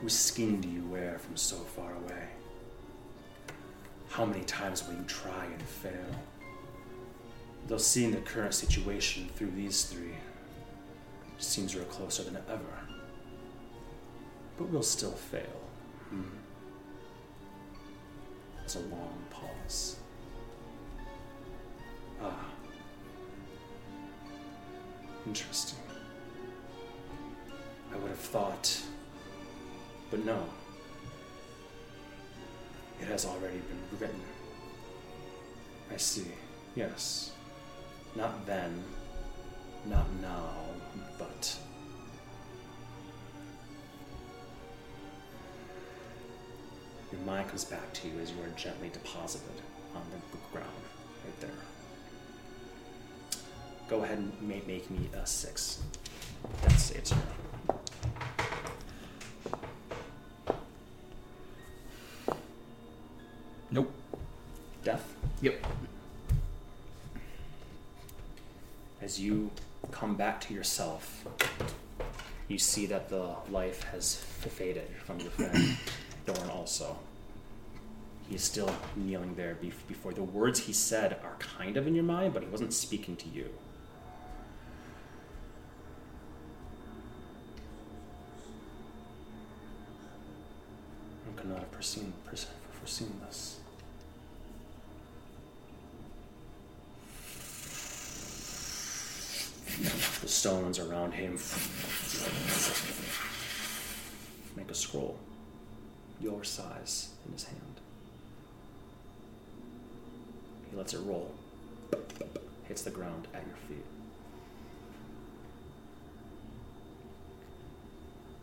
Whose 0.00 0.14
skin 0.14 0.60
do 0.60 0.68
you 0.68 0.84
wear 0.86 1.18
from 1.18 1.36
so 1.36 1.56
far 1.56 1.92
away? 1.92 2.28
How 4.08 4.24
many 4.24 4.44
times 4.44 4.86
will 4.86 4.94
you 4.94 5.04
try 5.06 5.44
and 5.44 5.62
fail? 5.62 5.92
Though 7.66 7.78
seeing 7.78 8.12
the 8.12 8.20
current 8.22 8.54
situation 8.54 9.28
through 9.34 9.50
these 9.50 9.84
three 9.84 10.14
seems 11.38 11.74
we're 11.74 11.84
closer 11.84 12.22
than 12.22 12.38
ever. 12.48 12.80
But 14.56 14.70
we'll 14.70 14.82
still 14.82 15.12
fail. 15.12 15.60
Hmm. 16.08 16.22
There's 18.58 18.76
a 18.76 18.80
long 18.80 19.18
pause. 19.30 19.97
Ah. 22.22 22.46
Interesting. 25.26 25.78
I 27.92 27.96
would 27.96 28.10
have 28.10 28.18
thought. 28.18 28.82
But 30.10 30.24
no. 30.24 30.44
It 33.00 33.06
has 33.08 33.26
already 33.26 33.58
been 33.58 33.98
written. 34.00 34.20
I 35.92 35.96
see. 35.96 36.26
Yes. 36.74 37.32
Not 38.16 38.46
then. 38.46 38.82
Not 39.86 40.06
now. 40.20 40.50
But. 41.18 41.56
Your 47.12 47.20
mind 47.22 47.48
comes 47.48 47.64
back 47.64 47.92
to 47.94 48.08
you 48.08 48.18
as 48.20 48.32
you 48.32 48.42
are 48.42 48.48
gently 48.56 48.90
deposited 48.90 49.62
on 49.94 50.02
the 50.10 50.38
ground, 50.52 50.70
right 51.24 51.40
there. 51.40 51.50
Go 53.88 54.04
ahead 54.04 54.18
and 54.18 54.32
make, 54.42 54.66
make 54.66 54.90
me 54.90 55.08
a 55.14 55.26
six. 55.26 55.82
That 56.62 56.72
saves 56.72 57.10
her. 57.10 57.22
Nope. 63.70 63.92
Death. 64.84 65.14
Yep. 65.40 65.64
As 69.00 69.18
you 69.18 69.50
come 69.90 70.16
back 70.16 70.40
to 70.42 70.54
yourself, 70.54 71.24
you 72.46 72.58
see 72.58 72.86
that 72.86 73.08
the 73.08 73.34
life 73.50 73.84
has 73.84 74.16
faded 74.16 74.88
from 75.04 75.18
your 75.20 75.30
friend, 75.30 75.76
Dorn 76.26 76.50
also. 76.50 76.98
He 78.28 78.34
is 78.34 78.42
still 78.42 78.70
kneeling 78.96 79.34
there 79.34 79.56
bef- 79.62 79.86
before 79.86 80.12
the 80.12 80.22
words 80.22 80.60
he 80.60 80.72
said 80.74 81.16
are 81.24 81.36
kind 81.38 81.78
of 81.78 81.86
in 81.86 81.94
your 81.94 82.04
mind, 82.04 82.34
but 82.34 82.42
he 82.42 82.48
wasn't 82.48 82.74
speaking 82.74 83.16
to 83.16 83.28
you. 83.28 83.48
Foreseen, 91.78 92.12
foreseen 92.72 93.20
this. 93.24 93.60
The 100.22 100.28
stones 100.28 100.80
around 100.80 101.12
him 101.12 101.38
make 104.56 104.68
a 104.68 104.74
scroll 104.74 105.16
your 106.20 106.42
size 106.42 107.10
in 107.24 107.32
his 107.32 107.44
hand. 107.44 107.60
He 110.68 110.76
lets 110.76 110.94
it 110.94 111.00
roll, 111.04 111.32
hits 112.66 112.82
the 112.82 112.90
ground 112.90 113.28
at 113.32 113.46
your 113.46 113.56
feet. 113.68 113.84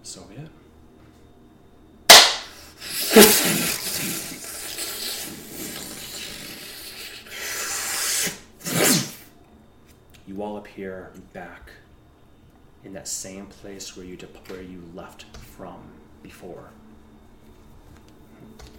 So 0.04 0.22
be 0.22 0.36
it. 0.36 0.65
You 3.16 3.24
all 10.44 10.58
appear 10.58 11.14
back 11.32 11.72
in 12.84 12.92
that 12.92 13.08
same 13.08 13.46
place 13.46 13.96
where 13.96 14.06
you 14.06 14.18
where 14.50 14.62
you 14.62 14.84
left 14.94 15.24
from 15.38 15.80
before. 16.24 16.72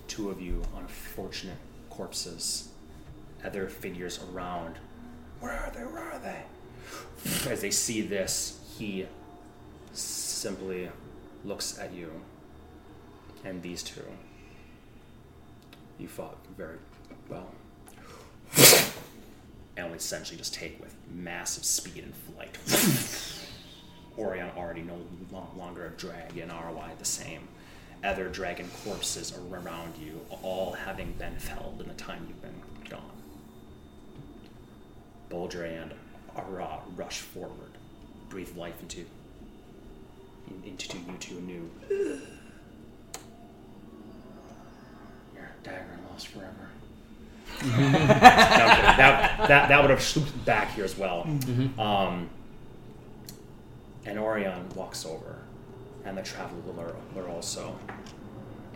Two 0.07 0.29
of 0.29 0.39
you 0.43 0.61
unfortunate 0.77 1.57
corpses, 1.89 2.69
other 3.43 3.71
figures 3.71 4.21
around. 4.31 4.75
Where 5.41 5.53
are 5.53 5.71
they? 5.71 5.81
Where 5.81 6.13
are 6.13 6.19
they? 6.19 6.43
As 7.51 7.63
they 7.63 7.71
see 7.71 8.03
this, 8.03 8.61
he 8.77 9.07
simply 9.95 10.91
looks 11.43 11.79
at 11.79 11.95
you 11.95 12.11
and 13.47 13.63
these 13.63 13.83
two. 13.83 14.03
You 15.99 16.09
fought 16.09 16.37
very 16.57 16.79
well 17.29 17.51
and 19.77 19.91
would 19.91 20.01
essentially 20.01 20.39
just 20.39 20.55
take 20.55 20.81
with 20.81 20.95
massive 21.13 21.65
speed 21.65 22.05
and 22.05 22.15
flight. 22.15 22.57
Orion 24.19 24.51
already 24.57 24.83
no 24.83 24.99
longer 25.57 25.87
a 25.87 25.91
dragon, 25.91 26.49
RY 26.49 26.93
the 26.99 27.05
same. 27.05 27.49
Other 28.03 28.29
dragon 28.29 28.69
corpses 28.85 29.37
are 29.37 29.57
around 29.57 29.95
you, 29.99 30.21
all 30.43 30.73
having 30.73 31.13
been 31.13 31.37
felled 31.37 31.81
in 31.81 31.89
the 31.89 31.95
time 31.95 32.27
you've 32.29 32.43
been 32.43 32.63
gone. 32.89 33.03
Bulger 35.29 35.65
and 35.65 35.93
Ara 36.37 36.81
rush 36.95 37.19
forward, 37.21 37.73
breathe 38.29 38.57
life 38.57 38.81
into 38.81 39.05
into 40.65 40.99
you 40.99 41.17
two 41.19 41.41
new. 41.41 41.71
Dagger 45.67 45.99
lost 46.11 46.29
forever. 46.29 46.53
that, 47.63 48.97
that, 48.99 49.49
that, 49.49 49.69
that 49.69 49.81
would 49.81 49.91
have 49.91 50.03
swooped 50.03 50.45
back 50.45 50.73
here 50.75 50.85
as 50.85 50.97
well. 50.97 51.27
Um, 51.79 52.29
and 54.05 54.19
Orion 54.19 54.69
walks 54.75 55.05
over, 55.05 55.37
and 56.05 56.17
the 56.17 56.23
traveler 56.23 56.95
are 57.17 57.29
also. 57.29 57.77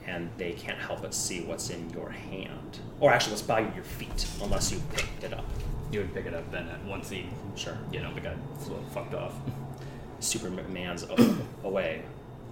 And 0.06 0.30
they 0.38 0.52
can't 0.52 0.78
help 0.78 1.02
but 1.02 1.14
see 1.14 1.42
what's 1.42 1.70
in 1.70 1.90
your 1.90 2.10
hand. 2.10 2.78
Or 3.00 3.12
actually, 3.12 3.32
what's 3.32 3.42
by 3.42 3.60
your 3.60 3.84
feet, 3.84 4.26
unless 4.42 4.72
you 4.72 4.80
picked 4.94 5.22
it 5.22 5.32
up. 5.32 5.44
You 5.92 6.00
would 6.00 6.14
pick 6.14 6.26
it 6.26 6.34
up 6.34 6.50
then 6.50 6.68
at 6.68 6.82
once 6.84 7.10
he, 7.10 7.26
Sure. 7.54 7.76
you 7.92 8.00
know, 8.00 8.12
the 8.14 8.20
guy 8.20 8.34
flew 8.60 8.76
fucked 8.92 9.14
off. 9.14 9.34
Superman's 10.20 11.02
a- 11.04 11.36
away. 11.64 12.02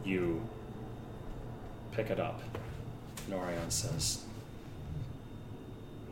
You 0.05 0.43
pick 1.93 2.11
it 2.11 2.21
up. 2.21 2.41
And 3.27 3.35
Orion 3.35 3.71
says, 3.71 4.25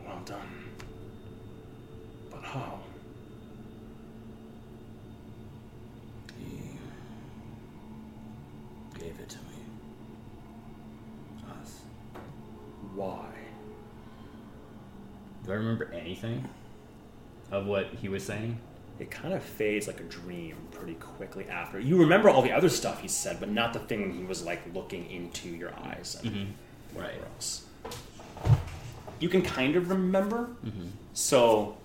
Well 0.07 0.19
done. 0.25 0.39
But 2.31 2.43
how? 2.43 2.79
He 6.39 6.61
gave 8.99 9.19
it 9.19 9.29
to 9.29 9.37
me. 9.37 9.43
Us. 11.61 11.81
Why? 12.95 13.25
Do 15.45 15.51
I 15.51 15.55
remember 15.55 15.91
anything 15.93 16.47
of 17.51 17.65
what 17.65 17.87
he 18.01 18.09
was 18.09 18.23
saying? 18.23 18.59
It 18.99 19.11
kind 19.11 19.33
of 19.33 19.43
fades 19.43 19.85
like 19.87 19.99
a 19.99 20.03
dream 20.03 20.55
pretty 20.71 20.95
quickly 20.95 21.45
after. 21.47 21.79
You 21.79 21.97
remember 21.97 22.29
all 22.29 22.41
the 22.41 22.51
other 22.51 22.67
stuff 22.69 23.01
he 23.01 23.07
said, 23.07 23.39
but 23.39 23.49
not 23.49 23.71
the 23.73 23.79
thing 23.79 24.01
when 24.01 24.11
he 24.17 24.23
was 24.23 24.43
like 24.43 24.61
looking 24.73 25.09
into 25.11 25.49
your 25.49 25.71
eyes 25.75 26.17
and 26.23 26.31
mm-hmm. 26.31 26.51
whatever 26.93 27.13
Right. 27.13 27.23
else. 27.35 27.65
You 29.19 29.29
can 29.29 29.41
kind 29.41 29.75
of 29.75 29.89
remember. 29.89 30.49
Mm-hmm. 30.65 30.87
So, 31.13 31.77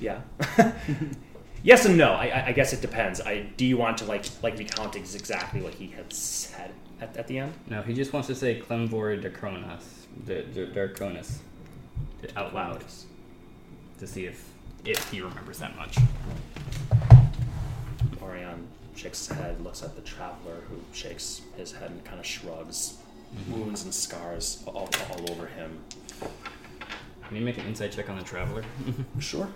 yeah. 0.00 0.20
yes 1.62 1.86
and 1.86 1.96
no. 1.96 2.12
I, 2.12 2.48
I, 2.48 2.52
guess 2.52 2.72
it 2.72 2.80
depends. 2.80 3.20
I 3.20 3.40
do 3.56 3.64
you 3.64 3.76
want 3.76 3.98
to 3.98 4.04
like 4.04 4.24
like 4.42 4.58
recount 4.58 4.96
exactly 4.96 5.60
what 5.60 5.74
he 5.74 5.88
had 5.88 6.12
said 6.12 6.72
at, 7.00 7.16
at 7.16 7.26
the 7.26 7.38
end? 7.38 7.54
No, 7.68 7.82
he 7.82 7.94
just 7.94 8.12
wants 8.12 8.28
to 8.28 8.34
say 8.34 8.60
Clemvor 8.60 9.20
de 9.20 9.30
Dacronas, 9.30 9.84
the 10.24 10.42
Darkonis, 10.74 11.38
out 12.36 12.54
loud 12.54 12.84
to 13.98 14.06
see 14.06 14.26
if 14.26 14.48
if 14.84 15.10
he 15.10 15.20
remembers 15.20 15.58
that 15.58 15.76
much. 15.76 15.98
Orion 18.22 18.66
shakes 18.94 19.26
his 19.26 19.36
head, 19.36 19.62
looks 19.62 19.82
at 19.82 19.94
the 19.94 20.02
traveler, 20.02 20.62
who 20.68 20.76
shakes 20.92 21.42
his 21.56 21.72
head 21.72 21.90
and 21.90 22.04
kind 22.04 22.20
of 22.20 22.26
shrugs. 22.26 22.98
Wounds 23.50 23.84
and 23.84 23.92
scars 23.92 24.62
all, 24.66 24.88
all 25.10 25.30
over 25.30 25.46
him. 25.46 25.78
Can 27.28 27.36
you 27.36 27.42
make 27.42 27.58
an 27.58 27.66
insight 27.66 27.92
check 27.92 28.08
on 28.08 28.16
the 28.16 28.24
traveler? 28.24 28.62
Sure. 29.20 29.48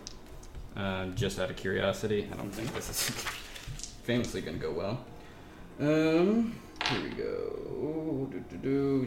Uh, 0.77 1.07
just 1.09 1.39
out 1.39 1.51
of 1.51 1.57
curiosity, 1.57 2.29
I 2.33 2.37
don't 2.37 2.51
think 2.51 2.73
this 2.75 2.89
is 2.91 3.01
famously 4.05 4.41
gonna 4.41 4.59
go 4.59 4.71
well. 4.73 5.05
Um, 5.81 6.55
here 6.89 7.03
we 7.03 7.11
go. 7.11 8.31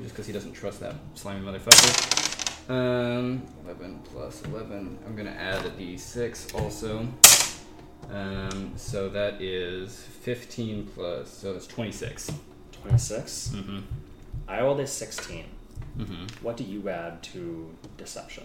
Just 0.02 0.14
because 0.14 0.28
he 0.28 0.34
doesn't 0.34 0.54
trust 0.54 0.80
that 0.82 0.96
slimy 1.16 1.46
motherfucker. 1.46 2.70
Um, 2.70 3.44
11 3.66 4.00
plus 4.06 4.42
11. 4.44 4.98
I'm 5.06 5.16
gonna 5.16 5.32
add 5.32 5.66
a 5.66 5.70
d6 5.72 6.56
also. 6.60 7.08
Um, 8.12 8.74
so 8.76 9.10
that 9.10 9.42
is 9.42 9.98
15 10.22 10.88
plus, 10.88 11.30
so 11.30 11.54
that's 11.54 11.68
26. 11.68 12.32
26. 12.72 13.50
Mm-hmm. 13.56 13.80
I 14.48 14.62
rolled 14.62 14.80
a 14.80 14.88
16. 14.88 15.46
Mm-hmm. 15.98 16.26
What 16.44 16.58
do 16.58 16.64
you 16.64 16.90
add 16.90 17.22
to 17.24 17.74
deception? 17.98 18.44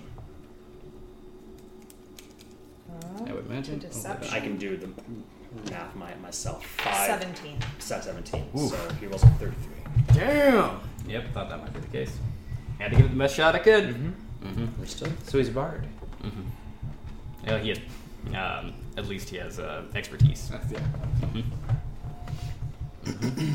I 3.27 3.33
would 3.33 3.47
imagine. 3.47 3.81
To 3.81 3.87
deception. 3.87 4.33
I 4.35 4.41
can 4.41 4.57
do 4.57 4.77
the 4.77 4.89
math 5.71 5.95
my, 5.95 6.15
myself. 6.17 6.65
Five. 6.67 7.07
17. 7.21 7.59
se- 7.79 8.01
17. 8.03 8.49
Oof. 8.57 8.71
So 8.71 8.77
he 9.01 9.07
rolls 9.07 9.23
a 9.25 9.27
33. 9.29 9.55
Damn! 10.15 10.81
Yep, 11.07 11.33
thought 11.33 11.49
that 11.49 11.59
might 11.61 11.73
be 11.73 11.81
the 11.81 11.87
case. 11.89 12.17
Had 12.79 12.91
to 12.91 12.97
give 12.97 13.07
it 13.07 13.11
the 13.11 13.17
best 13.17 13.35
shot 13.35 13.55
I 13.55 13.59
could. 13.59 13.95
Mm-hmm. 13.95 14.75
Understood? 14.77 15.13
So 15.29 15.39
he's 15.39 15.49
a 15.49 15.53
bard. 15.53 15.87
Yeah, 17.47 17.59
he 17.59 17.71
has. 17.71 17.79
Um, 18.29 18.75
at 18.97 19.07
least 19.07 19.29
he 19.31 19.37
has 19.37 19.59
uh, 19.59 19.85
expertise. 19.95 20.51
yeah. 20.71 20.83
He's 23.05 23.15
everything. 23.15 23.55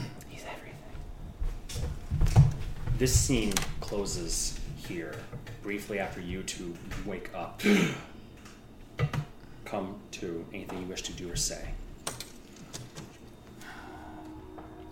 This 2.97 3.17
scene 3.17 3.53
closes 3.81 4.59
here. 4.77 5.15
briefly 5.61 5.99
after 5.99 6.19
you 6.21 6.43
two 6.43 6.75
wake 7.05 7.29
up. 7.33 7.61
Come 9.65 9.95
to 10.11 10.45
anything 10.53 10.81
you 10.81 10.85
wish 10.87 11.01
to 11.03 11.13
do 11.13 11.31
or 11.31 11.35
say. 11.35 11.69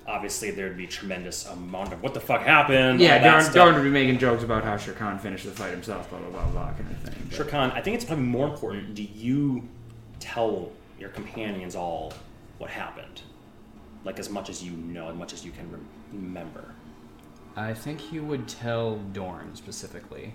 Obviously, 0.08 0.52
there'd 0.52 0.76
be 0.78 0.88
tremendous 0.88 1.46
amount 1.48 1.94
of 1.94 2.02
what 2.04 2.14
the 2.14 2.20
fuck 2.20 2.42
happened. 2.42 3.00
Yeah, 3.00 3.20
that 3.20 3.32
Dorn, 3.32 3.44
stuff. 3.44 3.54
Dorn 3.54 3.76
would 3.76 3.84
be 3.84 3.90
making 3.90 4.18
jokes 4.18 4.44
about 4.44 4.64
how 4.64 4.76
Shere 4.76 4.94
Khan 4.94 5.18
finished 5.20 5.46
the 5.46 5.52
fight 5.52 5.72
himself, 5.72 6.10
blah 6.10 6.20
blah 6.20 6.30
blah 6.30 6.46
blah 6.48 6.72
kind 6.74 6.92
of 6.92 6.98
thing. 6.98 7.24
but- 7.30 7.36
Sure, 7.36 7.46
Khan, 7.46 7.72
I 7.72 7.82
think 7.82 7.96
it's 7.96 8.04
probably 8.06 8.26
more 8.26 8.48
important. 8.48 8.96
Do 8.96 9.04
you 9.04 9.68
tell 10.20 10.72
your 11.00 11.10
companions 11.10 11.76
all 11.76 12.14
what 12.58 12.70
happened? 12.72 13.22
Like 14.04 14.20
as 14.20 14.30
much 14.30 14.50
as 14.50 14.64
you 14.64 14.72
know, 14.72 15.10
as 15.10 15.16
much 15.16 15.32
as 15.34 15.46
you 15.46 15.52
can 15.52 15.72
rem- 15.72 15.86
remember. 16.12 16.74
I 17.56 17.74
think 17.74 18.00
he 18.00 18.20
would 18.20 18.48
tell 18.48 18.98
Dorn 18.98 19.56
specifically. 19.56 20.34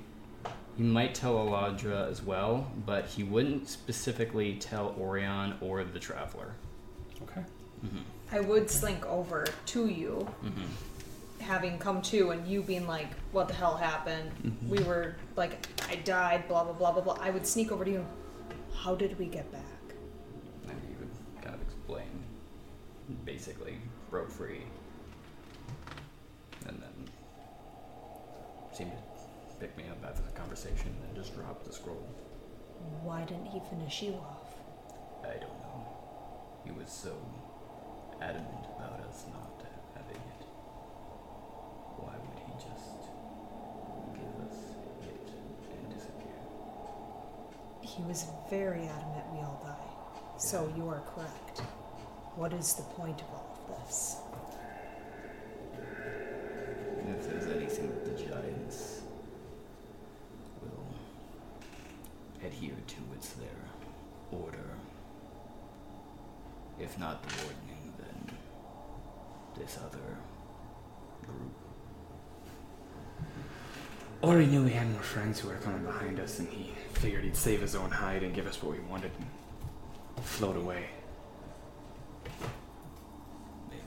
He 0.77 0.83
might 0.83 1.15
tell 1.15 1.37
Eladra 1.37 2.11
as 2.11 2.23
well, 2.23 2.71
but 2.85 3.07
he 3.07 3.25
wouldn't 3.25 3.69
specifically 3.69 4.57
tell 4.57 4.95
Orion 5.01 5.55
or 5.63 5.83
the 5.85 5.99
Traveler. 5.99 6.55
Okay. 7.23 7.43
Mm-hmm. 7.85 7.99
I 8.33 8.41
would 8.41 8.71
slink 8.71 9.07
over 9.07 9.47
to 9.67 9.87
you, 9.87 10.29
mm-hmm. 10.45 11.43
having 11.43 11.79
come 11.79 12.03
to, 12.03 12.31
and 12.31 12.47
you 12.47 12.63
being 12.63 12.87
like, 12.87 13.09
"What 13.33 13.49
the 13.49 13.55
hell 13.55 13.77
happened? 13.77 14.31
Mm-hmm. 14.43 14.69
We 14.69 14.81
were 14.81 15.17
like, 15.35 15.67
I 15.89 15.97
died." 15.97 16.47
Blah 16.49 16.65
blah 16.65 16.75
blah 16.75 16.93
blah 16.93 17.03
blah. 17.03 17.19
I 17.21 17.31
would 17.31 17.47
sneak 17.47 17.73
over 17.73 17.85
to 17.85 17.91
you. 17.91 18.07
How 18.75 18.95
did 18.95 19.19
we 19.19 19.27
get 19.27 19.51
back? 19.51 19.63
And 20.69 20.79
he 20.87 20.95
would 20.99 21.43
kind 21.43 21.55
of 21.55 21.63
explain. 21.63 22.09
Basically, 23.25 23.79
broke 24.11 24.31
free. 24.31 24.63
And 26.67 26.83
then 26.83 27.09
seemed 28.73 28.91
to 28.91 28.99
pick 29.61 29.77
me 29.77 29.85
up 29.91 30.05
after 30.05 30.23
the 30.23 30.31
conversation 30.39 30.95
and 31.07 31.17
just 31.17 31.35
dropped 31.35 31.65
the 31.65 31.73
scroll. 31.73 32.07
Why 33.03 33.25
didn't 33.25 33.47
he 33.47 33.61
finish 33.71 34.03
you 34.03 34.15
off? 34.15 34.55
I 35.23 35.35
don't 35.39 35.61
know. 35.65 35.87
He 36.65 36.73
was 36.73 36.91
so 36.91 37.15
adamant 38.21 38.67
about 38.77 39.01
us 39.09 39.25
not 39.33 39.63
having 39.95 40.17
it. 40.17 40.47
Why 41.99 42.13
would 42.13 42.39
he 42.39 42.53
just 42.53 43.11
give 44.15 44.35
us 44.47 44.57
it 45.03 45.31
and 45.73 45.95
disappear? 45.95 46.41
He 47.81 48.03
was 48.03 48.27
very 48.51 48.83
adamant 48.87 49.25
we 49.33 49.39
all 49.39 49.61
die. 49.65 50.39
So 50.39 50.73
you 50.77 50.89
are 50.89 51.01
correct. 51.15 51.61
What 52.37 52.53
is 52.53 52.75
the 52.75 52.83
point 52.83 53.21
of 53.23 53.29
all 53.29 53.59
of 53.71 53.87
this? 53.87 54.17
If 57.09 57.27
there's 57.31 57.47
anything 57.47 57.89
that 57.89 58.05
the 58.05 58.23
giants 58.23 59.01
will 60.61 60.87
adhere 62.45 62.77
to, 62.87 62.97
it's 63.15 63.31
their 63.35 63.49
order. 64.31 64.71
If 66.79 66.99
not 66.99 67.23
the 67.23 67.35
ordning, 67.45 67.95
then 67.99 68.37
this 69.59 69.79
other 69.79 70.19
group. 71.25 71.53
Or 74.23 74.41
he 74.41 74.47
knew 74.47 74.65
he 74.65 74.75
had 74.75 74.91
more 74.91 75.03
friends 75.03 75.41
who 75.41 75.49
were 75.49 75.57
coming 75.57 75.85
behind 75.85 76.19
us, 76.21 76.39
and 76.39 76.49
he 76.49 76.73
figured 76.95 77.25
he'd 77.25 77.37
save 77.37 77.61
his 77.61 77.75
own 77.75 77.91
hide 77.91 78.23
and 78.23 78.35
give 78.35 78.47
us 78.47 78.63
what 78.63 78.73
we 78.73 78.81
wanted 78.81 79.11
and 79.19 80.25
float 80.25 80.57
away. 80.57 80.87
Maybe. 83.71 83.83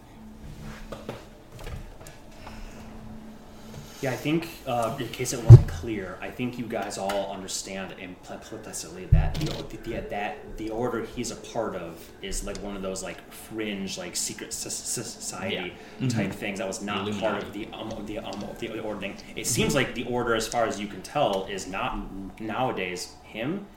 Yeah, 4.01 4.11
I 4.11 4.15
think 4.15 4.47
uh, 4.65 4.95
in 4.97 5.09
case 5.09 5.33
it 5.33 5.43
wasn't 5.43 5.67
clear, 5.67 6.17
I 6.21 6.29
think 6.31 6.57
you 6.57 6.65
guys 6.65 6.97
all 6.97 7.33
understand 7.33 7.93
implicitly 7.99 9.05
that 9.07 9.33
the, 9.35 9.77
the 9.83 9.99
that 10.09 10.57
the 10.57 10.69
order 10.69 11.03
he's 11.05 11.31
a 11.31 11.35
part 11.35 11.75
of 11.75 12.09
is 12.21 12.45
like 12.45 12.55
one 12.59 12.77
of 12.77 12.81
those 12.81 13.03
like 13.03 13.19
fringe 13.29 13.97
like 13.97 14.15
secret 14.15 14.53
so- 14.53 14.69
so- 14.69 15.01
society 15.01 15.73
type 16.07 16.31
things 16.31 16.59
that 16.59 16.67
was 16.67 16.81
not 16.81 17.11
part 17.19 17.43
of 17.43 17.51
the 17.51 17.67
um 17.73 18.05
the 18.05 18.19
um 18.19 18.41
of 18.43 18.57
the 18.59 18.79
ordning. 18.79 19.17
It 19.35 19.45
seems 19.47 19.75
like 19.75 19.95
the 19.95 20.05
order, 20.05 20.33
as 20.33 20.47
far 20.47 20.65
as 20.65 20.79
you 20.79 20.87
can 20.87 21.01
tell, 21.01 21.45
is 21.49 21.67
not 21.67 22.39
nowadays 22.39 23.15
him, 23.23 23.67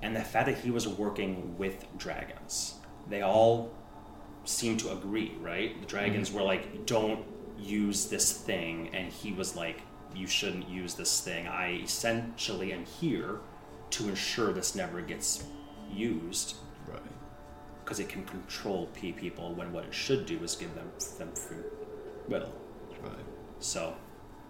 and 0.00 0.16
the 0.16 0.20
fact 0.22 0.46
that 0.46 0.56
he 0.58 0.70
was 0.70 0.88
working 0.88 1.54
with 1.58 1.84
dragons. 1.98 2.76
They 3.10 3.20
all 3.20 3.72
seem 4.46 4.78
to 4.78 4.92
agree, 4.92 5.32
right? 5.38 5.78
The 5.82 5.86
dragons 5.86 6.32
were 6.32 6.42
like, 6.42 6.86
"Don't 6.86 7.24
use 7.60 8.06
this 8.06 8.32
thing," 8.32 8.90
and 8.94 9.12
he 9.12 9.32
was 9.32 9.54
like, 9.56 9.82
"You 10.14 10.26
shouldn't 10.26 10.68
use 10.68 10.94
this 10.94 11.20
thing. 11.20 11.46
I 11.48 11.80
essentially 11.82 12.72
am 12.72 12.84
here 12.84 13.38
to 13.90 14.08
ensure 14.08 14.52
this 14.52 14.74
never 14.74 15.00
gets 15.00 15.44
used 15.92 16.56
Right. 16.86 17.00
because 17.84 17.98
it 18.00 18.08
can 18.08 18.24
control 18.24 18.86
p 18.94 19.12
people 19.12 19.54
when 19.54 19.72
what 19.72 19.84
it 19.84 19.94
should 19.94 20.26
do 20.26 20.42
is 20.44 20.54
give 20.56 20.74
them 20.74 20.90
them 21.18 21.32
free 21.34 21.64
will." 22.28 22.52
Right. 23.02 23.12
So, 23.58 23.94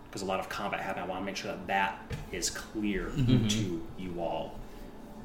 because 0.05 0.23
a 0.23 0.27
lot 0.27 0.41
of 0.41 0.49
combat 0.49 0.81
happened, 0.81 1.05
I 1.05 1.09
want 1.09 1.21
to 1.23 1.25
make 1.27 1.37
sure 1.37 1.51
that 1.53 1.67
that 1.69 2.13
is 2.33 2.51
clear 2.51 3.07
Mm-hmm. 3.11 3.47
to 3.49 3.87
you 3.99 4.21
all. 4.21 4.59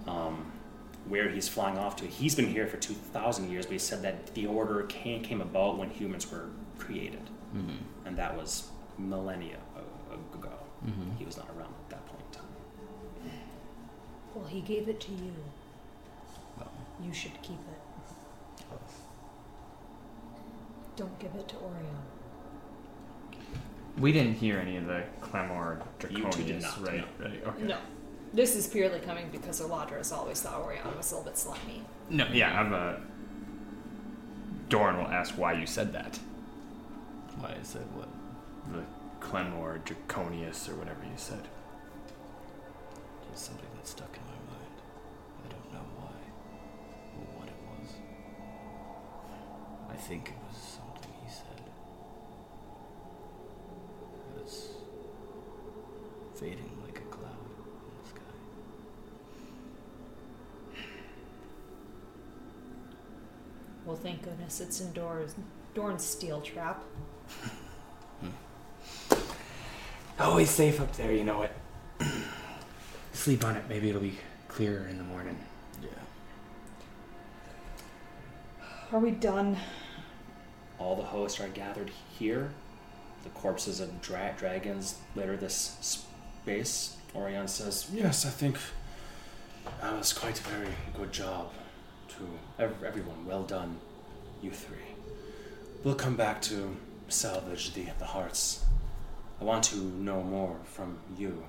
Um, 0.07 0.51
where 1.07 1.29
he's 1.29 1.47
flying 1.47 1.77
off 1.77 1.95
to. 1.97 2.05
He's 2.05 2.33
been 2.35 2.47
here 2.49 2.65
for 2.65 2.77
2,000 2.77 3.51
years, 3.51 3.65
but 3.67 3.73
he 3.73 3.77
said 3.79 4.01
that 4.01 4.33
the 4.33 4.47
order 4.47 4.81
came, 4.87 5.21
came 5.23 5.39
about 5.39 5.77
when 5.77 5.91
humans 5.91 6.31
were 6.31 6.49
created. 6.79 7.21
Mm-hmm. 7.55 8.07
And 8.07 8.17
that 8.17 8.35
was 8.35 8.69
millennia 8.97 9.57
ago. 10.33 10.49
Mm-hmm. 10.85 11.15
He 11.17 11.25
was 11.25 11.37
not 11.37 11.47
around 11.49 11.73
at 11.85 11.89
that 11.89 12.05
point 12.05 12.23
in 12.27 12.39
time. 12.39 13.31
Well, 14.33 14.45
he 14.45 14.61
gave 14.61 14.89
it 14.89 14.99
to 15.01 15.11
you. 15.11 15.33
Well, 16.57 16.71
You 17.01 17.13
should 17.13 17.41
keep 17.41 17.59
it. 17.59 17.85
Don't 20.95 21.19
give 21.19 21.35
it 21.35 21.47
to 21.49 21.55
Orion. 21.57 21.85
We 23.97 24.11
didn't 24.11 24.35
hear 24.35 24.59
any 24.59 24.77
of 24.77 24.87
the 24.87 25.03
clamor 25.21 25.81
You 26.01 26.07
two 26.07 26.43
did 26.43 26.59
draconius, 26.59 26.63
not, 26.63 26.87
right? 26.87 27.07
Right. 27.19 27.43
Okay. 27.47 27.63
No. 27.63 27.77
This 28.33 28.55
is 28.55 28.67
purely 28.67 28.99
coming 28.99 29.29
because 29.31 29.61
Eladra 29.61 29.97
has 29.97 30.11
always 30.11 30.41
thought 30.41 30.61
Orion 30.61 30.85
was 30.97 31.11
a 31.11 31.15
little 31.15 31.29
bit 31.29 31.37
slimy. 31.37 31.81
No. 32.09 32.27
Yeah. 32.31 32.59
I'm 32.59 32.73
a. 32.73 32.99
Doran 34.69 34.97
will 34.97 35.07
ask 35.07 35.37
why 35.37 35.53
you 35.53 35.65
said 35.65 35.93
that. 35.93 36.19
Why 37.39 37.55
I 37.59 37.63
said 37.63 37.87
what? 37.95 38.09
The 38.73 38.83
clamor 39.19 39.79
draconius 39.79 40.69
or 40.69 40.75
whatever 40.75 41.03
you 41.03 41.17
said. 41.17 41.47
Just 43.31 43.45
something 43.45 43.67
that 43.75 43.87
stuck 43.87 44.15
in 44.15 44.23
my 44.23 44.39
mind. 44.53 44.77
I 45.45 45.47
don't 45.49 45.73
know 45.73 45.85
why 45.97 46.15
or 47.17 47.25
what 47.39 47.47
it 47.47 47.59
was. 47.69 47.89
I 49.89 49.95
think 49.95 50.29
it 50.29 50.37
was 50.47 50.57
something 50.61 51.13
he 51.23 51.29
said. 51.29 51.61
It 54.37 54.43
was 54.43 54.69
fading 56.35 56.71
like 56.85 56.97
a 56.99 57.07
cloud 57.15 57.45
in 57.85 57.93
the 58.01 58.07
sky. 58.09 58.35
Well, 63.85 63.95
thank 63.95 64.23
goodness 64.23 64.59
it's 64.61 64.81
in 64.81 64.91
Dorn's, 64.93 65.35
Dorn's 65.73 66.03
steel 66.03 66.41
trap. 66.41 66.83
Hmm. 68.21 68.29
Always 70.19 70.49
safe 70.49 70.79
up 70.79 70.95
there, 70.95 71.11
you 71.11 71.23
know 71.23 71.43
it. 71.43 71.51
Sleep 73.13 73.43
on 73.45 73.55
it. 73.55 73.63
Maybe 73.69 73.89
it'll 73.89 74.01
be 74.01 74.17
clearer 74.47 74.87
in 74.87 74.97
the 74.97 75.03
morning. 75.03 75.37
Yeah. 75.81 75.89
Are 78.91 78.99
we 78.99 79.11
done? 79.11 79.57
All 80.79 80.95
the 80.95 81.03
hosts 81.03 81.39
are 81.39 81.47
gathered 81.49 81.91
here. 82.17 82.51
The 83.23 83.29
corpses 83.29 83.79
of 83.79 84.01
dra- 84.01 84.35
dragons 84.37 84.95
litter 85.15 85.35
this 85.35 85.77
space. 85.81 86.95
Orion 87.15 87.47
says, 87.47 87.89
Yes, 87.93 88.25
I 88.25 88.29
think 88.29 88.57
that 89.81 89.97
was 89.97 90.13
quite 90.13 90.39
a 90.39 90.43
very 90.43 90.67
good 90.95 91.11
job 91.11 91.51
to 92.09 92.63
ev- 92.63 92.83
everyone. 92.85 93.25
Well 93.25 93.43
done, 93.43 93.77
you 94.41 94.51
three. 94.51 94.77
We'll 95.83 95.95
come 95.95 96.15
back 96.15 96.41
to 96.43 96.75
salvage 97.07 97.73
the, 97.73 97.85
the 97.99 98.05
hearts. 98.05 98.63
I 99.39 99.43
want 99.43 99.63
to 99.65 99.77
know 99.77 100.21
more 100.23 100.57
from 100.63 100.97
you 101.17 101.43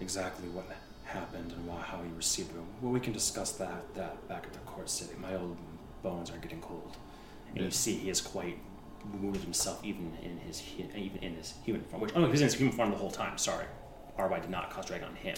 exactly 0.00 0.48
what 0.48 0.64
happened 1.04 1.52
and 1.52 1.66
why, 1.66 1.80
how 1.80 1.98
you 2.02 2.12
received 2.16 2.50
it. 2.50 2.56
Well, 2.80 2.92
we 2.92 3.00
can 3.00 3.12
discuss 3.12 3.52
that, 3.52 3.94
that 3.94 4.28
back 4.28 4.44
at 4.44 4.52
the 4.52 4.58
court 4.60 4.88
city. 4.88 5.14
My 5.20 5.34
old 5.34 5.56
bones 6.02 6.30
are 6.30 6.38
getting 6.38 6.60
cold. 6.60 6.96
And 7.54 7.64
you 7.64 7.70
see 7.70 7.94
he 7.96 8.10
is 8.10 8.20
quite 8.20 8.58
wounded 9.20 9.42
himself 9.42 9.84
even 9.84 10.12
in 10.22 10.38
his 10.38 10.62
even 10.78 11.18
in 11.22 11.34
his 11.34 11.54
human 11.64 11.82
form. 11.84 12.02
Which 12.02 12.12
oh 12.14 12.20
no, 12.20 12.26
he 12.26 12.32
was 12.32 12.40
in 12.40 12.46
his 12.46 12.54
human 12.54 12.74
form 12.74 12.90
the 12.90 12.96
whole 12.96 13.10
time. 13.10 13.38
Sorry, 13.38 13.66
Arbai 14.18 14.40
did 14.40 14.50
not 14.50 14.70
cause 14.70 14.86
dragon 14.86 15.08
on 15.08 15.14
him, 15.14 15.36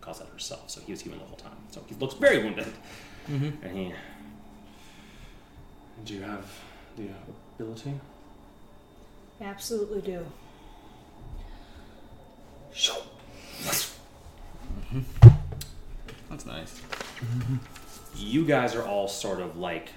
caused 0.00 0.20
that 0.20 0.28
herself. 0.28 0.70
So 0.70 0.80
he 0.80 0.92
was 0.92 1.02
human 1.02 1.18
the 1.18 1.26
whole 1.26 1.36
time. 1.36 1.56
So 1.70 1.82
he 1.86 1.94
looks 1.96 2.14
very 2.14 2.42
wounded. 2.42 2.72
Mm-hmm. 3.28 3.64
And 3.64 3.76
he. 3.76 3.94
Do 6.04 6.14
you 6.14 6.22
have 6.22 6.46
the 6.96 7.08
ability? 7.58 7.92
Absolutely 9.40 10.02
do. 10.02 10.26
Let's 13.64 13.96
mm-hmm. 14.92 15.28
That's 16.28 16.46
nice. 16.46 16.80
Mm-hmm. 17.20 17.56
you 18.16 18.46
guys 18.46 18.74
are 18.74 18.84
all 18.84 19.08
sort 19.08 19.40
of 19.40 19.58
like 19.58 19.90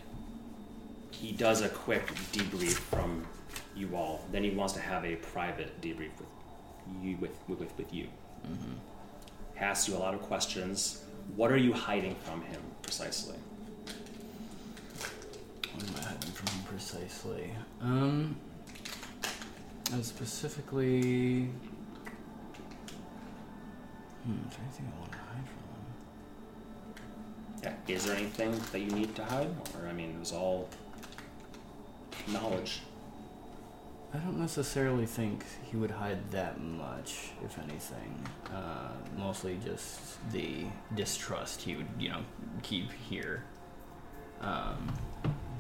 he 1.12 1.32
does 1.32 1.62
a 1.62 1.70
quick 1.70 2.06
debrief 2.32 2.74
from 2.74 3.26
you 3.76 3.96
all. 3.96 4.26
Then 4.32 4.44
he 4.44 4.50
wants 4.50 4.74
to 4.74 4.80
have 4.80 5.06
a 5.06 5.16
private 5.16 5.80
debrief 5.82 6.12
with 6.18 6.28
you 7.02 7.18
with 7.18 7.32
with, 7.48 7.78
with 7.78 7.94
you. 7.94 8.08
Mm-hmm. 8.46 8.74
Asks 9.60 9.88
you 9.88 9.96
a 9.96 10.00
lot 10.00 10.14
of 10.14 10.22
questions. 10.22 11.04
What 11.36 11.52
are 11.52 11.58
you 11.58 11.72
hiding 11.74 12.16
from 12.16 12.42
him 12.42 12.62
precisely? 12.82 13.38
What 15.74 15.88
am 15.88 15.96
I 15.98 16.04
hiding 16.04 16.32
from 16.32 16.58
him 16.58 16.66
precisely? 16.66 17.52
Um, 17.82 18.36
uh, 19.92 20.02
specifically. 20.02 21.50
Hmm, 24.24 24.48
is 24.48 24.56
there 24.56 24.64
anything 24.64 24.94
I 24.96 25.00
want 25.00 25.12
to 25.12 25.18
hide 25.18 25.48
from 25.50 25.64
him? 27.66 27.76
yeah, 27.88 27.94
is 27.94 28.06
there 28.06 28.16
anything 28.16 28.60
that 28.72 28.80
you 28.80 28.92
need 28.92 29.16
to 29.16 29.26
hide 29.26 29.50
or 29.78 29.88
i 29.88 29.92
mean 29.94 30.12
it 30.12 30.20
was 30.20 30.32
all 30.32 30.70
knowledge 32.28 32.82
I 34.14 34.18
don't 34.20 34.38
necessarily 34.38 35.08
think 35.08 35.44
he 35.64 35.76
would 35.76 35.90
hide 35.90 36.30
that 36.30 36.62
much, 36.62 37.32
if 37.44 37.58
anything. 37.58 38.24
Uh, 38.54 38.90
mostly 39.18 39.58
just 39.66 40.20
the 40.32 40.66
distrust 40.94 41.64
he 41.64 41.76
would, 41.76 41.88
you 41.98 42.10
know, 42.10 42.22
keep 42.62 42.92
here. 42.92 43.44
Um, 44.40 44.94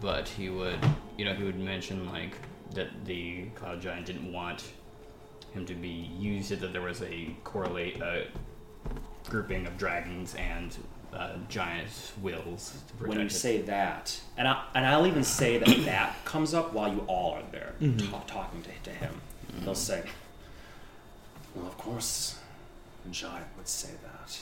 but 0.01 0.27
he 0.27 0.49
would, 0.49 0.77
you 1.17 1.25
know, 1.25 1.33
he 1.33 1.43
would 1.43 1.59
mention 1.59 2.07
like 2.11 2.37
that 2.73 3.05
the 3.05 3.45
cloud 3.55 3.81
giant 3.81 4.05
didn't 4.05 4.31
want 4.31 4.63
him 5.53 5.65
to 5.65 5.75
be 5.75 6.09
used. 6.19 6.49
That 6.49 6.73
there 6.73 6.81
was 6.81 7.01
a 7.01 7.35
correlate 7.43 8.01
uh, 8.01 8.21
grouping 9.29 9.65
of 9.67 9.77
dragons 9.77 10.35
and 10.35 10.75
uh, 11.13 11.33
giant 11.49 12.13
wills. 12.21 12.71
To 12.87 12.93
protect 12.93 13.09
when 13.09 13.19
you 13.19 13.25
it. 13.25 13.31
say 13.31 13.61
that, 13.61 14.19
and 14.37 14.47
I, 14.47 14.63
and 14.75 14.85
I'll 14.85 15.07
even 15.07 15.23
say 15.23 15.57
that 15.57 15.67
that 15.85 16.25
comes 16.25 16.53
up 16.53 16.73
while 16.73 16.91
you 16.91 17.01
all 17.07 17.33
are 17.33 17.43
there 17.51 17.73
ta- 18.09 18.23
talking 18.27 18.61
to, 18.63 18.69
to 18.83 18.89
him. 18.89 19.21
They'll 19.61 19.75
say, 19.75 20.03
"Well, 21.55 21.67
of 21.67 21.77
course, 21.77 22.37
a 23.05 23.09
giant 23.09 23.47
would 23.57 23.67
say 23.67 23.89
that." 24.03 24.39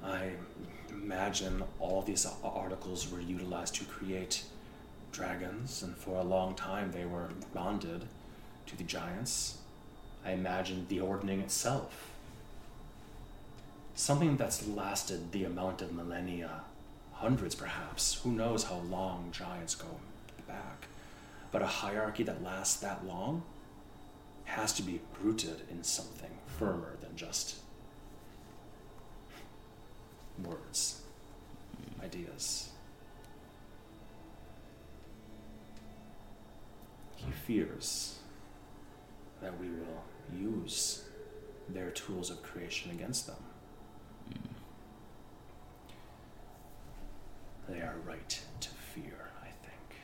I 0.00 0.30
imagine 0.90 1.62
all 1.80 2.02
these 2.02 2.26
articles 2.44 3.10
were 3.10 3.20
utilized 3.20 3.74
to 3.76 3.84
create 3.84 4.44
dragons, 5.18 5.82
and 5.82 5.96
for 5.96 6.16
a 6.18 6.24
long 6.24 6.54
time 6.54 6.92
they 6.92 7.04
were 7.04 7.28
bonded 7.52 8.04
to 8.66 8.76
the 8.76 8.84
giants. 8.84 9.58
I 10.24 10.32
imagine 10.32 10.86
the 10.88 11.00
ordning 11.00 11.40
itself 11.40 12.08
Something 13.98 14.36
that's 14.36 14.64
lasted 14.64 15.32
the 15.32 15.42
amount 15.42 15.82
of 15.82 15.92
millennia, 15.92 16.60
hundreds 17.14 17.56
perhaps. 17.56 18.14
Who 18.22 18.30
knows 18.30 18.62
how 18.62 18.78
long 18.88 19.32
giants 19.32 19.74
go 19.74 19.88
back? 20.46 20.86
But 21.50 21.62
a 21.62 21.66
hierarchy 21.66 22.22
that 22.22 22.40
lasts 22.40 22.78
that 22.78 23.04
long 23.04 23.42
has 24.44 24.72
to 24.74 24.82
be 24.82 25.00
rooted 25.20 25.62
in 25.68 25.82
something 25.82 26.30
firmer 26.46 26.96
than 27.00 27.16
just 27.16 27.56
words, 30.44 31.00
ideas. 32.00 32.67
He 37.28 37.34
fears 37.34 38.20
that 39.42 39.60
we 39.60 39.68
will 39.68 40.02
use 40.34 41.04
their 41.68 41.90
tools 41.90 42.30
of 42.30 42.42
creation 42.42 42.90
against 42.90 43.26
them. 43.26 43.36
They 47.68 47.80
are 47.80 47.96
right 48.06 48.40
to 48.60 48.68
fear, 48.70 49.30
I 49.42 49.48
think. 49.48 50.00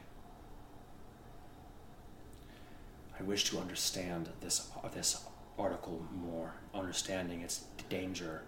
I 3.19 3.23
wish 3.23 3.49
to 3.51 3.59
understand 3.59 4.29
this 4.43 4.71
this 4.93 5.25
article 5.59 6.07
more, 6.13 6.53
understanding 6.75 7.41
its 7.41 7.65
danger 7.89 8.43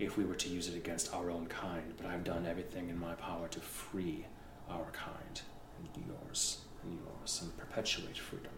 if 0.00 0.16
we 0.16 0.24
were 0.24 0.34
to 0.34 0.48
use 0.48 0.66
it 0.66 0.74
against 0.74 1.14
our 1.14 1.30
own 1.30 1.46
kind, 1.46 1.94
but 1.96 2.06
I've 2.06 2.24
done 2.24 2.44
everything 2.44 2.88
in 2.88 2.98
my 2.98 3.14
power 3.14 3.46
to 3.46 3.60
free 3.60 4.26
our 4.68 4.86
kind, 4.92 5.42
and 5.78 6.06
yours, 6.06 6.65
and 6.82 6.98
yours, 6.98 7.40
and 7.42 7.56
perpetuate 7.56 8.16
freedom. 8.18 8.52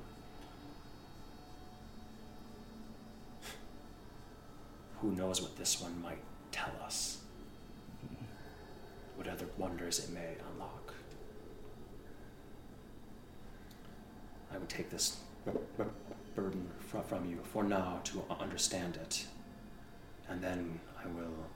Who 5.00 5.12
knows 5.12 5.40
what 5.40 5.56
this 5.56 5.80
one 5.80 6.00
might 6.02 6.18
tell 6.50 6.72
us? 6.84 7.18
What 9.16 9.28
other 9.28 9.46
wonders 9.56 9.98
it 10.00 10.10
may 10.12 10.34
unlock? 10.52 10.94
I 14.52 14.58
would 14.58 14.68
take 14.68 14.90
this 14.90 15.18
burden 16.34 16.68
fro- 16.78 17.02
from 17.02 17.28
you 17.28 17.38
for 17.52 17.62
now 17.62 18.00
to 18.04 18.22
understand 18.40 18.96
it, 18.96 19.26
and 20.28 20.42
then 20.42 20.80
I 21.02 21.06
will, 21.08 21.46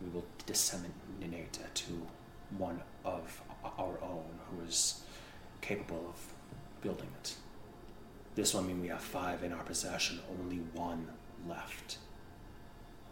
we 0.00 0.10
will 0.10 0.24
disseminate 0.46 1.58
it 1.60 1.74
to 1.74 2.06
one 2.58 2.80
of 3.04 3.40
our 3.64 3.98
own 4.02 4.24
who 4.50 4.64
is 4.66 5.02
capable 5.62 6.04
of 6.10 6.82
building 6.82 7.08
it. 7.20 7.34
This 8.34 8.52
will 8.52 8.62
mean 8.62 8.82
we 8.82 8.88
have 8.88 9.00
five 9.00 9.42
in 9.42 9.52
our 9.52 9.62
possession, 9.62 10.20
only 10.38 10.58
one 10.74 11.08
left. 11.48 11.96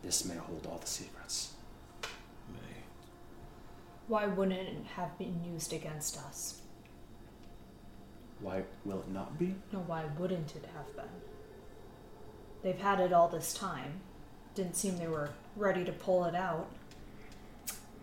This 0.03 0.25
may 0.25 0.37
hold 0.37 0.67
all 0.67 0.79
the 0.79 0.87
secrets. 0.87 1.53
May. 2.53 2.83
Why 4.09 4.27
wouldn't 4.27 4.59
it 4.59 4.77
have 4.97 5.17
been 5.19 5.43
used 5.45 5.73
against 5.73 6.19
us? 6.19 6.61
Why 8.41 8.63
will 8.85 9.01
it 9.01 9.11
not 9.11 9.39
be? 9.39 9.55
No, 9.73 9.81
why 9.81 10.05
wouldn't 10.19 10.57
it 10.57 10.67
have 10.75 10.97
been? 10.97 11.05
They've 12.63 12.81
had 12.81 13.01
it 13.01 13.13
all 13.13 13.29
this 13.29 13.53
time. 13.53 14.01
Didn't 14.55 14.77
seem 14.77 14.99
they 14.99 15.07
were 15.07 15.31
ready 15.57 15.85
to 15.85 15.93
pull 15.93 16.25
it 16.25 16.35
out. 16.35 16.71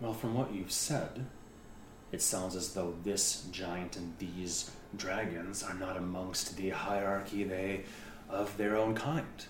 Well, 0.00 0.14
from 0.14 0.34
what 0.34 0.54
you've 0.54 0.72
said, 0.72 1.26
it 2.10 2.22
sounds 2.22 2.56
as 2.56 2.72
though 2.72 2.94
this 3.04 3.46
giant 3.52 3.96
and 3.96 4.14
these 4.18 4.70
dragons 4.96 5.62
are 5.62 5.74
not 5.74 5.96
amongst 5.96 6.56
the 6.56 6.70
hierarchy 6.70 7.44
they 7.44 7.84
of 8.28 8.56
their 8.56 8.76
own 8.76 8.94
kind. 8.94 9.46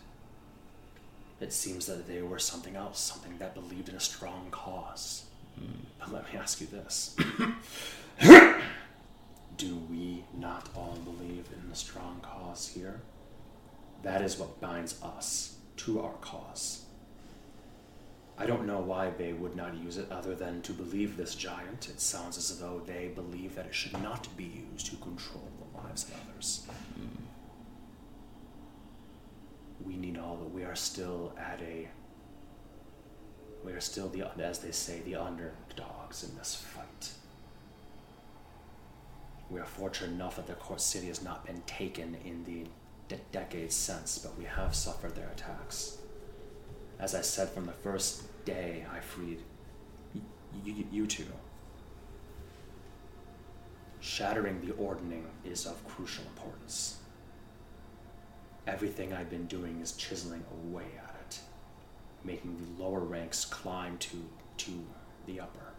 It 1.41 1.53
seems 1.53 1.87
that 1.87 2.09
they 2.09 2.21
were 2.23 2.41
something 2.41 2.75
else, 2.75 2.99
something 2.99 3.39
that 3.39 3.55
believed 3.55 3.89
in 3.89 3.95
a 3.95 4.01
strong 4.01 4.49
cause. 4.51 5.25
Hmm. 5.57 5.85
But 6.01 6.13
let 6.13 6.33
me 6.33 6.39
ask 6.39 6.61
you 6.61 6.67
this. 6.67 7.17
Do 9.57 9.77
we 9.91 10.25
not 10.37 10.69
all 10.75 10.99
believe 11.05 11.49
in 11.53 11.69
the 11.69 11.77
strong 11.77 12.21
cause 12.23 12.69
here? 12.69 13.01
That 14.03 14.23
is 14.23 14.39
what 14.39 14.61
binds 14.61 15.01
us 15.03 15.57
to 15.79 16.01
our 16.01 16.15
cause. 16.21 16.85
I 18.41 18.47
don't 18.47 18.67
know 18.67 18.79
why 18.79 19.11
they 19.11 19.33
would 19.33 19.57
not 19.57 19.77
use 19.77 19.97
it 19.99 20.11
other 20.13 20.35
than 20.35 20.63
to 20.63 20.73
believe 20.73 21.17
this 21.17 21.35
giant. 21.35 21.89
It 21.89 22.01
sounds 22.01 22.39
as 22.39 22.57
though 22.61 22.81
they 22.87 23.11
believe 23.15 23.57
that 23.57 23.67
it 23.67 23.75
should 23.75 24.01
not 24.01 24.29
be 24.37 24.65
used 24.73 24.87
to 24.87 24.97
control 24.97 25.49
the 25.59 25.79
lives 25.79 26.05
of 26.05 26.15
others. 26.31 26.65
We 29.85 29.97
need 29.97 30.19
all 30.19 30.37
that 30.37 30.53
we 30.53 30.63
are 30.63 30.77
still 30.77 31.33
at 31.37 31.61
a 31.63 31.89
we 33.65 33.73
are 33.73 33.81
still 33.81 34.09
the 34.09 34.23
as 34.41 34.61
they 34.61 34.71
say 34.71 35.01
the 35.01 35.17
underdogs 35.17 36.23
in 36.23 36.37
this 36.37 36.55
fight. 36.55 37.11
We 39.51 39.59
are 39.59 39.65
fortunate 39.65 40.13
enough 40.13 40.37
that 40.37 40.47
the 40.47 40.55
court 40.55 40.81
city 40.81 41.09
has 41.09 41.23
not 41.23 41.45
been 41.45 41.63
taken 41.67 42.17
in 42.25 42.45
the 42.45 42.67
de- 43.09 43.21
decades 43.33 43.75
since, 43.75 44.19
but 44.19 44.39
we 44.39 44.45
have 44.45 44.77
suffered 44.77 45.17
their 45.17 45.29
attacks. 45.31 45.98
As 46.99 47.15
I 47.15 47.21
said 47.21 47.49
from 47.51 47.67
the 47.67 47.73
first 47.73 48.23
day 48.45 48.85
I 48.93 49.01
freed 49.01 49.41
y- 50.15 50.21
y- 50.67 50.85
you 50.91 51.07
two, 51.07 51.27
shattering 54.01 54.61
the 54.67 54.73
ordning 54.75 55.27
is 55.45 55.67
of 55.67 55.87
crucial 55.87 56.25
importance. 56.25 56.97
Everything 58.67 59.13
I've 59.13 59.31
been 59.31 59.47
doing 59.47 59.81
is 59.81 59.93
chiseling 59.93 60.45
away 60.53 60.87
at 60.99 61.15
it, 61.27 61.41
making 62.25 62.57
the 62.59 62.83
lower 62.83 63.01
ranks 63.01 63.45
climb 63.45 63.97
to, 63.99 64.29
to 64.59 64.85
the 65.27 65.41
upper. 65.41 65.73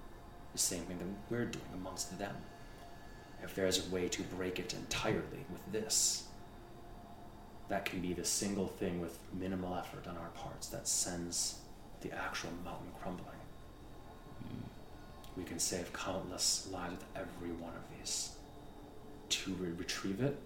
The 0.53 0.59
same 0.59 0.83
thing 0.83 0.97
that 0.97 1.07
we're 1.29 1.45
doing 1.45 1.65
amongst 1.73 2.17
them. 2.17 2.35
If 3.43 3.55
there's 3.55 3.85
a 3.87 3.89
way 3.93 4.07
to 4.09 4.23
break 4.23 4.57
it 4.59 4.73
entirely 4.73 5.45
with 5.51 5.71
this, 5.71 6.23
that 7.69 7.85
can 7.85 8.01
be 8.01 8.13
the 8.13 8.25
single 8.25 8.67
thing 8.67 8.99
with 8.99 9.17
minimal 9.33 9.75
effort 9.75 10.07
on 10.07 10.17
our 10.17 10.29
parts 10.29 10.67
that 10.67 10.87
sends 10.87 11.59
the 12.01 12.11
actual 12.11 12.49
mountain 12.65 12.91
crumbling. 13.01 13.27
Hmm. 14.41 14.61
We 15.37 15.43
can 15.43 15.59
save 15.59 15.93
countless 15.93 16.67
lives 16.71 16.93
with 16.93 17.05
every 17.15 17.51
one 17.51 17.73
of 17.73 17.97
these. 17.97 18.31
To 19.29 19.53
re- 19.53 19.69
retrieve 19.69 20.21
it 20.21 20.37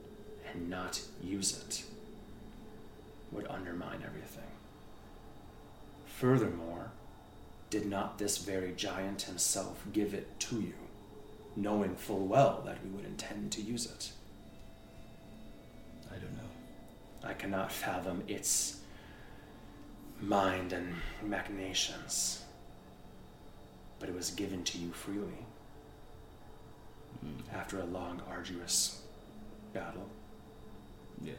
and 0.51 0.69
not 0.69 1.01
use 1.23 1.57
it 1.65 1.83
would 3.31 3.47
undermine 3.47 4.03
everything. 4.05 4.43
Furthermore, 6.05 6.91
did 7.69 7.87
not 7.87 8.17
this 8.19 8.37
very 8.37 8.73
giant 8.73 9.23
himself 9.23 9.83
give 9.91 10.13
it 10.13 10.39
to 10.41 10.61
you, 10.61 10.73
knowing 11.55 11.95
full 11.95 12.27
well 12.27 12.61
that 12.65 12.77
we 12.83 12.91
would 12.91 13.05
intend 13.05 13.51
to 13.53 13.61
use 13.61 13.85
it? 13.85 14.11
I 16.11 16.15
don't 16.15 16.35
know. 16.37 16.52
I 17.23 17.33
cannot 17.33 17.71
fathom 17.71 18.23
its 18.27 18.79
mind 20.19 20.73
and 20.73 20.95
machinations. 21.23 22.43
But 23.99 24.09
it 24.09 24.15
was 24.15 24.31
given 24.31 24.63
to 24.65 24.77
you 24.77 24.91
freely 24.91 25.45
Mm, 27.23 27.41
after 27.53 27.79
a 27.79 27.85
long, 27.85 28.21
arduous 28.29 29.01
battle. 29.71 30.09
yeah. 31.21 31.33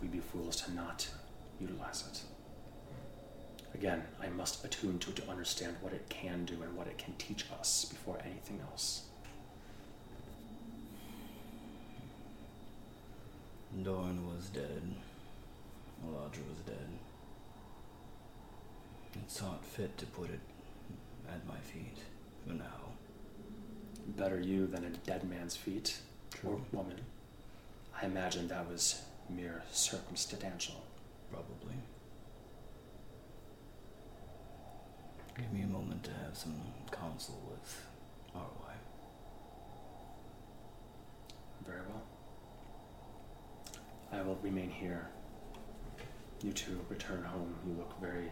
We'd 0.00 0.10
be 0.10 0.18
fools 0.18 0.56
to 0.62 0.72
not 0.72 1.08
utilize 1.60 2.04
it. 2.10 2.22
Again, 3.74 4.02
I 4.20 4.28
must 4.28 4.64
attune 4.64 4.98
to 5.00 5.10
it 5.10 5.16
to 5.16 5.28
understand 5.28 5.76
what 5.80 5.92
it 5.92 6.08
can 6.08 6.44
do 6.44 6.60
and 6.62 6.76
what 6.76 6.88
it 6.88 6.98
can 6.98 7.14
teach 7.14 7.44
us 7.60 7.84
before 7.84 8.18
anything 8.24 8.60
else. 8.70 9.02
Dorn 13.80 14.28
was 14.28 14.48
dead. 14.48 14.82
Eladra 16.06 16.46
was 16.48 16.58
dead. 16.66 16.88
And 19.14 19.24
saw 19.28 19.54
it 19.54 19.64
fit 19.64 19.96
to 19.98 20.06
put 20.06 20.28
it 20.30 20.40
at 21.28 21.46
my 21.46 21.58
feet 21.58 21.98
for 22.46 22.52
now. 22.52 22.92
Better 24.06 24.40
you 24.40 24.66
than 24.66 24.84
a 24.84 24.90
dead 24.90 25.28
man's 25.28 25.56
feet 25.56 25.98
or 26.44 26.60
woman. 26.70 27.00
I 28.00 28.04
imagine 28.06 28.48
that 28.48 28.68
was 28.68 29.02
mere 29.30 29.62
circumstantial. 29.72 30.82
Probably. 31.30 31.76
Give 35.36 35.50
me 35.52 35.62
a 35.62 35.66
moment 35.66 36.04
to 36.04 36.10
have 36.10 36.36
some 36.36 36.54
counsel 36.90 37.40
with 37.50 37.86
Arwai. 38.36 38.74
Very 41.66 41.80
well. 41.88 42.11
I 44.12 44.20
will 44.22 44.36
remain 44.42 44.70
here. 44.70 45.08
You 46.42 46.52
two 46.52 46.80
return 46.88 47.24
home. 47.24 47.54
You 47.66 47.74
look 47.74 47.98
very 48.00 48.30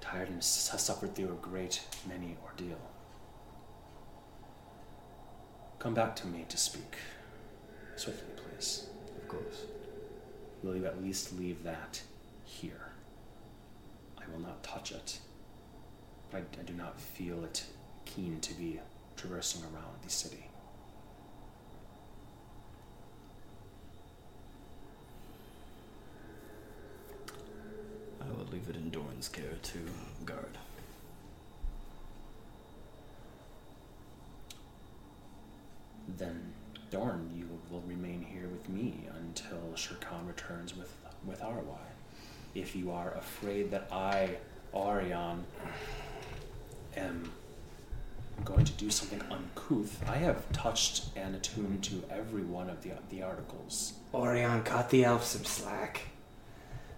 tired 0.00 0.28
and 0.28 0.38
s- 0.38 0.68
have 0.68 0.80
suffered 0.80 1.14
through 1.14 1.30
a 1.32 1.42
great 1.42 1.82
many 2.08 2.36
ordeal. 2.44 2.78
Come 5.78 5.94
back 5.94 6.14
to 6.16 6.26
me 6.26 6.44
to 6.48 6.56
speak. 6.56 6.96
Swiftly, 7.96 8.34
please. 8.36 8.86
Of 9.16 9.28
course. 9.28 9.64
Will 10.62 10.76
you 10.76 10.86
at 10.86 11.02
least 11.02 11.38
leave 11.38 11.62
that 11.64 12.02
here? 12.44 12.92
I 14.18 14.30
will 14.30 14.40
not 14.40 14.62
touch 14.62 14.92
it. 14.92 15.18
But 16.30 16.38
I, 16.56 16.60
I 16.60 16.64
do 16.64 16.72
not 16.74 17.00
feel 17.00 17.44
it 17.44 17.64
keen 18.04 18.40
to 18.40 18.54
be 18.54 18.80
traversing 19.16 19.62
around 19.64 20.02
the 20.02 20.10
city. 20.10 20.45
I 28.26 28.36
will 28.36 28.46
leave 28.50 28.68
it 28.68 28.76
in 28.76 28.90
Dorn's 28.90 29.28
care 29.28 29.56
to 29.62 29.78
guard. 30.24 30.58
Then, 36.16 36.52
Dorn, 36.90 37.30
you 37.36 37.48
will 37.70 37.82
remain 37.82 38.24
here 38.24 38.48
with 38.48 38.68
me 38.68 39.08
until 39.18 39.58
Shirkan 39.74 40.26
returns 40.26 40.76
with 40.76 40.94
with 41.24 41.40
Arwai. 41.40 41.86
If 42.54 42.74
you 42.74 42.90
are 42.92 43.12
afraid 43.14 43.70
that 43.72 43.88
I, 43.92 44.36
Arion, 44.74 45.44
am 46.96 47.32
going 48.44 48.64
to 48.64 48.72
do 48.72 48.90
something 48.90 49.20
uncouth, 49.30 50.02
I 50.08 50.16
have 50.16 50.50
touched 50.52 51.08
and 51.16 51.34
attuned 51.34 51.82
to 51.84 52.02
every 52.10 52.42
one 52.42 52.70
of 52.70 52.82
the 52.82 52.92
the 53.10 53.22
articles. 53.22 53.94
Orion 54.14 54.62
caught 54.62 54.90
the 54.90 55.04
elf 55.04 55.24
some 55.24 55.44
slack. 55.44 56.02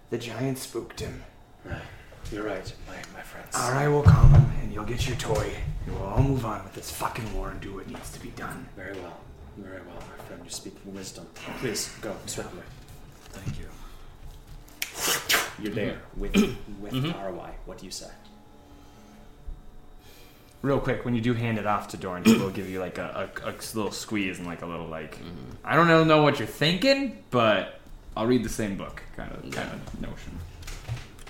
The 0.09 0.17
giant 0.17 0.57
spooked 0.57 0.99
him. 0.99 1.23
Right. 1.63 1.81
You're 2.31 2.43
right, 2.43 2.73
my, 2.87 2.95
my 3.13 3.21
friends. 3.21 3.55
Alright, 3.55 3.89
we'll 3.89 4.03
calm 4.03 4.33
him, 4.33 4.51
and 4.61 4.73
you'll 4.73 4.85
get 4.85 5.07
your 5.07 5.17
toy. 5.17 5.51
And 5.85 5.95
we'll 5.95 6.07
all 6.07 6.21
move 6.21 6.45
on 6.45 6.63
with 6.63 6.73
this 6.73 6.91
fucking 6.91 7.35
war 7.35 7.49
and 7.49 7.59
do 7.59 7.73
what 7.75 7.87
needs 7.87 8.11
to 8.11 8.19
be 8.19 8.29
done. 8.29 8.67
Very 8.75 8.93
well. 8.93 9.19
Very 9.57 9.81
well, 9.81 9.95
my 9.95 10.23
friend. 10.25 10.41
You 10.43 10.49
speak 10.49 10.77
from 10.79 10.95
wisdom. 10.95 11.27
Please 11.59 11.91
go 12.01 12.15
swiftly. 12.25 12.61
Thank 13.31 13.59
you. 13.59 13.65
You're 15.63 15.73
there 15.73 16.01
with 16.15 16.33
with 16.81 16.93
mm-hmm. 16.93 17.11
Arwai. 17.11 17.51
What 17.65 17.77
do 17.77 17.85
you 17.85 17.91
say? 17.91 18.09
Real 20.61 20.79
quick, 20.79 21.05
when 21.05 21.15
you 21.15 21.21
do 21.21 21.33
hand 21.33 21.57
it 21.57 21.65
off 21.65 21.89
to 21.89 21.97
Dorn, 21.97 22.25
he 22.25 22.35
will 22.35 22.49
give 22.49 22.69
you 22.69 22.79
like 22.79 22.97
a, 22.97 23.31
a, 23.43 23.49
a 23.49 23.53
little 23.73 23.91
squeeze 23.91 24.39
and 24.39 24.47
like 24.47 24.61
a 24.61 24.65
little 24.65 24.87
like. 24.87 25.15
Mm-hmm. 25.15 25.51
I 25.63 25.75
don't 25.75 25.87
know, 25.87 26.03
know 26.03 26.21
what 26.21 26.37
you're 26.37 26.47
thinking, 26.47 27.23
but 27.29 27.78
I'll 28.19 28.27
read 28.27 28.43
the 28.43 28.49
same 28.49 28.75
book, 28.75 29.01
kind 29.15 29.31
of 29.31 29.49
kind 29.49 29.69
of 29.71 30.01
notion. 30.01 30.37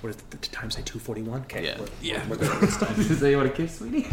What 0.00 0.10
is 0.10 0.16
the, 0.16 0.36
the 0.38 0.48
time 0.48 0.72
say? 0.72 0.82
Two 0.82 0.98
forty 0.98 1.22
one. 1.22 1.42
Okay. 1.42 1.66
Yeah. 1.66 1.78
We're, 1.78 1.86
Yeah. 2.02 2.28
We're 2.28 2.34
good 2.34 2.50
with 2.50 2.60
this 2.62 2.76
time. 2.78 2.96
Does 2.96 3.20
say 3.20 3.30
you 3.30 3.36
want 3.36 3.48
to 3.48 3.56
kiss, 3.56 3.78
sweetie? 3.78 4.06
I'm 4.06 4.12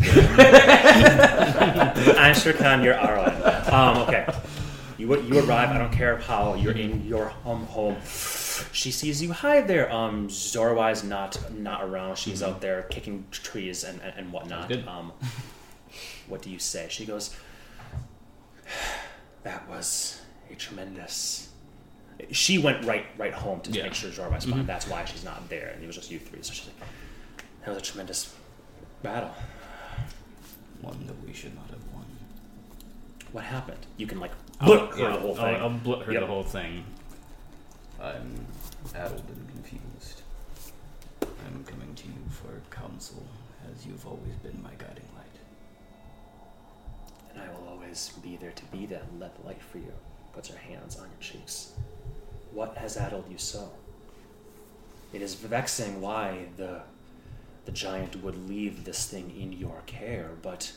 Shirkan. 2.35 2.83
You're 2.83 2.93
Arwai. 2.93 3.73
Um. 3.73 3.97
Okay. 4.03 4.27
You 4.99 5.19
you 5.23 5.39
arrive. 5.39 5.71
I 5.71 5.79
don't 5.79 5.91
care 5.91 6.17
how 6.17 6.53
you're 6.53 6.77
in 6.77 7.03
your 7.03 7.29
home 7.29 7.65
home. 7.65 7.95
She 8.71 8.91
sees 8.91 9.23
you. 9.23 9.31
Hi 9.33 9.61
there. 9.61 9.91
Um. 9.91 10.27
Zorwai's 10.27 11.03
not 11.03 11.51
not 11.57 11.83
around. 11.83 12.19
She's 12.19 12.43
out 12.43 12.61
there 12.61 12.83
kicking 12.91 13.25
trees 13.31 13.83
and 13.83 13.99
and, 14.03 14.13
and 14.17 14.31
whatnot. 14.31 14.67
Good. 14.69 14.87
Um. 14.87 15.13
What 16.27 16.43
do 16.43 16.51
you 16.51 16.59
say? 16.59 16.85
She 16.91 17.07
goes. 17.07 17.35
That 19.43 19.67
was 19.69 20.21
a 20.51 20.55
tremendous. 20.55 21.49
She 22.31 22.57
went 22.57 22.83
right 22.85 23.05
right 23.17 23.33
home 23.33 23.61
to 23.61 23.71
Yeah. 23.71 23.83
make 23.83 23.93
sure 23.93 24.09
Zorwai's 24.09 24.45
fine. 24.45 24.53
Mm-hmm. 24.59 24.65
That's 24.65 24.87
why 24.87 25.05
she's 25.05 25.23
not 25.23 25.47
there, 25.49 25.69
and 25.73 25.83
it 25.83 25.87
was 25.87 25.95
just 25.95 26.09
you 26.11 26.19
three. 26.19 26.41
So 26.41 26.53
she's 26.53 26.65
like, 26.67 26.75
"That 27.63 27.69
was 27.69 27.77
a 27.77 27.81
tremendous 27.81 28.33
battle. 29.03 29.33
One 30.81 31.05
that 31.07 31.23
we 31.25 31.33
should 31.33 31.55
not 31.55 31.69
have 31.69 31.83
won. 31.93 32.05
What 33.31 33.43
happened? 33.43 33.85
You 33.97 34.07
can 34.07 34.19
like 34.19 34.31
I'll, 34.59 34.67
blurt 34.67 34.91
her 34.95 34.99
yeah, 34.99 35.11
the 35.15 35.19
whole 35.19 35.29
I'll- 35.39 35.45
thing. 35.45 35.55
I'll, 35.61 35.69
blut 35.69 36.03
her 36.05 36.11
Yep. 36.13 36.21
the 36.21 36.27
whole 36.27 36.43
thing. 36.43 36.83
I'm 38.01 38.45
addled 38.95 39.23
and 39.27 39.47
confused. 39.49 40.21
I'm 41.21 41.63
coming 41.65 41.93
to 41.95 42.07
you 42.07 42.13
for 42.29 42.61
counsel, 42.75 43.23
as 43.73 43.85
you've 43.85 44.05
always 44.05 44.35
been 44.43 44.61
my 44.61 44.71
guiding 44.77 45.07
light. 45.15 45.37
And 47.33 47.41
I 47.41 47.49
will 47.49 47.67
always 47.69 48.11
be 48.23 48.37
there 48.37 48.51
to 48.51 48.65
be 48.65 48.85
that 48.87 49.03
let 49.19 49.35
the 49.39 49.45
light 49.47 49.61
for 49.61 49.77
you. 49.79 49.93
Puts 50.33 50.49
her 50.49 50.57
hands 50.57 50.95
on 50.97 51.03
your 51.09 51.19
cheeks. 51.19 51.71
What 52.51 52.77
has 52.77 52.97
addled 52.97 53.25
you 53.29 53.37
so? 53.37 53.71
It 55.13 55.21
is 55.21 55.35
vexing 55.35 56.01
why 56.01 56.47
the 56.57 56.81
the 57.65 57.71
giant 57.73 58.23
would 58.23 58.47
leave 58.47 58.85
this 58.85 59.05
thing 59.07 59.35
in 59.37 59.51
your 59.51 59.81
care, 59.85 60.31
but 60.41 60.71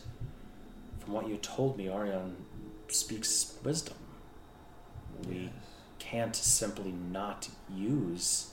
from 0.98 1.12
what 1.12 1.28
you 1.28 1.36
told 1.36 1.76
me, 1.76 1.88
Arion 1.88 2.36
speaks 2.88 3.54
wisdom. 3.62 3.94
We 5.28 5.36
Yes. 5.44 5.52
can't 6.00 6.34
simply 6.34 6.90
not 6.90 7.48
use 7.72 8.50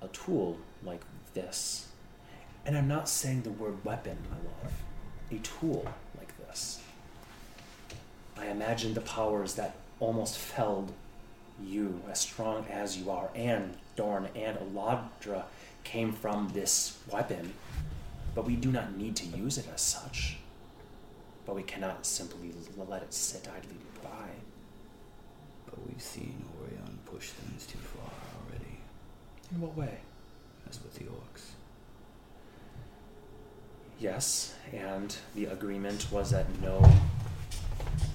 a 0.00 0.08
tool 0.08 0.56
like 0.82 1.02
this. 1.34 1.88
And 2.64 2.76
I'm 2.76 2.88
not 2.88 3.06
saying 3.06 3.42
the 3.42 3.50
word 3.50 3.84
weapon, 3.84 4.16
my 4.30 4.36
love. 4.36 4.72
A 5.30 5.38
tool 5.40 5.86
like 6.16 6.34
this. 6.38 6.80
I 8.38 8.46
imagine 8.46 8.94
the 8.94 9.02
powers 9.02 9.54
that 9.56 9.76
almost 10.00 10.38
felled 10.38 10.92
you, 11.64 12.00
as 12.10 12.20
strong 12.20 12.66
as 12.70 12.96
you 12.98 13.10
are, 13.10 13.30
and 13.34 13.76
Dorn 13.96 14.28
and 14.34 14.58
Eladra 14.58 15.44
came 15.84 16.12
from 16.12 16.48
this 16.52 16.98
weapon, 17.10 17.52
but 18.34 18.44
we 18.44 18.56
do 18.56 18.70
not 18.70 18.96
need 18.96 19.16
to 19.16 19.26
use 19.26 19.56
it 19.58 19.66
as 19.72 19.80
such. 19.80 20.36
But 21.46 21.54
we 21.54 21.62
cannot 21.62 22.04
simply 22.04 22.52
l- 22.78 22.86
let 22.88 23.02
it 23.02 23.14
sit 23.14 23.48
idly 23.48 23.76
by. 24.02 24.28
But 25.66 25.86
we've 25.86 26.02
seen 26.02 26.44
Orion 26.60 26.98
push 27.06 27.28
things 27.30 27.66
too 27.66 27.78
far 27.78 28.10
already, 28.44 28.78
In 29.52 29.60
what 29.60 29.76
way? 29.76 29.98
as 30.68 30.82
with 30.82 30.94
the 30.94 31.04
orcs. 31.04 31.50
Yes, 33.98 34.54
and 34.72 35.16
the 35.34 35.46
agreement 35.46 36.06
was 36.10 36.30
that 36.32 36.46
no, 36.60 36.84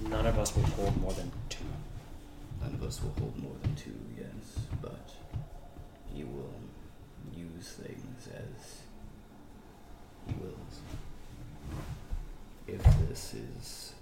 none 0.09 0.27
of 0.27 0.37
us 0.37 0.55
would 0.55 0.65
hold 0.65 0.95
more 1.01 1.13
than 1.13 1.31
two. 1.49 1.63
None 2.61 2.73
of 2.75 2.83
us 2.83 3.01
will 3.01 3.13
hold 3.19 3.37
more 3.37 3.55
than 3.61 3.75
two, 3.75 3.95
yes, 4.17 4.65
but 4.81 5.09
he 6.13 6.23
will 6.23 6.53
use 7.35 7.79
things 7.81 8.27
as 8.27 8.81
he 10.27 10.33
wills. 10.41 10.81
If 12.67 12.83
this 13.07 13.33
is 13.33 13.93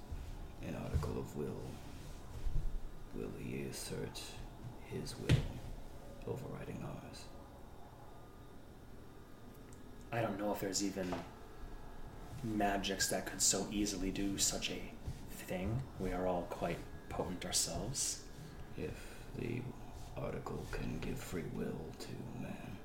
an 0.68 0.76
article 0.76 1.18
of 1.18 1.36
will, 1.36 1.62
will 3.16 3.32
he 3.40 3.64
assert 3.64 4.22
his 4.86 5.16
will 5.20 5.36
overriding 6.28 6.84
ours? 6.84 7.24
I 10.12 10.22
don't 10.22 10.40
know 10.40 10.52
if 10.52 10.60
there's 10.60 10.84
even 10.84 11.14
magics 12.44 13.10
that 13.10 13.26
could 13.26 13.42
so 13.42 13.68
easily 13.72 14.12
do 14.12 14.38
such 14.38 14.72
a 14.72 14.82
thing. 15.32 15.82
We 16.00 16.12
are 16.12 16.28
all 16.28 16.48
quite 16.50 16.78
potent 17.10 17.46
ourselves. 17.46 18.24
If 18.82 18.94
the 19.38 19.62
article 20.18 20.66
can 20.72 21.00
give 21.00 21.20
free 21.20 21.44
will 21.54 21.82
to 22.00 22.08
man, 22.42 22.78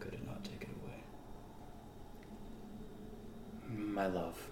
could 0.00 0.14
it 0.14 0.26
not 0.26 0.42
take 0.44 0.62
it 0.62 0.68
away? 0.82 1.02
My 3.76 4.06
love, 4.06 4.48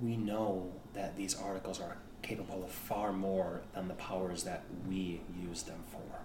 we 0.00 0.16
know 0.16 0.70
that 0.92 1.16
these 1.16 1.34
articles 1.34 1.80
are 1.80 1.96
capable 2.20 2.62
of 2.62 2.70
far 2.70 3.12
more 3.12 3.62
than 3.74 3.88
the 3.88 3.94
powers 3.94 4.44
that 4.44 4.64
we 4.88 5.20
use 5.40 5.62
them 5.62 5.82
for. 5.90 6.18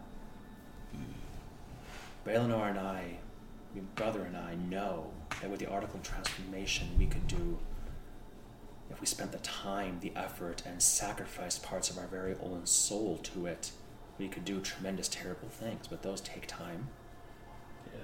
Hmm. 0.95 1.03
Balinor 2.25 2.69
and 2.69 2.79
I, 2.79 3.19
your 3.73 3.85
brother 3.95 4.23
and 4.23 4.35
I, 4.35 4.55
know 4.55 5.11
that 5.41 5.49
with 5.49 5.59
the 5.59 5.69
article 5.69 5.99
of 5.99 6.03
transformation, 6.03 6.89
we 6.97 7.05
could 7.05 7.27
do, 7.27 7.57
if 8.97 9.01
we 9.01 9.05
spent 9.05 9.31
the 9.31 9.37
time, 9.37 9.99
the 10.01 10.11
effort, 10.15 10.63
and 10.65 10.81
sacrificed 10.81 11.61
parts 11.61 11.91
of 11.91 11.99
our 11.99 12.07
very 12.07 12.35
own 12.41 12.65
soul 12.65 13.19
to 13.21 13.45
it, 13.45 13.69
we 14.17 14.27
could 14.27 14.43
do 14.43 14.59
tremendous, 14.59 15.07
terrible 15.07 15.49
things. 15.49 15.85
But 15.87 16.01
those 16.01 16.19
take 16.19 16.47
time 16.47 16.87
Yeah. 17.93 17.99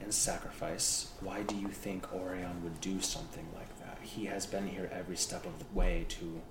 and 0.00 0.12
sacrifice, 0.12 1.12
why 1.20 1.44
do 1.44 1.54
you 1.54 1.68
think 1.68 2.12
Orion 2.12 2.64
would 2.64 2.80
do 2.80 3.00
something 3.00 3.46
like 3.54 3.78
that? 3.78 3.98
He 4.02 4.24
has 4.24 4.46
been 4.46 4.66
here 4.66 4.90
every 4.92 5.16
step 5.16 5.46
of 5.46 5.56
the 5.60 5.72
way 5.72 6.06
to 6.08 6.42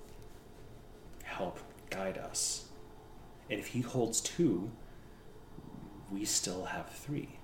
help 1.24 1.58
guide 1.90 2.16
us. 2.16 2.70
And 3.50 3.60
if 3.60 3.66
he 3.66 3.82
holds 3.82 4.22
two, 4.22 4.70
we 6.10 6.24
still 6.24 6.64
have 6.64 6.88
three, 6.88 7.38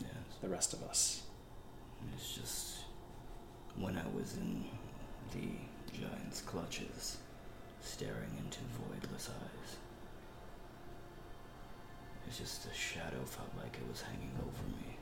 Yes. 0.00 0.10
the 0.40 0.48
rest 0.48 0.72
of 0.72 0.84
us. 0.84 1.24
It's 2.14 2.32
just 2.32 2.67
when 3.80 3.96
I 3.96 4.06
was 4.16 4.36
in 4.36 4.64
the 5.32 5.48
giant's 5.96 6.40
clutches, 6.42 7.18
staring 7.80 8.30
into 8.38 8.60
voidless 8.76 9.28
eyes. 9.30 9.76
It's 12.26 12.38
just 12.38 12.66
a 12.66 12.74
shadow 12.74 13.24
felt 13.24 13.50
like 13.56 13.76
it 13.76 13.88
was 13.90 14.02
hanging 14.02 14.32
over 14.40 14.68
me. 14.68 14.98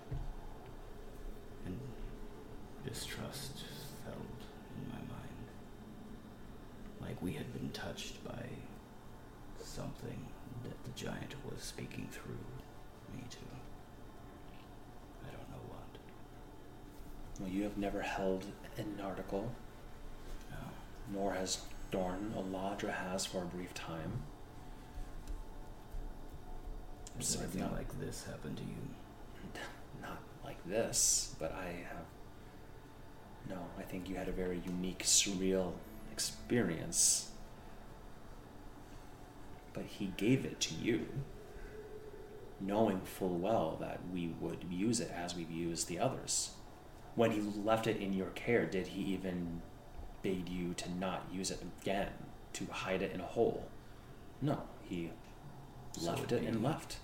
And 1.67 1.79
distrust 2.85 3.65
felt 4.05 4.41
in 4.77 4.89
my 4.89 5.01
mind. 5.13 5.47
Like 7.01 7.21
we 7.21 7.33
had 7.33 7.53
been 7.53 7.71
touched 7.71 8.23
by 8.25 8.45
something 9.63 10.27
that 10.63 10.85
the 10.85 10.91
giant 10.93 11.35
was 11.51 11.63
speaking 11.63 12.09
through 12.13 12.45
me 13.15 13.25
to. 13.31 13.39
I 15.27 15.31
don't 15.33 15.51
know 15.51 15.65
what. 15.69 15.99
Well, 17.41 17.49
you 17.51 17.65
have 17.65 17.77
never 17.77 18.01
held 18.03 18.45
an 18.79 18.99
article, 19.03 19.53
No. 20.51 20.57
nor 21.13 21.35
has 21.35 21.63
Dorn. 21.91 22.35
Eladra 22.37 22.93
has 22.95 23.27
for 23.27 23.43
a 23.43 23.47
brief 23.47 23.73
time. 23.75 24.23
Has 27.17 27.29
So 27.29 27.41
anything 27.41 27.61
not- 27.63 27.73
like 27.73 27.99
this 28.01 28.25
happened 28.25 28.57
to 28.59 28.63
you? 28.65 28.77
not 30.03 30.19
like 30.45 30.63
this, 30.67 31.35
but 31.39 31.53
I 31.53 31.67
have. 31.89 32.05
No, 33.49 33.59
I 33.79 33.83
think 33.83 34.09
you 34.09 34.17
had 34.17 34.29
a 34.29 34.33
very 34.33 34.61
unique, 34.67 35.05
surreal 35.05 35.73
experience. 36.13 37.31
But 39.73 39.85
he 39.85 40.07
gave 40.17 40.45
it 40.45 40.59
to 40.63 40.75
you, 40.75 41.07
knowing 42.61 43.01
full 43.03 43.37
well 43.39 43.77
that 43.81 44.01
we 44.13 44.29
would 44.41 44.65
use 44.71 45.01
it 45.01 45.11
as 45.13 45.37
we've 45.37 45.51
used 45.51 45.87
the 45.87 45.99
others. 46.01 46.51
When 47.17 47.31
he 47.31 47.41
left 47.41 47.87
it 47.87 47.97
in 47.97 48.13
your 48.13 48.29
care, 48.29 48.67
did 48.67 48.89
he 48.89 49.01
even 49.15 49.63
bid 50.23 50.49
you 50.49 50.75
to 50.75 50.91
not 50.99 51.25
use 51.33 51.51
it 51.51 51.61
again, 51.81 52.11
to 52.53 52.67
hide 52.71 53.03
it 53.03 53.13
in 53.13 53.21
a 53.21 53.27
hole? 53.27 53.67
No, 54.43 54.63
he 54.85 55.11
So 55.93 56.11
left 56.11 56.31
it 56.31 56.43
and 56.43 56.63
left. 56.63 56.99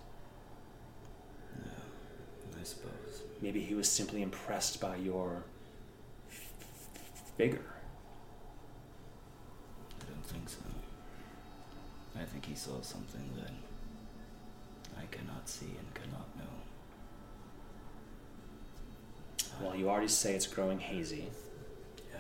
Yeah, 1.57 2.60
I 2.60 2.62
suppose. 2.62 3.23
Maybe 3.41 3.60
he 3.60 3.74
was 3.74 3.89
simply 3.89 4.23
impressed 4.23 4.81
by 4.81 4.97
your 4.97 5.44
figure. 7.39 7.73
I 10.00 10.05
don't 10.12 10.24
think 10.26 10.49
so. 10.49 10.58
I 12.20 12.24
think 12.24 12.44
he 12.44 12.55
saw 12.55 12.82
something 12.82 13.31
that 13.41 13.50
I 14.99 15.07
cannot 15.10 15.49
see 15.49 15.74
cannot 15.94 16.28
know. 16.36 16.44
Well, 19.62 19.76
you 19.76 19.89
already 19.89 20.08
say 20.08 20.34
it's 20.34 20.47
growing 20.47 20.81
hazy. 20.81 21.28
Yeah. 22.12 22.18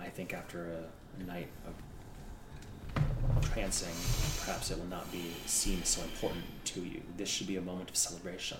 I 0.00 0.08
think 0.08 0.32
after 0.32 0.70
a, 0.70 0.84
night 1.22 1.48
of 1.66 3.02
trancing, 3.40 4.44
perhaps 4.44 4.70
it 4.70 4.78
will 4.78 4.86
not 4.86 5.10
be 5.10 5.32
seen 5.46 5.82
so 5.82 6.02
important 6.02 6.44
to 6.64 6.80
you. 6.80 7.00
This 7.16 7.28
should 7.28 7.46
be 7.46 7.56
a 7.56 7.60
moment 7.62 7.90
of 7.90 7.96
celebration. 7.96 8.58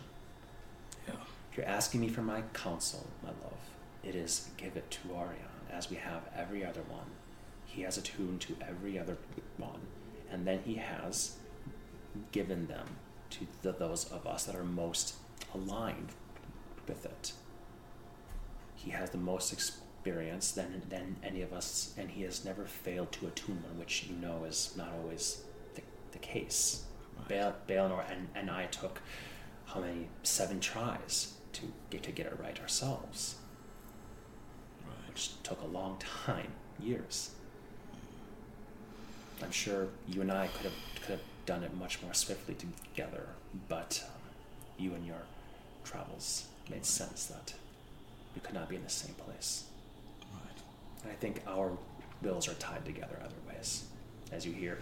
Yeah. 1.07 1.15
If 1.51 1.59
you're 1.59 1.67
asking 1.67 2.01
me 2.01 2.09
for 2.09 2.23
my 2.23 2.43
counsel, 2.55 3.07
my 3.23 3.29
love, 3.29 3.59
it 4.03 4.15
is 4.15 4.49
give 4.57 4.77
it 4.77 4.91
to 4.91 5.13
Orion, 5.13 5.37
as 5.71 5.91
we 5.91 5.97
have 5.97 6.23
every 6.35 6.65
other 6.65 6.83
one. 6.89 7.07
He 7.67 7.83
has 7.83 7.99
attuned 7.99 8.41
to 8.43 8.57
every 8.67 8.99
other 8.99 9.19
one, 9.59 9.81
and 10.31 10.47
then 10.47 10.61
he 10.65 10.77
has 10.77 11.37
given 12.33 12.67
them 12.67 12.87
to 13.31 13.47
the, 13.63 13.73
those 13.73 14.11
of 14.11 14.27
us 14.27 14.45
that 14.45 14.55
are 14.55 14.65
most 14.65 15.15
aligned 15.55 16.13
with 16.89 17.05
it. 17.05 17.33
He 18.87 18.93
has 18.93 19.11
the 19.11 19.19
most 19.19 19.53
experience 19.53 20.53
than, 20.53 20.81
than 20.89 21.17
any 21.25 21.43
of 21.43 21.53
us, 21.53 21.93
and 21.99 22.09
he 22.09 22.23
has 22.23 22.45
never 22.45 22.65
failed 22.67 23.11
to 23.13 23.27
attune 23.27 23.61
one, 23.65 23.77
which 23.81 24.05
you 24.09 24.15
know 24.15 24.45
is 24.45 24.73
not 24.77 24.91
always 25.03 25.43
the, 25.75 25.83
the 26.13 26.19
case. 26.19 26.85
Balinor 27.29 28.05
and, 28.09 28.29
and 28.37 28.49
I 28.49 28.67
took 28.67 29.01
how 29.65 29.81
many 29.81 30.07
seven 30.23 30.61
tries 30.61 31.35
to 31.55 31.63
get 31.91 32.05
to 32.05 32.13
get 32.13 32.27
it 32.27 32.39
right 32.41 32.61
ourselves, 32.61 33.35
Right. 34.87 35.09
which 35.09 35.43
took 35.43 35.61
a 35.63 35.67
long 35.67 35.99
time, 36.25 36.53
years. 36.79 37.31
I'm 39.43 39.51
sure 39.51 39.89
you 40.07 40.21
and 40.21 40.31
I 40.31 40.47
could 40.47 40.63
have 40.67 40.75
could 41.03 41.11
have 41.11 41.21
done 41.45 41.65
it 41.65 41.75
much 41.75 42.01
more 42.03 42.15
swiftly 42.15 42.55
together, 42.55 43.27
but 43.69 44.05
um, 44.07 44.13
you 44.79 44.95
and 44.95 45.05
your 45.05 45.23
travels 45.83 46.47
made 46.71 46.87
sense 46.87 47.27
that 47.27 47.55
we 48.37 48.41
could 48.43 48.55
not 48.55 48.69
be 48.69 48.77
in 48.77 48.85
the 48.85 48.89
same 48.91 49.15
place. 49.15 49.65
Right. 50.33 50.63
And 51.03 51.11
I 51.11 51.17
think 51.17 51.43
our 51.49 51.77
wills 52.23 52.47
are 52.49 52.55
tied 52.55 52.85
together 52.85 53.19
other 53.25 53.35
ways, 53.49 53.87
as 54.31 54.47
you 54.47 54.53
hear. 54.53 54.79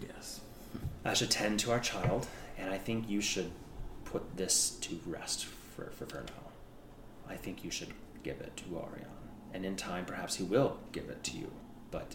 Yes. 0.00 0.40
I 1.04 1.14
should 1.14 1.30
tend 1.30 1.60
to 1.60 1.72
our 1.72 1.80
child, 1.80 2.26
and 2.58 2.70
I 2.70 2.78
think 2.78 3.10
you 3.10 3.20
should 3.20 3.50
put 4.04 4.36
this 4.36 4.70
to 4.82 4.98
rest 5.06 5.46
for, 5.46 5.90
for, 5.90 6.06
for 6.06 6.16
now. 6.22 7.28
I 7.28 7.36
think 7.36 7.64
you 7.64 7.70
should 7.70 7.92
give 8.22 8.40
it 8.40 8.56
to 8.58 8.76
Orion. 8.76 9.06
And 9.54 9.64
in 9.66 9.76
time, 9.76 10.04
perhaps 10.04 10.36
he 10.36 10.44
will 10.44 10.78
give 10.92 11.08
it 11.10 11.22
to 11.24 11.36
you. 11.36 11.50
But 11.90 12.14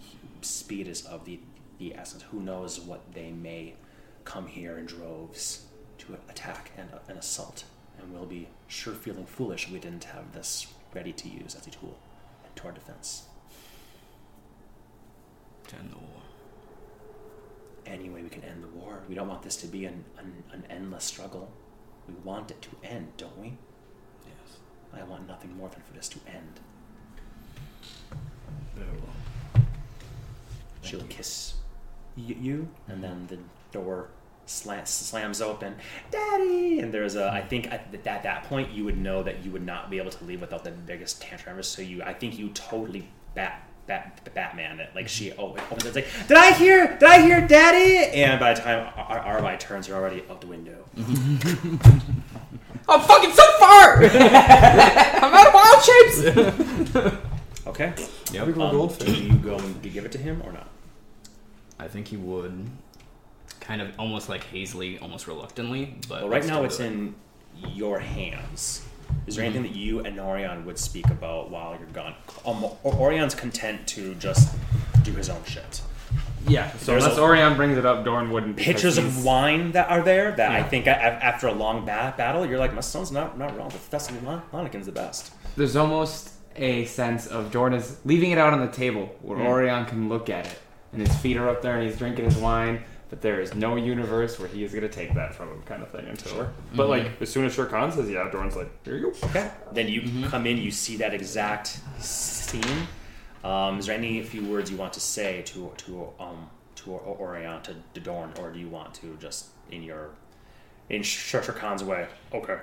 he, 0.00 0.10
he- 0.10 0.18
speed 0.42 0.86
is 0.88 1.04
of 1.04 1.24
the, 1.24 1.40
the 1.78 1.94
essence. 1.94 2.22
Who 2.30 2.40
knows 2.40 2.80
what 2.80 3.12
they 3.14 3.30
may 3.32 3.74
come 4.24 4.46
here 4.46 4.78
in 4.78 4.86
droves 4.86 5.66
to 5.98 6.16
attack 6.28 6.70
and, 6.76 6.88
and 7.08 7.18
assault. 7.18 7.64
And 8.00 8.12
we'll 8.12 8.26
be 8.26 8.48
sure 8.68 8.94
feeling 8.94 9.26
foolish 9.26 9.66
if 9.66 9.72
we 9.72 9.78
didn't 9.78 10.04
have 10.04 10.32
this 10.32 10.66
ready 10.94 11.12
to 11.12 11.28
use 11.28 11.54
as 11.54 11.66
a 11.66 11.70
tool 11.70 11.98
to 12.56 12.64
our 12.64 12.72
defense. 12.72 13.24
To 15.68 15.76
end 15.76 15.90
the 15.92 15.98
war. 15.98 16.22
any 17.86 18.08
way 18.08 18.22
we 18.22 18.28
can 18.28 18.44
end 18.44 18.62
the 18.62 18.68
war. 18.68 19.02
We 19.08 19.14
don't 19.14 19.28
want 19.28 19.42
this 19.42 19.56
to 19.58 19.66
be 19.66 19.84
an, 19.84 20.04
an, 20.18 20.42
an 20.52 20.64
endless 20.70 21.04
struggle. 21.04 21.50
We 22.08 22.14
want 22.24 22.50
it 22.50 22.62
to 22.62 22.70
end, 22.84 23.08
don't 23.16 23.38
we? 23.38 23.48
Yes. 24.24 24.58
I 24.94 25.02
want 25.04 25.26
nothing 25.26 25.56
more 25.56 25.68
than 25.68 25.80
for 25.82 25.92
this 25.92 26.08
to 26.10 26.18
end. 26.26 26.60
Very 28.74 28.98
well. 28.98 29.64
She'll 30.82 31.02
kiss 31.04 31.54
y- 32.16 32.36
you, 32.40 32.68
and 32.88 33.02
mm-hmm. 33.02 33.26
then 33.26 33.26
the 33.28 33.38
door 33.78 34.08
sla- 34.50 34.86
slams 34.86 35.40
open. 35.40 35.76
Daddy! 36.10 36.80
And 36.80 36.92
there's 36.92 37.14
a, 37.16 37.30
I 37.30 37.40
think 37.40 37.70
at, 37.72 37.94
at 38.06 38.22
that 38.24 38.44
point 38.44 38.72
you 38.72 38.84
would 38.84 38.98
know 38.98 39.22
that 39.22 39.44
you 39.44 39.50
would 39.52 39.64
not 39.64 39.90
be 39.90 39.98
able 39.98 40.10
to 40.10 40.24
leave 40.24 40.40
without 40.40 40.64
the 40.64 40.72
biggest 40.72 41.22
tantrum 41.22 41.52
ever. 41.54 41.62
So 41.62 41.82
you, 41.82 42.02
I 42.02 42.12
think 42.12 42.38
you 42.38 42.48
totally 42.50 43.08
bat. 43.34 43.66
Bat, 43.86 44.28
Batman 44.34 44.78
it 44.78 44.90
like 44.94 45.08
she 45.08 45.32
oh 45.32 45.52
it 45.56 45.62
opens 45.62 45.84
it's 45.84 45.96
like 45.96 46.06
did 46.28 46.36
I 46.36 46.52
hear 46.52 46.96
did 46.96 47.02
I 47.08 47.22
hear 47.22 47.44
daddy 47.44 47.96
and 48.20 48.38
by 48.38 48.54
the 48.54 48.60
time 48.60 48.86
Ar- 48.96 49.18
Ar- 49.18 49.40
Arwai 49.40 49.58
turns 49.58 49.88
you're 49.88 49.96
already 49.96 50.22
out 50.30 50.40
the 50.40 50.46
window 50.46 50.84
I'm 52.88 53.00
fucking 53.00 53.32
so 53.32 53.42
far! 53.58 54.04
I'm 54.04 55.34
out 55.34 55.46
of 55.48 55.54
wild 55.54 55.82
shapes! 55.82 57.66
okay 57.66 57.94
Yep. 58.32 58.56
Um, 58.58 58.88
do 58.98 59.12
you 59.12 59.32
go 59.38 59.56
and 59.58 59.82
give 59.82 60.04
it 60.04 60.12
to 60.12 60.18
him 60.18 60.40
or 60.44 60.52
not? 60.52 60.68
I 61.80 61.88
think 61.88 62.06
he 62.08 62.16
would 62.16 62.70
kind 63.60 63.80
of 63.82 63.88
almost 63.98 64.28
like 64.28 64.44
hazily, 64.44 64.98
almost 64.98 65.26
reluctantly. 65.26 65.94
But 66.08 66.22
Well, 66.22 66.30
right 66.30 66.44
now 66.44 66.64
it's 66.64 66.80
it. 66.80 66.86
in 66.86 67.14
your 67.68 67.98
hands. 68.00 68.86
Is 69.26 69.36
there 69.36 69.44
Mm-hmm. 69.44 69.56
anything 69.56 69.72
that 69.72 69.78
you 69.78 70.00
and 70.00 70.18
Orion 70.20 70.64
would 70.66 70.78
speak 70.78 71.06
about 71.06 71.50
while 71.50 71.76
you're 71.78 71.88
gone? 71.88 72.14
Um, 72.46 72.64
Orion's 72.84 73.34
content 73.34 73.86
to 73.88 74.14
just 74.14 74.54
do 75.02 75.12
his 75.12 75.28
own 75.28 75.42
shit. 75.44 75.82
Yeah. 76.48 76.70
So 76.78 76.92
There's 76.92 77.04
unless 77.04 77.18
a- 77.18 77.22
Orion 77.22 77.56
brings 77.56 77.76
it 77.76 77.84
up, 77.84 78.04
Dorn 78.04 78.30
wouldn't. 78.30 78.56
because 78.56 78.72
Pictures 78.74 78.98
of 78.98 79.24
wine 79.24 79.72
that 79.72 79.90
are 79.90 80.02
there 80.02 80.32
that 80.32 80.50
I 80.52 80.62
think 80.62 80.86
a- 80.86 80.90
a- 80.90 80.94
after 80.94 81.48
a 81.48 81.52
long 81.52 81.84
ba- 81.84 82.14
battle, 82.16 82.46
you're 82.46 82.58
like, 82.58 82.72
my 82.72 82.80
son's 82.80 83.12
not 83.12 83.36
not 83.38 83.56
wrong. 83.56 83.68
But 83.68 83.90
that's 83.90 84.10
Lonikin's 84.10 84.86
the 84.86 84.92
best. 84.92 85.32
There's 85.56 85.76
almost 85.76 86.30
a 86.56 86.84
sense 86.86 87.26
of 87.26 87.50
Dorn 87.50 87.74
is 87.74 87.98
leaving 88.04 88.30
it 88.30 88.38
out 88.38 88.52
on 88.52 88.60
the 88.60 88.72
table 88.72 89.14
where 89.22 89.38
Mm. 89.38 89.46
Orion 89.46 89.84
can 89.86 90.08
look 90.08 90.30
at 90.30 90.46
it, 90.46 90.58
and 90.92 91.06
his 91.06 91.14
feet 91.18 91.36
are 91.36 91.48
up 91.48 91.62
there, 91.62 91.74
and 91.78 91.86
he's 91.88 91.98
drinking 91.98 92.24
his 92.24 92.36
wine. 92.36 92.82
But 93.10 93.20
there 93.22 93.40
is 93.40 93.54
no 93.56 93.74
universe 93.74 94.38
where 94.38 94.48
he 94.48 94.62
is 94.62 94.70
going 94.72 94.82
to 94.82 94.88
take 94.88 95.14
that 95.14 95.34
from 95.34 95.48
him, 95.48 95.62
kind 95.62 95.82
of 95.82 95.90
thing. 95.90 96.06
Until, 96.06 96.32
Sure. 96.32 96.52
but 96.76 96.88
like 96.88 97.20
as 97.20 97.28
soon 97.30 97.44
as 97.44 97.52
Shere 97.54 97.66
Khan 97.66 97.90
says, 97.90 98.08
"Yeah," 98.08 98.30
Dorn's 98.30 98.54
like, 98.54 98.70
"Here 98.84 98.96
you 98.96 99.10
go." 99.12 99.26
Okay. 99.28 99.50
Then 99.72 99.88
you 99.88 100.28
come 100.28 100.46
in, 100.46 100.56
you 100.58 100.70
see 100.70 100.96
that 100.98 101.12
exact 101.12 101.80
scene. 101.98 102.86
Um, 103.42 103.78
is 103.80 103.86
there 103.86 103.96
any 103.96 104.22
few 104.22 104.44
words 104.46 104.70
you 104.70 104.76
want 104.76 104.92
to 104.92 105.00
say 105.00 105.42
to 105.46 105.72
to 105.78 106.08
um 106.20 106.48
to 106.76 106.94
O- 106.94 107.16
Orion 107.20 107.60
to, 107.62 107.74
to 107.94 108.00
Dorn, 108.00 108.32
or 108.38 108.50
do 108.52 108.58
you 108.60 108.68
want 108.68 108.94
to 108.94 109.16
just 109.20 109.46
in 109.72 109.82
your 109.82 110.10
in 110.88 111.02
Sher 111.02 111.42
Sher 111.42 111.52
Khan's 111.52 111.82
way? 111.82 112.06
Okay. 112.32 112.58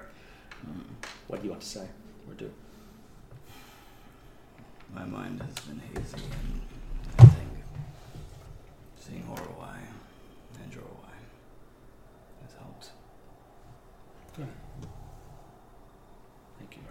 What 1.27 1.41
do 1.41 1.45
you 1.45 1.51
want 1.51 1.61
to 1.61 1.67
say 1.67 1.87
or 2.27 2.33
do? 2.35 2.49
My 4.95 5.03
mind 5.03 5.41
has 5.41 5.55
been 5.65 5.79
hazy, 5.93 6.23
and 6.23 6.61
I 7.19 7.25
think 7.25 7.49
seeing 8.95 9.23
Horowai 9.23 9.77
and 10.63 10.71
Jorwai 10.71 11.13
has 12.43 12.53
helped. 12.57 12.91
Thank 16.57 16.77
you. 16.77 16.83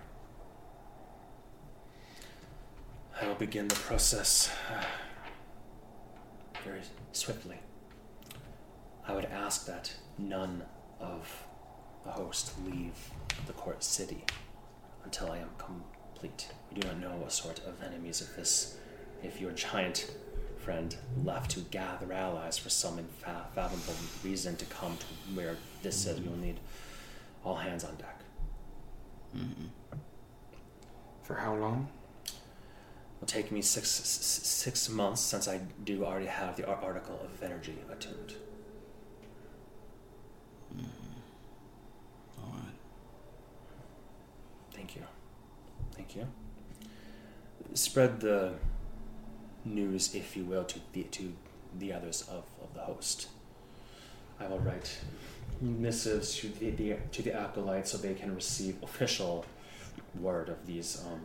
I 3.20 3.26
will 3.26 3.34
begin 3.34 3.66
the 3.66 3.74
process 3.76 4.50
uh, 4.70 4.84
very 6.62 6.82
swiftly. 7.12 7.56
I 9.08 9.14
would 9.14 9.24
ask 9.24 9.66
that 9.66 9.94
none 10.18 10.64
of 11.00 11.44
the 12.04 12.10
host 12.10 12.52
leave 12.66 13.10
the 13.46 13.54
court 13.54 13.82
city 13.82 14.22
until 15.04 15.32
I 15.32 15.38
am 15.38 15.48
complete. 15.56 16.48
We 16.70 16.80
do 16.80 16.88
not 16.88 17.00
know 17.00 17.16
what 17.16 17.32
sort 17.32 17.60
of 17.60 17.82
enemies 17.82 18.20
of 18.20 18.36
this, 18.36 18.76
if 19.22 19.40
your 19.40 19.52
giant 19.52 20.10
friend 20.58 20.94
left 21.24 21.52
to 21.52 21.60
gather 21.60 22.12
allies 22.12 22.58
for 22.58 22.68
some 22.68 22.98
unfathomable 22.98 23.94
reason 24.24 24.56
to 24.56 24.64
come 24.66 24.96
to 24.98 25.06
where 25.34 25.56
this 25.82 26.06
is, 26.06 26.20
we 26.20 26.28
will 26.28 26.36
need 26.36 26.60
all 27.44 27.56
hands 27.56 27.84
on 27.84 27.94
deck. 27.96 28.20
For 31.22 31.34
how 31.34 31.54
long? 31.54 31.88
It'll 33.16 33.26
take 33.26 33.50
me 33.50 33.62
six 33.62 33.88
six 33.90 34.88
months 34.88 35.22
since 35.22 35.48
I 35.48 35.60
do 35.84 36.04
already 36.04 36.26
have 36.26 36.56
the 36.56 36.66
article 36.66 37.18
of 37.24 37.42
energy 37.42 37.78
attuned. 37.90 38.34
All 42.38 42.52
right. 42.52 42.76
Thank 44.74 44.96
you. 44.96 45.02
Thank 45.94 46.14
you. 46.16 46.26
Spread 47.74 48.20
the 48.20 48.54
news, 49.64 50.14
if 50.14 50.36
you 50.36 50.44
will, 50.44 50.64
to 50.64 50.78
the 50.92 51.04
to 51.04 51.32
the 51.78 51.92
others 51.92 52.22
of, 52.22 52.44
of 52.62 52.74
the 52.74 52.80
host. 52.80 53.28
I 54.38 54.46
will 54.46 54.60
write 54.60 54.98
missives 55.60 56.36
to 56.36 56.48
the, 56.48 56.70
the 56.70 56.96
to 57.12 57.22
the 57.22 57.32
acolytes 57.34 57.92
so 57.92 57.98
they 57.98 58.14
can 58.14 58.34
receive 58.34 58.76
official 58.82 59.46
word 60.20 60.50
of 60.50 60.66
these 60.66 61.02
um, 61.06 61.22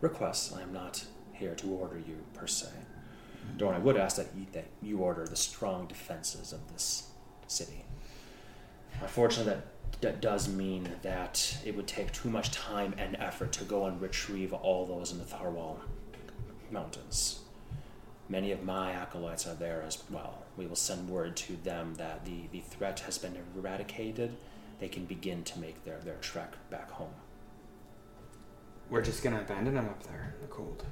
requests. 0.00 0.54
I 0.54 0.62
am 0.62 0.72
not 0.72 1.04
here 1.36 1.54
to 1.54 1.68
order 1.68 1.98
you 1.98 2.16
per 2.34 2.46
se. 2.46 2.68
Dorn, 3.56 3.74
I 3.74 3.78
would 3.78 3.96
ask 3.96 4.16
that 4.16 4.28
you, 4.36 4.46
that 4.52 4.66
you 4.82 4.98
order 4.98 5.26
the 5.26 5.36
strong 5.36 5.86
defenses 5.86 6.52
of 6.52 6.72
this 6.72 7.08
city. 7.46 7.84
Unfortunately, 9.00 9.52
that, 9.52 10.00
that 10.00 10.20
does 10.20 10.48
mean 10.48 10.88
that 11.02 11.58
it 11.64 11.76
would 11.76 11.86
take 11.86 12.12
too 12.12 12.28
much 12.28 12.50
time 12.50 12.94
and 12.98 13.16
effort 13.16 13.52
to 13.52 13.64
go 13.64 13.86
and 13.86 14.00
retrieve 14.00 14.52
all 14.52 14.86
those 14.86 15.12
in 15.12 15.18
the 15.18 15.24
Tharwal 15.24 15.78
Mountains. 16.70 17.40
Many 18.28 18.50
of 18.50 18.64
my 18.64 18.90
acolytes 18.90 19.46
are 19.46 19.54
there 19.54 19.82
as 19.86 20.02
well. 20.10 20.42
We 20.56 20.66
will 20.66 20.76
send 20.76 21.08
word 21.08 21.36
to 21.36 21.56
them 21.62 21.94
that 21.94 22.24
the, 22.24 22.48
the 22.50 22.60
threat 22.60 23.00
has 23.00 23.18
been 23.18 23.36
eradicated. 23.56 24.36
They 24.80 24.88
can 24.88 25.04
begin 25.04 25.44
to 25.44 25.60
make 25.60 25.84
their, 25.84 25.98
their 26.00 26.16
trek 26.16 26.54
back 26.70 26.90
home. 26.90 27.14
We're 28.90 29.02
just 29.02 29.22
gonna 29.22 29.40
abandon 29.40 29.74
them 29.74 29.86
up 29.86 30.02
there 30.02 30.34
in 30.34 30.42
the 30.42 30.52
cold. 30.52 30.84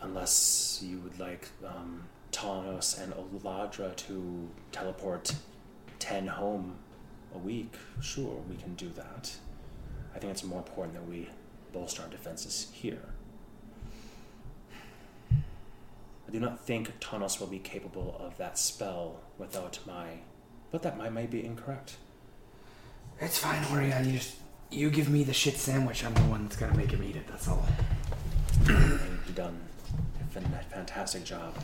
Unless 0.00 0.80
you 0.82 0.98
would 1.00 1.18
like 1.18 1.48
um, 1.66 2.04
Tanos 2.32 3.02
and 3.02 3.12
Eladra 3.14 3.94
to 3.96 4.48
teleport 4.70 5.34
10 5.98 6.26
home 6.28 6.76
a 7.34 7.38
week, 7.38 7.74
sure, 8.00 8.40
we 8.48 8.56
can 8.56 8.74
do 8.74 8.88
that. 8.90 9.32
I 10.14 10.18
think 10.18 10.32
it's 10.32 10.44
more 10.44 10.58
important 10.58 10.94
that 10.94 11.06
we 11.06 11.28
bolster 11.72 12.02
our 12.02 12.08
defenses 12.08 12.68
here. 12.72 13.02
I 15.30 16.30
do 16.30 16.38
not 16.40 16.60
think 16.60 17.00
Tanos 17.00 17.40
will 17.40 17.46
be 17.46 17.58
capable 17.58 18.16
of 18.20 18.36
that 18.36 18.58
spell 18.58 19.20
without 19.38 19.78
my. 19.86 20.18
But 20.70 20.82
that 20.82 20.98
might, 20.98 21.12
might 21.12 21.30
be 21.30 21.44
incorrect. 21.44 21.96
It's 23.20 23.38
fine, 23.38 23.64
Orion. 23.72 24.04
You 24.04 24.18
just 24.18 24.36
you 24.70 24.90
give 24.90 25.08
me 25.08 25.24
the 25.24 25.32
shit 25.32 25.56
sandwich. 25.56 26.04
I'm 26.04 26.14
the 26.14 26.20
one 26.22 26.44
that's 26.44 26.56
gonna 26.56 26.76
make 26.76 26.90
him 26.90 27.02
eat 27.02 27.16
it. 27.16 27.26
That's 27.26 27.48
all. 27.48 27.64
Done 29.34 29.67
a 30.20 30.24
fan- 30.30 30.64
fantastic 30.70 31.24
job 31.24 31.54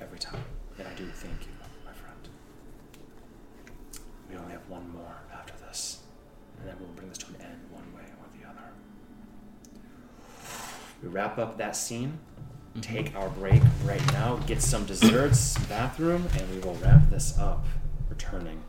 every 0.00 0.18
time. 0.18 0.42
And 0.78 0.86
I 0.86 0.94
do 0.94 1.06
thank 1.06 1.40
you, 1.42 1.52
my 1.84 1.92
friend. 1.92 2.28
We 4.30 4.36
only 4.36 4.52
have 4.52 4.68
one 4.68 4.90
more 4.90 5.16
after 5.32 5.54
this. 5.66 6.00
And 6.58 6.68
then 6.68 6.76
we'll 6.80 6.88
bring 6.90 7.08
this 7.08 7.18
to 7.18 7.26
an 7.28 7.36
end 7.40 7.60
one 7.70 7.84
way 7.94 8.02
or 8.02 8.26
the 8.38 8.48
other. 8.48 8.70
We 11.02 11.08
wrap 11.08 11.38
up 11.38 11.56
that 11.58 11.76
scene, 11.76 12.18
take 12.80 13.14
our 13.14 13.28
break 13.30 13.62
right 13.84 14.04
now, 14.12 14.36
get 14.46 14.62
some 14.62 14.84
desserts, 14.84 15.56
bathroom, 15.66 16.28
and 16.38 16.50
we 16.50 16.58
will 16.58 16.74
wrap 16.74 17.08
this 17.10 17.38
up, 17.38 17.64
returning 18.08 18.62